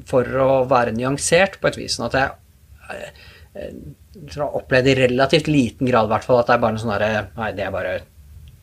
for 0.10 0.28
å 0.44 0.50
være 0.68 0.92
nyansert 0.92 1.60
på 1.62 1.70
et 1.70 1.78
vis. 1.80 1.96
Sånn 1.96 2.10
at 2.10 2.18
jeg 2.20 2.32
jeg, 2.90 3.74
tror 4.32 4.44
jeg 4.44 4.62
opplevde 4.62 4.92
i 4.92 4.98
relativt 4.98 5.50
liten 5.50 5.90
grad 5.90 6.08
i 6.08 6.14
hvert 6.14 6.26
fall 6.26 6.42
at 6.42 6.50
det 6.50 6.56
er 6.56 6.64
bare 6.64 6.76
en 6.76 6.82
sånn 6.82 6.94
herre 6.96 7.28
Nei, 7.38 7.52
det 7.58 7.66
er 7.66 7.74
bare 7.74 8.00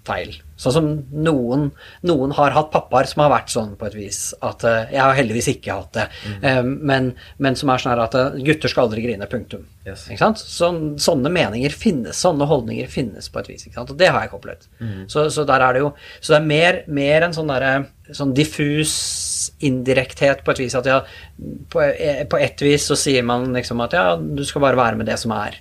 feil. 0.07 0.37
Sånn 0.57 0.73
som 0.73 0.87
noen, 1.27 1.66
noen 2.09 2.33
har 2.39 2.55
hatt 2.55 2.70
pappaer 2.73 3.09
som 3.11 3.24
har 3.24 3.33
vært 3.35 3.53
sånn 3.53 3.74
på 3.77 3.89
et 3.91 3.97
vis. 3.99 4.20
At 4.47 4.65
eh, 4.65 4.93
Jeg 4.95 5.03
har 5.03 5.19
heldigvis 5.19 5.51
ikke 5.53 5.77
hatt 5.77 5.99
det. 5.99 6.07
mm. 6.43 6.70
men, 6.89 7.11
men 7.43 7.59
som 7.59 7.73
er 7.73 7.83
sånn 7.83 7.93
her 7.93 8.05
at 8.07 8.16
eh, 8.16 8.39
gutter 8.47 8.73
skal 8.73 8.87
aldri 8.87 9.05
grine. 9.05 9.28
Punktum. 9.31 9.66
Yes. 9.87 10.07
Ikke 10.09 10.23
sant? 10.23 10.41
Sånn, 10.41 10.81
sånne 11.03 11.33
meninger 11.33 11.74
finnes, 11.77 12.16
sånne 12.23 12.49
holdninger 12.49 12.89
finnes 12.91 13.28
på 13.33 13.43
et 13.43 13.53
vis. 13.53 13.66
Ikke 13.66 13.81
sant? 13.81 13.93
Og 13.93 14.01
det 14.01 14.09
har 14.09 14.23
jeg 14.23 14.33
ikke 14.33 14.41
opplevd. 14.41 14.70
Så, 15.12 15.27
så 15.35 15.45
der 15.49 15.62
er 15.66 15.77
det 15.77 15.85
jo 15.85 15.93
Så 16.20 16.33
det 16.33 16.41
er 16.41 16.49
mer, 16.49 16.81
mer 16.89 17.27
en 17.27 17.37
sånn 17.37 17.51
derre 17.51 17.74
sånn 18.15 18.33
diffus 18.37 18.93
indirekthet 19.60 20.43
på 20.44 20.51
et 20.55 20.59
vis. 20.64 20.74
At 20.78 20.86
ja, 20.86 21.01
på, 21.73 21.81
eh, 21.82 22.24
på 22.31 22.39
et 22.40 22.60
vis 22.64 22.86
så 22.89 22.97
sier 22.98 23.23
man 23.27 23.52
liksom 23.55 23.81
at 23.85 23.93
ja, 23.97 24.16
du 24.16 24.43
skal 24.44 24.62
bare 24.64 24.77
være 24.78 24.97
med 25.01 25.06
det 25.06 25.18
som 25.18 25.32
er. 25.36 25.59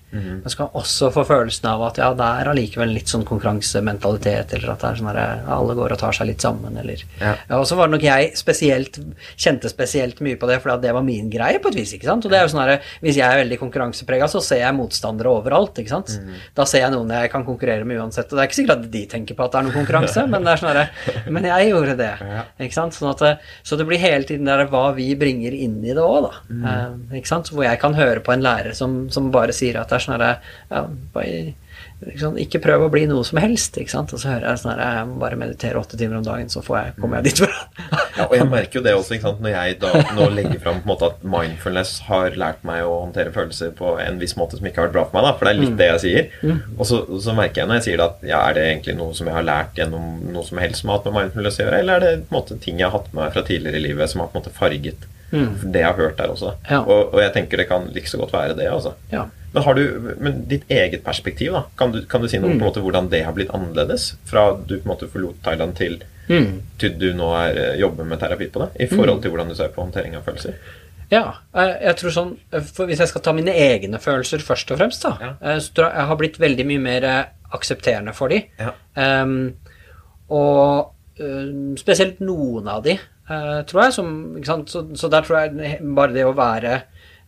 Så 0.48 0.56
kan 0.58 0.70
man 0.70 0.82
også 0.84 1.12
få 1.12 1.26
følelsen 1.28 1.66
av 1.70 1.82
at 1.90 1.98
ja, 2.00 2.14
det 2.16 2.24
er 2.42 2.50
allikevel 2.54 2.94
litt 2.96 3.12
sånn 3.12 3.26
konkurransementalitet, 3.28 4.54
eller 4.56 4.72
at 4.74 4.82
det 4.84 4.90
er 4.92 5.00
sånn 5.02 5.10
at 5.12 5.50
alle 5.52 5.76
går 5.78 5.96
og 5.96 6.00
tar 6.02 6.16
seg 6.16 6.30
litt 6.32 6.44
sammen, 6.44 6.78
eller 6.80 7.02
Ja. 7.20 7.36
ja, 7.50 7.58
Og 7.60 7.66
så 7.68 7.76
var 7.76 7.88
det 7.88 7.96
nok 7.98 8.06
jeg 8.06 8.32
spesielt 8.38 9.00
kjente 9.38 9.70
spesielt 9.70 10.22
mye 10.22 10.38
på 10.40 10.48
det, 10.48 10.62
for 10.64 10.78
det 10.82 10.94
var 10.94 11.04
min 11.04 11.30
greie 11.30 11.60
på 11.60 11.70
et 11.70 11.76
vis. 11.76 11.94
ikke 11.94 12.06
sant? 12.08 12.26
Og 12.26 12.32
det 12.32 12.40
er 12.40 12.44
jo 12.48 12.54
sånn 12.56 12.64
her, 12.68 12.82
Hvis 13.02 13.16
jeg 13.18 13.26
er 13.28 13.44
veldig 13.44 13.60
konkurranseprega, 13.60 14.28
så 14.28 14.42
ser 14.42 14.60
jeg 14.64 14.74
motstandere 14.76 15.28
overalt. 15.32 15.76
ikke 15.78 15.90
sant? 15.90 16.20
Da 16.56 16.64
ser 16.66 16.80
jeg 16.86 16.92
noen 16.92 17.10
jeg 17.10 17.32
kan 17.32 17.44
konkurrere 17.46 17.86
med 17.86 17.98
uansett. 18.00 18.26
Og 18.32 18.38
det 18.38 18.44
er 18.44 18.48
ikke 18.48 18.60
sikkert 18.62 18.78
at 18.86 18.92
de 18.92 19.06
tenker 19.06 19.36
på 19.36 19.44
at 19.46 19.52
det 19.52 19.60
er 19.60 19.64
noen 19.64 19.74
konkurranse, 19.86 20.28
men 20.30 20.44
det 20.44 20.54
er 20.54 20.58
sånn 20.58 20.76
at, 20.76 21.30
men 21.30 21.44
jeg 21.44 21.70
gjorde 21.72 21.98
det. 21.98 22.14
Ikke 22.60 22.74
sant? 22.74 22.94
Sånn 22.94 23.10
at, 23.12 23.20
det- 23.20 23.38
så 23.76 23.82
det 23.82 23.88
blir 23.90 24.00
hele 24.00 24.24
tiden 24.24 24.48
der 24.48 24.64
hva 24.72 24.86
vi 24.96 25.10
bringer 25.20 25.52
inn 25.52 25.82
i 25.84 25.92
det 25.92 26.00
òg, 26.00 26.30
da. 26.30 26.32
Eh, 26.72 27.20
ikke 27.20 27.32
sant? 27.34 27.52
Hvor 27.52 27.68
jeg 27.68 27.82
kan 27.82 27.98
høre 27.98 28.24
på 28.24 28.32
en 28.32 28.46
lærer 28.46 28.72
som, 28.78 29.06
som 29.12 29.28
bare 29.36 29.56
sier 29.56 29.82
at 29.82 29.92
det 29.92 30.00
er 30.00 30.06
sånn 30.06 30.16
herre 30.16 30.32
ja, 30.72 30.86
ikke, 32.12 32.32
ikke 32.46 32.62
prøv 32.64 32.86
å 32.86 32.90
bli 32.94 33.06
noe 33.10 33.26
som 33.28 33.40
helst, 33.42 33.78
ikke 33.82 33.92
sant. 33.92 34.14
Og 34.16 34.22
så 34.22 34.32
hører 34.32 34.48
jeg 34.50 34.62
sånn 34.62 34.74
her 34.74 34.82
Jeg 35.00 35.08
må 35.10 35.18
bare 35.22 35.40
meditere 35.40 35.82
åtte 35.82 36.00
timer 36.00 36.20
om 36.20 36.26
dagen, 36.28 36.52
så 36.52 36.62
får 36.66 36.78
jeg, 36.78 36.94
kommer 37.02 37.22
jeg 37.22 37.32
dit. 37.32 37.44
Ja, 38.16 38.28
og 38.30 38.36
jeg 38.38 38.48
merker 38.48 38.80
jo 38.80 38.84
det 38.86 38.94
også, 38.96 39.16
ikke 39.18 39.28
sant, 39.28 39.42
når 39.44 39.56
jeg 39.56 39.78
da 39.82 39.90
nå 40.16 40.28
legger 40.32 40.62
fram 40.64 40.78
på 40.80 40.88
en 40.88 40.92
måte 40.94 41.10
at 41.10 41.26
mindfulness 41.36 41.96
har 42.08 42.38
lært 42.40 42.62
meg 42.68 42.86
å 42.88 42.94
håndtere 43.02 43.34
følelser 43.36 43.74
på 43.76 43.96
en 44.02 44.22
viss 44.22 44.38
måte 44.40 44.60
som 44.60 44.70
ikke 44.70 44.82
har 44.82 44.88
vært 44.90 44.96
bra 44.96 45.06
for 45.10 45.18
meg, 45.18 45.28
da, 45.28 45.34
for 45.36 45.50
det 45.50 45.54
er 45.54 45.60
litt 45.60 45.76
det 45.82 45.90
jeg 45.90 46.04
sier. 46.06 46.30
Og 46.78 46.86
så, 46.88 47.02
så 47.26 47.36
merker 47.38 47.64
jeg 47.64 47.72
når 47.72 47.82
jeg 47.82 47.88
sier 47.90 48.00
det 48.00 48.08
at 48.08 48.24
ja, 48.30 48.40
er 48.46 48.56
det 48.58 48.68
egentlig 48.70 48.96
noe 49.02 49.18
som 49.18 49.28
jeg 49.30 49.36
har 49.36 49.50
lært 49.50 49.82
gjennom 49.82 50.08
noe 50.36 50.46
som 50.48 50.62
helst 50.64 50.84
som 50.84 50.94
har 50.94 51.02
hatt 51.02 51.10
med 51.10 51.18
mindfulness 51.20 51.60
å 51.60 51.66
gjøre, 51.66 51.82
eller 51.84 51.98
er 51.98 52.06
det 52.06 52.24
på 52.24 52.32
en 52.32 52.40
måte 52.40 52.60
ting 52.64 52.80
jeg 52.80 52.88
har 52.88 52.96
hatt 52.96 53.12
med 53.12 53.22
meg 53.24 53.36
fra 53.36 53.46
tidligere 53.50 53.82
i 53.82 53.86
livet 53.90 54.12
som 54.12 54.24
har 54.24 54.32
på 54.32 54.38
en 54.40 54.46
måte 54.46 54.56
farget 54.56 55.06
det 55.32 55.80
jeg 55.82 55.86
har 55.88 55.98
hørt 55.98 56.18
der 56.18 56.32
også. 56.32 56.54
Ja. 56.70 56.80
Og, 56.84 57.14
og 57.14 57.20
jeg 57.22 57.34
tenker 57.34 57.58
det 57.58 57.68
kan 57.70 57.88
like 57.94 58.08
så 58.12 58.18
godt 58.22 58.34
være 58.34 58.56
det, 58.56 58.68
altså. 58.72 58.94
Ja. 59.12 59.26
Men 59.56 59.64
har 59.64 59.74
du, 59.74 60.14
men 60.20 60.42
ditt 60.48 60.64
eget 60.70 61.04
perspektiv, 61.04 61.52
da? 61.56 61.64
Kan 61.80 61.92
du, 61.94 62.02
kan 62.12 62.22
du 62.22 62.28
si 62.28 62.38
noe 62.38 62.52
på 62.52 62.60
en 62.60 62.66
måte 62.68 62.82
hvordan 62.84 63.10
det 63.10 63.24
har 63.26 63.34
blitt 63.34 63.50
annerledes? 63.56 64.16
Fra 64.28 64.50
du 64.58 64.76
på 64.78 64.84
en 64.84 64.92
måte 64.94 65.08
forlot 65.12 65.42
Thailand 65.44 65.76
til, 65.80 66.02
Mm. 66.28 66.62
til 66.82 66.96
du 66.98 67.12
nå 67.14 67.28
er, 67.38 67.58
eh, 67.62 67.76
jobber 67.80 68.04
med 68.04 68.18
terapi 68.20 68.48
på 68.50 68.60
det? 68.64 68.82
I 68.82 68.88
forhold 68.90 69.22
til 69.22 69.30
hvordan 69.30 69.48
du 69.50 69.54
ser 69.56 69.68
på 69.70 69.84
håndtering 69.84 70.16
av 70.18 70.24
følelser? 70.26 70.56
Ja, 71.12 71.36
jeg, 71.54 71.76
jeg 71.84 71.96
tror 72.00 72.10
sånn 72.16 72.32
for 72.74 72.88
Hvis 72.90 72.98
jeg 73.04 73.08
skal 73.12 73.22
ta 73.22 73.32
mine 73.38 73.54
egne 73.54 74.00
følelser 74.02 74.42
først 74.42 74.72
og 74.74 74.80
fremst, 74.80 75.04
da, 75.06 75.12
Ja. 75.22 75.30
eh, 75.52 75.60
så 75.62 75.72
tror 75.74 75.86
jeg 75.92 75.96
jeg 76.00 76.08
har 76.10 76.16
blitt 76.18 76.40
veldig 76.42 76.66
mye 76.66 76.82
mer 76.82 77.04
eh, 77.04 77.26
aksepterende 77.54 78.14
for 78.18 78.28
de. 78.34 78.42
Ja. 78.60 78.72
Um, 79.22 79.54
og 80.34 80.94
um, 81.22 81.76
spesielt 81.78 82.20
noen 82.26 82.68
av 82.74 82.82
de, 82.84 82.98
tror 83.28 83.86
jeg, 83.86 83.96
som? 83.96 84.10
Så, 84.70 84.84
så 84.98 85.10
der 85.10 85.26
tror 85.26 85.40
jeg 85.42 85.80
bare 85.98 86.14
det 86.14 86.26
å 86.28 86.36
være 86.38 86.74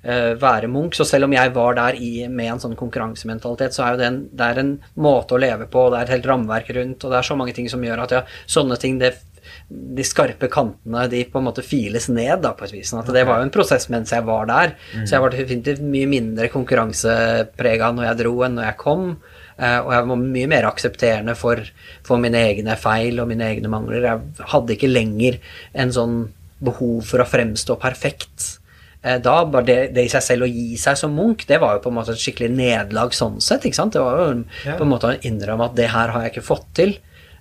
øh, 0.03 0.33
være 0.41 0.69
Munch. 0.71 0.99
Så 0.99 1.07
selv 1.09 1.27
om 1.27 1.35
jeg 1.35 1.53
var 1.55 1.77
der 1.79 1.97
i, 1.99 2.11
med 2.29 2.53
en 2.53 2.61
sånn 2.63 2.77
konkurransementalitet, 2.79 3.75
så 3.75 3.85
er 3.85 3.95
jo 3.95 4.01
det 4.01 4.09
en, 4.11 4.19
det 4.29 4.51
er 4.51 4.61
en 4.63 4.75
måte 5.03 5.37
å 5.37 5.41
leve 5.41 5.69
på, 5.71 5.87
det 5.91 6.01
er 6.01 6.09
et 6.09 6.17
helt 6.17 6.29
rammeverk 6.33 6.69
rundt, 6.77 7.03
og 7.03 7.13
det 7.13 7.21
er 7.21 7.31
så 7.31 7.39
mange 7.39 7.55
ting 7.57 7.69
som 7.71 7.83
gjør 7.83 8.05
at 8.05 8.15
ja, 8.19 8.21
sånne 8.49 8.79
ting 8.81 9.01
det 9.01 9.15
de 9.67 10.03
skarpe 10.03 10.49
kantene 10.51 11.05
de 11.11 11.21
på 11.31 11.39
en 11.39 11.45
måte 11.47 11.63
files 11.65 12.09
ned, 12.11 12.41
da, 12.43 12.51
på 12.55 12.65
et 12.67 12.73
vis. 12.75 12.91
Sånn 12.91 13.01
at 13.01 13.11
det 13.15 13.23
var 13.27 13.39
jo 13.39 13.47
en 13.47 13.53
prosess 13.53 13.87
mens 13.91 14.11
jeg 14.13 14.25
var 14.27 14.47
der. 14.49 14.75
Så 15.07 15.15
jeg 15.15 15.23
var 15.23 15.33
definitivt 15.33 15.83
mye 15.83 16.09
mindre 16.11 16.49
konkurranseprega 16.53 17.93
når 17.95 18.09
jeg 18.09 18.19
dro, 18.23 18.33
enn 18.45 18.57
når 18.59 18.67
jeg 18.69 18.79
kom. 18.83 19.05
Eh, 19.57 19.79
og 19.81 19.91
jeg 19.93 20.05
var 20.11 20.19
mye 20.21 20.47
mer 20.51 20.67
aksepterende 20.69 21.33
for, 21.35 21.61
for 22.05 22.21
mine 22.21 22.37
egne 22.51 22.75
feil 22.77 23.19
og 23.23 23.27
mine 23.31 23.47
egne 23.49 23.71
mangler. 23.73 24.03
Jeg 24.05 24.47
hadde 24.53 24.75
ikke 24.75 24.91
lenger 24.91 25.39
en 25.73 25.93
sånn 25.95 26.17
behov 26.61 27.03
for 27.09 27.21
å 27.21 27.27
fremstå 27.29 27.77
perfekt. 27.81 28.59
Eh, 29.03 29.17
Da 29.21 29.43
var 29.45 29.65
det, 29.65 29.93
det 29.95 30.05
i 30.05 30.11
seg 30.13 30.23
selv 30.25 30.45
å 30.45 30.51
gi 30.51 30.77
seg 30.77 30.97
som 30.97 31.13
Munch, 31.17 31.45
det 31.49 31.59
var 31.61 31.75
jo 31.77 31.83
på 31.85 31.89
en 31.93 31.97
måte 31.99 32.13
et 32.13 32.21
skikkelig 32.21 32.51
nederlag 32.53 33.13
sånn 33.17 33.39
sett. 33.41 33.65
ikke 33.65 33.75
sant? 33.81 33.93
Det 33.93 34.01
var 34.01 34.17
jo 34.23 34.43
på 34.77 34.83
en 34.85 34.89
måte 34.93 35.09
å 35.13 35.19
innrømme 35.25 35.65
at 35.71 35.75
det 35.77 35.89
her 35.93 36.13
har 36.13 36.25
jeg 36.27 36.35
ikke 36.35 36.47
fått 36.53 36.67
til. 36.77 36.97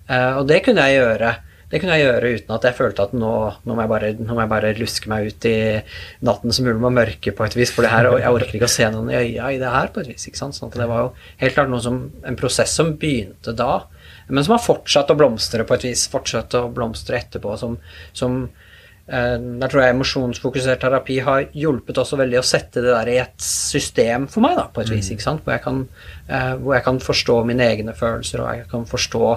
Eh, 0.09 0.37
og 0.37 0.47
det 0.49 0.63
kunne 0.65 0.85
jeg 0.89 1.01
gjøre. 1.01 1.35
Det 1.67 1.81
kunne 1.81 1.97
jeg 1.97 2.05
gjøre 2.05 2.29
uten 2.37 2.53
at 2.55 2.63
jeg 2.63 2.77
følte 2.77 3.05
at 3.09 3.13
nå, 3.17 3.31
nå, 3.67 3.73
må, 3.73 3.81
jeg 3.83 3.91
bare, 3.91 4.11
nå 4.21 4.35
må 4.35 4.43
jeg 4.45 4.51
bare 4.53 4.69
luske 4.77 5.09
meg 5.11 5.27
ut 5.27 5.47
i 5.49 5.57
nattens 6.23 6.61
mulm 6.63 6.85
og 6.87 6.95
mørke 6.95 7.33
på 7.35 7.43
et 7.43 7.57
vis, 7.59 7.73
for 7.75 7.83
det 7.83 7.91
her, 7.91 8.07
jeg 8.21 8.37
orker 8.37 8.55
ikke 8.55 8.69
å 8.69 8.71
se 8.71 8.87
noen 8.93 9.11
i 9.11 9.17
øya 9.19 9.49
i 9.51 9.59
det 9.59 9.73
her 9.73 9.91
på 9.91 9.99
et 9.99 10.13
vis. 10.13 10.29
ikke 10.29 10.39
sant? 10.39 10.55
Sånn 10.55 10.71
at 10.71 10.79
det 10.79 10.87
var 10.87 11.03
jo 11.03 11.09
helt 11.43 11.57
klart 11.57 11.75
som, 11.83 11.99
en 12.23 12.39
prosess 12.39 12.77
som 12.79 12.93
begynte 13.01 13.51
da, 13.57 13.81
men 14.29 14.43
som 14.43 14.55
har 14.55 14.63
fortsatt 14.63 15.11
å 15.11 15.17
blomstre 15.19 15.65
på 15.67 15.75
et 15.75 15.85
vis. 15.89 16.07
Fortsatt 16.11 16.55
å 16.59 16.67
blomstre 16.71 17.19
etterpå. 17.19 17.55
Som, 17.59 17.77
som 18.15 18.41
Der 19.07 19.71
tror 19.71 19.83
jeg 19.85 19.93
emosjonsfokusert 19.95 20.81
terapi 20.83 21.21
har 21.23 21.45
hjulpet 21.55 21.99
også 22.01 22.17
veldig 22.19 22.41
å 22.41 22.45
sette 22.45 22.81
det 22.83 22.91
der 22.91 23.11
i 23.13 23.19
et 23.21 23.35
system 23.43 24.25
for 24.27 24.43
meg, 24.43 24.57
da, 24.59 24.65
på 24.73 24.83
et 24.83 24.91
vis. 24.91 25.07
ikke 25.13 25.23
sant? 25.23 25.43
Hvor 25.45 25.55
jeg, 25.55 25.63
kan, 25.63 25.79
eh, 26.27 26.53
hvor 26.59 26.75
jeg 26.75 26.83
kan 26.83 26.99
forstå 26.99 27.37
mine 27.47 27.63
egne 27.71 27.95
følelser, 27.95 28.43
og 28.43 28.49
jeg 28.51 28.67
kan 28.71 28.83
forstå 28.89 29.29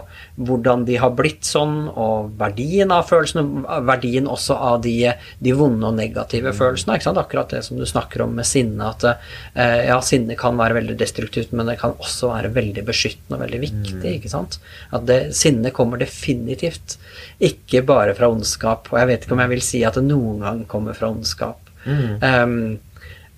hvordan 0.49 0.83
de 0.89 0.97
har 0.99 1.15
blitt 1.15 1.47
sånn, 1.47 1.77
og 1.91 2.33
verdien 2.41 2.91
av 2.95 3.07
følelsene, 3.11 3.63
verdien 3.87 4.27
også 4.31 4.57
av 4.59 4.81
de, 4.83 4.97
de 5.39 5.55
vonde 5.55 5.87
og 5.87 5.99
negative 6.01 6.55
følelsene. 6.57 6.99
ikke 6.99 7.07
sant? 7.07 7.23
Akkurat 7.23 7.55
det 7.55 7.63
som 7.69 7.79
du 7.79 7.87
snakker 7.87 8.27
om 8.27 8.35
med 8.41 8.49
sinne, 8.51 8.91
at 8.91 9.07
eh, 9.07 9.87
ja, 9.93 10.01
sinne 10.03 10.35
kan 10.41 10.59
være 10.59 10.81
veldig 10.81 10.99
destruktivt, 10.99 11.55
men 11.55 11.71
det 11.71 11.79
kan 11.83 11.95
også 11.95 12.33
være 12.35 12.51
veldig 12.59 12.87
beskyttende 12.91 13.39
og 13.39 13.47
veldig 13.47 13.63
viktig. 13.69 14.17
ikke 14.17 14.35
sant? 14.35 14.59
At 14.91 15.07
det, 15.07 15.21
sinne 15.39 15.71
kommer 15.75 16.01
definitivt 16.01 16.99
ikke 17.41 17.85
bare 17.87 18.19
fra 18.19 18.29
ondskap, 18.33 18.91
og 18.91 18.99
jeg 18.99 19.13
vet 19.13 19.25
ikke 19.25 19.37
om 19.37 19.45
jeg 19.45 19.55
vil 19.55 19.60
si 19.65 19.85
at 19.85 19.95
det 19.95 20.05
noen 20.05 20.41
gang 20.45 20.65
kommer 20.71 20.95
fra 20.97 21.09
ondskap. 21.13 21.59
Um, 21.87 22.79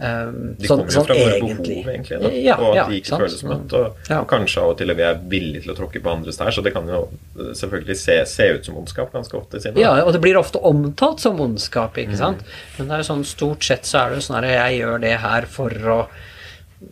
um, 0.03 0.55
De 0.59 0.66
sånn- 0.66 0.69
kommer 0.69 0.89
jo 0.89 0.97
sånn 0.97 1.07
fra 1.07 1.15
våre 1.15 1.36
egentlig. 1.39 1.77
behov, 1.85 1.93
egentlig. 1.94 2.20
Da. 2.23 2.31
Ja, 2.43 2.57
og 2.57 2.70
at 2.73 2.77
ja, 2.77 2.86
de 2.89 2.97
ikke 3.01 3.07
sant? 3.12 3.23
føles 3.23 3.43
møtt. 3.47 3.73
Og, 3.78 3.97
Ja. 4.11 4.20
og 4.20 4.27
kanskje 4.28 4.59
av 4.62 4.70
og 4.70 4.78
til 4.78 4.94
vi 4.94 5.03
er 5.03 5.20
villige 5.28 5.62
til 5.62 5.73
å 5.74 5.77
tråkke 5.78 6.03
på 6.03 6.11
andres 6.12 6.36
tær, 6.40 6.51
så 6.51 6.62
det 6.65 6.73
kan 6.74 6.86
jo 6.89 7.09
eh, 7.39 7.53
selvfølgelig 7.55 7.97
se, 7.97 8.16
se 8.27 8.49
ut 8.57 8.65
som 8.65 8.77
ondskap 8.77 9.12
ganske 9.12 9.35
ofte. 9.39 9.61
Siden, 9.62 9.78
Ja, 9.78 9.93
og 10.05 10.12
det 10.12 10.20
blir 10.20 10.35
ofte 10.40 10.59
omtalt 10.62 11.20
som 11.20 11.39
ondskap, 11.40 11.94
ikke 12.03 12.16
sant? 12.16 12.43
Men 12.78 12.89
det 12.89 12.94
er 12.94 13.03
jo 13.05 13.12
sånn, 13.15 13.24
stort 13.24 13.62
sett 13.62 13.82
så 13.85 14.05
er 14.07 14.11
det 14.11 14.19
jo 14.23 14.32
sånn 14.32 14.43
at 14.43 14.51
jeg 14.51 14.81
gjør 14.82 15.01
det 15.01 15.19
her 15.20 15.43
for 15.47 15.70
å, 15.70 16.09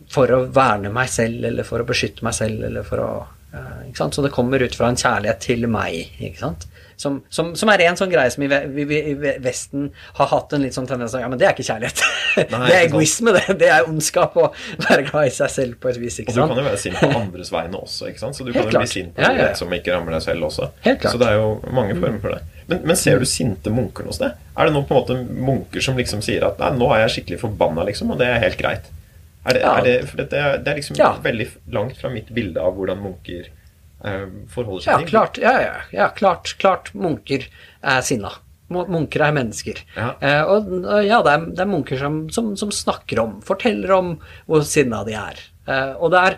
for 0.07 0.27
å 0.27 0.45
verne 0.51 0.89
meg 0.93 1.09
selv, 1.09 1.43
eller 1.43 1.63
for 1.67 1.79
å 1.83 1.85
beskytte 1.85 2.23
meg 2.23 2.33
selv, 2.33 2.63
eller 2.63 2.83
for 2.87 2.97
å 3.03 3.11
uh, 3.53 3.81
ikke 3.89 3.97
sant? 3.97 4.15
Så 4.15 4.23
det 4.23 4.31
kommer 4.31 4.61
ut 4.63 4.73
fra 4.75 4.87
en 4.87 4.95
kjærlighet 4.95 5.39
til 5.43 5.67
meg, 5.67 6.07
ikke 6.21 6.39
sant? 6.39 6.65
Som, 7.01 7.15
som, 7.33 7.47
som 7.57 7.69
er 7.73 7.81
en 7.87 7.97
sånn 7.97 8.11
greie 8.13 8.29
som 8.29 8.43
i, 8.45 8.47
vi, 8.75 8.97
i 9.11 9.13
Vesten 9.41 9.87
har 10.19 10.27
hatt 10.29 10.53
en 10.53 10.61
litt 10.61 10.75
sånn 10.77 10.85
tendens 10.89 11.15
til 11.15 11.23
Ja, 11.23 11.29
men 11.31 11.39
det 11.41 11.47
er 11.49 11.55
ikke 11.55 11.65
kjærlighet. 11.65 12.03
Nei, 12.51 12.59
det 12.69 12.75
er 12.77 12.83
egoisme, 12.85 13.33
det. 13.37 13.55
Det 13.63 13.69
er 13.73 13.87
ondskap 13.89 14.37
å 14.37 14.51
være 14.85 15.07
glad 15.09 15.31
i 15.31 15.33
seg 15.33 15.49
selv 15.55 15.79
på 15.81 15.89
et 15.89 15.97
vis, 16.03 16.19
ikke 16.21 16.35
sant? 16.35 16.43
Og 16.45 16.53
du 16.53 16.59
kan 16.59 16.63
jo 16.63 16.67
være 16.69 16.81
sint 16.83 16.99
på 17.01 17.09
andres 17.23 17.49
vegne 17.55 17.81
også, 17.81 18.11
ikke 18.11 18.21
sant? 18.21 18.37
så 18.37 18.45
du 18.45 18.51
Helt 18.53 18.59
kan 18.61 18.69
jo 18.69 18.75
klart. 18.75 18.85
bli 18.85 18.93
sint 18.93 19.15
på 19.17 19.25
Ja, 19.25 19.31
ja, 19.41 19.49
som 19.57 19.73
ikke 19.73 19.95
rammer 19.97 20.15
deg 20.19 20.25
selv 20.27 20.47
også. 20.51 20.69
Helt 20.85 21.01
klart. 21.01 21.09
Mm. 21.09 21.17
Så 21.17 21.23
det 21.23 21.29
er 21.31 21.39
jo 21.41 21.75
mange 21.81 21.97
former 21.97 22.21
for 22.27 22.35
det. 22.37 22.41
Men, 22.71 22.83
men 22.91 22.99
ser 23.01 23.19
du 23.19 23.25
sinte 23.27 23.73
munker 23.73 24.05
hos 24.07 24.19
sted? 24.21 24.37
Er 24.55 24.69
det 24.69 24.75
noen 24.77 24.85
på 24.87 24.93
en 24.95 25.01
måte 25.01 25.17
munker 25.49 25.83
som 25.83 25.97
liksom 25.99 26.21
sier 26.23 26.45
at 26.47 26.61
nei, 26.61 26.69
nå 26.77 26.91
er 26.95 27.01
jeg 27.07 27.15
skikkelig 27.17 27.41
forbanna, 27.41 27.83
liksom, 27.89 28.13
og 28.13 28.21
det 28.21 28.29
er 28.29 28.43
helt 28.45 28.59
greit? 28.61 28.91
Er 29.41 29.57
det, 29.57 29.61
Ja. 29.65 29.71
er 29.79 29.87
det, 29.89 29.95
det, 30.21 30.37
er, 30.37 30.59
det 30.61 30.69
er 30.71 30.77
liksom 30.77 30.99
Ja. 31.01 31.09
veldig 31.25 31.47
langt 31.73 31.97
fra 31.97 32.11
mitt 32.13 32.29
bilde 32.29 32.61
av 32.61 32.77
hvordan 32.77 33.01
munker 33.01 33.49
forholder 34.01 34.85
seg 34.85 34.91
Ja, 34.91 35.01
til 35.01 35.11
klart, 35.11 35.41
ja, 35.41 35.51
ja, 35.61 35.75
ja, 35.93 36.07
klart, 36.15 36.55
klart 36.61 36.93
munker 36.97 37.45
er 37.81 38.01
sinna. 38.05 38.33
Munker 38.71 39.25
er 39.25 39.35
mennesker. 39.35 39.81
Ja. 39.97 40.13
Eh, 40.23 40.41
og 40.47 40.69
ja, 41.03 41.19
det 41.25 41.33
er, 41.33 41.47
det 41.51 41.63
er 41.65 41.69
munker 41.69 41.99
som, 41.99 42.21
som, 42.31 42.53
som 42.59 42.71
snakker 42.71 43.19
om, 43.23 43.39
forteller 43.45 43.91
om 43.97 44.13
hvor 44.47 44.63
sinna 44.67 45.03
de 45.07 45.17
er. 45.19 45.41
Eh, 45.67 45.91
og 45.97 46.13
det 46.13 46.21
er 46.21 46.37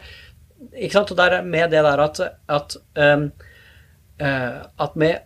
ikke 0.73 0.95
sant, 0.97 1.13
og 1.13 1.19
det 1.19 1.27
er 1.29 1.45
med 1.45 1.69
det 1.73 1.83
der 1.85 2.01
at, 2.03 2.21
at, 2.57 2.75
um, 2.97 3.27
eh, 4.19 4.57
at 4.85 4.95
med 4.99 5.21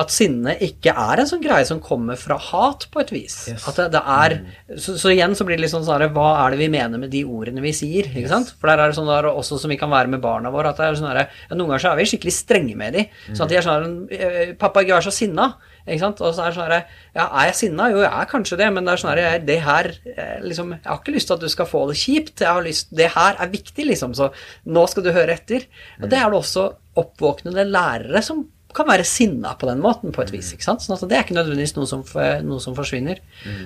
at 0.00 0.12
sinne 0.14 0.54
ikke 0.64 0.94
er 0.96 1.20
en 1.20 1.28
sånn 1.28 1.42
greie 1.44 1.66
som 1.68 1.80
kommer 1.84 2.16
fra 2.16 2.38
hat, 2.40 2.86
på 2.92 3.02
et 3.02 3.10
vis. 3.12 3.34
Yes. 3.50 3.66
At 3.68 3.76
det, 3.76 3.86
det 3.92 4.00
er, 4.00 4.36
så, 4.80 4.94
så 5.00 5.12
igjen 5.12 5.34
så 5.36 5.44
blir 5.44 5.58
det 5.58 5.66
litt 5.66 5.74
sånn 5.74 5.84
sånn 5.84 6.06
Hva 6.14 6.28
er 6.46 6.54
det 6.54 6.60
vi 6.62 6.70
mener 6.72 7.00
med 7.02 7.12
de 7.12 7.20
ordene 7.28 7.60
vi 7.64 7.72
sier? 7.76 8.08
ikke 8.08 8.30
sant? 8.32 8.54
For 8.60 8.70
der 8.70 8.80
er 8.84 8.92
det 8.92 8.96
sånn 8.98 9.10
der, 9.10 9.28
også 9.30 9.58
som 9.60 9.72
vi 9.72 9.78
kan 9.80 9.92
være 9.92 10.08
med 10.14 10.22
barna 10.24 10.52
våre, 10.54 10.72
at 10.72 10.80
det 10.80 10.86
er 10.88 10.96
sånn 11.00 11.10
der, 11.12 11.26
ja, 11.28 11.56
noen 11.58 11.68
ganger 11.74 11.84
så 11.84 11.92
er 11.92 12.00
vi 12.00 12.08
skikkelig 12.14 12.36
strenge 12.38 12.76
med 12.80 12.96
dem. 12.96 13.10
Sånn 13.32 13.44
at 13.44 13.52
de 13.52 13.58
er 13.60 13.66
sånn 13.66 13.98
her, 14.10 14.54
'Pappa, 14.60 14.82
ikke 14.86 14.96
vær 14.96 15.06
så 15.10 15.12
sinna'. 15.14 15.50
Ikke 15.88 16.02
sant? 16.02 16.20
Og 16.20 16.34
så 16.36 16.44
er 16.44 16.50
det 16.52 16.56
sånn 16.58 16.70
her, 16.70 16.86
Ja, 17.16 17.24
er 17.40 17.46
jeg 17.50 17.54
sinna? 17.58 17.88
Jo, 17.90 18.02
jeg 18.04 18.12
er 18.12 18.28
kanskje 18.30 18.56
det, 18.60 18.68
men 18.72 18.84
det 18.84 18.92
er 18.92 19.00
sånn 19.02 19.16
jeg- 19.16 19.46
det 19.46 19.60
her 19.64 19.86
eh, 20.16 20.38
liksom, 20.44 20.70
Jeg 20.76 20.86
har 20.86 20.98
ikke 21.00 21.14
lyst 21.14 21.26
til 21.26 21.34
at 21.34 21.40
du 21.40 21.48
skal 21.48 21.66
få 21.66 21.88
det 21.88 21.96
kjipt. 21.96 22.38
Jeg 22.40 22.48
har 22.48 22.62
lyst, 22.62 22.94
det 22.94 23.10
her 23.10 23.34
er 23.40 23.48
viktig, 23.48 23.86
liksom, 23.88 24.14
så 24.14 24.30
nå 24.66 24.88
skal 24.88 25.02
du 25.02 25.12
høre 25.12 25.32
etter. 25.34 25.66
Og 26.02 26.08
det 26.08 26.18
er 26.20 26.30
det 26.30 26.38
også 26.38 26.74
oppvåknende 26.96 27.64
lærere 27.70 28.22
som 28.22 28.46
kan 28.76 28.88
være 28.88 29.06
sinna 29.08 29.54
på 29.58 29.68
den 29.68 29.80
måten, 29.82 30.12
på 30.14 30.22
et 30.24 30.32
vis. 30.34 30.52
ikke 30.54 30.66
sant? 30.66 30.84
Sånn 30.84 30.96
at 30.96 31.04
det 31.10 31.18
er 31.18 31.24
ikke 31.24 31.36
nødvendigvis 31.38 31.76
noe 31.76 31.88
som, 31.90 32.04
noe 32.46 32.62
som 32.62 32.76
forsvinner. 32.76 33.20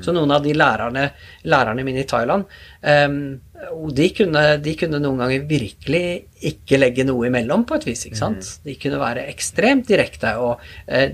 Så 0.05 0.15
noen 0.17 0.33
av 0.35 0.45
de 0.45 0.55
lærerne, 0.57 1.09
lærerne 1.49 1.87
mine 1.87 2.05
i 2.05 2.09
Thailand, 2.09 2.47
um, 2.83 3.19
de, 3.97 4.11
kunne, 4.17 4.45
de 4.65 4.77
kunne 4.81 5.01
noen 5.03 5.25
ganger 5.25 5.49
virkelig 5.49 6.05
ikke 6.53 6.81
legge 6.81 7.07
noe 7.09 7.29
imellom, 7.31 7.67
på 7.69 7.79
et 7.79 7.89
vis. 7.91 8.07
ikke 8.09 8.21
sant? 8.21 8.55
De 8.65 8.77
kunne 8.81 9.03
være 9.03 9.27
ekstremt 9.33 9.89
direkte 9.91 10.37
og 10.43 10.63
uh, 10.89 11.13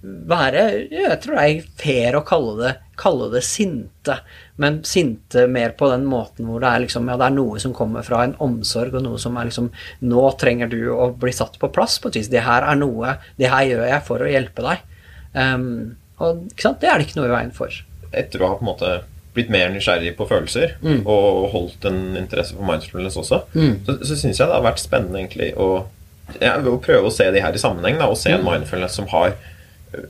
være 0.00 0.62
Jeg 0.88 1.18
tror 1.20 1.36
det 1.36 1.42
er 1.44 1.66
fair 1.80 2.16
å 2.16 2.24
kalle 2.24 2.54
det, 2.60 2.70
kalle 3.00 3.28
det 3.34 3.42
sinte, 3.44 4.16
men 4.60 4.80
sinte 4.84 5.46
mer 5.48 5.72
på 5.78 5.88
den 5.90 6.02
måten 6.10 6.44
hvor 6.48 6.60
det 6.60 6.68
er 6.68 6.82
liksom 6.84 7.08
Ja, 7.08 7.16
det 7.20 7.26
er 7.30 7.36
noe 7.38 7.60
som 7.62 7.72
kommer 7.76 8.04
fra 8.04 8.22
en 8.26 8.34
omsorg, 8.44 8.92
og 8.98 9.02
noe 9.06 9.18
som 9.22 9.36
er 9.40 9.48
liksom 9.48 9.70
Nå 10.04 10.24
trenger 10.40 10.68
du 10.68 10.78
å 10.92 11.10
bli 11.16 11.32
satt 11.32 11.56
på 11.62 11.70
plass 11.72 11.98
på 12.02 12.10
et 12.12 12.18
vis. 12.20 12.28
Det 12.32 12.42
her 12.44 12.66
er 12.68 12.76
noe 12.80 13.14
Det 13.40 13.48
her 13.48 13.64
gjør 13.70 13.86
jeg 13.88 14.04
for 14.06 14.20
å 14.26 14.28
hjelpe 14.30 14.66
deg. 14.66 14.82
Um, 15.32 15.96
og 16.20 16.42
ikke 16.50 16.66
sant, 16.66 16.80
det 16.82 16.90
er 16.92 16.98
det 17.00 17.06
ikke 17.08 17.20
noe 17.22 17.30
i 17.30 17.34
veien 17.38 17.52
for. 17.56 17.72
Etter 18.12 18.42
å 18.42 18.50
ha 18.50 18.58
på 18.58 18.64
en 18.66 18.70
måte 18.72 18.90
blitt 19.32 19.48
mer 19.54 19.70
nysgjerrig 19.70 20.16
på 20.18 20.26
følelser 20.28 20.72
Mm. 20.82 21.04
og 21.06 21.50
holdt 21.52 21.84
en 21.86 22.16
interesse 22.18 22.52
for 22.56 22.66
mindfulness 22.66 23.16
også, 23.20 23.38
så, 23.86 23.94
så 24.02 24.16
syns 24.18 24.40
jeg 24.42 24.48
det 24.50 24.56
har 24.56 24.64
vært 24.66 24.82
spennende 24.82 25.20
egentlig 25.22 25.52
å, 25.56 25.86
ja, 26.42 26.56
å 26.58 26.74
prøve 26.82 27.06
å 27.06 27.14
se 27.14 27.28
de 27.30 27.40
her 27.40 27.54
i 27.54 27.62
sammenheng. 27.62 27.96
Da, 28.02 28.08
og 28.10 28.18
se 28.18 28.34
Mm. 28.34 28.40
en 28.42 28.48
mindfulness 28.52 28.98
som 28.98 29.06
har 29.14 29.36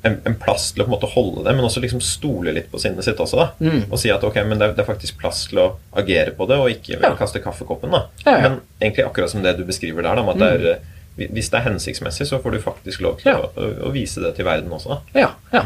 en, 0.05 0.19
en 0.29 0.35
plass 0.37 0.73
til 0.73 0.83
å 0.83 0.87
på 0.87 0.91
en 0.91 0.97
måte 0.99 1.09
holde 1.15 1.45
det, 1.47 1.55
men 1.57 1.65
også 1.65 1.81
liksom 1.81 2.03
stole 2.05 2.53
litt 2.53 2.71
på 2.73 2.79
sinnet 2.83 3.05
sitt 3.07 3.17
også. 3.23 3.37
da, 3.41 3.47
Mm. 3.61 3.85
Og 3.91 3.99
si 3.99 4.11
at 4.13 4.23
ok, 4.25 4.37
men 4.45 4.59
det 4.61 4.69
er, 4.69 4.73
det 4.77 4.85
er 4.85 4.89
faktisk 4.93 5.19
plass 5.19 5.47
til 5.49 5.59
å 5.63 5.67
agere 5.97 6.33
på 6.37 6.47
det, 6.49 6.59
og 6.61 6.69
ikke 6.71 7.01
Ja. 7.01 7.15
kaste 7.17 7.41
kaffekoppen. 7.41 7.91
da. 7.91 8.03
Ja, 8.27 8.33
ja. 8.37 8.49
Men 8.49 8.61
egentlig 8.81 9.07
akkurat 9.07 9.31
som 9.31 9.43
det 9.43 9.57
du 9.57 9.65
beskriver 9.65 10.03
der, 10.03 10.15
da, 10.17 10.23
med 10.23 10.37
at 10.37 10.39
det 10.39 10.51
er, 10.61 10.71
eh, 10.75 11.29
hvis 11.33 11.51
det 11.51 11.59
er 11.61 11.71
hensiktsmessig, 11.71 12.27
så 12.27 12.39
får 12.43 12.53
du 12.53 12.59
faktisk 12.61 13.01
lov 13.01 13.19
til 13.21 13.33
Ja. 13.33 13.39
å, 13.41 13.87
å, 13.89 13.93
vise 13.93 14.21
det 14.21 14.35
til 14.37 14.45
verden 14.45 14.71
også. 14.71 15.01
Ja, 15.15 15.31
ja. 15.53 15.63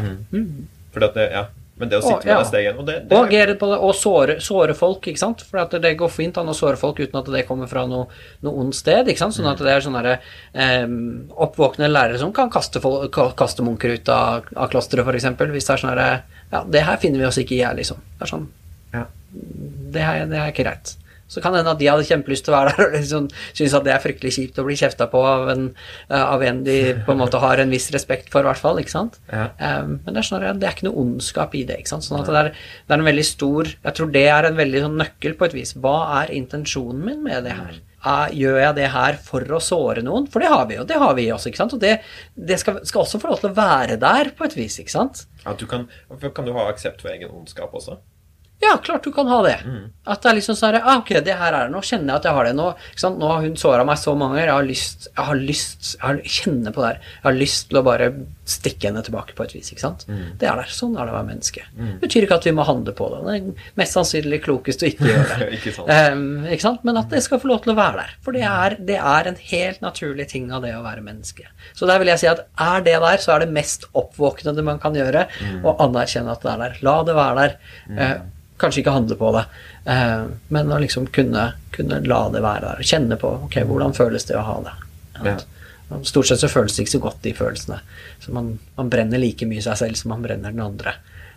Fordi 0.93 1.05
at 1.05 1.13
det, 1.13 1.31
ja, 1.31 1.45
Men 1.75 1.89
det 1.91 1.97
å 1.99 2.03
sitte 2.05 2.29
ja. 2.29 2.37
med 2.37 2.45
det 2.45 2.47
steget 2.47 2.77
og 2.79 2.85
det, 2.87 2.93
det 3.09 3.17
Og 3.17 3.25
agere 3.27 3.55
på 3.59 3.67
det, 3.67 3.77
og 3.83 3.95
såre, 3.99 4.37
såre 4.43 4.75
folk, 4.77 5.09
ikke 5.11 5.19
sant. 5.19 5.43
For 5.43 5.59
at 5.59 5.75
det 5.83 5.91
går 5.99 6.11
fint 6.13 6.37
an 6.39 6.51
å 6.51 6.55
såre 6.55 6.79
folk 6.79 7.01
uten 7.03 7.19
at 7.19 7.31
det 7.33 7.43
kommer 7.49 7.67
fra 7.67 7.83
noe, 7.89 8.07
noe 8.45 8.63
ondt 8.63 8.77
sted. 8.79 9.09
ikke 9.11 9.25
sant? 9.25 9.35
Sånn 9.35 9.49
at 9.51 9.59
det 9.59 9.73
er 9.73 9.83
sånne 9.83 10.03
der, 10.05 10.29
eh, 10.55 10.85
oppvåkne 11.47 11.91
lærere 11.91 12.21
som 12.21 12.31
kan 12.35 12.51
kaste, 12.53 12.79
folk, 12.83 13.19
kaste 13.35 13.65
munker 13.65 13.97
ut 13.97 14.11
av, 14.13 14.47
av 14.55 14.71
klosteret, 14.71 15.03
f.eks. 15.03 15.27
Hvis 15.51 15.67
det 15.67 15.75
er 15.75 15.83
sånn 15.83 15.91
her 15.91 16.05
Ja, 16.53 16.61
det 16.63 16.85
her 16.87 17.01
finner 17.01 17.19
vi 17.19 17.27
oss 17.27 17.41
ikke 17.41 17.57
i 17.57 17.63
her, 17.65 17.75
liksom. 17.75 17.99
Det 18.15 18.27
er 18.27 18.31
sånn 18.31 18.47
Ja. 18.95 19.07
det, 19.33 20.01
her, 20.01 20.25
det 20.31 20.39
er 20.39 20.53
ikke 20.53 20.63
greit. 20.69 20.95
Så 21.27 21.41
kan 21.41 21.53
det 21.53 21.63
hende 21.63 21.73
at 21.73 21.81
de 21.81 21.89
hadde 21.89 22.05
kjempelyst 22.05 22.45
til 22.45 22.53
å 22.53 22.57
være 22.59 22.73
der 22.75 22.85
og 22.85 22.95
liksom 22.99 23.29
synes 23.47 23.75
at 23.79 23.87
det 23.87 23.93
er 23.95 24.03
fryktelig 24.03 24.33
kjipt 24.35 24.59
å 24.61 24.67
bli 24.67 24.77
kjefta 24.77 25.07
på 25.11 25.23
av 25.25 25.49
en, 25.55 25.65
eh, 26.09 26.21
av 26.21 26.43
en 26.45 26.61
de 26.67 26.77
på 27.07 27.15
en 27.15 27.21
måte 27.23 27.41
har 27.41 27.61
en 27.61 27.73
viss 27.73 27.89
respekt 27.95 28.29
for, 28.33 28.45
i 28.45 28.49
hvert 28.49 28.61
fall. 28.61 28.81
ikke 28.81 28.93
sant? 28.93 29.17
Ja. 29.31 29.49
Um, 29.57 29.97
men 30.05 30.13
det 30.13 30.21
er, 30.21 30.29
snarere, 30.29 30.53
det 30.61 30.69
er 30.69 30.77
ikke 30.77 30.89
noe 30.89 31.01
ondskap 31.05 31.57
i 31.57 31.65
det. 31.67 31.81
ikke 31.81 31.95
sant? 31.95 32.05
Sånn 32.05 32.21
at 32.21 32.29
det 32.29 32.43
er, 32.43 32.53
det 32.85 32.95
er 32.95 33.01
en 33.01 33.09
veldig 33.09 33.25
stor 33.25 33.73
Jeg 33.73 33.97
tror 33.97 34.13
det 34.13 34.27
er 34.29 34.47
en 34.47 34.59
veldig 34.59 34.85
sånn 34.85 35.01
nøkkel 35.01 35.35
på 35.39 35.49
et 35.49 35.57
vis. 35.57 35.75
Hva 35.81 35.97
er 36.21 36.33
intensjonen 36.37 37.03
min 37.05 37.21
med 37.25 37.45
det 37.49 37.57
her? 37.57 37.81
er, 38.05 38.33
gjør 38.37 38.59
jeg 38.61 38.77
det 38.77 38.89
her 38.93 39.19
for 39.25 39.55
å 39.57 39.61
såre 39.63 40.03
noen? 40.05 40.27
For 40.31 40.43
det 40.43 40.51
har 40.51 40.65
vi 40.69 40.77
jo, 40.77 40.85
det 40.87 40.99
har 41.01 41.15
vi 41.17 41.27
også, 41.33 41.51
ikke 41.51 41.63
sant? 41.63 41.75
Og 41.77 41.81
det, 41.81 41.95
det 42.35 42.59
skal, 42.61 42.81
skal, 42.87 43.05
også 43.05 43.21
få 43.21 43.31
lov 43.31 43.41
til 43.41 43.51
å 43.51 43.57
være 43.57 43.97
der 44.01 44.31
på 44.37 44.47
et 44.47 44.57
vis, 44.57 44.77
ikke 44.81 44.93
sant? 44.93 45.25
Ja, 45.43 45.55
du 45.57 45.65
kan, 45.69 45.87
kan 46.25 46.47
du 46.47 46.53
ha 46.57 46.67
aksept 46.69 47.03
for 47.03 47.13
egen 47.13 47.33
ondskap 47.33 47.73
også? 47.77 47.99
Ja, 48.63 48.77
klart 48.83 49.03
du 49.03 49.11
kan 49.11 49.27
ha 49.27 49.41
det. 49.43 49.57
Mm. 49.65 49.89
At 50.07 50.23
det 50.23 50.29
er 50.29 50.37
liksom 50.37 50.55
sånn 50.57 50.77
ah, 50.79 50.99
Ok, 51.01 51.11
det 51.25 51.35
her 51.35 51.51
er 51.51 51.67
det. 51.67 51.73
Nå 51.73 51.81
kjenner 51.83 52.13
jeg 52.13 52.21
at 52.21 52.27
jeg 52.29 52.37
har 52.37 52.47
det. 52.47 52.53
Nå, 52.55 52.67
nå 53.19 53.31
har 53.31 53.43
hun 53.43 53.57
såra 53.59 53.85
meg 53.87 53.99
så 53.99 54.15
mange 54.15 54.37
ganger. 54.39 54.47
Jeg 54.47 54.55
har 54.55 54.69
lyst 54.69 55.07
Jeg 55.09 55.27
har 55.29 55.41
lyst 55.41 55.89
Jeg 55.95 56.05
har, 56.05 56.21
kjenner 56.37 56.75
på 56.75 56.83
det 56.83 56.91
her. 56.93 57.09
Jeg 57.17 57.27
har 57.27 57.39
lyst 57.41 57.67
til 57.69 57.81
å 57.81 57.85
bare 57.85 58.09
stikke 58.45 58.89
henne 58.89 59.01
tilbake 59.05 59.33
på 59.37 59.45
et 59.45 59.53
vis. 59.55 59.71
ikke 59.73 59.81
sant? 59.81 60.05
Mm. 60.09 60.35
Det 60.41 60.49
er 60.49 60.59
der. 60.61 60.69
Sånn 60.71 60.93
er 60.95 61.07
det 61.07 61.13
å 61.13 61.17
være 61.17 61.29
menneske. 61.31 61.63
Mm. 61.73 61.87
Det 61.95 62.01
betyr 62.03 62.27
ikke 62.27 62.37
at 62.37 62.45
vi 62.45 62.53
må 62.55 62.65
handle 62.67 62.93
på 62.97 63.07
det. 63.13 63.21
Det 63.25 63.35
er 63.35 63.71
mest 63.81 63.97
sannsynlig 63.97 64.41
klokest 64.45 64.85
å 64.85 64.89
ikke 64.91 65.09
gjøre 65.09 65.39
det. 65.41 65.47
ikke, 65.57 65.73
sant. 65.77 65.89
Um, 65.89 66.27
ikke 66.45 66.65
sant? 66.67 66.85
Men 66.87 67.01
at 67.01 67.09
det 67.13 67.23
skal 67.25 67.41
få 67.41 67.49
lov 67.49 67.63
til 67.65 67.73
å 67.73 67.77
være 67.79 68.03
der. 68.03 68.13
For 68.25 68.37
det 68.37 68.45
er, 68.49 68.77
det 68.91 68.99
er 69.01 69.31
en 69.31 69.41
helt 69.49 69.81
naturlig 69.85 70.29
ting 70.35 70.51
av 70.53 70.65
det 70.65 70.75
å 70.77 70.83
være 70.85 71.03
menneske. 71.05 71.49
Så 71.73 71.89
der 71.89 72.01
vil 72.03 72.13
jeg 72.13 72.21
si 72.21 72.29
at 72.29 72.45
er 72.61 72.85
det 72.85 72.95
der, 73.01 73.23
så 73.23 73.35
er 73.35 73.45
det 73.45 73.55
mest 73.55 73.89
oppvåknende 73.97 74.65
man 74.65 74.81
kan 74.83 74.97
gjøre, 74.97 75.25
mm. 75.33 75.59
å 75.65 75.77
anerkjenne 75.87 76.37
at 76.37 76.45
det 76.45 76.53
er 76.53 76.63
der. 76.67 76.79
La 76.85 76.95
det 77.07 77.17
være 77.17 77.41
der. 77.41 77.59
Uh, 77.89 78.15
kanskje 78.57 78.81
ikke 78.81 78.93
handle 78.95 79.17
på 79.19 79.31
det, 79.35 79.43
eh, 79.91 80.25
men 80.47 80.71
å 80.71 80.79
liksom 80.79 81.09
kunne, 81.15 81.49
kunne, 81.75 81.99
la 82.07 82.21
det 82.31 82.43
være 82.45 82.69
der. 82.69 82.87
Kjenne 82.87 83.17
på 83.19 83.33
ok, 83.47 83.59
hvordan 83.67 83.95
føles 83.97 84.27
det 84.29 84.37
å 84.39 84.45
ha 84.47 84.55
det. 84.63 84.75
Ja. 85.25 85.35
Stort 86.05 86.29
sett 86.29 86.41
så 86.41 86.49
føles 86.49 86.75
det 86.75 86.85
ikke 86.85 86.95
så 86.95 87.03
godt, 87.03 87.19
de 87.25 87.33
følelsene. 87.37 87.81
Så 88.23 88.33
man, 88.33 88.55
man, 88.77 88.89
brenner 88.89 89.21
like 89.21 89.45
mye 89.49 89.63
seg 89.63 89.77
selv 89.81 89.99
som 89.99 90.15
man 90.15 90.23
brenner 90.25 90.55
den 90.55 90.63
andre. 90.63 90.95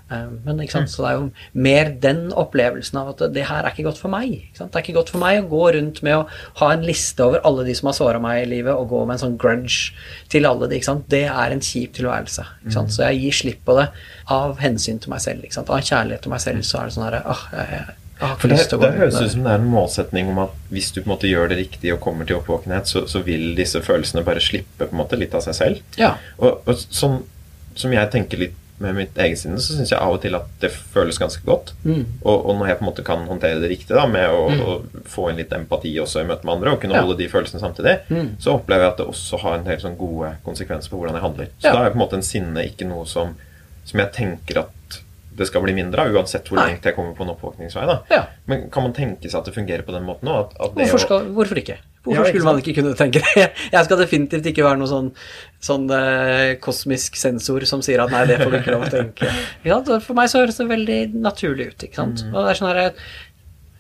Eh, 0.08 0.30
men 0.46 0.62
ikke 0.64 0.78
sant? 0.78 0.90
Så 0.92 1.04
det 1.04 1.10
er 1.10 1.18
jo 1.18 1.26
mer 1.66 1.90
den 2.00 2.22
opplevelsen 2.32 2.96
av 3.00 3.10
at 3.12 3.26
det 3.34 3.44
her 3.50 3.60
er 3.66 3.74
ikke 3.74 3.84
godt 3.90 4.00
for 4.00 4.12
meg. 4.12 4.30
Ikke 4.38 4.62
sant? 4.62 4.72
Det 4.72 4.80
er 4.80 4.86
ikke 4.86 4.96
godt 4.96 5.12
for 5.12 5.22
meg 5.22 5.42
å 5.42 5.50
gå 5.50 5.62
rundt 5.76 6.00
med 6.06 6.16
å 6.16 6.24
ha 6.62 6.70
en 6.72 6.86
liste 6.88 7.26
over 7.26 7.44
alle 7.48 7.68
de 7.68 7.76
som 7.76 7.90
har 7.90 7.98
såra 8.00 8.24
meg 8.24 8.46
i 8.46 8.50
livet, 8.54 8.72
og 8.72 8.88
gå 8.94 9.04
med 9.04 9.18
en 9.18 9.24
sånn 9.26 9.38
grudge 9.40 9.92
til 10.32 10.48
alle 10.48 10.70
de. 10.70 10.80
Ikke 10.80 10.90
sant? 10.90 11.06
Det 11.12 11.26
er 11.28 11.54
en 11.54 11.64
kjip 11.64 11.96
tilværelse. 12.00 12.48
Ikke 12.62 12.76
sant? 12.80 12.96
Så 12.96 13.04
jeg 13.04 13.22
gir 13.26 13.40
slipp 13.42 13.64
på 13.68 13.76
det 13.78 13.90
av 14.32 14.56
hensyn 14.64 15.00
til 15.02 15.12
meg 15.12 15.24
selv. 15.24 15.44
Ikke 15.44 15.60
sant? 15.60 15.72
Av 15.76 15.84
kjærlighet 15.84 16.24
til 16.24 16.32
meg 16.32 16.44
selv 16.46 16.64
så 16.64 16.80
er 16.80 16.88
det 16.88 16.96
sånn 16.96 17.08
herre 17.10 17.24
ah, 17.28 17.48
jeg, 17.52 17.98
for 18.18 18.50
det, 18.50 18.58
det 18.82 18.92
høres 18.98 19.18
ut 19.20 19.32
som 19.32 19.44
det 19.46 19.52
er 19.52 19.60
en 19.60 19.68
målsetning 19.70 20.30
om 20.32 20.40
at 20.42 20.54
hvis 20.74 20.90
du 20.90 21.00
på 21.00 21.06
en 21.06 21.14
måte 21.14 21.30
gjør 21.30 21.52
det 21.52 21.60
riktig 21.60 21.92
og 21.94 22.00
kommer 22.02 22.26
til 22.26 22.40
oppvåkenhet, 22.40 22.90
så, 22.90 23.04
så 23.10 23.22
vil 23.26 23.52
disse 23.58 23.82
følelsene 23.84 24.24
bare 24.26 24.42
slippe 24.42 24.86
på 24.88 24.94
en 24.94 25.02
måte 25.02 25.18
litt 25.20 25.36
av 25.38 25.44
seg 25.46 25.58
selv. 25.58 25.84
Ja. 26.00 26.16
Og, 26.38 26.64
og 26.66 26.80
som, 26.82 27.20
som 27.78 27.94
jeg 27.94 28.10
tenker 28.14 28.42
litt 28.42 28.56
med 28.78 28.94
mitt 28.94 29.18
eget 29.18 29.40
sinne, 29.40 29.58
så 29.58 29.74
syns 29.74 29.90
jeg 29.90 29.98
av 29.98 30.14
og 30.14 30.20
til 30.22 30.36
at 30.38 30.46
det 30.62 30.70
føles 30.70 31.18
ganske 31.18 31.42
godt. 31.46 31.72
Mm. 31.82 32.04
Og, 32.22 32.36
og, 32.36 32.52
når 32.60 32.70
jeg 32.70 32.78
på 32.78 32.84
en 32.84 32.88
måte 32.88 33.04
kan 33.06 33.24
håndtere 33.26 33.58
det 33.62 33.70
riktig 33.72 33.96
da, 33.96 34.04
med 34.10 34.30
å, 34.30 34.44
mm. 34.52 34.62
å 34.62 35.02
få 35.10 35.28
inn 35.30 35.40
litt 35.40 35.54
empati 35.56 35.96
også 35.98 36.22
i 36.22 36.28
møte 36.28 36.46
med 36.46 36.54
andre, 36.54 36.74
og 36.74 36.82
kunne 36.84 36.94
ja. 36.94 37.02
holde 37.02 37.18
de 37.18 37.28
følelsene 37.32 37.62
samtidig, 37.62 37.96
mm. 38.06 38.30
så 38.44 38.54
opplever 38.54 38.86
jeg 38.86 38.94
at 38.94 39.02
det 39.02 39.08
også 39.10 39.42
har 39.42 39.58
en 39.58 39.66
del 39.66 39.82
sånn 39.82 39.98
gode 39.98 40.30
konsekvenser 40.46 40.94
på 40.94 41.00
hvordan 41.00 41.18
jeg 41.18 41.26
handler. 41.26 41.50
Så 41.56 41.70
ja. 41.70 41.74
da 41.74 41.82
er 41.82 41.94
på 41.94 41.98
en 41.98 42.04
måte 42.04 42.20
en 42.20 42.28
sinne 42.28 42.66
ikke 42.70 42.86
noe 42.90 43.06
som, 43.10 43.34
som 43.88 44.04
jeg 44.04 44.14
tenker 44.14 44.62
at 44.62 44.77
det 45.38 45.46
skal 45.48 45.62
bli 45.64 45.74
mindre 45.76 46.04
av, 46.04 46.16
uansett 46.16 46.48
hvor 46.50 46.60
langt 46.60 46.84
jeg 46.84 46.96
kommer 46.96 47.14
på 47.16 47.24
en 47.24 47.32
oppvåkningsvei. 47.34 47.84
da. 47.88 47.98
Ja. 48.12 48.24
Men 48.50 48.66
kan 48.74 48.86
man 48.88 48.96
tenke 48.96 49.30
seg 49.30 49.40
at 49.40 49.50
det 49.50 49.54
fungerer 49.56 49.86
på 49.86 49.94
den 49.94 50.06
måten 50.08 50.30
òg? 50.32 50.56
Hvorfor, 50.58 51.02
skal, 51.04 51.30
hvorfor 51.36 51.60
ikke? 51.62 51.78
Hvorfor 52.08 52.24
ja, 52.24 52.32
skulle 52.32 52.46
man 52.46 52.60
ikke 52.62 52.74
kunne 52.78 52.94
tenke 52.98 53.22
det? 53.24 53.46
Jeg 53.74 53.86
skal 53.88 54.00
definitivt 54.00 54.46
ikke 54.50 54.64
være 54.64 54.80
noen 54.80 54.90
sånn, 54.90 55.10
sånn 55.64 55.88
eh, 55.94 56.54
kosmisk 56.62 57.18
sensor 57.20 57.66
som 57.68 57.82
sier 57.84 58.02
at 58.04 58.14
nei, 58.14 58.24
det 58.30 58.38
får 58.42 58.54
du 58.54 58.58
ikke 58.60 58.76
lov 58.76 58.86
å 58.86 58.92
tenke. 58.92 59.32
Ja, 59.68 59.80
for 59.84 60.16
meg 60.16 60.30
så 60.32 60.42
høres 60.42 60.60
det 60.60 60.68
veldig 60.70 61.00
naturlig 61.18 61.72
ut. 61.72 61.84
ikke 61.88 62.00
sant? 62.00 62.24
Mm. 62.24 62.32
Og 62.34 62.40
det 62.42 62.52
er 62.52 62.60
sånn 62.60 62.70
her, 62.72 62.82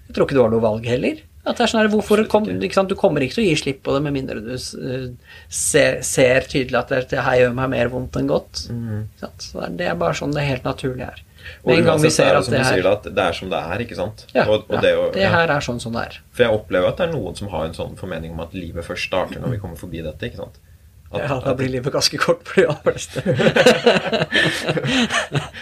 Jeg 0.08 0.16
tror 0.16 0.28
ikke 0.28 0.38
du 0.38 0.44
har 0.44 0.52
noe 0.52 0.64
valg 0.64 0.88
heller. 0.88 1.24
At 1.48 1.56
det 1.56 1.64
er 1.64 1.70
sånn 1.72 1.80
her, 1.80 1.90
hvorfor 1.92 2.22
kom, 2.28 2.48
Du 2.48 2.96
kommer 2.98 3.24
ikke 3.24 3.38
til 3.38 3.46
å 3.46 3.48
gi 3.48 3.60
slipp 3.62 3.80
på 3.86 3.94
det 3.94 4.02
med 4.04 4.16
mindre 4.16 4.42
du 4.44 4.52
uh, 4.52 5.06
ser, 5.48 6.02
ser, 6.04 6.48
tydelig 6.50 6.82
at 6.82 6.92
det, 6.92 7.04
det, 7.14 7.22
her 7.24 7.38
gjør 7.42 7.56
meg 7.56 7.72
mer 7.72 7.92
vondt 7.92 8.18
enn 8.20 8.28
godt. 8.28 8.66
Mm. 8.74 9.06
Så 9.40 9.70
det 9.78 9.88
er 9.88 9.96
bare 10.00 10.18
sånn 10.18 10.34
det 10.36 10.44
helt 10.48 10.68
naturlig 10.68 11.06
er. 11.08 11.24
Med 11.64 11.80
en 11.80 11.90
gang 11.90 12.02
vi 12.02 12.10
ser 12.14 12.38
at 12.38 12.48
det 12.50 12.60
er, 12.60 12.88
at 12.90 13.08
det 13.08 13.24
er 13.24 13.36
som 13.36 13.50
det 13.52 13.58
er, 13.58 13.84
ikke 13.84 13.98
sant? 13.98 14.24
Ja, 14.34 14.46
og, 14.46 14.66
og 14.68 14.78
ja 14.78 14.82
det, 14.84 14.94
og, 14.98 15.10
det, 15.16 15.26
her 15.32 15.52
er 15.56 15.64
sånn 15.64 15.80
som 15.82 15.96
det 15.96 16.06
er. 16.10 16.20
For 16.36 16.46
jeg 16.46 16.60
opplever 16.60 16.92
at 16.92 17.00
det 17.00 17.08
er 17.08 17.14
noen 17.16 17.38
som 17.38 17.50
har 17.52 17.68
en 17.68 17.76
sånn 17.76 17.98
formening 18.00 18.34
om 18.36 18.42
at 18.44 18.56
livet 18.56 18.86
først 18.86 19.10
starter 19.10 19.42
når 19.42 19.56
vi 19.56 19.60
kommer 19.62 19.80
forbi 19.80 20.04
dette. 20.04 20.30
ikke 20.30 20.42
sant? 20.42 20.60
At, 21.08 21.22
ja, 21.24 21.38
da 21.40 21.54
blir 21.56 21.70
livet 21.72 21.88
ganske 21.92 22.18
kort 22.20 22.42
for 22.44 22.60
de 22.60 22.66
aller 22.68 22.82
fleste. 22.84 23.22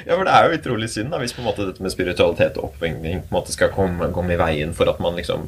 ja, 0.09 0.17
for 0.17 0.25
det 0.27 0.33
er 0.35 0.49
jo 0.49 0.57
utrolig 0.57 0.89
synd 0.91 1.15
da, 1.15 1.21
hvis 1.23 1.35
på 1.37 1.45
en 1.45 1.47
måte 1.47 1.69
dette 1.69 1.85
med 1.85 1.93
spiritualitet 1.95 2.59
og 2.59 2.73
oppvingning 2.73 3.21
på 3.23 3.31
en 3.31 3.37
måte 3.37 3.55
skal 3.55 3.71
komme, 3.75 4.09
komme, 4.15 4.35
i 4.35 4.41
veien 4.41 4.75
for 4.75 4.91
at 4.91 4.99
man 5.03 5.15
liksom 5.15 5.47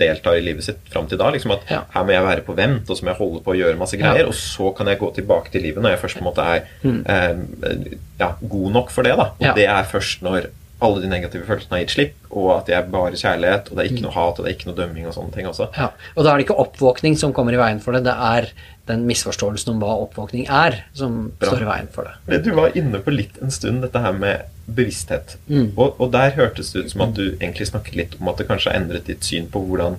deltar 0.00 0.38
i 0.38 0.46
livet 0.46 0.64
sitt 0.64 0.80
fram 0.88 1.06
til 1.10 1.20
da. 1.20 1.28
liksom 1.34 1.52
At 1.52 1.68
ja. 1.68 1.82
her 1.92 2.08
må 2.08 2.16
jeg 2.16 2.28
være 2.30 2.46
på 2.48 2.56
vent, 2.56 2.88
og 2.88 2.96
så 2.96 3.04
må 3.04 3.12
jeg 3.12 3.20
holde 3.20 3.44
på 3.44 3.52
å 3.52 3.60
gjøre 3.60 3.82
masse 3.82 4.00
greier, 4.00 4.24
ja. 4.24 4.32
og 4.32 4.36
så 4.40 4.72
kan 4.78 4.88
jeg 4.88 5.02
gå 5.04 5.12
tilbake 5.20 5.52
til 5.52 5.68
livet 5.68 5.84
når 5.84 5.96
jeg 5.96 6.02
først 6.06 6.20
på 6.20 6.24
en 6.24 6.30
måte 6.30 6.48
er 6.54 6.60
mm. 6.80 7.00
eh, 7.12 7.36
ja, 8.22 8.30
god 8.40 8.68
nok 8.80 8.88
for 8.94 9.04
det. 9.04 9.14
da 9.20 9.26
Og 9.36 9.60
det 9.60 9.68
er 9.68 9.92
først 9.92 10.24
når 10.24 10.48
alle 10.84 11.00
de 11.00 11.08
negative 11.08 11.46
følelsene 11.48 11.72
har 11.72 11.82
gitt 11.84 11.94
slipp, 11.94 12.16
og 12.28 12.50
at 12.58 12.66
det 12.68 12.74
er 12.76 12.88
bare 12.92 13.16
kjærlighet, 13.16 13.70
og 13.70 13.78
det 13.78 13.82
er 13.82 13.90
ikke 13.90 14.02
mm. 14.02 14.06
noe 14.06 14.16
hat, 14.16 14.38
og 14.38 14.44
det 14.44 14.50
er 14.50 14.56
ikke 14.58 14.68
noe 14.68 14.78
dømming 14.78 15.06
og 15.08 15.14
sånne 15.16 15.32
ting 15.32 15.46
også. 15.48 15.68
Ja, 15.76 15.86
Og 16.14 16.24
da 16.24 16.32
er 16.32 16.36
det 16.36 16.46
ikke 16.46 16.58
oppvåkning 16.66 17.16
som 17.16 17.32
kommer 17.36 17.56
i 17.56 17.60
veien 17.60 17.80
for 17.80 17.96
det, 17.96 18.02
det 18.04 18.12
er 18.12 18.50
den 18.90 19.06
misforståelsen 19.08 19.72
om 19.72 19.80
hva 19.82 19.94
oppvåkning 20.04 20.50
er, 20.52 20.82
som 20.96 21.30
Bra. 21.40 21.48
står 21.48 21.64
i 21.64 21.70
veien 21.70 21.88
for 21.94 22.10
det. 22.10 22.42
Du 22.44 22.52
var 22.58 22.76
inne 22.76 23.00
på 23.02 23.14
litt 23.14 23.40
en 23.42 23.54
stund 23.54 23.86
dette 23.86 24.02
her 24.04 24.12
med 24.16 24.44
bevissthet, 24.66 25.38
mm. 25.48 25.72
og, 25.78 25.96
og, 25.96 26.10
der 26.12 26.36
hørtes 26.36 26.74
det 26.74 26.84
ut 26.84 26.92
som 26.92 27.06
at 27.06 27.16
du 27.16 27.24
egentlig 27.30 27.70
snakket 27.70 27.96
litt 27.96 28.20
om 28.20 28.28
at 28.28 28.42
det 28.42 28.48
kanskje 28.50 28.72
har 28.72 28.82
endret 28.82 29.08
ditt 29.08 29.24
syn 29.24 29.48
på 29.50 29.62
hvordan 29.64 29.96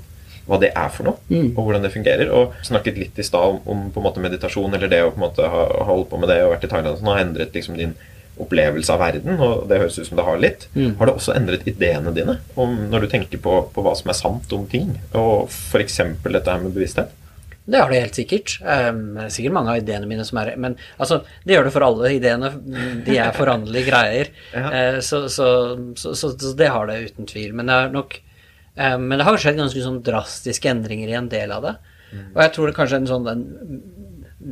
hva 0.48 0.60
det 0.62 0.70
er 0.80 0.92
for 0.94 1.10
noe, 1.10 1.20
mm. 1.28 1.50
og 1.58 1.66
hvordan 1.66 1.84
det 1.84 1.92
fungerer. 1.92 2.30
Og 2.32 2.54
snakket 2.64 3.00
litt 3.02 3.18
i 3.20 3.26
stad 3.26 3.58
om, 3.58 3.58
om, 3.68 3.88
på 3.92 4.00
en 4.00 4.06
måte 4.06 4.24
meditasjon, 4.24 4.78
eller 4.78 4.92
det 4.92 5.02
å 5.04 5.10
på 5.12 5.20
en 5.20 5.26
måte 5.26 5.50
ha, 5.52 5.64
ha 5.74 5.88
holdt 5.90 6.08
på 6.14 6.22
med 6.22 6.32
det 6.32 6.38
og 6.46 6.54
vært 6.54 6.64
i 6.64 6.70
Thailand, 6.72 7.00
som 7.02 7.10
har 7.12 7.20
endret 7.24 7.58
liksom 7.58 7.76
din 7.80 7.98
opplevelse 8.44 8.94
av 8.94 9.02
verden, 9.02 9.40
og 9.42 9.68
det 9.70 9.80
høres 9.82 10.00
ut 10.00 10.08
som 10.10 10.20
det 10.20 10.26
har 10.28 10.42
litt. 10.42 10.68
Mm. 10.76 10.98
Har 11.00 11.10
det 11.10 11.16
også 11.18 11.36
endret 11.38 11.68
ideene 11.70 12.14
dine 12.16 12.38
om 12.60 12.76
når 12.92 13.06
du 13.06 13.14
tenker 13.14 13.42
på, 13.44 13.60
på 13.74 13.86
hva 13.86 13.96
som 13.98 14.12
er 14.12 14.18
sant 14.18 14.54
om 14.56 14.68
ting? 14.70 14.94
Og 15.18 15.48
f.eks. 15.50 16.02
dette 16.28 16.52
her 16.52 16.64
med 16.64 16.76
bevissthet? 16.76 17.14
Det 17.68 17.82
har 17.82 17.92
det 17.92 18.00
helt 18.00 18.16
sikkert. 18.16 18.54
Um, 18.64 19.18
sikkert 19.28 19.56
mange 19.58 19.74
av 19.74 19.82
ideene 19.82 20.08
mine 20.08 20.24
som 20.24 20.40
er 20.40 20.54
Men 20.56 20.78
altså, 20.96 21.20
det 21.44 21.58
gjør 21.58 21.68
det 21.68 21.74
for 21.76 21.84
alle 21.84 22.14
ideene. 22.16 22.54
De 23.04 23.18
er 23.20 23.36
foranderlige 23.36 23.90
greier. 23.90 24.32
ja. 24.56 24.70
uh, 24.72 25.00
så, 25.04 25.26
så, 25.28 25.50
så, 26.00 26.16
så, 26.16 26.54
det 26.56 26.72
har 26.72 26.88
det 26.88 27.02
uten 27.10 27.28
tvil. 27.28 27.52
Men 27.60 27.68
det, 27.68 27.82
nok, 27.92 28.16
uh, 28.80 28.96
men 29.02 29.18
det 29.18 29.28
har 29.28 29.42
skjedd 29.44 29.60
ganske 29.60 29.84
sånn 29.84 30.00
drastiske 30.08 30.72
endringer 30.72 31.12
i 31.12 31.20
en 31.20 31.28
del 31.34 31.52
av 31.52 31.68
det. 31.68 31.76
Mm. 32.08 32.24
Og 32.30 32.42
jeg 32.46 32.54
tror 32.56 32.70
det 32.70 32.78
kanskje 32.78 33.02
en 33.02 33.10
sånn 33.10 33.28
en 33.34 33.44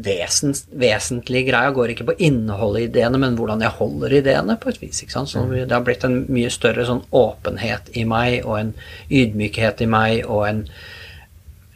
vesens, 0.04 0.66
vesentlige 0.76 1.50
greia 1.50 1.72
går 1.76 1.94
ikke 1.94 2.08
på 2.10 2.18
innholdet 2.28 2.82
i 2.82 2.88
ideene, 2.90 3.20
men 3.22 3.38
hvordan 3.40 3.64
jeg 3.64 3.78
holder 3.78 4.18
ideene, 4.20 4.58
på 4.60 4.72
et 4.72 4.82
vis. 4.82 5.02
ikke 5.04 5.16
sant? 5.16 5.32
Så 5.32 5.46
mm. 5.46 5.56
det 5.64 5.72
har 5.72 5.86
blitt 5.86 6.04
en 6.08 6.24
mye 6.28 6.52
større 6.54 6.86
sånn 6.88 7.04
åpenhet 7.16 7.92
i 7.96 8.06
meg, 8.10 8.42
og 8.44 8.60
en 8.60 8.76
ydmykhet 9.10 9.86
i 9.86 9.90
meg, 9.90 10.26
og 10.28 10.46
en 10.50 10.64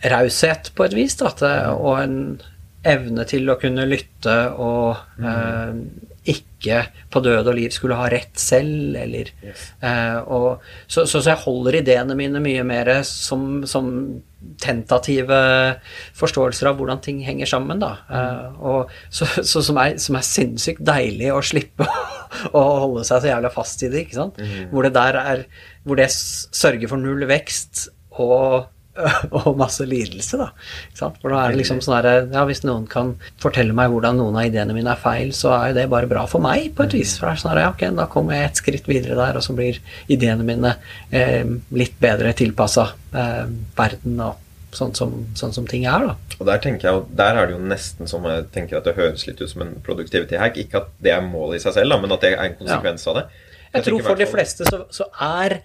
raushet, 0.10 0.72
på 0.76 0.88
et 0.88 0.96
vis, 0.98 1.16
da, 1.20 1.32
mm. 1.32 1.80
og 1.80 1.96
en 2.04 2.20
evne 2.88 3.26
til 3.28 3.50
å 3.52 3.58
kunne 3.60 3.84
lytte 3.90 4.36
og 4.56 5.00
mm. 5.20 5.26
eh, 5.28 6.06
ikke 6.32 6.84
på 7.12 7.22
død 7.24 7.50
og 7.52 7.58
liv 7.58 7.74
skulle 7.76 7.98
ha 8.00 8.08
rett 8.12 8.40
selv, 8.40 8.96
eller 9.00 9.32
yes. 9.44 9.66
eh, 9.84 10.18
og, 10.24 10.64
så, 10.86 11.06
så, 11.06 11.20
så, 11.20 11.26
jeg 11.32 11.44
holder 11.44 11.80
ideene 11.82 12.16
mine 12.20 12.41
mye 12.44 12.64
mer 12.68 12.91
som, 13.08 13.66
som 13.68 13.90
tentative 14.60 15.40
forståelser 16.18 16.70
av 16.70 16.80
hvordan 16.80 17.02
ting 17.03 17.20
henger 17.26 17.49
sammen. 17.49 17.82
Da. 17.82 17.91
Mm. 18.07 18.16
Uh, 18.16 18.64
og, 18.72 18.94
så, 19.11 19.28
så 19.44 19.64
som, 19.66 19.80
er, 19.82 19.98
som, 20.02 20.18
er, 20.20 20.26
sinnssykt 20.26 20.84
deilig 20.86 21.32
å 21.36 21.44
slippe 21.44 21.88
å 22.57 22.64
holde 22.86 23.06
seg 23.07 23.24
så 23.24 23.32
jævla 23.34 23.53
fast 23.53 23.84
i 23.86 23.91
det. 23.91 24.06
ikke 24.06 24.20
sant? 24.22 24.40
Mm. 24.40 24.72
Hvor 24.74 24.88
det 24.88 24.95
der 24.98 25.22
er 25.22 25.45
Hvor 25.84 25.99
det 25.99 26.10
sørger 26.11 26.91
for 26.91 27.02
null 27.02 27.26
vekst 27.30 27.88
og 28.20 28.70
og 29.38 29.53
masse 29.59 29.85
lidelse, 29.88 30.39
da. 30.39 30.49
For 30.97 31.31
da 31.31 31.43
er 31.43 31.53
det 31.53 31.61
liksom 31.61 31.81
sånn 31.84 31.97
herre 31.99 32.15
Ja, 32.34 32.43
hvis 32.49 32.63
noen 32.65 32.88
kan 32.89 33.13
fortelle 33.41 33.76
meg 33.76 33.93
hvordan 33.93 34.19
noen 34.19 34.38
av 34.39 34.49
ideene 34.49 34.76
mine 34.76 34.93
er 34.93 35.01
feil, 35.01 35.31
så 35.35 35.53
er 35.55 35.71
jo 35.71 35.80
det 35.80 35.88
bare 35.91 36.09
bra 36.09 36.26
for 36.30 36.43
meg, 36.43 36.71
på 36.76 36.85
et 36.85 36.97
vis. 36.99 37.15
For 37.19 37.30
det 37.30 37.38
er 37.38 37.43
sånn 37.43 37.53
herre 37.53 37.65
Ja, 37.67 37.71
ok, 37.76 37.85
da 37.99 38.09
kommer 38.11 38.38
jeg 38.38 38.49
et 38.49 38.61
skritt 38.61 38.89
videre 38.89 39.17
der, 39.19 39.39
og 39.39 39.45
så 39.45 39.55
blir 39.57 39.80
ideene 40.11 40.45
mine 40.47 40.76
eh, 41.15 41.47
litt 41.76 41.97
bedre 42.01 42.35
tilpassa 42.38 42.91
eh, 43.13 43.43
verden 43.77 44.21
og 44.26 44.45
sånn 44.76 44.93
som, 44.93 45.13
sånn 45.38 45.53
som, 45.55 45.67
ting 45.69 45.85
er, 45.89 46.05
da. 46.11 46.35
Og 46.38 46.47
der 46.47 46.59
tenker 46.61 46.89
jeg, 46.89 47.05
der 47.17 47.38
er 47.38 47.49
det 47.49 47.55
jo 47.57 47.69
nesten 47.71 48.09
som 48.09 48.26
jeg 48.30 48.47
tenker 48.53 48.80
at 48.80 48.88
det 48.88 48.97
høres 48.99 49.26
litt 49.27 49.41
ut 49.41 49.49
som 49.49 49.63
en 49.65 49.76
productivity 49.85 50.38
hack. 50.39 50.59
Ikke 50.61 50.84
at 50.84 50.91
det 51.01 51.15
er 51.15 51.23
målet 51.26 51.59
i 51.59 51.63
seg 51.63 51.80
selv, 51.80 51.95
da, 51.95 52.01
men 52.03 52.13
at 52.13 52.26
det 52.26 52.35
er 52.35 52.43
en 52.45 52.59
konsekvens 52.59 53.05
ja. 53.05 53.13
av 53.13 53.19
det. 53.19 53.26
Jeg, 53.69 53.71
jeg 53.73 53.88
tror 53.88 54.05
for 54.05 54.19
de 54.21 54.27
fleste 54.30 54.65
så, 54.69 54.84
så 54.93 55.09
er 55.26 55.59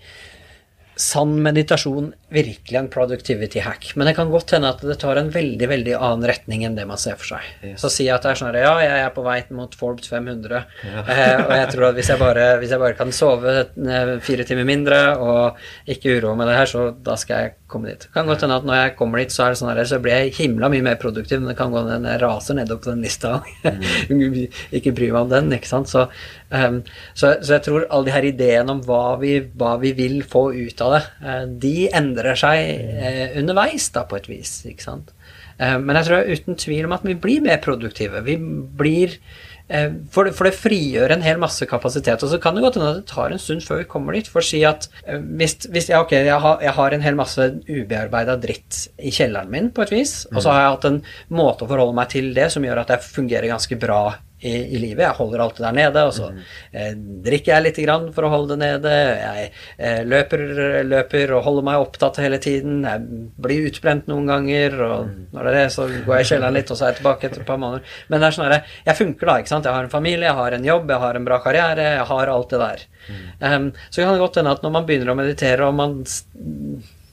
sann 1.01 1.37
meditasjon 1.43 2.13
virkelig 2.35 2.79
en 2.79 2.91
productivity 2.91 3.63
hack? 3.65 3.93
Men 3.95 4.09
det 4.09 4.15
kan 4.19 4.31
godt 4.33 4.55
hende 4.57 4.71
at 4.75 4.83
det 4.85 4.97
tar 5.03 5.21
en 5.21 5.31
veldig 5.35 5.69
veldig 5.71 5.97
annen 5.99 6.27
retning 6.31 6.65
enn 6.67 6.79
det 6.79 6.87
man 6.89 7.01
ser 7.01 7.19
for 7.21 7.35
seg. 7.35 7.49
Yes. 7.63 7.83
Så 7.83 7.93
jeg 8.05 8.15
at 8.15 8.27
det 8.27 8.33
er 8.33 8.41
sånn 8.41 8.59
ja, 8.59 8.75
jeg 8.85 9.03
er 9.07 9.13
på 9.15 9.25
vei 9.27 9.39
mot 9.55 9.75
Forbes 9.79 10.11
500, 10.13 10.65
eh, 10.85 11.43
og 11.45 11.55
jeg 11.59 11.69
tror 11.75 11.89
at 11.91 11.99
hvis 11.99 12.13
jeg 12.13 12.23
bare, 12.23 12.49
hvis 12.63 12.75
jeg 12.75 12.83
bare 12.83 12.99
kan 12.99 13.13
sove 13.15 13.59
eh, 13.65 14.15
fire 14.25 14.47
timer 14.49 14.69
mindre 14.69 15.03
og 15.19 15.61
ikke 15.91 16.19
uroe 16.19 16.39
med 16.39 16.51
det 16.51 16.59
her, 16.61 16.71
så 16.71 16.89
da 17.05 17.19
skal 17.21 17.45
jeg 17.45 17.55
komme 17.75 17.91
dit. 17.91 18.07
Det 18.07 18.13
kan 18.15 18.29
godt 18.29 18.45
hende 18.45 18.57
at 18.61 18.67
når 18.69 18.79
jeg 18.79 18.95
kommer 18.99 19.21
dit, 19.21 19.35
så 19.35 19.45
er 19.45 19.55
det 19.55 19.59
sånn 19.61 19.71
her, 19.73 19.83
så 19.89 19.99
blir 20.03 20.15
jeg 20.15 20.35
himla 20.39 20.71
mye 20.73 20.85
mer 20.85 20.99
produktiv, 21.01 21.41
men 21.41 21.51
det 21.51 21.59
kan 21.59 21.73
gå 21.75 21.83
hende 21.89 22.13
jeg 22.13 22.23
raser 22.23 22.59
nedover 22.59 22.85
på 22.85 22.93
den 22.93 23.03
lista. 23.05 23.41
ikke 24.79 24.95
bry 24.95 25.11
meg 25.11 25.21
om 25.25 25.33
den, 25.33 25.51
ikke 25.57 25.71
sant. 25.71 25.91
Så, 25.91 26.07
um, 26.55 26.81
så, 27.13 27.35
så, 27.41 27.57
jeg 27.57 27.65
tror 27.67 27.87
alle 27.89 28.09
de 28.09 28.15
her 28.15 28.29
ideene 28.29 28.77
om 28.77 28.83
hva 28.87 29.17
vi, 29.23 29.37
hva 29.59 29.75
vi 29.83 29.95
vil 29.97 30.21
få 30.29 30.47
ut 30.55 30.84
av 30.84 30.84
det, 30.95 31.01
uh, 31.25 31.47
de 31.65 31.75
endrer 31.95 32.39
seg 32.39 32.93
uh, 32.99 33.41
underveis, 33.41 33.89
da, 33.95 34.05
på 34.09 34.19
et 34.21 34.29
vis, 34.31 34.61
ikke 34.69 34.87
sant. 34.87 35.11
Uh, 35.57 35.79
men 35.81 35.99
jeg 35.99 36.11
tror 36.11 36.31
uten 36.31 36.61
tvil 36.61 36.87
om 36.89 36.95
at 36.97 37.07
vi 37.07 37.17
blir 37.19 37.45
mer 37.45 37.61
produktive. 37.65 38.25
Vi 38.27 38.39
blir 38.39 39.19
for 40.13 40.29
det, 40.29 40.51
frigjør 40.61 41.15
en 41.15 41.23
hel 41.25 41.39
masse 41.41 41.65
kapasitet. 41.65 42.21
Og 42.21 42.29
så 42.29 42.37
kan 42.37 42.53
det 42.53 42.61
godt 42.61 42.75
hende 42.77 42.91
at 42.91 42.99
det 42.99 43.07
tar 43.09 43.33
en 43.33 43.41
stund 43.41 43.63
før 43.65 43.79
vi 43.81 43.87
kommer 43.89 44.13
dit. 44.13 44.27
For 44.29 44.43
å 44.43 44.45
si 44.45 44.59
at 44.69 44.91
hvis, 45.09 45.55
hvis 45.73 45.89
ja, 45.89 46.03
okay, 46.05 46.27
jeg, 46.27 46.37
har, 46.37 46.59
jeg, 46.61 46.75
har, 46.77 46.93
en 46.93 47.07
hel 47.07 47.17
masse 47.17 47.47
ubearbeida 47.65 48.37
dritt 48.43 48.83
i 49.01 49.09
kjelleren 49.09 49.49
min, 49.49 49.71
på 49.73 49.87
et 49.87 49.95
vis, 49.95 50.13
og 50.35 50.43
så 50.45 50.53
har 50.53 50.61
jeg 50.61 50.75
hatt 50.75 50.87
en 50.91 51.01
måte 51.41 51.65
å 51.65 51.71
forholde 51.71 51.97
meg 51.97 52.13
til 52.13 52.29
det 52.37 52.51
som 52.53 52.69
gjør 52.69 52.83
at 52.83 52.93
jeg 52.93 53.07
fungerer 53.07 53.55
ganske 53.55 53.81
bra 53.81 54.03
i, 54.45 54.55
i, 54.77 54.79
livet. 54.81 55.03
Jeg 55.07 55.17
holder 55.19 55.43
alt 55.45 55.59
det 55.59 55.65
der 55.65 55.77
nede, 55.77 56.05
og 56.05 56.15
så 56.17 56.29
mm. 56.33 56.41
eh, 56.73 56.91
drikker 57.25 57.55
jeg 57.55 57.65
litt 57.65 57.81
grann 57.85 58.07
for 58.15 58.27
å 58.27 58.33
holde 58.33 58.55
det 58.55 58.61
nede. 58.63 58.93
Jeg 59.21 59.51
eh, 59.79 60.01
løper, 60.07 60.45
løper, 60.87 61.35
og 61.39 61.47
holder 61.49 61.67
meg 61.71 61.85
opptatt 61.85 62.21
hele 62.23 62.41
tiden. 62.43 62.83
Jeg 62.85 63.29
blir 63.47 63.69
utbrent 63.71 64.11
noen 64.11 64.29
ganger, 64.31 64.77
og 64.87 64.97
mm. 65.09 65.23
når 65.35 65.49
det 65.49 65.53
er 65.55 65.61
det, 65.61 65.67
så 65.77 65.89
går 65.95 66.17
jeg 66.19 66.27
i 66.27 66.31
kjelleren 66.33 66.59
litt, 66.59 66.73
og 66.73 66.81
så 66.81 66.87
er 66.87 66.93
jeg 66.93 67.01
tilbake 67.01 67.31
etter 67.31 67.45
et 67.45 67.49
par 67.49 67.63
måneder. 67.63 67.95
Men 68.11 68.21
det 68.21 68.29
er 68.29 68.39
sånn 68.39 68.51
at 68.51 68.75
jeg 68.91 69.01
funker 69.01 69.31
da, 69.31 69.39
ikke 69.41 69.55
sant. 69.55 69.71
Jeg 69.71 69.79
har 69.79 69.89
en 69.89 69.95
familie, 69.95 70.29
jeg 70.29 70.41
har 70.41 70.59
en 70.59 70.69
jobb, 70.73 70.93
jeg 70.93 71.05
har 71.07 71.21
en 71.21 71.31
bra 71.31 71.41
karriere, 71.45 71.89
jeg 71.99 72.11
har 72.11 72.35
alt 72.35 72.53
det 72.53 72.61
der. 72.65 72.85
Um, 73.41 73.71
så 73.91 74.03
kan 74.03 74.15
det 74.15 74.23
godt 74.23 74.39
hende 74.41 74.53
at 74.55 74.65
når 74.65 74.77
man 74.77 74.87
begynner 74.89 75.13
å 75.13 75.19
meditere, 75.19 75.69
og 75.69 75.77
man 75.77 75.99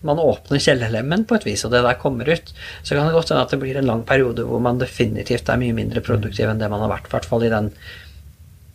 man 0.07 0.21
åpner 0.21 0.61
kjellerlemmen 0.61 1.25
på 1.29 1.37
et 1.37 1.45
vis, 1.45 1.65
og 1.65 1.73
det 1.73 1.83
der 1.85 1.99
kommer 2.01 2.29
ut, 2.29 2.53
så 2.81 2.95
kan 2.95 3.07
det 3.07 3.15
godt 3.15 3.33
hende 3.33 3.45
at 3.45 3.53
det 3.53 3.61
blir 3.61 3.77
en 3.79 3.89
lang 3.89 4.05
periode 4.07 4.45
hvor 4.47 4.61
man 4.63 4.81
definitivt 4.81 5.49
er 5.49 5.61
mye 5.61 5.75
mindre 5.77 6.03
produktiv 6.05 6.49
enn 6.49 6.61
det 6.61 6.71
man 6.71 6.81
har 6.85 6.95
vært, 6.95 7.09
i 7.09 7.13
hvert 7.15 7.29
fall 7.29 7.45
i 7.45 7.51
den, 7.53 7.69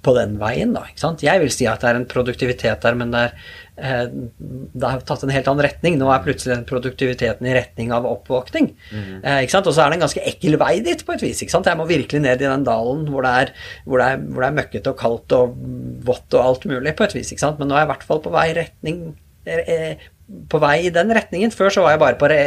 på 0.07 0.15
den 0.15 0.37
veien, 0.39 0.75
da. 0.77 0.85
ikke 0.87 1.03
sant? 1.03 1.25
Jeg 1.27 1.43
vil 1.43 1.51
si 1.53 1.67
at 1.67 1.83
det 1.83 1.91
er 1.91 1.99
en 1.99 2.09
produktivitet 2.11 2.85
der, 2.85 2.99
men 2.99 3.11
det, 3.11 3.25
er, 3.27 3.55
eh, 3.75 4.05
det 4.07 4.91
har 4.93 5.03
tatt 5.09 5.25
en 5.27 5.33
helt 5.35 5.51
annen 5.51 5.67
retning. 5.67 5.97
Nå 5.99 6.13
er 6.13 6.23
plutselig 6.23 6.55
den 6.55 6.67
produktiviteten 6.69 7.49
i 7.49 7.57
retning 7.57 7.91
av 7.97 8.07
oppvåkning. 8.07 8.71
Mm. 8.93 9.11
Eh, 9.19 9.41
ikke 9.43 9.57
sant? 9.57 9.67
Og 9.67 9.75
så 9.75 9.83
er 9.83 9.91
det 9.91 9.99
en 9.99 10.07
ganske 10.07 10.25
ekkel 10.31 10.59
vei 10.63 10.77
dit, 10.87 11.03
på 11.03 11.17
et 11.17 11.27
vis. 11.27 11.43
ikke 11.43 11.57
sant? 11.57 11.67
Jeg 11.67 11.81
må 11.81 11.89
virkelig 11.91 12.23
ned 12.23 12.39
i 12.39 12.47
den 12.47 12.67
dalen 12.69 13.07
hvor 13.11 13.27
det 13.27 13.35
er, 13.43 13.55
hvor 13.83 14.03
det 14.03 14.11
er, 14.13 14.23
hvor 14.31 14.47
det 14.47 14.51
er 14.53 14.59
møkkete 14.61 14.95
og 14.95 15.01
kaldt 15.03 15.39
og 15.41 15.59
vått 16.07 16.39
og 16.39 16.53
alt 16.53 16.69
mulig, 16.71 16.95
på 16.95 17.09
et 17.09 17.19
vis. 17.19 17.35
ikke 17.35 17.49
sant? 17.49 17.59
Men 17.59 17.73
nå 17.73 17.75
er 17.75 17.83
jeg 17.83 17.91
i 17.91 17.95
hvert 17.97 18.11
fall 18.13 18.23
på 18.23 18.35
vei 18.37 18.51
i 18.53 18.59
retning 18.63 19.09
eh, 19.47 20.07
på 20.27 20.59
vei 20.63 20.77
i 20.87 20.93
den 20.95 21.13
retningen. 21.15 21.53
Før 21.55 21.71
så 21.73 21.85
var 21.85 21.95
jeg 21.95 22.03
bare 22.03 22.19
på 22.19 22.29
re, 22.31 22.39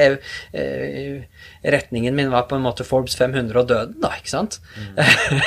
uh, 0.53 1.43
retningen 1.75 2.15
min 2.15 2.31
var 2.31 2.47
på 2.49 2.57
en 2.57 2.65
måte 2.65 2.85
Forbes 2.87 3.15
500 3.19 3.59
og 3.61 3.69
døden, 3.69 3.95
da, 4.03 4.11
ikke 4.19 4.31
sant? 4.31 4.59
Mm. 4.75 4.99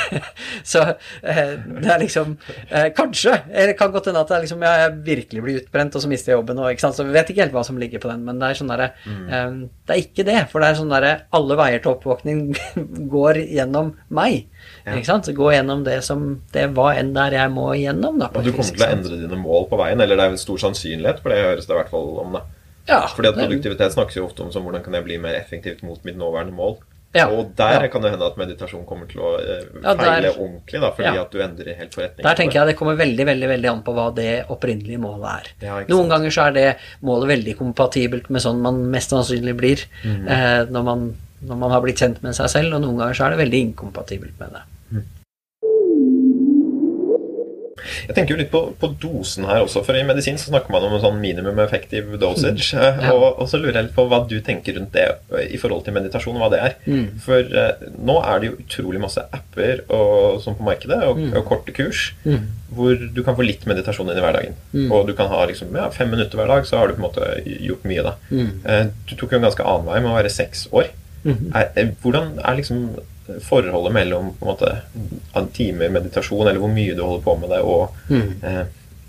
så 0.73 0.85
uh, 0.95 1.53
det 1.67 1.91
er 1.93 2.01
liksom 2.01 2.35
uh, 2.37 2.89
Kanskje. 2.97 3.37
Det 3.53 3.77
kan 3.79 3.93
godt 3.93 4.09
hende 4.09 4.23
at 4.25 4.33
jeg, 4.33 4.47
liksom, 4.47 4.65
jeg 4.65 4.95
virkelig 5.05 5.45
blir 5.45 5.61
utbrent, 5.61 5.97
og 5.97 6.05
så 6.05 6.11
mister 6.11 6.33
jeg 6.33 6.39
jobben, 6.39 6.61
og, 6.61 6.71
ikke 6.73 6.87
sant? 6.87 6.97
så 6.97 7.05
vi 7.07 7.15
vet 7.15 7.29
ikke 7.29 7.45
helt 7.45 7.55
hva 7.55 7.65
som 7.67 7.79
ligger 7.81 8.01
på 8.03 8.11
den, 8.11 8.25
men 8.27 8.41
det 8.41 8.49
er 8.49 8.61
sånn 8.61 8.73
derre 8.73 8.89
mm. 9.05 9.61
Det 9.83 9.93
er 9.93 10.01
ikke 10.01 10.25
det, 10.27 10.39
for 10.51 10.63
det 10.63 10.69
er 10.69 10.77
sånn 10.79 10.91
derre 10.91 11.13
Alle 11.35 11.57
veier 11.59 11.81
til 11.83 11.93
oppvåkning 11.93 12.43
går 13.13 13.43
gjennom 13.43 13.93
meg. 14.13 14.47
Ja. 14.83 14.97
Ikke 14.97 15.07
sant? 15.07 15.29
Gå 15.35 15.51
gjennom 15.53 15.85
det 15.85 16.01
som 16.03 16.25
Det 16.51 16.65
hva 16.75 16.89
enn 16.99 17.13
der 17.15 17.37
jeg 17.37 17.51
må 17.55 17.69
igjennom. 17.77 18.17
Da, 18.19 18.27
og 18.33 18.43
du 18.43 18.51
kommer 18.51 18.75
til 18.75 18.83
å 18.83 18.91
endre 18.91 19.19
dine 19.21 19.39
mål 19.39 19.69
på 19.71 19.79
veien, 19.79 20.03
eller 20.03 20.19
det 20.19 20.25
er 20.27 20.41
stor 20.41 20.59
sannsynlighet 20.65 21.23
for 21.23 21.31
det 21.31 21.43
høres 21.43 21.69
det 21.69 21.75
i 21.75 21.79
hvert 21.79 21.93
fall 21.93 22.09
om. 22.23 22.35
det. 22.37 22.43
Ja, 22.89 23.05
Fordi 23.07 23.31
at 23.31 23.37
produktivitet 23.39 23.95
snakkes 23.95 24.17
jo 24.19 24.25
ofte 24.27 24.43
om 24.43 24.51
som 24.51 24.65
hvordan 24.67 24.83
kan 24.83 24.97
jeg 24.97 25.05
bli 25.05 25.21
mer 25.23 25.37
effektivt 25.39 25.85
mot 25.87 26.01
mitt 26.03 26.19
nåværende 26.19 26.55
mål. 26.55 26.81
Ja, 27.13 27.27
og 27.29 27.51
der 27.57 27.75
ja. 27.77 27.89
kan 27.93 28.01
det 28.01 28.09
hende 28.09 28.25
at 28.25 28.37
meditasjon 28.41 28.87
kommer 28.89 29.05
til 29.05 29.21
å 29.21 29.35
eh, 29.37 29.67
feile 29.83 30.15
der, 30.23 30.31
ordentlig, 30.33 30.79
da, 30.81 30.89
fordi 30.97 31.19
at 31.21 31.35
du 31.35 31.43
endrer 31.45 31.77
helt 31.77 31.93
forretningen. 31.93 32.25
Der 32.25 32.39
tenker 32.39 32.59
jeg 32.59 32.71
det 32.71 32.75
kommer 32.79 32.97
veldig 32.97 33.27
veldig, 33.29 33.49
veldig 33.51 33.69
an 33.69 33.83
på 33.85 33.93
hva 33.93 34.07
det 34.17 34.31
opprinnelige 34.49 35.01
målet 35.03 35.51
er. 35.61 35.85
Noen 35.91 36.09
ganger 36.09 36.33
så 36.33 36.47
er 36.47 36.55
det 36.57 36.65
målet 37.05 37.29
veldig 37.35 37.55
kompatibelt 37.59 38.31
med 38.33 38.41
sånn 38.41 38.63
man 38.65 38.81
mest 38.95 39.13
sannsynlig 39.13 39.53
blir 39.59 39.85
mm. 40.01 40.23
eh, 40.25 40.59
når, 40.73 40.87
man, 40.89 41.05
når 41.45 41.61
man 41.67 41.75
har 41.75 41.85
blitt 41.85 42.01
kjent 42.01 42.23
med 42.25 42.33
seg 42.33 42.49
selv, 42.49 42.79
og 42.79 42.81
noen 42.81 43.03
ganger 43.03 43.19
så 43.19 43.27
er 43.27 43.35
det 43.35 43.43
veldig 43.43 43.61
inkompatibelt 43.67 44.41
med 44.41 44.57
det. 44.57 44.63
Jeg 48.07 48.15
tenker 48.15 48.35
jo 48.35 48.39
litt 48.39 48.51
på, 48.53 48.61
på, 48.79 48.89
dosen 49.01 49.47
her 49.49 49.63
også, 49.65 49.83
for 49.85 49.97
i 49.97 50.03
medisin 50.07 50.39
så 50.39 50.51
snakker 50.51 50.73
man 50.73 50.85
om 50.87 50.95
en 50.95 51.03
sånn 51.03 51.19
minimum 51.21 51.59
effective 51.63 52.19
dosage. 52.21 52.71
Mm. 52.73 53.03
Ja. 53.03 53.13
Og, 53.13 53.25
og, 53.31 53.45
så 53.51 53.59
lurer 53.59 53.79
jeg 53.79 53.89
litt 53.89 53.97
på 53.97 54.07
hva 54.09 54.23
du 54.29 54.37
tenker 54.45 54.77
rundt 54.77 54.95
det 54.95 55.07
i 55.49 55.59
forhold 55.61 55.85
til 55.85 55.95
meditasjon, 55.97 56.39
hva 56.41 56.49
det 56.53 56.61
er. 56.63 56.77
Mm. 56.87 57.05
For 57.23 57.53
uh, 57.53 57.85
nå 58.09 58.17
er 58.21 58.41
det 58.41 58.51
jo 58.51 58.57
utrolig 58.63 59.03
masse 59.03 59.23
apper 59.35 59.85
og, 59.87 60.41
sånn 60.43 60.57
på 60.59 60.67
markedet, 60.67 60.99
og, 61.09 61.21
mm. 61.21 61.37
og 61.39 61.47
korte 61.49 61.75
kurs, 61.75 62.09
mm. 62.25 62.49
hvor 62.73 63.07
du 63.15 63.23
kan 63.25 63.37
få 63.37 63.47
litt 63.47 63.67
meditasjon 63.69 64.11
inn 64.11 64.19
i 64.19 64.25
hverdagen. 64.25 64.59
Mm. 64.73 64.89
Og 64.89 65.07
du 65.09 65.15
kan 65.17 65.31
ha 65.33 65.45
liksom, 65.49 65.73
ja, 65.77 65.89
fem 65.93 66.11
minutter 66.13 66.39
hver 66.39 66.51
dag, 66.51 66.67
så 66.69 66.81
har 66.81 66.89
du 66.89 66.97
på 66.97 67.03
en 67.03 67.07
måte 67.09 67.31
gjort 67.45 67.87
mye, 67.89 68.05
da. 68.05 68.17
Uh, 68.33 68.83
du 69.09 69.15
tok 69.15 69.33
jo 69.33 69.41
en 69.41 69.49
ganske 69.49 69.65
annen 69.67 69.89
vei 69.89 70.03
med 70.03 70.13
å 70.13 70.19
være 70.19 70.33
seks 70.33 70.67
år. 70.73 70.91
Er, 71.23 71.93
hvordan 72.03 72.33
er 72.43 72.57
liksom 72.57 72.87
forholdet 73.43 73.93
mellom 73.95 74.31
på 74.39 74.45
en 74.45 74.51
måte 74.51 75.47
timer 75.55 75.91
meditasjon, 75.93 76.47
eller 76.47 76.61
hvor 76.61 76.71
mye 76.73 76.95
du 76.95 77.03
holder 77.03 77.25
på 77.25 77.35
med 77.41 77.53
det, 77.53 77.61
og 77.63 78.11
mm. 78.11 78.31
eh, 78.49 78.63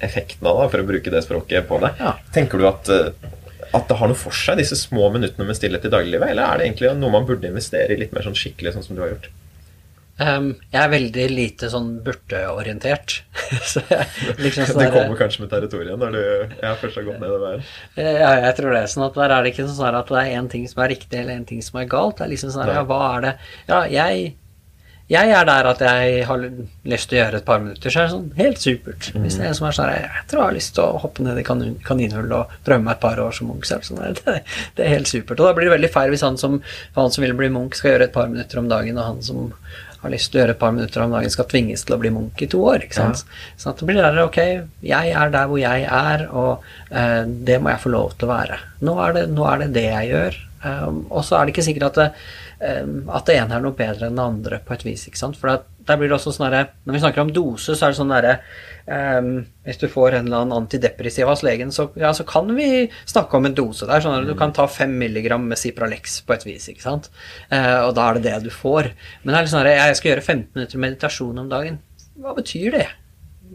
effekten 0.05 0.49
av 0.51 0.61
det, 0.63 0.69
for 0.73 0.83
å 0.83 0.89
bruke 0.89 1.13
det 1.15 1.23
språket 1.25 1.69
på 1.69 1.81
det. 1.83 1.95
Ja. 2.01 2.17
Tenker 2.35 2.61
du 2.61 2.69
at, 2.71 2.91
eh, 2.93 3.33
at 3.75 3.89
det 3.91 3.99
har 4.01 4.11
noe 4.11 4.19
for 4.19 4.37
seg, 4.37 4.61
disse 4.61 4.79
små 4.79 5.11
minuttene 5.15 5.49
med 5.49 5.59
stillhet 5.59 5.89
i 5.89 5.93
dagliglivet, 5.93 6.35
eller 6.35 6.47
er 6.47 6.61
det 6.61 6.69
egentlig 6.69 6.93
noe 7.01 7.15
man 7.17 7.27
burde 7.29 7.51
investere 7.51 7.95
i 7.95 8.01
litt 8.01 8.15
mer 8.15 8.27
sånn 8.27 8.39
skikkelig, 8.39 8.77
sånn 8.77 8.87
som 8.87 8.99
du 8.99 9.03
har 9.05 9.15
gjort? 9.17 9.31
Um, 10.15 10.53
jeg 10.71 10.79
er 10.79 10.91
veldig 10.93 11.25
lite 11.33 11.69
sånn 11.73 11.89
burteorientert. 12.05 13.17
så 13.73 13.83
liksom 14.39 14.69
sånn 14.69 14.85
det 14.85 14.93
kommer 14.95 15.19
kanskje 15.19 15.43
med 15.43 15.51
territoriet 15.51 15.99
når 15.99 16.15
du 16.15 16.21
jeg 16.23 16.79
først 16.85 17.01
har 17.01 17.09
gått 17.09 17.19
ned 17.19 17.35
den 17.35 17.43
veien? 17.43 17.67
Ja, 17.99 18.31
jeg 18.45 18.55
tror 18.61 18.77
det. 18.77 18.85
sånn 18.93 19.09
at 19.09 19.19
Der 19.19 19.35
er 19.35 19.43
det 19.43 19.51
ikke 19.55 19.67
sånn 19.67 19.99
at 19.99 20.15
det 20.15 20.23
er 20.23 20.39
én 20.39 20.53
ting 20.53 20.69
som 20.71 20.85
er 20.85 20.95
riktig, 20.95 21.19
eller 21.19 21.35
én 21.35 21.49
ting 21.49 21.65
som 21.67 21.83
er 21.83 21.91
galt. 21.91 22.21
Det 22.21 22.29
er 22.29 22.31
liksom 22.37 22.55
sånn 22.55 22.71
ja, 22.71 22.87
hva 22.87 23.03
er 23.09 23.27
det 23.27 23.35
Ja, 23.67 23.81
jeg, 23.91 24.37
jeg 25.11 25.33
er 25.35 25.49
der 25.51 25.71
at 25.73 25.83
jeg 25.83 26.23
har 26.31 26.45
lyst 26.95 27.11
til 27.11 27.19
å 27.19 27.21
gjøre 27.25 27.41
et 27.43 27.49
par 27.49 27.59
minutter, 27.65 27.91
så 27.91 28.05
er 28.05 28.07
det 28.07 28.15
sånn 28.15 28.31
helt 28.39 28.63
supert. 28.63 29.09
Hvis 29.17 29.41
det 29.41 29.43
er 29.43 29.51
en 29.51 29.59
som 29.59 29.67
er 29.67 29.79
sånn 29.81 29.91
Jeg 29.97 30.29
tror 30.31 30.45
jeg 30.45 30.47
har 30.47 30.59
lyst 30.61 30.75
til 30.79 30.85
å 30.85 31.01
hoppe 31.03 31.27
ned 31.27 31.41
i 31.43 31.45
kanin, 31.49 31.75
kaninhullet 31.91 32.37
og 32.39 32.55
prøve 32.69 32.87
meg 32.87 32.95
et 32.95 33.03
par 33.03 33.19
år 33.25 33.35
som 33.35 33.51
munk 33.51 33.67
selv. 33.67 33.83
Sånn 33.91 33.99
det, 34.23 34.39
det, 34.79 34.87
er 34.87 34.95
helt 34.95 35.11
supert. 35.11 35.41
Og 35.41 35.51
da 35.51 35.57
blir 35.59 35.73
det 35.73 35.75
veldig 35.75 35.93
feil 35.99 36.15
hvis 36.15 36.23
han 36.23 36.39
som, 36.39 36.61
han 36.95 37.11
som 37.11 37.27
vil 37.27 37.35
bli 37.43 37.51
munk, 37.51 37.75
skal 37.75 37.97
gjøre 37.97 38.13
et 38.13 38.15
par 38.15 38.31
minutter 38.31 38.63
om 38.63 38.71
dagen, 38.71 39.03
og 39.03 39.11
han 39.11 39.27
som 39.27 39.51
har 40.05 40.15
lyst 40.15 40.31
til 40.31 40.39
å 40.39 40.43
gjøre 40.43 40.55
et 40.57 40.61
par 40.61 40.73
minutter 40.77 41.05
om 41.05 41.15
dagen, 41.15 41.33
skal 41.33 41.49
tvinges 41.51 41.85
til 41.87 41.97
å 41.97 42.01
bli 42.03 42.13
munk 42.15 42.45
i 42.45 42.49
to 42.51 42.63
år. 42.69 42.87
ikke 42.87 42.99
sant? 42.99 43.25
Ja. 43.25 43.43
Sånn 43.61 43.75
at 43.75 43.83
det 43.83 43.89
blir 43.91 44.01
der, 44.01 44.23
ok, 44.25 44.41
jeg 44.85 45.13
er 45.25 45.35
der 45.35 45.51
hvor 45.51 45.61
jeg 45.61 45.85
er, 45.89 46.27
og 46.31 46.65
uh, 46.93 47.23
det 47.51 47.61
må 47.63 47.73
jeg 47.73 47.85
få 47.85 47.95
lov 47.95 48.17
til 48.19 48.29
å 48.29 48.35
være. 48.35 48.59
Nå 48.85 48.97
er 49.05 49.19
det 49.19 49.29
nå 49.33 49.47
er 49.51 49.65
det, 49.65 49.71
det 49.77 49.87
jeg 49.89 50.11
gjør. 50.13 50.41
Um, 50.65 51.05
og 51.11 51.25
så 51.27 51.37
er 51.37 51.45
det 51.45 51.55
ikke 51.55 51.67
sikkert 51.67 51.91
at 51.91 52.01
det, 52.01 52.09
um, 52.85 52.95
at 53.13 53.27
det 53.29 53.39
ene 53.41 53.57
er 53.57 53.65
noe 53.65 53.77
bedre 53.77 54.09
enn 54.09 54.21
det 54.21 54.29
andre 54.29 54.61
på 54.65 54.77
et 54.77 54.87
vis. 54.87 55.09
ikke 55.09 55.21
sant? 55.21 55.41
For 55.41 55.65
der 55.85 56.01
blir 56.01 56.09
det 56.09 56.17
også 56.17 56.33
sånn 56.33 56.47
herre 56.49 56.71
Når 56.85 56.97
vi 56.97 57.03
snakker 57.03 57.25
om 57.25 57.33
dose, 57.37 57.75
så 57.75 57.87
er 57.87 57.93
det 57.93 57.99
sånn 57.99 58.15
derre 58.15 58.39
Um, 58.85 59.47
hvis 59.65 59.79
du 59.81 59.87
får 59.89 60.13
en 60.13 60.27
eller 60.27 60.43
annen 60.43 60.59
antidepressiv 60.59 61.29
hos 61.31 61.41
legen, 61.47 61.71
så, 61.73 61.87
ja, 61.97 62.11
så, 62.13 62.27
kan 62.29 62.51
vi 62.53 62.91
snakke 63.09 63.39
om 63.39 63.49
en 63.49 63.57
dose. 63.57 63.87
Det 63.89 63.95
er 63.97 64.05
sånn 64.05 64.19
at 64.19 64.29
Du 64.29 64.35
kan 64.37 64.53
ta 64.53 64.67
5 64.69 64.93
milligram 65.01 65.47
med 65.49 65.61
Cipralex 65.61 66.19
på 66.27 66.37
et 66.37 66.45
vis, 66.45 66.69
ikke 66.69 66.85
sant? 66.85 67.09
Uh, 67.49 67.87
og 67.87 67.95
da 67.97 68.11
er 68.11 68.19
det 68.19 68.27
det 68.29 68.43
du 68.45 68.53
får. 68.53 68.91
Men 69.23 69.33
det 69.33 69.39
er 69.39 69.47
litt 69.47 69.55
sånn 69.55 69.65
at 69.65 69.73
jeg 69.73 70.01
skal 70.01 70.13
gjøre 70.13 70.27
15 70.27 70.45
minutter 70.59 70.85
meditasjon 70.85 71.41
om 71.45 71.49
dagen. 71.53 71.81
Hva 72.21 72.37
betyr 72.37 72.77
det? 72.77 72.89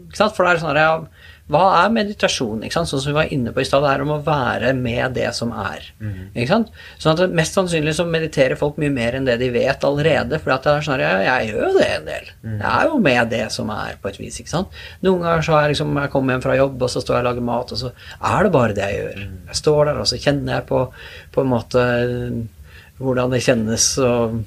Ikke 0.08 0.18
sant? 0.18 0.34
For 0.34 0.46
det 0.46 0.56
er 0.56 0.62
sånn 0.64 0.74
at 0.74 0.82
jeg, 0.82 1.19
hva 1.50 1.62
er 1.80 1.92
meditasjon? 1.94 2.62
Ikke 2.62 2.76
sant? 2.76 2.90
Sånn 2.92 3.02
som 3.02 3.10
vi 3.10 3.16
var 3.16 3.32
inne 3.34 3.50
på 3.54 3.62
i 3.62 3.66
stad, 3.66 3.82
det 3.82 3.90
er 3.90 4.04
om 4.04 4.12
å 4.14 4.20
være 4.22 4.70
med 4.78 5.16
det 5.16 5.30
som 5.34 5.50
er. 5.50 5.88
Mm. 5.98 6.30
Sånn 6.46 7.12
at 7.16 7.34
Mest 7.34 7.58
sannsynlig 7.58 7.96
så 7.98 8.06
mediterer 8.06 8.58
folk 8.60 8.78
mye 8.80 8.92
mer 8.94 9.18
enn 9.18 9.26
det 9.26 9.36
de 9.40 9.50
vet 9.54 9.86
allerede. 9.86 10.38
For 10.38 10.52
det 10.52 10.74
er 10.74 10.86
sånn 10.86 10.96
at 10.98 11.04
jeg, 11.04 11.24
jeg 11.26 11.50
gjør 11.50 11.66
jo 11.66 11.72
det 11.78 11.88
en 11.96 12.06
del. 12.06 12.30
Mm. 12.44 12.54
Jeg 12.54 12.70
er 12.70 12.92
jo 12.92 13.00
med 13.08 13.34
det 13.34 13.42
som 13.56 13.74
er, 13.74 13.98
på 14.00 14.12
et 14.12 14.20
vis. 14.22 14.38
ikke 14.42 14.54
sant? 14.54 14.78
Noen 15.06 15.26
ganger 15.26 15.48
så 15.48 15.56
er 15.56 15.66
jeg 15.66 15.74
liksom, 15.74 15.98
jeg 16.04 16.14
kommer 16.14 16.36
hjem 16.36 16.46
fra 16.46 16.56
jobb, 16.60 16.86
og 16.86 16.94
så 16.94 17.02
står 17.02 17.18
jeg 17.18 17.24
og 17.24 17.28
lager 17.30 17.48
mat, 17.50 17.74
og 17.74 17.82
så 17.82 17.92
er 18.30 18.46
det 18.46 18.54
bare 18.54 18.78
det 18.78 18.86
jeg 18.86 19.02
gjør. 19.02 19.20
Mm. 19.26 19.36
Jeg 19.50 19.60
står 19.64 19.82
der, 19.90 20.00
og 20.04 20.10
så 20.12 20.22
kjenner 20.22 20.56
jeg 20.58 20.68
på, 20.70 20.86
på 21.34 21.44
en 21.44 21.52
måte 21.56 21.84
hvordan 23.00 23.34
det 23.34 23.44
kjennes. 23.44 23.90
og 24.04 24.40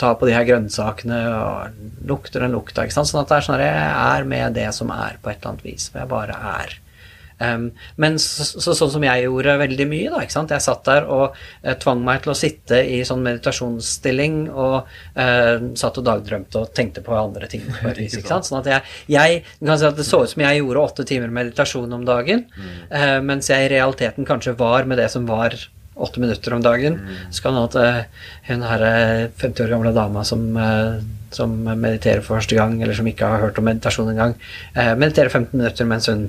ta 0.00 0.14
på 0.18 0.28
de 0.28 0.34
her 0.36 0.46
grønnsakene 0.48 1.20
og 1.32 2.08
lukter 2.08 2.44
den 2.44 2.56
lukta. 2.56 2.84
ikke 2.84 2.96
sant? 2.96 3.10
Sånn 3.10 3.22
at 3.22 3.30
det 3.30 3.38
er 3.38 3.46
sånn 3.46 3.58
at 3.58 3.66
jeg 3.66 3.92
er 4.00 4.26
med 4.32 4.58
det 4.58 4.66
som 4.76 4.90
er, 4.94 5.20
på 5.22 5.32
et 5.32 5.38
eller 5.38 5.54
annet 5.54 5.68
vis. 5.68 5.88
For 5.92 6.02
jeg 6.02 6.12
bare 6.12 6.40
er. 6.56 6.76
Um, 7.38 7.66
men 8.00 8.14
så, 8.20 8.46
så, 8.48 8.72
sånn 8.72 8.94
som 8.94 9.04
jeg 9.04 9.26
gjorde 9.26 9.58
veldig 9.60 9.86
mye, 9.90 10.12
da, 10.12 10.22
ikke 10.24 10.36
sant. 10.38 10.54
Jeg 10.54 10.64
satt 10.64 10.86
der 10.88 11.04
og 11.12 11.36
eh, 11.60 11.76
tvang 11.80 12.00
meg 12.06 12.22
til 12.24 12.32
å 12.32 12.36
sitte 12.38 12.80
i 12.80 13.02
sånn 13.04 13.24
meditasjonsstilling 13.26 14.38
og 14.48 14.88
eh, 15.20 15.66
satt 15.76 16.00
og 16.00 16.06
dagdrømte 16.06 16.62
og 16.62 16.72
tenkte 16.76 17.04
på 17.04 17.16
andre 17.16 17.50
ting 17.52 17.66
på 17.68 17.92
et 17.92 18.00
vis, 18.06 18.16
ikke 18.16 18.32
sant. 18.32 18.48
Sånn 18.48 18.62
at 18.62 18.70
jeg, 18.72 18.96
jeg 19.18 19.42
kan 19.60 19.76
si 19.76 19.88
at 19.90 20.00
det 20.00 20.08
så 20.08 20.22
ut 20.24 20.32
som 20.32 20.46
jeg 20.46 20.62
gjorde 20.62 20.86
åtte 20.88 21.08
timer 21.12 21.34
meditasjon 21.42 21.98
om 21.98 22.08
dagen, 22.08 22.46
eh, 22.88 23.18
mens 23.20 23.52
jeg 23.52 23.68
i 23.68 23.72
realiteten 23.76 24.28
kanskje 24.28 24.56
var 24.56 24.88
med 24.88 25.02
det 25.02 25.10
som 25.12 25.28
var 25.28 25.58
åtte 25.96 26.20
minutter 26.20 26.54
om 26.54 26.62
dagen. 26.62 26.98
Så 27.30 27.42
kan 27.42 27.58
at 27.60 27.76
eh, 27.80 28.00
hun 28.50 28.64
her 28.68 28.86
eh, 28.86 29.28
50 29.40 29.64
år 29.64 29.74
gamle 29.74 29.92
dama 29.96 30.24
som, 30.24 30.44
eh, 30.60 30.98
som 31.34 31.54
mediterer 31.66 32.20
for 32.20 32.36
første 32.36 32.58
gang, 32.58 32.78
eller 32.82 32.96
som 32.96 33.08
ikke 33.08 33.28
har 33.32 33.44
hørt 33.46 33.58
om 33.58 33.68
meditasjon 33.68 34.12
engang, 34.12 34.36
eh, 34.74 34.94
mediterer 34.94 35.32
15 35.32 35.56
minutter 35.58 35.88
mens 35.88 36.08
hun, 36.12 36.28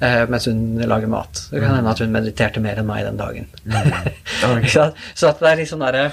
eh, 0.00 0.24
mens 0.28 0.48
hun 0.50 0.82
lager 0.84 1.12
mat. 1.12 1.46
Det 1.50 1.62
kan 1.62 1.78
hende 1.78 1.92
at 1.92 2.02
hun 2.04 2.12
mediterte 2.12 2.60
mer 2.60 2.82
enn 2.82 2.88
meg 2.88 3.06
den 3.08 3.20
dagen. 3.20 3.48
Mm. 3.64 4.66
sant? 4.68 5.06
så 5.14 5.32
at 5.32 5.40
det 5.40 5.54
er 5.54 5.64
sånn 5.70 5.86
derre 5.86 6.10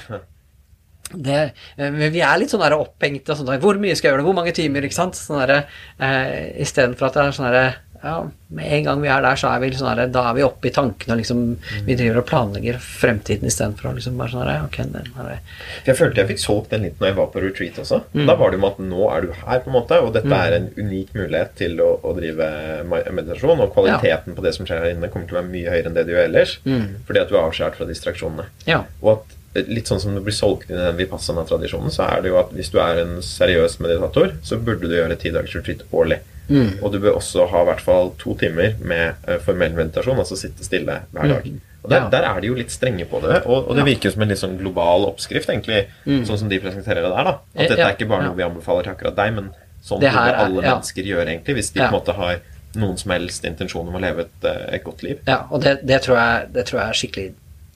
det, 1.13 1.53
eh, 1.77 1.91
vi 2.09 2.21
er 2.25 2.39
litt 2.41 2.49
sånn 2.49 2.63
opphengte 2.73 3.33
og 3.33 3.37
sånn 3.37 3.59
Hvor 3.61 3.77
mye 3.77 3.93
skal 3.93 4.07
jeg 4.07 4.13
gjøre 4.13 4.23
det? 4.23 4.27
Hvor 4.29 4.37
mange 4.37 4.53
timer? 4.55 4.85
ikke 4.87 4.97
sant? 4.97 5.19
Sånn 5.19 5.43
eh, 5.45 6.61
Istedenfor 6.63 7.09
at 7.09 7.17
det 7.19 7.25
er 7.25 7.35
sånn 7.37 7.49
derre 7.51 7.67
ja, 8.03 8.29
Med 8.53 8.73
en 8.77 8.83
gang 8.83 9.01
vi 9.01 9.09
er 9.09 9.21
der, 9.23 9.37
så 9.39 9.47
er 9.49 9.61
vi 9.63 9.69
liksom 9.71 9.87
der, 9.87 10.09
da 10.11 10.25
er 10.29 10.35
vi 10.37 10.43
oppe 10.45 10.67
i 10.67 10.73
tankene 10.75 11.15
og 11.15 11.21
liksom 11.21 11.43
Vi 11.87 11.95
driver 11.95 12.19
og 12.19 12.27
planlegger 12.27 12.79
fremtiden 12.83 13.47
istedenfor 13.47 13.89
å 13.89 13.93
liksom 13.95 14.17
bare 14.19 14.33
sånn 14.33 14.43
her, 14.43 14.65
ok, 14.67 14.79
den 14.91 15.13
her 15.15 15.29
er 15.37 15.39
Jeg 15.87 15.97
følte 15.99 16.21
jeg 16.21 16.31
fikk 16.33 16.43
solgt 16.43 16.73
den 16.75 16.83
litt 16.87 16.99
når 16.99 17.09
jeg 17.09 17.17
var 17.19 17.29
på 17.33 17.43
retreat 17.43 17.79
også. 17.83 18.01
Mm. 18.11 18.25
Da 18.27 18.35
var 18.39 18.51
det 18.51 18.59
jo 18.59 18.63
med 18.63 18.73
at 18.75 18.81
nå 18.91 19.07
er 19.09 19.25
du 19.25 19.31
her, 19.37 19.61
på 19.63 19.71
en 19.71 19.77
måte, 19.77 19.99
og 20.03 20.11
dette 20.15 20.39
er 20.39 20.57
en 20.57 20.67
unik 20.77 21.13
mulighet 21.15 21.55
til 21.59 21.79
å, 21.83 21.89
å 22.03 22.13
drive 22.17 22.49
meditasjon. 22.89 23.63
Og 23.63 23.71
kvaliteten 23.75 24.35
på 24.37 24.45
det 24.45 24.53
som 24.57 24.67
skjer 24.67 24.83
her 24.83 24.95
inne, 24.95 25.09
kommer 25.13 25.29
til 25.29 25.37
å 25.37 25.41
være 25.41 25.53
mye 25.53 25.71
høyere 25.71 25.91
enn 25.91 25.97
det 25.97 26.05
du 26.07 26.13
gjør 26.13 26.27
ellers. 26.27 26.57
Mm. 26.67 26.83
Fordi 27.07 27.23
at 27.23 27.31
du 27.31 27.37
er 27.37 27.45
avskåret 27.45 27.79
fra 27.79 27.87
distraksjonene. 27.89 28.47
Ja. 28.69 28.83
Og 29.03 29.11
at 29.15 29.35
eh, 29.59 29.71
litt 29.71 29.91
sånn 29.91 30.03
som 30.03 30.17
du 30.17 30.23
blir 30.23 30.35
solgt 30.35 30.69
inn 30.69 30.79
i 30.79 30.83
den 30.83 30.99
vipassana-tradisjonen, 30.99 31.93
så 31.93 32.07
er 32.09 32.23
det 32.23 32.33
jo 32.33 32.39
at 32.41 32.53
hvis 32.55 32.71
du 32.73 32.79
er 32.83 33.03
en 33.03 33.17
seriøs 33.25 33.79
meditator, 33.83 34.37
så 34.45 34.59
burde 34.59 34.89
du 34.91 34.97
gjøre 34.97 35.19
ti 35.19 35.33
dagers 35.33 35.55
retreat 35.59 35.87
årlig. 35.91 36.21
Mm. 36.49 36.79
Og 36.83 36.91
du 36.91 36.99
bør 36.99 37.15
også 37.19 37.45
ha 37.49 37.61
i 37.61 37.65
hvert 37.65 37.81
fall 37.81 38.11
to 38.19 38.33
timer 38.35 38.73
med 38.83 39.15
eh, 39.27 39.37
formell 39.39 39.73
meditasjon, 39.77 40.17
altså 40.19 40.35
sitte 40.37 40.63
stille 40.67 41.01
hver 41.13 41.29
dag. 41.31 41.47
Og 41.83 41.89
der, 41.89 41.97
Ja. 41.99 42.09
der 42.09 42.23
er 42.29 42.39
de 42.41 42.47
jo 42.47 42.53
litt 42.55 42.71
strenge 42.71 43.05
på 43.05 43.19
det, 43.21 43.41
og, 43.45 43.67
og 43.69 43.75
det 43.75 43.83
virker 43.85 44.09
jo 44.09 44.11
som 44.13 44.21
en 44.23 44.29
litt 44.29 44.39
sånn 44.39 44.57
global 44.59 45.05
oppskrift, 45.09 45.49
egentlig, 45.49 45.85
sånn 46.05 46.37
som 46.39 46.49
de 46.49 46.59
presenterer 46.63 47.01
det 47.03 47.11
der. 47.11 47.23
da. 47.23 47.33
At 47.55 47.61
Eh, 47.61 47.67
dette 47.67 47.79
ja, 47.79 47.87
er 47.89 47.95
ikke 47.97 48.07
bare 48.07 48.23
noe 48.27 48.35
vi 48.35 48.43
anbefaler 48.43 48.83
til 48.83 48.93
akkurat 48.93 49.15
deg, 49.15 49.33
men 49.35 49.49
sånn 49.83 49.99
Det 49.99 50.11
burde 50.11 50.29
er- 50.31 50.39
alle 50.45 50.61
ja. 50.63 50.69
mennesker 50.75 51.03
gjøre, 51.03 51.27
egentlig, 51.27 51.55
hvis 51.59 51.71
de 51.73 51.79
Ja. 51.79 51.89
på 51.89 51.95
en 51.95 51.99
måte 52.01 52.15
har 52.15 52.39
noen 52.75 52.97
som 52.97 53.11
helst 53.11 53.43
intensjon 53.45 53.87
om 53.87 53.95
å 53.95 54.01
leve 54.01 54.21
et, 54.21 54.43
eh, 54.43 54.75
et 54.75 54.83
godt 54.83 55.03
liv. 55.03 55.19
ja 55.27 55.43
og 55.51 55.61
det, 55.61 55.85
det, 55.85 56.01
tror 56.03 56.17
jeg, 56.17 56.53
det 56.53 56.65
tror 56.65 56.79
jeg 56.79 56.89
er 56.89 56.99
skikkelig 57.01 57.33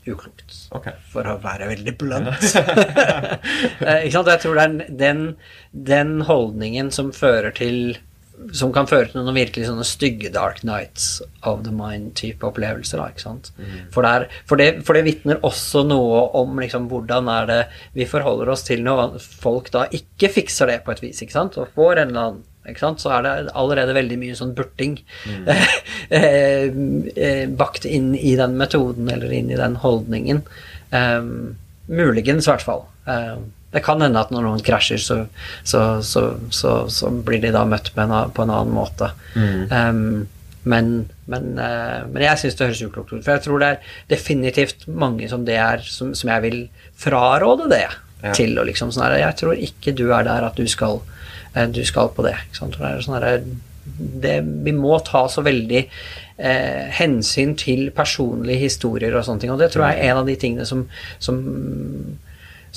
uklokt. 0.08 0.56
okay. 0.72 0.94
For 1.12 1.24
å 1.24 1.40
være 1.42 1.68
veldig 1.68 1.98
blunt. 1.98 2.28
Ikke 4.06 4.12
sant? 4.14 4.28
Jeg 4.32 4.40
tror 4.44 4.56
det 4.56 4.64
er 4.64 4.98
den, 5.00 5.22
den 5.74 6.22
holdningen 6.28 6.92
som 6.96 7.12
fører 7.12 7.52
til 7.56 7.98
som 8.54 8.72
kan 8.74 8.88
føre 8.90 9.10
til 9.10 9.20
noen 9.20 9.36
virkelig 9.36 9.68
sånne 9.68 9.86
stygge 9.88 10.30
Dark 10.34 10.62
Nights 10.68 11.22
of 11.48 11.64
the 11.66 11.74
Mind-type 11.74 12.46
opplevelser. 12.46 13.02
Da, 13.02 13.08
ikke 13.12 13.24
sant? 13.24 13.50
For, 13.94 14.06
der, 14.06 14.28
for 14.50 14.62
det, 14.62 14.84
for 14.88 14.98
det 14.98 15.06
vitner 15.08 15.42
også 15.48 15.84
noe 15.88 16.24
om 16.38 16.60
liksom, 16.62 16.90
hvordan 16.92 17.32
er 17.34 17.50
det 17.50 17.62
vi 17.98 18.08
forholder 18.10 18.54
oss 18.54 18.66
til 18.68 18.84
når 18.86 19.18
folk 19.24 19.72
da 19.74 19.88
ikke 19.94 20.32
fikser 20.38 20.72
det 20.72 20.84
på 20.86 20.94
et 20.94 21.04
vis, 21.04 21.24
ikke 21.24 21.38
sant? 21.38 21.58
og 21.58 21.74
får 21.76 22.04
en 22.04 22.14
eller 22.14 22.24
annen 22.28 22.46
ikke 22.68 22.84
sant? 22.84 23.00
så 23.00 23.14
er 23.16 23.24
det 23.24 23.36
allerede 23.56 23.96
veldig 23.96 24.18
mye 24.20 24.36
sånn 24.36 24.56
burting 24.56 24.98
eh, 25.48 26.66
eh, 26.68 27.46
bakt 27.48 27.88
inn 27.88 28.12
i 28.16 28.36
den 28.40 28.58
metoden 28.60 29.08
eller 29.14 29.32
inn 29.34 29.54
i 29.54 29.60
den 29.60 29.80
holdningen. 29.82 30.44
Um, 30.92 31.56
muligens, 31.88 32.48
i 32.48 32.52
hvert 32.52 32.66
fall. 32.68 32.84
Um, 33.08 33.48
det 33.74 33.84
kan 33.84 34.02
hende 34.02 34.22
at 34.22 34.32
når 34.32 34.46
noen 34.46 34.64
krasjer, 34.64 35.02
så, 35.02 35.20
så, 35.68 35.84
så, 36.06 36.24
så, 36.56 36.74
så 36.94 37.12
blir 37.12 37.42
de 37.44 37.52
da 37.56 37.66
møtt 37.68 37.92
en, 38.00 38.14
på 38.32 38.46
en 38.46 38.54
annen 38.54 38.74
måte. 38.74 39.12
Um, 39.36 40.28
men, 40.68 40.92
men, 41.32 41.50
uh, 41.60 42.08
men 42.08 42.24
jeg 42.24 42.42
syns 42.42 42.58
det 42.60 42.70
høres 42.70 42.84
uklokt 42.88 43.14
ut. 43.14 43.24
For 43.26 43.34
jeg 43.36 43.44
tror 43.46 43.62
det 43.64 43.70
er 43.74 43.94
definitivt 44.12 44.88
mange 44.88 45.28
som 45.32 45.44
det 45.48 45.60
er, 45.60 45.84
som, 45.84 46.14
som 46.16 46.32
jeg 46.32 46.46
vil 46.48 46.60
fraråde 47.00 47.70
det 47.72 47.86
Ja. 48.24 48.32
til. 48.34 48.56
Og 48.58 48.66
liksom 48.66 48.90
sånn 48.92 49.06
her, 49.06 49.20
jeg 49.22 49.38
tror 49.38 49.60
ikke 49.68 49.94
du 49.94 50.08
er 50.10 50.24
der 50.26 50.48
at 50.48 50.56
du 50.58 50.66
skal, 50.68 51.02
eh, 51.54 51.68
du 51.70 51.84
skal 51.86 52.10
på 52.16 52.24
det. 52.26 52.34
Det 52.56 52.80
er 52.82 53.04
sånn 53.06 53.20
her, 53.20 53.44
det, 54.24 54.38
vi 54.66 54.74
må 54.76 54.98
ta 55.06 55.28
så 55.30 55.44
veldig 55.46 55.84
eh, 55.84 56.88
hensyn 56.98 57.54
til 57.60 57.92
personlige 57.96 58.64
historier 58.64 59.14
og 59.16 59.28
sånne 59.28 59.44
ting. 59.44 59.54
Og 59.54 59.62
det 59.62 59.70
tror 59.74 59.90
jeg 59.90 60.00
er 60.00 60.12
en 60.12 60.24
av 60.24 60.32
de 60.32 60.36
tingene 60.40 60.66
som, 60.66 60.88
som 61.20 61.44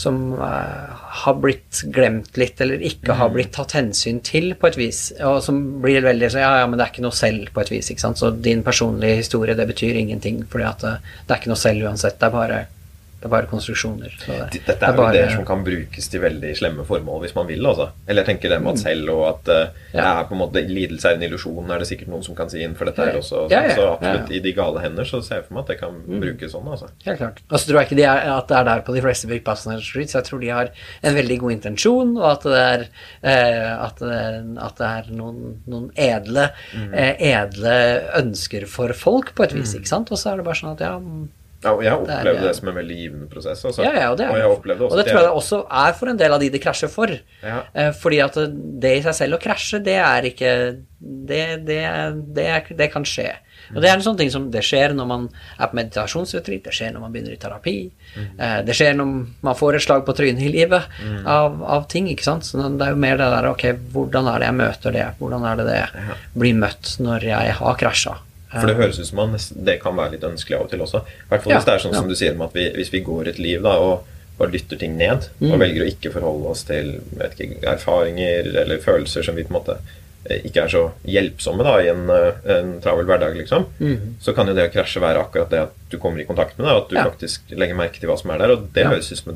som 0.01 0.18
eh, 0.35 1.05
har 1.22 1.36
blitt 1.43 1.82
glemt 1.94 2.39
litt, 2.40 2.60
eller 2.64 2.82
ikke 2.90 3.16
har 3.18 3.32
blitt 3.35 3.52
tatt 3.56 3.77
hensyn 3.77 4.22
til 4.24 4.55
på 4.59 4.70
et 4.70 4.78
vis. 4.81 5.02
Og 5.27 5.40
som 5.44 5.60
blir 5.85 6.02
veldig 6.06 6.32
så 6.32 6.43
ja, 6.43 6.52
ja, 6.62 6.66
men 6.66 6.81
det 6.81 6.86
er 6.86 6.94
ikke 6.94 7.06
noe 7.06 7.16
selv 7.16 7.52
på 7.55 7.64
et 7.64 7.72
vis. 7.74 7.93
ikke 7.93 8.06
sant? 8.06 8.20
Så 8.20 8.32
din 8.32 8.64
personlige 8.66 9.20
historie, 9.20 9.56
det 9.59 9.68
betyr 9.70 10.01
ingenting, 10.01 10.43
fordi 10.51 10.68
at 10.68 10.85
det, 10.86 10.94
det 11.27 11.35
er 11.35 11.43
ikke 11.43 11.52
noe 11.52 11.64
selv 11.64 11.90
uansett. 11.90 12.18
Det 12.20 12.31
er 12.31 12.36
bare, 12.36 12.60
det 13.21 13.27
er 13.27 13.33
bare 13.35 13.47
konstruksjoner. 13.51 14.13
Det, 14.27 14.37
Dette 14.65 14.79
det 14.79 14.83
er 14.83 14.93
jo 14.95 14.97
bare- 14.97 15.13
ideer 15.15 15.31
som 15.35 15.45
kan 15.45 15.63
brukes 15.65 16.09
til 16.09 16.21
veldig 16.23 16.57
slemme 16.57 16.85
formål 16.89 17.21
hvis 17.21 17.35
man 17.37 17.47
vil. 17.47 17.67
altså. 17.67 17.91
Eller 18.09 18.23
jeg 18.25 18.31
tenker 18.41 18.49
det 18.55 18.63
med 18.63 18.73
at 18.73 18.79
selv 18.79 19.11
og 19.11 19.29
at 19.29 19.49
eh, 19.49 19.67
Mm. 19.91 19.99
Ja. 19.99 20.21
er 20.21 20.25
på 20.25 20.33
en 20.33 20.39
måte 20.39 20.61
lidelse 20.69 21.05
er 21.11 21.15
en 21.17 21.23
illusjon, 21.23 21.71
er 21.71 21.79
det 21.79 21.89
sikkert 21.89 22.09
noen 22.09 22.23
som 22.23 22.35
kan 22.35 22.49
si 22.49 22.63
inn, 22.63 22.75
for 22.77 22.85
dette 22.87 23.03
her 23.05 23.17
også. 23.19 23.51
Ja, 23.51 23.63
ja, 23.67 23.75
Så 23.75 23.99
absolutt, 23.99 24.31
i 24.31 24.39
de 24.39 24.53
gale 24.53 24.81
hender 24.81 25.03
så 25.05 25.21
ser 25.23 25.35
jeg 25.41 25.45
for 25.47 25.55
meg 25.55 25.63
at 25.63 25.67
det 25.69 25.81
kan 25.81 25.93
Mm. 26.07 26.21
brukes 26.21 26.53
sånn. 26.55 26.69
altså. 26.71 26.89
Helt 27.05 27.19
klart. 27.19 27.41
Og 27.51 27.59
så 27.59 27.67
tror 27.69 27.81
jeg 27.81 27.89
ikke 27.91 27.97
de 27.97 28.05
er, 28.05 28.39
at 28.39 28.47
det 28.49 28.57
er 28.57 28.65
der 28.65 28.81
på 28.83 28.95
de 28.95 29.01
fleste 29.03 29.27
Vipassana 29.29 29.81
Streets. 29.81 30.13
Jeg 30.15 30.25
tror 30.25 30.41
de 30.41 30.49
har 30.49 30.69
en 31.03 31.15
veldig 31.15 31.39
god 31.41 31.51
intensjon, 31.53 32.17
og 32.17 32.31
at 32.31 32.43
det 32.43 32.53
er, 32.55 32.87
eh, 33.23 33.85
at 33.85 33.97
det, 33.97 34.59
at 34.63 34.77
det 34.77 34.87
er 34.87 35.13
noen, 35.13 35.57
noen 35.69 35.91
edle, 35.97 36.51
Mm. 36.73 36.95
eh, 36.95 37.17
edle 37.19 38.03
ønsker 38.17 38.67
for 38.69 38.93
folk, 38.93 39.35
på 39.35 39.43
et 39.45 39.53
vis. 39.53 39.75
ikke 39.75 39.89
sant? 39.89 40.11
Og 40.13 40.19
så 40.19 40.33
er 40.33 40.37
det 40.37 40.45
bare 40.45 40.55
sånn 40.55 40.73
at 40.73 40.81
ja, 40.81 40.99
Ja, 41.62 41.73
og 41.74 41.82
jeg 41.85 41.93
Det 41.93 42.09
er- 42.09 42.20
opplevde 42.20 42.47
det 42.47 42.57
som 42.57 42.69
en 42.69 42.74
veldig 42.74 42.97
givende 42.97 43.28
prosess. 43.28 43.65
altså. 43.65 43.82
ja, 43.85 43.93
ja 43.93 44.11
og 44.11 44.16
det 44.16 44.27
er 44.27 44.31
og 44.31 44.39
jeg 44.39 44.49
det 44.49 44.81
også 44.81 44.91
Og 44.91 44.97
det 44.97 45.07
tror 45.07 45.20
jeg 45.20 45.27
det 45.28 45.37
også 45.41 45.59
er 45.70 45.93
for 45.93 46.09
en 46.09 46.16
del 46.16 46.32
av 46.32 46.41
de 46.41 46.49
det 46.49 46.62
krasjer 46.62 46.89
for. 46.89 47.12
Ja. 47.43 47.62
Eh, 47.74 47.91
fordi 47.93 48.20
at 48.24 48.35
det 48.81 48.97
i 48.97 49.03
seg 49.03 49.15
selv 49.15 49.37
å 49.37 49.43
krasje, 49.43 49.82
det 49.85 49.99
er 49.99 50.23
ikke 50.23 50.55
Det, 51.03 51.65
det, 51.65 51.81
det, 52.35 52.77
det 52.77 52.93
kan 52.93 53.03
skje. 53.05 53.31
Og 53.74 53.81
det 53.81 53.89
er 53.89 53.95
en 53.95 54.03
sånn 54.05 54.19
ting 54.19 54.31
som 54.31 54.51
det 54.51 54.61
skjer 54.66 54.93
når 54.93 55.07
man 55.07 55.28
er 55.59 55.70
på 55.70 55.78
meditasjonsretreat, 55.78 56.65
det 56.65 56.74
skjer 56.77 56.93
når 56.93 57.01
man 57.01 57.12
begynner 57.15 57.32
i 57.32 57.41
terapi, 57.41 57.74
eh, 58.39 58.62
det 58.66 58.74
skjer 58.77 58.97
når 58.99 59.27
man 59.47 59.55
får 59.57 59.77
et 59.78 59.82
slag 59.87 60.05
på 60.05 60.12
trynet 60.16 60.43
i 60.43 60.51
livet 60.53 60.82
av, 61.24 61.62
av 61.62 61.87
ting, 61.89 62.09
ikke 62.09 62.27
sant. 62.27 62.45
Så 62.45 62.61
det 62.61 62.87
er 62.87 62.91
jo 62.91 63.01
mer 63.01 63.16
det 63.16 63.31
der 63.32 63.49
ok, 63.49 63.65
hvordan 63.95 64.28
er 64.28 64.39
det 64.43 64.51
jeg 64.51 64.59
møter 64.61 64.93
det, 64.93 65.07
hvordan 65.20 65.47
er 65.47 65.57
det 65.57 65.66
det 65.70 65.85
blir 66.37 66.55
møtt 66.55 66.97
når 67.01 67.28
jeg 67.31 67.53
har 67.61 67.81
krasja. 67.81 68.19
For 68.52 68.66
det 68.66 68.77
høres 68.77 68.98
ut 68.98 69.06
som 69.06 69.16
man, 69.16 69.39
det 69.64 69.77
kan 69.82 69.94
være 69.97 70.12
litt 70.16 70.24
ønskelig 70.27 70.56
av 70.56 70.62
og 70.64 70.70
til 70.70 70.81
også. 70.81 71.05
I 71.06 71.28
hvert 71.31 71.43
fall 71.44 71.52
hvis 71.55 71.64
det 71.68 71.74
er 71.74 71.85
sånn 71.85 71.94
som 71.94 72.09
du 72.09 72.14
sier 72.18 72.32
om 72.35 72.43
at 72.43 72.52
vi, 72.56 72.68
hvis 72.74 72.90
vi 72.93 73.01
går 73.06 73.28
et 73.28 73.39
liv 73.39 73.62
da, 73.62 73.77
og 73.78 74.05
bare 74.39 74.51
dytter 74.51 74.78
ting 74.81 74.97
ned, 74.97 75.28
Mm. 75.40 75.52
og 75.52 75.59
velger 75.60 75.82
å 75.85 75.89
ikke 75.93 76.12
forholde 76.12 76.48
oss 76.51 76.64
til 76.64 77.01
vet 77.16 77.39
ikke, 77.39 77.60
erfaringer 77.68 78.55
eller 78.64 78.78
følelser 78.78 79.22
som 79.22 79.35
vi 79.36 79.44
på 79.44 79.55
en 79.55 79.60
måte 79.62 79.78
eh, 80.28 80.40
ikke 80.44 80.64
er 80.64 80.68
så 80.68 80.82
hjelpsomme 81.09 81.64
da, 81.64 81.78
i 81.81 81.89
en, 81.89 82.02
eh, 82.10 82.32
en 82.59 82.81
travel 82.85 83.06
hverdag, 83.06 83.36
liksom, 83.36 83.66
Mm. 83.81 84.16
så 84.20 84.35
kan 84.35 84.47
jo 84.47 84.55
det 84.55 84.66
å 84.68 84.72
krasje 84.72 85.01
være 85.01 85.16
akkurat 85.22 85.48
det 85.51 85.60
at 85.62 85.72
du 85.90 85.97
kommer 85.98 86.20
i 86.20 86.27
kontakt 86.27 86.59
med 86.59 86.66
det, 86.66 86.74
og 86.74 86.82
at 86.82 86.89
du 86.90 86.97
Ja. 86.97 87.05
faktisk 87.05 87.40
legger 87.56 87.74
merke 87.77 88.01
til 88.01 88.09
hva 88.10 88.18
som 88.18 88.31
er 88.31 88.39
der. 88.39 88.51
Og 88.52 88.72
det 88.74 88.82
Ja. 88.85 88.90
høres 88.90 89.10
ut 89.12 89.18
som 89.18 89.32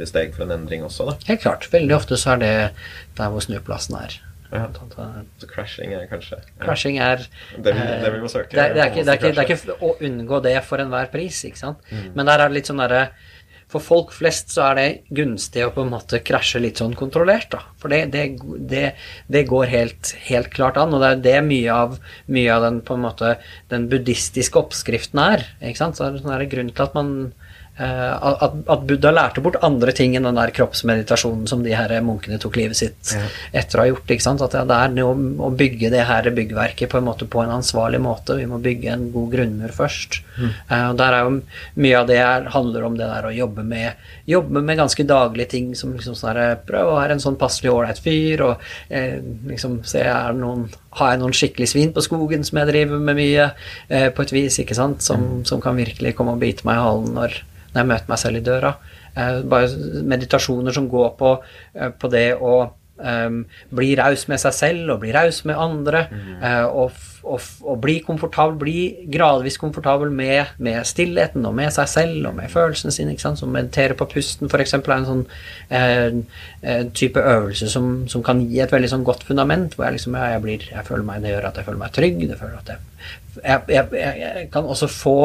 et 0.00 0.08
steg 0.08 0.34
for 0.34 0.42
en 0.44 0.50
endring 0.50 0.82
også. 0.84 1.06
da. 1.06 1.16
Helt 1.26 1.40
klart. 1.40 1.68
Veldig 1.70 1.94
ofte 1.96 2.16
så 2.16 2.32
er 2.34 2.36
det 2.38 2.70
der 3.16 3.28
hvor 3.30 3.40
snuplassen 3.40 3.96
er. 4.02 4.20
Ja. 4.52 4.64
Eh, 4.64 5.22
Så 5.38 5.46
crashing 5.50 5.92
er 5.92 6.06
kanskje 6.08 6.38
ja. 6.38 6.64
Crashing 6.64 6.98
er 7.04 7.16
Det 7.56 7.74
vi- 7.74 7.80
eh, 7.80 8.02
det 8.04 8.12
vi 8.14 8.18
må 8.22 8.28
søke, 8.32 8.50
Det, 8.50 8.58
er- 8.58 8.74
det, 8.74 8.80
er 8.80 8.86
er 8.86 8.90
ikke, 8.92 9.04
det, 9.04 9.08
er 9.08 9.18
ikke, 9.18 9.34
det 9.34 9.38
er 9.38 9.56
ikke 9.56 9.80
å 9.84 9.98
unngå 10.00 10.42
det 10.42 10.64
for 10.64 10.78
enhver 10.78 11.10
pris, 11.12 11.42
ikke 11.44 11.58
sant. 11.58 11.78
Mm. 11.92 12.14
Men 12.14 12.26
der 12.26 12.38
er 12.40 12.48
det 12.48 12.54
litt 12.54 12.66
sånn 12.66 12.78
derre 12.80 13.10
For 13.68 13.80
folk 13.84 14.12
flest 14.16 14.48
så 14.48 14.62
er 14.70 14.74
det 14.76 15.02
gunstig 15.12 15.60
å 15.66 15.70
på 15.74 15.82
en 15.84 15.90
måte 15.92 16.22
krasje 16.24 16.58
litt 16.58 16.78
sånn 16.80 16.94
kontrollert, 16.96 17.50
da. 17.50 17.58
For 17.76 17.88
det, 17.92 18.10
det, 18.14 18.38
det, 18.66 18.94
det 19.28 19.42
går 19.46 19.66
helt, 19.68 20.14
helt 20.24 20.48
klart 20.50 20.78
an, 20.78 20.94
og 20.94 21.02
det 21.02 21.10
er 21.10 21.20
det 21.20 21.44
mye 21.44 21.68
av, 21.70 21.98
mye 22.28 22.48
av 22.54 22.62
den 22.62 22.80
på 22.80 22.94
en 22.96 23.02
måte 23.04 23.34
den 23.68 23.84
buddhistiske 23.90 24.56
oppskriften 24.56 25.20
er. 25.20 25.44
ikke 25.60 25.76
sant? 25.76 25.96
Så 26.00 26.06
er 26.06 26.12
det 26.16 26.22
sånn 26.22 26.32
der 26.38 26.46
grunn 26.48 26.70
til 26.72 26.82
at 26.82 26.94
man 26.96 27.12
eh, 27.26 27.47
at, 27.78 28.56
at 28.68 28.86
Buddha 28.88 29.12
lærte 29.14 29.42
bort 29.44 29.58
andre 29.62 29.92
ting 29.96 30.16
enn 30.18 30.26
den 30.26 30.38
der 30.38 30.52
kroppsmeditasjonen 30.56 31.46
som 31.50 31.62
de 31.62 31.74
her 31.78 31.92
munkene 32.04 32.40
tok 32.42 32.58
livet 32.58 32.76
sitt 32.80 33.14
Ja. 33.14 33.24
etter 33.60 33.78
å 33.78 33.84
ha 33.84 33.90
gjort. 33.92 34.10
ikke 34.10 34.24
sant? 34.24 34.42
At 34.42 34.52
det 34.52 34.78
er 34.78 34.94
noe 34.94 35.14
å 35.46 35.50
bygge 35.54 35.90
det 35.94 36.04
her 36.08 36.30
byggverket 36.30 36.90
på 36.90 36.98
en 36.98 37.06
måte 37.06 37.28
på 37.30 37.42
en 37.42 37.54
ansvarlig 37.54 38.00
måte. 38.02 38.36
Vi 38.36 38.46
må 38.50 38.60
bygge 38.62 38.92
en 38.92 39.10
god 39.12 39.30
grunnmur 39.32 39.74
først. 39.74 40.22
Mm. 40.38 40.50
og 40.70 40.96
der 40.96 41.12
er 41.12 41.24
jo 41.26 41.40
Mye 41.82 41.98
av 41.98 42.06
det 42.06 42.16
er, 42.22 42.44
handler 42.54 42.84
om 42.86 42.94
det 42.96 43.06
der 43.10 43.26
å 43.26 43.34
jobbe 43.34 43.64
med 43.66 43.94
jobbe 44.28 44.60
med 44.62 44.78
ganske 44.78 45.04
daglige 45.06 45.50
ting 45.54 45.74
som 45.74 45.94
liksom 45.96 46.14
sånn 46.14 46.36
her, 46.36 46.56
Prøve 46.68 46.92
å 46.92 46.98
være 47.00 47.16
en 47.16 47.22
sånn 47.22 47.38
passelig 47.40 47.72
ålreit 47.72 47.98
fyr, 48.02 48.42
og 48.44 48.64
eh, 48.90 49.18
liksom 49.48 49.80
se 49.88 50.02
er 50.04 50.32
det 50.32 50.42
noen 50.42 50.68
har 50.98 51.12
jeg 51.12 51.20
noen 51.22 51.36
skikkelig 51.36 51.68
svin 51.70 51.92
på 51.94 52.02
skogen 52.04 52.44
som 52.46 52.58
jeg 52.60 52.70
driver 52.70 53.02
med 53.02 53.18
mye, 53.18 53.50
eh, 53.88 54.08
på 54.14 54.24
et 54.24 54.34
vis, 54.34 54.58
ikke 54.62 54.76
sant, 54.78 55.04
som, 55.04 55.44
som 55.48 55.62
kan 55.64 55.78
virkelig 55.78 56.14
komme 56.18 56.34
og 56.36 56.42
bite 56.42 56.66
meg 56.68 56.78
i 56.80 56.84
halen 56.86 57.14
når, 57.18 57.36
når 57.72 57.80
jeg 57.82 57.90
møter 57.92 58.12
meg 58.12 58.22
selv 58.24 58.40
i 58.40 58.44
døra. 58.48 58.74
Eh, 59.14 59.40
bare 59.48 60.02
meditasjoner 60.08 60.74
som 60.74 60.88
går 60.90 61.14
på, 61.18 61.36
eh, 61.74 61.90
på 61.90 62.10
det 62.12 62.28
å 62.40 62.54
eh, 63.02 63.28
bli 63.74 63.92
raus 63.98 64.26
med 64.30 64.40
seg 64.42 64.56
selv 64.56 64.94
og 64.94 65.04
bli 65.04 65.12
raus 65.14 65.44
med 65.48 65.58
andre. 65.58 66.06
eh, 66.42 66.64
og, 66.66 66.92
og, 67.28 67.40
og 67.66 67.80
bli 67.82 67.98
komfortabel, 68.06 68.56
bli 68.60 68.78
gradvis 69.12 69.58
komfortabel 69.60 70.10
med, 70.10 70.54
med 70.58 70.86
stillheten 70.88 71.44
og 71.46 71.54
med 71.58 71.72
seg 71.74 71.90
selv 71.92 72.30
og 72.30 72.36
med 72.38 72.50
følelsene 72.52 72.94
sine. 72.94 73.12
ikke 73.14 73.26
sant? 73.26 73.42
Som 73.42 73.52
meditere 73.54 73.98
på 73.98 74.08
pusten, 74.10 74.48
f.eks., 74.48 74.74
er 74.78 74.94
en 74.96 75.08
sånn 75.08 75.24
eh, 75.68 76.84
type 76.96 77.20
øvelse 77.20 77.70
som, 77.70 78.06
som 78.08 78.24
kan 78.24 78.42
gi 78.48 78.62
et 78.64 78.72
veldig 78.72 78.92
sånn 78.94 79.06
godt 79.06 79.26
fundament. 79.28 79.76
Hvor 79.76 79.88
jeg 79.88 79.98
liksom, 79.98 80.16
ja, 80.18 80.34
jeg, 80.36 80.44
blir, 80.46 80.68
jeg 80.72 80.86
føler 80.88 81.06
meg, 81.10 81.24
det 81.24 81.34
gjør 81.34 81.50
at 81.50 81.60
jeg 81.60 81.68
føler 81.68 81.82
meg 81.84 81.96
trygg. 81.98 82.24
det 82.30 82.40
føler 82.40 82.62
at 82.62 82.74
jeg 82.76 82.86
jeg, 83.44 83.62
jeg, 83.72 84.18
jeg, 84.20 84.48
kan 84.52 84.68
også 84.68 84.88
få, 84.90 85.18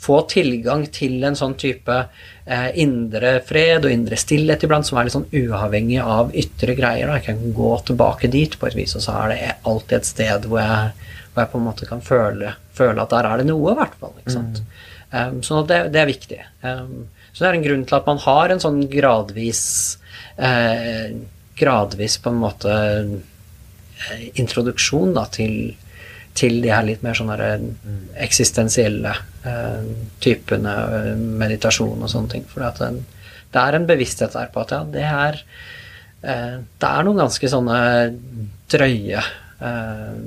få 0.00 0.20
tilgang 0.30 0.86
til 0.94 1.22
en 1.26 1.36
sånn 1.38 1.56
type 1.60 1.96
eh, 1.98 2.70
indre 2.82 3.38
fred 3.46 3.86
og 3.86 3.94
indre 3.94 4.18
stillhet 4.20 4.64
iblant, 4.66 4.88
som 4.88 4.98
er 4.98 5.08
litt 5.08 5.16
sånn 5.16 5.28
uavhengig 5.30 6.00
av 6.02 6.32
ytre 6.36 6.76
greier. 6.78 7.10
Da. 7.10 7.18
Jeg 7.20 7.28
kan 7.30 7.54
gå 7.56 7.74
tilbake 7.90 8.32
dit 8.32 8.58
på 8.58 8.70
et 8.70 8.78
vis, 8.78 8.96
og 8.98 9.04
så 9.04 9.18
er 9.22 9.34
det 9.34 9.52
alltid 9.68 9.98
et 10.00 10.10
sted 10.10 10.48
hvor 10.50 10.62
jeg, 10.62 11.12
hvor 11.32 11.44
jeg 11.44 11.52
på 11.52 11.60
en 11.60 11.68
måte 11.68 11.88
kan 11.90 12.04
føle, 12.04 12.56
føle 12.76 13.04
at 13.04 13.14
der 13.14 13.30
er 13.30 13.42
det 13.42 13.48
noe, 13.50 13.72
i 13.74 13.78
hvert 13.78 13.96
fall. 14.00 14.16
Ikke 14.22 14.36
sant? 14.36 14.62
Um, 15.08 15.40
så 15.44 15.62
det, 15.64 15.86
det 15.94 16.02
er 16.02 16.10
viktig. 16.10 16.42
Um, 16.60 17.08
så 17.32 17.44
det 17.44 17.48
er 17.48 17.58
en 17.60 17.66
grunn 17.68 17.84
til 17.86 17.96
at 18.00 18.08
man 18.08 18.18
har 18.24 18.50
en 18.50 18.62
sånn 18.62 18.80
gradvis 18.90 19.64
eh, 20.42 21.18
Gradvis 21.58 22.16
på 22.22 22.30
en 22.30 22.40
måte 22.42 22.72
eh, 22.74 24.24
introduksjon 24.38 25.14
da, 25.16 25.24
til, 25.30 25.76
til 26.38 26.60
de 26.62 26.70
her 26.72 26.86
litt 26.86 27.02
mer 27.02 27.16
sånne 27.18 27.36
eksistensielle 28.22 29.14
eh, 29.48 29.88
typene 30.22 30.74
eh, 30.98 31.10
meditasjon 31.42 32.04
og 32.04 32.12
sånne 32.12 32.32
ting. 32.36 32.46
For 32.50 32.62
det 32.62 33.62
er 33.62 33.78
en 33.78 33.88
bevissthet 33.88 34.36
der 34.36 34.52
på 34.54 34.62
at 34.62 34.74
ja, 34.76 34.82
det 34.94 35.04
er 35.08 35.40
eh, 36.22 36.56
Det 36.62 36.90
er 36.90 37.06
noen 37.06 37.22
ganske 37.24 37.50
sånne 37.50 37.78
drøye 38.70 39.22
eh, 39.22 40.18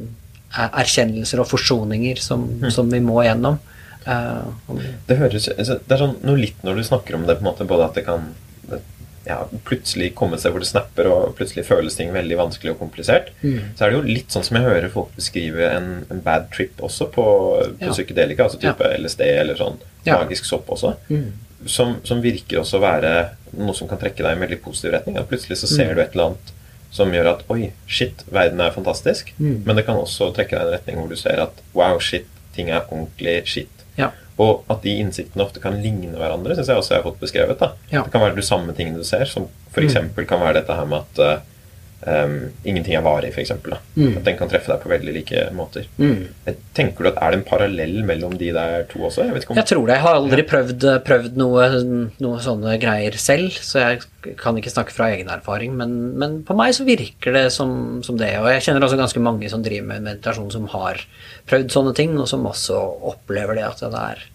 erkjennelser 0.52 1.44
og 1.44 1.48
forsoninger 1.52 2.20
som, 2.20 2.48
som 2.74 2.90
vi 2.92 3.00
må 3.04 3.22
gjennom. 3.24 3.60
Eh, 4.04 4.78
Det 5.08 5.20
høres 5.20 5.48
altså, 5.54 5.80
Det 5.86 5.96
er 5.96 6.04
sånn 6.04 6.18
noe 6.28 6.40
litt 6.42 6.64
når 6.66 6.82
du 6.82 6.88
snakker 6.88 7.18
om 7.18 7.28
det, 7.28 7.38
på 7.40 7.46
en 7.46 7.52
måte, 7.52 7.70
både 7.70 7.88
at 7.90 8.00
det 8.00 8.08
kan 8.08 8.32
ja, 9.26 9.38
plutselig 9.68 10.14
komme 10.18 10.38
seg 10.42 10.52
hvor 10.54 10.64
det 10.64 10.68
snapper, 10.72 11.08
og 11.12 11.36
plutselig 11.38 11.66
føles 11.68 11.96
ting 11.96 12.10
veldig 12.14 12.38
vanskelig 12.40 12.72
og 12.74 12.80
komplisert. 12.80 13.30
Så 13.44 13.86
er 13.86 13.92
det 13.92 13.98
jo 14.00 14.02
litt 14.08 14.34
sånn 14.34 14.44
som 14.48 14.58
jeg 14.58 14.66
hører 14.66 14.90
folk 14.94 15.12
beskrive 15.16 15.68
en, 15.70 15.92
en 16.10 16.22
bad 16.26 16.48
trip 16.56 16.80
også 16.82 17.10
på, 17.14 17.26
på 17.80 17.86
Ja. 17.86 17.92
psykedelika, 17.94 18.48
altså 18.48 18.58
type 18.62 18.88
LSD 18.98 19.22
eller 19.28 19.56
sånn 19.60 19.78
Ja. 20.06 20.18
magisk 20.24 20.46
sopp 20.50 20.68
også. 20.74 20.96
Som, 21.70 22.00
som 22.04 22.22
virker 22.24 22.64
også 22.64 22.80
å 22.80 22.82
være 22.82 23.12
noe 23.54 23.76
som 23.78 23.88
kan 23.88 24.00
trekke 24.02 24.24
deg 24.24 24.32
i 24.32 24.40
en 24.40 24.42
veldig 24.48 24.62
positiv 24.64 24.96
retning. 24.96 25.18
At 25.22 25.30
plutselig 25.30 25.60
så 25.62 25.68
ser 25.70 25.94
du 25.94 26.02
et 26.02 26.16
eller 26.16 26.32
annet 26.32 26.52
som 26.92 27.12
gjør 27.14 27.30
at 27.36 27.44
oi, 27.54 27.70
shit, 27.88 28.24
verden 28.34 28.60
er 28.60 28.74
fantastisk. 28.74 29.30
Men 29.40 29.76
det 29.78 29.86
kan 29.86 29.96
også 30.02 30.32
trekke 30.36 30.58
deg 30.58 30.64
i 30.64 30.68
en 30.68 30.74
retning 30.80 30.98
hvor 31.00 31.08
du 31.14 31.16
ser 31.16 31.40
at 31.46 31.62
wow, 31.78 32.00
shit, 32.02 32.26
ting 32.56 32.70
er 32.74 32.82
ordentlig 32.90 33.38
shit. 33.48 33.70
ja. 33.98 34.10
Og 34.42 34.66
at 34.72 34.82
de 34.86 34.98
innsiktene 35.04 35.46
ofte 35.46 35.62
kan 35.64 35.78
ligne 35.84 36.18
hverandre, 36.18 36.56
syns 36.58 36.72
jeg 36.72 36.82
også 36.82 36.96
jeg 36.96 37.02
har 37.02 37.08
fått 37.10 37.22
beskrevet. 37.22 37.64
Ja. 37.92 38.02
Mm. 38.02 38.08
Det 38.08 38.14
kan 38.14 38.26
være 38.26 38.40
de 38.40 38.48
samme 38.48 38.76
tingene 38.78 39.02
du 39.02 39.08
ser, 39.08 39.28
som 39.30 39.48
f.eks. 39.72 39.98
kan 40.28 40.42
være 40.42 40.62
dette 40.62 40.78
her 40.78 40.88
med 40.90 41.04
at 41.04 41.22
uh, 41.22 41.52
um, 42.06 42.36
ingenting 42.64 42.96
er 42.96 43.04
varig, 43.06 43.32
f.eks. 43.34 43.52
Mm. 43.96 44.18
At 44.18 44.26
den 44.26 44.38
kan 44.40 44.50
treffe 44.52 44.72
deg 44.72 44.82
på 44.84 44.92
veldig 44.92 45.14
like 45.16 45.44
måter. 45.56 45.88
Mm. 46.02 46.30
Tenker 46.78 47.06
du 47.06 47.12
at 47.12 47.20
er 47.22 47.34
det 47.34 47.42
en 47.42 47.48
parallell 47.48 48.02
mellom 48.08 48.36
de 48.40 48.52
der 48.56 48.88
to 48.92 49.04
også? 49.08 49.28
Jeg 49.28 49.46
om... 49.48 49.60
Jeg 49.60 49.70
tror 49.70 49.86
det. 49.86 49.98
Jeg 49.98 50.06
har 50.06 50.20
aldri 50.22 50.46
prøvd, 50.50 50.88
prøvd 51.08 51.40
noe, 51.42 51.68
noe 52.24 52.42
sånne 52.44 52.78
greier 52.82 53.18
selv, 53.22 53.54
så 53.62 53.86
jeg 53.86 54.36
kan 54.42 54.58
ikke 54.58 54.74
snakke 54.74 54.96
fra 54.96 55.12
egen 55.14 55.32
erfaring. 55.34 55.76
Men, 55.78 55.96
men 56.22 56.42
på 56.48 56.58
meg 56.58 56.76
så 56.78 56.88
virker 56.88 57.38
det 57.38 57.48
som, 57.56 58.02
som 58.06 58.20
det. 58.22 58.34
Og 58.42 58.50
jeg 58.54 58.68
kjenner 58.68 58.88
også 58.88 59.00
ganske 59.00 59.24
mange 59.24 59.52
som 59.54 59.66
driver 59.66 59.90
med 59.94 60.08
meditasjon, 60.10 60.52
som 60.54 60.70
har 60.74 61.02
prøvd 61.50 61.74
sånne 61.74 61.96
ting, 61.98 62.18
og 62.20 62.30
som 62.32 62.46
også 62.50 62.80
opplever 63.14 63.60
det 63.60 63.68
at 63.70 63.86
det 63.86 64.06
er, 64.12 64.28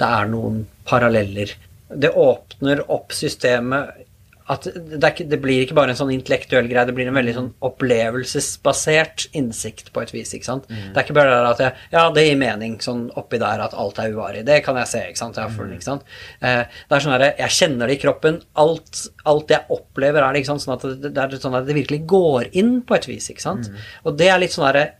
det 0.00 0.08
er 0.08 0.32
noen 0.32 0.64
paralleller. 0.88 1.54
Det 1.94 2.10
åpner 2.18 2.82
opp 2.90 3.14
systemet 3.14 4.04
at 4.52 4.66
det, 4.68 5.00
ikke, 5.00 5.24
det 5.24 5.38
blir 5.40 5.62
ikke 5.64 5.76
bare 5.78 5.94
en 5.94 5.96
sånn 5.96 6.10
intellektuell 6.12 6.66
greie, 6.68 6.84
det 6.84 6.92
blir 6.96 7.08
en 7.08 7.16
veldig 7.16 7.32
sånn 7.32 7.46
opplevelsesbasert 7.64 9.30
innsikt 9.40 9.88
på 9.94 10.02
et 10.02 10.12
vis. 10.12 10.34
ikke 10.36 10.48
sant? 10.50 10.66
Det 10.68 10.92
er 10.92 11.06
ikke 11.06 11.16
bare 11.16 11.38
det 11.38 11.52
at 11.54 11.62
jeg, 11.64 11.86
ja, 11.94 12.02
det 12.12 12.26
gir 12.26 12.36
mening 12.42 12.74
sånn 12.84 13.06
oppi 13.16 13.40
der 13.40 13.62
at 13.64 13.76
alt 13.80 14.02
er 14.02 14.12
uvarig. 14.12 14.42
Det 14.44 14.58
kan 14.66 14.76
jeg 14.82 14.90
se. 14.90 15.00
ikke 15.08 15.22
sant? 15.22 15.40
Jeg, 15.40 15.48
har 15.48 15.56
full, 15.56 15.72
ikke 15.72 15.88
sant? 15.88 16.04
Eh, 16.44 16.60
det 16.68 16.98
er 16.98 17.06
sånn 17.06 17.16
at 17.16 17.40
Jeg 17.40 17.56
kjenner 17.56 17.88
det 17.88 17.96
i 17.96 18.02
kroppen. 18.04 18.42
Alt, 18.60 19.06
alt 19.32 19.56
jeg 19.56 19.64
opplever, 19.78 20.20
er 20.20 20.36
det 20.36 20.44
ikke 20.44 20.52
sant? 20.52 20.66
sånn 20.66 20.76
at 20.76 20.84
det, 20.90 21.14
det 21.16 21.24
er 21.24 21.40
sånn 21.40 21.56
at 21.56 21.70
det 21.70 21.78
virkelig 21.80 22.02
går 22.12 22.52
inn 22.52 22.76
på 22.84 22.98
et 22.98 23.08
vis. 23.08 23.30
ikke 23.32 23.46
sant? 23.46 23.72
Og 24.04 24.20
det 24.20 24.28
er 24.28 24.44
litt 24.44 24.52
sånn 24.52 24.68
herre 24.68 24.90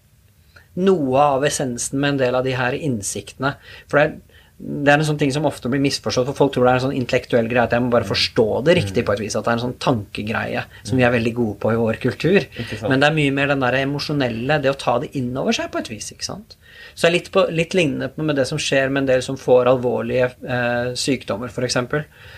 noe 0.81 1.21
av 1.37 1.45
essensen 1.47 2.01
med 2.01 2.17
en 2.17 2.25
del 2.25 2.41
av 2.41 2.49
de 2.49 2.57
her 2.57 2.75
innsiktene. 2.81 3.59
For 3.93 4.01
det 4.01 4.07
er, 4.09 4.34
det 4.57 4.93
er 4.93 5.01
en 5.01 5.07
sånn 5.07 5.19
ting 5.19 5.33
som 5.35 5.47
ofte 5.49 5.69
blir 5.71 5.83
misforstått, 5.83 6.29
for 6.31 6.39
folk 6.39 6.53
tror 6.55 6.69
det 6.69 6.73
er 6.73 6.79
en 6.79 6.85
sånn 6.85 6.97
intellektuell 6.97 7.49
greie 7.51 7.65
at 7.67 7.73
jeg 7.75 7.83
må 7.83 7.91
bare 7.91 8.07
forstå 8.07 8.47
det 8.67 8.77
riktig 8.79 9.03
på 9.07 9.17
et 9.17 9.23
vis. 9.25 9.35
At 9.35 9.49
det 9.49 9.51
er 9.51 9.59
en 9.59 9.65
sånn 9.65 9.79
tankegreie 9.83 10.63
som 10.87 11.01
vi 11.01 11.07
er 11.07 11.15
veldig 11.15 11.33
gode 11.35 11.57
på 11.65 11.73
i 11.75 11.81
vår 11.81 11.99
kultur. 12.05 12.47
Men 12.87 13.03
det 13.03 13.09
er 13.09 13.17
mye 13.19 13.35
mer 13.35 13.51
den 13.51 13.65
der 13.67 13.81
emosjonelle, 13.81 14.61
det 14.63 14.71
å 14.71 14.79
ta 14.79 15.01
det 15.03 15.11
inn 15.19 15.33
over 15.41 15.57
seg 15.57 15.73
på 15.75 15.83
et 15.83 15.91
vis. 15.91 16.13
ikke 16.15 16.29
sant? 16.29 16.55
Så 16.95 17.07
det 17.07 17.11
er 17.11 17.15
litt, 17.17 17.31
på, 17.35 17.45
litt 17.51 17.75
lignende 17.75 18.11
med 18.23 18.39
det 18.39 18.47
som 18.49 18.61
skjer 18.61 18.93
med 18.93 19.03
en 19.05 19.09
del 19.09 19.23
som 19.27 19.39
får 19.41 19.71
alvorlige 19.73 20.31
eh, 20.47 20.93
sykdommer, 20.99 21.51
f.eks. 21.51 21.79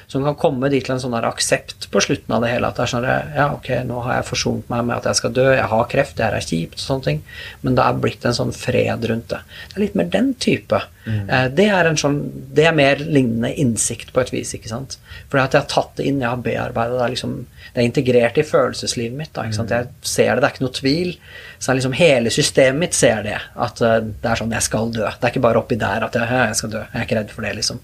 Som 0.09 0.25
kan 0.25 0.39
komme 0.41 0.71
dit 0.73 0.85
til 0.87 0.97
en 0.97 1.03
sånn 1.03 1.17
aksept 1.19 1.89
på 1.93 2.03
slutten 2.03 2.33
av 2.33 2.45
det 2.45 2.55
hele. 2.55 2.71
At 2.71 2.81
det 2.81 2.87
er 2.87 2.93
sånn 2.95 3.09
Ja, 3.09 3.49
ok, 3.53 3.71
nå 3.89 4.01
har 4.07 4.19
jeg 4.19 4.29
forsont 4.31 4.73
meg 4.73 4.87
med 4.89 4.97
at 4.97 5.11
jeg 5.11 5.21
skal 5.21 5.37
dø, 5.37 5.47
jeg 5.53 5.71
har 5.73 5.89
kreft, 5.93 6.17
det 6.17 6.29
her 6.29 6.39
er 6.39 6.47
kjipt, 6.47 6.79
og 6.81 6.87
sånne 6.87 7.09
ting. 7.11 7.23
Men 7.63 7.79
det 7.79 7.85
er 7.85 8.03
blitt 8.07 8.29
en 8.29 8.39
sånn 8.41 8.55
fred 8.57 9.09
rundt 9.11 9.29
det. 9.35 9.43
Det 9.69 9.79
er 9.79 9.85
litt 9.85 9.99
mer 9.99 10.13
den 10.13 10.33
type. 10.41 10.83
Eh, 11.07 11.49
det, 11.55 11.69
er 11.71 11.87
en 11.87 11.99
sånn, 12.01 12.19
det 12.57 12.67
er 12.67 12.75
mer 12.75 13.03
lignende 13.03 13.53
innsikt 13.55 14.13
på 14.15 14.23
et 14.23 14.33
vis, 14.35 14.55
ikke 14.57 14.73
sant. 14.73 14.97
For 15.31 15.39
at 15.43 15.55
jeg 15.55 15.63
har 15.63 15.71
tatt 15.71 16.01
det 16.01 16.09
inn, 16.09 16.23
jeg 16.23 16.33
har 16.33 16.43
bearbeidet 16.43 16.99
det. 16.99 17.05
er 17.05 17.15
liksom, 17.15 17.37
Det 17.73 17.83
er 17.83 17.87
integrert 17.91 18.39
i 18.39 18.47
følelseslivet 18.47 19.17
mitt. 19.17 19.33
da, 19.35 19.45
ikke 19.47 19.61
sant? 19.61 19.75
Jeg 19.75 19.91
ser 20.03 20.35
det, 20.35 20.43
det 20.43 20.49
er 20.49 20.55
ikke 20.55 20.67
noe 20.67 20.81
tvil. 20.81 21.13
Så 21.59 21.71
er 21.71 21.79
liksom 21.79 21.97
hele 21.97 22.33
systemet 22.33 22.81
mitt 22.81 22.97
ser 22.97 23.23
det. 23.27 23.39
At 23.55 23.81
eh, 23.85 23.99
det 24.05 24.31
er 24.31 24.41
sånn 24.41 24.55
jeg 24.55 24.67
skal 24.67 24.93
dø. 24.95 25.07
Det 25.07 25.25
er 25.25 25.33
ikke 25.35 25.45
bare 25.47 25.63
oppi 25.63 25.79
der 25.81 26.07
at 26.07 26.17
jeg, 26.19 26.29
jeg 26.29 26.61
skal 26.61 26.73
dø. 26.75 26.85
Jeg 26.93 27.01
er 27.01 27.09
ikke 27.09 27.19
redd 27.21 27.35
for 27.35 27.47
det, 27.47 27.57
liksom. 27.59 27.83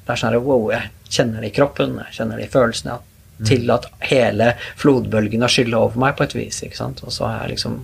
Det 0.00 0.14
er 0.14 0.20
sånn 0.20 0.32
her, 0.32 0.42
wow, 0.44 0.66
jeg 0.72 0.90
kjenner 1.10 1.44
det 1.44 1.52
i 1.52 1.56
kroppen, 1.60 1.96
jeg 2.06 2.18
kjenner 2.20 2.40
det 2.40 2.48
i 2.48 2.52
følelsene. 2.52 2.98
Jeg 2.98 3.48
Til 3.48 3.72
at 3.72 3.86
hele 4.10 4.50
flodbølgen 4.76 5.40
har 5.46 5.52
skylle 5.52 5.78
over 5.78 6.00
meg 6.00 6.18
på 6.18 6.26
et 6.26 6.36
vis. 6.36 6.60
ikke 6.66 6.76
sant? 6.76 7.00
Og 7.06 7.14
så 7.14 7.24
er 7.28 7.38
jeg 7.44 7.56
liksom 7.56 7.80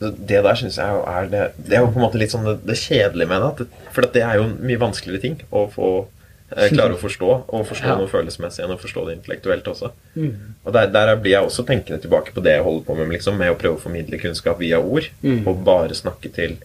Det 0.00 0.40
der 0.42 0.54
synes 0.58 0.78
jeg 0.80 1.02
er 1.06 1.28
det 1.30 1.42
Det 1.58 1.76
er 1.76 1.84
jo 1.84 1.92
på 1.92 2.00
en 2.00 2.06
måte 2.06 2.18
litt 2.18 2.32
sånn 2.32 2.48
det, 2.48 2.56
det 2.66 2.78
kjedelige 2.80 3.28
med 3.28 3.44
det. 3.60 3.68
For 3.92 4.08
det 4.14 4.24
er 4.24 4.40
jo 4.40 4.48
en 4.48 4.56
mye 4.64 4.80
vanskeligere 4.80 5.22
ting 5.26 5.36
å 5.52 5.66
få 5.70 5.90
eh, 6.56 6.68
klare 6.72 6.94
å 6.96 7.00
forstå. 7.00 7.30
Og 7.52 7.66
forstå 7.68 7.86
Ja. 7.92 7.96
noe 7.96 8.08
følelsesmessig 8.08 8.64
enn 8.64 8.74
å 8.74 8.80
forstå 8.80 9.06
det 9.08 9.18
intellektuelt 9.18 9.64
også. 9.72 9.92
Og 10.64 10.72
der, 10.72 10.86
der 10.94 11.16
blir 11.16 11.32
jeg 11.38 11.46
også 11.46 11.66
tenkende 11.66 12.00
tilbake 12.02 12.32
på 12.34 12.42
det 12.42 12.56
jeg 12.58 12.64
holder 12.66 12.84
på 12.86 12.96
med, 12.96 13.08
liksom, 13.16 13.36
med 13.38 13.50
å 13.50 13.58
prøve 13.58 13.76
å 13.78 13.80
formidle 13.80 14.18
kunnskap 14.20 14.58
via 14.58 14.78
ord. 14.80 15.08
Og 15.46 15.64
bare 15.64 15.90
snakke 15.96 16.30
til, 16.32 16.56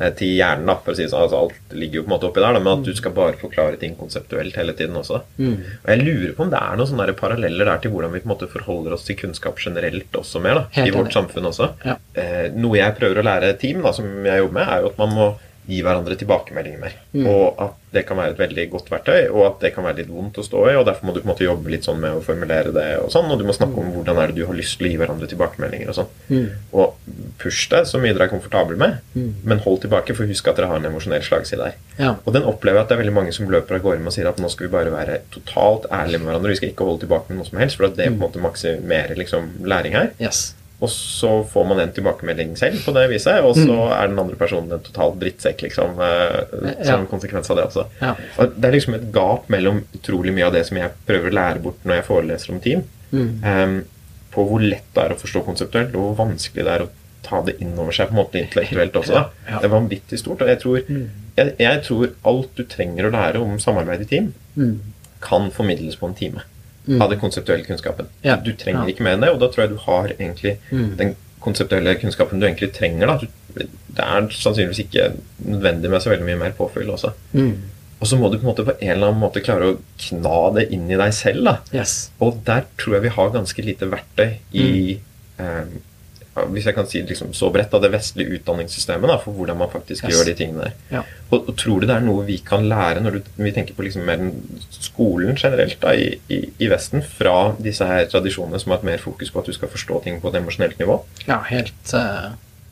eh, 0.00 0.10
til 0.16 0.28
hjernen, 0.38 0.66
da, 0.66 0.76
for 0.76 0.92
å 0.92 0.96
si 0.96 1.04
sånn. 1.04 1.20
Altså, 1.26 1.36
alt 1.40 1.74
ligger 1.76 1.94
jo 2.00 2.02
på 2.04 2.08
en 2.12 2.14
måte 2.18 2.28
oppi 2.30 2.40
der, 2.40 2.52
da, 2.54 2.60
men 2.60 2.78
at 2.78 2.84
du 2.84 2.94
skal 2.94 3.12
bare 3.12 3.36
forklare 3.36 3.76
ting 3.78 3.96
konseptuelt 3.96 4.54
hele 4.56 4.72
tiden 4.72 4.94
også. 4.96 5.20
Og 5.40 5.88
jeg 5.88 6.04
lurer 6.04 6.32
på 6.36 6.40
om 6.46 6.50
det 6.50 6.60
er 6.62 6.76
noen 6.76 6.88
sånne 6.88 7.16
paralleller 7.16 7.64
der 7.64 7.78
til 7.78 7.90
hvordan 7.90 8.12
vi 8.12 8.20
på 8.20 8.30
en 8.30 8.34
måte 8.36 8.48
forholder 8.48 8.92
oss 8.96 9.04
til 9.04 9.16
kunnskap 9.16 9.58
generelt 9.58 10.10
også 10.12 10.40
mer, 10.40 10.54
da, 10.54 10.84
i 10.86 10.90
vårt 10.90 11.12
samfunn 11.12 11.44
også. 11.50 11.72
Ja. 11.84 11.96
Eh, 12.14 12.48
noe 12.54 12.76
jeg 12.76 12.96
prøver 12.96 13.20
å 13.20 13.24
lære 13.28 13.58
team, 13.58 13.82
da, 13.82 13.92
som 13.92 14.06
jeg 14.24 14.38
jobber 14.44 14.52
med, 14.60 14.68
er 14.68 14.80
jo 14.82 14.86
at 14.94 14.98
man 14.98 15.08
må 15.14 15.28
gi 15.68 15.82
hverandre 15.84 16.16
tilbakemeldinger 16.18 16.80
mer. 16.80 16.94
Og 17.26 17.60
at 17.62 17.76
det 17.92 18.04
kan 18.06 18.16
være 18.16 18.30
et 18.32 18.38
veldig 18.38 18.64
godt 18.70 18.88
verktøy, 18.90 19.28
og 19.30 19.42
at 19.46 19.60
det 19.64 19.72
kan 19.74 19.84
være 19.84 19.96
litt 20.00 20.10
vondt 20.10 20.38
å 20.38 20.44
stå 20.46 20.60
i. 20.70 20.74
og 20.78 20.84
Derfor 20.86 21.06
må 21.06 21.12
du 21.14 21.20
på 21.20 21.26
en 21.26 21.32
måte 21.32 21.44
jobbe 21.46 21.70
litt 21.72 21.84
sånn 21.86 21.98
med 22.00 22.14
å 22.16 22.22
formulere 22.22 22.72
det, 22.74 22.86
og 23.02 23.10
sånn, 23.10 23.26
og 23.30 23.38
du 23.38 23.44
må 23.48 23.54
snakke 23.54 23.78
om 23.82 23.90
hvordan 23.94 24.18
er 24.22 24.30
det 24.30 24.36
du 24.40 24.46
har 24.46 24.54
lyst 24.54 24.78
til 24.78 24.86
å 24.86 24.90
gi 24.92 24.98
hverandre 25.00 25.28
tilbakemeldinger. 25.30 25.90
Og 25.90 25.98
sånn. 25.98 26.50
Og 26.72 26.94
push 27.42 27.68
det 27.72 27.82
så 27.90 27.98
mye 28.02 28.14
dere 28.14 28.28
er 28.28 28.32
komfortable 28.32 28.76
med, 28.78 28.98
Mm. 29.14 29.34
men 29.44 29.58
hold 29.58 29.80
tilbake, 29.82 30.14
for 30.14 30.26
husk 30.26 30.48
at 30.48 30.56
dere 30.56 30.66
har 30.70 30.76
en 30.76 30.86
emosjonell 30.86 31.22
slagside 31.22 31.58
der. 31.64 31.74
Ja. 31.98 32.14
Og 32.24 32.32
den 32.32 32.42
opplever 32.46 32.78
jeg 32.78 32.82
at 32.82 32.88
det 32.88 32.98
er 32.98 33.02
veldig 33.02 33.14
mange 33.16 33.32
som 33.34 33.50
løper 33.50 33.74
av 33.76 33.82
gårde 33.82 33.98
med 33.98 34.06
og 34.06 34.12
sier 34.14 34.28
at 34.28 34.38
nå 34.38 34.48
skal 34.50 34.68
vi 34.68 34.72
bare 34.72 34.90
være 34.94 35.20
totalt 35.34 35.86
ærlige 35.90 36.18
med 36.22 36.30
hverandre, 36.30 36.48
vi 36.54 36.56
skal 36.56 36.70
ikke 36.70 36.86
holde 36.86 37.00
tilbake 37.06 37.28
med 37.28 37.38
noe 37.38 37.46
som 37.50 37.58
helst, 37.58 37.76
for 37.76 37.86
at 37.86 37.96
det 37.96 38.06
på 38.06 38.14
en 38.18 38.22
måte 38.22 38.40
maksimerer 38.42 39.16
liksom 39.18 39.50
læring 39.66 39.92
her. 39.98 40.10
Yes. 40.20 40.54
Og 40.80 40.88
så 40.88 41.30
får 41.44 41.66
man 41.68 41.80
en 41.82 41.90
tilbakemelding 41.92 42.54
selv 42.56 42.78
på 42.84 42.92
det 42.96 43.02
viset, 43.10 43.42
og 43.44 43.54
så 43.54 43.74
er 43.92 44.06
den 44.08 44.18
andre 44.18 44.36
personen 44.40 44.72
en 44.72 44.80
total 44.80 45.12
drittsekk, 45.20 45.60
liksom, 45.66 45.98
eh, 46.00 46.84
som 46.86 47.02
Ja. 47.02 47.06
konsekvens 47.10 47.50
av 47.50 47.56
det 47.58 47.64
også. 47.66 47.84
Ja. 48.00 48.14
Og 48.38 48.54
det 48.56 48.64
er 48.64 48.72
liksom 48.78 48.94
et 48.96 49.12
gap 49.12 49.48
mellom 49.52 49.82
utrolig 49.94 50.32
mye 50.32 50.46
av 50.46 50.52
det 50.54 50.66
som 50.66 50.78
jeg 50.78 50.90
prøver 51.06 51.28
å 51.30 51.34
lære 51.36 51.62
bort 51.62 51.84
når 51.84 51.94
jeg 52.00 52.04
foreleser 52.06 52.50
om 52.54 52.60
team, 52.60 52.84
Mm. 53.12 53.44
um, 53.44 53.84
på 54.32 54.46
hvor 54.48 54.60
lett 54.62 54.84
det 54.94 55.04
er 55.04 55.10
å 55.14 55.18
forstå 55.18 55.44
konseptuelt, 55.44 55.94
og 55.94 56.16
hvor 56.16 56.26
vanskelig 56.26 56.64
det 56.64 56.72
er 56.80 56.84
å 56.86 56.88
ta 57.22 57.42
det 57.42 57.56
inn 57.60 57.76
over 57.78 57.92
seg 57.92 58.08
på 58.08 58.12
en 58.16 58.24
måte 58.24 58.40
intellektuelt 58.40 58.92
også. 58.92 59.12
Ja, 59.12 59.24
ja. 59.50 59.58
Det 59.60 59.64
er 59.70 59.74
vanvittig 59.80 60.18
stort. 60.18 60.40
Og 60.40 60.48
jeg 60.48 60.60
tror, 60.60 60.76
jeg, 61.36 61.54
jeg 61.58 61.82
tror 61.82 62.10
alt 62.24 62.54
du 62.56 62.62
trenger 62.64 63.04
å 63.04 63.12
lære 63.12 63.36
om 63.42 63.58
samarbeid 63.58 64.00
i 64.00 64.04
team, 64.06 64.32
Mm. 64.56 64.78
kan 65.20 65.50
formidles 65.50 65.96
på 65.96 66.06
en 66.08 66.14
time 66.14 66.40
Mm. 66.88 67.02
av 67.02 67.10
den 67.10 67.20
konseptuelle 67.20 67.64
kunnskapen. 67.64 68.06
Ja. 68.24 68.36
Du 68.36 68.52
trenger 68.56 68.86
Ja. 68.86 68.92
ikke 68.94 69.02
mer 69.04 69.12
enn 69.14 69.20
det, 69.20 69.30
og 69.30 69.40
da 69.40 69.48
tror 69.48 69.64
jeg 69.66 69.70
du 69.70 69.76
har 69.76 70.08
egentlig 70.08 70.56
Mm. 70.72 70.96
den 70.96 71.16
konseptuelle 71.40 71.94
kunnskapen 72.00 72.40
du 72.40 72.46
egentlig 72.46 72.72
trenger. 72.72 73.06
Da. 73.06 73.18
Det 73.54 73.68
er 73.98 74.28
sannsynligvis 74.30 74.78
ikke 74.86 75.12
nødvendig 75.46 75.90
med 75.90 76.00
så 76.02 76.10
veldig 76.10 76.24
mye 76.24 76.38
mer 76.38 76.50
påfyll 76.52 76.88
også. 76.90 77.12
Mm. 77.34 77.56
Og 78.00 78.06
så 78.06 78.16
må 78.16 78.30
du 78.32 78.38
på 78.38 78.48
en 78.48 78.54
måte 78.54 78.64
på 78.64 78.74
en 78.80 78.90
eller 78.90 79.08
annen 79.08 79.20
måte 79.20 79.42
klare 79.44 79.74
å 79.74 79.78
kna 79.98 80.54
det 80.54 80.70
inn 80.72 80.90
i 80.90 80.96
deg 80.96 81.12
selv. 81.12 81.44
da. 81.44 81.58
Yes. 81.72 82.10
Og 82.20 82.42
der 82.46 82.64
tror 82.78 82.94
jeg 82.94 83.02
vi 83.02 83.08
har 83.08 83.30
ganske 83.30 83.62
lite 83.64 83.90
verktøy 83.90 84.36
i 84.54 84.98
eh, 85.38 85.44
ja, 85.44 85.64
Hvis 86.34 86.66
jeg 86.68 86.74
kan 86.76 86.86
si 86.86 87.00
liksom 87.02 87.32
så 87.34 87.48
bredt, 87.52 87.72
av 87.74 87.82
det 87.82 87.90
vestlige 87.92 88.38
utdanningssystemet 88.38 89.10
da, 89.10 89.16
for 89.18 89.34
hvordan 89.34 89.58
man 89.58 89.70
faktisk 89.72 90.04
Yes. 90.04 90.14
gjør 90.14 90.28
de 90.30 90.34
tingene 90.38 90.68
der. 90.68 90.76
Ja. 90.90 91.02
Og, 91.30 91.48
og 91.50 91.56
tror 91.58 91.80
du 91.82 91.86
det 91.90 91.96
er 91.96 92.04
noe 92.06 92.24
vi 92.26 92.38
kan 92.46 92.68
lære 92.70 93.02
når, 93.02 93.10
du, 93.18 93.30
når 93.36 93.44
vi 93.48 93.52
tenker 93.56 93.74
på 93.74 93.82
liksom 93.86 94.06
mer 94.06 94.22
skolen 94.70 95.34
generelt 95.36 95.80
da, 95.82 95.92
i, 95.94 96.20
i, 96.30 96.38
i 96.62 96.68
Vesten, 96.70 97.02
fra 97.02 97.54
disse 97.58 97.86
her 97.86 98.06
tradisjonene 98.10 98.60
som 98.62 98.70
har 98.72 98.78
et 98.80 98.86
mer 98.92 99.02
fokus 99.02 99.30
på 99.34 99.42
at 99.42 99.50
du 99.50 99.52
skal 99.56 99.68
forstå 99.72 100.02
ting 100.06 100.20
på 100.22 100.30
et 100.30 100.38
emosjonelt 100.40 100.78
nivå? 100.80 101.00
Ja, 101.26 101.40
helt, 101.50 101.94
eh, 101.98 102.30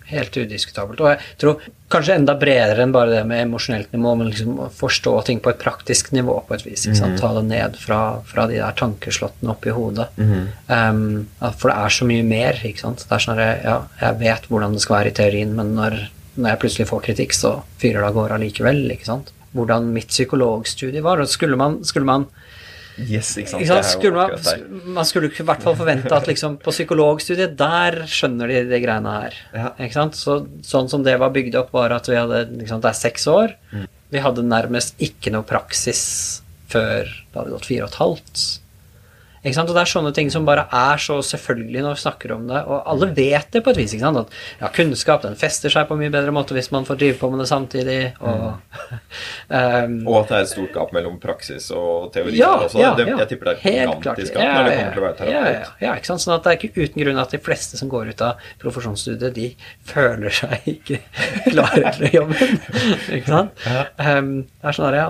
helt 0.09 0.36
udiskutabelt. 0.36 1.01
Og 1.02 1.10
jeg 1.12 1.39
tror 1.40 1.64
kanskje 1.93 2.16
enda 2.18 2.35
bredere 2.39 2.85
enn 2.85 2.93
bare 2.93 3.12
det 3.12 3.22
med 3.28 3.44
emosjonelt 3.44 3.93
nivå, 3.94 4.14
men 4.18 4.30
liksom 4.30 4.59
forstå 4.76 5.14
ting 5.28 5.40
på 5.44 5.52
et 5.52 5.60
praktisk 5.60 6.10
nivå 6.16 6.36
på 6.48 6.56
et 6.56 6.64
vis. 6.66 6.86
ikke 6.86 6.98
sant? 7.01 7.20
Ta 7.20 7.32
det 7.36 7.44
ned 7.48 7.78
fra, 7.80 8.01
fra 8.28 8.47
de 8.51 8.59
der 8.60 8.76
tankeslottene 8.78 9.52
oppi 9.55 9.72
hodet. 9.76 10.09
Um, 10.68 11.28
for 11.60 11.70
det 11.70 11.76
er 11.76 11.97
så 11.98 12.09
mye 12.09 12.26
mer, 12.26 12.60
ikke 12.68 12.85
sant. 12.85 13.05
Det 13.05 13.16
er 13.16 13.24
sånn 13.24 13.43
at 13.43 13.64
ja, 13.64 13.78
jeg 14.02 14.20
vet 14.24 14.48
hvordan 14.52 14.76
det 14.76 14.85
skal 14.85 14.98
være 15.01 15.12
i 15.12 15.18
teorien, 15.20 15.56
men 15.56 15.74
når, 15.78 15.98
når 16.36 16.55
jeg 16.55 16.62
plutselig 16.64 16.90
får 16.93 17.05
kritikk, 17.09 17.36
så 17.36 17.59
fyrer 17.80 18.02
det 18.02 18.10
av 18.10 18.16
gårde 18.20 18.39
allikevel, 18.40 18.85
ikke 18.97 19.10
sant. 19.12 19.32
Hvordan 19.56 19.93
mitt 19.94 20.12
psykologstudie 20.12 21.05
var. 21.05 21.20
Og 21.20 21.32
skulle 21.32 21.56
man, 21.60 21.80
skulle 21.89 22.09
man 22.09 22.28
Yes, 23.07 23.31
ikke 23.39 23.53
sant? 23.53 23.62
ikke 23.62 23.77
sant? 23.77 23.89
Skulle 23.93 24.25
man, 24.27 24.83
man 24.99 25.07
skulle 25.07 25.31
i 25.31 25.47
hvert 25.47 25.62
fall 25.62 25.77
forvente 25.79 26.11
at 26.15 26.27
liksom, 26.31 26.57
på 26.62 26.75
psykologstudiet, 26.75 27.55
der 27.59 28.01
skjønner 28.11 28.51
de 28.51 28.65
de 28.70 28.81
greiene 28.83 29.15
her. 29.15 29.39
Ja. 29.55 29.70
Ikke 29.79 29.99
sant? 30.01 30.19
Så, 30.19 30.41
sånn 30.66 30.91
som 30.91 31.05
det 31.07 31.19
var 31.23 31.35
bygd 31.35 31.59
opp, 31.61 31.70
var 31.77 31.95
at 31.95 32.11
vi 32.11 32.19
hadde 32.19 32.45
sant, 32.66 32.83
Det 32.83 32.91
er 32.91 32.99
seks 32.99 33.29
år. 33.31 33.55
Mm. 33.70 33.87
Vi 34.15 34.25
hadde 34.25 34.47
nærmest 34.49 34.99
ikke 35.05 35.33
noe 35.35 35.47
praksis 35.47 36.03
før 36.73 37.07
det 37.07 37.37
hadde 37.37 37.55
gått 37.55 37.69
fire 37.69 37.87
og 37.87 37.93
et 37.93 38.01
halvt. 38.03 38.47
Ikke 39.43 39.55
sant? 39.55 39.70
Og 39.70 39.77
det 39.77 39.82
er 39.85 39.90
sånne 39.93 40.12
ting 40.16 40.31
som 40.35 40.47
bare 40.48 40.65
er 40.74 41.01
så 41.02 41.19
selvfølgelig 41.24 41.82
når 41.85 41.97
vi 41.98 42.02
snakker 42.02 42.32
om 42.35 42.47
det, 42.51 42.62
og 42.66 42.82
alle 42.90 43.10
vet 43.16 43.51
det 43.55 43.62
på 43.65 43.70
et 43.74 43.81
vis. 43.81 43.94
ikke 43.94 44.06
sant? 44.06 44.19
At 44.24 44.62
ja, 44.62 44.70
kunnskap 44.74 45.23
den 45.27 45.36
fester 45.39 45.73
seg 45.73 45.86
på 45.89 45.94
en 45.97 46.02
mye 46.02 46.12
bedre 46.15 46.35
måte 46.35 46.56
hvis 46.56 46.70
man 46.74 46.86
får 46.89 46.98
drive 47.01 47.19
på 47.20 47.31
med 47.32 47.43
det 47.44 47.48
samtidig. 47.51 47.98
og 48.20 48.59
um, 49.48 49.94
Og 50.10 50.16
at 50.23 50.32
det 50.32 50.36
er 50.39 50.43
et 50.47 50.52
stort 50.52 50.73
gap 50.74 50.93
mellom 50.97 51.19
praksis 51.23 51.70
og 51.74 52.10
teori. 52.15 52.35
ja, 52.39 52.51
også. 52.65 52.81
ja, 52.82 52.94
det, 52.98 53.09
ja. 53.12 53.19
Jeg 53.23 53.32
tipper 53.35 53.52
det 53.52 53.55
er 53.56 53.62
Helt 53.69 53.78
et 53.78 53.85
klart. 54.02 54.02
gigantisk 54.02 54.35
gap 54.39 54.43
når 54.48 54.69
det 54.69 54.77
kommer 54.78 54.93
til 54.93 55.02
å 55.02 55.06
være 55.06 55.28
ja, 55.28 55.39
ja, 55.39 55.44
terapeut. 55.52 55.85
ja, 55.86 55.94
ikke 56.01 56.10
sant? 56.12 56.24
Sånn 56.24 56.35
at 56.39 56.44
det 56.44 56.52
er 56.55 56.59
ikke 56.59 56.82
uten 56.89 57.05
grunn 57.05 57.23
at 57.23 57.35
de 57.36 57.40
fleste 57.48 57.78
som 57.81 57.93
går 57.93 58.12
ut 58.12 58.24
av 58.27 58.51
profesjonsstudiet, 58.62 59.35
de 59.39 59.48
føler 59.89 60.35
seg 60.35 60.66
ikke 60.74 61.01
klare 61.51 61.94
til 61.98 62.19
jobben. 62.19 62.59
ikke 63.16 63.28
sant? 63.31 63.65
Ja. 63.69 63.86
Um, 64.19 64.35
det 64.48 64.70
er 64.73 64.78
sånn 64.78 64.89
at, 64.90 64.98
ja, 64.98 65.09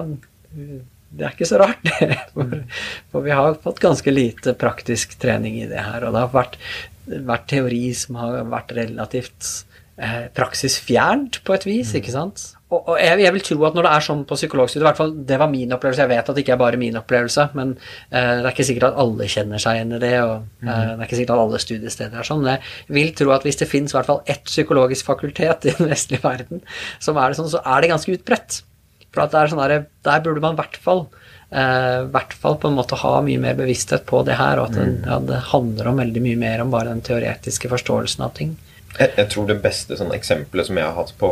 det 1.08 1.24
er 1.24 1.32
ikke 1.36 1.48
så 1.48 1.60
rart, 1.62 1.80
det. 1.86 2.18
For, 2.34 2.58
for 3.12 3.24
vi 3.24 3.34
har 3.34 3.56
fått 3.62 3.80
ganske 3.84 4.12
lite 4.12 4.54
praktisk 4.58 5.16
trening 5.22 5.60
i 5.62 5.70
det 5.70 5.80
her. 5.80 6.04
Og 6.04 6.14
det 6.14 6.24
har 6.26 6.34
vært, 6.34 6.60
vært 7.06 7.48
teori 7.50 7.86
som 7.96 8.20
har 8.20 8.42
vært 8.52 8.76
relativt 8.76 9.48
eh, 9.96 10.28
praksisfjernt 10.36 11.42
på 11.44 11.56
et 11.56 11.66
vis, 11.68 11.94
ikke 11.96 12.14
sant? 12.14 12.50
Og, 12.68 12.82
og 12.82 12.98
jeg, 13.00 13.22
jeg 13.22 13.32
vil 13.32 13.44
tro 13.46 13.62
at 13.64 13.76
når 13.76 13.86
det 13.86 13.90
er 13.96 14.04
sånn 14.04 14.22
på 14.28 14.36
psykologstudiet, 14.36 14.82
i 14.84 14.88
hvert 14.90 14.98
fall 14.98 15.14
det 15.30 15.38
var 15.40 15.48
min 15.48 15.72
opplevelse, 15.72 16.04
jeg 16.04 16.10
vet 16.10 16.26
at 16.28 16.36
det 16.36 16.42
ikke 16.44 16.54
er 16.58 16.60
bare 16.60 16.80
min 16.80 17.00
opplevelse, 17.00 17.46
men 17.56 17.72
eh, 17.78 18.32
det 18.42 18.44
er 18.44 18.50
ikke 18.52 18.66
sikkert 18.68 18.90
at 18.90 19.00
alle 19.04 19.28
kjenner 19.32 19.62
seg 19.64 19.78
igjen 19.78 19.96
i 19.96 20.00
det, 20.02 20.14
og 20.20 20.34
eh, 20.66 20.68
det 20.68 20.98
er 20.98 21.06
ikke 21.06 21.20
sikkert 21.22 21.34
at 21.38 21.44
alle 21.46 21.62
studiesteder 21.64 22.20
er 22.20 22.28
sånn, 22.28 22.44
men 22.44 22.58
jeg 22.58 22.96
vil 22.98 23.14
tro 23.16 23.32
at 23.32 23.48
hvis 23.48 23.60
det 23.62 23.70
finnes 23.70 23.94
i 23.94 23.98
hvert 23.98 24.10
fall 24.10 24.20
ett 24.28 24.44
psykologisk 24.50 25.08
fakultet 25.08 25.64
i 25.64 25.76
den 25.80 25.88
vestlige 25.88 26.26
verden 26.26 26.60
som 27.00 27.16
er 27.16 27.32
det 27.32 27.40
sånn, 27.40 27.52
så 27.56 27.64
er 27.64 27.80
det 27.80 27.92
ganske 27.94 28.18
utbredt. 28.18 28.60
For 29.14 29.24
at 29.24 29.32
det 29.32 29.40
er 29.40 29.52
sånn 29.52 29.62
der, 29.64 29.86
der 30.04 30.20
burde 30.24 30.42
man 30.44 30.54
i 30.56 30.60
hvert 30.60 30.76
fall 30.84 31.06
eh, 31.50 32.02
hvert 32.12 32.34
fall 32.36 32.58
på 32.60 32.68
en 32.68 32.76
måte 32.76 32.98
ha 33.00 33.14
mye 33.24 33.40
mer 33.40 33.54
bevissthet 33.58 34.04
på 34.08 34.20
det 34.28 34.36
her, 34.40 34.60
og 34.60 34.68
at 34.68 34.76
det, 34.76 34.88
ja, 35.08 35.16
det 35.30 35.38
handler 35.52 35.88
om 35.92 36.02
veldig 36.02 36.24
mye 36.26 36.40
mer 36.40 36.64
om 36.64 36.70
bare 36.74 36.92
den 36.92 37.00
teoretiske 37.06 37.70
forståelsen 37.72 38.26
av 38.26 38.34
ting. 38.36 38.56
Jeg, 38.98 39.14
jeg 39.16 39.30
tror 39.32 39.48
det 39.48 39.62
beste 39.64 39.96
sånn, 39.96 40.12
eksempelet 40.16 40.68
som 40.68 40.76
jeg 40.80 40.84
har 40.88 40.96
hatt 40.96 41.14
på, 41.20 41.30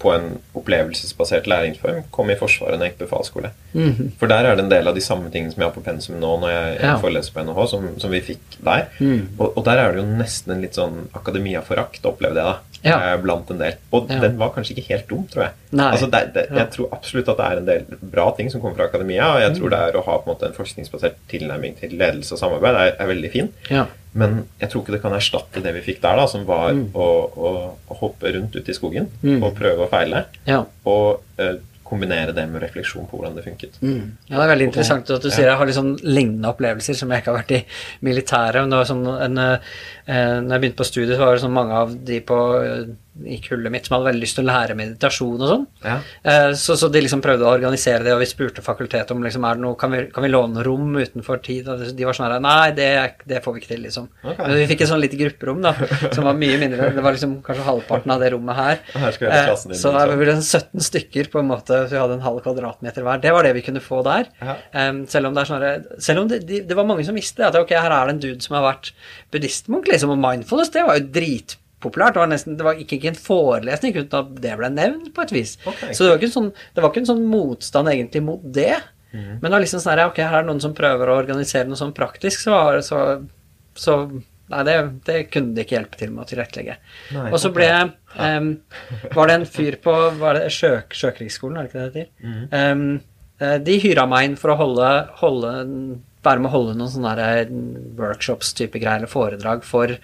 på 0.00 0.12
en 0.12 0.26
opplevelsesbasert 0.56 1.46
læringsform, 1.48 2.02
kom 2.12 2.30
i 2.32 2.36
Forsvaret 2.36 2.76
når 2.76 2.86
jeg 2.88 2.94
gikk 2.94 3.02
befalsskole. 3.06 3.50
Mhm. 3.72 4.10
For 4.20 4.28
der 4.32 4.44
er 4.50 4.56
det 4.58 4.64
en 4.66 4.72
del 4.72 4.88
av 4.90 4.96
de 4.96 5.04
samme 5.04 5.30
tingene 5.32 5.52
som 5.54 5.62
jeg 5.62 5.68
har 5.70 5.76
på 5.76 5.84
pensum 5.86 6.18
nå 6.20 6.34
når 6.42 6.52
jeg, 6.52 6.70
jeg 6.76 6.84
Ja. 6.90 6.96
foreleser 7.00 7.32
på 7.36 7.44
NHH, 7.48 7.66
som, 7.72 7.86
som 8.02 8.12
vi 8.12 8.20
fikk 8.24 8.58
der. 8.60 8.88
Mm. 9.00 9.28
Og, 9.38 9.56
og 9.56 9.64
der 9.64 9.80
er 9.82 9.92
det 9.96 10.02
jo 10.02 10.08
nesten 10.20 10.52
en 10.56 10.64
litt 10.64 10.76
sånn 10.76 10.98
akademia 11.16 11.62
forakt, 11.64 12.04
opplevde 12.04 12.42
jeg 12.42 12.52
da. 12.52 12.75
Ja. 12.86 12.98
eh, 13.12 13.16
Blant 13.22 13.50
en 13.50 13.58
del. 13.58 13.74
Og 13.92 14.08
Ja. 14.10 14.20
den 14.22 14.38
var 14.38 14.50
kanskje 14.54 14.76
ikke 14.76 14.88
helt 14.92 15.08
dum, 15.10 15.26
tror 15.28 15.42
jeg. 15.48 15.52
Altså, 15.78 16.08
det, 16.10 16.22
det, 16.34 16.46
jeg 16.54 16.70
tror 16.70 16.88
absolutt 16.92 17.28
at 17.28 17.36
det 17.36 17.46
er 17.46 17.56
en 17.60 17.66
del 17.66 17.84
bra 18.00 18.30
ting 18.36 18.50
som 18.52 18.60
kommer 18.62 18.76
fra 18.78 18.86
akademia, 18.88 19.28
og 19.34 19.40
jeg 19.40 19.50
Mm. 19.52 19.58
tror 19.60 19.70
det 19.70 19.78
er 19.82 19.98
å 20.00 20.04
ha 20.06 20.18
på 20.18 20.26
en 20.30 20.34
måte 20.34 20.46
en 20.46 20.52
forskningsbasert 20.56 21.16
tilnærming 21.28 21.76
til 21.80 21.90
ledelse 21.98 22.32
og 22.32 22.38
samarbeid 22.38 22.74
er, 22.74 22.96
er 22.98 23.06
veldig 23.06 23.30
fin. 23.32 23.52
Ja. 23.70 23.86
Men 24.14 24.46
jeg 24.60 24.70
tror 24.70 24.82
ikke 24.82 24.92
det 24.96 25.02
kan 25.02 25.12
erstatte 25.12 25.60
det 25.62 25.74
vi 25.74 25.80
fikk 25.92 26.00
der, 26.00 26.16
da, 26.16 26.26
som 26.26 26.46
var 26.46 26.72
Mm. 26.72 26.90
å, 26.94 27.06
å, 27.36 27.74
hoppe 28.00 28.32
rundt 28.32 28.54
ute 28.56 28.70
i 28.70 28.74
skogen 28.74 29.10
Mm. 29.22 29.42
og 29.42 29.54
prøve 29.56 29.80
og 29.84 29.90
feile. 29.90 30.24
Ja. 30.46 30.64
Og 30.86 31.20
eh, 31.38 31.56
kombinere 31.86 32.34
det 32.34 32.44
med 32.50 32.62
refleksjon 32.64 33.06
på 33.06 33.18
hvordan 33.18 33.36
det 33.38 33.44
funket. 33.46 33.78
Mm. 33.80 34.16
ja, 34.26 34.34
det 34.34 34.42
er 34.42 34.52
veldig 34.52 34.68
interessant 34.70 35.10
at 35.14 35.22
du 35.22 35.30
sier 35.30 35.50
jeg 35.50 35.58
har 35.60 35.72
sånn 35.76 35.92
lignende 36.02 36.50
opplevelser 36.50 36.98
som 36.98 37.12
jeg 37.12 37.22
ikke 37.22 37.32
har 37.32 37.40
vært 37.40 37.54
i 37.56 37.60
militæret. 38.06 38.60
Men 38.62 38.74
det 38.74 38.80
var 38.80 38.88
sånn 38.90 39.04
en, 39.06 39.42
en, 39.44 40.46
når 40.46 40.56
jeg 40.56 40.64
begynte 40.64 40.80
på 40.80 40.88
studiet, 40.88 41.14
så 41.16 41.22
var 41.22 41.36
det 41.36 41.44
sånn 41.44 41.56
mange 41.56 41.82
av 41.84 41.94
de 42.10 42.20
på, 42.26 42.40
eh, 42.62 42.82
i 43.24 43.38
kullet 43.40 43.72
mitt 43.72 43.86
som 43.86 43.96
hadde 43.96 44.10
veldig 44.10 44.20
lyst 44.22 44.36
til 44.36 44.44
å 44.44 44.50
lære 44.50 44.74
meditasjon 44.76 45.40
og 45.40 45.48
sånn. 45.48 45.66
Ja. 45.84 45.96
Eh, 46.22 46.52
Så, 46.58 46.76
så 46.76 46.88
de 46.92 47.00
liksom 47.00 47.22
prøvde 47.24 47.46
å 47.46 47.52
organisere 47.54 48.02
det, 48.04 48.12
og 48.12 48.20
vi 48.20 48.28
spurte 48.28 48.62
fakultetet 48.64 49.10
om 49.14 49.22
liksom, 49.24 49.44
er 49.48 49.56
det 49.56 49.62
noe, 49.64 49.76
kan, 49.80 49.90
vi, 49.94 50.02
kan 50.12 50.24
vi 50.26 50.30
låne 50.32 50.64
rom 50.66 50.92
utenfor 50.96 51.40
tid. 51.44 51.68
Og 51.72 51.84
de 51.96 52.04
var 52.08 52.16
sånn 52.16 52.28
her 52.30 52.40
Nei, 52.44 52.70
det, 52.76 52.88
det 53.24 53.42
får 53.44 53.54
vi 53.56 53.62
ikke 53.62 53.72
til, 53.74 53.82
liksom. 53.86 54.08
Okay. 54.22 54.42
Men 54.42 54.56
vi 54.60 54.66
fikk 54.72 54.84
et 54.84 54.90
sånn 54.92 55.00
lite 55.02 55.20
grupperom 55.20 55.62
da, 55.64 55.72
som 56.12 56.26
var 56.28 56.36
mye 56.38 56.58
mindre. 56.60 56.90
Det 56.96 57.04
var 57.04 57.16
liksom 57.16 57.38
kanskje 57.46 57.66
halvparten 57.66 58.12
av 58.16 58.20
det 58.24 58.32
rommet 58.34 58.56
her. 58.60 58.82
Her 58.94 59.12
Eh, 59.26 59.46
din, 59.46 59.56
Så 59.78 59.90
liksom. 59.92 60.20
det 60.26 60.36
17 60.42 60.84
stykker, 60.90 61.30
på 61.32 61.40
en 61.40 61.48
måte. 61.48 61.82
Så 61.88 61.94
vi 61.96 62.00
hadde 62.02 62.18
en 62.18 62.24
halv 62.26 62.42
kvadratmeter 62.44 63.02
hver. 63.06 63.20
Det 63.22 63.32
var 63.32 63.46
det 63.46 63.54
vi 63.56 63.62
kunne 63.66 63.80
få 63.82 64.02
der. 64.06 64.28
Ja. 64.42 64.56
Selv 65.08 65.30
om 65.30 65.34
det 65.36 65.44
er 65.44 65.50
sånn 65.50 66.00
Selv 66.02 66.20
om 66.24 66.28
det, 66.28 66.42
de, 66.46 66.60
det 66.66 66.76
var 66.76 66.84
mange 66.88 67.04
som 67.06 67.16
visste 67.16 67.46
at 67.46 67.56
ok, 67.58 67.72
her 67.76 67.90
er 67.92 68.06
det 68.10 68.14
en 68.16 68.20
dude 68.22 68.44
som 68.44 68.56
har 68.58 68.66
vært 68.68 68.92
buddhistmunk, 69.32 69.88
liksom, 69.90 70.12
og 70.14 70.20
mindfulness, 70.20 70.72
det 70.74 70.84
var 70.86 70.98
jo 71.00 71.08
dritpopulært. 71.76 72.14
Det 72.14 72.20
var 72.20 72.30
nesten, 72.30 72.56
det 72.56 72.64
var 72.64 72.74
ikke, 72.74 72.96
ikke 72.96 73.12
en 73.12 73.20
forelesning 73.20 73.96
uten 73.96 74.18
at 74.18 74.42
det 74.42 74.56
ble 74.58 74.70
nevnt, 74.70 75.14
på 75.14 75.22
et 75.22 75.32
vis. 75.32 75.56
Okay. 75.64 75.94
Så 75.94 76.04
det 76.04 76.12
var, 76.12 76.28
sånn, 76.28 76.52
det 76.74 76.82
var 76.82 76.90
ikke 76.90 77.04
en 77.04 77.10
sånn 77.12 77.26
motstand 77.26 77.88
egentlig 77.88 78.22
mot 78.22 78.40
det. 78.42 78.76
Mm. 79.12 79.40
Men 79.40 79.42
det 79.42 79.54
var 79.54 79.64
liksom 79.64 79.80
sånn 79.80 79.96
her, 79.96 80.06
ok, 80.10 80.22
her 80.22 80.38
er 80.38 80.44
det 80.44 80.50
noen 80.50 80.62
som 80.62 80.74
prøver 80.74 81.08
å 81.08 81.18
organisere 81.18 81.68
noe 81.68 81.78
sånn 81.78 81.94
praktisk, 81.96 82.40
så, 82.40 82.80
så, 82.82 83.02
så 83.74 84.00
Nei, 84.46 84.60
det, 84.62 84.74
det 85.02 85.14
kunne 85.34 85.56
de 85.56 85.64
ikke 85.64 85.74
hjelpe 85.74 85.98
til 85.98 86.12
med 86.14 86.22
å 86.22 86.28
tilrettelegge. 86.30 86.76
Og 87.32 87.34
så 87.42 87.48
ble 87.50 87.66
em, 87.66 88.52
Var 89.10 89.26
det 89.26 89.34
en 89.40 89.46
fyr 89.50 89.74
på 89.82 89.94
var 90.20 90.38
det 90.38 90.52
Sjøk, 90.54 90.94
Sjøkrigsskolen, 90.94 91.56
er 91.58 91.66
det 91.66 91.72
ikke 91.72 91.80
det 91.80 91.86
det 91.96 92.04
heter? 92.04 92.52
Mm. 92.54 92.92
Eh, 93.42 93.56
de 93.66 93.74
hyra 93.82 94.04
meg 94.06 94.28
inn 94.28 94.36
for 94.38 94.54
å 94.54 94.58
holde, 94.60 94.92
holde 95.18 95.50
være 96.26 96.42
med 96.42 96.50
å 96.50 96.54
holde 96.54 96.76
noen 96.78 96.92
sånne 96.92 97.14
eh, 97.22 97.50
workshops-type 97.98 98.80
greier, 98.80 99.02
eller 99.02 99.10
foredrag, 99.10 99.66
for, 99.66 99.96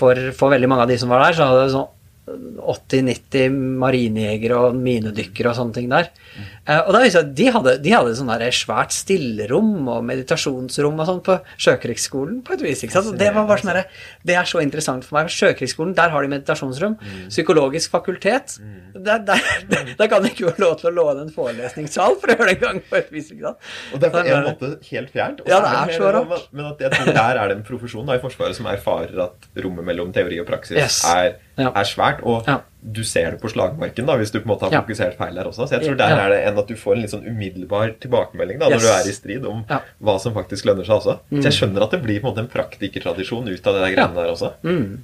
for, 0.00 0.20
for 0.36 0.52
veldig 0.54 0.70
mange 0.70 0.86
av 0.86 0.92
de 0.92 0.98
som 1.00 1.12
var 1.12 1.26
der. 1.26 1.36
Så 1.36 1.48
hadde 1.48 1.64
det 1.66 1.74
sånn 1.76 1.88
80-90 2.30 3.54
marinejegere 3.80 4.58
og 4.66 4.76
minedykkere 4.78 5.50
og 5.50 5.58
sånne 5.58 5.76
ting 5.76 5.88
der. 5.90 6.10
Eh, 6.36 6.59
og 6.86 6.92
da 6.94 7.00
visste 7.02 7.20
jeg 7.22 7.30
de 7.38 7.46
hadde, 7.54 7.72
de 7.82 7.92
hadde 7.94 8.12
sånn 8.18 8.28
der 8.30 8.52
svært 8.54 8.92
stillerom 8.94 9.88
og 9.90 10.04
meditasjonsrom 10.06 11.00
og 11.02 11.08
sånn 11.08 11.20
på 11.26 11.36
Sjøkrigsskolen 11.60 12.40
på 12.46 12.54
et 12.56 12.62
vis. 12.66 12.82
ikke 12.84 12.94
sant? 12.98 13.16
Det 13.20 13.30
var 13.34 13.46
bare 13.48 13.62
sånn 13.64 13.80
det 14.28 14.36
er 14.36 14.48
så 14.48 14.60
interessant 14.62 15.06
for 15.06 15.18
meg. 15.18 15.30
Sjøkrigsskolen, 15.32 15.94
der 15.96 16.12
har 16.12 16.22
de 16.26 16.30
meditasjonsrom. 16.34 16.96
Psykologisk 17.30 17.90
fakultet, 17.94 18.56
der, 18.94 19.22
der, 19.26 19.40
der, 19.70 19.92
der 19.98 20.10
kan 20.12 20.22
de 20.22 20.30
ikke 20.34 20.52
få 20.52 20.62
lov 20.66 20.76
til 20.80 20.90
å 20.90 20.94
låne 21.00 21.26
en 21.26 21.32
forelesningssal 21.34 22.18
for 22.20 22.32
å 22.32 22.36
gjøre 22.38 22.50
det 22.50 22.56
en 22.58 22.62
gang 22.66 22.80
på 22.90 23.00
et 23.00 23.10
vis. 23.14 23.30
ikke 23.34 23.48
sant? 23.50 23.70
Og 23.94 24.00
det 24.02 24.10
er 24.10 24.16
på 24.16 24.24
en 24.24 24.48
måte 24.50 24.72
helt 24.90 25.14
fjernt. 25.14 25.44
Ja, 25.48 25.60
det 25.64 25.74
er 25.80 25.96
så 25.98 26.12
rart. 26.18 26.48
Men 26.52 26.70
at 26.72 26.84
jeg 26.86 26.94
tror 26.96 27.12
der 27.20 27.42
er 27.44 27.52
det 27.52 27.56
en 27.60 27.66
profesjon 27.66 28.06
da, 28.10 28.18
i 28.18 28.22
Forsvaret 28.22 28.58
som 28.58 28.68
erfarer 28.70 29.24
at 29.26 29.50
rommet 29.64 29.86
mellom 29.86 30.12
teori 30.14 30.40
og 30.42 30.48
praksis 30.50 30.76
Yes. 30.80 31.00
er, 31.08 31.34
er 31.58 31.88
svært. 31.88 32.22
Og 32.24 32.46
Ja. 32.48 32.60
Du 32.82 33.02
ser 33.04 33.32
det 33.32 33.40
på 33.42 33.48
slagmarken 33.52 34.06
da, 34.06 34.16
hvis 34.16 34.30
du 34.32 34.38
på 34.40 34.46
en 34.48 34.52
måte 34.56 34.62
har 34.68 34.72
Ja. 34.72 34.80
fokusert 34.82 35.16
feil 35.18 35.34
der 35.34 35.44
også. 35.44 35.66
Så 35.68 35.72
jeg 35.78 35.82
tror 35.82 35.96
der 35.96 36.08
Ja. 36.08 36.26
er 36.26 36.28
det 36.30 36.46
enn 36.48 36.58
at 36.58 36.66
du 36.66 36.74
får 36.74 36.92
en 36.96 37.02
litt 37.02 37.10
sånn 37.10 37.26
umiddelbar 37.28 37.94
tilbakemelding 38.00 38.58
da, 38.58 38.66
når 38.70 38.80
Yes. 38.80 38.82
du 38.82 38.88
er 38.88 39.10
i 39.10 39.12
strid 39.12 39.46
om 39.46 39.64
Ja. 39.68 39.80
hva 40.02 40.18
som 40.20 40.32
faktisk 40.34 40.64
lønner 40.64 40.84
seg 40.86 40.96
også. 40.96 41.18
Mm. 41.30 41.42
Så 41.42 41.44
jeg 41.44 41.52
skjønner 41.52 41.82
at 41.82 41.90
det 41.90 42.02
blir 42.02 42.20
på 42.20 42.28
en 42.28 42.34
måte 42.34 42.38
en 42.38 42.48
praktikertradisjon 42.48 43.48
ut 43.48 43.66
av 43.66 43.74
det 43.74 43.82
der 43.82 43.94
greiene 43.96 44.14
der 44.14 44.30
også. 44.32 44.52
Mm. 44.64 44.98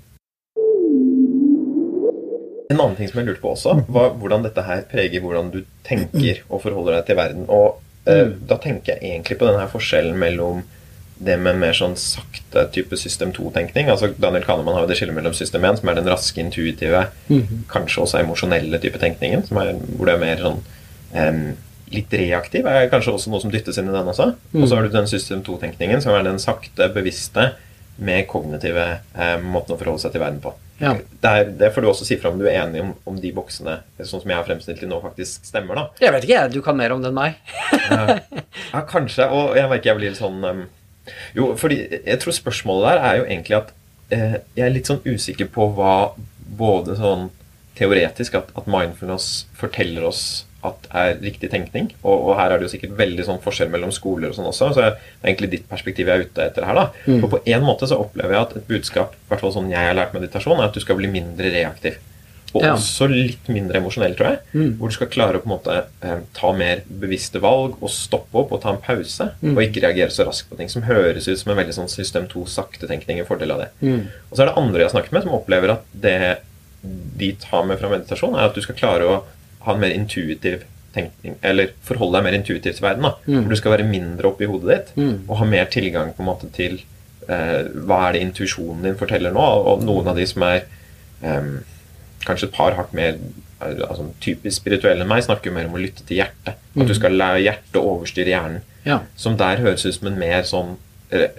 En 2.68 2.80
annen 2.80 2.96
ting 2.96 3.08
som 3.08 3.20
jeg 3.20 3.28
lurte 3.28 3.40
på 3.44 3.52
også, 3.54 3.84
var 3.88 4.10
hvordan 4.18 4.42
dette 4.42 4.62
her 4.66 4.82
preger 4.90 5.20
hvordan 5.22 5.52
du 5.54 5.60
tenker 5.86 6.40
og 6.50 6.62
forholder 6.64 6.96
deg 6.98 7.06
til 7.06 7.16
verden. 7.20 7.44
Og 7.48 7.78
eh, 8.06 8.24
Mm. 8.24 8.46
da 8.46 8.56
tenker 8.56 8.86
jeg 8.94 9.00
egentlig 9.02 9.38
på 9.38 9.46
denne 9.46 9.58
her 9.60 9.66
forskjellen 9.68 10.14
mellom 10.18 10.62
det 11.18 11.38
med 11.40 11.56
mer 11.56 11.72
sånn 11.72 11.94
sakte 11.96 12.66
type 12.74 12.96
system 13.00 13.30
2-tenkning. 13.32 13.88
altså 13.88 14.10
Daniel 14.20 14.44
Kahneman 14.44 14.74
har 14.76 14.82
jo 14.84 14.88
det 14.90 14.96
skillet 14.98 15.14
mellom 15.16 15.32
system 15.34 15.64
1, 15.64 15.78
som 15.80 15.88
er 15.88 15.94
den 15.94 16.08
raske, 16.12 16.40
intuitive, 16.42 17.06
Mhm. 17.28 17.62
kanskje 17.72 18.02
også 18.02 18.18
emosjonelle 18.20 18.78
type 18.82 18.98
tenkningen, 19.00 19.46
som 19.46 19.56
er, 19.58 19.72
hvor 19.96 20.06
det 20.06 20.14
er 20.14 20.18
mer 20.20 20.36
sånn 20.36 20.60
um, 21.16 21.56
litt 21.92 22.10
reaktiv, 22.12 22.66
er 22.66 22.88
kanskje 22.90 23.12
også 23.14 23.30
noe 23.30 23.40
som 23.40 23.50
dyttes 23.50 23.78
inn 23.78 23.88
i 23.88 23.92
den 23.94 24.06
også. 24.12 24.34
Og 24.54 24.68
så 24.68 24.74
har 24.76 24.82
du 24.82 24.88
den 24.90 25.06
system 25.06 25.42
2-tenkningen, 25.42 26.02
som 26.02 26.12
er 26.12 26.22
den 26.26 26.38
sakte, 26.38 26.92
bevisste, 26.92 27.52
mer 27.98 28.24
kognitive 28.28 28.98
eh, 29.16 29.38
måten 29.40 29.72
å 29.72 29.78
forholde 29.80 30.02
seg 30.02 30.12
til 30.12 30.20
verden 30.20 30.40
på. 30.44 30.50
Ja. 30.82 30.90
Det, 31.22 31.24
er, 31.30 31.44
det 31.56 31.70
får 31.72 31.80
du 31.80 31.88
også 31.88 32.04
si 32.04 32.18
fra 32.20 32.28
om 32.28 32.36
du 32.38 32.44
er 32.44 32.58
enig 32.66 32.82
om, 32.82 32.90
om 33.08 33.16
de 33.22 33.30
boksene 33.32 33.78
sånn 34.02 34.20
som 34.20 34.28
jeg 34.28 34.36
har 34.36 34.44
fremstilt 34.44 34.78
til 34.82 34.90
nå, 34.90 34.98
faktisk 35.00 35.46
stemmer. 35.48 35.74
da. 35.78 35.84
Jeg 36.04 36.12
vet 36.12 36.26
ikke, 36.26 36.34
jeg. 36.42 36.52
Du 36.52 36.60
kan 36.60 36.76
mer 36.76 36.92
om 36.92 37.00
det 37.00 37.08
enn 37.08 37.16
meg. 37.16 37.38
Ja, 38.74 38.82
kanskje. 38.84 39.30
Og 39.32 39.56
jeg 39.56 39.70
merker 39.70 39.92
jeg 39.94 39.96
blir 40.02 40.10
litt 40.12 40.20
sånn 40.20 40.44
um, 40.44 40.66
Jo, 41.36 41.52
fordi 41.58 41.80
jeg 41.96 42.20
tror 42.22 42.36
spørsmålet 42.36 42.88
der 42.88 43.04
er 43.08 43.20
jo 43.20 43.26
egentlig 43.28 43.58
at 43.60 43.72
eh, 44.14 44.38
jeg 44.58 44.66
er 44.66 44.74
litt 44.74 44.90
sånn 44.90 45.04
usikker 45.06 45.50
på 45.52 45.70
hva 45.76 45.96
både 46.58 46.96
sånn 46.98 47.28
teoretisk 47.76 48.38
at, 48.38 48.52
at 48.56 48.68
mindfulness 48.70 49.46
forteller 49.58 50.06
oss 50.08 50.46
at 50.66 50.88
er 50.96 51.18
riktig 51.22 51.50
tenkning. 51.52 51.90
Og, 52.02 52.14
og 52.14 52.32
her 52.40 52.52
er 52.52 52.58
det 52.58 52.66
jo 52.66 52.72
sikkert 52.74 52.96
veldig 52.98 53.26
sånn 53.28 53.42
forskjell 53.44 53.70
mellom 53.72 53.92
skoler 53.94 54.32
og 54.32 54.38
sånn 54.38 54.48
også. 54.50 54.72
Så 54.74 54.82
det 54.82 54.88
er 54.88 55.28
egentlig 55.28 55.52
ditt 55.52 55.68
perspektiv 55.70 56.10
jeg 56.10 56.18
er 56.18 56.26
ute 56.26 56.46
etter 56.48 56.66
her. 56.66 56.80
da. 56.80 56.86
Mm. 57.06 57.20
For 57.22 57.36
på 57.36 57.42
en 57.54 57.66
måte 57.66 57.88
så 57.90 58.00
opplever 58.02 58.34
jeg 58.34 58.42
at 58.42 58.56
et 58.58 58.68
budskap, 58.70 59.14
i 59.14 59.30
hvert 59.30 59.44
fall 59.44 59.54
sånn 59.54 59.70
jeg 59.72 59.90
har 59.90 59.98
lært 59.98 60.16
meditasjon, 60.16 60.58
er 60.58 60.70
at 60.70 60.76
du 60.76 60.82
skal 60.82 60.98
bli 60.98 61.10
mindre 61.12 61.52
reaktiv. 61.54 62.00
Og 62.56 62.62
Ja. 62.64 62.72
også 62.74 63.06
litt 63.10 63.48
mindre 63.52 63.78
emosjonell, 63.80 64.14
tror 64.16 64.30
jeg. 64.32 64.38
Mm. 64.54 64.70
Hvor 64.78 64.88
du 64.88 64.94
skal 64.96 65.06
klare 65.12 65.38
å 65.38 65.42
på 65.44 65.50
en 65.50 65.54
måte 65.58 65.76
eh, 66.02 66.18
ta 66.34 66.52
mer 66.56 66.82
bevisste 66.88 67.40
valg 67.40 67.76
og 67.82 67.90
stoppe 67.90 68.34
opp 68.42 68.52
og 68.52 68.62
ta 68.62 68.70
en 68.72 68.80
pause. 68.82 69.30
Mm. 69.42 69.54
Og 69.56 69.62
ikke 69.64 69.82
reagere 69.84 70.10
så 70.14 70.26
raskt 70.26 70.48
på 70.50 70.56
ting 70.58 70.68
som 70.72 70.82
høres 70.88 71.28
ut 71.28 71.38
som 71.38 71.52
en 71.52 71.58
veldig 71.62 71.74
sånn 71.76 71.88
system 71.92 72.26
2-saktetenkning. 72.32 73.18
En 73.20 73.26
fordel 73.28 73.52
av 73.52 73.60
det. 73.64 73.68
Mm. 73.82 74.06
Og 74.30 74.36
så 74.36 74.42
er 74.42 74.46
det 74.50 74.56
andre 74.56 74.80
jeg 74.82 74.90
har 74.90 74.94
snakket 75.00 75.12
med, 75.12 75.22
som 75.28 75.32
opplever 75.38 75.70
at 75.76 75.84
det 75.94 76.38
de 77.16 77.32
tar 77.42 77.64
med 77.66 77.78
fra 77.80 77.88
meditasjon, 77.90 78.34
er 78.38 78.46
at 78.48 78.54
du 78.54 78.60
skal 78.62 78.76
klare 78.78 79.06
å 79.10 79.22
ha 79.66 79.72
en 79.74 79.80
mer 79.80 79.90
intuitiv 79.90 80.62
tenkning, 80.94 81.34
eller 81.44 81.72
forholde 81.84 82.16
deg 82.20 82.24
mer 82.24 82.36
intuitivt 82.38 82.76
til 82.78 82.84
verden. 82.86 83.02
da, 83.02 83.14
Mm. 83.26 83.42
Hvor 83.42 83.48
du 83.50 83.56
skal 83.56 83.72
være 83.76 83.88
mindre 83.90 84.24
oppi 84.30 84.46
hodet 84.46 84.68
ditt 84.86 84.96
Mm. 84.96 85.28
og 85.28 85.36
ha 85.38 85.44
mer 85.44 85.64
tilgang 85.66 86.14
på 86.14 86.20
en 86.20 86.26
måte 86.26 86.50
til 86.52 86.80
eh, 87.28 87.64
hva 87.74 88.08
er 88.08 88.12
det 88.12 88.22
intuisjonen 88.22 88.82
din 88.84 88.94
forteller 88.94 89.32
nå. 89.32 89.40
Og 89.66 89.82
noen 89.82 90.06
av 90.06 90.14
de 90.16 90.24
som 90.26 90.42
er 90.44 90.62
em, 91.24 91.64
kanskje 92.26 92.50
et 92.50 92.56
par 92.56 92.76
hakk 92.78 92.92
mer 92.96 93.18
altså, 93.60 94.08
typisk 94.22 94.60
spirituelle 94.60 95.04
enn 95.04 95.10
meg, 95.10 95.24
snakker 95.26 95.50
jo 95.50 95.56
mer 95.56 95.70
om 95.70 95.76
å 95.78 95.82
lytte 95.82 96.04
til 96.06 96.20
hjertet. 96.20 96.58
At 96.76 96.90
du 96.90 96.94
skal 96.96 97.16
la 97.16 97.32
hjertet 97.40 97.80
overstyre 97.80 98.34
hjernen. 98.34 98.64
Ja. 98.86 99.00
Som 99.18 99.38
der 99.40 99.62
høres 99.64 99.86
ut 99.86 99.96
som 99.96 100.10
en 100.10 100.20
mer 100.20 100.44
sånn 100.46 100.76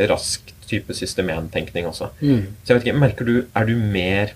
rask 0.09 0.53
type 0.67 0.95
system 0.95 1.29
1-tenkning 1.31 1.87
også. 1.87 2.09
Mm. 2.19 2.43
Så 2.63 2.71
jeg 2.73 2.79
vet 2.79 2.87
ikke, 2.87 2.99
merker 2.99 3.27
du, 3.27 3.35
Er 3.55 3.67
du 3.67 3.75
mer 3.75 4.33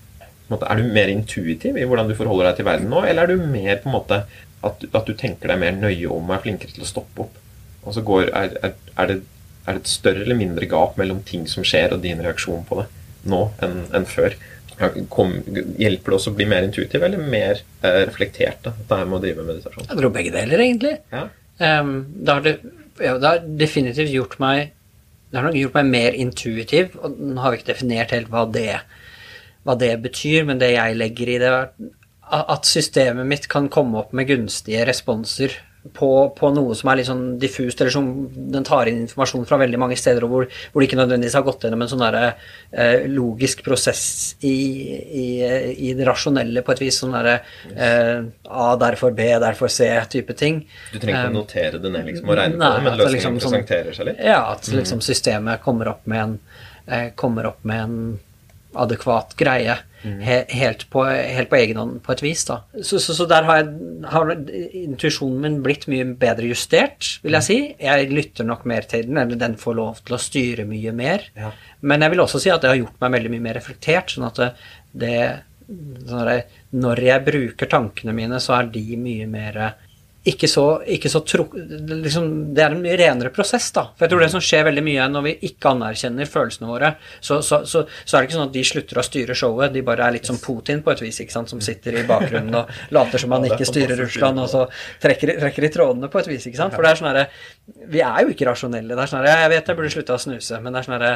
måte, 0.51 0.67
er 0.67 0.79
du 0.79 0.93
mer 0.93 1.11
intuitiv 1.11 1.77
i 1.79 1.85
hvordan 1.87 2.09
du 2.09 2.15
forholder 2.17 2.49
deg 2.49 2.59
til 2.59 2.67
verden 2.67 2.91
nå, 2.91 3.03
eller 3.07 3.25
er 3.27 3.35
du 3.35 3.51
mer 3.51 3.79
på 3.81 3.89
en 3.89 3.95
måte 3.95 4.23
at, 4.61 4.83
at 4.83 5.07
du 5.07 5.13
tenker 5.17 5.51
deg 5.51 5.61
mer 5.61 5.77
nøye 5.77 6.09
om 6.11 6.27
og 6.27 6.35
er 6.35 6.43
flinkere 6.45 6.75
til 6.75 6.85
å 6.85 6.89
stoppe 6.89 7.25
opp? 7.25 7.37
Og 7.81 7.95
så 7.95 8.03
går, 8.05 8.29
er, 8.37 8.57
er, 8.61 8.73
er, 8.93 9.11
det, 9.11 9.19
er 9.65 9.77
det 9.77 9.83
et 9.83 9.93
større 9.93 10.25
eller 10.25 10.37
mindre 10.37 10.67
gap 10.69 10.99
mellom 11.01 11.23
ting 11.27 11.47
som 11.49 11.65
skjer, 11.65 11.95
og 11.95 12.03
din 12.03 12.21
reaksjon 12.21 12.67
på 12.67 12.81
det 12.81 12.89
nå 13.31 13.41
enn 13.63 13.85
enn 13.97 14.07
før? 14.09 14.35
Kom, 15.09 15.33
hjelper 15.79 16.13
det 16.13 16.17
oss 16.17 16.27
å 16.29 16.35
bli 16.35 16.47
mer 16.49 16.65
intuitiv 16.67 17.03
eller 17.05 17.21
mer 17.21 17.61
eh, 17.81 18.01
reflektert? 18.07 18.61
da, 18.65 18.73
det 18.75 18.99
her 18.99 19.07
med 19.09 19.19
å 19.19 19.21
drive 19.23 19.41
med 19.41 19.55
meditasjon? 19.55 19.87
Jeg 19.87 19.99
tror 20.01 20.13
begge 20.15 20.33
deler, 20.35 20.65
egentlig. 20.65 20.93
Ja. 21.13 21.25
Um, 21.61 21.95
det, 22.17 22.33
har 22.33 22.45
det, 22.45 22.55
ja, 22.97 23.15
det 23.21 23.27
har 23.29 23.43
definitivt 23.59 24.09
gjort 24.09 24.39
meg 24.41 24.71
Det 25.29 25.37
har 25.37 25.45
nok 25.45 25.57
gjort 25.59 25.75
meg 25.77 25.91
mer 25.93 26.15
intuitiv, 26.17 26.95
og 26.99 27.19
nå 27.21 27.41
har 27.43 27.53
vi 27.53 27.59
ikke 27.59 27.71
definert 27.71 28.13
helt 28.15 28.31
hva 28.33 28.45
det, 28.51 28.81
hva 29.63 29.77
det 29.79 29.93
betyr, 30.03 30.47
men 30.49 30.59
det 30.59 30.73
jeg 30.73 30.97
legger 30.97 31.31
i 31.31 31.37
det, 31.39 31.51
er 32.31 32.47
at 32.51 32.67
systemet 32.67 33.27
mitt 33.27 33.47
kan 33.51 33.69
komme 33.71 34.01
opp 34.01 34.11
med 34.15 34.27
gunstige 34.27 34.83
responser 34.87 35.55
på, 35.81 36.29
på 36.37 36.49
noe 36.53 36.75
som 36.77 36.91
er 36.91 36.99
litt 36.99 37.07
sånn 37.07 37.23
diffust, 37.41 37.79
eller 37.81 37.93
som 37.93 38.09
den 38.53 38.65
tar 38.67 38.89
inn 38.91 38.99
informasjon 39.07 39.47
fra 39.49 39.57
veldig 39.63 39.79
mange 39.81 39.97
steder, 39.97 40.27
og 40.27 40.29
hvor, 40.29 40.45
hvor 40.71 40.83
det 40.83 40.89
ikke 40.89 40.99
nødvendigvis 40.99 41.37
har 41.39 41.45
gått 41.47 41.65
gjennom 41.65 41.81
en 41.81 41.89
sånn 41.89 42.03
der, 42.03 42.17
eh, 42.69 43.07
logisk 43.09 43.63
prosess 43.65 44.03
i, 44.45 44.53
i, 45.23 45.25
i 45.89 45.93
det 45.97 46.05
rasjonelle 46.05 46.61
på 46.61 46.75
et 46.75 46.83
vis. 46.85 47.01
Sånn 47.01 47.15
derre 47.17 47.39
eh, 47.73 48.21
A, 48.45 48.67
derfor 48.77 49.15
B, 49.17 49.25
derfor 49.41 49.73
C 49.73 49.89
type 50.13 50.37
ting. 50.37 50.61
Du 50.93 50.99
trenger 50.99 51.25
ikke 51.25 51.33
å 51.33 51.37
notere 51.39 51.81
det 51.81 51.93
ned 51.97 52.11
liksom, 52.11 52.29
og 52.29 52.37
regne 52.37 52.59
på 52.61 52.73
det, 52.77 52.85
men 52.85 52.99
løsningen 53.01 53.17
liksom 53.17 53.39
sånn- 53.41 53.57
presenterer 53.57 53.97
seg 53.97 54.11
litt? 54.11 54.25
Ja, 54.31 54.41
at 54.53 54.69
liksom 54.69 55.01
systemet 55.01 55.65
kommer 55.65 55.95
opp 55.95 56.05
med 56.05 56.27
en, 56.27 56.39
eh, 56.85 57.07
kommer 57.17 57.49
opp 57.49 57.65
med 57.65 57.87
en 57.87 57.97
adekvat 58.75 59.35
greie. 59.39 59.77
He, 60.01 60.37
helt, 60.57 60.87
på, 60.89 61.03
helt 61.05 61.49
på 61.51 61.57
egen 61.59 61.77
hånd, 61.77 61.99
på 62.01 62.13
et 62.15 62.21
vis. 62.25 62.41
da. 62.47 62.55
Så, 62.81 62.97
så, 63.03 63.13
så 63.13 63.27
der 63.29 63.45
har, 63.45 63.59
jeg, 63.61 63.73
har 64.09 64.31
intuisjonen 64.81 65.41
min 65.43 65.59
blitt 65.61 65.85
mye 65.91 66.07
bedre 66.17 66.47
justert, 66.49 67.19
vil 67.21 67.37
jeg 67.37 67.45
si. 67.45 67.57
Jeg 67.77 68.07
lytter 68.09 68.47
nok 68.47 68.65
mer 68.69 68.87
til 68.89 69.05
den, 69.09 69.19
eller 69.21 69.37
den 69.37 69.57
får 69.61 69.77
lov 69.77 70.01
til 70.07 70.17
å 70.17 70.21
styre 70.21 70.65
mye 70.69 70.93
mer. 70.97 71.27
Ja. 71.37 71.51
Men 71.85 72.01
jeg 72.01 72.15
vil 72.15 72.23
også 72.25 72.41
si 72.41 72.49
at 72.53 72.63
det 72.65 72.71
har 72.73 72.81
gjort 72.81 72.97
meg 73.03 73.13
veldig 73.19 73.33
mye 73.35 73.45
mer 73.45 73.59
reflektert. 73.59 74.15
sånn 74.15 74.25
at 74.31 74.41
det, 74.41 74.49
det 75.05 75.13
sånn 76.09 76.27
jeg- 76.33 76.59
Når 76.81 77.03
jeg 77.03 77.25
bruker 77.25 77.67
tankene 77.67 78.13
mine, 78.15 78.39
så 78.39 78.57
er 78.57 78.71
de 78.73 78.97
mye 78.97 79.27
mer 79.27 79.61
ikke 80.29 80.47
så, 80.49 80.65
ikke 80.85 81.09
så 81.09 81.23
tro, 81.25 81.47
liksom, 81.55 82.53
Det 82.53 82.61
er 82.61 82.75
en 82.75 82.81
mye 82.83 82.97
renere 82.99 83.31
prosess, 83.33 83.71
da. 83.73 83.87
For 83.95 84.05
jeg 84.05 84.11
tror 84.11 84.21
det 84.21 84.29
som 84.33 84.43
skjer 84.43 84.67
veldig 84.67 84.83
mye 84.85 85.07
når 85.09 85.23
vi 85.25 85.31
ikke 85.49 85.71
anerkjenner 85.73 86.29
følelsene 86.29 86.69
våre, 86.69 86.91
så, 87.19 87.39
så, 87.41 87.63
så, 87.65 87.81
så 88.05 88.17
er 88.17 88.21
det 88.21 88.29
ikke 88.29 88.37
sånn 88.37 88.49
at 88.49 88.53
de 88.53 88.63
slutter 88.69 89.01
å 89.01 89.05
styre 89.05 89.37
showet. 89.37 89.73
De 89.73 89.81
bare 89.85 90.05
er 90.05 90.17
litt 90.17 90.29
som 90.29 90.37
Putin 90.41 90.83
på 90.85 90.93
et 90.93 91.01
vis, 91.01 91.21
ikke 91.23 91.33
sant, 91.33 91.49
som 91.49 91.63
sitter 91.63 91.97
i 91.97 92.05
bakgrunnen 92.05 92.59
og 92.59 92.69
later 92.93 93.23
som 93.23 93.33
han 93.33 93.47
ikke 93.49 93.65
styrer 93.65 93.97
Russland, 94.03 94.43
og 94.43 94.51
så 94.51 94.67
trekker, 95.01 95.33
trekker 95.41 95.65
i 95.65 95.71
trådene 95.73 96.11
på 96.13 96.21
et 96.21 96.29
vis, 96.29 96.45
ikke 96.51 96.61
sant. 96.61 96.77
For 96.77 96.85
det 96.85 96.93
er 96.93 97.01
sånn 97.01 97.09
herre 97.09 97.25
Vi 97.91 98.03
er 98.05 98.21
jo 98.25 98.35
ikke 98.35 98.45
rasjonelle. 98.51 98.93
Det 98.93 99.03
er 99.05 99.09
sånn 99.09 99.21
herre 99.23 99.41
Jeg 99.45 99.53
vet 99.55 99.73
jeg 99.73 99.79
burde 99.81 99.93
slutta 99.95 100.19
å 100.19 100.21
snuse, 100.21 100.61
men 100.61 100.73
det 100.75 100.83
er 100.83 100.89
sånn 100.89 100.97
herre 100.99 101.15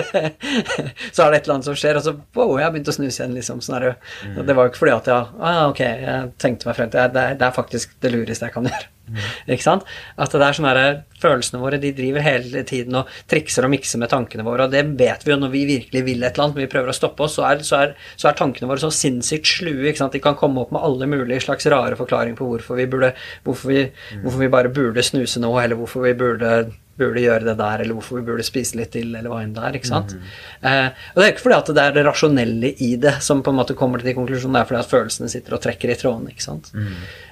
Så 1.14 1.24
er 1.24 1.32
det 1.32 1.40
et 1.40 1.44
eller 1.44 1.56
annet 1.56 1.66
som 1.66 1.78
skjer, 1.78 1.98
og 1.98 2.06
så 2.06 2.14
wow, 2.36 2.54
jeg 2.60 2.66
har 2.68 2.74
begynt 2.74 2.90
å 2.92 2.94
snuse 2.94 3.22
igjen, 3.22 3.34
liksom. 3.38 3.62
Sånn 3.64 3.80
herre 3.80 3.96
Mm. 4.20 4.46
Det 4.46 4.54
var 4.56 4.66
jo 4.66 4.70
ikke 4.72 4.80
fordi 4.82 4.92
at 4.92 5.08
jeg 5.08 5.28
ah, 5.40 5.60
Ok, 5.70 5.80
jeg 5.80 6.30
tenkte 6.40 6.68
meg 6.68 6.76
frem 6.76 6.90
til 6.92 7.12
det 7.14 7.22
er, 7.22 7.36
det 7.40 7.46
er 7.46 7.54
faktisk 7.54 7.94
det 8.02 8.10
lureste 8.20 8.48
jeg 8.48 8.54
kan 8.54 8.68
gjøre. 8.68 8.88
Mm. 9.10 9.22
Ikke 9.56 9.64
sant? 9.64 9.86
At 10.20 10.34
det 10.36 10.46
er 10.46 10.54
sånn 10.56 10.68
herre 10.68 10.90
Følelsene 11.20 11.58
våre 11.60 11.80
de 11.82 11.90
driver 11.92 12.22
hele 12.24 12.62
tiden 12.64 12.94
og 12.96 13.08
trikser 13.28 13.66
og 13.66 13.72
mikser 13.74 14.00
med 14.00 14.08
tankene 14.12 14.44
våre, 14.46 14.64
og 14.64 14.72
det 14.72 14.86
vet 14.96 15.26
vi 15.26 15.34
jo 15.34 15.38
når 15.40 15.50
vi 15.52 15.64
virkelig 15.68 16.04
vil 16.06 16.22
et 16.22 16.30
eller 16.30 16.46
annet, 16.46 16.56
men 16.56 16.64
vi 16.64 16.70
prøver 16.72 16.92
å 16.92 16.96
stoppe 16.96 17.26
oss, 17.26 17.34
så 17.36 17.44
er, 17.48 17.64
så 17.66 17.80
er, 17.82 17.92
så 18.16 18.30
er 18.30 18.38
tankene 18.38 18.70
våre 18.70 18.80
så 18.80 18.88
sinnssykt 18.94 19.50
slue. 19.50 19.90
ikke 19.90 20.00
sant? 20.00 20.16
De 20.16 20.22
kan 20.24 20.38
komme 20.38 20.62
opp 20.62 20.72
med 20.72 20.80
alle 20.86 21.10
mulige 21.10 21.44
slags 21.44 21.68
rare 21.68 21.98
forklaringer 21.98 22.38
på 22.38 22.48
hvorfor 22.54 22.80
vi 22.80 22.88
burde 22.88 23.12
hvorfor 23.44 23.74
vi, 23.74 23.82
hvorfor 24.22 24.46
vi 24.46 24.52
bare 24.56 24.72
burde 24.72 25.04
snuse 25.04 25.42
nå, 25.42 25.52
eller 25.60 25.76
hvorfor 25.80 26.08
vi 26.08 26.16
burde 26.16 26.54
burde 27.00 27.22
gjøre 27.24 27.46
det 27.48 27.56
der, 27.60 27.82
eller 27.82 27.96
hvorfor 27.96 28.18
vi 28.18 28.26
burde 28.28 28.44
spise 28.46 28.78
litt 28.78 28.92
til, 28.94 29.12
eller 29.14 29.32
hva 29.32 29.40
enn 29.44 29.54
det 29.56 29.64
er. 29.66 29.78
ikke 29.78 29.88
sant? 29.90 30.14
Eh, 30.60 30.88
og 31.14 31.20
det 31.20 31.26
er 31.26 31.34
ikke 31.34 31.46
fordi 31.46 31.58
at 31.58 31.72
det 31.78 31.84
er 31.84 31.96
det 31.96 32.06
rasjonelle 32.06 32.72
i 32.84 32.90
det 33.00 33.16
som 33.24 33.40
på 33.44 33.54
en 33.54 33.60
måte 33.60 33.76
kommer 33.78 34.04
til 34.04 34.16
konklusjonen, 34.18 34.58
det 34.58 34.62
er 34.64 34.70
fordi 34.70 34.82
at 34.82 34.92
følelsene 34.92 35.32
sitter 35.32 35.56
og 35.56 35.64
trekker 35.64 35.92
i 35.92 35.98
trådene. 36.00 36.34
ikke 36.34 36.46
sant? 36.46 36.72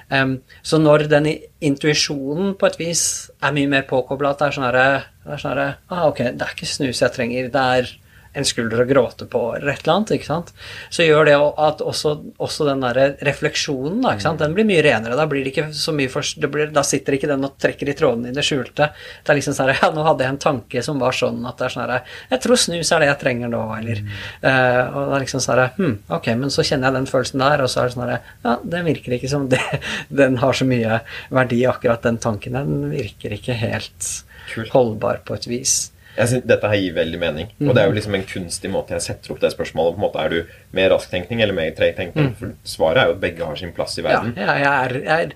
Em, 0.09 0.39
så 0.65 0.79
når 0.81 1.05
den 1.11 1.27
intuisjonen 1.61 2.55
på 2.57 2.65
et 2.69 2.79
vis 2.79 3.03
er 3.45 3.53
mye 3.53 3.69
mer 3.69 3.85
påkobla, 3.89 4.33
at 4.33 4.41
sånn 4.55 4.65
det 4.65 4.81
er 4.81 5.41
sånn 5.43 5.51
herre, 5.51 5.67
ah, 5.89 6.07
Ok, 6.07 6.23
det 6.33 6.45
er 6.45 6.55
ikke 6.55 6.69
snus 6.69 7.03
jeg 7.03 7.13
trenger, 7.13 7.51
det 7.53 7.65
er 7.77 7.91
en 8.37 8.45
skulder 8.45 8.83
å 8.83 8.87
gråte 8.89 9.25
på, 9.29 9.41
eller 9.55 9.73
et 9.73 9.83
eller 9.83 9.95
annet, 9.95 10.13
ikke 10.17 10.27
sant, 10.27 10.51
så 10.93 11.05
gjør 11.05 11.29
det 11.29 11.35
at 11.39 11.81
også, 11.81 12.13
også 12.37 12.67
den 12.67 12.83
der 12.85 12.99
refleksjonen, 13.25 14.01
da, 14.03 14.13
ikke 14.13 14.27
sant, 14.27 14.43
den 14.43 14.53
blir 14.57 14.67
mye 14.69 14.83
renere. 14.85 15.17
Da 15.17 15.25
blir 15.29 15.45
det 15.45 15.53
ikke 15.53 15.69
så 15.75 15.93
mye 15.95 16.11
for, 16.11 16.25
blir, 16.51 16.69
Da 16.75 16.83
sitter 16.85 17.17
ikke 17.17 17.29
den 17.31 17.45
og 17.47 17.57
trekker 17.61 17.89
i 17.89 17.95
trådene 17.97 18.31
i 18.31 18.35
det 18.35 18.45
skjulte. 18.45 18.91
Det 19.23 19.33
er 19.33 19.39
liksom 19.39 19.55
sånn 19.57 19.71
Ja, 19.79 19.89
nå 19.93 20.03
hadde 20.05 20.25
jeg 20.25 20.33
en 20.33 20.41
tanke 20.41 20.83
som 20.85 21.01
var 21.01 21.15
sånn 21.15 21.41
at 21.47 21.59
det 21.59 21.67
er 21.67 21.73
sånn 21.73 21.83
herre 21.83 21.99
Jeg 22.31 22.41
tror 22.43 22.59
snus 22.59 22.91
er 22.93 23.03
det 23.03 23.09
jeg 23.09 23.19
trenger 23.21 23.51
nå, 23.51 23.61
eller 23.77 24.01
mm. 24.05 24.15
uh, 24.43 24.81
Og 24.85 25.11
det 25.11 25.17
er 25.17 25.25
liksom 25.25 25.43
sånn 25.43 25.53
herre 25.53 25.67
Hm, 25.79 25.95
ok, 26.17 26.31
men 26.41 26.53
så 26.53 26.65
kjenner 26.65 26.89
jeg 26.89 26.97
den 26.99 27.09
følelsen 27.09 27.43
der, 27.43 27.63
og 27.63 27.71
så 27.71 27.81
er 27.81 27.89
det 27.89 27.95
sånn 27.95 28.05
herre 28.05 28.19
Ja, 28.45 28.55
det 28.73 28.83
virker 28.87 29.17
ikke 29.17 29.31
som 29.31 29.47
det 29.51 29.61
Den 30.21 30.39
har 30.43 30.57
så 30.57 30.67
mye 30.69 31.01
verdi, 31.33 31.61
akkurat 31.69 32.03
den 32.05 32.17
tanken. 32.21 32.57
Den 32.57 32.89
virker 32.91 33.33
ikke 33.35 33.55
helt 33.57 34.09
Kult. 34.53 34.73
holdbar 34.73 35.23
på 35.25 35.37
et 35.37 35.47
vis. 35.49 35.77
Jeg 36.17 36.31
synes 36.31 36.45
Dette 36.49 36.69
her 36.71 36.81
gir 36.81 36.95
veldig 36.95 37.19
mening. 37.21 37.51
Og 37.63 37.69
det 37.75 37.81
er 37.81 37.89
jo 37.89 37.95
liksom 37.95 38.15
en 38.17 38.25
kunstig 38.27 38.71
måte 38.73 38.95
jeg 38.97 39.05
setter 39.05 39.33
opp 39.33 39.39
det 39.43 39.51
spørsmålet 39.53 39.95
på. 39.95 39.99
en 39.99 40.05
måte 40.05 40.23
Er 40.23 40.33
du 40.33 40.55
mer 40.75 40.89
rasktenkning 40.93 41.43
eller 41.45 41.55
mer 41.55 41.71
tregtenkning? 41.77 42.31
Mm. 42.31 42.35
For 42.39 42.73
svaret 42.73 43.01
er 43.01 43.11
jo 43.11 43.15
at 43.15 43.21
begge 43.23 43.45
har 43.45 43.61
sin 43.61 43.73
plass 43.75 43.97
i 44.01 44.05
verden. 44.05 44.33
Ja, 44.37 44.57
jeg 44.59 44.67
er, 44.73 44.97
jeg, 45.05 45.31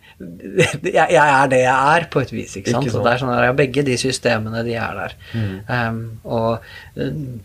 er, 0.90 1.08
jeg 1.18 1.24
er, 1.24 1.48
det 1.54 1.62
jeg 1.64 1.96
er, 1.96 2.08
på 2.12 2.24
et 2.24 2.36
vis. 2.36 2.58
ikke 2.60 2.76
sant? 2.76 2.88
Ikke 2.88 2.96
så 2.98 3.06
det 3.06 3.14
er 3.14 3.24
sånn 3.24 3.34
at 3.38 3.58
Begge 3.64 3.86
de 3.86 3.98
systemene, 4.02 4.64
de 4.66 4.78
er 4.82 5.00
der. 5.00 5.18
Mm. 5.34 5.58
Um, 5.70 6.04
og 6.24 6.66
um, 6.96 7.42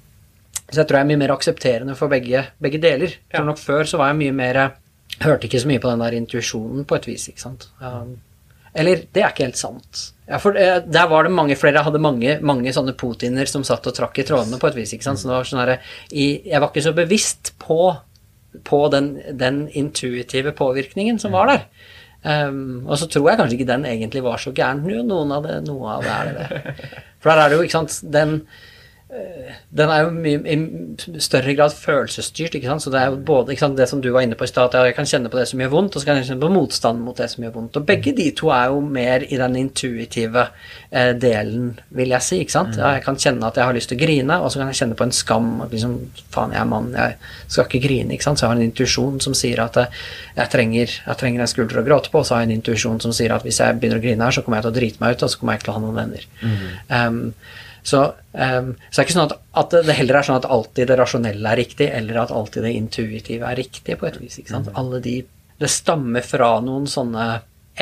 Så 0.68 0.82
jeg 0.82 0.88
tror 0.88 0.98
jeg 0.98 1.04
er 1.04 1.10
mye 1.12 1.22
mer 1.24 1.34
aksepterende 1.36 1.96
for 1.98 2.12
begge, 2.12 2.46
begge 2.62 2.80
deler. 2.82 3.18
Ja. 3.28 3.38
For 3.38 3.50
nok 3.52 3.60
før 3.62 3.88
så 3.88 4.00
var 4.00 4.12
jeg 4.12 4.22
mye 4.24 4.36
mer 4.42 4.62
Hørte 5.18 5.48
ikke 5.48 5.58
så 5.58 5.66
mye 5.66 5.80
på 5.82 5.90
den 5.90 6.02
der 6.04 6.14
intuisjonen 6.14 6.84
på 6.86 6.94
et 6.94 7.06
vis. 7.08 7.24
ikke 7.30 7.42
sant? 7.42 7.64
Um, 7.82 8.18
eller, 8.78 9.04
det 9.12 9.22
er 9.22 9.32
ikke 9.32 9.46
helt 9.48 9.60
sant. 9.60 10.02
Ja, 10.28 10.38
for 10.42 10.56
eh, 10.60 10.80
der 10.84 11.08
var 11.10 11.24
det 11.24 11.32
mange 11.32 11.56
flere, 11.56 11.78
jeg 11.78 11.88
hadde 11.88 12.02
mange, 12.04 12.36
mange 12.44 12.72
sånne 12.76 12.94
Putiner 12.98 13.48
som 13.48 13.64
satt 13.66 13.86
og 13.88 13.96
trakk 13.96 14.20
i 14.20 14.26
trådene 14.28 14.60
på 14.60 14.68
et 14.68 14.76
vis. 14.76 14.92
ikke 14.94 15.06
sant? 15.06 15.20
Så 15.20 15.30
det 15.30 15.36
var 15.36 15.48
sånn 15.48 15.76
Jeg 16.12 16.60
var 16.60 16.68
ikke 16.68 16.84
så 16.84 16.94
bevisst 16.96 17.54
på, 17.62 17.80
på 18.68 18.82
den, 18.92 19.14
den, 19.40 19.66
intuitive 19.72 20.52
påvirkningen 20.56 21.20
som 21.22 21.36
var 21.36 21.52
der. 21.52 21.64
Um, 22.18 22.82
og 22.88 22.98
så 22.98 23.06
tror 23.06 23.28
jeg 23.30 23.38
kanskje 23.38 23.56
ikke 23.60 23.68
den 23.68 23.86
egentlig 23.86 24.24
var 24.26 24.42
så 24.42 24.52
gæren. 24.52 24.82
Noen 24.84 25.32
av 25.32 25.46
det, 25.46 25.60
noe 25.68 25.96
av 25.96 26.04
det 26.04 26.16
er 26.16 26.32
det. 26.34 26.88
For 27.22 27.30
der 27.30 27.44
er 27.44 27.48
det 27.48 27.58
jo, 27.58 27.68
ikke 27.68 27.78
sant 27.78 28.00
den 28.12 28.40
den 29.08 29.88
er 29.88 30.02
jo 30.02 30.10
mye, 30.12 30.40
i 30.52 31.20
større 31.24 31.54
grad 31.56 31.72
følelsesstyrt. 31.72 32.58
ikke 32.58 32.68
sant? 32.68 32.82
Så 32.84 32.90
det 32.92 33.00
er 33.00 33.12
jo 33.12 33.20
både 33.30 33.56
sant, 33.56 33.78
det 33.78 33.86
som 33.88 34.02
du 34.04 34.10
var 34.12 34.26
inne 34.26 34.36
på 34.36 34.44
i 34.44 34.50
stad, 34.50 34.74
at 34.74 34.90
jeg 34.90 34.96
kan 34.98 35.08
kjenne 35.08 35.30
på 35.32 35.38
det 35.38 35.46
som 35.48 35.62
gjør 35.62 35.70
vondt, 35.72 35.94
og 35.96 36.02
så 36.02 36.08
kan 36.10 36.18
jeg 36.18 36.26
kjenne 36.28 36.42
på 36.42 36.50
motstand 36.52 37.00
mot 37.00 37.16
det 37.16 37.30
som 37.32 37.44
gjør 37.44 37.54
vondt. 37.54 37.78
Og 37.80 37.86
begge 37.88 38.12
de 38.16 38.26
to 38.36 38.50
er 38.52 38.66
jo 38.68 38.82
mer 38.84 39.24
i 39.24 39.38
den 39.40 39.56
intuitive 39.62 40.44
eh, 40.90 41.14
delen, 41.16 41.70
vil 41.96 42.12
jeg 42.12 42.26
si. 42.26 42.40
ikke 42.44 42.56
sant? 42.56 42.76
Mm. 42.76 42.82
Ja, 42.82 42.90
jeg 42.98 43.04
kan 43.06 43.20
kjenne 43.24 43.48
at 43.48 43.60
jeg 43.60 43.70
har 43.70 43.78
lyst 43.78 43.92
til 43.92 43.96
å 43.96 44.02
grine, 44.02 44.38
og 44.42 44.52
så 44.52 44.60
kan 44.60 44.72
jeg 44.72 44.80
kjenne 44.82 44.98
på 44.98 45.06
en 45.08 45.16
skam. 45.16 45.48
at 45.64 45.72
liksom, 45.72 45.94
Faen, 46.34 46.52
jeg 46.52 46.60
er 46.60 46.68
mann, 46.68 46.90
jeg 46.92 47.16
skal 47.46 47.64
ikke 47.64 47.84
grine. 47.86 48.12
ikke 48.12 48.28
sant? 48.28 48.42
Så 48.42 48.44
jeg 48.44 48.52
har 48.52 48.60
en 48.60 48.68
intuisjon 48.68 49.22
som 49.24 49.36
sier 49.38 49.62
at 49.64 49.78
jeg 49.78 50.52
trenger, 50.52 50.98
jeg 51.06 51.22
trenger 51.22 51.46
en 51.46 51.54
skulder 51.54 51.80
å 51.80 51.86
gråte 51.86 52.12
på, 52.12 52.20
og 52.20 52.28
så 52.28 52.36
har 52.36 52.44
jeg 52.44 52.50
en 52.50 52.58
intuisjon 52.58 53.00
som 53.00 53.16
sier 53.16 53.32
at 53.32 53.48
hvis 53.48 53.62
jeg 53.64 53.80
begynner 53.80 54.02
å 54.02 54.04
grine 54.04 54.28
her, 54.28 54.36
så 54.36 54.44
kommer 54.44 54.60
jeg 54.60 54.68
til 54.68 54.74
å 54.74 54.78
drite 54.82 55.02
meg 55.04 55.16
ut, 55.16 55.24
og 55.24 55.32
så 55.32 55.40
kommer 55.40 55.56
jeg 55.56 55.62
ikke 55.62 55.70
til 55.70 55.74
å 55.74 55.78
ha 55.78 55.84
noen 55.86 55.98
venner. 56.02 56.28
Mm. 56.44 56.60
Um, 56.92 57.56
så, 57.88 58.02
um, 58.32 58.70
så 58.90 58.94
det 58.94 59.02
er 59.02 59.06
ikke 59.06 59.16
sånn 59.16 59.26
at, 59.26 59.34
at, 59.62 59.76
det 59.88 59.96
heller 59.96 60.18
er 60.18 60.26
sånn 60.28 60.38
at 60.40 60.48
alltid 60.52 60.90
det 60.90 60.96
rasjonelle 61.00 61.52
er 61.52 61.60
riktig, 61.62 61.88
eller 62.00 62.22
at 62.22 62.32
alltid 62.34 62.66
det 62.66 62.74
intuitive 62.76 63.48
er 63.48 63.58
riktig, 63.58 63.96
på 64.00 64.08
et 64.08 64.18
vis. 64.20 64.38
ikke 64.40 64.54
sant? 64.54 64.70
Mm. 64.72 64.80
Alle 64.82 65.02
de 65.04 65.18
Det 65.58 65.66
stammer 65.72 66.22
fra 66.22 66.52
noen 66.62 66.84
sånne 66.86 67.24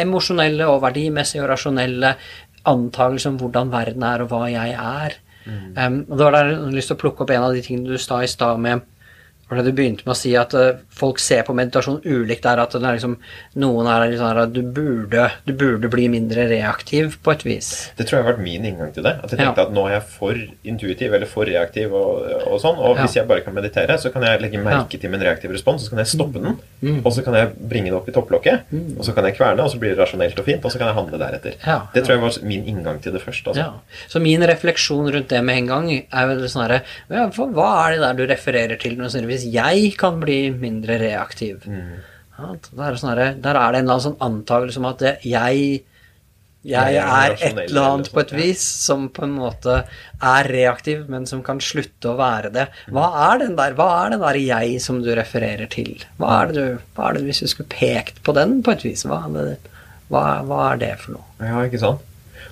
emosjonelle 0.00 0.64
og 0.70 0.78
verdimessige 0.80 1.42
og 1.42 1.50
rasjonelle 1.50 2.14
antakelser 2.66 3.34
om 3.34 3.36
hvordan 3.40 3.72
verden 3.72 4.06
er, 4.06 4.24
og 4.24 4.30
hva 4.32 4.46
jeg 4.48 4.72
er. 4.72 5.16
Mm. 5.44 5.66
Um, 5.76 5.98
og 6.08 6.14
da 6.16 6.30
har 6.30 6.50
jeg 6.50 6.72
lyst 6.74 6.90
til 6.90 6.96
å 6.96 7.02
plukke 7.02 7.24
opp 7.24 7.32
en 7.34 7.44
av 7.50 7.54
de 7.54 7.62
tingene 7.64 7.92
du 7.92 8.00
sa 8.00 8.22
i 8.24 8.30
stad 8.30 8.62
med 8.62 8.86
for 9.46 9.62
Du 9.62 9.70
begynte 9.70 10.02
med 10.02 10.10
å 10.10 10.18
si 10.18 10.32
at 10.38 10.54
uh, 10.58 10.78
folk 10.90 11.20
ser 11.22 11.44
på 11.46 11.54
meditasjon 11.54 12.00
ulikt 12.02 12.42
der. 12.42 12.58
At 12.64 12.74
liksom, 12.82 13.14
noen 13.62 13.88
er 13.90 14.08
litt 14.10 14.18
sånn 14.18 14.40
at 14.42 14.52
du 14.54 14.62
burde, 14.62 15.28
du 15.46 15.52
burde, 15.54 15.90
bli 15.92 16.08
mindre 16.10 16.48
reaktiv 16.50 17.14
på 17.22 17.34
et 17.36 17.44
vis. 17.46 17.68
Det 17.98 18.08
tror 18.08 18.18
jeg 18.18 18.24
har 18.24 18.32
vært 18.32 18.42
min 18.42 18.66
inngang 18.66 18.90
til 18.96 19.06
det. 19.06 19.14
At 19.22 19.30
jeg 19.30 19.38
tenkte 19.38 19.62
ja. 19.62 19.68
at 19.68 19.76
nå 19.76 19.84
er 19.86 19.96
jeg 19.96 20.04
for 20.16 20.40
intuitiv 20.66 21.14
eller 21.14 21.30
for 21.30 21.46
reaktiv. 21.46 21.94
Og, 21.94 22.26
og 22.50 22.58
sånn, 22.62 22.80
og 22.80 22.98
hvis 22.98 23.14
jeg 23.20 23.28
bare 23.30 23.44
kan 23.46 23.54
meditere, 23.54 23.98
så 24.02 24.10
kan 24.14 24.26
jeg 24.26 24.42
legge 24.42 24.62
merke 24.62 24.98
ja. 24.98 25.02
til 25.04 25.14
min 25.14 25.22
reaktiv 25.22 25.54
respons. 25.54 25.86
Så 25.86 25.94
kan 25.94 26.02
jeg 26.02 26.10
stoppe 26.10 26.42
den, 26.42 26.58
mm. 26.82 26.98
og 27.04 27.14
så 27.14 27.22
kan 27.26 27.38
jeg 27.38 27.54
bringe 27.54 27.92
det 27.92 28.00
opp 28.00 28.10
i 28.10 28.16
topplokket. 28.16 28.66
Mm. 28.74 28.96
Og 28.96 29.06
så 29.06 29.14
kan 29.14 29.30
jeg 29.30 29.38
kverne, 29.38 29.62
og 29.62 29.70
så 29.70 29.78
blir 29.82 29.94
det 29.94 30.02
rasjonelt 30.02 30.42
og 30.42 30.48
fint, 30.48 30.66
og 30.66 30.74
så 30.74 30.82
kan 30.82 30.90
jeg 30.90 30.98
handle 30.98 31.22
deretter. 31.22 31.54
Ja, 31.62 31.78
det 31.94 32.02
tror 32.02 32.16
jeg 32.16 32.24
var 32.24 32.40
min 32.50 32.66
inngang 32.74 32.98
til 33.04 33.14
det 33.14 33.22
først. 33.22 33.46
Altså. 33.52 33.70
Så 34.10 34.22
min 34.22 34.42
refleksjon 34.50 35.06
rundt 35.14 35.30
det 35.30 35.44
med 35.46 35.62
en 35.62 35.70
gang 35.70 35.88
er 35.94 36.28
vel 36.32 36.42
sånn 36.50 36.66
herre 36.66 36.82
Hva 37.06 37.70
er 37.84 37.94
det 37.94 38.02
der 38.02 38.18
du 38.18 38.26
refererer 38.26 38.80
til? 38.80 38.98
Noe 38.98 39.12
sånt, 39.12 39.35
hvis 39.36 39.48
jeg 39.54 39.92
kan 40.00 40.18
bli 40.22 40.40
mindre 40.56 40.98
reaktiv. 41.02 41.66
Mm. 41.68 41.98
Ja, 42.36 42.54
der, 42.56 42.96
sånn 43.00 43.14
der, 43.16 43.28
er 43.30 43.36
det 43.40 43.52
en 43.52 43.60
eller 43.60 43.82
annen 43.84 44.08
sånn 44.10 44.24
antakelse 44.24 44.82
om 44.82 44.90
at 44.90 45.04
jeg 45.24 45.84
jeg 46.66 46.96
er 46.98 47.36
et 47.36 47.58
eller 47.68 47.84
annet 47.92 48.08
på 48.10 48.22
et 48.24 48.32
vis 48.34 48.62
som 48.82 49.06
på 49.14 49.22
en 49.22 49.36
måte 49.38 49.76
er 50.18 50.48
reaktiv, 50.50 51.04
men 51.12 51.28
som 51.30 51.44
kan 51.46 51.60
slutte 51.62 52.10
å 52.10 52.16
være 52.18 52.50
det. 52.54 52.64
Hva 52.90 53.06
er 53.28 53.44
den 53.44 53.54
der, 53.58 53.76
hva 53.78 53.86
er 54.00 54.16
den 54.16 54.24
der 54.24 54.38
jeg 54.40 54.80
som 54.82 54.98
du 55.04 55.12
refererer 55.14 55.70
til? 55.70 55.92
Hva 56.18 56.40
er 56.40 56.50
det, 56.50 56.56
du, 56.56 56.90
hva 56.96 57.10
er 57.10 57.18
det 57.18 57.28
hvis 57.28 57.44
du 57.44 57.52
skulle 57.52 57.70
pekt 57.70 58.18
på 58.26 58.34
den 58.34 58.58
på 58.66 58.74
et 58.74 58.82
vis? 58.82 59.06
Hva 59.06 59.20
er 59.28 59.52
det, 59.52 59.76
hva, 60.10 60.24
hva 60.48 60.64
er 60.72 60.82
det 60.82 60.92
for 61.04 61.20
noe? 61.20 61.28
Ja, 61.38 61.62
ikke 61.68 61.82
sant? 61.84 62.02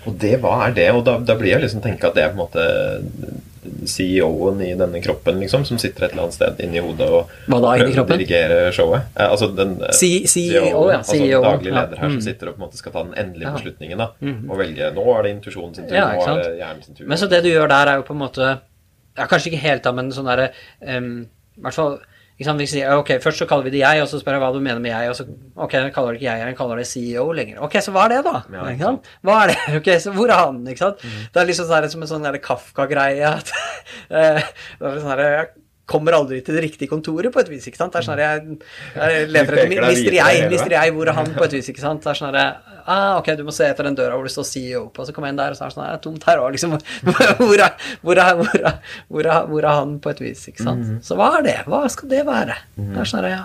Og 0.05 0.15
det, 0.21 0.37
hva 0.45 0.61
er 0.69 0.79
det? 0.79 0.87
Og 0.95 1.03
da, 1.09 1.17
da 1.19 1.37
blir 1.41 1.57
jeg 1.57 1.65
liksom 1.65 1.83
tenke 1.83 2.07
at 2.07 2.15
det 2.15 2.29
er 2.29 2.31
på 2.31 2.39
en 2.39 2.45
måte 2.45 3.43
CEO-en 3.87 4.61
i 4.63 4.71
denne 4.79 5.01
kroppen, 5.03 5.41
liksom, 5.41 5.65
som 5.65 5.79
sitter 5.81 6.07
et 6.07 6.15
eller 6.15 6.27
annet 6.27 6.37
sted 6.37 6.63
inni 6.65 6.83
hodet 6.85 7.09
og 7.09 7.33
Hva 7.51 7.61
da, 7.65 7.75
inni 7.81 7.99
å 8.01 8.07
dirigere 8.09 8.59
showet. 8.75 9.11
Eh, 9.17 9.27
altså 9.27 9.51
den 9.57 9.77
eh, 9.85 9.95
CEO, 9.97 10.63
ja, 10.91 11.01
altså 11.01 11.17
CEO, 11.17 11.43
daglig 11.45 11.73
leder 11.73 12.01
her, 12.01 12.13
mm. 12.13 12.17
som 12.19 12.25
sitter 12.29 12.51
og 12.51 12.57
på 12.57 12.63
en 12.63 12.67
måte 12.67 12.81
skal 12.81 12.97
ta 12.97 13.05
den 13.07 13.15
endelige 13.25 13.51
ja. 13.51 13.55
beslutningen 13.59 14.05
da, 14.05 14.09
mm. 14.21 14.41
og 14.49 14.61
velge 14.61 14.91
Nå 14.95 15.05
er 15.17 15.27
det 15.27 15.35
intuisjonen 15.37 15.77
sin 15.77 15.89
tur, 15.89 15.99
ja, 15.99 16.09
nå 16.15 16.25
er 16.35 16.43
det 16.43 16.57
hjernen 16.61 16.87
sin 16.87 16.99
tur. 16.99 17.09
Men 17.11 17.21
så 17.21 17.31
det 17.31 17.45
du 17.45 17.51
gjør 17.53 17.71
der, 17.73 17.93
er 17.93 18.01
jo 18.01 18.09
på 18.09 18.17
en 18.17 18.23
måte 18.25 18.51
ja, 18.51 19.29
Kanskje 19.31 19.53
ikke 19.53 19.63
helt, 19.65 19.85
da, 19.87 19.95
men 19.95 20.11
sånn 20.15 20.27
derre 20.29 20.51
um, 20.81 21.15
I 21.59 21.65
hvert 21.65 21.79
fall 21.79 21.97
vi 21.99 22.14
sier, 22.43 22.91
ok, 22.99 23.11
Først 23.23 23.39
så 23.39 23.47
kaller 23.47 23.65
vi 23.69 23.71
det 23.77 23.83
jeg, 23.85 24.03
og 24.03 24.09
så 24.11 24.19
spør 24.19 24.35
jeg 24.35 24.43
hva 24.43 24.53
du 24.53 24.61
mener 24.61 24.81
med 24.83 24.91
jeg. 24.91 25.09
og 25.11 25.17
så, 25.17 25.27
ok, 25.55 25.73
jeg 25.73 25.93
kaller 25.95 26.13
det 26.13 26.21
ikke 26.21 26.31
jeg, 26.33 26.47
jeg 26.49 26.57
kaller 26.59 26.77
det 26.77 26.87
CEO 26.91 27.33
lenger. 27.33 27.61
Ok, 27.63 27.77
så 27.81 27.93
hva 27.95 28.07
er 28.07 28.15
det, 28.17 28.23
da? 28.27 28.41
Ja? 28.81 28.95
Hva 29.23 29.37
er 29.45 29.53
det? 29.53 29.59
Ok, 29.79 29.91
så 30.03 30.15
Hvor 30.17 30.29
er 30.31 30.41
han? 30.41 30.63
ikke 30.67 30.83
sant? 30.83 31.05
Mm. 31.05 31.21
Det 31.33 31.43
er 31.43 31.47
liksom 31.51 31.69
sånn, 31.71 31.91
som 31.95 32.03
en 32.03 32.11
sånn 32.15 32.41
Kafka-greie. 32.43 33.29
at 33.29 33.53
eh, 34.11 34.43
sånn 34.81 35.23
jeg 35.23 35.53
kommer 35.87 36.17
aldri 36.17 36.41
til 36.41 36.57
det 36.57 36.65
riktige 36.65 36.89
kontoret, 36.89 37.31
på 37.33 37.43
et 37.43 37.51
vis. 37.53 37.67
ikke 37.69 37.79
sant? 37.79 37.93
Det 37.93 38.01
er 38.01 38.07
sånn 38.09 38.23
jeg, 38.23 38.59
jeg 38.97 39.27
leter 39.31 39.59
etter 39.61 39.85
Mister 39.85 40.17
jeg, 40.17 40.47
mister 40.51 40.75
jeg, 40.75 40.95
hvor 40.97 41.11
er 41.13 41.19
han, 41.19 41.35
på 41.37 41.45
et 41.45 41.59
vis. 41.59 41.69
ikke 41.71 41.85
sant? 41.85 42.03
Det 42.03 42.15
er 42.15 42.21
sånn 42.23 42.39
ah, 42.87 43.17
ok, 43.19 43.31
du 43.39 43.45
må 43.47 43.55
se 43.55 43.67
etter 43.69 43.89
den 43.89 43.97
døra 43.99 44.17
hvor 44.19 44.29
det 44.29 44.35
står 44.35 44.47
CEO 44.49 44.83
på, 44.89 45.03
og 45.03 45.09
så 45.09 45.15
kommer 45.15 45.31
jeg 45.31 45.37
inn 45.37 45.41
der, 45.41 45.55
og 45.55 45.59
så 45.59 45.65
er 45.65 45.73
det 45.73 45.77
sånn 45.77 45.85
det 45.85 45.93
er 45.93 46.05
tomt 46.05 46.29
her 46.29 46.43
òg, 46.43 46.55
liksom. 46.57 46.77
Hvor 47.09 47.25
er, 47.25 47.35
hvor, 47.39 47.59
er, 47.61 47.73
hvor, 48.03 48.21
er, 48.21 48.79
hvor, 49.09 49.27
er, 49.27 49.49
hvor 49.51 49.69
han, 49.69 49.97
på 50.03 50.13
et 50.13 50.23
vis, 50.25 50.47
ikke 50.51 50.65
sant. 50.67 50.87
Mm. 50.87 51.01
Så 51.05 51.19
hva 51.19 51.31
er 51.39 51.47
det? 51.47 51.59
Hva 51.71 51.83
skal 51.93 52.11
det 52.13 52.23
være? 52.29 52.57
Mm. 52.77 52.93
Det 52.93 53.03
er 53.03 53.11
sånn 53.11 53.29
ja, 53.29 53.43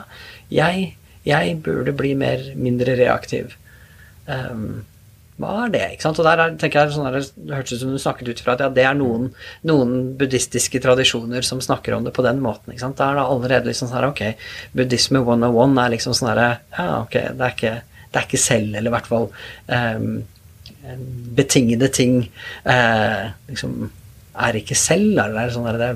jeg, 0.54 0.86
jeg 1.28 1.58
burde 1.66 1.96
bli 1.96 2.14
mer, 2.20 2.46
mindre 2.60 2.96
reaktiv. 3.00 3.56
Um, 4.30 4.86
hva 5.40 5.54
er 5.66 5.72
det? 5.72 5.84
ikke 5.96 6.04
sant? 6.04 6.20
Og 6.20 6.28
der 6.28 6.56
tenker 6.60 6.82
jeg 6.82 6.96
sånn 6.96 7.08
der, 7.08 7.24
Det 7.24 7.56
hørtes 7.56 7.78
ut 7.78 7.84
som 7.86 7.94
du 7.96 8.00
snakket 8.02 8.32
ut 8.34 8.42
fra 8.44 8.58
at 8.58 8.64
ja, 8.66 8.70
det 8.76 8.84
er 8.84 8.98
noen, 9.00 9.30
noen, 9.68 9.94
buddhistiske 10.20 10.82
tradisjoner 10.84 11.46
som 11.48 11.62
snakker 11.64 11.96
om 11.96 12.08
det 12.08 12.14
på 12.16 12.26
den 12.26 12.42
måten. 12.44 12.74
ikke 12.74 12.84
sant? 12.84 12.98
Da 13.00 13.12
er 13.12 13.20
det 13.20 13.28
allerede 13.28 13.72
liksom 13.72 13.88
sånn 13.88 14.02
her, 14.02 14.10
ok, 14.12 14.50
buddhisme 14.76 15.24
101 15.24 15.80
er 15.80 15.94
liksom 15.96 16.18
sånn 16.18 16.32
herre 16.34 16.50
Ja, 16.76 16.90
ok, 17.06 17.16
det 17.40 17.48
er 17.48 17.56
ikke 17.56 17.78
det 18.10 18.20
er 18.20 18.28
ikke 18.28 18.42
selv, 18.42 18.74
eller 18.74 18.90
i 18.90 18.96
hvert 18.96 19.10
fall 19.10 19.28
eh, 19.70 20.06
betingede 21.38 21.90
ting 21.94 22.22
eh, 22.66 23.26
liksom, 23.50 23.90
er 24.34 24.58
ikke 24.58 24.78
selv. 24.78 25.20
Er 25.20 25.36
det, 25.36 25.50
sånn, 25.54 25.68
er 25.70 25.80
det 25.80 25.92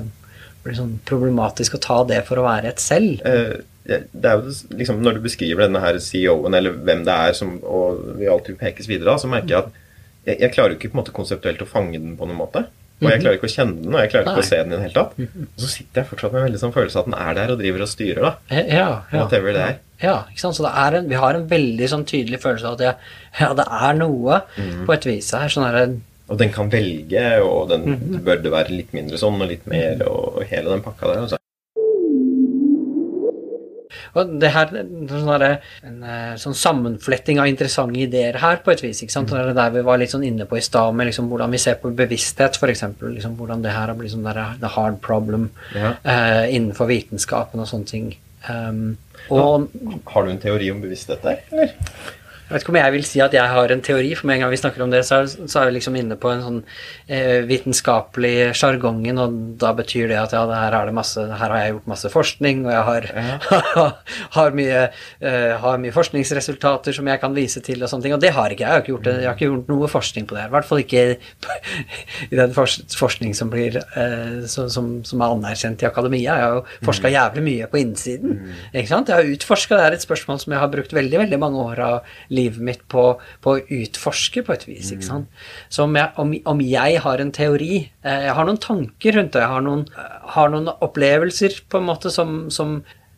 blir 0.64 0.76
sånn 0.78 0.96
problematisk 1.08 1.76
å 1.76 1.82
ta 1.84 2.00
det 2.08 2.22
for 2.28 2.40
å 2.40 2.46
være 2.46 2.72
et 2.72 2.82
selv. 2.82 3.20
Uh, 3.24 3.60
det 3.84 4.28
er 4.30 4.38
jo 4.40 4.52
liksom, 4.78 5.02
Når 5.04 5.18
du 5.18 5.26
beskriver 5.26 5.66
denne 5.66 5.82
her 5.82 5.98
CEO-en, 6.00 6.56
eller 6.56 6.78
hvem 6.86 7.02
det 7.04 7.16
er, 7.26 7.34
som, 7.36 7.58
og 7.60 8.16
vi 8.20 8.30
alltid 8.32 8.56
pekes 8.60 8.88
videre, 8.88 9.12
av, 9.12 9.20
så 9.20 9.28
merker 9.28 9.52
jeg 9.52 9.60
at 9.66 9.82
jeg, 10.24 10.38
jeg 10.40 10.54
klarer 10.54 10.72
jo 10.72 10.78
ikke 10.78 10.92
på 10.92 10.96
en 10.96 11.02
måte 11.02 11.16
konseptuelt 11.16 11.60
å 11.60 11.68
fange 11.68 12.00
den 12.00 12.16
på 12.16 12.28
noen 12.28 12.40
måte. 12.40 12.64
Og 13.02 13.10
jeg 13.10 13.20
klarer 13.20 13.36
ikke 13.36 13.48
å 13.48 13.52
kjenne 13.52 13.82
den, 13.82 13.90
og 13.90 14.00
jeg 14.00 14.10
klarer 14.12 14.28
ikke 14.28 14.38
Nei. 14.38 14.44
å 14.44 14.48
se 14.48 14.60
den 14.60 14.70
i 14.70 14.74
det 14.76 14.84
hele 14.84 14.94
tatt. 14.94 15.16
Og 15.44 15.64
så 15.64 15.70
sitter 15.72 16.00
jeg 16.00 16.08
fortsatt 16.12 16.32
med 16.32 16.40
en 16.40 16.46
veldig 16.46 16.60
sånn 16.62 16.74
følelse 16.76 16.96
av 16.96 17.02
at 17.02 17.10
den 17.10 17.18
er 17.18 17.36
der 17.40 17.52
og 17.52 17.60
driver 17.60 17.84
og 17.84 17.90
styrer, 17.90 18.22
da. 18.24 18.32
Ja, 18.54 18.64
ja. 18.70 18.86
Whatever 19.12 19.56
det 19.56 19.64
er. 19.64 19.76
Ja, 20.04 20.16
ikke 20.30 20.42
sant? 20.44 20.58
så 20.58 20.70
en, 20.70 21.10
vi 21.10 21.20
har 21.20 21.38
en 21.38 21.46
veldig 21.50 21.90
sånn 21.90 22.06
tydelig 22.08 22.40
følelse 22.42 22.70
av 22.70 22.76
at 22.78 22.82
det, 22.82 23.12
ja, 23.40 23.52
det 23.58 23.68
er 23.90 23.98
noe 23.98 24.40
mm. 24.56 24.82
på 24.86 24.96
et 24.96 25.08
vis 25.10 25.30
her. 25.36 25.52
sånn 25.52 25.66
her 25.68 25.80
og 26.24 26.38
den 26.40 26.52
kan 26.54 26.70
velge, 26.72 27.24
og 27.44 27.68
den 27.68 27.82
mm. 27.84 28.20
bør 28.24 28.38
det 28.40 28.52
være 28.52 28.72
litt 28.72 28.94
mindre 28.96 29.18
sånn 29.20 29.42
og 29.44 29.50
litt 29.50 29.66
mer, 29.68 30.00
og 30.08 30.40
hele 30.48 30.70
den 30.72 30.84
pakka 30.84 31.10
der. 31.10 31.24
Altså. 31.26 31.40
Og 34.14 34.34
det 34.40 34.50
her, 34.54 34.70
sånn 35.10 35.30
en 35.44 36.02
eh, 36.06 36.34
sånn 36.40 36.56
sammenfletting 36.58 37.40
av 37.42 37.48
interessante 37.50 37.98
ideer 37.98 38.38
her, 38.42 38.60
på 38.64 38.70
et 38.74 38.82
vis. 38.84 39.02
ikke 39.02 39.14
sant? 39.14 39.32
Det 39.32 39.40
er 39.40 39.54
der 39.56 39.74
vi 39.74 39.84
var 39.86 39.98
litt 39.98 40.14
sånn 40.14 40.26
inne 40.26 40.46
på 40.50 40.58
i 40.58 40.64
stad, 40.64 40.94
med 40.94 41.10
liksom 41.10 41.30
hvordan 41.32 41.54
vi 41.54 41.62
ser 41.62 41.80
på 41.82 41.90
bevissthet, 41.96 42.58
f.eks. 42.60 42.84
Liksom 43.02 43.38
hvordan 43.38 43.64
det 43.64 43.74
her 43.74 43.90
har 43.90 43.98
blitt 43.98 44.14
sånn 44.14 44.26
der, 44.26 44.42
the 44.62 44.70
hard 44.76 45.00
problem 45.04 45.50
Ja. 45.74 45.96
uh, 46.06 46.44
innenfor 46.46 46.86
vitenskapen 46.90 47.62
og 47.62 47.70
sånne 47.70 47.90
ting. 47.90 48.12
Um, 48.48 48.96
og 49.32 49.70
Har 50.12 50.26
du 50.26 50.30
en 50.30 50.42
teori 50.42 50.70
om 50.70 50.82
bevissthet 50.84 51.22
der, 51.24 51.42
eller? 51.50 51.74
Jeg 52.54 52.60
vet 52.60 52.66
ikke 52.68 52.72
om 52.74 52.76
jeg 52.78 52.94
vil 52.94 53.06
si 53.08 53.18
at 53.18 53.32
jeg 53.34 53.50
har 53.50 53.72
en 53.74 53.80
teori, 53.82 54.10
for 54.14 54.28
med 54.30 54.36
en 54.36 54.44
gang 54.44 54.52
vi 54.52 54.58
snakker 54.60 54.82
om 54.84 54.92
det, 54.92 55.00
så 55.02 55.24
så 55.26 55.60
er 55.60 55.68
vi 55.68 55.74
liksom 55.74 55.96
inne 55.98 56.14
på 56.20 56.30
en 56.30 56.42
sånn 56.44 56.58
eh, 57.10 57.42
vitenskapelig 57.48 58.52
sjargongen, 58.54 59.18
og 59.18 59.34
da 59.58 59.72
betyr 59.74 60.06
det 60.12 60.20
at 60.20 60.36
ja, 60.36 60.44
det 60.46 60.60
her, 60.60 60.76
er 60.78 60.86
det 60.86 60.94
masse, 60.94 61.18
her 61.18 61.50
har 61.50 61.58
jeg 61.58 61.72
gjort 61.74 61.90
masse 61.90 62.10
forskning, 62.12 62.62
og 62.68 62.70
jeg 62.70 62.84
har, 62.86 63.08
har, 64.36 64.54
mye, 64.54 64.84
eh, 65.18 65.54
har 65.64 65.82
mye 65.82 65.96
forskningsresultater 65.96 66.94
som 66.94 67.10
jeg 67.10 67.22
kan 67.24 67.34
vise 67.34 67.62
til 67.66 67.82
og 67.82 67.90
sånne 67.90 68.06
ting, 68.06 68.14
og 68.14 68.22
det 68.22 68.30
har 68.38 68.54
ikke 68.54 68.62
jeg. 68.62 68.70
Jeg 68.70 68.78
har 68.78 68.84
ikke 68.84 68.94
gjort, 68.94 69.10
jeg 69.10 69.28
har 69.28 69.36
ikke 69.36 69.50
gjort 69.50 69.74
noe 69.74 69.90
forskning 69.90 70.30
på 70.30 70.38
det 70.38 70.44
her. 70.44 70.52
I 70.52 70.54
hvert 70.54 70.70
fall 70.70 70.84
ikke 70.84 71.04
i 72.30 72.38
den 72.38 72.54
forskning 72.54 73.34
som, 73.34 73.50
blir, 73.50 73.80
eh, 73.82 74.46
som, 74.50 74.70
som, 74.70 74.94
som 75.02 75.26
er 75.26 75.34
anerkjent 75.34 75.82
i 75.82 75.90
akademia. 75.90 76.38
Jeg 76.38 76.46
har 76.46 76.56
jo 76.60 76.86
forska 76.86 77.10
jævlig 77.10 77.46
mye 77.50 77.70
på 77.74 77.82
innsiden. 77.82 78.38
ikke 78.70 78.92
sant? 78.94 79.10
Jeg 79.10 79.18
har 79.18 79.34
utforska, 79.34 79.82
det 79.82 79.90
er 79.90 79.98
et 79.98 80.06
spørsmål 80.06 80.40
som 80.46 80.54
jeg 80.54 80.62
har 80.62 80.70
brukt 80.70 80.94
veldig 80.94 81.24
veldig 81.24 81.42
mange 81.42 81.66
år 81.66 81.84
av 81.84 82.16
livet 82.30 82.43
mitt 82.58 82.82
på, 82.90 83.04
på 83.44 83.54
å 83.54 83.62
utforske, 83.78 84.42
på 84.46 84.54
et 84.54 84.66
vis. 84.68 84.92
ikke 84.94 85.06
sant? 85.06 85.46
Så 85.72 85.86
om 85.86 85.94
jeg, 85.98 86.10
om, 86.20 86.34
om 86.54 86.60
jeg 86.64 86.98
har 87.04 87.22
en 87.22 87.32
teori 87.34 87.76
eh, 87.84 88.26
Jeg 88.28 88.34
har 88.36 88.48
noen 88.48 88.60
tanker 88.62 89.18
rundt 89.18 89.32
det. 89.36 89.44
Jeg 89.44 89.52
har 89.54 89.64
noen, 89.64 89.86
har 90.34 90.52
noen 90.52 90.70
opplevelser 90.74 91.62
på 91.70 91.80
en 91.80 91.88
måte 91.88 92.12
som, 92.14 92.44
som 92.54 92.76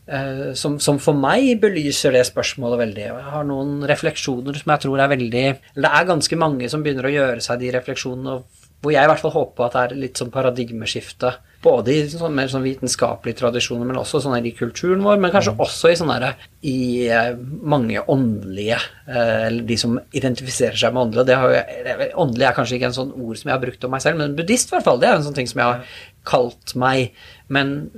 eh, 0.08 0.52
som, 0.58 0.78
som 0.82 1.00
for 1.02 1.18
meg 1.18 1.56
belyser 1.62 2.14
det 2.16 2.26
spørsmålet 2.28 2.82
veldig. 2.84 3.08
Og 3.14 3.20
jeg 3.22 3.34
har 3.34 3.50
noen 3.50 3.74
refleksjoner 3.90 4.60
som 4.60 4.74
jeg 4.74 4.84
tror 4.86 5.02
er 5.02 5.12
veldig 5.16 5.46
det 5.76 5.90
er 5.90 6.08
ganske 6.12 6.40
mange 6.40 6.70
som 6.72 6.84
begynner 6.84 7.08
å 7.08 7.16
gjøre 7.16 7.44
seg 7.44 7.60
de 7.62 7.74
refleksjonene, 7.76 8.40
hvor 8.82 8.94
jeg 8.94 9.06
i 9.06 9.10
hvert 9.10 9.22
fall 9.24 9.36
håper 9.36 9.66
at 9.66 9.76
det 9.76 9.84
er 9.84 10.00
litt 10.06 10.20
sånn 10.20 10.34
paradigmeskifte. 10.34 11.36
Både 11.64 11.92
i 11.94 12.02
sånn 12.10 12.34
mer 12.36 12.50
sånn 12.52 12.62
vitenskapelige 12.62 13.40
tradisjoner, 13.40 13.86
men 13.88 13.96
også 13.98 14.20
sånn 14.22 14.44
i 14.46 14.52
kulturen 14.54 15.00
vår. 15.02 15.16
Men 15.22 15.32
kanskje 15.34 15.54
også 15.56 15.90
i 15.90 15.96
sånne 15.98 16.34
i 16.66 16.76
eh, 17.08 17.32
mange 17.62 18.02
åndelige, 18.12 18.76
eh, 19.08 19.46
eller 19.48 19.62
de 19.66 19.76
som 19.80 19.96
identifiserer 20.12 20.76
seg 20.78 20.92
med 20.94 21.06
åndelige. 21.08 21.26
Det 21.26 21.36
har 21.40 21.48
jo, 21.48 21.62
jeg- 21.88 22.12
åndelig 22.14 22.46
er 22.48 22.54
kanskje 22.58 22.76
ikke 22.78 22.90
en 22.90 22.98
sånn 23.00 23.14
ord 23.16 23.38
som 23.40 23.48
jeg 23.50 23.56
har 23.58 23.64
brukt 23.64 23.84
om 23.84 23.90
meg 23.96 24.02
selv, 24.04 24.18
men 24.20 24.36
buddhist 24.36 24.70
i 24.70 24.76
hvert 24.76 24.84
fall. 24.84 25.00
Det 25.00 25.08
er 25.08 25.16
en 25.16 25.26
sånn 25.26 25.34
ting 25.34 25.46
som 25.50 25.58
jeg 25.62 25.66
har 25.72 25.82
kalt 26.26 26.74
meg. 26.76 27.10
Men 27.48 27.90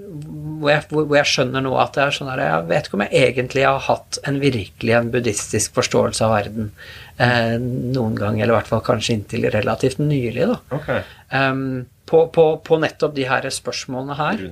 hvor 0.61 0.71
jeg, 0.71 0.85
hvor, 0.93 1.17
jeg 1.17 1.25
skjønner 1.31 1.63
nå 1.65 1.75
at 1.81 1.95
det 1.97 2.03
er 2.05 2.11
sånn 2.13 2.29
her 2.29 2.43
Jeg 2.45 2.67
vet 2.69 2.89
ikke 2.89 2.99
om 2.99 3.05
jeg 3.07 3.23
egentlig 3.33 3.63
har 3.65 3.79
hatt 3.87 4.19
en 4.29 4.41
virkelig 4.43 4.93
en 4.99 5.11
buddhistisk 5.11 5.73
forståelse 5.79 6.25
av 6.27 6.35
verden 6.37 6.71
eh, 7.19 7.57
noen 7.59 8.15
gang, 8.19 8.41
eller 8.41 8.53
i 8.55 8.59
hvert 8.61 8.69
fall 8.71 8.85
kanskje 8.85 9.17
inntil 9.17 9.49
relativt 9.51 9.99
nylig, 9.99 10.47
da. 10.53 10.59
Ok. 10.77 10.91
Em, 11.33 11.87
på, 12.09 12.25
på, 12.33 12.47
på 12.65 12.79
nettopp 12.81 13.15
de 13.17 13.29
her 13.29 13.47
spørsmålene 13.53 14.17
her. 14.19 14.49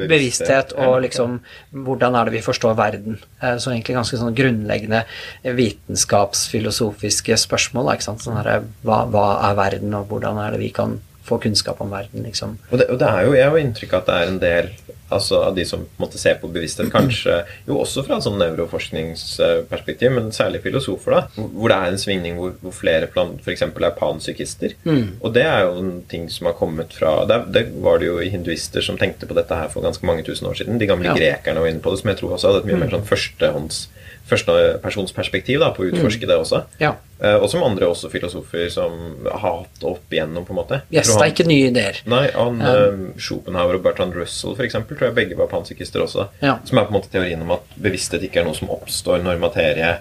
Bevissthet 0.00 0.70
og 0.80 1.02
liksom 1.04 1.40
hvordan 1.84 2.14
er 2.16 2.28
det 2.28 2.38
vi 2.38 2.40
forstår 2.46 2.76
verden. 2.78 3.18
Eh, 3.42 3.58
Så 3.60 3.74
egentlig 3.74 3.98
ganske 3.98 4.16
sånn 4.16 4.36
grunnleggende 4.38 5.02
vitenskapsfilosofiske 5.44 7.36
spørsmål. 7.36 7.92
Ikke 7.94 8.08
sant? 8.08 8.24
Sånn 8.24 8.38
her, 8.40 8.64
hva, 8.86 9.02
hva 9.12 9.26
er 9.50 9.58
verden, 9.58 9.94
og 9.98 10.08
hvordan 10.12 10.40
er 10.40 10.54
det 10.56 10.62
vi 10.62 10.70
kan 10.76 10.98
få 11.26 11.38
kunnskap 11.42 11.80
om 11.84 11.92
verden, 11.92 12.24
liksom. 12.26 12.56
Og 12.70 12.80
det, 12.80 12.88
og 12.90 12.98
det 12.98 13.08
er 13.10 13.26
jo, 13.26 13.34
Jeg 13.36 13.50
har 13.50 13.58
inntrykk 13.60 13.92
av 13.92 14.00
at 14.00 14.08
det 14.08 14.16
er 14.16 14.30
en 14.30 14.40
del 14.42 14.70
altså, 15.10 15.42
av 15.48 15.54
de 15.56 15.64
som 15.68 15.82
på 15.84 15.90
en 15.98 16.04
måte 16.06 16.18
ser 16.18 16.38
på 16.40 16.48
bevissthet, 16.52 16.90
kanskje 16.92 17.40
jo 17.68 17.78
også 17.82 18.04
fra 18.06 18.16
et 18.20 18.26
sånn 18.26 18.38
nevroforskningsperspektiv, 18.40 20.12
men 20.16 20.30
særlig 20.34 20.62
filosofer, 20.64 21.16
da, 21.16 21.44
hvor 21.54 21.72
det 21.72 21.76
er 21.78 21.92
en 21.94 22.00
svingning 22.00 22.38
hvor, 22.40 22.54
hvor 22.62 22.74
flere 22.76 23.08
f.eks. 23.10 23.62
er 23.66 23.94
panpsykister. 23.98 24.76
Og 25.20 25.32
det 25.34 25.44
er 25.46 25.64
jo 25.66 25.78
en 25.82 25.92
ting 26.10 26.28
som 26.32 26.46
har 26.50 26.56
kommet 26.58 26.92
fra 26.96 27.24
det, 27.28 27.40
det 27.54 27.64
var 27.82 28.00
det 28.02 28.10
jo 28.10 28.18
hinduister 28.22 28.84
som 28.84 28.98
tenkte 29.00 29.28
på 29.30 29.36
dette 29.38 29.54
her 29.56 29.68
for 29.72 29.84
ganske 29.84 30.06
mange 30.06 30.24
tusen 30.26 30.46
år 30.50 30.58
siden. 30.60 30.78
De 30.80 30.86
gamle 30.90 31.10
Ja. 31.10 31.14
grekerne 31.16 31.60
var 31.60 31.66
inne 31.72 31.80
på 31.82 31.90
det, 31.90 32.00
som 32.00 32.10
jeg 32.10 32.18
tror 32.20 32.36
også 32.36 32.48
hadde 32.52 32.60
et 32.64 32.70
mye 32.70 32.80
mer 32.84 32.90
sånn 32.94 33.06
førstehånds 33.08 33.88
førstepersonsperspektiv 34.30 35.60
da, 35.62 35.72
på 35.74 35.82
å 35.84 35.88
utforske 35.90 36.28
det 36.28 36.36
også. 36.38 36.64
Ja. 36.82 36.94
Eh, 37.20 37.36
og 37.36 37.50
som 37.52 37.62
andre 37.66 37.84
også 37.84 38.08
filosofer 38.08 38.70
som 38.72 38.94
har 39.28 39.42
hatt 39.44 39.82
opp 39.84 40.14
igjennom, 40.14 40.46
på 40.48 40.54
en 40.54 40.60
måte. 40.62 40.78
Yes, 40.88 41.10
han, 41.10 41.20
det 41.20 41.26
er 41.26 41.34
ikke 41.34 41.48
nye 41.50 41.66
ideer. 41.68 41.98
Nei, 42.08 42.22
han, 42.32 42.62
um, 42.64 43.02
Schopenhauer 43.20 43.76
og 43.76 43.84
Bertrand 43.84 44.16
Russell 44.16 44.56
for 44.56 44.64
eksempel, 44.64 44.96
tror 44.96 45.10
jeg 45.10 45.18
begge 45.18 45.36
var 45.36 45.50
panpsykister 45.52 46.00
også. 46.06 46.30
Ja. 46.40 46.56
Som 46.64 46.80
er 46.80 46.88
på 46.88 46.94
en 46.94 46.98
måte 47.00 47.12
teorien 47.12 47.44
om 47.44 47.52
at 47.58 47.76
bevissthet 47.76 48.24
ikke 48.24 48.40
er 48.40 48.48
noe 48.48 48.56
som 48.56 48.72
oppstår 48.72 49.20
når 49.26 49.42
materie 49.42 49.92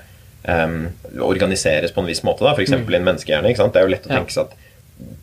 um, 0.48 0.80
organiseres 1.28 1.92
på 1.92 2.06
en 2.06 2.08
viss 2.08 2.24
måte. 2.24 2.48
da, 2.48 2.56
F.eks. 2.56 2.72
i 2.72 2.80
en 2.80 2.88
menneskehjerne. 3.12 3.52
Det 3.52 3.84
er 3.84 3.88
jo 3.90 3.96
lett 3.96 4.08
å 4.08 4.14
Mm. 4.14 4.18
Tenke 4.22 4.38
seg 4.38 4.48
at 4.48 4.69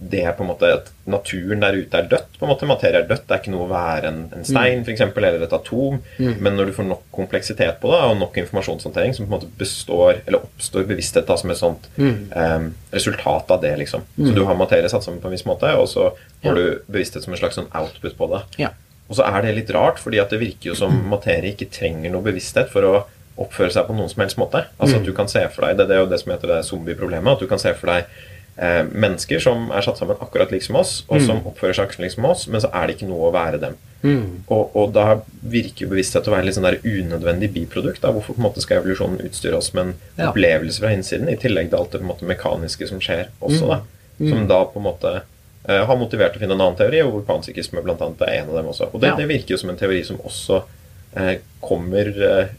det 0.01 0.23
er 0.25 0.33
på 0.33 0.41
en 0.45 0.49
måte 0.49 0.69
at 0.73 0.87
naturen 1.11 1.61
der 1.61 1.75
ute 1.77 1.99
er 1.99 2.07
dødt. 2.09 2.39
på 2.39 2.47
en 2.47 2.49
måte, 2.49 2.65
Materie 2.69 3.03
er 3.03 3.09
dødt. 3.09 3.27
Det 3.29 3.35
er 3.35 3.41
ikke 3.43 3.53
noe 3.53 3.67
å 3.67 3.71
være 3.73 4.09
en, 4.09 4.21
en 4.33 4.45
stein 4.47 4.85
for 4.87 4.93
eksempel, 4.95 5.25
eller 5.29 5.43
et 5.45 5.53
atom. 5.53 5.99
Mm. 6.19 6.37
Men 6.41 6.57
når 6.57 6.71
du 6.71 6.73
får 6.79 6.87
nok 6.89 7.03
kompleksitet 7.13 7.77
på 7.83 7.91
det, 7.93 7.99
og 8.09 8.17
nok 8.21 8.39
informasjonshåndtering, 8.41 9.13
som 9.17 9.27
på 9.27 9.29
en 9.29 9.35
måte 9.37 9.51
består, 9.61 10.23
eller 10.27 10.47
oppstår 10.47 10.87
bevissthet 10.89 11.27
da, 11.29 11.37
som 11.37 11.51
et 11.53 11.61
sånt 11.61 11.89
Mm. 11.99 12.31
um, 12.37 12.71
resultat 12.93 13.51
av 13.51 13.61
det. 13.61 13.75
liksom. 13.79 14.03
Så 14.17 14.35
du 14.35 14.45
har 14.45 14.55
materie 14.57 14.89
satt 14.89 15.05
sammen 15.05 15.21
på 15.21 15.29
en 15.29 15.37
viss 15.37 15.45
måte, 15.49 15.69
og 15.77 15.89
så 15.89 16.11
får 16.43 16.45
Ja. 16.45 16.55
du 16.55 16.81
bevissthet 16.89 17.23
som 17.25 17.33
en 17.35 17.39
slags 17.41 17.57
sånn 17.59 17.69
output 17.75 18.17
på 18.17 18.31
det. 18.33 18.43
Ja. 18.59 18.71
Og 19.11 19.17
så 19.17 19.23
er 19.29 19.43
det 19.43 19.55
litt 19.55 19.71
rart, 19.71 19.99
fordi 19.99 20.19
at 20.21 20.31
det 20.31 20.41
virker 20.41 20.71
jo 20.73 20.75
som 20.75 20.97
materie 21.11 21.53
ikke 21.55 21.71
trenger 21.71 22.11
noe 22.11 22.23
bevissthet 22.23 22.69
for 22.73 22.83
å 22.83 23.05
oppføre 23.39 23.71
seg 23.71 23.87
på 23.87 23.95
noen 23.95 24.09
som 24.09 24.23
helst 24.23 24.39
måte. 24.39 24.65
Altså 24.81 24.97
at 24.97 25.05
du 25.05 25.13
kan 25.13 25.29
se 25.29 25.43
for 25.53 25.67
deg, 25.67 25.77
Det, 25.77 25.89
det 25.89 25.97
er 25.97 26.01
jo 26.01 26.07
det 26.11 26.21
som 26.21 26.33
heter 26.33 26.49
det 26.49 26.65
zombie-problemet. 26.65 27.33
At 27.35 27.39
du 27.41 27.47
kan 27.47 27.59
se 27.59 27.75
for 27.75 27.87
deg 27.93 28.05
mennesker 28.57 29.39
som 29.43 29.71
er 29.71 29.85
satt 29.85 29.99
sammen 30.01 30.17
akkurat 30.21 30.51
lik 30.55 30.63
som 30.65 30.79
oss, 30.81 31.03
og 31.13 31.21
som 31.21 31.43
oppfører 31.45 31.75
seg 31.77 31.85
akkurat 31.91 32.07
lik 32.07 32.15
som 32.15 32.25
oss, 32.25 32.47
men 32.49 32.63
så 32.65 32.71
er 32.73 32.87
det 32.89 32.97
ikke 32.97 33.09
noe 33.11 33.29
å 33.29 33.33
være 33.35 33.59
dem. 33.61 33.75
Og, 34.49 34.71
og 34.79 34.93
da 34.95 35.19
virker 35.43 35.83
jo 35.85 35.89
bevissthet 35.91 36.29
å 36.29 36.33
være 36.33 36.47
litt 36.47 36.55
sånn 36.57 36.65
der 36.69 36.77
unødvendig 36.85 37.49
biprodukt. 37.53 38.01
Da. 38.05 38.13
Hvorfor 38.15 38.37
på 38.37 38.41
en 38.41 38.47
måte 38.47 38.63
skal 38.63 38.79
evolusjonen 38.81 39.19
utstyre 39.27 39.59
oss 39.59 39.73
med 39.75 39.83
en 39.89 39.95
Ja. 40.17 40.29
opplevelse 40.31 40.79
fra 40.81 40.93
innsiden, 40.95 41.29
i 41.29 41.37
tillegg 41.37 41.69
til 41.73 41.79
alt 41.81 41.91
det 41.93 42.01
på 42.01 42.07
en 42.07 42.13
måte 42.13 42.29
mekaniske 42.29 42.87
som 42.89 43.01
skjer 43.03 43.27
også, 43.43 43.67
da. 43.73 43.81
Mm. 44.21 44.29
Som 44.31 44.47
da 44.49 44.61
på 44.65 44.79
en 44.81 44.87
måte 44.87 45.13
eh, 45.69 45.83
har 45.85 45.97
motivert 45.99 46.33
til 46.33 46.41
å 46.41 46.45
finne 46.47 46.55
en 46.55 46.61
annen 46.69 46.79
teori, 46.79 47.03
og 47.03 47.13
hvor 47.17 47.27
panpsykisme 47.35 47.83
blant 47.83 48.01
annet 48.01 48.23
er 48.23 48.39
en 48.45 48.49
av 48.55 48.61
dem 48.61 48.71
også. 48.73 48.89
Og 48.95 49.01
det, 49.03 49.09
Ja. 49.11 49.17
det 49.17 49.27
virker 49.29 49.57
jo 49.57 49.59
som 49.59 49.71
en 49.75 49.77
teori 49.77 50.05
som 50.07 50.17
også 50.23 50.63
eh, 51.17 51.39
kommer 51.61 52.07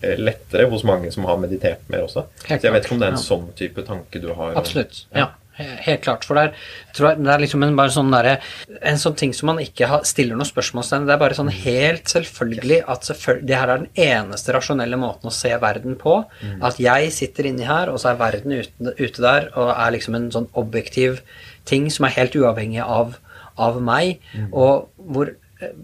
eh, 0.03 0.15
lettere 0.19 0.67
hos 0.69 0.83
mange 0.83 1.11
som 1.13 1.23
har 1.25 1.37
meditert 1.37 1.87
mer 1.89 2.03
også. 2.03 2.25
Helt 2.49 2.61
Så 2.61 2.67
jeg 2.67 2.73
vet 2.73 2.83
ikke 2.85 2.93
om 2.93 2.99
det 2.99 3.07
er 3.07 3.15
en 3.15 3.23
ja. 3.23 3.23
sånn 3.23 3.47
type 3.55 3.85
tanke 3.87 4.19
du 4.21 4.33
har. 4.33 4.53
Absolutt. 4.59 5.05
Ja. 5.15 5.29
He- 5.57 5.77
Helt 5.87 6.01
klart. 6.05 6.25
For 6.25 6.35
der, 6.39 6.53
tror 6.93 7.09
jeg, 7.09 7.23
det 7.23 7.33
er 7.33 7.39
liksom 7.43 7.63
en, 7.65 7.75
bare 7.77 7.93
sånn 7.93 8.11
der, 8.13 8.39
en 8.81 8.97
sånn 9.01 9.15
ting 9.19 9.33
som 9.33 9.47
man 9.51 9.59
ikke 9.63 9.87
har, 9.91 10.03
stiller 10.07 10.35
noe 10.39 10.45
spørsmålstegn 10.49 11.05
Det 11.07 11.13
er 11.15 11.21
bare 11.21 11.37
sånn 11.37 11.51
helt 11.53 12.05
selvfølgelig 12.13 12.79
at 12.87 13.07
selvføl 13.09 13.41
det 13.47 13.57
her 13.57 13.69
er 13.73 13.83
den 13.85 13.89
eneste 14.07 14.53
rasjonelle 14.55 14.97
måten 15.01 15.29
å 15.29 15.33
se 15.33 15.53
verden 15.61 15.95
på. 16.01 16.19
At 16.61 16.79
jeg 16.79 17.11
sitter 17.15 17.49
inni 17.49 17.65
her, 17.67 17.89
og 17.89 17.99
så 17.99 18.11
er 18.13 18.21
verden 18.21 18.51
ute, 18.59 18.93
ute 18.99 19.21
der, 19.21 19.49
og 19.55 19.73
er 19.75 19.91
liksom 19.97 20.15
en 20.15 20.29
sånn 20.31 20.47
objektiv 20.53 21.21
ting 21.65 21.89
som 21.91 22.05
er 22.07 22.15
helt 22.19 22.35
uavhengig 22.39 22.81
av, 22.85 23.17
av 23.57 23.81
meg, 23.81 24.19
og 24.51 24.89
hvor 24.97 25.33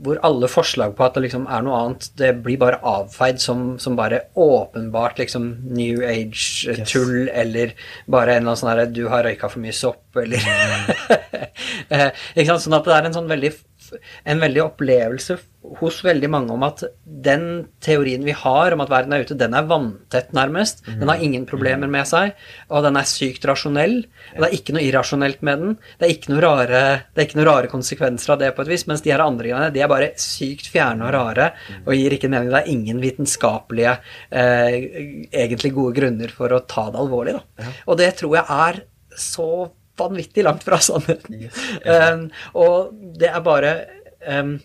hvor 0.06 0.20
alle 0.22 0.48
forslag 0.52 0.92
på 0.98 1.06
at 1.06 1.16
det 1.18 1.24
liksom 1.26 1.48
er 1.50 1.64
noe 1.66 1.78
annet, 1.80 2.10
det 2.20 2.30
blir 2.46 2.60
bare 2.62 2.78
avfeid 2.86 3.42
som, 3.42 3.64
som 3.82 3.96
bare 3.98 4.20
åpenbart 4.38 5.18
liksom 5.18 5.48
New 5.74 6.04
Age-tull, 6.06 7.30
eller 7.34 7.74
bare 8.06 8.36
en 8.36 8.44
eller 8.44 8.52
annen 8.54 8.62
sånn 8.62 8.70
herre 8.74 8.86
'du 8.92 9.08
har 9.10 9.26
røyka 9.26 9.50
for 9.50 9.64
mye 9.64 9.74
sopp', 9.74 10.22
eller 10.22 10.42
Eh, 11.94 12.10
Ikke 12.36 12.50
sant? 12.50 12.64
Sånn 12.64 12.76
at 12.78 12.86
det 12.88 12.94
er 12.96 13.08
en 13.08 13.16
sånn 13.16 13.30
veldig 13.30 13.52
en 14.24 14.44
veldig 14.44 14.64
opplevelse 14.64 15.40
hos 15.80 16.02
veldig 16.04 16.28
mange 16.32 16.52
om 16.54 16.64
at 16.66 16.84
den 17.04 17.46
teorien 17.84 18.24
vi 18.26 18.34
har 18.36 18.76
om 18.76 18.82
at 18.84 18.92
verden 18.92 19.16
er 19.16 19.24
ute, 19.24 19.38
den 19.40 19.56
er 19.56 19.68
vanntett, 19.68 20.34
nærmest. 20.36 20.84
Den 20.86 21.08
har 21.08 21.22
ingen 21.24 21.46
problemer 21.48 21.88
med 21.92 22.08
seg, 22.10 22.34
og 22.68 22.84
den 22.86 23.00
er 23.00 23.08
sykt 23.08 23.48
rasjonell. 23.48 24.02
Og 24.34 24.42
det 24.44 24.50
er 24.50 24.58
ikke 24.58 24.76
noe 24.76 24.84
irrasjonelt 24.84 25.44
med 25.46 25.64
den. 25.64 25.78
Det 26.00 26.08
er 26.08 26.16
ikke 26.18 26.34
noe 26.34 26.44
rare, 26.44 26.82
det 27.14 27.24
er 27.24 27.30
ikke 27.30 27.40
noe 27.40 27.48
rare 27.48 27.72
konsekvenser 27.72 28.36
av 28.36 28.42
det, 28.44 28.52
på 28.56 28.66
et 28.66 28.74
vis, 28.74 28.86
mens 28.92 29.06
de 29.06 29.14
her 29.14 29.24
andre 29.24 29.48
greiene 29.48 29.72
de 29.74 29.84
er 29.84 29.92
bare 29.92 30.12
sykt 30.20 30.68
fjerne 30.74 31.08
og 31.08 31.16
rare 31.16 31.52
og 31.86 31.94
gir 31.96 32.18
ikke 32.18 32.32
mening. 32.32 32.52
Det 32.52 32.60
er 32.60 32.74
ingen 32.74 33.00
vitenskapelige, 33.04 33.96
eh, 34.36 34.76
egentlig 35.32 35.74
gode 35.78 35.96
grunner 36.00 36.34
for 36.34 36.52
å 36.52 36.66
ta 36.68 36.90
det 36.92 37.00
alvorlig. 37.00 37.38
Da. 37.40 37.72
Og 37.88 38.00
det 38.04 38.12
tror 38.20 38.36
jeg 38.42 38.60
er 38.68 38.84
så 39.20 39.72
vanvittig 40.00 40.46
langt 40.46 40.64
fra 40.66 40.80
sannheten. 40.82 41.48
Um, 41.86 42.28
og 42.58 42.94
det 43.20 43.30
er 43.30 43.42
bare 43.46 43.74
um, 44.26 44.56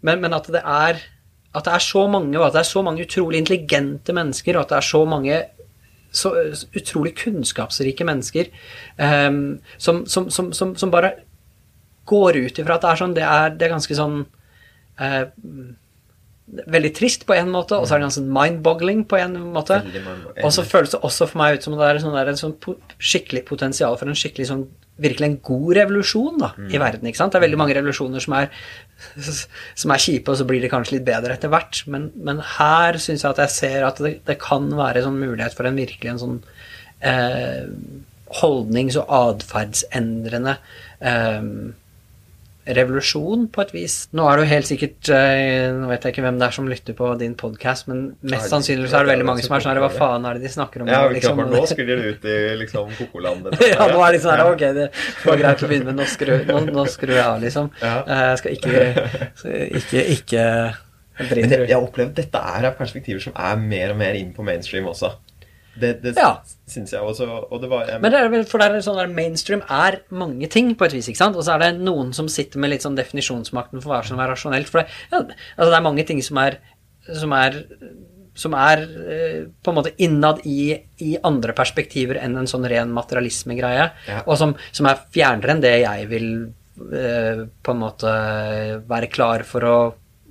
men, 0.00 0.20
men 0.22 0.36
at 0.36 0.50
det 0.54 0.62
er 0.62 1.00
at 1.56 1.64
det 1.64 1.72
er 1.72 1.82
så 1.82 2.04
mange, 2.06 2.38
og 2.38 2.46
at 2.46 2.52
det 2.54 2.60
er 2.60 2.68
så 2.68 2.82
mange 2.84 3.02
utrolig 3.02 3.38
intelligente 3.40 4.12
mennesker, 4.12 4.56
og 4.56 4.66
at 4.66 4.74
det 4.74 4.76
er 4.76 4.86
så 4.86 5.04
mange 5.08 5.38
så 6.12 6.30
utrolig 6.76 7.14
kunnskapsrike 7.18 8.04
mennesker 8.04 8.48
um, 9.28 9.58
som, 9.76 10.06
som, 10.06 10.30
som, 10.30 10.76
som, 10.76 10.90
bare 10.90 11.12
går 12.08 12.38
ut 12.46 12.58
ifra 12.58 12.78
at 12.78 12.84
det 12.84 12.90
er 12.90 13.00
sånn 13.02 13.16
Det 13.16 13.24
er, 13.26 13.50
det 13.52 13.66
er 13.66 13.74
ganske 13.74 13.96
sånn 13.98 14.14
eh, 15.04 15.26
veldig 16.48 16.90
trist 16.96 17.26
på 17.28 17.36
en 17.36 17.50
måte, 17.52 17.76
og 17.76 17.86
så 17.86 17.94
er 17.94 18.00
det 18.00 18.08
ganske 18.08 18.34
mind-boggling 18.38 19.04
på 19.08 19.18
en 19.20 19.36
måte. 19.54 19.80
Og 20.42 20.52
så 20.54 20.64
føles 20.66 20.94
det 20.94 21.00
også 21.04 21.28
for 21.28 21.42
meg 21.42 21.58
ut 21.58 21.66
som 21.66 21.76
det 21.76 21.86
er 21.86 22.02
sånn 22.02 22.16
der, 22.16 22.30
en 22.32 22.40
sånn 22.40 22.56
po 22.62 22.78
skikkelig 22.98 23.44
potensial 23.48 23.98
for 24.00 24.08
en 24.08 24.18
skikkelig 24.18 24.48
sånn 24.50 24.68
virkelig 24.98 25.28
en 25.28 25.36
god 25.46 25.68
revolusjon 25.78 26.40
da, 26.40 26.48
i 26.74 26.78
verden. 26.82 27.06
ikke 27.06 27.20
sant? 27.20 27.34
Det 27.34 27.38
er 27.38 27.44
veldig 27.46 27.60
mange 27.60 27.76
revolusjoner 27.76 28.22
som 28.24 28.34
er, 28.34 28.48
som 29.82 29.94
er 29.94 30.02
kjipe, 30.02 30.32
og 30.32 30.40
så 30.40 30.46
blir 30.48 30.64
de 30.64 30.70
kanskje 30.72 30.96
litt 30.96 31.06
bedre 31.06 31.36
etter 31.36 31.52
hvert. 31.52 31.84
Men, 31.86 32.08
men 32.16 32.42
her 32.56 32.98
syns 33.02 33.22
jeg 33.22 33.30
at 33.30 33.42
jeg 33.44 33.54
ser 33.54 33.86
at 33.86 34.02
det, 34.02 34.16
det 34.26 34.38
kan 34.42 34.66
være 34.74 35.02
en 35.02 35.10
sånn 35.10 35.20
mulighet 35.22 35.54
for 35.54 35.70
en 35.70 35.78
virkelig 35.78 36.14
en 36.14 36.22
sånn 36.24 36.38
eh, 37.06 37.68
holdnings- 38.40 38.98
og 38.98 39.12
atferdsendrende 39.20 40.58
eh, 40.98 41.52
revolusjon, 42.76 43.46
på 43.52 43.62
et 43.64 43.70
vis. 43.72 43.94
Nå 44.16 44.26
er 44.28 44.38
det 44.38 44.44
jo 44.44 44.50
helt 44.52 44.68
sikkert 44.68 45.10
eh, 45.14 45.68
Nå 45.74 45.88
vet 45.90 46.04
jeg 46.04 46.14
ikke 46.14 46.24
hvem 46.26 46.40
det 46.40 46.46
er 46.48 46.56
som 46.56 46.68
lytter 46.70 46.96
på 46.98 47.10
din 47.20 47.36
podkast, 47.38 47.88
men 47.90 48.02
mest 48.28 48.50
sannsynlig 48.52 48.90
så 48.90 49.00
er 49.00 49.06
det 49.06 49.12
veldig 49.14 49.28
mange 49.28 49.44
som 49.46 49.56
er 49.56 49.64
sånn 49.64 49.80
Hva 49.82 49.90
faen 49.94 50.26
er 50.28 50.38
det 50.38 50.44
de 50.46 50.52
snakker 50.52 50.84
om? 50.84 50.90
Ja, 50.92 51.04
liksom, 51.12 51.40
nå 51.52 51.62
skulle 51.70 51.96
de 51.98 52.12
ut 52.14 52.26
i 52.28 52.36
liksom 52.62 52.90
kokoland. 52.98 53.48
ja, 53.72 53.88
nå 53.92 54.02
er 54.04 54.16
de 54.16 54.22
sånn 54.24 54.44
ok, 54.44 54.66
det 54.80 54.88
var 55.24 55.40
greit 55.42 55.64
å 55.64 55.70
begynne 55.70 55.90
med 55.92 56.00
nå 56.02 56.08
skrur 56.10 56.44
nå, 56.48 56.60
nå 56.74 56.84
skru 56.92 57.14
jeg 57.14 57.24
av, 57.24 57.40
liksom. 57.44 57.70
Eh, 57.80 58.24
Jeg 58.28 58.42
skal 58.42 58.58
ikke 58.58 59.08
Ikke, 59.78 60.04
ikke 60.18 60.44
Men 61.18 61.50
det, 61.50 61.62
jeg 61.66 61.74
har 61.74 62.04
at 62.04 62.18
dette 62.20 62.44
er 62.58 62.68
perspektiver 62.78 63.22
som 63.24 63.34
er 63.34 63.58
mer 63.60 63.94
og 63.94 64.00
mer 64.02 64.18
inn 64.18 64.34
på 64.36 64.44
mainstream 64.46 64.86
også. 64.92 65.16
Det, 65.80 65.92
det 66.02 66.14
Ja. 66.16 66.30
syns 66.68 66.90
jeg 66.92 67.00
også. 67.00 67.28
Og 67.50 67.60
det 67.62 67.70
var 67.70 67.86
jeg, 67.86 68.00
Men 68.02 68.12
det 68.12 68.20
er 68.20 68.28
vel, 68.32 68.44
for 68.44 68.58
det 68.58 68.68
er 68.70 68.80
sånn 68.84 68.98
der 69.00 69.12
mainstream 69.14 69.62
er 69.68 70.00
mange 70.10 70.48
ting, 70.50 70.74
på 70.74 70.84
et 70.88 70.92
vis, 70.96 71.08
ikke 71.08 71.16
sant? 71.22 71.36
Og 71.36 71.44
så 71.46 71.54
er 71.54 71.58
det 71.66 71.80
noen 71.80 72.12
som 72.16 72.28
sitter 72.28 72.58
med 72.58 72.70
litt 72.70 72.82
sånn 72.86 72.96
definisjonsmakten 72.98 73.80
for 73.82 73.94
hva 73.94 74.02
som 74.04 74.18
er 74.20 74.28
rasjonelt. 74.32 74.68
For 74.68 74.82
det, 74.82 74.88
ja, 75.12 75.22
altså 75.22 75.70
det 75.72 75.78
er 75.80 75.86
mange 75.88 76.04
ting 76.06 76.22
som 76.22 76.38
er 76.44 76.58
som 77.08 77.32
er, 77.32 77.54
som 78.36 78.52
er 78.54 78.82
eh, 78.84 79.38
på 79.64 79.70
en 79.72 79.76
måte 79.78 79.94
innad 80.04 80.42
i, 80.44 80.74
i 81.00 81.14
andre 81.24 81.54
perspektiver 81.56 82.18
enn 82.20 82.36
en 82.36 82.46
sånn 82.50 82.66
ren 82.68 82.90
materialisme-greie, 82.92 83.86
Ja. 84.06 84.18
og 84.26 84.36
som, 84.36 84.52
som 84.72 84.86
er 84.90 85.00
fjernere 85.14 85.54
enn 85.54 85.62
det 85.64 85.72
jeg 85.80 86.08
vil 86.10 86.28
eh, 86.92 87.46
på 87.64 87.72
en 87.72 87.80
måte 87.80 88.12
være 88.86 89.08
klar 89.10 89.42
for 89.48 89.60
å 89.64 89.78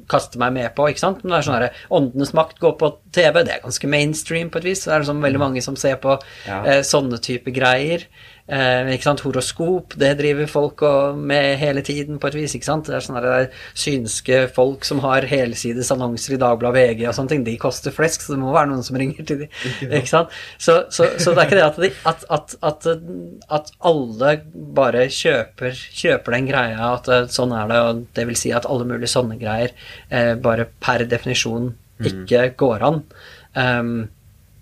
kaste 0.10 0.40
meg 0.40 0.54
med 0.54 0.76
på, 0.76 0.88
ikke 0.90 1.00
sant? 1.04 1.24
Men 1.24 1.34
det 1.34 1.38
er 1.42 1.48
sånn 1.50 1.58
her, 1.62 1.70
Åndenes 1.92 2.34
makt 2.38 2.60
går 2.64 2.78
på 2.80 2.92
TV, 3.12 3.44
det 3.44 3.54
er 3.58 3.64
ganske 3.66 3.88
mainstream 3.92 4.50
på 4.50 4.60
et 4.62 4.64
vis. 4.70 4.86
Det 4.86 4.94
er 4.94 5.04
liksom 5.04 5.22
veldig 5.26 5.40
mange 5.40 5.62
som 5.66 5.76
ser 5.76 5.96
på 6.04 6.18
Ja. 6.48 6.64
eh, 6.64 6.82
sånne 6.82 7.20
type 7.22 7.52
greier. 7.52 8.06
Eh, 8.48 8.94
ikke 8.96 9.10
sant? 9.10 9.24
Horoskop, 9.26 9.96
det 10.00 10.14
driver 10.22 10.48
folk 10.48 10.84
med 11.20 11.58
hele 11.60 11.84
tiden 11.84 12.20
på 12.22 12.30
et 12.30 12.38
vis. 12.40 12.56
ikke 12.56 12.70
sant? 12.70 12.88
Det 12.88 12.96
er 12.96 13.04
sånne 13.04 13.24
der 13.24 13.50
synske 13.76 14.46
folk 14.56 14.88
som 14.88 15.02
har 15.04 15.28
helsides 15.28 15.92
annonser 15.92 16.38
i 16.38 16.42
Dagbladet 16.42 16.94
VG 16.94 17.04
og 17.10 17.18
sånne 17.18 17.34
ting. 17.34 17.46
De 17.48 17.58
koster 17.60 17.96
flesk, 17.96 18.24
så 18.24 18.36
det 18.36 18.42
må 18.42 18.54
være 18.56 18.72
noen 18.72 18.86
som 18.88 19.00
ringer 19.00 19.28
til 19.28 19.44
dem. 19.44 19.58
Ikke 19.88 20.12
sant? 20.12 20.36
Så, 20.58 20.80
så, 20.94 21.12
så 21.20 21.34
det 21.34 21.44
er 21.44 21.50
ikke 21.50 21.60
det 21.60 21.66
at, 21.68 21.82
de, 21.84 21.92
at, 22.08 22.28
at, 22.64 22.88
at, 23.60 23.74
alle 23.92 24.34
bare 24.78 25.08
kjøper, 25.14 25.76
kjøper 26.02 26.38
den 26.38 26.48
greia, 26.50 26.94
at 26.94 27.12
eh, 27.12 27.26
sånn 27.34 27.56
er 27.56 27.72
det, 27.72 27.82
og 27.84 28.06
det 28.18 28.28
vil 28.30 28.40
si 28.40 28.54
at 28.56 28.68
alle 28.70 28.88
mulige 28.88 29.12
sånne 29.12 29.40
greier 29.42 29.76
eh, 30.08 30.36
bare 30.40 30.70
per 30.84 31.04
definisjon 31.10 31.74
ikke 32.06 32.52
går 32.60 32.84
an. 32.86 33.02
Um, 33.58 33.96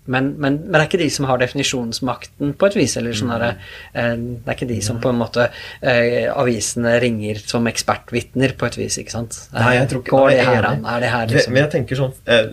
men, 0.06 0.32
men, 0.38 0.58
men 0.64 0.72
det 0.72 0.80
er 0.80 0.86
ikke 0.88 1.00
de 1.04 1.10
som 1.10 1.26
har 1.26 1.38
definisjonsmakten, 1.38 2.54
på 2.58 2.66
et 2.70 2.76
vis. 2.78 2.96
eller 2.96 3.12
sånn 3.16 3.32
herre, 3.34 3.56
eh, 3.94 4.14
Det 4.16 4.48
er 4.48 4.54
ikke 4.58 4.68
de 4.68 4.80
som 4.82 5.00
på 5.00 5.10
en 5.12 5.18
måte 5.20 5.48
eh, 5.82 6.26
avisene 6.32 6.96
ringer 7.02 7.40
som 7.46 7.66
ekspertvitner, 7.66 8.56
på 8.58 8.66
et 8.66 8.76
vis. 8.80 8.98
ikke 8.98 9.10
sant? 9.14 9.48
Nei, 9.52 9.74
jeg 9.80 9.88
tror 9.90 10.02
ikke- 10.02 10.10
Går 10.16 10.28
det 10.30 10.38
er 10.40 10.44
her 10.54 10.64
an? 10.70 10.84
Er 10.86 11.00
det 11.00 11.10
her 11.10 11.26
liksom 11.26 11.52
Men 11.52 11.62
jeg 11.64 11.70
tenker 11.76 11.96
sånn 11.96 12.14
eh, 12.26 12.46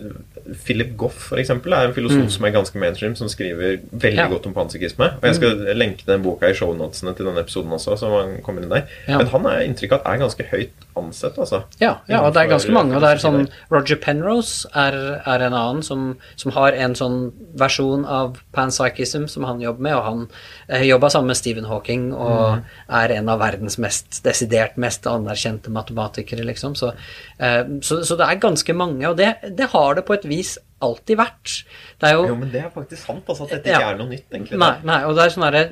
Philip 0.64 0.96
Goff 1.00 1.14
for 1.30 1.40
eksempel, 1.40 1.72
er 1.72 1.88
en 1.88 1.94
filosof 1.96 2.30
som 2.30 2.44
er 2.44 2.50
ganske 2.52 2.76
mainstream, 2.76 3.14
som 3.16 3.28
skriver 3.28 3.78
veldig 3.96 4.16
Ja. 4.18 4.28
godt 4.28 4.46
om 4.46 4.52
pansekisme. 4.52 5.14
Og 5.16 5.22
jeg 5.22 5.36
skal 5.36 5.56
lenke 5.74 6.04
den 6.06 6.22
boka 6.22 6.46
i 6.50 6.52
shownotene 6.52 7.14
til 7.16 7.24
denne 7.26 7.40
episoden 7.40 7.70
også. 7.72 7.96
så 7.98 8.10
man 8.10 8.42
kommer 8.42 8.62
inn 8.62 8.68
der. 8.68 8.84
Ja. 9.08 9.18
Men 9.18 9.26
han 9.28 9.46
er 9.46 9.60
inntrykk 9.64 9.92
av 9.92 10.00
at 10.04 10.12
er 10.14 10.18
ganske 10.26 10.44
høyt 10.50 10.83
ansett, 10.98 11.38
altså. 11.38 11.62
Ja, 11.80 11.96
ja, 12.10 12.20
og 12.22 12.34
det 12.34 12.44
er 12.44 12.50
ganske 12.52 12.72
mange. 12.74 12.94
Og 12.96 13.02
det 13.02 13.10
er 13.14 13.22
sånn 13.22 13.48
Roger 13.72 13.98
Penrose 14.02 14.68
er, 14.78 14.96
er 15.20 15.44
en 15.46 15.56
annen 15.56 15.82
som, 15.86 16.06
som 16.40 16.54
har 16.56 16.76
en 16.76 16.96
sånn 16.98 17.18
versjon 17.60 18.04
av 18.06 18.38
panpsychism 18.56 19.26
som 19.30 19.46
han 19.48 19.62
jobber 19.62 19.86
med, 19.88 19.96
og 19.98 20.04
han 20.08 20.22
eh, 20.68 20.84
jobba 20.88 21.10
sammen 21.12 21.32
med 21.32 21.40
Stephen 21.40 21.68
Hawking 21.70 22.10
og 22.12 22.64
er 22.88 23.16
en 23.16 23.32
av 23.32 23.42
verdens 23.42 23.78
mest 23.82 24.20
desidert 24.26 24.78
mest 24.80 25.06
anerkjente 25.10 25.72
matematikere, 25.74 26.46
liksom. 26.46 26.76
Så, 26.78 26.92
eh, 27.38 27.64
så, 27.82 28.02
så 28.06 28.18
det 28.20 28.28
er 28.28 28.44
ganske 28.44 28.76
mange, 28.76 29.08
og 29.10 29.18
det, 29.20 29.34
det 29.58 29.72
har 29.74 29.98
det 29.98 30.06
på 30.08 30.16
et 30.18 30.28
vis 30.28 30.56
alltid 30.84 31.18
vært. 31.18 31.56
Det 32.02 32.12
jo 32.12 32.26
Jo, 32.28 32.36
men 32.38 32.50
det 32.52 32.64
er 32.64 32.70
faktisk 32.74 33.06
sant, 33.06 33.24
altså, 33.28 33.46
at 33.46 33.56
dette 33.56 33.72
ikke 33.72 33.90
er 33.94 33.98
noe 34.00 34.10
nytt, 34.10 34.26
egentlig. 34.30 34.60
Nei, 34.60 34.74
nei, 34.86 35.00
og 35.08 35.16
det 35.16 35.24
er 35.24 35.34
sånn 35.34 35.46
herre 35.46 35.64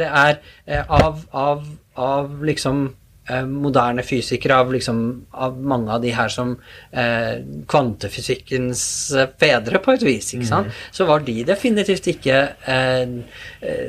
Det 0.00 0.08
er 0.08 0.40
eh, 0.66 0.84
av, 1.00 1.24
av, 1.36 1.64
av 1.98 2.44
liksom 2.46 2.88
eh, 3.30 3.46
moderne 3.46 4.02
fysikere, 4.06 4.58
av 4.60 4.72
liksom 4.74 5.00
Av 5.30 5.56
mange 5.62 5.92
av 5.94 6.02
de 6.02 6.10
her 6.14 6.28
som 6.32 6.56
eh, 6.90 7.40
Kvantefysikkens 7.70 8.82
eh, 9.14 9.30
fedre, 9.40 9.80
på 9.82 9.94
et 9.94 10.04
vis, 10.06 10.32
ikke 10.34 10.48
sant, 10.48 10.74
så 10.92 11.06
var 11.08 11.22
de 11.26 11.38
definitivt 11.46 12.10
ikke 12.14 12.40
eh, 12.66 13.14
eh, 13.62 13.86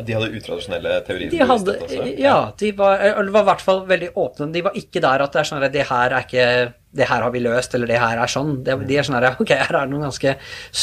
de 0.00 0.16
hadde 0.16 0.30
utradisjonelle 0.38 0.98
teorier. 1.06 1.30
de 1.32 1.40
hadde, 1.46 1.76
også. 1.84 2.04
ja, 2.20 2.36
de 2.58 2.72
var, 2.76 3.00
eller 3.12 3.32
var 3.34 3.46
i 3.46 3.48
hvert 3.50 3.64
fall 3.64 3.82
veldig 3.88 4.10
åpne. 4.18 4.50
De 4.54 4.62
var 4.66 4.76
ikke 4.78 5.02
der 5.04 5.24
at 5.24 5.34
det 5.34 5.42
er 5.42 5.50
sånn 5.50 5.64
at 5.64 5.74
det 5.74 5.86
her 5.90 6.14
er 6.16 6.26
ikke 6.26 6.46
det 6.90 7.06
her 7.06 7.22
har 7.22 7.30
vi 7.30 7.42
løst, 7.42 7.74
eller 7.76 7.86
det 7.86 8.00
her 8.02 8.18
er 8.18 8.30
sånn. 8.30 8.56
Det, 8.66 8.74
de 8.88 8.98
er 8.98 9.06
sånn 9.06 9.18
her, 9.18 9.28
ok, 9.42 9.52
her 9.54 9.76
er 9.76 9.86
det 9.86 9.92
noen 9.92 10.08
ganske 10.08 10.34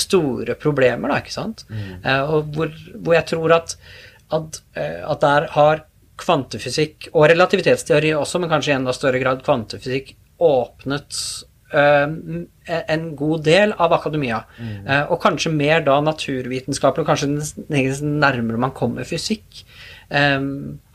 store 0.04 0.56
problemer, 0.60 1.12
da, 1.12 1.20
ikke 1.24 1.36
sant? 1.36 1.66
Eh, 1.72 2.24
og 2.24 2.54
hvor, 2.56 2.72
hvor 2.96 3.18
jeg 3.18 3.28
tror 3.34 3.58
at, 3.58 3.76
at, 4.38 4.62
at 4.78 5.26
der 5.26 5.50
har 5.58 5.84
kvantefysikk, 6.18 7.12
og 7.14 7.28
relativitetsteori 7.32 8.14
også, 8.18 8.42
men 8.42 8.52
kanskje 8.52 8.74
i 8.74 8.78
enda 8.78 8.96
større 8.96 9.22
grad 9.22 9.44
kvantefysikk, 9.46 10.16
åpnet 10.44 11.20
eh, 11.74 12.08
en 12.78 13.08
god 13.18 13.46
del 13.48 13.74
av 13.74 13.96
akademia. 13.98 14.42
Eh, 14.60 15.04
og 15.12 15.22
kanskje 15.24 15.54
mer 15.54 15.86
da 15.86 16.00
naturvitenskapelig, 16.04 17.06
og 17.06 17.12
kanskje 17.12 18.08
nærmere 18.08 18.62
man 18.68 18.76
kommer 18.78 19.08
fysikk, 19.08 19.64
eh, 20.10 20.40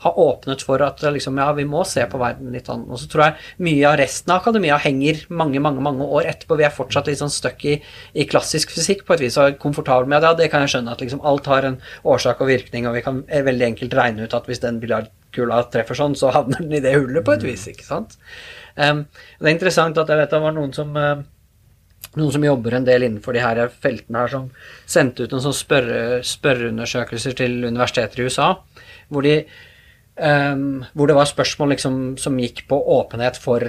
har 0.03 0.19
åpnet 0.19 0.63
for 0.65 0.81
at 0.83 1.01
liksom, 1.15 1.37
ja, 1.39 1.49
vi 1.55 1.65
må 1.69 1.83
se 1.87 2.05
på 2.09 2.19
verden 2.21 2.51
litt 2.53 2.69
annet. 2.71 2.89
Og 2.91 2.99
så 2.99 3.09
tror 3.11 3.25
jeg 3.25 3.65
mye 3.67 3.89
av 3.89 3.97
resten 4.01 4.33
av 4.33 4.41
akademia 4.41 4.77
henger 4.81 5.23
mange 5.29 5.61
mange, 5.63 5.83
mange 5.83 6.07
år 6.07 6.29
etterpå. 6.33 6.57
Vi 6.59 6.67
er 6.67 6.75
fortsatt 6.75 7.09
litt 7.09 7.21
sånn 7.21 7.33
stuck 7.33 7.63
i, 7.69 7.77
i 8.13 8.27
klassisk 8.29 8.73
fysikk 8.75 9.05
på 9.07 9.17
et 9.17 9.25
vis, 9.25 9.37
og 9.39 9.51
er 9.51 9.59
komfortable 9.61 10.09
med 10.09 10.23
det. 10.23 10.31
Ja, 10.31 10.39
det 10.39 10.49
kan 10.53 10.65
jeg 10.65 10.75
skjønne, 10.75 10.95
at 10.95 11.03
liksom 11.03 11.23
alt 11.27 11.51
har 11.51 11.69
en 11.69 11.79
årsak 12.03 12.41
og 12.43 12.51
virkning, 12.51 12.89
og 12.89 12.97
vi 12.97 13.05
kan 13.05 13.21
er 13.27 13.45
veldig 13.47 13.69
enkelt 13.71 13.99
regne 13.99 14.27
ut 14.27 14.35
at 14.35 14.49
hvis 14.49 14.63
den 14.63 14.81
biljardkula 14.83 15.63
treffer 15.73 15.99
sånn, 15.99 16.17
så 16.19 16.31
havner 16.35 16.63
den 16.63 16.79
i 16.79 16.83
det 16.83 16.97
hullet 16.97 17.25
på 17.25 17.37
et 17.37 17.47
vis, 17.47 17.69
ikke 17.71 17.87
sant? 17.87 18.17
Um, 18.73 19.05
det 19.37 19.51
er 19.51 19.53
interessant 19.53 19.99
at 20.01 20.09
jeg 20.09 20.17
vet 20.17 20.31
det 20.33 20.41
var 20.41 20.53
noen 20.55 20.71
som 20.73 20.95
uh, 20.97 21.21
noen 22.17 22.33
som 22.33 22.45
jobber 22.45 22.75
en 22.77 22.85
del 22.85 23.05
innenfor 23.07 23.35
de 23.35 23.41
her 23.41 23.61
feltene 23.81 24.23
her, 24.23 24.31
som 24.31 24.49
sendte 24.89 25.25
ut 25.25 25.33
en 25.33 25.43
sånn 25.43 25.55
spørre, 25.57 26.21
spørreundersøkelser 26.27 27.37
til 27.39 27.63
universiteter 27.63 28.21
i 28.21 28.27
USA, 28.27 28.49
hvor, 29.13 29.25
de, 29.25 29.39
um, 30.17 30.83
hvor 30.93 31.09
det 31.09 31.17
var 31.17 31.29
spørsmål 31.29 31.75
liksom, 31.75 31.97
som 32.21 32.39
gikk 32.41 32.63
på 32.69 32.79
åpenhet 32.97 33.37
for, 33.41 33.65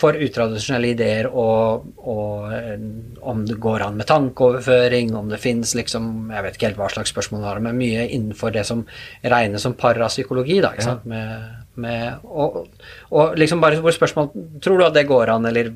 for 0.00 0.18
utradisjonelle 0.26 0.92
ideer, 0.94 1.28
og, 1.28 1.88
og 2.00 2.52
eh, 2.56 2.84
om 3.28 3.44
det 3.48 3.58
går 3.62 3.86
an 3.86 3.98
med 4.00 4.08
tankeoverføring, 4.10 5.14
om 5.18 5.32
det 5.32 5.40
fins 5.42 5.74
liksom 5.78 6.30
Jeg 6.34 6.46
vet 6.46 6.58
ikke 6.58 6.70
helt 6.70 6.82
hva 6.82 6.90
slags 6.92 7.14
spørsmål 7.14 7.42
det 7.42 7.50
var, 7.50 7.64
men 7.68 7.80
mye 7.80 8.06
innenfor 8.08 8.54
det 8.54 8.66
som 8.68 8.84
regnes 9.22 9.64
som 9.64 9.78
parapsykologi, 9.78 10.60
da, 10.64 10.74
ikke 10.74 10.90
sant, 10.90 11.08
med, 11.08 11.48
med 11.80 12.28
og, 12.28 12.62
og 13.10 13.40
liksom 13.40 13.64
bare 13.64 13.80
hvor 13.82 13.94
spørsmål 13.94 14.30
Tror 14.62 14.78
du 14.78 14.86
at 14.86 14.96
det 14.96 15.08
går 15.10 15.32
an, 15.34 15.50
eller 15.50 15.74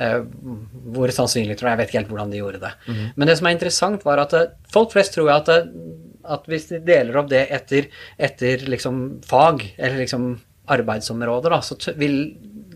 Eh, 0.00 0.20
hvor 0.94 1.10
sannsynlig 1.14 1.56
tror 1.58 1.70
jeg, 1.70 1.74
jeg 1.74 1.80
vet 1.80 1.90
ikke 1.90 2.00
helt 2.00 2.12
hvordan 2.12 2.32
de 2.32 2.40
gjorde 2.40 2.62
det. 2.62 2.70
Men 3.16 3.28
det 3.28 3.36
som 3.38 3.48
er 3.48 3.56
interessant, 3.56 4.04
var 4.06 4.22
at 4.22 4.36
eh, 4.38 4.52
folk 4.72 4.92
flest 4.94 5.16
tror 5.16 5.32
at, 5.34 5.50
det, 5.50 5.86
at 6.30 6.46
hvis 6.50 6.68
de 6.70 6.80
deler 6.86 7.18
opp 7.20 7.30
det 7.32 7.46
etter, 7.54 7.90
etter 8.20 8.64
liksom 8.70 9.20
fag, 9.26 9.64
eller 9.76 10.00
liksom 10.02 10.30
arbeidsområder, 10.70 11.56
da, 11.56 11.60
så 11.64 11.94
vil, 11.98 12.18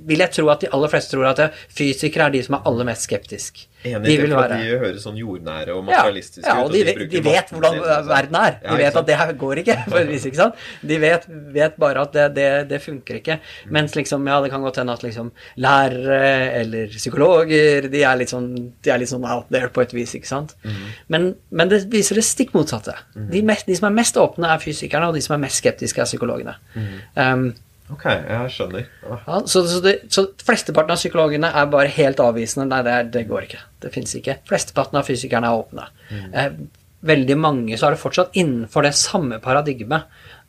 vil 0.08 0.24
jeg 0.24 0.34
tro 0.36 0.48
at 0.52 0.64
de 0.64 0.72
aller 0.74 0.92
fleste 0.92 1.14
tror 1.14 1.30
at 1.30 1.62
fysikere 1.72 2.28
er 2.28 2.34
de 2.34 2.42
som 2.46 2.58
er 2.58 2.68
aller 2.68 2.88
mest 2.88 3.08
skeptiske. 3.08 3.68
Enig, 3.84 4.06
De 4.06 4.12
de, 4.14 4.20
vil 4.22 4.32
være 4.32 4.58
de 4.62 4.76
høres 4.80 5.02
sånn 5.04 5.16
jordnære 5.20 5.74
og 5.74 5.82
ja, 5.82 5.84
materialistiske 5.90 6.48
ja, 6.48 6.54
ut. 6.56 6.70
og 6.70 6.72
de, 6.72 6.94
og 6.94 7.10
de 7.12 7.20
vet 7.26 7.50
hvordan 7.52 7.74
sin, 7.76 8.06
verden 8.08 8.38
er. 8.40 8.54
De 8.62 8.70
ja, 8.70 8.76
vet 8.80 8.96
at 9.00 9.08
det 9.10 9.18
her 9.20 9.32
går 9.42 9.60
ikke, 9.60 9.76
for 9.92 10.08
vis, 10.08 10.24
ikke 10.30 10.38
sant? 10.38 10.62
De 10.88 10.98
vet, 11.02 11.26
vet 11.52 11.76
bare 11.84 12.06
at 12.06 12.14
det, 12.16 12.24
det, 12.38 12.46
det 12.70 12.78
funker 12.80 13.18
ikke. 13.18 13.36
Mm. 13.42 13.74
Mens 13.76 13.96
liksom, 13.98 14.24
ja, 14.32 14.38
det 14.40 14.52
kan 14.54 14.64
godt 14.64 14.80
hende 14.80 14.96
at 14.96 15.04
liksom 15.04 15.28
lærere 15.60 16.22
eller 16.62 16.96
psykologer, 16.96 17.90
de 17.92 18.06
er 18.08 18.22
litt 18.22 18.32
sånn, 18.32 18.48
de 18.80 18.94
er 18.94 19.02
litt 19.02 19.12
sånn 19.12 19.28
out 19.28 19.52
there 19.52 19.68
på 19.68 19.84
et 19.84 19.92
vis, 19.96 20.16
ikke 20.16 20.32
sant? 20.32 20.56
Mm. 20.64 20.80
Men, 21.12 21.28
men 21.52 21.74
det 21.74 21.82
viser 21.92 22.16
det 22.16 22.24
stikk 22.24 22.56
motsatte. 22.56 22.96
De, 23.12 23.44
mest, 23.44 23.68
de 23.68 23.76
som 23.76 23.90
er 23.90 23.98
mest 24.00 24.16
åpne, 24.16 24.48
er 24.48 24.64
fysikerne, 24.64 25.12
og 25.12 25.20
de 25.20 25.24
som 25.28 25.36
er 25.36 25.44
mest 25.44 25.60
skeptiske, 25.60 26.00
er 26.00 26.08
psykologene. 26.08 26.56
Mm. 26.72 26.90
Um, 27.20 27.46
Ok, 27.94 28.04
jeg 28.10 28.52
skjønner. 28.54 28.86
Ja. 29.06 29.18
Ja, 29.24 29.40
så, 29.50 29.64
så, 29.70 29.80
det, 29.84 29.96
så 30.12 30.26
flesteparten 30.44 30.94
av 30.94 31.00
psykologene 31.00 31.50
er 31.54 31.68
bare 31.72 31.92
helt 31.94 32.22
avvisende. 32.22 32.66
Nei, 32.72 32.82
det, 32.86 32.96
det 33.14 33.26
går 33.30 33.46
ikke. 33.48 33.60
Det 33.84 33.92
fins 33.94 34.14
ikke. 34.18 34.38
Flesteparten 34.50 35.00
av 35.00 35.06
fysikerne 35.08 35.50
er 35.50 35.62
åpne. 35.62 35.86
Eh, 36.32 36.56
veldig 37.04 37.36
mange 37.36 37.78
så 37.78 37.88
er 37.88 37.96
det 37.96 38.02
fortsatt 38.02 38.36
innenfor 38.40 38.86
det 38.86 38.94
samme 38.98 39.38
paradigmet 39.44 40.06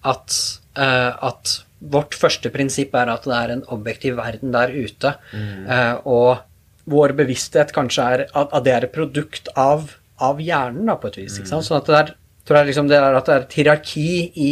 at, 0.08 0.38
eh, 0.80 1.12
at 1.30 1.60
vårt 1.86 2.16
første 2.18 2.50
prinsipp 2.54 2.96
er 2.98 3.12
at 3.12 3.26
det 3.28 3.36
er 3.38 3.54
en 3.54 3.66
objektiv 3.76 4.16
verden 4.18 4.54
der 4.56 4.72
ute, 4.74 5.12
eh, 5.36 5.96
og 6.08 6.40
vår 6.90 7.14
bevissthet 7.18 7.74
kanskje 7.76 8.06
er 8.14 8.24
at, 8.32 8.54
at 8.54 8.64
det 8.66 8.74
er 8.74 8.88
et 8.88 8.94
produkt 8.96 9.50
av, 9.58 9.92
av 10.22 10.40
hjernen, 10.42 10.86
da, 10.90 10.96
på 11.02 11.12
et 11.12 11.20
vis. 11.24 11.40
Sant? 11.44 11.66
Sånn 11.68 11.82
at 11.82 11.90
det 11.90 11.98
er, 12.00 12.12
tror 12.46 12.60
jeg 12.62 12.70
liksom 12.72 12.90
det 12.90 12.98
er 13.02 13.18
at 13.18 13.30
det 13.30 13.36
er 13.36 13.46
et 13.46 13.58
hierarki 13.60 14.08
i 14.38 14.52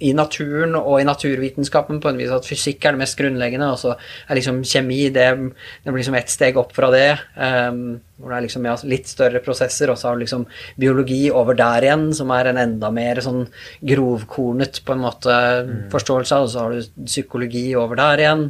i 0.00 0.12
naturen 0.16 0.76
og 0.78 1.00
i 1.00 1.06
naturvitenskapen 1.06 2.00
på 2.00 2.10
en 2.10 2.20
vis 2.20 2.32
at 2.32 2.46
fysikk 2.48 2.84
er 2.84 2.96
det 2.96 3.02
mest 3.02 3.18
grunnleggende, 3.20 3.68
og 3.72 3.80
så 3.80 3.94
er 3.94 4.38
liksom 4.38 4.62
kjemi 4.66 5.02
det, 5.12 5.28
det 5.84 5.90
blir 5.92 6.00
liksom 6.00 6.16
ett 6.18 6.32
steg 6.32 6.58
opp 6.60 6.72
fra 6.76 6.90
det. 6.94 7.08
Um, 7.36 8.00
hvor 8.20 8.32
det 8.32 8.38
er 8.38 8.44
liksom 8.44 8.66
ja, 8.68 8.74
litt 8.88 9.08
større 9.08 9.40
prosesser, 9.44 9.92
og 9.92 10.00
så 10.00 10.10
har 10.10 10.18
du 10.18 10.24
liksom 10.24 10.44
biologi 10.80 11.22
over 11.32 11.56
der 11.56 11.86
igjen, 11.86 12.10
som 12.16 12.32
er 12.36 12.50
en 12.50 12.60
enda 12.60 12.90
mer 12.92 13.22
sånn 13.24 13.46
grovkornet 13.92 14.82
på 14.84 14.96
en 14.96 15.04
måte 15.06 15.38
forståelse 15.92 16.36
av, 16.36 16.46
og 16.46 16.52
så 16.52 16.64
har 16.64 16.76
du 16.76 17.06
psykologi 17.08 17.66
over 17.80 18.00
der 18.00 18.24
igjen. 18.24 18.46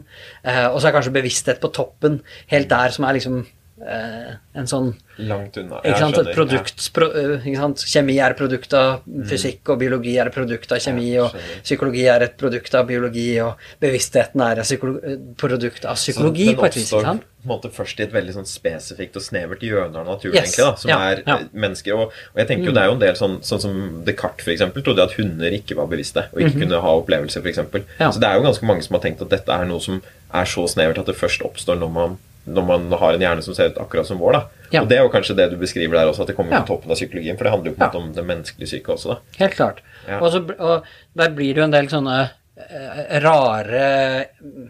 Uh, 0.46 0.68
og 0.72 0.80
så 0.80 0.90
er 0.90 0.98
kanskje 0.98 1.16
bevissthet 1.18 1.62
på 1.62 1.72
toppen, 1.74 2.20
helt 2.50 2.70
der 2.70 2.94
som 2.94 3.06
er 3.06 3.18
liksom 3.18 3.42
en 3.80 4.66
sånn 4.68 4.90
Langt 5.20 5.56
unna. 5.56 5.80
ikke 5.84 5.98
sant? 5.98 6.14
Skjønner. 6.16 6.34
produkt, 6.36 6.84
pro, 6.96 7.06
øh, 7.12 7.40
ikke 7.44 7.56
sant? 7.60 7.82
Kjemi 7.88 8.18
er 8.20 8.30
et 8.34 8.36
produkt 8.40 8.72
av 8.76 9.02
fysikk, 9.28 9.60
og 9.72 9.78
biologi 9.80 10.14
er 10.20 10.28
et 10.30 10.34
produkt 10.34 10.72
av 10.72 10.78
kjemi, 10.84 11.10
og 11.20 11.34
psykologi 11.62 12.04
er 12.08 12.24
et 12.24 12.36
produkt 12.40 12.74
av 12.74 12.86
biologi, 12.88 13.40
og 13.44 13.56
bevisstheten 13.80 14.40
er 14.44 14.60
et 14.62 14.72
øh, 14.84 15.18
produkt 15.40 15.84
av 15.88 15.96
psykologi, 15.96 16.54
på 16.56 16.64
et 16.68 16.76
vis. 16.76 16.92
ikke 16.92 17.02
sant? 17.08 17.26
måte 17.40 17.70
først 17.72 17.96
i 18.00 18.02
et 18.04 18.12
veldig 18.12 18.34
sånn 18.36 18.44
spesifikt 18.44 19.14
og 19.16 19.22
snevert 19.24 19.62
hjørne 19.64 19.96
av 19.96 20.04
naturen, 20.04 20.34
Yes. 20.36 20.50
egentlig, 20.52 20.64
da, 20.66 20.74
som 20.76 20.90
Ja, 20.90 20.98
er 21.10 21.22
ja. 21.26 21.36
Mm. 21.38 21.44
eh, 21.46 21.60
mennesker. 21.64 21.94
Og, 21.96 22.12
og 22.12 22.36
jeg 22.36 22.48
tenker 22.50 22.66
jo 22.68 22.72
det 22.76 22.82
er 22.82 22.86
jo 22.90 22.96
en 22.98 23.00
del 23.00 23.14
sånn, 23.16 23.38
sånn 23.40 23.60
som 23.64 24.04
Descartes 24.04 24.46
eksempel, 24.52 24.82
trodde 24.84 25.02
at 25.06 25.14
hunder 25.16 25.50
ikke 25.56 25.74
var 25.78 25.86
bevisste 25.88 26.26
og 26.34 26.40
ikke 26.42 26.60
kunne 26.66 26.80
ha 26.84 26.90
opplevelser, 27.00 27.40
f.eks. 27.40 27.62
Ja. 27.98 28.10
Så 28.12 28.20
det 28.20 28.28
er 28.28 28.36
jo 28.36 28.44
ganske 28.44 28.66
mange 28.68 28.82
som 28.84 28.94
har 28.98 29.00
tenkt 29.06 29.22
at 29.24 29.30
dette 29.32 29.48
er 29.56 29.64
noe 29.64 29.80
som 29.80 30.02
er 30.34 30.44
så 30.44 30.66
snevert 30.68 30.98
at 31.00 31.06
det 31.08 31.16
først 31.16 31.40
oppstår 31.48 31.80
når 31.80 31.90
man, 31.96 32.18
når 32.46 32.66
man 32.66 32.88
har 32.98 33.14
en 33.14 33.20
hjerne 33.20 33.42
som 33.44 33.54
ser 33.54 33.70
ut 33.70 33.78
akkurat 33.82 34.06
som 34.08 34.18
vår. 34.18 34.32
da. 34.32 34.42
Ja. 34.70 34.82
Og 34.82 34.88
det 34.88 34.98
er 34.98 35.02
jo 35.04 35.12
kanskje 35.12 35.36
det 35.36 35.50
du 35.52 35.56
beskriver 35.60 35.98
der 35.98 36.08
også, 36.10 36.22
at 36.22 36.32
det 36.32 36.36
kommer 36.36 36.52
Ja. 36.56 36.60
på 36.62 36.74
toppen 36.74 36.90
av 36.90 36.96
psykologien. 36.96 37.36
For 37.36 37.44
det 37.44 37.52
handler 37.52 37.70
jo 37.70 37.76
på 37.76 37.84
en 37.84 37.88
måte 37.90 38.02
om 38.02 38.12
det 38.12 38.24
menneskelige 38.26 38.68
syke 38.68 38.92
også, 38.94 39.08
da. 39.14 39.16
Helt 39.44 39.54
klart. 39.54 39.80
Ja. 40.08 40.20
Og, 40.20 40.32
så, 40.32 40.44
og 40.58 40.84
der 41.16 41.30
blir 41.36 41.54
det 41.54 41.60
jo 41.60 41.68
en 41.68 41.74
del 41.74 41.88
sånne 41.92 42.18
uh, 42.30 43.20
rare 43.24 44.26
mm, 44.40 44.68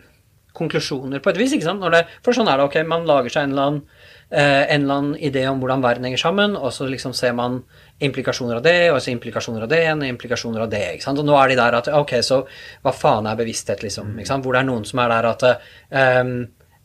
konklusjoner 0.52 1.22
på 1.22 1.30
et 1.30 1.38
vis, 1.40 1.52
ikke 1.56 1.68
sant? 1.68 1.84
Det, 1.92 2.04
for 2.24 2.36
sånn 2.36 2.48
er 2.50 2.58
det, 2.58 2.66
ok, 2.68 2.80
man 2.88 3.06
lager 3.08 3.32
seg 3.32 3.46
en 3.46 3.54
eller 3.54 3.68
annen 3.70 3.82
eh, 4.30 4.66
en 4.74 4.82
eller 4.82 4.94
annen 4.94 5.14
idé 5.16 5.46
om 5.48 5.60
hvordan 5.62 5.82
verden 5.82 6.04
henger 6.04 6.20
sammen, 6.20 6.56
og 6.58 6.72
så 6.74 6.86
liksom 6.90 7.14
ser 7.16 7.32
man 7.38 7.62
implikasjoner 8.02 8.58
av 8.58 8.62
det, 8.66 8.90
og 8.92 9.00
så 9.02 9.12
implikasjoner 9.14 9.64
av 9.64 9.70
det 9.72 9.80
igjen, 9.84 10.02
implikasjoner 10.10 10.66
av 10.66 10.70
det. 10.72 10.82
ikke 10.94 11.06
sant? 11.06 11.18
Og 11.22 11.26
nå 11.28 11.36
er 11.38 11.52
de 11.52 11.58
der 11.60 11.78
at 11.80 11.88
ok, 11.88 12.16
så 12.26 12.42
hva 12.82 12.92
faen 12.94 13.26
er 13.30 13.38
bevissthet, 13.40 13.82
liksom? 13.86 14.12
ikke 14.18 14.32
sant? 14.32 14.44
Hvor 14.44 14.56
det 14.56 14.62
er 14.64 14.68
noen 14.68 14.84
som 14.88 15.02
er 15.02 15.14
der 15.14 15.30
at 15.30 15.46
eh, 15.50 16.34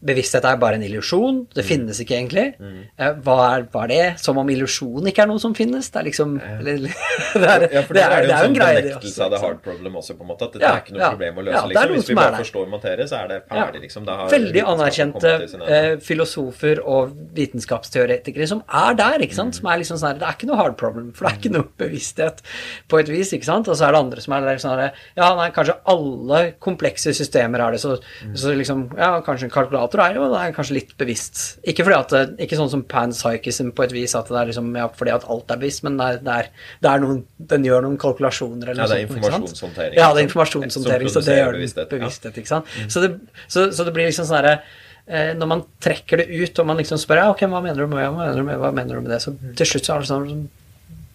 bevissthet 0.05 0.45
er 0.45 0.57
bare 0.61 0.77
en 0.79 0.85
illusjon, 0.85 1.41
det 1.55 1.65
finnes 1.65 1.99
ikke 2.03 2.15
egentlig. 2.17 2.45
Mm. 2.59 2.81
hva, 3.25 3.37
er, 3.55 3.65
hva 3.73 3.85
er 3.85 3.91
det? 3.91 4.03
Som 4.21 4.37
om 4.41 4.49
illusjon 4.53 5.09
ikke 5.09 5.23
er 5.25 5.29
noe 5.31 5.41
som 5.41 5.55
finnes? 5.57 5.89
Det 5.91 6.01
er 6.01 6.07
liksom 6.09 6.35
eller, 6.59 6.85
det, 6.85 7.49
er, 7.49 7.67
Ja, 7.73 7.83
for 7.85 7.97
det, 7.97 8.03
da 8.03 8.19
er, 8.19 8.27
det 8.29 8.29
er 8.29 8.29
jo 8.29 8.35
en 8.35 8.45
sånn 8.45 8.57
greie, 8.59 8.75
det 8.75 8.83
benektelse 8.89 9.15
sånn 9.17 9.25
av 9.27 9.35
the 9.35 9.41
hard 9.43 9.61
problem 9.65 9.99
også, 10.01 10.17
på 10.19 10.25
en 10.25 10.31
måte. 10.31 10.49
At 10.49 10.57
det 10.57 10.63
Ja, 10.65 10.73
er 10.75 10.83
ikke 10.83 10.95
noe 10.95 11.03
ja. 11.03 11.11
problem 11.15 11.41
å 11.41 11.45
løse, 11.47 11.63
er 11.63 11.71
liksom. 11.73 11.95
Hvis 11.95 12.09
vi 12.09 12.15
er 12.15 12.21
bare 12.21 12.41
forstår 12.43 12.69
materie, 12.71 13.07
så 13.09 13.19
er 13.21 13.31
det 13.33 13.39
ferdig, 13.51 13.83
liksom. 13.85 14.09
Veldig 14.35 14.65
anerkjente 14.75 15.33
eh, 15.75 15.89
filosofer 16.05 16.81
og 16.85 17.15
vitenskapsteoretikere 17.39 18.47
som 18.49 18.63
er 18.69 18.97
der, 18.99 19.25
ikke 19.25 19.37
sant? 19.37 19.57
Som 19.59 19.69
er 19.71 19.81
liksom 19.81 19.99
sånn 19.99 20.13
her, 20.13 20.19
Det 20.21 20.27
er 20.29 20.37
ikke 20.37 20.49
noe 20.49 20.59
hard 20.59 20.77
problem, 20.79 21.11
for 21.15 21.27
det 21.27 21.33
er 21.33 21.39
ikke 21.41 21.53
noe 21.55 21.69
bevissthet 21.81 22.43
på 22.91 22.99
et 23.01 23.11
vis, 23.11 23.33
ikke 23.35 23.47
sant? 23.47 23.69
Og 23.71 23.77
så 23.79 23.87
er 23.87 23.95
det 23.95 24.01
andre 24.03 24.23
som 24.25 24.35
er 24.37 24.47
der 24.47 24.61
sånn 24.61 24.75
her 24.79 25.01
Ja, 25.17 25.31
nei, 25.37 25.49
kanskje 25.55 25.77
alle 25.91 26.41
komplekse 26.63 27.13
systemer 27.15 27.63
er 27.65 27.75
det, 27.75 27.81
så, 27.83 27.97
så 28.37 28.53
liksom 28.55 28.87
Ja, 28.99 29.13
kanskje 29.25 29.49
en 29.49 29.53
kalkulator 29.55 29.94
er 30.03 30.17
jo 30.17 30.27
det 30.31 30.39
er 30.41 30.53
kanskje 30.55 30.77
litt 30.77 30.93
bevisst. 30.99 31.41
Ikke 31.67 31.85
det, 31.85 32.21
Ikke 32.43 32.57
sånn 32.59 32.71
som 32.71 32.83
panpsychism 32.89 33.71
på 33.75 33.85
et 33.85 33.93
vis, 33.95 34.15
at 34.17 34.29
det 34.31 34.39
er 34.39 34.49
liksom 34.51 34.71
Ja, 34.75 34.87
fordi 34.89 35.13
at 35.15 35.27
alt 35.31 35.51
er 35.51 35.61
bevisst, 35.61 35.83
men 35.85 35.99
det 35.99 36.07
er, 36.07 36.17
det 36.25 36.33
er, 36.39 36.49
det 36.81 36.91
er 36.91 37.03
noen 37.03 37.21
Den 37.53 37.67
gjør 37.67 37.85
noen 37.85 37.99
kalkulasjoner 38.01 38.73
eller 38.73 38.83
noe 38.83 38.89
sånt. 38.89 38.95
Ja, 38.95 38.95
det 38.95 39.03
er 39.03 39.09
informasjonshåndtering, 39.09 39.99
Ja, 39.99 40.09
det 40.09 40.23
er 40.23 40.27
informasjonshåndtering, 40.29 41.13
så 41.13 41.23
det 41.25 41.37
gjør 41.39 41.59
den 41.59 41.93
bevissthet, 41.93 42.41
ikke 42.41 42.51
sant? 42.51 42.75
Så, 42.87 43.05
det, 43.05 43.13
så, 43.47 43.69
så 43.75 43.87
det 43.87 43.95
blir 43.95 44.09
liksom 44.09 44.27
sånn 44.27 44.39
herre 44.41 44.57
eh, 45.05 45.31
Når 45.37 45.51
man 45.53 45.65
trekker 45.83 46.23
det 46.23 46.27
ut, 46.33 46.61
og 46.61 46.69
man 46.71 46.81
liksom 46.81 47.01
spør 47.01 47.23
ja, 47.23 47.31
ok, 47.33 47.45
hva 47.51 47.63
mener 47.63 47.85
du 47.85 47.91
med, 47.91 48.05
mener 48.19 48.39
du 48.41 48.47
med, 48.47 48.61
hva 48.61 48.73
mener 48.75 48.97
du 48.97 49.05
med 49.05 49.15
det, 49.15 49.23
så 49.23 49.35
til 49.57 49.73
slutt 49.73 49.89
så 49.89 49.97
er 49.97 50.05
det 50.05 50.11
sånn 50.11 50.45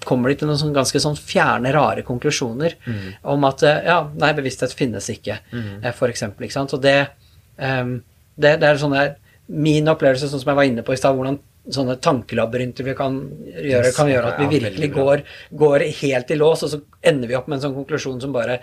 kommer 0.05 0.33
de 0.33 0.39
til 0.41 0.49
noen 0.49 0.61
sånn 0.61 0.77
ganske 0.77 1.01
sånn 1.03 1.19
fjerne, 1.19 1.73
rare 1.77 2.05
konklusjoner 2.07 2.77
om 3.29 3.45
at 3.49 3.65
eh, 3.69 3.83
ja, 3.91 3.99
nei, 4.23 4.31
bevissthet 4.37 4.73
finnes 4.77 5.11
ikke, 5.13 5.41
mm. 5.53 5.91
for 5.97 6.13
eksempel, 6.13 6.47
ikke 6.47 6.57
sant? 6.57 6.73
Og 6.77 6.81
det, 6.85 6.97
ehm, 7.61 7.99
det, 8.41 8.57
det 8.63 8.69
er 8.73 8.81
sånn 8.81 8.97
der 8.97 9.17
Min 9.51 9.89
opplevelse, 9.91 10.29
sånn 10.31 10.39
som 10.45 10.51
jeg 10.53 10.57
var 10.61 10.67
inne 10.69 10.83
på 10.87 10.93
i 10.95 10.99
stad, 11.01 11.17
hvordan 11.19 11.41
sånne 11.75 11.97
tankelabyrinter 12.03 12.87
vi 12.87 12.93
kan 12.95 13.17
gjøre, 13.51 13.91
kan 13.97 14.09
gjøre 14.09 14.29
at 14.31 14.39
vi 14.45 14.47
virkelig 14.61 14.89
går, 14.95 15.23
går 15.59 15.83
helt 16.01 16.31
i 16.31 16.37
lås, 16.39 16.63
og 16.63 16.71
så 16.71 16.79
ender 17.03 17.27
vi 17.29 17.35
opp 17.35 17.49
med 17.51 17.59
en 17.59 17.65
sånn 17.67 17.75
konklusjon 17.75 18.21
som 18.23 18.33
bare, 18.33 18.61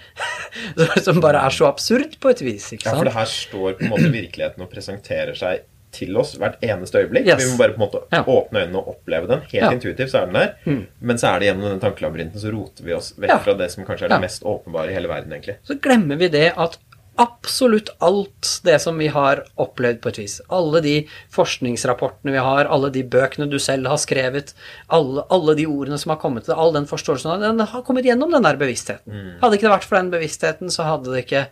som 1.05 1.19
bare 1.23 1.41
er 1.43 1.53
så 1.55 1.67
absurd 1.69 2.15
på 2.23 2.31
et 2.31 2.41
vis. 2.45 2.69
ikke 2.77 2.87
Ja, 2.89 2.95
for 2.97 3.09
det 3.09 3.13
her 3.17 3.29
står 3.31 3.75
på 3.79 3.83
en 3.87 3.91
måte 3.93 4.11
virkeligheten 4.13 4.63
og 4.63 4.71
presenterer 4.71 5.35
seg 5.37 5.65
til 5.97 6.17
oss 6.19 6.33
hvert 6.37 6.59
eneste 6.63 6.99
øyeblikk. 7.03 7.27
Yes. 7.29 7.39
Vi 7.43 7.51
må 7.51 7.59
bare 7.61 7.73
på 7.75 7.79
en 7.79 7.85
måte 7.85 8.01
Ja. 8.13 8.23
åpne 8.27 8.63
øynene 8.65 8.79
og 8.81 8.89
oppleve 8.95 9.27
den. 9.27 9.39
Helt 9.51 9.63
Ja. 9.63 9.71
intuitivt 9.71 10.11
så 10.11 10.23
er 10.23 10.25
den 10.31 10.39
der. 10.39 10.83
Men 10.99 11.17
så 11.17 11.33
er 11.35 11.39
det 11.39 11.47
gjennom 11.47 11.69
den 11.71 11.79
tankelabyrinten 11.83 12.39
så 12.43 12.51
roter 12.53 12.83
vi 12.83 12.93
oss 12.93 13.13
vekk 13.17 13.29
Ja. 13.29 13.37
fra 13.39 13.53
det 13.59 13.71
som 13.71 13.85
kanskje 13.85 14.05
er 14.05 14.09
det 14.15 14.21
mest 14.21 14.43
åpenbare 14.43 14.91
i 14.91 14.93
hele 14.93 15.07
verden, 15.07 15.31
egentlig. 15.31 15.57
så 15.67 15.79
glemmer 15.79 16.15
vi 16.19 16.27
det 16.29 16.53
at 16.57 16.77
absolutt 17.21 17.89
alt 18.05 18.49
det 18.65 18.77
som 18.83 18.97
vi 19.01 19.09
har 19.13 19.43
opplevd 19.59 19.99
på 20.03 20.11
et 20.11 20.19
vis, 20.21 20.37
alle 20.53 20.81
de 20.85 20.95
forskningsrapportene 21.33 22.33
vi 22.35 22.43
har, 22.43 22.69
alle 22.73 22.91
de 22.93 23.03
bøkene 23.03 23.49
du 23.49 23.57
selv 23.61 23.89
har 23.91 24.01
skrevet, 24.01 24.53
alle, 24.93 25.25
alle 25.33 25.57
de 25.57 25.65
ordene 25.69 25.97
som 26.01 26.13
har 26.13 26.21
kommet 26.21 26.47
til 26.47 26.57
all 26.57 26.75
den 26.75 26.89
forståelsen, 26.89 27.41
den 27.43 27.65
har 27.73 27.85
kommet 27.87 28.05
gjennom 28.07 28.33
den 28.33 28.45
der 28.45 28.59
bevisstheten. 28.59 29.37
Hadde 29.41 29.57
ikke 29.57 29.67
det 29.67 29.73
vært 29.73 29.89
for 29.89 29.99
den 29.99 30.13
bevisstheten, 30.13 30.73
så 30.73 30.85
hadde 30.91 31.13
det 31.13 31.25
ikke 31.25 31.47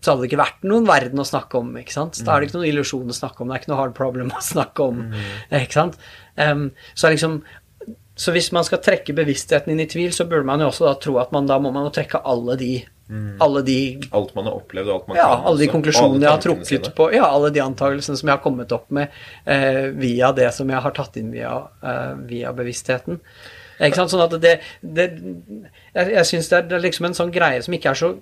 så 0.00 0.14
hadde 0.14 0.24
det 0.24 0.30
ikke 0.30 0.40
vært 0.40 0.62
noen 0.64 0.86
verden 0.88 1.20
å 1.20 1.28
snakke 1.28 1.58
om. 1.60 1.74
ikke 1.76 1.92
sant? 1.92 2.18
Da 2.24 2.32
er 2.32 2.40
det 2.40 2.48
ikke 2.48 2.56
noen 2.56 2.70
illusjon 2.70 3.12
å 3.12 3.16
snakke 3.16 3.42
om, 3.42 3.50
det 3.50 3.58
er 3.58 3.62
ikke 3.62 3.72
noe 3.74 3.80
hard 3.82 3.96
problem 3.98 4.32
å 4.32 4.40
snakke 4.42 4.86
om. 4.86 5.02
ikke 5.60 5.76
sant? 5.76 5.98
Um, 6.40 6.70
så 6.96 7.12
liksom 7.12 7.42
så 8.20 8.34
hvis 8.34 8.50
man 8.52 8.66
skal 8.66 8.82
trekke 8.84 9.14
bevisstheten 9.16 9.72
inn 9.72 9.80
i 9.80 9.88
tvil, 9.88 10.10
så 10.12 10.26
burde 10.28 10.48
man 10.48 10.60
jo 10.60 10.68
også 10.68 10.88
da 10.88 10.96
tro 11.00 11.14
at 11.22 11.30
man 11.32 11.46
da 11.48 11.56
må 11.62 11.70
man 11.72 11.86
jo 11.86 11.92
trekke 11.94 12.20
alle 12.28 12.56
de 12.60 12.72
alle 13.42 13.62
de 13.66 13.78
Alt 14.16 14.34
man 14.36 14.46
har 14.46 14.58
opplevd, 14.60 14.88
og 14.88 14.94
alt 14.94 15.08
man 15.10 15.18
ja, 15.18 15.28
kan. 15.28 15.44
alle 15.50 15.58
de 15.58 15.66
også, 15.66 15.74
konklusjonene 15.76 16.26
jeg 16.26 16.30
har 16.30 16.42
trukket 16.44 16.68
sine. 16.70 16.92
på, 16.96 17.08
ja, 17.14 17.26
alle 17.26 17.50
de 17.54 17.62
antakelsene 17.64 18.20
som 18.20 18.30
jeg 18.30 18.36
har 18.36 18.44
kommet 18.44 18.74
opp 18.76 18.90
med 18.94 19.16
eh, 19.44 19.88
via 19.98 20.32
det 20.36 20.50
som 20.56 20.70
jeg 20.70 20.84
har 20.86 20.94
tatt 20.96 21.18
inn 21.20 21.32
via, 21.34 21.54
eh, 21.82 22.12
via 22.30 22.52
bevisstheten. 22.56 23.20
Ikke 23.80 23.96
sant? 23.96 24.12
Sånn 24.12 24.26
at 24.26 24.34
det, 24.42 24.58
det 24.84 25.06
Jeg, 25.94 26.10
jeg 26.12 26.26
syns 26.28 26.50
det, 26.52 26.66
det 26.68 26.76
er 26.76 26.84
liksom 26.84 27.08
en 27.08 27.16
sånn 27.16 27.32
greie 27.32 27.62
som 27.64 27.74
ikke 27.74 27.94
er 27.94 27.98
så 27.98 28.12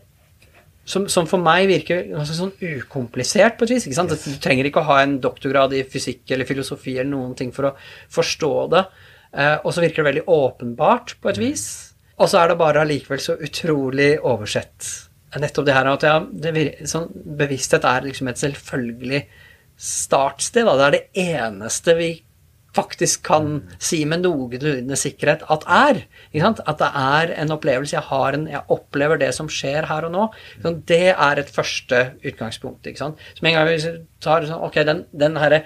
som, 0.88 1.04
som 1.12 1.26
for 1.28 1.42
meg 1.42 1.66
virker 1.68 2.14
altså 2.16 2.32
sånn 2.32 2.54
ukomplisert 2.64 3.58
på 3.58 3.66
et 3.66 3.74
vis. 3.74 3.84
ikke 3.84 3.98
sant? 3.98 4.14
Du 4.14 4.38
trenger 4.40 4.70
ikke 4.70 4.80
å 4.80 4.88
ha 4.88 5.02
en 5.02 5.18
doktorgrad 5.20 5.74
i 5.76 5.82
fysikk 5.84 6.32
eller 6.32 6.48
filosofi 6.48 6.94
eller 6.96 7.10
noen 7.12 7.34
ting 7.36 7.52
for 7.52 7.68
å 7.68 7.74
forstå 8.14 8.52
det. 8.72 8.84
Eh, 9.36 9.56
og 9.58 9.74
så 9.74 9.84
virker 9.84 10.00
det 10.00 10.08
veldig 10.08 10.24
åpenbart 10.32 11.18
på 11.20 11.32
et 11.32 11.40
vis. 11.42 11.66
Og 12.18 12.30
så 12.30 12.40
er 12.40 12.50
det 12.50 12.58
bare 12.60 12.82
allikevel 12.82 13.20
så 13.22 13.36
utrolig 13.38 14.16
oversett. 14.26 14.86
Nettopp 15.38 15.66
det 15.68 15.76
her 15.76 15.90
at 15.90 16.06
ja, 16.06 16.16
det 16.24 16.88
sånn, 16.88 17.10
bevissthet 17.38 17.84
er 17.86 18.06
liksom 18.06 18.30
et 18.30 18.40
selvfølgelig 18.40 19.20
startsted. 19.78 20.66
Da. 20.66 20.74
Det 20.74 20.86
er 20.86 20.96
det 20.96 21.28
eneste 21.36 21.94
vi 21.98 22.10
faktisk 22.76 23.24
kan 23.26 23.62
si 23.82 24.02
med 24.06 24.22
noenlunde 24.26 24.96
sikkerhet 24.98 25.44
at 25.50 25.64
er. 25.72 26.02
At 26.34 26.82
det 26.82 26.90
er 26.90 27.32
en 27.42 27.54
opplevelse. 27.54 27.96
Jeg, 27.96 28.06
har 28.10 28.36
en, 28.36 28.48
jeg 28.50 28.66
opplever 28.74 29.20
det 29.20 29.30
som 29.36 29.50
skjer 29.52 29.88
her 29.90 30.08
og 30.08 30.14
nå. 30.14 30.26
Ikke? 30.58 30.74
Det 30.90 31.06
er 31.14 31.42
et 31.42 31.54
første 31.54 32.02
utgangspunkt. 32.22 32.86
Med 32.86 33.50
en 33.52 33.58
gang 33.58 33.70
vi 33.70 33.96
tar 34.24 34.46
sånn, 34.48 34.62
ok, 34.68 34.82
den, 34.88 35.04
den 35.12 35.38
herre 35.40 35.64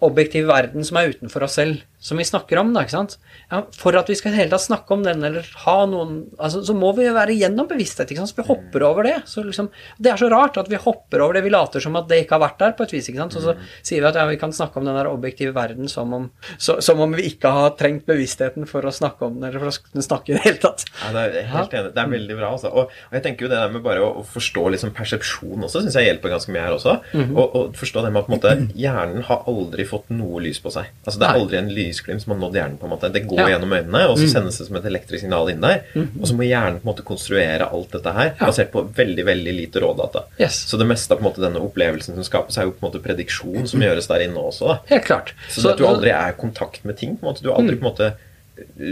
objektive 0.00 0.48
verden 0.48 0.86
som 0.86 0.96
er 0.96 1.12
utenfor 1.12 1.44
oss 1.44 1.58
selv, 1.60 1.82
som 2.02 2.16
vi 2.16 2.24
snakker 2.24 2.56
om, 2.56 2.70
da, 2.72 2.80
ikke 2.86 2.94
sant 2.94 3.18
ja, 3.50 3.58
For 3.76 3.92
at 3.98 4.08
vi 4.08 4.14
skal 4.16 4.32
hele 4.32 4.48
tatt 4.54 4.64
snakke 4.64 4.94
om 4.96 5.02
den, 5.04 5.20
eller 5.26 5.44
ha 5.66 5.74
noen 5.88 6.14
altså, 6.40 6.62
Så 6.64 6.72
må 6.76 6.94
vi 6.96 7.04
jo 7.04 7.12
være 7.12 7.36
gjennom 7.36 7.68
bevissthet, 7.68 8.08
ikke 8.08 8.22
sant. 8.22 8.32
Så 8.32 8.38
vi 8.38 8.46
hopper 8.48 8.84
over 8.86 9.04
det. 9.04 9.16
Så 9.28 9.44
liksom, 9.44 9.68
det 10.00 10.12
er 10.14 10.20
så 10.20 10.30
rart 10.32 10.56
at 10.60 10.70
vi 10.70 10.80
hopper 10.80 11.20
over 11.20 11.36
det. 11.36 11.44
Vi 11.44 11.52
later 11.52 11.84
som 11.84 11.98
at 12.00 12.08
det 12.08 12.22
ikke 12.22 12.38
har 12.38 12.44
vært 12.46 12.58
der, 12.62 12.72
på 12.78 12.86
et 12.86 12.94
vis, 12.94 13.10
ikke 13.10 13.20
sant. 13.20 13.36
Og 13.36 13.44
så 13.44 13.54
sier 13.82 14.00
vi 14.00 14.08
at 14.08 14.16
ja, 14.16 14.24
vi 14.30 14.38
kan 14.40 14.54
snakke 14.56 14.80
om 14.80 14.88
den 14.88 14.96
der 14.96 15.10
objektive 15.10 15.52
verden 15.56 15.90
som 15.92 16.14
om, 16.16 16.28
så, 16.56 16.78
som 16.84 17.02
om 17.04 17.12
vi 17.18 17.26
ikke 17.34 17.52
har 17.52 17.74
trengt 17.80 18.06
bevisstheten 18.08 18.64
for 18.70 18.86
å 18.88 18.94
snakke 18.94 19.28
om 19.28 19.36
den, 19.36 19.50
eller 19.50 19.60
for 19.60 19.68
å 19.74 20.06
snakke 20.06 20.32
i 20.32 20.38
det 20.38 20.44
hele 20.46 20.62
tatt. 20.62 20.86
Ja, 21.02 21.12
det 21.16 21.26
er 21.42 21.50
helt 21.52 21.76
enig. 21.76 21.92
Det 21.96 22.04
er 22.04 22.14
veldig 22.14 22.38
bra. 22.40 22.52
Altså. 22.56 22.72
Og, 22.72 22.96
og, 23.10 23.18
jeg 23.18 23.26
tenker 23.26 23.46
jo 23.46 23.52
det 23.52 23.60
der 23.60 23.76
med 23.76 23.84
bare 23.84 24.06
å, 24.06 24.10
å 24.22 24.24
forstå 24.24 24.66
liksom 24.76 24.94
persepsjon 24.96 25.68
også, 25.68 25.84
syns 25.84 26.00
jeg 26.00 26.08
hjelper 26.08 26.32
ganske 26.32 26.54
mye 26.54 26.64
her 26.64 26.78
også. 26.78 26.96
Mm 27.12 27.24
-hmm. 27.24 27.36
og, 27.36 27.56
og, 27.60 27.76
forstå 27.76 28.06
det 28.06 28.12
med 28.14 28.22
at 28.22 28.30
på 28.30 28.32
en 28.32 28.38
måte, 28.38 28.78
hjernen 28.86 29.28
har 29.28 29.44
aldri 29.50 29.84
fått 29.84 30.08
noe 30.14 30.40
lys 30.40 30.60
på 30.64 30.72
seg. 30.72 30.88
Altså 31.04 31.20
Det 31.20 31.28
er 31.28 31.40
aldri 31.42 31.60
en 31.60 31.72
lysglimt 31.90 32.24
som 32.24 32.34
har 32.34 32.40
nådd 32.40 32.58
hjernen. 32.58 32.78
på 32.80 32.88
en 32.88 32.94
måte. 32.94 33.10
Det 33.12 33.24
går 33.28 33.42
ja. 33.42 33.48
gjennom 33.54 33.74
øynene, 33.76 34.04
og 34.08 34.16
så 34.16 34.28
mm. 34.28 34.32
sendes 34.32 34.60
det 34.60 34.68
som 34.70 34.78
et 34.80 34.88
elektrisk 34.90 35.24
signal 35.24 35.50
inn 35.52 35.60
der. 35.64 35.82
Mm. 35.94 36.08
Og 36.20 36.30
så 36.30 36.38
må 36.38 36.46
hjernen 36.46 36.80
på 36.80 36.86
en 36.86 36.92
måte 36.92 37.06
konstruere 37.10 37.68
alt 37.68 37.92
dette 37.98 38.14
her 38.16 38.30
ja. 38.30 38.38
basert 38.46 38.72
på 38.74 38.86
veldig 38.96 39.26
veldig 39.28 39.56
lite 39.58 39.84
rådata. 39.84 40.24
Yes. 40.40 40.62
Så 40.70 40.80
det 40.80 40.88
meste 40.88 41.14
av 41.14 41.20
på 41.20 41.26
en 41.26 41.30
måte 41.30 41.44
denne 41.44 41.62
opplevelsen 41.66 42.16
som 42.16 42.26
skapes, 42.26 42.58
er 42.58 42.68
jo 42.68 42.74
på 42.76 42.84
en 42.84 42.88
måte 42.88 43.04
prediksjon 43.04 43.68
som 43.70 43.84
gjøres 43.84 44.10
der 44.10 44.26
inne 44.28 44.48
også. 44.50 44.72
Da. 44.72 44.80
Helt 44.94 45.06
klart. 45.10 45.34
Så, 45.48 45.60
så 45.60 45.74
at 45.74 45.82
du 45.82 45.86
aldri 45.88 46.14
er 46.14 46.34
i 46.34 46.40
kontakt 46.40 46.84
med 46.88 47.00
ting. 47.00 47.18
på 47.18 47.26
en 47.26 47.32
måte. 47.32 47.44
Du 47.44 47.52
har 47.52 47.60
aldri 47.60 47.76
mm. 47.76 47.82
på 47.82 47.88
en 47.88 47.92
måte 47.92 48.12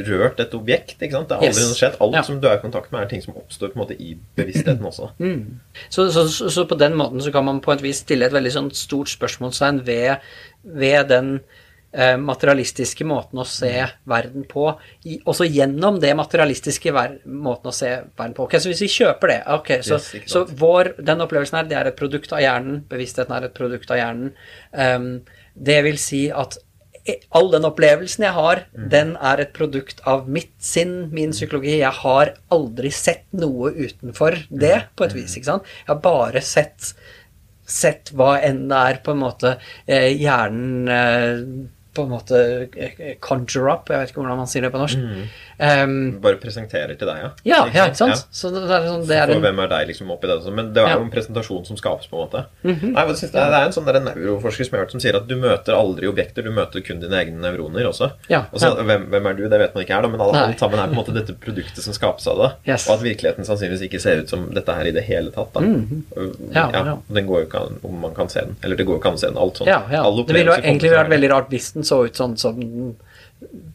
rørt 0.08 0.40
et 0.40 0.54
objekt. 0.54 0.96
ikke 1.00 1.14
sant? 1.14 1.28
Det 1.28 1.36
har 1.36 1.44
aldri 1.44 1.62
yes. 1.62 1.76
skjedd. 1.78 1.98
Alt 2.04 2.16
ja. 2.16 2.24
som 2.26 2.40
du 2.40 2.48
er 2.48 2.58
i 2.58 2.62
kontakt 2.62 2.92
med, 2.92 3.02
er 3.02 3.10
ting 3.10 3.22
som 3.24 3.36
oppstår 3.38 3.72
på 3.72 3.78
en 3.78 3.84
måte 3.84 3.96
i 4.00 4.14
bevisstheten 4.38 4.84
også. 4.88 5.10
Mm. 5.18 5.60
Så, 5.88 6.08
så, 6.14 6.26
så, 6.32 6.50
så, 6.52 6.66
på 6.68 6.78
den 6.80 6.96
måten 6.98 7.22
så 7.24 7.32
kan 7.34 7.46
man 7.48 7.62
på 7.64 7.74
et 7.74 7.84
vis 7.84 8.02
stille 8.04 8.28
et 8.28 8.34
veldig 8.34 8.54
sånn 8.54 8.70
stort 8.76 9.12
spørsmålstegn 9.12 9.82
ved, 9.88 10.24
ved 10.62 11.10
den 11.12 11.38
materialistiske 12.20 13.05
måten 13.08 13.41
å 13.41 13.47
se 13.49 13.73
verden 14.05 14.44
på, 14.44 14.67
også 15.25 15.47
gjennom 15.49 15.97
det 16.02 16.10
materialistiske 16.18 16.92
måten 16.92 17.70
å 17.70 17.73
se 17.73 17.94
verden 18.12 18.34
på. 18.36 18.44
Ok, 18.44 18.58
Så 18.60 18.68
hvis 18.68 18.83
vi 18.84 18.91
kjøper 18.92 19.33
det 19.33 19.39
ok, 19.57 19.70
Så, 19.86 19.97
yes, 19.97 20.28
så 20.28 20.44
vår, 20.44 20.92
den 21.00 21.25
opplevelsen 21.25 21.57
her, 21.62 21.68
det 21.70 21.78
er 21.81 21.89
et 21.89 21.97
produkt 21.97 22.34
av 22.36 22.44
hjernen, 22.44 22.83
bevisstheten 22.91 23.34
er 23.34 23.49
et 23.49 23.57
produkt 23.57 23.91
av 23.91 24.02
hjernen. 24.02 24.34
Um, 24.76 25.10
det 25.57 25.81
vil 25.89 25.97
si 25.99 26.26
at 26.28 26.60
all 27.36 27.50
den 27.52 27.67
opplevelsen 27.68 28.26
jeg 28.26 28.36
har, 28.36 28.65
mm. 28.73 28.89
den 28.92 29.15
er 29.31 29.42
et 29.42 29.55
produkt 29.57 30.02
av 30.08 30.28
mitt 30.31 30.52
sinn, 30.62 31.08
min 31.15 31.33
psykologi. 31.33 31.78
Jeg 31.81 31.94
har 32.02 32.34
aldri 32.55 32.91
sett 32.94 33.26
noe 33.36 33.73
utenfor 33.76 34.36
det, 34.50 34.75
mm. 34.75 34.92
på 34.99 35.07
et 35.07 35.17
vis. 35.17 35.39
ikke 35.39 35.50
sant? 35.52 35.73
Jeg 35.84 35.92
har 35.94 36.02
bare 36.05 36.42
sett, 36.44 36.92
sett 37.65 38.12
hva 38.17 38.36
enn 38.44 38.67
det 38.70 38.84
er, 38.92 39.00
på 39.05 39.15
en 39.15 39.23
måte, 39.23 39.57
eh, 39.86 40.10
hjernen 40.18 40.92
eh, 40.92 41.42
på 41.98 42.06
en 42.06 42.14
måte 42.14 42.40
eh, 42.78 43.16
conjure 43.24 43.74
up, 43.74 43.90
jeg 43.90 44.00
vet 44.00 44.12
ikke 44.12 44.22
hvordan 44.22 44.40
man 44.40 44.50
sier 44.50 44.66
det 44.66 44.72
på 44.74 44.82
norsk. 44.82 45.02
Mm. 45.02 45.24
Um, 45.58 46.20
Bare 46.22 46.38
presenterer 46.38 46.94
til 46.94 47.08
deg, 47.08 47.18
ja? 47.18 47.28
Ja, 47.42 47.56
ja 47.74 47.86
ikke 47.88 47.98
sant? 47.98 48.14
Ja. 48.14 48.18
Så 48.30 48.50
det 48.54 48.60
er 48.62 48.84
sånn, 48.86 49.00
det 49.08 49.16
er 49.18 49.32
en... 49.34 49.40
hvem 49.42 49.62
er 49.64 49.70
deg 49.72 49.88
liksom 49.90 50.12
oppi 50.14 50.30
det? 50.30 50.36
Men 50.54 50.68
det 50.76 50.84
er 50.84 50.92
jo 50.94 51.02
en 51.02 51.10
presentasjon 51.10 51.64
som 51.66 51.80
skapes, 51.80 52.06
på 52.06 52.14
en 52.14 52.28
måte. 52.28 52.42
Mm 52.62 52.74
-hmm. 52.74 52.92
Nei, 52.94 53.04
det, 53.08 53.24
er, 53.26 53.50
det 53.50 53.58
er 53.58 53.66
en 53.66 53.74
sånn 53.74 53.88
der 53.88 53.98
neuroforsker 54.04 54.68
som, 54.68 54.78
hørt, 54.78 54.94
som 54.94 55.02
sier 55.02 55.18
at 55.18 55.26
du 55.26 55.34
møter 55.36 55.74
aldri 55.74 56.06
objekter, 56.06 56.46
du 56.46 56.50
møter 56.54 56.80
kun 56.86 57.00
dine 57.02 57.18
egne 57.18 57.42
nevroner 57.42 57.88
også. 57.90 58.10
Ja, 58.28 58.44
og 58.52 58.60
så, 58.60 58.70
hvem, 58.74 59.08
hvem, 59.10 59.26
er 59.26 59.34
du? 59.34 59.48
Det 59.48 59.58
vet 59.58 59.74
man 59.74 59.82
ikke 59.82 59.94
her, 59.94 60.02
da, 60.02 60.08
men 60.08 60.20
alle, 60.20 60.44
alt 60.46 60.62
sammen 60.62 60.78
er 60.78 60.86
på 60.86 60.94
en 60.94 61.00
måte 61.00 61.16
dette 61.16 61.34
produktet 61.34 61.82
som 61.82 61.92
skapes 61.92 62.26
av 62.30 62.38
det. 62.38 62.72
Yes. 62.72 62.86
Og 62.88 62.94
at 62.94 63.02
virkeligheten 63.02 63.44
sannsynligvis 63.44 63.82
ikke 63.90 64.00
ser 64.00 64.22
ut 64.22 64.30
som 64.30 64.46
dette 64.54 64.78
her 64.78 64.86
i 64.86 64.94
det 64.94 65.02
hele 65.10 65.34
tatt. 65.34 65.50
Da. 65.54 65.60
Mm 65.60 66.04
-hmm. 66.14 66.54
ja, 66.54 66.98
Den 67.08 67.26
går 67.26 67.40
jo 67.40 67.46
ikke 67.46 67.58
an 67.58 67.78
om 67.82 68.00
man 68.00 68.14
kan 68.14 68.28
se 68.28 68.40
den. 68.40 68.56
Eller 68.62 68.76
det 68.76 68.84
går 68.84 68.94
jo 68.94 68.98
ikke 68.98 69.08
an 69.08 69.14
å 69.14 69.18
se 69.18 69.26
den. 69.26 69.38
Alt 69.38 69.56
sånt. 69.56 69.68
Det 70.28 70.34
ville 70.34 70.54
jo 70.54 70.62
egentlig 70.62 70.90
vært 70.90 71.10
veldig 71.10 71.30
rart 71.30 71.48
hvis 71.50 71.72
den 71.72 71.84
så 71.84 72.04
ut 72.04 72.16
sånn 72.16 72.36
som 72.36 72.94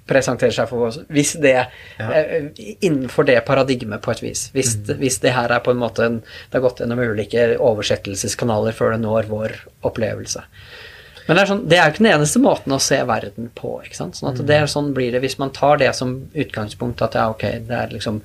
presenterer 0.09 0.55
seg 0.55 0.69
for 0.69 0.89
oss. 0.89 0.99
Hvis 1.13 1.33
det 1.41 1.55
ja. 1.55 2.07
eh, 2.09 2.49
Innenfor 2.83 3.27
det 3.27 3.39
paradigmet, 3.47 4.01
på 4.03 4.13
et 4.13 4.23
vis. 4.23 4.47
Hvis, 4.55 4.75
mm. 4.77 4.95
hvis, 4.99 5.19
det 5.23 5.35
her 5.35 5.53
er 5.53 5.63
på 5.63 5.73
en 5.73 5.81
måte 5.81 6.05
en, 6.05 6.21
Det 6.49 6.59
har 6.59 6.65
gått 6.65 6.83
gjennom 6.83 6.99
ulike 6.99 7.53
oversettelseskanaler 7.57 8.75
før 8.75 8.95
det 8.95 9.03
når 9.05 9.29
vår 9.31 9.55
opplevelse. 9.87 10.43
Men 11.23 11.37
det 11.37 11.43
er, 11.43 11.47
sånn, 11.47 11.61
det 11.71 11.77
er 11.77 11.85
jo 11.85 11.93
ikke 11.93 12.03
den 12.03 12.11
eneste 12.11 12.39
måten 12.43 12.73
å 12.75 12.81
se 12.83 12.97
verden 13.07 13.47
på. 13.55 13.77
ikke 13.85 13.95
sant? 13.95 14.17
Sånn 14.19 14.33
at 14.33 14.41
mm. 14.41 14.47
det 14.49 14.57
er 14.59 14.69
sånn 14.71 14.89
blir 14.95 15.15
det 15.15 15.21
hvis 15.23 15.37
man 15.39 15.53
tar 15.55 15.79
det 15.79 15.93
som 15.95 16.17
utgangspunkt, 16.35 17.03
at 17.05 17.15
ja, 17.15 17.29
ok, 17.31 17.45
det 17.69 17.77
er 17.79 17.93
liksom 17.95 18.19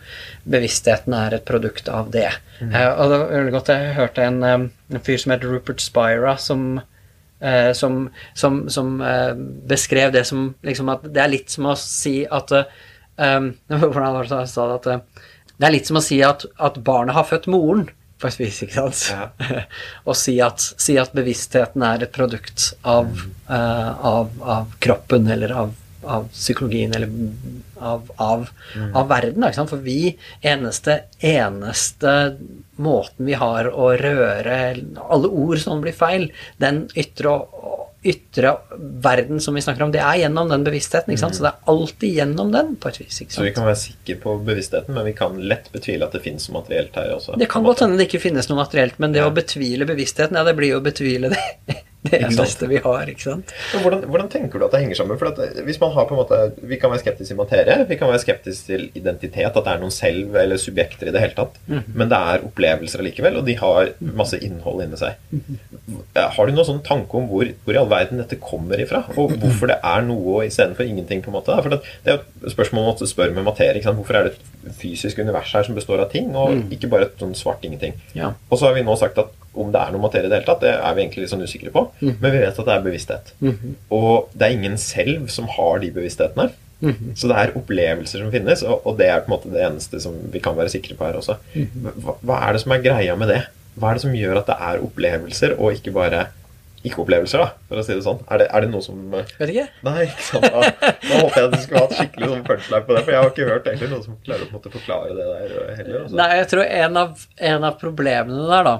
bevisstheten 0.50 1.15
er 1.15 1.39
et 1.39 1.47
produkt 1.47 1.91
av 1.92 2.10
det. 2.15 2.33
Mm. 2.58 2.73
Eh, 2.73 2.89
og 2.91 3.12
det 3.12 3.20
var 3.23 3.50
godt, 3.55 3.70
Jeg 3.76 3.94
hørte 4.00 4.26
en, 4.26 4.42
eh, 4.42 4.67
en 4.91 5.05
fyr 5.07 5.23
som 5.23 5.34
heter 5.34 5.55
Rupert 5.55 5.84
Spira, 5.84 6.34
som 6.42 6.81
eh, 7.41 7.73
som, 7.73 8.05
som, 8.34 8.60
som 8.70 9.00
eh, 9.00 9.33
beskrev 9.70 10.12
det 10.15 10.25
som 10.28 10.52
liksom 10.67 10.92
at 10.94 11.07
det 11.08 11.23
er 11.25 11.34
litt 11.34 11.55
som 11.55 11.70
å 11.70 11.76
si 11.78 12.20
at 12.26 12.55
eh, 12.55 12.70
Hvordan 13.67 14.12
var 14.15 14.28
det 14.28 14.36
han 14.36 14.50
sa 14.50 14.68
det? 14.70 14.75
At 14.78 14.91
eh, 14.92 15.25
det 15.58 15.67
er 15.67 15.75
litt 15.75 15.89
som 15.91 15.99
å 15.99 16.05
si 16.05 16.20
at, 16.23 16.44
at 16.62 16.78
barnet 16.86 17.17
har 17.17 17.26
født 17.26 17.49
moren, 17.50 17.89
på 18.18 18.28
et 18.28 18.39
vis, 18.41 18.60
ikke 18.62 18.75
sant? 18.75 19.00
Ja. 19.10 19.62
og 20.08 20.17
si 20.18 20.36
at, 20.42 20.62
si 20.62 20.97
at, 20.99 21.15
bevisstheten 21.15 21.83
er 21.86 22.07
et 22.07 22.15
produkt 22.15 22.73
av, 22.83 23.10
mm. 23.10 23.34
uh, 23.50 24.07
av, 24.10 24.33
av 24.42 24.73
kroppen 24.83 25.26
eller 25.34 25.55
av 25.55 25.75
av 26.02 26.28
psykologien 26.32 26.94
eller 26.94 27.10
av, 27.78 28.10
av, 28.16 28.48
mm. 28.76 28.96
av 28.96 29.08
verden. 29.08 29.46
Sant? 29.54 29.70
For 29.70 29.82
vi 29.82 30.16
eneste, 30.40 31.00
eneste 31.18 32.14
måten 32.78 33.26
vi 33.26 33.34
har 33.38 33.70
å 33.72 33.90
røre 33.98 34.58
Alle 35.08 35.28
ord 35.28 35.58
som 35.62 35.82
blir 35.82 35.96
feil, 35.96 36.28
den 36.62 36.84
ytre, 36.98 37.34
ytre 38.06 38.54
verden 38.78 39.42
som 39.42 39.58
vi 39.58 39.62
snakker 39.64 39.88
om, 39.88 39.92
det 39.94 40.02
er 40.04 40.22
gjennom 40.22 40.50
den 40.52 40.66
bevisstheten. 40.66 41.14
Mm. 41.14 41.34
Så 41.34 41.44
det 41.44 41.50
er 41.50 41.74
alltid 41.74 42.20
gjennom 42.20 42.54
den, 42.54 42.74
på 42.78 42.92
et 42.92 43.00
vis. 43.02 43.20
Så 43.34 43.44
vi 43.46 43.52
kan 43.56 43.66
være 43.66 43.82
sikre 43.82 44.18
på 44.22 44.38
bevisstheten, 44.46 44.94
men 44.94 45.08
vi 45.10 45.16
kan 45.18 45.38
lett 45.50 45.70
betvile 45.74 46.06
at 46.06 46.14
det 46.14 46.22
finnes 46.24 46.48
noe 46.48 46.60
materielt 46.60 46.96
her 46.98 47.14
også? 47.16 47.38
Det 47.40 47.50
kan 47.50 47.66
godt 47.66 47.84
hende 47.84 47.98
det 47.98 48.08
ikke 48.08 48.22
finnes 48.28 48.50
noe 48.50 48.62
materielt, 48.62 48.98
men 49.02 49.14
det 49.16 49.24
ja. 49.24 49.28
å 49.30 49.34
betvile 49.34 49.88
bevisstheten, 49.88 50.38
ja, 50.38 50.46
det 50.46 50.56
blir 50.58 50.76
jo 50.76 50.82
å 50.82 50.88
betvile 50.88 51.34
det 51.34 51.82
det 52.10 52.20
eneste 52.22 52.68
vi 52.70 52.80
har. 52.84 53.10
ikke 53.12 53.24
sant? 53.24 53.54
Hvordan, 53.82 54.04
hvordan, 54.08 54.30
tenker 54.32 54.58
du 54.58 54.66
at 54.66 54.74
det 54.74 54.82
henger 54.84 55.00
sammen? 55.00 55.20
For 55.20 55.32
at 55.32 55.62
hvis 55.66 55.80
man 55.82 55.94
har 55.94 56.08
på 56.08 56.16
en 56.16 56.22
måte, 56.22 56.38
Vi 56.68 56.76
kan 56.80 56.90
være 56.90 57.02
skeptiske 57.02 57.32
til 57.32 57.38
materie, 57.38 57.76
vi 57.88 57.96
kan 58.00 58.10
være 58.10 58.22
skeptiske 58.22 58.66
til 58.66 58.88
identitet, 58.98 59.46
at 59.48 59.64
det 59.64 59.72
er 59.72 59.80
noen 59.82 59.94
selv 59.94 60.36
eller 60.36 60.60
subjekter 60.60 61.08
i 61.08 61.14
det 61.14 61.20
hele 61.20 61.36
tatt. 61.36 61.58
Mm 61.66 61.78
-hmm. 61.78 61.94
Men 61.94 62.08
det 62.08 62.18
er 62.18 62.44
opplevelser 62.44 62.98
allikevel, 62.98 63.36
og 63.36 63.46
de 63.46 63.54
har 63.56 63.92
masse 64.00 64.38
innhold 64.38 64.82
inni 64.84 64.96
seg. 64.96 65.14
-hmm. 65.32 65.58
Har 66.14 66.46
du 66.46 66.52
noen 66.52 66.66
sånn 66.66 66.82
tanke 66.82 67.14
om 67.14 67.28
hvor, 67.28 67.46
hvor, 67.64 67.74
i 67.74 67.78
all 67.78 67.90
verden 67.90 68.18
dette 68.18 68.36
kommer 68.36 68.80
ifra? 68.80 69.04
Og 69.16 69.32
hvorfor 69.32 69.66
det 69.66 69.78
er 69.84 70.00
noe 70.02 70.46
istedenfor 70.46 70.84
ingenting? 70.84 71.22
på 71.22 71.30
en 71.30 71.36
måte? 71.38 71.62
For 71.62 71.68
det, 71.68 71.80
det 72.04 72.12
er 72.12 72.16
jo 72.16 72.46
et 72.46 72.52
spørsmål 72.52 72.84
man 72.84 73.06
spør 73.06 73.34
med 73.34 73.44
materie. 73.44 73.74
ikke 73.74 73.88
sant? 73.88 73.96
Hvorfor 74.00 74.14
er 74.14 74.28
det 74.28 74.32
et 74.32 74.74
fysisk 74.80 75.18
univers 75.18 75.52
her 75.52 75.62
som 75.62 75.74
består 75.74 76.02
av 76.02 76.10
ting, 76.12 76.34
og 76.36 76.72
ikke 76.72 76.90
bare 76.90 77.08
et 77.08 77.20
sånn 77.20 77.36
svart 77.38 77.64
ingenting? 77.64 77.94
Ja. 78.14 78.32
Og 78.50 78.58
så 78.58 78.68
har 78.68 78.76
vi 78.76 78.86
nå 78.86 78.96
sagt 78.98 79.18
at 79.18 79.34
om 79.58 79.72
det 79.72 79.80
er 79.80 79.92
noe 79.94 80.02
materie 80.02 80.28
i 80.28 80.30
det 80.30 80.40
hele 80.40 80.48
tatt, 80.48 80.62
det 80.62 80.72
er 80.76 80.94
vi 80.94 81.02
egentlig 81.02 81.24
litt 81.24 81.32
sånn 81.32 81.44
usikre 81.44 81.72
på. 81.74 81.84
Mm. 82.00 82.14
Men 82.20 82.32
vi 82.34 82.40
vet 82.44 82.60
at 82.62 82.68
det 82.68 82.74
er 82.74 82.86
bevissthet. 82.86 83.34
Mm. 83.42 83.76
Og 83.96 84.32
det 84.34 84.46
er 84.46 84.56
ingen 84.56 84.78
selv 84.80 85.28
som 85.34 85.48
har 85.56 85.82
de 85.82 85.92
bevissthetene. 85.94 86.50
Mm. 86.78 87.14
Så 87.18 87.26
det 87.26 87.38
er 87.38 87.54
opplevelser 87.58 88.22
som 88.22 88.30
finnes, 88.30 88.62
og, 88.62 88.84
og, 88.86 88.98
det 89.00 89.08
er 89.10 89.22
på 89.24 89.32
en 89.32 89.34
måte 89.34 89.50
det 89.50 89.64
eneste 89.66 89.98
som 90.02 90.14
vi 90.32 90.42
kan 90.42 90.54
være 90.58 90.70
sikre 90.70 90.94
på 90.94 91.08
her 91.08 91.18
også. 91.18 91.38
-hmm. 91.54 91.94
Hva, 92.04 92.14
hva, 92.22 92.48
er 92.48 92.52
det 92.52 92.60
som 92.60 92.72
er 92.72 92.82
greia 92.82 93.16
med 93.16 93.28
det? 93.28 93.42
Hva 93.74 93.90
er 93.90 93.94
det 93.94 94.02
som 94.02 94.14
gjør 94.14 94.38
at 94.38 94.46
det 94.46 94.56
er 94.60 94.82
opplevelser, 94.82 95.54
og 95.58 95.72
ikke 95.72 95.90
bare 95.90 96.26
ikke-opplevelser, 96.84 97.38
da, 97.42 97.48
for 97.68 97.80
å 97.80 97.82
si 97.82 97.94
det 97.94 98.04
sånn? 98.04 98.20
Er 98.30 98.38
det, 98.38 98.46
er 98.54 98.60
det 98.60 98.70
noe 98.70 98.82
som 98.82 99.10
Vet 99.10 99.50
ikke. 99.50 99.66
Nei, 99.82 100.02
ikke 100.06 100.22
sant. 100.22 100.44
Da, 100.44 100.60
da 101.08 101.20
håper 101.22 101.40
jeg 101.40 101.48
at 101.48 101.54
du 101.54 101.62
skulle 101.62 101.80
hatt 101.80 101.96
skikkelig 101.98 102.28
sånn 102.28 102.44
punchline 102.46 102.86
på 102.86 102.94
det, 102.94 103.02
for 103.02 103.10
jeg 103.12 103.22
har 103.22 103.32
ikke 103.32 103.48
hørt 103.48 103.66
egentlig 103.66 103.90
noen 103.90 104.04
som 104.04 104.18
klarer 104.28 104.44
å 104.46 104.62
forklare 104.76 105.16
det 105.16 105.26
der 105.32 105.74
heller. 105.80 106.04
Også. 106.04 106.16
Nei, 106.20 106.28
jeg 106.36 106.48
tror 106.52 106.64
en 106.64 107.00
av, 107.02 107.26
en 107.50 107.64
av 107.64 107.80
problemene 107.82 108.46
der, 108.52 108.70
da 108.70 108.76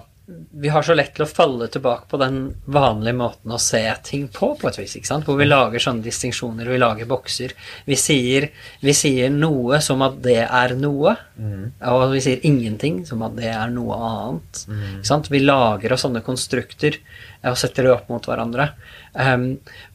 vi 0.51 0.69
har 0.69 0.83
så 0.85 0.93
lett 0.93 1.15
til 1.17 1.25
å 1.25 1.29
falle 1.29 1.71
tilbake 1.73 2.05
på 2.11 2.19
den 2.21 2.41
vanlige 2.69 3.17
måten 3.17 3.53
å 3.55 3.61
se 3.63 3.81
ting 4.05 4.27
på, 4.33 4.51
på 4.61 4.69
et 4.69 4.79
vis, 4.81 4.97
ikke 4.99 5.09
sant? 5.09 5.25
hvor 5.25 5.39
vi 5.41 5.47
lager 5.49 5.81
sånne 5.81 6.05
distinksjoner, 6.05 6.69
vi 6.69 6.81
lager 6.81 7.09
bokser. 7.09 7.55
Vi 7.89 7.97
sier, 7.97 8.51
vi 8.85 8.95
sier, 8.97 9.33
noe 9.33 9.81
som 9.85 10.03
at 10.05 10.19
det 10.25 10.43
er 10.45 10.75
noe, 10.77 11.15
mm. 11.39 11.63
og 11.93 12.05
vi 12.13 12.21
sier 12.25 12.45
ingenting 12.49 13.01
som 13.09 13.25
at 13.25 13.39
det 13.39 13.49
er 13.55 13.73
noe 13.73 13.97
annet. 13.97 14.65
Mm. 14.69 14.83
Ikke 14.99 15.11
sant? 15.13 15.31
Vi 15.33 15.41
lager 15.45 15.95
oss 15.97 16.05
sånne 16.05 16.25
konstrukter 16.27 16.99
og 17.49 17.57
setter 17.57 17.87
det 17.87 17.95
opp 17.95 18.11
mot 18.13 18.29
hverandre. 18.29 18.73
Um, 19.15 19.47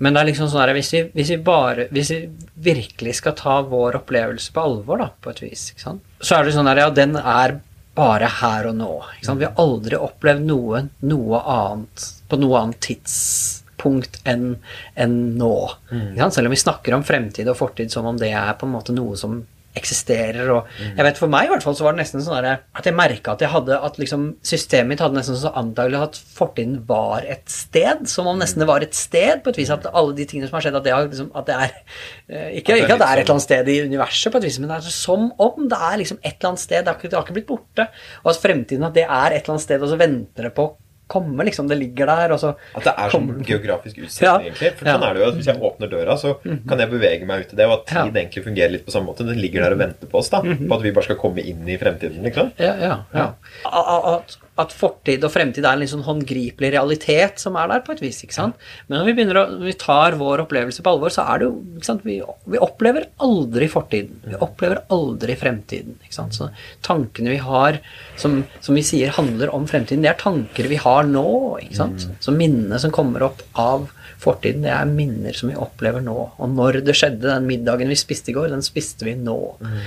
men 0.02 0.16
det 0.16 0.24
er 0.24 0.30
liksom 0.32 0.50
sånn 0.50 0.64
her, 0.64 0.74
hvis 0.78 0.90
vi, 0.96 1.04
hvis 1.14 1.34
vi, 1.36 1.38
bare, 1.46 1.86
hvis 1.94 2.10
vi 2.16 2.24
virkelig 2.72 3.20
skal 3.20 3.38
ta 3.38 3.60
vår 3.68 4.00
opplevelse 4.02 4.56
på 4.56 4.66
alvor, 4.66 5.04
da, 5.04 5.12
på 5.14 5.34
et 5.34 5.44
vis, 5.46 5.70
ikke 5.74 5.86
sant? 5.86 6.10
så 6.24 6.40
er 6.40 6.48
det 6.48 6.56
sånn 6.56 6.70
her, 6.72 6.82
ja, 6.86 6.90
den 6.96 7.18
er 7.20 7.58
bare 7.94 8.30
her 8.42 8.70
og 8.70 8.78
nå. 8.78 8.92
Vi 9.22 9.46
har 9.46 9.60
aldri 9.62 10.00
opplevd 10.02 10.48
noe, 10.48 10.86
noe 11.06 11.42
annet 11.42 12.08
på 12.30 12.40
noe 12.42 12.62
annet 12.64 12.80
tidspunkt 12.82 14.22
enn 14.30 14.56
en 14.96 15.18
nå. 15.38 15.56
Mm. 15.92 16.18
Selv 16.32 16.50
om 16.50 16.56
vi 16.56 16.62
snakker 16.64 16.98
om 16.98 17.06
fremtid 17.06 17.50
og 17.52 17.60
fortid 17.60 17.94
som 17.94 18.08
om 18.10 18.18
det 18.18 18.32
er 18.34 18.56
på 18.58 18.66
en 18.66 18.74
måte 18.74 18.96
noe 18.96 19.18
som 19.20 19.44
eksisterer. 19.78 20.50
Og 20.54 20.70
jeg 20.82 21.06
vet 21.08 21.20
For 21.20 21.32
meg 21.32 21.48
i 21.48 21.52
hvert 21.54 21.66
fall 21.66 21.76
så 21.78 21.88
var 21.88 21.96
det 21.96 22.04
nesten 22.04 22.24
sånn 22.24 22.44
der, 22.44 22.64
at 22.78 22.88
jeg 22.88 22.98
merka 22.98 23.34
at 23.34 23.44
jeg 23.44 23.52
hadde 23.54 23.80
at 23.88 24.00
liksom 24.02 24.28
systemet 24.46 24.94
mitt 24.94 25.04
hadde 25.04 25.18
nesten 25.18 25.40
så 25.40 25.54
antagelig 25.60 26.02
at 26.02 26.20
fortiden 26.38 26.80
var 26.90 27.26
et 27.30 27.46
sted. 27.52 28.06
Som 28.10 28.30
om 28.30 28.40
nesten 28.42 28.64
det 28.64 28.70
var 28.70 28.86
et 28.86 28.98
sted, 28.98 29.42
på 29.44 29.54
et 29.54 29.62
vis. 29.62 29.74
At 29.74 29.90
alle 29.92 30.16
de 30.18 30.28
tingene 30.30 30.50
som 30.50 30.60
har 30.60 30.68
skjedd, 30.68 30.80
at 30.80 30.88
det, 30.88 30.96
har, 30.96 31.10
liksom, 31.10 31.32
at 31.40 31.50
det 31.50 31.58
er 31.58 31.74
eh, 31.74 32.50
ikke, 32.62 32.80
ikke, 32.84 32.94
at 32.98 33.04
det 33.04 33.10
er 33.10 33.24
et 33.24 33.26
eller 33.26 33.36
annet 33.38 33.48
sted 33.48 33.74
i 33.74 33.80
universet, 33.90 34.32
på 34.34 34.42
et 34.42 34.48
vis, 34.50 34.62
men 34.62 34.72
det 34.72 34.80
er 34.80 34.96
som 34.96 35.28
om 35.42 35.68
det 35.70 35.82
er 35.90 36.00
liksom 36.04 36.22
et 36.22 36.36
eller 36.36 36.54
annet 36.54 36.66
sted. 36.66 36.80
Det 36.84 36.94
har 36.94 37.00
ikke, 37.00 37.12
det 37.12 37.20
har 37.20 37.28
ikke 37.28 37.40
blitt 37.40 37.52
borte. 37.52 37.90
Og 38.24 38.34
at 38.34 38.42
fremtiden 38.44 38.88
at 38.88 38.98
det 38.98 39.08
er 39.08 39.28
et 39.34 39.42
eller 39.42 39.58
annet 39.58 39.68
sted, 39.68 39.84
og 39.84 39.92
så 39.92 40.00
venter 40.00 40.50
det 40.50 40.56
på 40.58 40.70
komme, 41.08 41.44
liksom. 41.44 41.68
Det 41.68 41.78
ligger 41.78 42.10
der, 42.10 42.34
og 42.36 42.40
så 42.42 42.54
At 42.74 42.88
det 42.88 42.94
er 42.98 43.14
som 43.14 43.28
geografisk 43.46 43.98
utsetting, 43.98 44.28
ja. 44.30 44.36
egentlig. 44.40 44.72
For 44.80 44.90
sånn 44.90 45.06
er 45.08 45.18
det 45.18 45.24
jo 45.24 45.28
at 45.30 45.40
hvis 45.40 45.50
jeg 45.52 45.66
åpner 45.70 45.92
døra, 45.92 46.18
så 46.20 46.36
mhm. 46.40 46.64
kan 46.70 46.84
jeg 46.84 46.94
bevege 46.94 47.30
meg 47.30 47.44
ut 47.44 47.54
i 47.54 47.60
det, 47.60 47.68
og 47.70 47.76
at 47.80 47.86
tid 47.92 48.00
ja. 48.00 48.24
egentlig 48.24 48.46
fungerer 48.48 48.74
litt 48.78 48.88
på 48.88 48.96
samme 48.96 49.12
måte. 49.12 49.28
Den 49.28 49.42
ligger 49.42 49.66
der 49.66 49.78
og 49.78 49.84
venter 49.84 50.12
på 50.12 50.22
oss, 50.22 50.32
da. 50.34 50.42
Mm 50.44 50.54
-hmm. 50.54 50.70
På 50.70 50.80
at 50.80 50.88
vi 50.88 50.96
bare 50.96 51.10
skal 51.10 51.22
komme 51.22 51.42
inn 51.42 51.68
i 51.70 51.78
fremtiden, 51.78 52.24
liksom. 52.24 52.52
Ja, 52.58 52.74
ja, 52.80 52.98
ja. 53.14 53.28
At, 53.64 54.38
at 54.62 54.74
fortid 54.76 55.24
og 55.26 55.32
fremtid 55.34 55.66
er 55.66 55.74
en 55.74 55.82
litt 55.82 55.90
sånn 55.90 56.06
håndgripelig 56.06 56.70
realitet 56.76 57.42
som 57.42 57.56
er 57.58 57.72
der, 57.72 57.82
på 57.86 57.96
et 57.96 58.04
vis. 58.04 58.20
ikke 58.26 58.36
sant? 58.36 58.60
Men 58.86 59.00
når 59.00 59.08
vi 59.08 59.16
begynner 59.18 59.40
å, 59.42 59.46
når 59.56 59.72
vi 59.72 59.76
tar 59.82 60.18
vår 60.20 60.44
opplevelse 60.44 60.86
på 60.86 60.94
alvor, 60.94 61.14
så 61.14 61.26
er 61.32 61.42
det 61.42 61.48
jo 61.48 61.56
ikke 61.80 61.90
sant? 61.90 62.06
Vi, 62.06 62.20
vi 62.54 62.62
opplever 62.62 63.08
aldri 63.26 63.70
fortiden. 63.72 64.22
Vi 64.28 64.38
opplever 64.38 64.84
aldri 64.94 65.38
fremtiden. 65.40 65.98
ikke 66.06 66.18
sant? 66.20 66.38
Så 66.38 66.52
tankene 66.86 67.34
vi 67.34 67.42
har, 67.42 67.82
som, 68.20 68.44
som 68.62 68.78
vi 68.78 68.86
sier 68.86 69.16
handler 69.18 69.54
om 69.58 69.66
fremtiden, 69.70 70.06
det 70.06 70.14
er 70.14 70.22
tanker 70.22 70.70
vi 70.70 70.80
har 70.86 71.10
nå. 71.10 71.26
ikke 71.64 71.82
sant? 71.82 72.06
Mm. 72.06 72.22
Så 72.22 72.38
minnene 72.38 72.82
som 72.84 72.94
kommer 72.94 73.26
opp 73.32 73.42
av 73.58 73.90
fortiden, 74.24 74.64
det 74.66 74.72
er 74.74 74.90
minner 74.90 75.36
som 75.36 75.52
vi 75.52 75.58
opplever 75.60 76.04
nå. 76.04 76.16
Og 76.42 76.52
når 76.54 76.80
det 76.88 76.96
skjedde, 76.98 77.26
den 77.28 77.48
middagen 77.50 77.92
vi 77.92 77.98
spiste 78.00 78.32
i 78.32 78.36
går, 78.36 78.50
den 78.54 78.64
spiste 78.66 79.08
vi 79.08 79.16
nå. 79.20 79.38
Mm. 79.60 79.80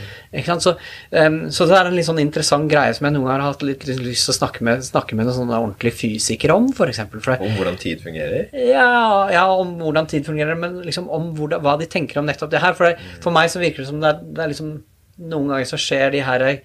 Så, 0.62 0.74
um, 1.10 1.38
så, 1.52 1.68
det 1.68 1.78
er 1.78 1.90
en 1.90 1.96
litt 1.96 2.08
sånn 2.08 2.20
interessant 2.22 2.68
greie 2.70 2.94
som 2.96 3.08
jeg 3.08 3.16
noen 3.16 3.28
ganger 3.28 3.44
har 3.44 3.54
hatt 3.54 3.64
litt, 3.66 3.86
litt 3.88 4.02
lyst 4.04 4.28
til 4.28 4.34
å 4.34 4.38
snakke 4.38 4.66
med, 4.66 4.84
snakke 4.86 5.18
med 5.18 5.28
noen 5.28 5.38
sånne 5.40 5.60
ordentlige 5.62 5.98
fysikere 6.02 6.56
om, 6.58 6.68
f.eks. 6.74 7.02
Om 7.06 7.56
hvordan 7.58 7.80
tid 7.82 8.02
fungerer? 8.04 8.50
Ja, 8.68 9.28
ja, 9.32 9.46
om 9.52 9.76
hvordan 9.80 10.10
tid 10.10 10.28
fungerer, 10.28 10.58
men 10.60 10.82
liksom 10.86 11.08
om 11.12 11.32
hvordan, 11.38 11.64
hva 11.64 11.78
de 11.80 11.88
tenker 11.90 12.20
om 12.20 12.28
nettopp 12.28 12.52
det 12.52 12.62
her. 12.64 12.76
For, 12.76 12.90
det, 12.90 13.00
mm. 13.00 13.22
for 13.24 13.36
meg 13.36 13.52
så 13.52 13.62
virker 13.62 13.84
det 13.84 13.90
som 13.90 14.02
det 14.02 14.12
er, 14.12 14.28
det 14.36 14.44
er 14.44 14.54
liksom 14.54 14.76
Noen 15.16 15.46
ganger 15.48 15.64
så 15.64 15.78
skjer 15.80 16.10
de 16.12 16.18
her 16.20 16.42
eh, 16.44 16.58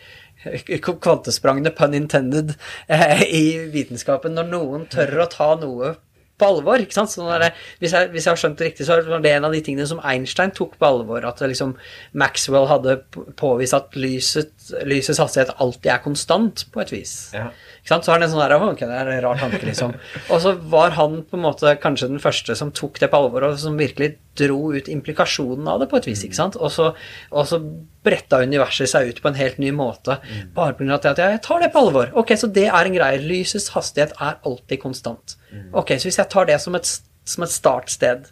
kvantesprangene, 0.84 1.72
pun 1.72 1.94
intended, 1.96 2.52
eh, 2.92 3.22
i 3.24 3.44
vitenskapen 3.72 4.36
når 4.36 4.50
noen 4.50 4.84
tør 4.92 5.22
å 5.24 5.28
ta 5.32 5.54
noe 5.62 5.94
på 6.42 6.50
alvor. 6.50 6.82
ikke 6.82 6.98
sant? 6.98 7.14
Der, 7.16 7.48
hvis, 7.80 7.94
jeg, 7.94 8.12
hvis, 8.14 8.26
jeg, 8.26 8.32
har 8.32 8.42
skjønt 8.42 8.60
det 8.60 8.72
riktig, 8.72 8.88
så 8.88 8.98
var 9.06 9.24
det 9.24 9.34
en 9.36 9.48
av 9.48 9.56
de 9.56 9.62
tingene 9.66 9.88
som 9.90 10.02
Einstein 10.04 10.54
tok 10.58 10.76
på 10.82 10.90
alvor. 10.90 11.26
At 11.30 11.44
liksom, 11.46 11.76
Maxwell 12.18 12.68
hadde 12.72 12.98
påvist 13.40 13.78
at 13.78 13.98
lyset, 14.00 14.54
lysets 14.88 15.20
hastighet 15.22 15.54
alltid 15.62 15.92
er 15.94 16.02
konstant, 16.04 16.66
på 16.72 16.82
et 16.84 16.92
vis. 16.94 17.14
Ja. 17.36 17.50
Så 17.88 17.98
har 17.98 18.20
han 18.20 18.24
en 18.28 18.30
sånn 18.30 18.42
der, 18.44 18.54
ok, 18.62 18.84
det 18.86 18.98
er 18.98 19.10
en 19.10 19.22
rar 19.26 19.40
tanke, 19.42 19.62
liksom. 19.66 19.96
Og 20.30 20.42
så 20.44 20.54
var 20.72 20.94
han 20.98 21.22
på 21.26 21.38
en 21.38 21.46
måte 21.48 21.74
kanskje 21.82 22.12
den 22.12 22.22
første 22.22 22.56
som 22.58 22.72
tok 22.78 23.00
det 23.02 23.10
på 23.12 23.18
alvor, 23.18 23.48
og 23.48 23.58
som 23.60 23.80
virkelig 23.80 24.14
dro 24.38 24.72
ut 24.72 24.88
implikasjonen 24.92 25.68
av 25.68 25.82
det 25.82 25.90
på 25.92 25.98
et 26.00 26.08
vis. 26.08 26.24
ikke 26.24 26.38
sant? 26.38 26.56
Og 26.62 26.72
så, 26.72 26.92
og 27.34 27.48
så 27.50 27.60
bretta 28.06 28.42
universet 28.46 28.90
seg 28.90 29.12
ut 29.12 29.22
på 29.22 29.32
en 29.32 29.40
helt 29.40 29.60
ny 29.62 29.72
måte. 29.76 30.20
Bare 30.56 30.78
pga. 30.78 31.00
at 31.02 31.22
jeg 31.22 31.42
tar 31.46 31.62
det 31.66 31.72
på 31.74 31.86
alvor. 31.86 32.12
Ok, 32.18 32.36
Så 32.38 32.48
det 32.48 32.68
er 32.70 32.86
en 32.86 32.96
greie. 32.96 33.22
Lysets 33.22 33.70
hastighet 33.76 34.14
er 34.20 34.38
alltid 34.46 34.82
konstant. 34.82 35.38
Ok, 35.74 35.98
Så 35.98 36.10
hvis 36.10 36.22
jeg 36.22 36.30
tar 36.30 36.46
det 36.46 36.62
som 36.62 36.76
et, 36.76 36.86
som 37.26 37.44
et 37.44 37.54
startsted, 37.54 38.30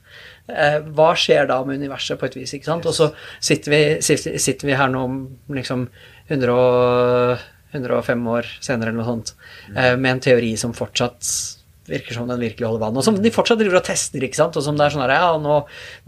eh, 0.50 0.80
hva 0.82 1.12
skjer 1.18 1.48
da 1.48 1.64
med 1.64 1.82
universet 1.82 2.20
på 2.20 2.26
et 2.26 2.38
vis? 2.40 2.54
ikke 2.54 2.66
sant? 2.66 2.86
Og 2.86 2.94
så 2.94 3.12
sitter 3.40 3.72
vi, 3.72 3.82
sitter 4.02 4.66
vi 4.68 4.78
her 4.78 4.90
nå 4.90 5.04
liksom 5.50 5.90
100 6.30 7.40
105 7.72 8.28
år 8.34 8.50
senere 8.64 8.90
eller 8.90 9.04
noe 9.04 9.10
sånt, 9.10 9.34
eh, 9.76 9.96
med 9.96 10.16
en 10.16 10.22
teori 10.26 10.56
som 10.58 10.74
fortsatt 10.74 11.58
virker 11.90 12.14
som 12.14 12.28
den 12.30 12.42
virkelig 12.42 12.68
holder 12.68 12.84
vann. 12.84 12.98
Og 12.98 13.06
som 13.06 13.16
de 13.18 13.32
fortsatt 13.34 13.58
driver 13.58 13.80
og 13.80 13.86
tester, 13.88 14.22
ikke 14.22 14.38
sant. 14.38 14.58
Og 14.60 14.62
som 14.62 14.78
det 14.78 14.86
er 14.86 14.94
sånn 14.94 15.02
her, 15.02 15.14
ja, 15.18 15.30
nå, 15.42 15.56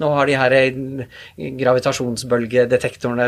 nå 0.01 0.09
har 0.13 0.29
de 0.29 0.35
her 0.37 0.55
eh, 0.57 0.75
gravitasjonsbølgedetektorene 1.57 3.27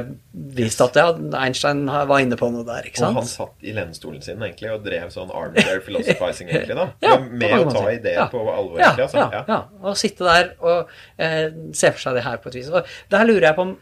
vist 0.57 0.83
at 0.85 0.99
ja, 0.99 1.07
Einstein 1.41 1.85
var 1.89 2.21
inne 2.21 2.37
på 2.39 2.49
noe 2.53 2.65
der, 2.67 2.89
ikke 2.89 3.01
sant. 3.01 3.17
Og 3.17 3.23
han 3.23 3.31
satt 3.31 3.65
i 3.65 3.73
lenestolen 3.73 4.21
sin 4.25 4.41
egentlig 4.41 4.69
og 4.73 4.85
drev 4.85 5.09
sånn 5.13 5.33
armchair 5.33 5.81
philosophizing, 5.85 6.49
egentlig, 6.53 6.77
da. 6.77 6.89
ja, 7.05 7.17
med 7.23 7.57
å 7.57 7.71
ta 7.73 7.87
ideer 7.89 8.21
ja, 8.21 8.27
på 8.29 8.43
alvor, 8.43 8.77
ja. 8.83 8.93
Ja, 9.01 9.45
ja, 9.49 9.59
Og 9.81 9.97
sitte 9.99 10.29
der 10.29 10.53
og 10.61 10.93
eh, 11.17 11.49
se 11.73 11.89
for 11.95 12.05
seg 12.05 12.19
det 12.19 12.27
her 12.27 12.37
på 12.43 12.53
et 12.53 12.61
vis. 12.61 12.69
Og 12.69 12.95
der 13.13 13.27
lurer 13.29 13.49
jeg 13.49 13.57
på 13.57 13.67
om 13.71 13.75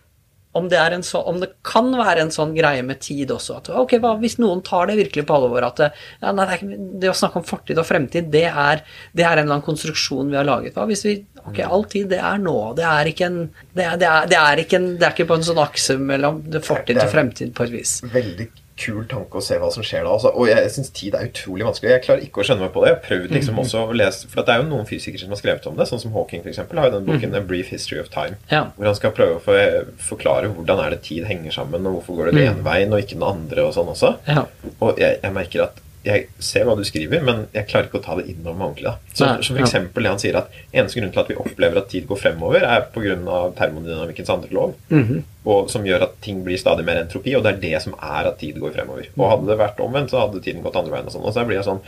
om 0.52 0.68
det, 0.70 1.04
så, 1.08 1.22
om 1.22 1.40
det, 1.40 1.52
kan 1.64 1.88
være 1.96 2.26
en 2.26 2.34
sånn 2.34 2.52
greie 2.56 2.84
med 2.84 3.00
tid 3.04 3.32
også. 3.32 3.60
At, 3.62 3.70
ok, 3.82 3.96
hva, 4.04 4.16
Hvis 4.20 4.38
noen 4.42 4.64
tar 4.68 4.90
det 4.90 4.98
virkelig 5.00 5.24
på 5.28 5.38
alvor 5.38 5.68
at 5.68 5.80
ja, 5.86 6.34
nei, 6.36 6.48
det, 6.52 6.80
det, 7.00 7.12
å 7.12 7.16
snakke 7.16 7.40
om 7.40 7.48
fortid 7.48 7.80
og 7.80 7.88
fremtid, 7.88 8.28
det 8.34 8.48
er, 8.50 8.84
det 9.16 9.24
er, 9.24 9.38
en 9.38 9.46
eller 9.46 9.58
annen 9.58 9.68
konstruksjon 9.68 10.32
vi 10.32 10.40
har 10.40 10.48
laget. 10.48 10.76
Hva 10.76 10.88
hvis 10.90 11.06
vi 11.08 11.20
Ok, 11.42 11.58
mm. 11.58 11.72
all 11.74 11.86
tid, 11.90 12.10
det 12.12 12.20
er 12.22 12.42
nå. 12.42 12.58
Det 12.78 12.84
er 12.86 13.08
ikke 13.10 13.26
en 13.26 13.40
Det 13.74 13.86
er, 13.88 14.36
er 14.38 14.62
ikke, 14.62 14.78
en, 14.78 14.92
det 15.02 15.14
ikke 15.16 15.30
på 15.32 15.40
en 15.40 15.48
sånn 15.48 15.62
akse 15.64 15.98
mellom 15.98 16.44
fortid 16.62 17.02
og 17.02 17.10
fremtid 17.10 17.56
på 17.58 17.66
et 17.66 17.80
vis. 17.80 17.96
Veldig 18.12 18.52
kul 18.82 19.06
tanke 19.10 19.38
å 19.40 19.43
se 19.45 19.58
hva 19.61 19.69
som 19.74 19.85
skjer 19.85 20.06
da. 20.08 20.16
Altså. 20.16 20.32
Og 20.34 20.50
jeg 20.50 20.72
syns 20.74 20.92
tid 20.98 21.18
er 21.18 21.30
utrolig 21.30 21.68
vanskelig. 21.68 21.92
Jeg 21.93 22.06
klarer 22.08 22.26
ikke 22.26 22.42
å 22.42 22.48
skjønne 22.48 22.66
meg 22.66 22.74
på 22.76 22.84
det. 22.84 22.92
Jeg 22.92 22.98
har 22.98 23.03
prøvd 23.06 23.35
liksom 23.38 23.58
mm. 23.58 23.61
også 23.64 23.84
å 23.85 23.98
lese 24.01 24.32
For 24.32 24.42
det 24.48 24.56
er 24.56 24.64
jo 24.64 24.69
noen 24.72 24.90
fysikere 24.90 25.24
som 25.24 25.35
har 25.35 25.42
skrevet 25.42 25.69
om 25.69 25.77
det, 25.77 25.88
sånn 25.90 26.03
som 26.03 26.16
Hawking 26.16 26.45
f.eks. 26.45 26.61
har 26.64 26.90
jo 26.90 26.95
den 26.95 27.08
boken 27.10 27.35
mm. 27.35 27.38
A 27.40 27.43
Brief 27.51 27.72
History 27.74 28.01
of 28.01 28.10
Time, 28.14 28.40
ja. 28.51 28.66
hvor 28.76 28.90
han 28.90 28.98
skal 28.98 29.16
prøve 29.18 29.40
å 29.40 29.61
forklare 30.01 30.51
hvordan 30.56 30.82
er 30.85 30.95
det 30.95 31.03
tid 31.08 31.27
henger 31.30 31.56
sammen, 31.56 31.85
og 31.88 32.00
hvorfor 32.00 32.19
går 32.19 32.32
det 32.32 32.40
den 32.40 32.51
ene 32.56 32.66
veien 32.66 32.93
og 32.93 33.03
ikke 33.03 33.19
den 33.19 33.27
andre, 33.27 33.68
og 33.68 33.76
sånn 33.77 33.93
også. 33.93 34.16
Ja. 34.27 34.45
Og 34.80 35.00
jeg, 35.01 35.22
jeg 35.22 35.35
merker 35.35 35.68
at 35.69 35.82
jeg 36.02 36.30
ser 36.42 36.66
hva 36.66 36.74
du 36.78 36.82
skriver, 36.88 37.22
men 37.26 37.44
jeg 37.54 37.68
klarer 37.70 37.86
ikke 37.88 38.00
å 38.00 38.04
ta 38.04 38.16
det 38.18 38.26
inn 38.32 38.40
over 38.42 38.56
meg 38.58 38.72
ordentlig. 38.72 38.90
Da. 38.90 39.14
Så, 39.14 39.26
Nei, 39.28 39.44
så 39.46 39.54
for 39.54 39.62
eksempel 39.62 40.06
det 40.06 40.14
han 40.14 40.22
sier 40.24 40.38
at 40.40 40.56
eneste 40.72 40.98
grunn 40.98 41.12
til 41.14 41.22
at 41.22 41.30
vi 41.30 41.38
opplever 41.44 41.82
at 41.82 41.92
tid 41.92 42.08
går 42.10 42.20
fremover, 42.24 42.66
er 42.66 42.88
pga. 42.96 43.36
termodynamikkens 43.60 44.32
andre 44.34 44.50
lov, 44.58 44.74
mm 44.90 45.04
-hmm. 45.04 45.22
og 45.46 45.70
som 45.70 45.86
gjør 45.86 46.04
at 46.08 46.16
ting 46.22 46.44
blir 46.44 46.58
stadig 46.58 46.86
mer 46.86 47.02
entropi, 47.02 47.36
og 47.36 47.44
det 47.44 47.54
er 47.54 47.62
det 47.62 47.82
som 47.82 47.94
er 47.94 48.28
at 48.32 48.40
tid 48.40 48.60
går 48.60 48.74
fremover. 48.74 49.06
Og 49.18 49.30
hadde 49.30 49.48
det 49.52 49.58
vært 49.58 49.80
omvendt, 49.80 50.10
så 50.12 50.20
hadde 50.20 50.42
tiden 50.42 50.64
gått 50.64 50.76
andre 50.76 50.92
veien. 50.92 51.06
Og 51.06 51.12
sånn, 51.12 51.26
og 51.26 51.34
så 51.34 51.46
blir 51.46 51.58
jeg 51.58 51.66
sånn 51.66 51.82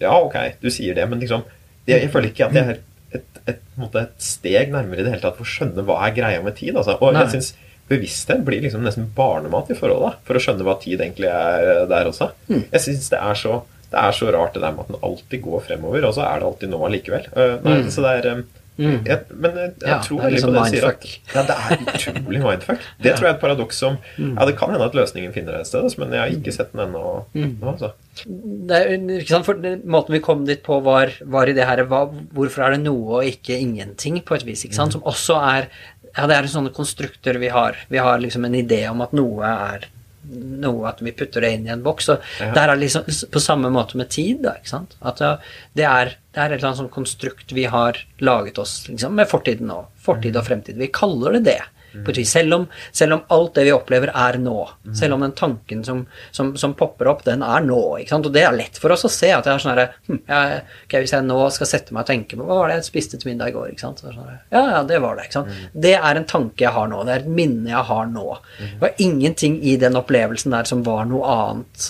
Ja, 0.00 0.22
ok, 0.22 0.36
du 0.62 0.70
sier 0.70 0.94
det, 0.94 1.08
men 1.08 1.18
liksom 1.18 1.42
Jeg, 1.86 2.02
jeg 2.02 2.10
føler 2.10 2.28
ikke 2.28 2.46
at 2.46 2.54
jeg 2.54 2.64
er 2.64 2.70
et, 2.70 2.82
et, 3.12 3.58
et, 3.78 3.96
et, 3.96 4.08
steg 4.18 4.70
nærmere 4.70 5.00
i 5.00 5.02
det 5.02 5.10
hele 5.10 5.20
tatt 5.20 5.36
for 5.36 5.42
å 5.42 5.52
skjønne 5.54 5.82
hva 5.82 6.06
er 6.06 6.14
greia 6.14 6.42
med 6.42 6.54
tid. 6.54 6.76
Altså. 6.76 6.96
Og 7.00 7.12
Nei. 7.12 7.22
jeg 7.22 7.30
synes 7.30 7.54
bevissthet 7.92 8.42
blir 8.46 8.64
liksom 8.64 8.82
nesten 8.86 9.10
barnemat 9.16 9.70
i 9.72 9.76
forholdet, 9.78 10.22
for 10.26 10.38
å 10.38 10.42
skjønne 10.42 10.66
hva 10.66 10.78
tid 10.82 10.98
egentlig 10.98 11.30
er 11.30 11.84
der 11.90 12.10
også. 12.10 12.32
Mm. 12.48 12.64
Jeg 12.64 12.84
syns 12.86 13.12
det, 13.12 13.20
det, 13.20 14.00
er 14.00 14.16
så 14.18 14.32
rart 14.34 14.56
det 14.56 14.64
der 14.64 14.74
med 14.74 14.86
at 14.86 14.94
den 14.94 15.04
alltid 15.10 15.44
går 15.44 15.68
fremover, 15.68 16.08
og 16.08 16.16
så 16.16 16.26
er 16.26 16.40
det 16.40 16.50
alltid 16.50 16.72
nå 16.72 16.82
allikevel. 16.88 17.30
Uh, 17.36 17.54
nei, 17.62 17.78
mm. 17.84 17.92
Så 17.92 18.04
det 18.04 18.16
er 18.18 18.30
um, 18.32 18.44
Mm. 18.80 19.02
Jeg, 19.04 19.18
men 19.36 19.56
jeg, 19.60 19.70
jeg 19.82 19.90
ja, 19.90 19.98
tror 20.00 20.20
veldig 20.22 20.32
liksom 20.32 20.54
på 20.54 20.54
det 20.56 20.62
du 20.64 20.72
sier. 20.72 20.86
At, 20.88 21.02
ja, 21.36 21.42
det 21.48 21.56
er 21.56 21.82
utrolig 21.82 22.40
mindfuck. 22.40 22.86
Det 23.04 23.12
tror 23.12 23.26
jeg 23.26 23.32
er 23.34 23.36
et 23.36 23.42
paradoks 23.42 23.80
som 23.82 23.98
mm. 24.00 24.32
Ja, 24.38 24.46
det 24.48 24.54
kan 24.58 24.72
hende 24.72 24.86
at 24.88 24.96
løsningen 24.96 25.34
finner 25.34 25.58
et 25.58 25.68
sted, 25.68 25.88
men 26.00 26.14
jeg 26.16 26.22
har 26.22 26.32
ikke 26.32 26.54
sett 26.56 26.72
den 26.72 26.84
ennå. 26.86 27.02
Mm. 27.36 27.52
Altså. 27.74 27.92
Det 28.24 28.78
er, 28.78 28.94
ikke 29.18 29.34
sant, 29.34 29.48
for 29.48 29.60
Måten 29.96 30.16
vi 30.16 30.22
kom 30.24 30.46
dit 30.48 30.62
på, 30.64 30.80
var, 30.84 31.12
var 31.34 31.50
i 31.50 31.56
det 31.56 31.66
her 31.68 31.84
hva, 31.88 32.04
Hvorfor 32.32 32.66
er 32.66 32.76
det 32.76 32.84
noe 32.86 33.20
og 33.20 33.28
ikke 33.28 33.58
ingenting, 33.60 34.20
på 34.24 34.38
et 34.38 34.46
vis, 34.48 34.64
ikke 34.66 34.78
sant? 34.78 34.96
Mm. 34.96 35.00
som 35.00 35.10
også 35.12 35.38
er 35.52 35.68
ja, 36.16 36.28
det 36.28 36.36
er 36.36 36.48
sånne 36.52 36.72
konstrukter 36.76 37.40
vi 37.40 37.50
har. 37.52 37.78
Vi 37.88 38.00
har 38.02 38.22
liksom 38.22 38.44
en 38.48 38.56
idé 38.58 38.84
om 38.90 39.00
at 39.04 39.14
noe 39.16 39.48
er 39.48 39.88
noe, 40.32 40.86
at 40.88 41.00
vi 41.02 41.12
putter 41.16 41.42
det 41.42 41.50
inn 41.56 41.66
i 41.66 41.72
en 41.74 41.82
boks. 41.82 42.08
Og 42.14 42.26
ja. 42.40 42.52
der 42.54 42.72
er 42.72 42.80
liksom 42.80 43.08
på 43.32 43.42
samme 43.42 43.72
måte 43.74 43.98
med 43.98 44.10
tid, 44.12 44.42
da, 44.44 44.54
ikke 44.60 44.70
sant. 44.70 44.96
At 45.00 45.18
det, 45.18 45.86
er, 45.86 46.14
det 46.34 46.40
er 46.40 46.52
et 46.52 46.58
eller 46.58 46.70
annet 46.70 46.82
sånn 46.84 46.92
konstrukt 46.94 47.54
vi 47.56 47.66
har 47.70 47.98
laget 48.22 48.60
oss 48.62 48.82
liksom, 48.88 49.16
med 49.18 49.30
fortiden 49.30 49.72
og 49.74 49.90
fortid 50.02 50.38
og 50.38 50.46
fremtid. 50.46 50.78
Vi 50.80 50.92
kaller 50.94 51.38
det 51.38 51.46
det 51.50 51.60
vis. 51.92 52.30
Selv 52.32 52.54
om, 52.54 52.66
selv 52.92 53.16
om, 53.16 53.22
alt 53.28 53.54
det 53.58 53.66
vi 53.68 53.74
opplever, 53.74 54.12
er 54.14 54.38
nå. 54.40 54.56
Selv 54.98 55.16
om 55.16 55.24
den 55.24 55.34
tanken 55.38 55.84
som, 55.84 56.04
som, 56.30 56.54
som 56.56 56.74
popper 56.78 57.10
opp, 57.12 57.24
den 57.26 57.44
er 57.46 57.64
nå. 57.64 57.80
Og 58.02 58.28
det 58.32 58.44
er 58.44 58.56
lett 58.56 58.80
for 58.80 58.94
oss 58.94 59.06
å 59.08 59.12
se 59.12 59.32
at 59.34 59.48
jeg 59.48 59.54
er 59.54 59.62
sånn 59.62 59.80
hm, 60.08 60.20
okay, 60.26 61.02
Hvis 61.04 61.14
jeg 61.14 61.26
nå 61.26 61.38
skal 61.54 61.70
sette 61.70 61.94
meg 61.94 62.04
og 62.04 62.12
tenke 62.12 62.38
på 62.38 62.46
hva 62.48 62.60
var 62.62 62.72
det 62.72 62.80
jeg 62.80 62.90
spiste 62.90 63.20
til 63.20 63.32
middag 63.32 63.52
i 63.52 63.56
går? 63.56 63.72
ikke 63.72 63.86
sant? 63.86 64.04
Sånn, 64.04 64.36
ja, 64.52 64.62
ja, 64.76 64.82
det 64.88 65.00
var 65.04 65.18
det. 65.18 65.28
ikke 65.28 65.40
sant? 65.40 65.52
Mm. 65.52 65.80
Det 65.86 65.96
er 65.98 66.20
en 66.20 66.28
tanke 66.34 66.66
jeg 66.66 66.74
har 66.76 66.92
nå. 66.92 67.02
Det 67.08 67.16
er 67.16 67.24
et 67.24 67.32
minne 67.40 67.72
jeg 67.72 67.88
har 67.92 68.12
nå. 68.12 68.28
Det 68.60 68.84
var 68.84 69.02
ingenting 69.06 69.58
i 69.62 69.78
den 69.80 69.98
opplevelsen 70.00 70.54
der 70.56 70.68
som 70.68 70.84
var 70.86 71.08
noe 71.10 71.32
annet 71.32 71.88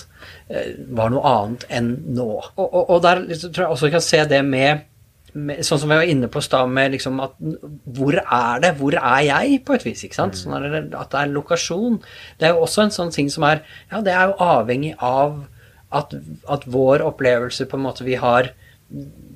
eh, 0.49 0.73
var 0.95 1.13
noe 1.13 1.35
annet 1.35 1.67
enn 1.73 1.93
nå. 2.17 2.31
Og, 2.55 2.65
og, 2.65 2.81
og 2.83 3.05
der 3.05 3.25
tror 3.43 3.65
jeg 3.65 3.71
også 3.75 3.89
vi 3.89 3.95
kan 3.97 4.05
se 4.11 4.25
det 4.29 4.43
med 4.47 4.89
sånn 5.33 5.81
som 5.81 5.89
vi 5.89 5.97
var 5.97 6.09
inne 6.09 6.29
på 6.29 6.41
i 6.43 6.59
med 6.69 6.91
liksom 6.93 7.19
at 7.23 7.33
Hvor 7.39 8.17
er 8.21 8.59
det? 8.61 8.75
Hvor 8.77 8.93
er 8.93 9.21
jeg? 9.25 9.63
På 9.65 9.73
et 9.73 9.85
vis. 9.85 10.03
ikke 10.05 10.19
sant? 10.19 10.37
Sånn 10.37 10.53
at 10.53 11.09
det 11.11 11.19
er 11.19 11.33
lokasjon. 11.33 11.99
Det 12.37 12.47
er 12.47 12.53
jo 12.53 12.65
også 12.67 12.85
en 12.85 12.93
sånn 12.93 13.11
ting 13.11 13.29
som 13.29 13.43
er 13.43 13.63
Ja, 13.91 14.01
det 14.01 14.13
er 14.13 14.29
jo 14.29 14.37
avhengig 14.37 14.95
av 14.99 15.45
at, 15.93 16.13
at 16.49 16.63
vår 16.65 17.03
opplevelse 17.05 17.65
på 17.69 17.77
en 17.77 17.85
måte 17.85 18.05
vi 18.05 18.15
har 18.15 18.53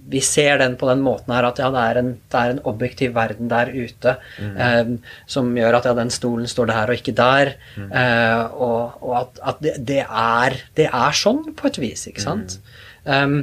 vi 0.07 0.21
ser 0.23 0.61
den 0.61 0.77
på 0.79 0.87
den 0.87 1.01
måten 1.03 1.33
her 1.35 1.43
at 1.49 1.59
ja, 1.59 1.67
det 1.73 1.83
er 1.83 1.99
en, 1.99 2.11
det 2.31 2.39
er 2.39 2.53
en 2.53 2.61
objektiv 2.69 3.13
verden 3.17 3.49
der 3.51 3.71
ute 3.73 4.13
eh, 4.39 4.93
som 5.27 5.49
gjør 5.57 5.79
at 5.79 5.89
ja, 5.89 5.93
den 5.97 6.11
stolen 6.13 6.47
står 6.47 6.69
der 6.71 6.93
og 6.93 7.01
ikke 7.01 7.15
der. 7.17 7.51
Eh, 7.75 8.55
og, 8.55 9.03
og 9.03 9.17
at, 9.19 9.41
at 9.51 9.59
det, 9.65 9.73
det, 9.89 9.99
er, 10.07 10.55
det 10.79 10.87
er 10.87 11.17
sånn 11.17 11.43
på 11.57 11.67
et 11.67 11.81
vis, 11.83 12.05
ikke 12.07 12.23
sant? 12.23 12.59
Um, 13.03 13.41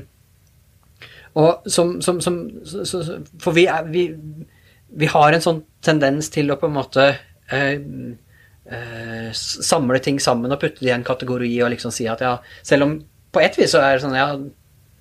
og 1.35 1.67
som, 1.67 1.97
som, 2.03 2.21
som 2.23 2.37
så, 2.65 3.01
For 3.43 3.57
vi, 3.57 3.67
er, 3.67 3.89
vi, 3.91 4.09
vi 4.95 5.09
har 5.11 5.35
en 5.35 5.43
sånn 5.43 5.65
tendens 5.85 6.31
til 6.35 6.53
å 6.53 6.59
på 6.61 6.69
en 6.71 6.77
måte 6.77 7.09
eh, 7.51 7.81
eh, 8.71 9.31
samle 9.35 9.99
ting 10.05 10.21
sammen 10.23 10.55
og 10.55 10.61
putte 10.63 10.85
det 10.85 10.93
i 10.93 10.95
en 10.95 11.07
kategori 11.07 11.51
og 11.65 11.75
liksom 11.75 11.95
si 11.95 12.07
at 12.11 12.23
ja, 12.23 12.37
selv 12.63 12.87
om 12.87 12.95
på 13.35 13.43
et 13.43 13.59
vis 13.59 13.75
så 13.75 13.83
er 13.83 13.97
det 13.97 14.05
sånn 14.05 14.15
ja, 14.19 14.29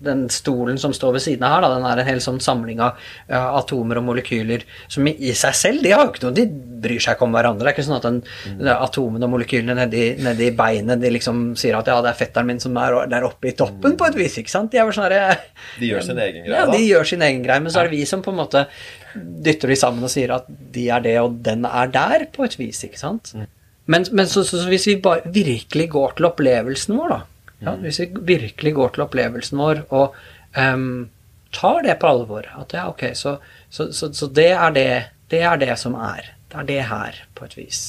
den 0.03 0.25
stolen 0.33 0.77
som 0.81 0.93
står 0.95 1.17
ved 1.17 1.23
siden 1.25 1.45
av 1.47 1.55
her, 1.55 1.65
da, 1.65 1.71
den 1.75 1.87
er 1.87 2.01
en 2.01 2.07
hel 2.07 2.21
sånn 2.23 2.39
samling 2.43 2.81
av 2.83 2.99
ja, 3.27 3.41
atomer 3.59 3.99
og 4.01 4.07
molekyler 4.09 4.65
som 4.91 5.07
i, 5.09 5.15
i 5.29 5.33
seg 5.37 5.55
selv 5.57 5.85
de 5.85 5.93
har 5.93 6.05
jo 6.05 6.13
ikke 6.13 6.25
noe, 6.25 6.35
de 6.37 6.45
bryr 6.83 7.03
seg 7.03 7.15
ikke 7.15 7.27
om 7.27 7.37
hverandre. 7.37 7.65
Det 7.65 7.71
er 7.71 7.77
ikke 7.77 7.85
sånn 7.87 7.99
at 7.99 8.07
den, 8.07 8.19
mm. 8.59 8.71
atomene 8.73 9.27
og 9.27 9.33
molekylene 9.35 9.77
nedi, 9.77 10.03
nedi, 10.23 10.49
beinet 10.57 11.01
de 11.03 11.13
liksom 11.15 11.43
sier 11.59 11.77
at 11.79 11.89
ja, 11.91 11.99
det 12.03 12.11
er 12.11 12.19
fetteren 12.19 12.49
min 12.49 12.61
som 12.63 12.77
er 12.81 12.99
der 13.11 13.27
oppe 13.27 13.51
i 13.51 13.55
toppen, 13.57 13.97
på 13.99 14.09
et 14.09 14.19
vis. 14.19 14.37
ikke 14.41 14.53
sant? 14.53 14.71
De, 14.73 14.81
er 14.81 14.95
sånn 14.95 15.09
her, 15.09 15.41
de 15.81 15.93
gjør 15.93 16.07
sin 16.09 16.19
egen 16.19 16.45
greie, 16.45 16.53
ja, 16.53 16.67
da? 16.67 16.73
Ja, 16.73 16.77
de 16.77 16.91
gjør 16.91 17.11
sin 17.13 17.25
egen 17.29 17.43
greie, 17.45 17.63
men 17.63 17.73
så 17.73 17.83
er 17.83 17.89
det 17.89 17.97
vi 17.97 18.05
som 18.09 18.23
på 18.25 18.33
en 18.33 18.41
måte 18.43 18.67
dytter 19.13 19.69
de 19.69 19.77
sammen 19.79 20.05
og 20.05 20.11
sier 20.11 20.33
at 20.35 20.47
de 20.47 20.87
er 20.91 21.03
det, 21.03 21.17
og 21.21 21.37
den 21.45 21.67
er 21.69 21.91
der, 21.93 22.27
på 22.33 22.47
et 22.47 22.57
vis. 22.59 22.83
ikke 22.87 23.01
sant? 23.01 23.33
Mm. 23.37 23.49
Men, 23.85 24.07
men 24.15 24.29
så, 24.31 24.45
så, 24.47 24.61
så, 24.61 24.67
hvis 24.71 24.87
vi 24.87 25.01
bare 25.03 25.27
virkelig 25.27 25.89
går 25.91 26.17
til 26.17 26.29
opplevelsen 26.31 26.95
vår, 26.97 27.15
da 27.17 27.21
ja, 27.63 27.75
hvis 27.81 27.99
vi 28.03 28.07
virkelig 28.35 28.73
går 28.77 28.93
til 28.93 29.05
opplevelsen 29.05 29.59
vår 29.59 29.83
og 29.95 30.15
um, 30.57 31.09
tar 31.53 31.83
det 31.85 31.97
på 32.01 32.09
alvor 32.09 32.47
At 32.59 32.73
ja, 32.73 32.87
ok, 32.89 33.11
så, 33.15 33.37
så, 33.69 33.91
så, 33.93 34.11
så 34.13 34.27
det, 34.27 34.51
er 34.51 34.73
det, 34.75 34.87
det 35.29 35.43
er 35.47 35.59
det 35.61 35.77
som 35.79 35.95
er. 35.95 36.33
Det 36.49 36.59
er 36.59 36.69
det 36.69 36.81
her, 36.89 37.21
på 37.35 37.45
et 37.45 37.55
vis. 37.57 37.83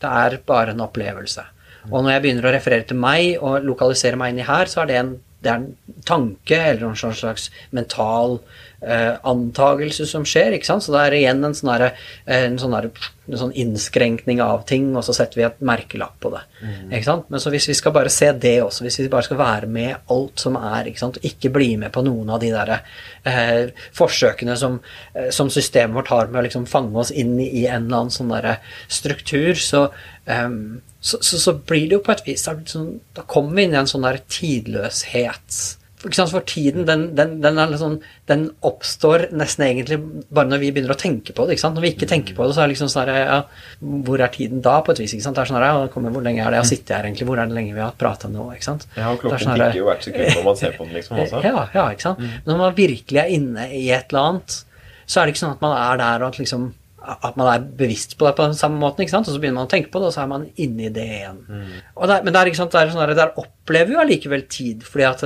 Det 0.00 0.08
er 0.08 0.38
bare 0.46 0.74
en 0.74 0.84
opplevelse. 0.84 1.44
Og 1.88 2.02
når 2.02 2.14
jeg 2.14 2.22
begynner 2.24 2.48
å 2.48 2.54
referere 2.54 2.86
til 2.88 3.00
meg 3.00 3.40
og 3.40 3.64
lokalisere 3.64 4.18
meg 4.20 4.34
inni 4.34 4.44
her, 4.48 4.68
så 4.68 4.82
er 4.82 4.90
det 4.90 4.98
en, 5.00 5.12
det 5.40 5.52
er 5.52 5.62
en 5.62 6.00
tanke 6.08 6.58
eller 6.72 6.90
en 6.90 7.16
slags 7.16 7.48
mental 7.76 8.38
eh, 8.80 9.14
antagelse 9.22 10.06
som 10.08 10.24
skjer. 10.26 10.54
ikke 10.56 10.68
sant? 10.68 10.84
Så 10.84 10.94
det 10.94 11.02
er 11.04 11.16
igjen 11.18 11.44
en 11.44 11.56
sånn, 11.56 11.72
der, 11.72 11.96
en 12.26 12.58
sånn, 12.60 12.74
der, 12.74 12.88
en 13.30 13.40
sånn 13.40 13.54
innskrenkning 13.58 14.40
av 14.42 14.64
ting, 14.68 14.88
og 14.96 15.04
så 15.06 15.14
setter 15.16 15.40
vi 15.40 15.46
et 15.46 15.62
merkelapp 15.64 16.16
på 16.22 16.32
det. 16.34 16.42
Mm. 16.60 16.92
ikke 16.96 17.06
sant? 17.06 17.28
Men 17.32 17.42
så 17.42 17.52
hvis 17.54 17.68
vi 17.70 17.76
skal 17.78 17.94
bare 17.96 18.12
se 18.12 18.30
det 18.32 18.56
også, 18.64 18.84
hvis 18.86 19.00
vi 19.02 19.08
bare 19.12 19.28
skal 19.28 19.40
være 19.40 19.70
med 19.70 20.12
alt 20.12 20.42
som 20.42 20.58
er, 20.60 20.90
ikke 20.90 21.02
sant? 21.02 21.20
og 21.20 21.30
ikke 21.30 21.52
bli 21.54 21.72
med 21.80 21.94
på 21.94 22.04
noen 22.06 22.32
av 22.34 22.42
de 22.42 22.52
der 22.54 22.76
eh, 22.76 23.86
forsøkene 23.96 24.56
som, 24.58 24.80
eh, 25.14 25.30
som, 25.34 25.50
systemet 25.50 25.96
vårt 25.96 26.14
har 26.14 26.30
med 26.30 26.42
å 26.42 26.46
liksom 26.48 26.68
fange 26.70 26.96
oss 27.00 27.10
inn 27.10 27.36
i, 27.40 27.66
en 27.66 27.88
eller 27.88 28.04
annen 28.04 28.14
sånn 28.14 28.32
der 28.32 28.54
struktur, 28.90 29.54
så, 29.58 29.88
um, 30.26 30.80
så, 31.00 31.18
så, 31.24 31.38
så, 31.40 31.54
blir 31.66 31.88
det 31.88 31.96
jo 31.96 32.04
på 32.04 32.12
et 32.12 32.26
vis 32.26 32.44
Da, 32.44 32.54
sånn, 32.68 32.98
da 33.16 33.24
kommer 33.28 33.56
vi 33.56 33.66
inn 33.66 33.74
i 33.74 33.80
en 33.80 33.88
sånn 33.88 34.04
der 34.04 34.20
tidløshet 34.30 35.79
for 36.00 36.40
tiden 36.48 36.86
den, 36.88 37.02
den, 37.14 37.34
den, 37.42 37.58
liksom, 37.70 37.98
den, 38.26 38.46
oppstår 38.64 39.26
nesten 39.36 39.66
egentlig 39.66 39.98
bare 40.32 40.48
når 40.48 40.62
vi 40.62 40.70
begynner 40.72 40.94
å 40.94 40.98
tenke 41.00 41.34
på 41.36 41.44
det. 41.48 41.58
Når 41.60 41.84
vi 41.84 41.92
ikke 41.92 42.08
tenker 42.08 42.36
på 42.36 42.46
det, 42.46 42.54
så 42.56 42.62
er 42.62 42.70
det 42.70 42.74
liksom 42.74 42.88
sånn 42.92 43.10
ja, 43.12 43.42
Hvor 43.80 44.22
er 44.24 44.32
tiden 44.32 44.62
da, 44.64 44.78
på 44.86 44.94
et 44.94 45.02
vis? 45.02 45.12
ikke 45.12 45.26
sant? 45.26 45.36
Det 45.36 45.44
er 45.44 45.52
sånn 45.52 45.60
ja, 45.60 45.84
kommer, 45.92 46.14
Hvor 46.14 46.24
lenge 46.24 46.40
er 46.40 46.48
det 46.48 46.60
jeg 46.60 46.64
har 46.64 46.70
sittet 46.72 46.94
her, 46.96 47.10
egentlig? 47.10 47.28
Hvor 47.28 47.42
er 47.42 47.50
det 47.50 47.58
lenge 47.58 47.76
vi 47.76 47.84
har 47.84 47.92
prata 48.00 48.32
nå? 48.32 48.48
ikke 48.56 48.68
sant? 48.70 48.88
Ja, 48.96 49.12
og 49.12 49.20
klokken 49.20 49.44
sånn 49.44 49.76
jo 49.76 49.86
hvert 49.90 50.08
sekund 50.08 50.34
når 50.38 50.48
man 50.48 50.60
ser 50.62 50.76
på 50.78 50.88
den, 50.88 50.96
liksom. 50.96 51.20
også. 51.26 51.44
Ja, 51.44 51.68
ja 51.76 51.86
ikke 51.92 52.08
sant. 52.08 52.24
Mm. 52.24 52.34
Når 52.48 52.60
man 52.64 52.76
virkelig 52.80 53.22
er 53.22 53.36
inne 53.36 53.68
i 53.76 53.86
et 53.92 54.08
eller 54.08 54.32
annet, 54.32 54.60
så 55.04 55.20
er 55.20 55.26
det 55.26 55.34
ikke 55.34 55.44
sånn 55.44 55.56
at 55.58 55.64
man 55.64 55.76
er 55.76 56.00
der 56.00 56.24
og 56.24 56.32
at 56.32 56.40
liksom 56.40 56.70
at 57.00 57.36
man 57.38 57.48
er 57.48 57.62
bevisst 57.64 58.16
på 58.18 58.26
det 58.26 58.34
på 58.36 58.44
den 58.44 58.56
samme 58.56 58.76
måten, 58.80 59.02
ikke 59.04 59.14
sant? 59.14 59.28
og 59.28 59.34
så 59.34 59.40
begynner 59.40 59.62
man 59.62 59.68
å 59.68 59.72
tenke 59.72 59.88
på 59.92 60.02
det, 60.02 60.10
og 60.10 60.14
så 60.14 60.22
er 60.24 60.30
man 60.30 60.44
inni 60.60 60.90
det 60.92 61.06
igjen. 61.16 61.38
Mm. 61.48 61.70
Der, 62.10 62.24
men 62.26 62.36
der, 62.36 62.50
sant, 62.56 62.74
der, 62.76 62.92
sånn 62.92 63.14
der, 63.16 63.32
opplever 63.40 63.92
vi 63.94 63.98
allikevel 64.02 64.44
tid, 64.52 64.84
fordi 64.84 65.06
at 65.08 65.24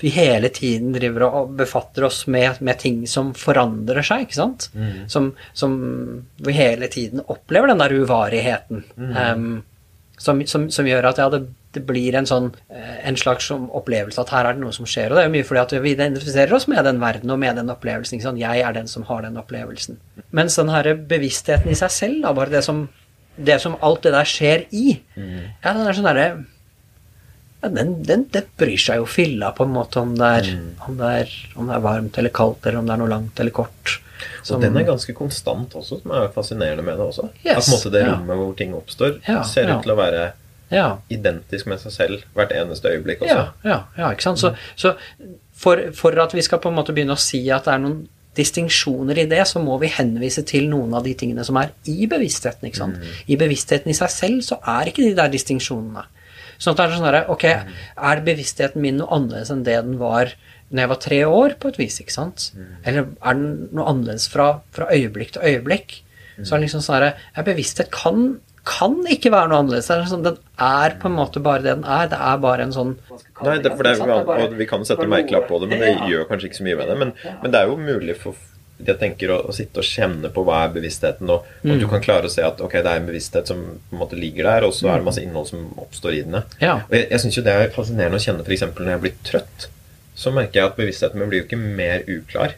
vi 0.00 0.12
hele 0.16 0.50
tiden 0.54 0.90
driver 0.96 1.28
og 1.28 1.54
befatter 1.60 2.08
oss 2.08 2.24
med, 2.26 2.58
med 2.64 2.80
ting 2.82 3.04
som 3.10 3.30
forandrer 3.38 4.02
seg, 4.06 4.26
ikke 4.26 4.40
sant? 4.40 4.68
Mm. 4.74 5.04
Som, 5.12 5.32
som, 5.54 5.78
vi 6.42 6.56
hele 6.58 6.90
tiden 6.90 7.22
opplever 7.30 7.70
den 7.70 7.82
der 7.84 7.94
uvarigheten. 8.02 8.82
Mm. 8.98 9.12
Um, 9.14 9.52
som, 10.18 10.42
som, 10.46 10.68
som, 10.74 10.86
gjør 10.86 11.12
at 11.12 11.22
ja, 11.22 11.28
det 11.32 11.44
det 11.72 11.82
blir 11.88 12.16
en 12.18 12.28
sånn 12.28 12.50
eh, 12.68 12.96
en 13.08 13.16
slags 13.18 13.48
opplevelse 13.52 14.20
at 14.20 14.32
her 14.34 14.48
er 14.48 14.56
det 14.56 14.62
noe 14.64 14.74
som 14.76 14.88
skjer. 14.88 15.10
Og 15.10 15.18
det 15.18 15.24
er 15.24 15.28
jo 15.28 15.34
mye 15.36 15.48
fordi 15.48 15.62
at 15.62 15.74
vi 15.84 15.94
identifiserer 15.96 16.56
oss 16.56 16.68
med 16.70 16.84
den 16.86 17.00
verden 17.02 17.32
og 17.32 17.40
med 17.40 17.56
den 17.60 17.72
opplevelsen. 17.72 18.18
Ikke 18.18 18.28
sant? 18.28 18.42
Jeg 18.42 18.64
er 18.64 18.76
den 18.76 18.90
som 18.90 19.06
har 19.08 19.24
den 19.24 19.38
opplevelsen. 19.40 20.00
Mens 20.36 20.58
den 20.60 20.72
her 20.72 20.92
bevisstheten 21.08 21.72
i 21.72 21.78
seg 21.78 21.94
selv, 21.94 22.18
da, 22.26 22.34
bare 22.36 22.52
det 22.52 22.64
som, 22.66 22.84
det 23.36 23.58
som 23.64 23.78
alt 23.80 24.04
det 24.04 24.14
der 24.16 24.28
skjer 24.28 24.66
i, 24.68 24.98
mm. 25.16 25.38
ja, 25.62 25.72
den 25.72 25.86
er 25.86 25.98
sånn 25.98 26.10
derre 26.10 26.28
ja, 27.62 27.70
den, 27.70 27.92
den, 28.02 28.24
den, 28.34 28.46
bryr 28.58 28.80
seg 28.80 28.98
jo 28.98 29.06
filla 29.06 29.52
på 29.54 29.64
en 29.64 29.74
måte 29.76 30.02
om 30.02 30.16
det, 30.18 30.30
er, 30.42 30.48
mm. 30.58 30.70
om, 30.88 30.96
det 30.98 31.10
er, 31.22 31.34
om 31.54 31.68
det 31.70 31.76
er 31.76 31.84
varmt 31.84 32.16
eller 32.18 32.34
kaldt, 32.34 32.66
eller 32.66 32.82
om 32.82 32.88
det 32.88 32.96
er 32.96 33.02
noe 33.04 33.12
langt 33.12 33.42
eller 33.42 33.54
kort. 33.54 34.00
Som, 34.42 34.56
og 34.56 34.64
den 34.64 34.76
er 34.78 34.86
ganske 34.86 35.14
konstant 35.14 35.74
også, 35.78 36.00
som 36.02 36.14
er 36.18 36.28
fascinerende 36.34 36.84
med 36.86 36.98
det 36.98 37.06
også. 37.06 37.28
Yes, 37.44 37.54
at 37.54 37.62
på 37.62 37.68
en 37.68 37.76
måte 37.76 37.92
det 37.94 38.02
rommet 38.08 38.34
ja. 38.34 38.38
hvor 38.42 38.54
ting 38.58 38.74
oppstår, 38.76 39.18
ja, 39.26 39.42
ser 39.46 39.70
ut 39.70 39.84
til 39.86 39.94
å 39.94 39.98
være 39.98 40.24
ja. 40.72 40.88
identisk 41.12 41.68
med 41.70 41.82
seg 41.82 41.94
selv 41.94 42.24
hvert 42.36 42.54
eneste 42.56 42.90
øyeblikk 42.92 43.22
også. 43.26 43.36
Ja, 43.36 43.46
ja, 43.68 43.78
ja 43.98 44.10
ikke 44.14 44.26
sant. 44.30 44.42
Så, 44.42 44.54
så 44.76 44.94
for, 45.52 45.80
for, 45.96 46.16
at 46.22 46.34
vi 46.34 46.44
skal 46.44 46.62
på 46.62 46.72
en 46.72 46.78
måte 46.78 46.94
begynne 46.96 47.16
å 47.16 47.20
si 47.20 47.44
at 47.52 47.68
det 47.68 47.76
er 47.76 47.84
noen 47.84 48.02
distinksjoner 48.36 49.18
i 49.20 49.26
det, 49.28 49.42
så 49.48 49.60
må 49.60 49.76
vi 49.82 49.90
henvise 49.92 50.44
til 50.48 50.70
noen 50.70 50.94
av 50.96 51.04
de 51.04 51.12
tingene 51.18 51.44
som 51.44 51.58
er 51.60 51.74
i 51.90 52.08
bevisstheten. 52.08 52.64
ikke 52.68 52.80
sant? 52.80 52.96
Mm. 52.96 53.20
I 53.34 53.38
bevisstheten 53.40 53.92
i 53.92 53.96
seg 53.96 54.12
selv 54.14 54.46
så 54.46 54.58
er 54.78 54.88
ikke 54.88 55.04
de 55.04 55.12
der 55.18 55.32
distinksjonene. 55.32 56.06
Sånn 56.62 56.72
at 56.72 56.78
det 56.78 56.84
er 56.86 56.96
sånn 56.96 57.08
herre 57.08 57.22
Ok, 57.32 57.44
mm. 57.44 57.76
er 58.08 58.24
bevisstheten 58.24 58.82
min 58.84 59.00
noe 59.00 59.12
annerledes 59.12 59.50
enn 59.52 59.64
det 59.66 59.76
den 59.82 59.98
var 60.00 60.32
når 60.72 60.80
jeg 60.80 60.90
var 60.92 61.00
tre 61.04 61.18
år, 61.28 61.54
på 61.60 61.68
et 61.68 61.78
vis? 61.82 61.98
ikke 62.00 62.14
sant? 62.14 62.46
Mm. 62.56 62.70
Eller 62.88 63.04
er 63.04 63.36
den 63.36 63.50
noe 63.76 63.90
annerledes 63.90 64.24
fra, 64.32 64.46
fra 64.72 64.88
øyeblikk 64.94 65.34
til 65.34 65.44
øyeblikk? 65.50 65.98
Mm. 66.38 66.46
Så 66.46 66.54
er 66.54 66.56
det 66.56 66.64
liksom 66.64 66.84
sånn 66.86 66.96
herre 66.96 67.44
Bevissthet 67.44 67.92
kan 67.92 68.38
kan 68.68 68.94
ikke 69.10 69.32
være 69.34 69.50
noe 69.50 69.62
annerledes. 69.62 69.90
Sånn, 70.10 70.22
den 70.22 70.38
er 70.62 70.94
på 71.02 71.10
en 71.10 71.16
måte 71.16 71.42
bare 71.42 71.64
det 71.64 71.74
den 71.74 71.84
er. 71.88 72.06
Det 72.12 72.20
er 72.30 72.38
bare 72.42 72.68
en 72.68 72.74
sånn 72.74 72.94
Nei, 73.42 73.56
det, 73.58 73.72
for 73.74 73.82
det 73.82 73.96
er, 73.98 74.12
og 74.22 74.54
Vi 74.54 74.68
kan 74.70 74.86
sette 74.86 75.08
merkelapp 75.10 75.48
på 75.50 75.58
det, 75.62 75.72
men 75.72 75.82
det 75.82 75.92
gjør 76.10 76.28
kanskje 76.30 76.50
ikke 76.50 76.60
så 76.60 76.66
mye 76.68 76.78
med 76.78 76.90
det. 76.92 76.98
Men, 77.00 77.14
men 77.42 77.54
det 77.54 77.62
er 77.62 77.72
jo 77.72 77.78
mulig 77.80 78.18
for 78.22 78.38
jeg 78.82 78.98
tenker 78.98 79.30
å, 79.30 79.36
å, 79.46 79.52
sitte 79.54 79.78
og 79.78 79.86
kjenne 79.86 80.30
på 80.34 80.42
hva 80.46 80.64
er 80.64 80.72
bevisstheten, 80.74 81.28
og, 81.30 81.44
og 81.60 81.68
mm. 81.70 81.76
du 81.78 81.84
kan 81.90 82.02
klare 82.02 82.26
å 82.26 82.32
se 82.32 82.42
at 82.42 82.58
ok, 82.64 82.80
det 82.82 82.90
er 82.90 82.98
en 82.98 83.06
bevissthet 83.06 83.50
som 83.50 83.60
på 83.62 83.94
en 83.94 84.00
måte 84.00 84.18
ligger 84.18 84.48
der, 84.48 84.66
og 84.66 84.74
så 84.74 84.88
er 84.90 84.98
det 84.98 85.06
masse 85.06 85.22
innhold 85.22 85.46
som 85.52 85.68
oppstår 85.78 86.16
i 86.16 86.24
den. 86.26 86.40
Ja. 86.58 86.80
Og 86.88 86.96
Jeg, 86.96 87.06
jeg 87.12 87.22
syns 87.22 87.38
jo 87.38 87.44
det 87.46 87.54
er 87.54 87.74
fascinerende 87.76 88.18
å 88.18 88.24
kjenne 88.24 88.46
f.eks. 88.46 88.66
når 88.78 88.90
jeg 88.94 89.04
blir 89.04 89.14
trøtt. 89.28 89.68
Så 90.18 90.34
merker 90.34 90.60
jeg 90.60 90.70
at 90.70 90.80
bevisstheten 90.80 91.22
min 91.22 91.30
blir 91.30 91.42
jo 91.42 91.46
ikke 91.46 91.60
mer 91.62 92.02
uklar 92.10 92.56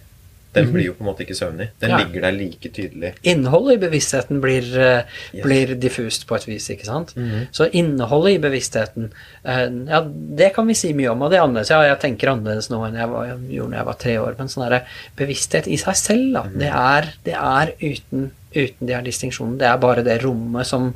den 0.55 0.70
blir 0.73 0.86
jo 0.89 0.94
på 0.97 1.05
en 1.05 1.08
måte 1.08 1.24
ikke 1.24 1.36
søvnig. 1.36 1.68
Den 1.83 1.92
ja. 1.94 1.99
ligger 2.02 2.26
der 2.26 2.36
like 2.36 2.70
tydelig. 2.76 3.12
Innholdet 3.26 3.76
i 3.76 3.81
bevisstheten 3.84 4.41
blir, 4.42 4.68
uh, 4.76 5.16
yes. 5.34 5.42
blir 5.42 5.74
diffust 5.81 6.26
på 6.28 6.39
et 6.39 6.47
vis, 6.49 6.68
ikke 6.70 6.86
sant. 6.86 7.16
Mm 7.16 7.31
-hmm. 7.31 7.47
Så 7.50 7.68
innholdet 7.73 8.36
i 8.36 8.39
bevisstheten, 8.39 9.10
uh, 9.49 9.66
ja, 9.91 10.05
det 10.41 10.52
kan 10.55 10.66
vi 10.66 10.74
si 10.74 10.92
mye 10.92 11.10
om, 11.10 11.23
og 11.23 11.31
det 11.31 11.39
er 11.39 11.42
annerledes. 11.42 11.70
Ja, 11.70 11.83
jeg 11.83 12.00
tenker 12.00 12.31
annerledes 12.31 12.70
nå 12.70 12.84
enn 12.86 12.94
jeg, 12.94 13.08
var, 13.08 13.26
jeg 13.26 13.39
gjorde 13.50 13.70
da 13.70 13.76
jeg 13.76 13.86
var 13.86 13.99
tre 13.99 14.18
år, 14.18 14.34
men 14.39 14.49
sånn 14.49 14.81
bevissthet 15.16 15.66
i 15.66 15.76
seg 15.76 15.97
selv, 15.97 16.33
da, 16.34 16.42
mm 16.42 16.55
-hmm. 16.55 16.58
det, 16.58 16.68
er, 16.68 17.12
det 17.24 17.34
er 17.34 17.73
uten, 17.81 18.31
uten 18.55 18.86
de 18.86 18.94
her 18.94 19.02
distinksjonene. 19.02 19.58
Det 19.58 19.66
er 19.66 19.76
bare 19.76 20.05
det 20.05 20.24
rommet 20.24 20.66
som 20.66 20.94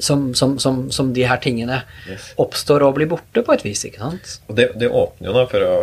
som, 0.00 0.34
som, 0.34 0.58
som, 0.58 0.90
som, 0.92 1.12
de 1.14 1.24
her 1.28 1.36
tingene 1.36 1.82
yes. 2.08 2.30
oppstår 2.40 2.82
og 2.86 2.94
blir 2.96 3.08
borte 3.10 3.42
på 3.44 3.52
et 3.52 3.64
vis. 3.64 3.84
ikke 3.84 4.00
sant? 4.00 4.36
Og 4.48 4.56
det, 4.56 4.70
det, 4.80 4.88
åpner 4.88 5.28
jo 5.28 5.36
da, 5.36 5.46
for 5.50 5.66
å 5.66 5.74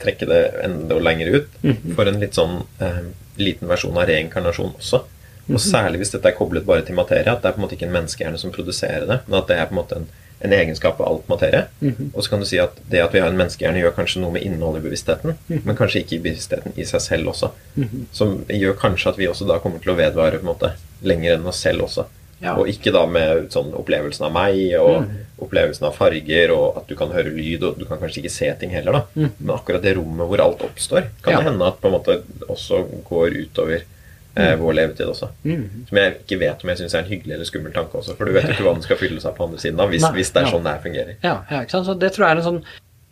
trekke 0.00 0.28
det 0.30 0.40
enda 0.64 0.98
lenger 0.98 1.34
ut, 1.34 1.48
mm 1.62 1.72
-hmm. 1.72 1.94
for 1.96 2.08
en 2.08 2.20
litt 2.20 2.34
sånn 2.34 2.62
eh, 2.80 3.02
liten 3.36 3.68
versjon 3.68 3.96
av 3.96 4.08
reinkarnasjon 4.08 4.72
også. 4.78 5.04
Og 5.50 5.58
mhm. 5.58 5.66
særlig 5.66 5.98
hvis 5.98 6.12
dette 6.14 6.28
er 6.28 6.38
koblet 6.38 6.66
bare 6.66 6.84
til 6.86 6.94
materie, 6.94 7.28
at 7.32 7.42
det 7.42 7.48
er 7.48 7.52
på 7.52 7.60
en 7.60 7.66
måte 7.66 7.74
ikke 7.74 7.86
en 7.86 7.96
menneskehjerne 7.98 8.38
som 8.38 8.52
produserer 8.52 9.06
det, 9.06 9.20
men 9.26 9.38
at 9.40 9.48
det 9.48 9.56
er 9.56 9.66
på 9.66 9.74
en 9.74 9.80
måte 9.80 9.96
en, 9.96 10.06
en 10.40 10.52
egenskap 10.52 11.00
av 11.00 11.08
alt 11.08 11.28
materie. 11.28 11.64
Mm 11.80 11.90
-hmm. 11.90 12.10
Og 12.14 12.24
så 12.24 12.30
kan 12.30 12.40
du 12.40 12.46
si 12.46 12.58
at 12.58 12.78
det 12.90 13.00
at 13.00 13.14
vi 13.14 13.20
har 13.20 13.28
en 13.28 13.36
menneskehjerne, 13.36 13.80
gjør 13.80 13.96
kanskje 13.96 14.20
noe 14.20 14.32
med 14.32 14.42
innholdet 14.42 14.80
i 14.80 14.84
bevisstheten, 14.88 15.30
mm 15.30 15.58
-hmm. 15.58 15.60
men 15.64 15.76
kanskje 15.76 15.98
ikke 15.98 16.16
i 16.16 16.18
bevisstheten 16.18 16.72
i 16.76 16.84
seg 16.84 17.00
selv 17.00 17.28
også. 17.28 17.50
Mhm. 17.74 18.06
Som 18.12 18.44
gjør 18.48 18.72
kanskje 18.72 19.08
at 19.08 19.18
vi 19.18 19.28
også 19.28 19.46
da 19.46 19.58
kommer 19.58 19.78
til 19.78 19.90
å 19.90 19.96
vedvare 19.96 20.38
på 20.38 20.48
en 20.48 20.54
måte 20.54 20.72
lenger 21.02 21.34
enn 21.34 21.46
oss 21.46 21.60
selv 21.60 21.82
også. 21.82 22.04
Ja. 22.40 22.54
Og 22.56 22.70
ikke 22.72 22.92
da 22.94 23.04
med 23.04 23.50
sånn 23.52 23.74
opplevelsen 23.76 24.24
av 24.30 24.32
meg 24.32 24.58
og 24.80 25.02
mm. 25.04 25.16
opplevelsen 25.44 25.86
av 25.90 25.96
farger 25.96 26.54
og 26.54 26.80
at 26.80 26.88
du 26.88 26.96
kan 26.96 27.12
høre 27.12 27.32
lyd, 27.34 27.66
og 27.68 27.76
du 27.76 27.84
kan 27.88 28.00
kanskje 28.00 28.22
ikke 28.22 28.32
se 28.32 28.48
ting 28.60 28.72
heller, 28.72 28.96
da. 28.96 29.02
Mm. 29.12 29.34
Men 29.36 29.54
akkurat 29.58 29.84
det 29.84 29.94
rommet 29.98 30.30
hvor 30.30 30.42
alt 30.46 30.64
oppstår, 30.64 31.10
kan 31.20 31.36
ja. 31.36 31.42
det 31.42 31.50
hende 31.50 31.68
at 31.68 31.80
på 31.82 31.90
en 31.90 31.96
måte 31.98 32.20
også 32.48 32.82
går 33.10 33.36
utover 33.42 33.76
eh, 33.82 34.52
mm. 34.54 34.62
vår 34.62 34.78
levetid 34.80 35.12
også. 35.12 35.28
Mm. 35.44 35.66
Som 35.90 36.00
jeg 36.00 36.16
ikke 36.22 36.40
vet 36.46 36.64
om 36.64 36.72
jeg 36.72 36.80
syns 36.80 36.96
er 36.96 37.04
en 37.04 37.12
hyggelig 37.12 37.36
eller 37.36 37.50
skummel 37.52 37.76
tanke 37.76 38.00
også, 38.00 38.16
for 38.16 38.24
du 38.24 38.36
vet 38.36 38.48
jo 38.48 38.56
ikke 38.56 38.68
hva 38.70 38.76
den 38.78 38.88
skal 38.88 39.00
fylle 39.02 39.20
seg 39.20 39.36
på 39.36 39.48
andre 39.48 39.60
siden 39.60 39.84
av 39.84 39.92
hvis, 39.92 40.08
hvis 40.16 40.32
det 40.36 40.44
er 40.44 40.54
sånn 40.54 40.70
det 40.70 40.78
fungerer. 40.86 41.18
Ja, 41.20 41.42
ja, 41.50 41.60
ikke 41.60 41.76
sant? 41.76 41.90
Så 41.90 41.98
det 42.00 42.14
tror 42.16 42.28
jeg 42.28 42.38
er 42.38 42.42
en 42.42 42.48
sånn 42.48 42.62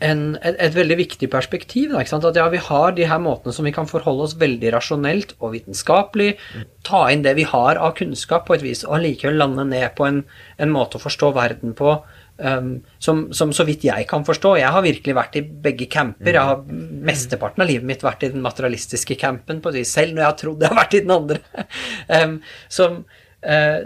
en, 0.05 0.37
et, 0.37 0.55
et, 0.63 0.75
veldig 0.75 0.97
viktig 1.01 1.29
perspektiv. 1.31 1.91
Da, 1.95 2.05
At 2.05 2.39
ja, 2.39 2.47
vi 2.53 2.61
har 2.63 2.95
de 2.95 3.09
her 3.11 3.19
måtene 3.23 3.55
som 3.55 3.67
vi 3.67 3.75
kan 3.75 3.89
forholde 3.91 4.29
oss 4.29 4.37
veldig 4.39 4.73
rasjonelt 4.75 5.35
og 5.41 5.57
vitenskapelig, 5.57 6.31
ta 6.87 7.09
inn 7.13 7.25
det 7.27 7.35
vi 7.39 7.47
har 7.49 7.81
av 7.83 7.97
kunnskap 7.99 8.47
på 8.47 8.57
et 8.57 8.65
vis, 8.65 8.85
og 8.87 8.99
allikevel 8.99 9.41
lande 9.43 9.67
ned 9.73 9.91
på 9.99 10.07
en, 10.07 10.23
en 10.59 10.73
måte 10.75 10.99
å 10.99 11.03
forstå 11.03 11.33
verden 11.37 11.75
på 11.79 11.97
um, 12.39 12.73
som, 13.03 13.27
som, 13.35 13.53
så 13.55 13.67
vidt 13.69 13.87
jeg 13.89 14.07
kan 14.11 14.25
forstå 14.27 14.55
Jeg 14.61 14.73
har 14.75 14.85
virkelig 14.87 15.17
vært 15.19 15.39
i 15.41 15.45
begge 15.67 15.89
camper. 15.91 16.35
Jeg 16.35 16.51
har 16.53 16.63
Mesteparten 17.09 17.65
av 17.65 17.71
livet 17.71 17.89
mitt 17.89 18.07
vært 18.07 18.27
i 18.27 18.33
den 18.35 18.45
materialistiske 18.45 19.19
campen, 19.19 19.63
på 19.65 19.75
selv 19.83 20.15
når 20.15 20.23
jeg 20.23 20.31
har 20.31 20.43
trodd 20.45 20.63
jeg 20.63 20.73
har 20.73 20.83
vært 20.85 20.99
i 20.99 21.07
den 21.07 21.17
andre. 21.19 21.43
um, 22.21 22.39
som 22.71 23.03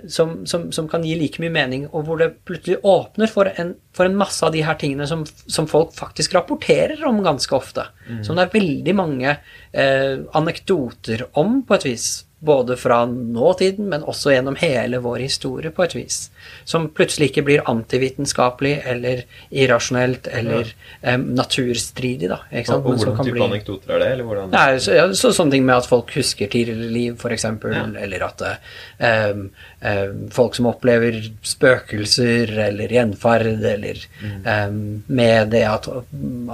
som, 0.09 0.47
som, 0.49 0.63
som, 0.73 0.87
kan 0.89 1.03
gi 1.05 1.13
like 1.21 1.43
mye 1.43 1.53
mening, 1.53 1.83
og 1.93 2.07
hvor 2.07 2.17
det 2.17 2.31
plutselig 2.49 2.79
åpner 2.89 3.29
for 3.29 3.51
en, 3.61 3.75
for 3.93 4.09
en 4.09 4.17
masse 4.17 4.41
av 4.47 4.55
de 4.55 4.63
her 4.65 4.79
tingene 4.81 5.05
som, 5.11 5.27
som, 5.29 5.69
folk 5.69 5.93
faktisk 5.93 6.33
rapporterer 6.39 7.03
om 7.05 7.21
ganske 7.25 7.53
ofte. 7.53 7.85
Mm. 8.09 8.23
Som 8.25 8.39
det 8.39 8.47
er 8.47 8.55
veldig 8.57 8.95
mange 8.97 9.35
eh, 9.37 10.25
anekdoter 10.41 11.27
om, 11.37 11.61
på 11.69 11.77
et 11.77 11.87
vis 11.91 12.07
både 12.45 12.77
fra 12.77 13.05
nåtiden, 13.07 13.87
men 13.89 14.03
også 14.03 14.33
gjennom 14.33 14.57
hele 14.59 14.99
vår 14.99 15.21
historie, 15.23 15.71
på 15.71 15.85
et 15.85 15.93
vis. 15.95 16.17
Som 16.67 16.89
plutselig 16.91 17.29
ikke 17.31 17.45
blir 17.47 17.63
antivitenskapelig 17.71 18.73
eller 18.91 19.23
irrasjonelt 19.51 20.27
eller 20.27 20.73
ja. 20.73 21.15
um, 21.15 21.29
naturstridig. 21.39 22.33
da. 22.33 22.41
Ikke 22.51 22.73
sant? 22.73 22.83
Og, 22.83 22.97
og 22.97 23.05
hvordan 23.05 23.23
type 23.29 23.37
bli... 23.37 23.45
anekdoter 23.47 23.95
er 23.95 24.03
det? 24.03 24.11
eller 24.17 24.27
hvordan... 24.27 24.51
Nei, 24.57 24.67
så, 24.83 24.99
ja, 24.99 25.07
så, 25.15 25.31
sånne 25.31 25.55
ting 25.55 25.71
med 25.71 25.77
at 25.77 25.89
folk 25.93 26.11
husker 26.17 26.51
tidligere 26.51 26.91
liv, 26.99 27.15
f.eks., 27.15 27.47
ja. 27.47 27.87
eller 28.03 28.27
at 28.27 28.47
um, 28.51 29.47
um, 29.79 30.21
folk 30.35 30.59
som 30.59 30.73
opplever 30.75 31.23
spøkelser 31.47 32.59
eller 32.67 32.99
gjenferd, 32.99 33.51
eller 33.77 34.03
mm. 34.19 35.05
med 35.07 35.55
det 35.55 35.67
at, 35.71 35.93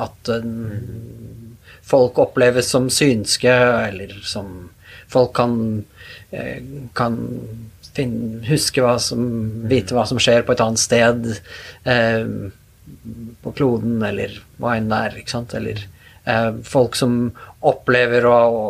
at 0.04 0.34
mm. 0.44 1.52
folk 1.80 2.26
oppleves 2.28 2.68
som 2.76 2.92
synske, 2.92 3.56
eller 3.88 4.18
som 4.20 4.68
folk 5.12 5.34
kan, 5.38 5.84
eh, 6.30 6.62
kan 6.98 7.18
finne, 7.96 8.42
huske 8.48 8.84
hva 8.84 8.96
som 9.02 9.26
Vite 9.70 9.96
hva 9.96 10.06
som 10.08 10.20
skjer 10.22 10.46
på 10.46 10.54
et 10.54 10.64
annet 10.64 10.82
sted 10.82 11.28
eh, 11.88 12.30
på 13.42 13.52
kloden, 13.56 13.98
eller 14.04 14.38
hva 14.60 14.76
enn 14.78 14.88
det 14.90 15.02
er. 15.08 15.20
ikke 15.20 15.34
sant? 15.34 15.54
Eller 15.58 15.84
eh, 16.24 16.50
folk 16.64 16.96
som 16.98 17.20
opplever 17.66 18.26
å, 18.28 18.38
å 18.48 18.64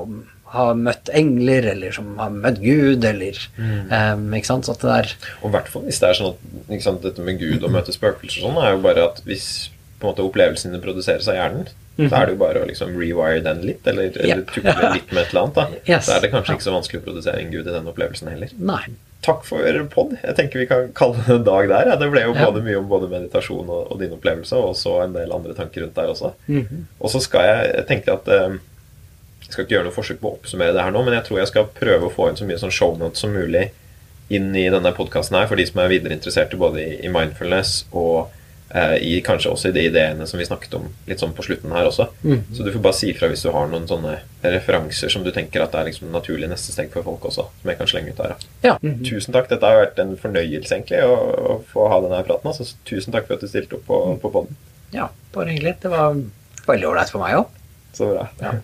ha 0.54 0.68
møtt 0.76 1.10
engler, 1.12 1.66
eller 1.74 1.92
som 1.92 2.14
har 2.20 2.32
møtt 2.32 2.60
Gud, 2.62 3.04
eller 3.04 3.40
mm. 3.58 3.90
eh, 3.92 4.14
ikke 4.38 4.50
sant? 4.50 4.68
Så 4.68 4.76
at 4.76 4.84
det 4.84 4.94
er 4.94 5.10
Og 5.42 5.50
i 5.50 5.56
hvert 5.56 5.68
fall 5.72 5.84
hvis 5.88 6.00
det 6.02 6.10
er 6.10 6.20
sånn 6.20 6.32
at 6.32 6.86
sant, 6.86 7.04
dette 7.04 7.24
med 7.24 7.40
Gud 7.42 7.66
og 7.66 7.74
møte 7.74 7.94
spøkelser 7.94 8.44
og 8.44 8.48
sånn, 8.48 8.62
er 8.64 8.74
jo 8.74 8.86
bare 8.86 9.10
at 9.10 9.20
hvis 9.28 9.68
på 9.98 10.06
en 10.06 10.12
måte 10.12 10.24
opplevelsene 10.24 10.80
produseres 10.82 11.28
av 11.30 11.36
hjernen, 11.36 11.68
Da 11.98 12.20
er 12.20 12.28
det 12.28 12.36
jo 12.36 12.38
bare 12.38 12.62
å 12.62 12.66
liksom 12.68 12.94
rewire 12.94 13.40
den 13.42 13.64
litt, 13.66 13.86
eller, 13.90 14.12
eller 14.14 14.44
tukle 14.46 14.92
litt 14.94 15.10
med 15.10 15.24
et 15.24 15.32
eller 15.32 15.40
annet. 15.42 15.56
da. 15.56 15.66
Yes. 15.88 16.06
Så 16.06 16.14
er 16.14 16.22
det 16.22 16.30
kanskje 16.30 16.54
ikke 16.54 16.66
så 16.68 16.74
vanskelig 16.76 17.00
å 17.00 17.04
produsere 17.08 17.42
en 17.42 17.50
gud 17.50 17.66
i 17.66 17.74
den 17.74 17.88
opplevelsen 17.90 18.30
heller. 18.30 18.52
Nei. 18.70 18.84
Takk 19.26 19.42
for 19.48 19.80
pod. 19.90 20.14
Jeg 20.22 20.36
tenker 20.38 20.62
vi 20.62 20.68
kan 20.70 20.92
kalle 20.94 21.18
det 21.26 21.34
en 21.40 21.46
dag 21.48 21.66
der. 21.72 21.90
Ja. 21.90 21.96
Det 21.98 22.10
ble 22.12 22.22
jo 22.22 22.36
både 22.38 22.62
mye 22.62 22.78
om 22.78 22.86
både 22.90 23.10
meditasjon 23.10 23.66
og, 23.66 23.90
og 23.90 23.98
din 23.98 24.14
opplevelse, 24.14 24.60
og 24.62 24.76
så 24.78 24.94
en 25.02 25.16
del 25.16 25.34
andre 25.34 25.56
tanker 25.58 25.82
rundt 25.82 25.98
der 25.98 26.12
også. 26.12 26.32
Mm 26.46 26.62
-hmm. 26.62 26.84
Og 27.00 27.10
så 27.10 27.20
skal 27.20 27.48
jeg, 27.48 27.74
jeg 27.74 27.86
tenkte 27.86 28.12
at 28.12 28.28
eh, 28.28 28.58
Jeg 29.48 29.52
skal 29.52 29.64
ikke 29.64 29.74
gjøre 29.74 29.84
noe 29.84 29.96
forsøk 29.96 30.20
på 30.20 30.28
å 30.28 30.32
oppsummere 30.36 30.72
det 30.72 30.82
her 30.82 30.90
nå, 30.90 31.02
men 31.02 31.14
jeg 31.14 31.24
tror 31.24 31.38
jeg 31.38 31.48
skal 31.48 31.66
prøve 31.66 32.06
å 32.06 32.12
få 32.12 32.28
inn 32.28 32.36
så 32.36 32.44
mye 32.44 32.58
sånn 32.58 32.70
shownotes 32.70 33.18
som 33.18 33.30
mulig 33.32 33.70
inn 34.28 34.56
i 34.56 34.68
denne 34.68 34.92
podkasten 34.92 35.38
her, 35.38 35.46
for 35.46 35.56
de 35.56 35.66
som 35.66 35.80
er 35.80 35.88
videre 35.88 36.12
interesserte 36.12 36.56
både 36.56 36.82
i, 36.82 37.06
i 37.06 37.08
mindfulness 37.08 37.86
og 37.92 38.28
i 39.00 39.14
kanskje 39.24 39.48
også 39.48 39.70
i 39.70 39.72
de 39.72 39.86
ideene 39.88 40.26
som 40.28 40.40
vi 40.40 40.44
snakket 40.44 40.74
om 40.76 40.88
litt 41.08 41.22
sånn 41.22 41.32
på 41.36 41.44
slutten 41.46 41.72
her 41.72 41.88
også. 41.88 42.08
Mm. 42.20 42.42
Så 42.52 42.66
du 42.66 42.72
får 42.74 42.82
bare 42.84 42.98
si 42.98 43.10
ifra 43.12 43.30
hvis 43.32 43.44
du 43.46 43.48
har 43.54 43.70
noen 43.70 43.86
sånne 43.88 44.18
referanser 44.44 45.12
som 45.12 45.24
du 45.24 45.30
tenker 45.32 45.64
at 45.64 45.72
det 45.72 45.80
er 45.80 45.88
liksom 45.88 46.12
naturlig 46.12 46.50
neste 46.50 46.74
steg 46.74 46.92
for 46.92 47.06
folk 47.06 47.24
også. 47.30 47.46
Som 47.62 47.72
jeg 47.72 47.80
kan 47.80 47.90
slenge 47.90 48.12
ut 48.12 48.24
her. 48.24 48.36
Ja. 48.66 48.76
Mm 48.84 49.00
Tusen 49.08 49.32
takk. 49.32 49.48
Dette 49.48 49.64
har 49.64 49.80
vært 49.80 50.00
en 50.02 50.16
fornøyelse 50.20 50.74
egentlig 50.74 51.00
å, 51.06 51.14
å 51.16 51.58
få 51.70 51.88
ha 51.88 52.00
denne 52.04 52.20
praten. 52.26 52.50
Altså, 52.50 52.66
tusen 52.88 53.14
takk 53.14 53.28
for 53.28 53.38
at 53.38 53.44
du 53.44 53.48
stilte 53.48 53.78
opp 53.78 53.86
på, 53.88 54.00
mm. 54.12 54.18
på 54.24 54.32
poden. 54.34 54.58
Ja, 54.92 55.08
bare 55.32 55.54
hyggelig. 55.54 55.78
Det 55.84 55.92
var 55.92 56.18
veldig 56.68 56.90
ålreit 56.90 57.12
for 57.12 57.24
meg 57.24 57.38
òg. 57.40 57.54
Så 57.96 58.10
bra. 58.12 58.28
Ja. 58.42 58.58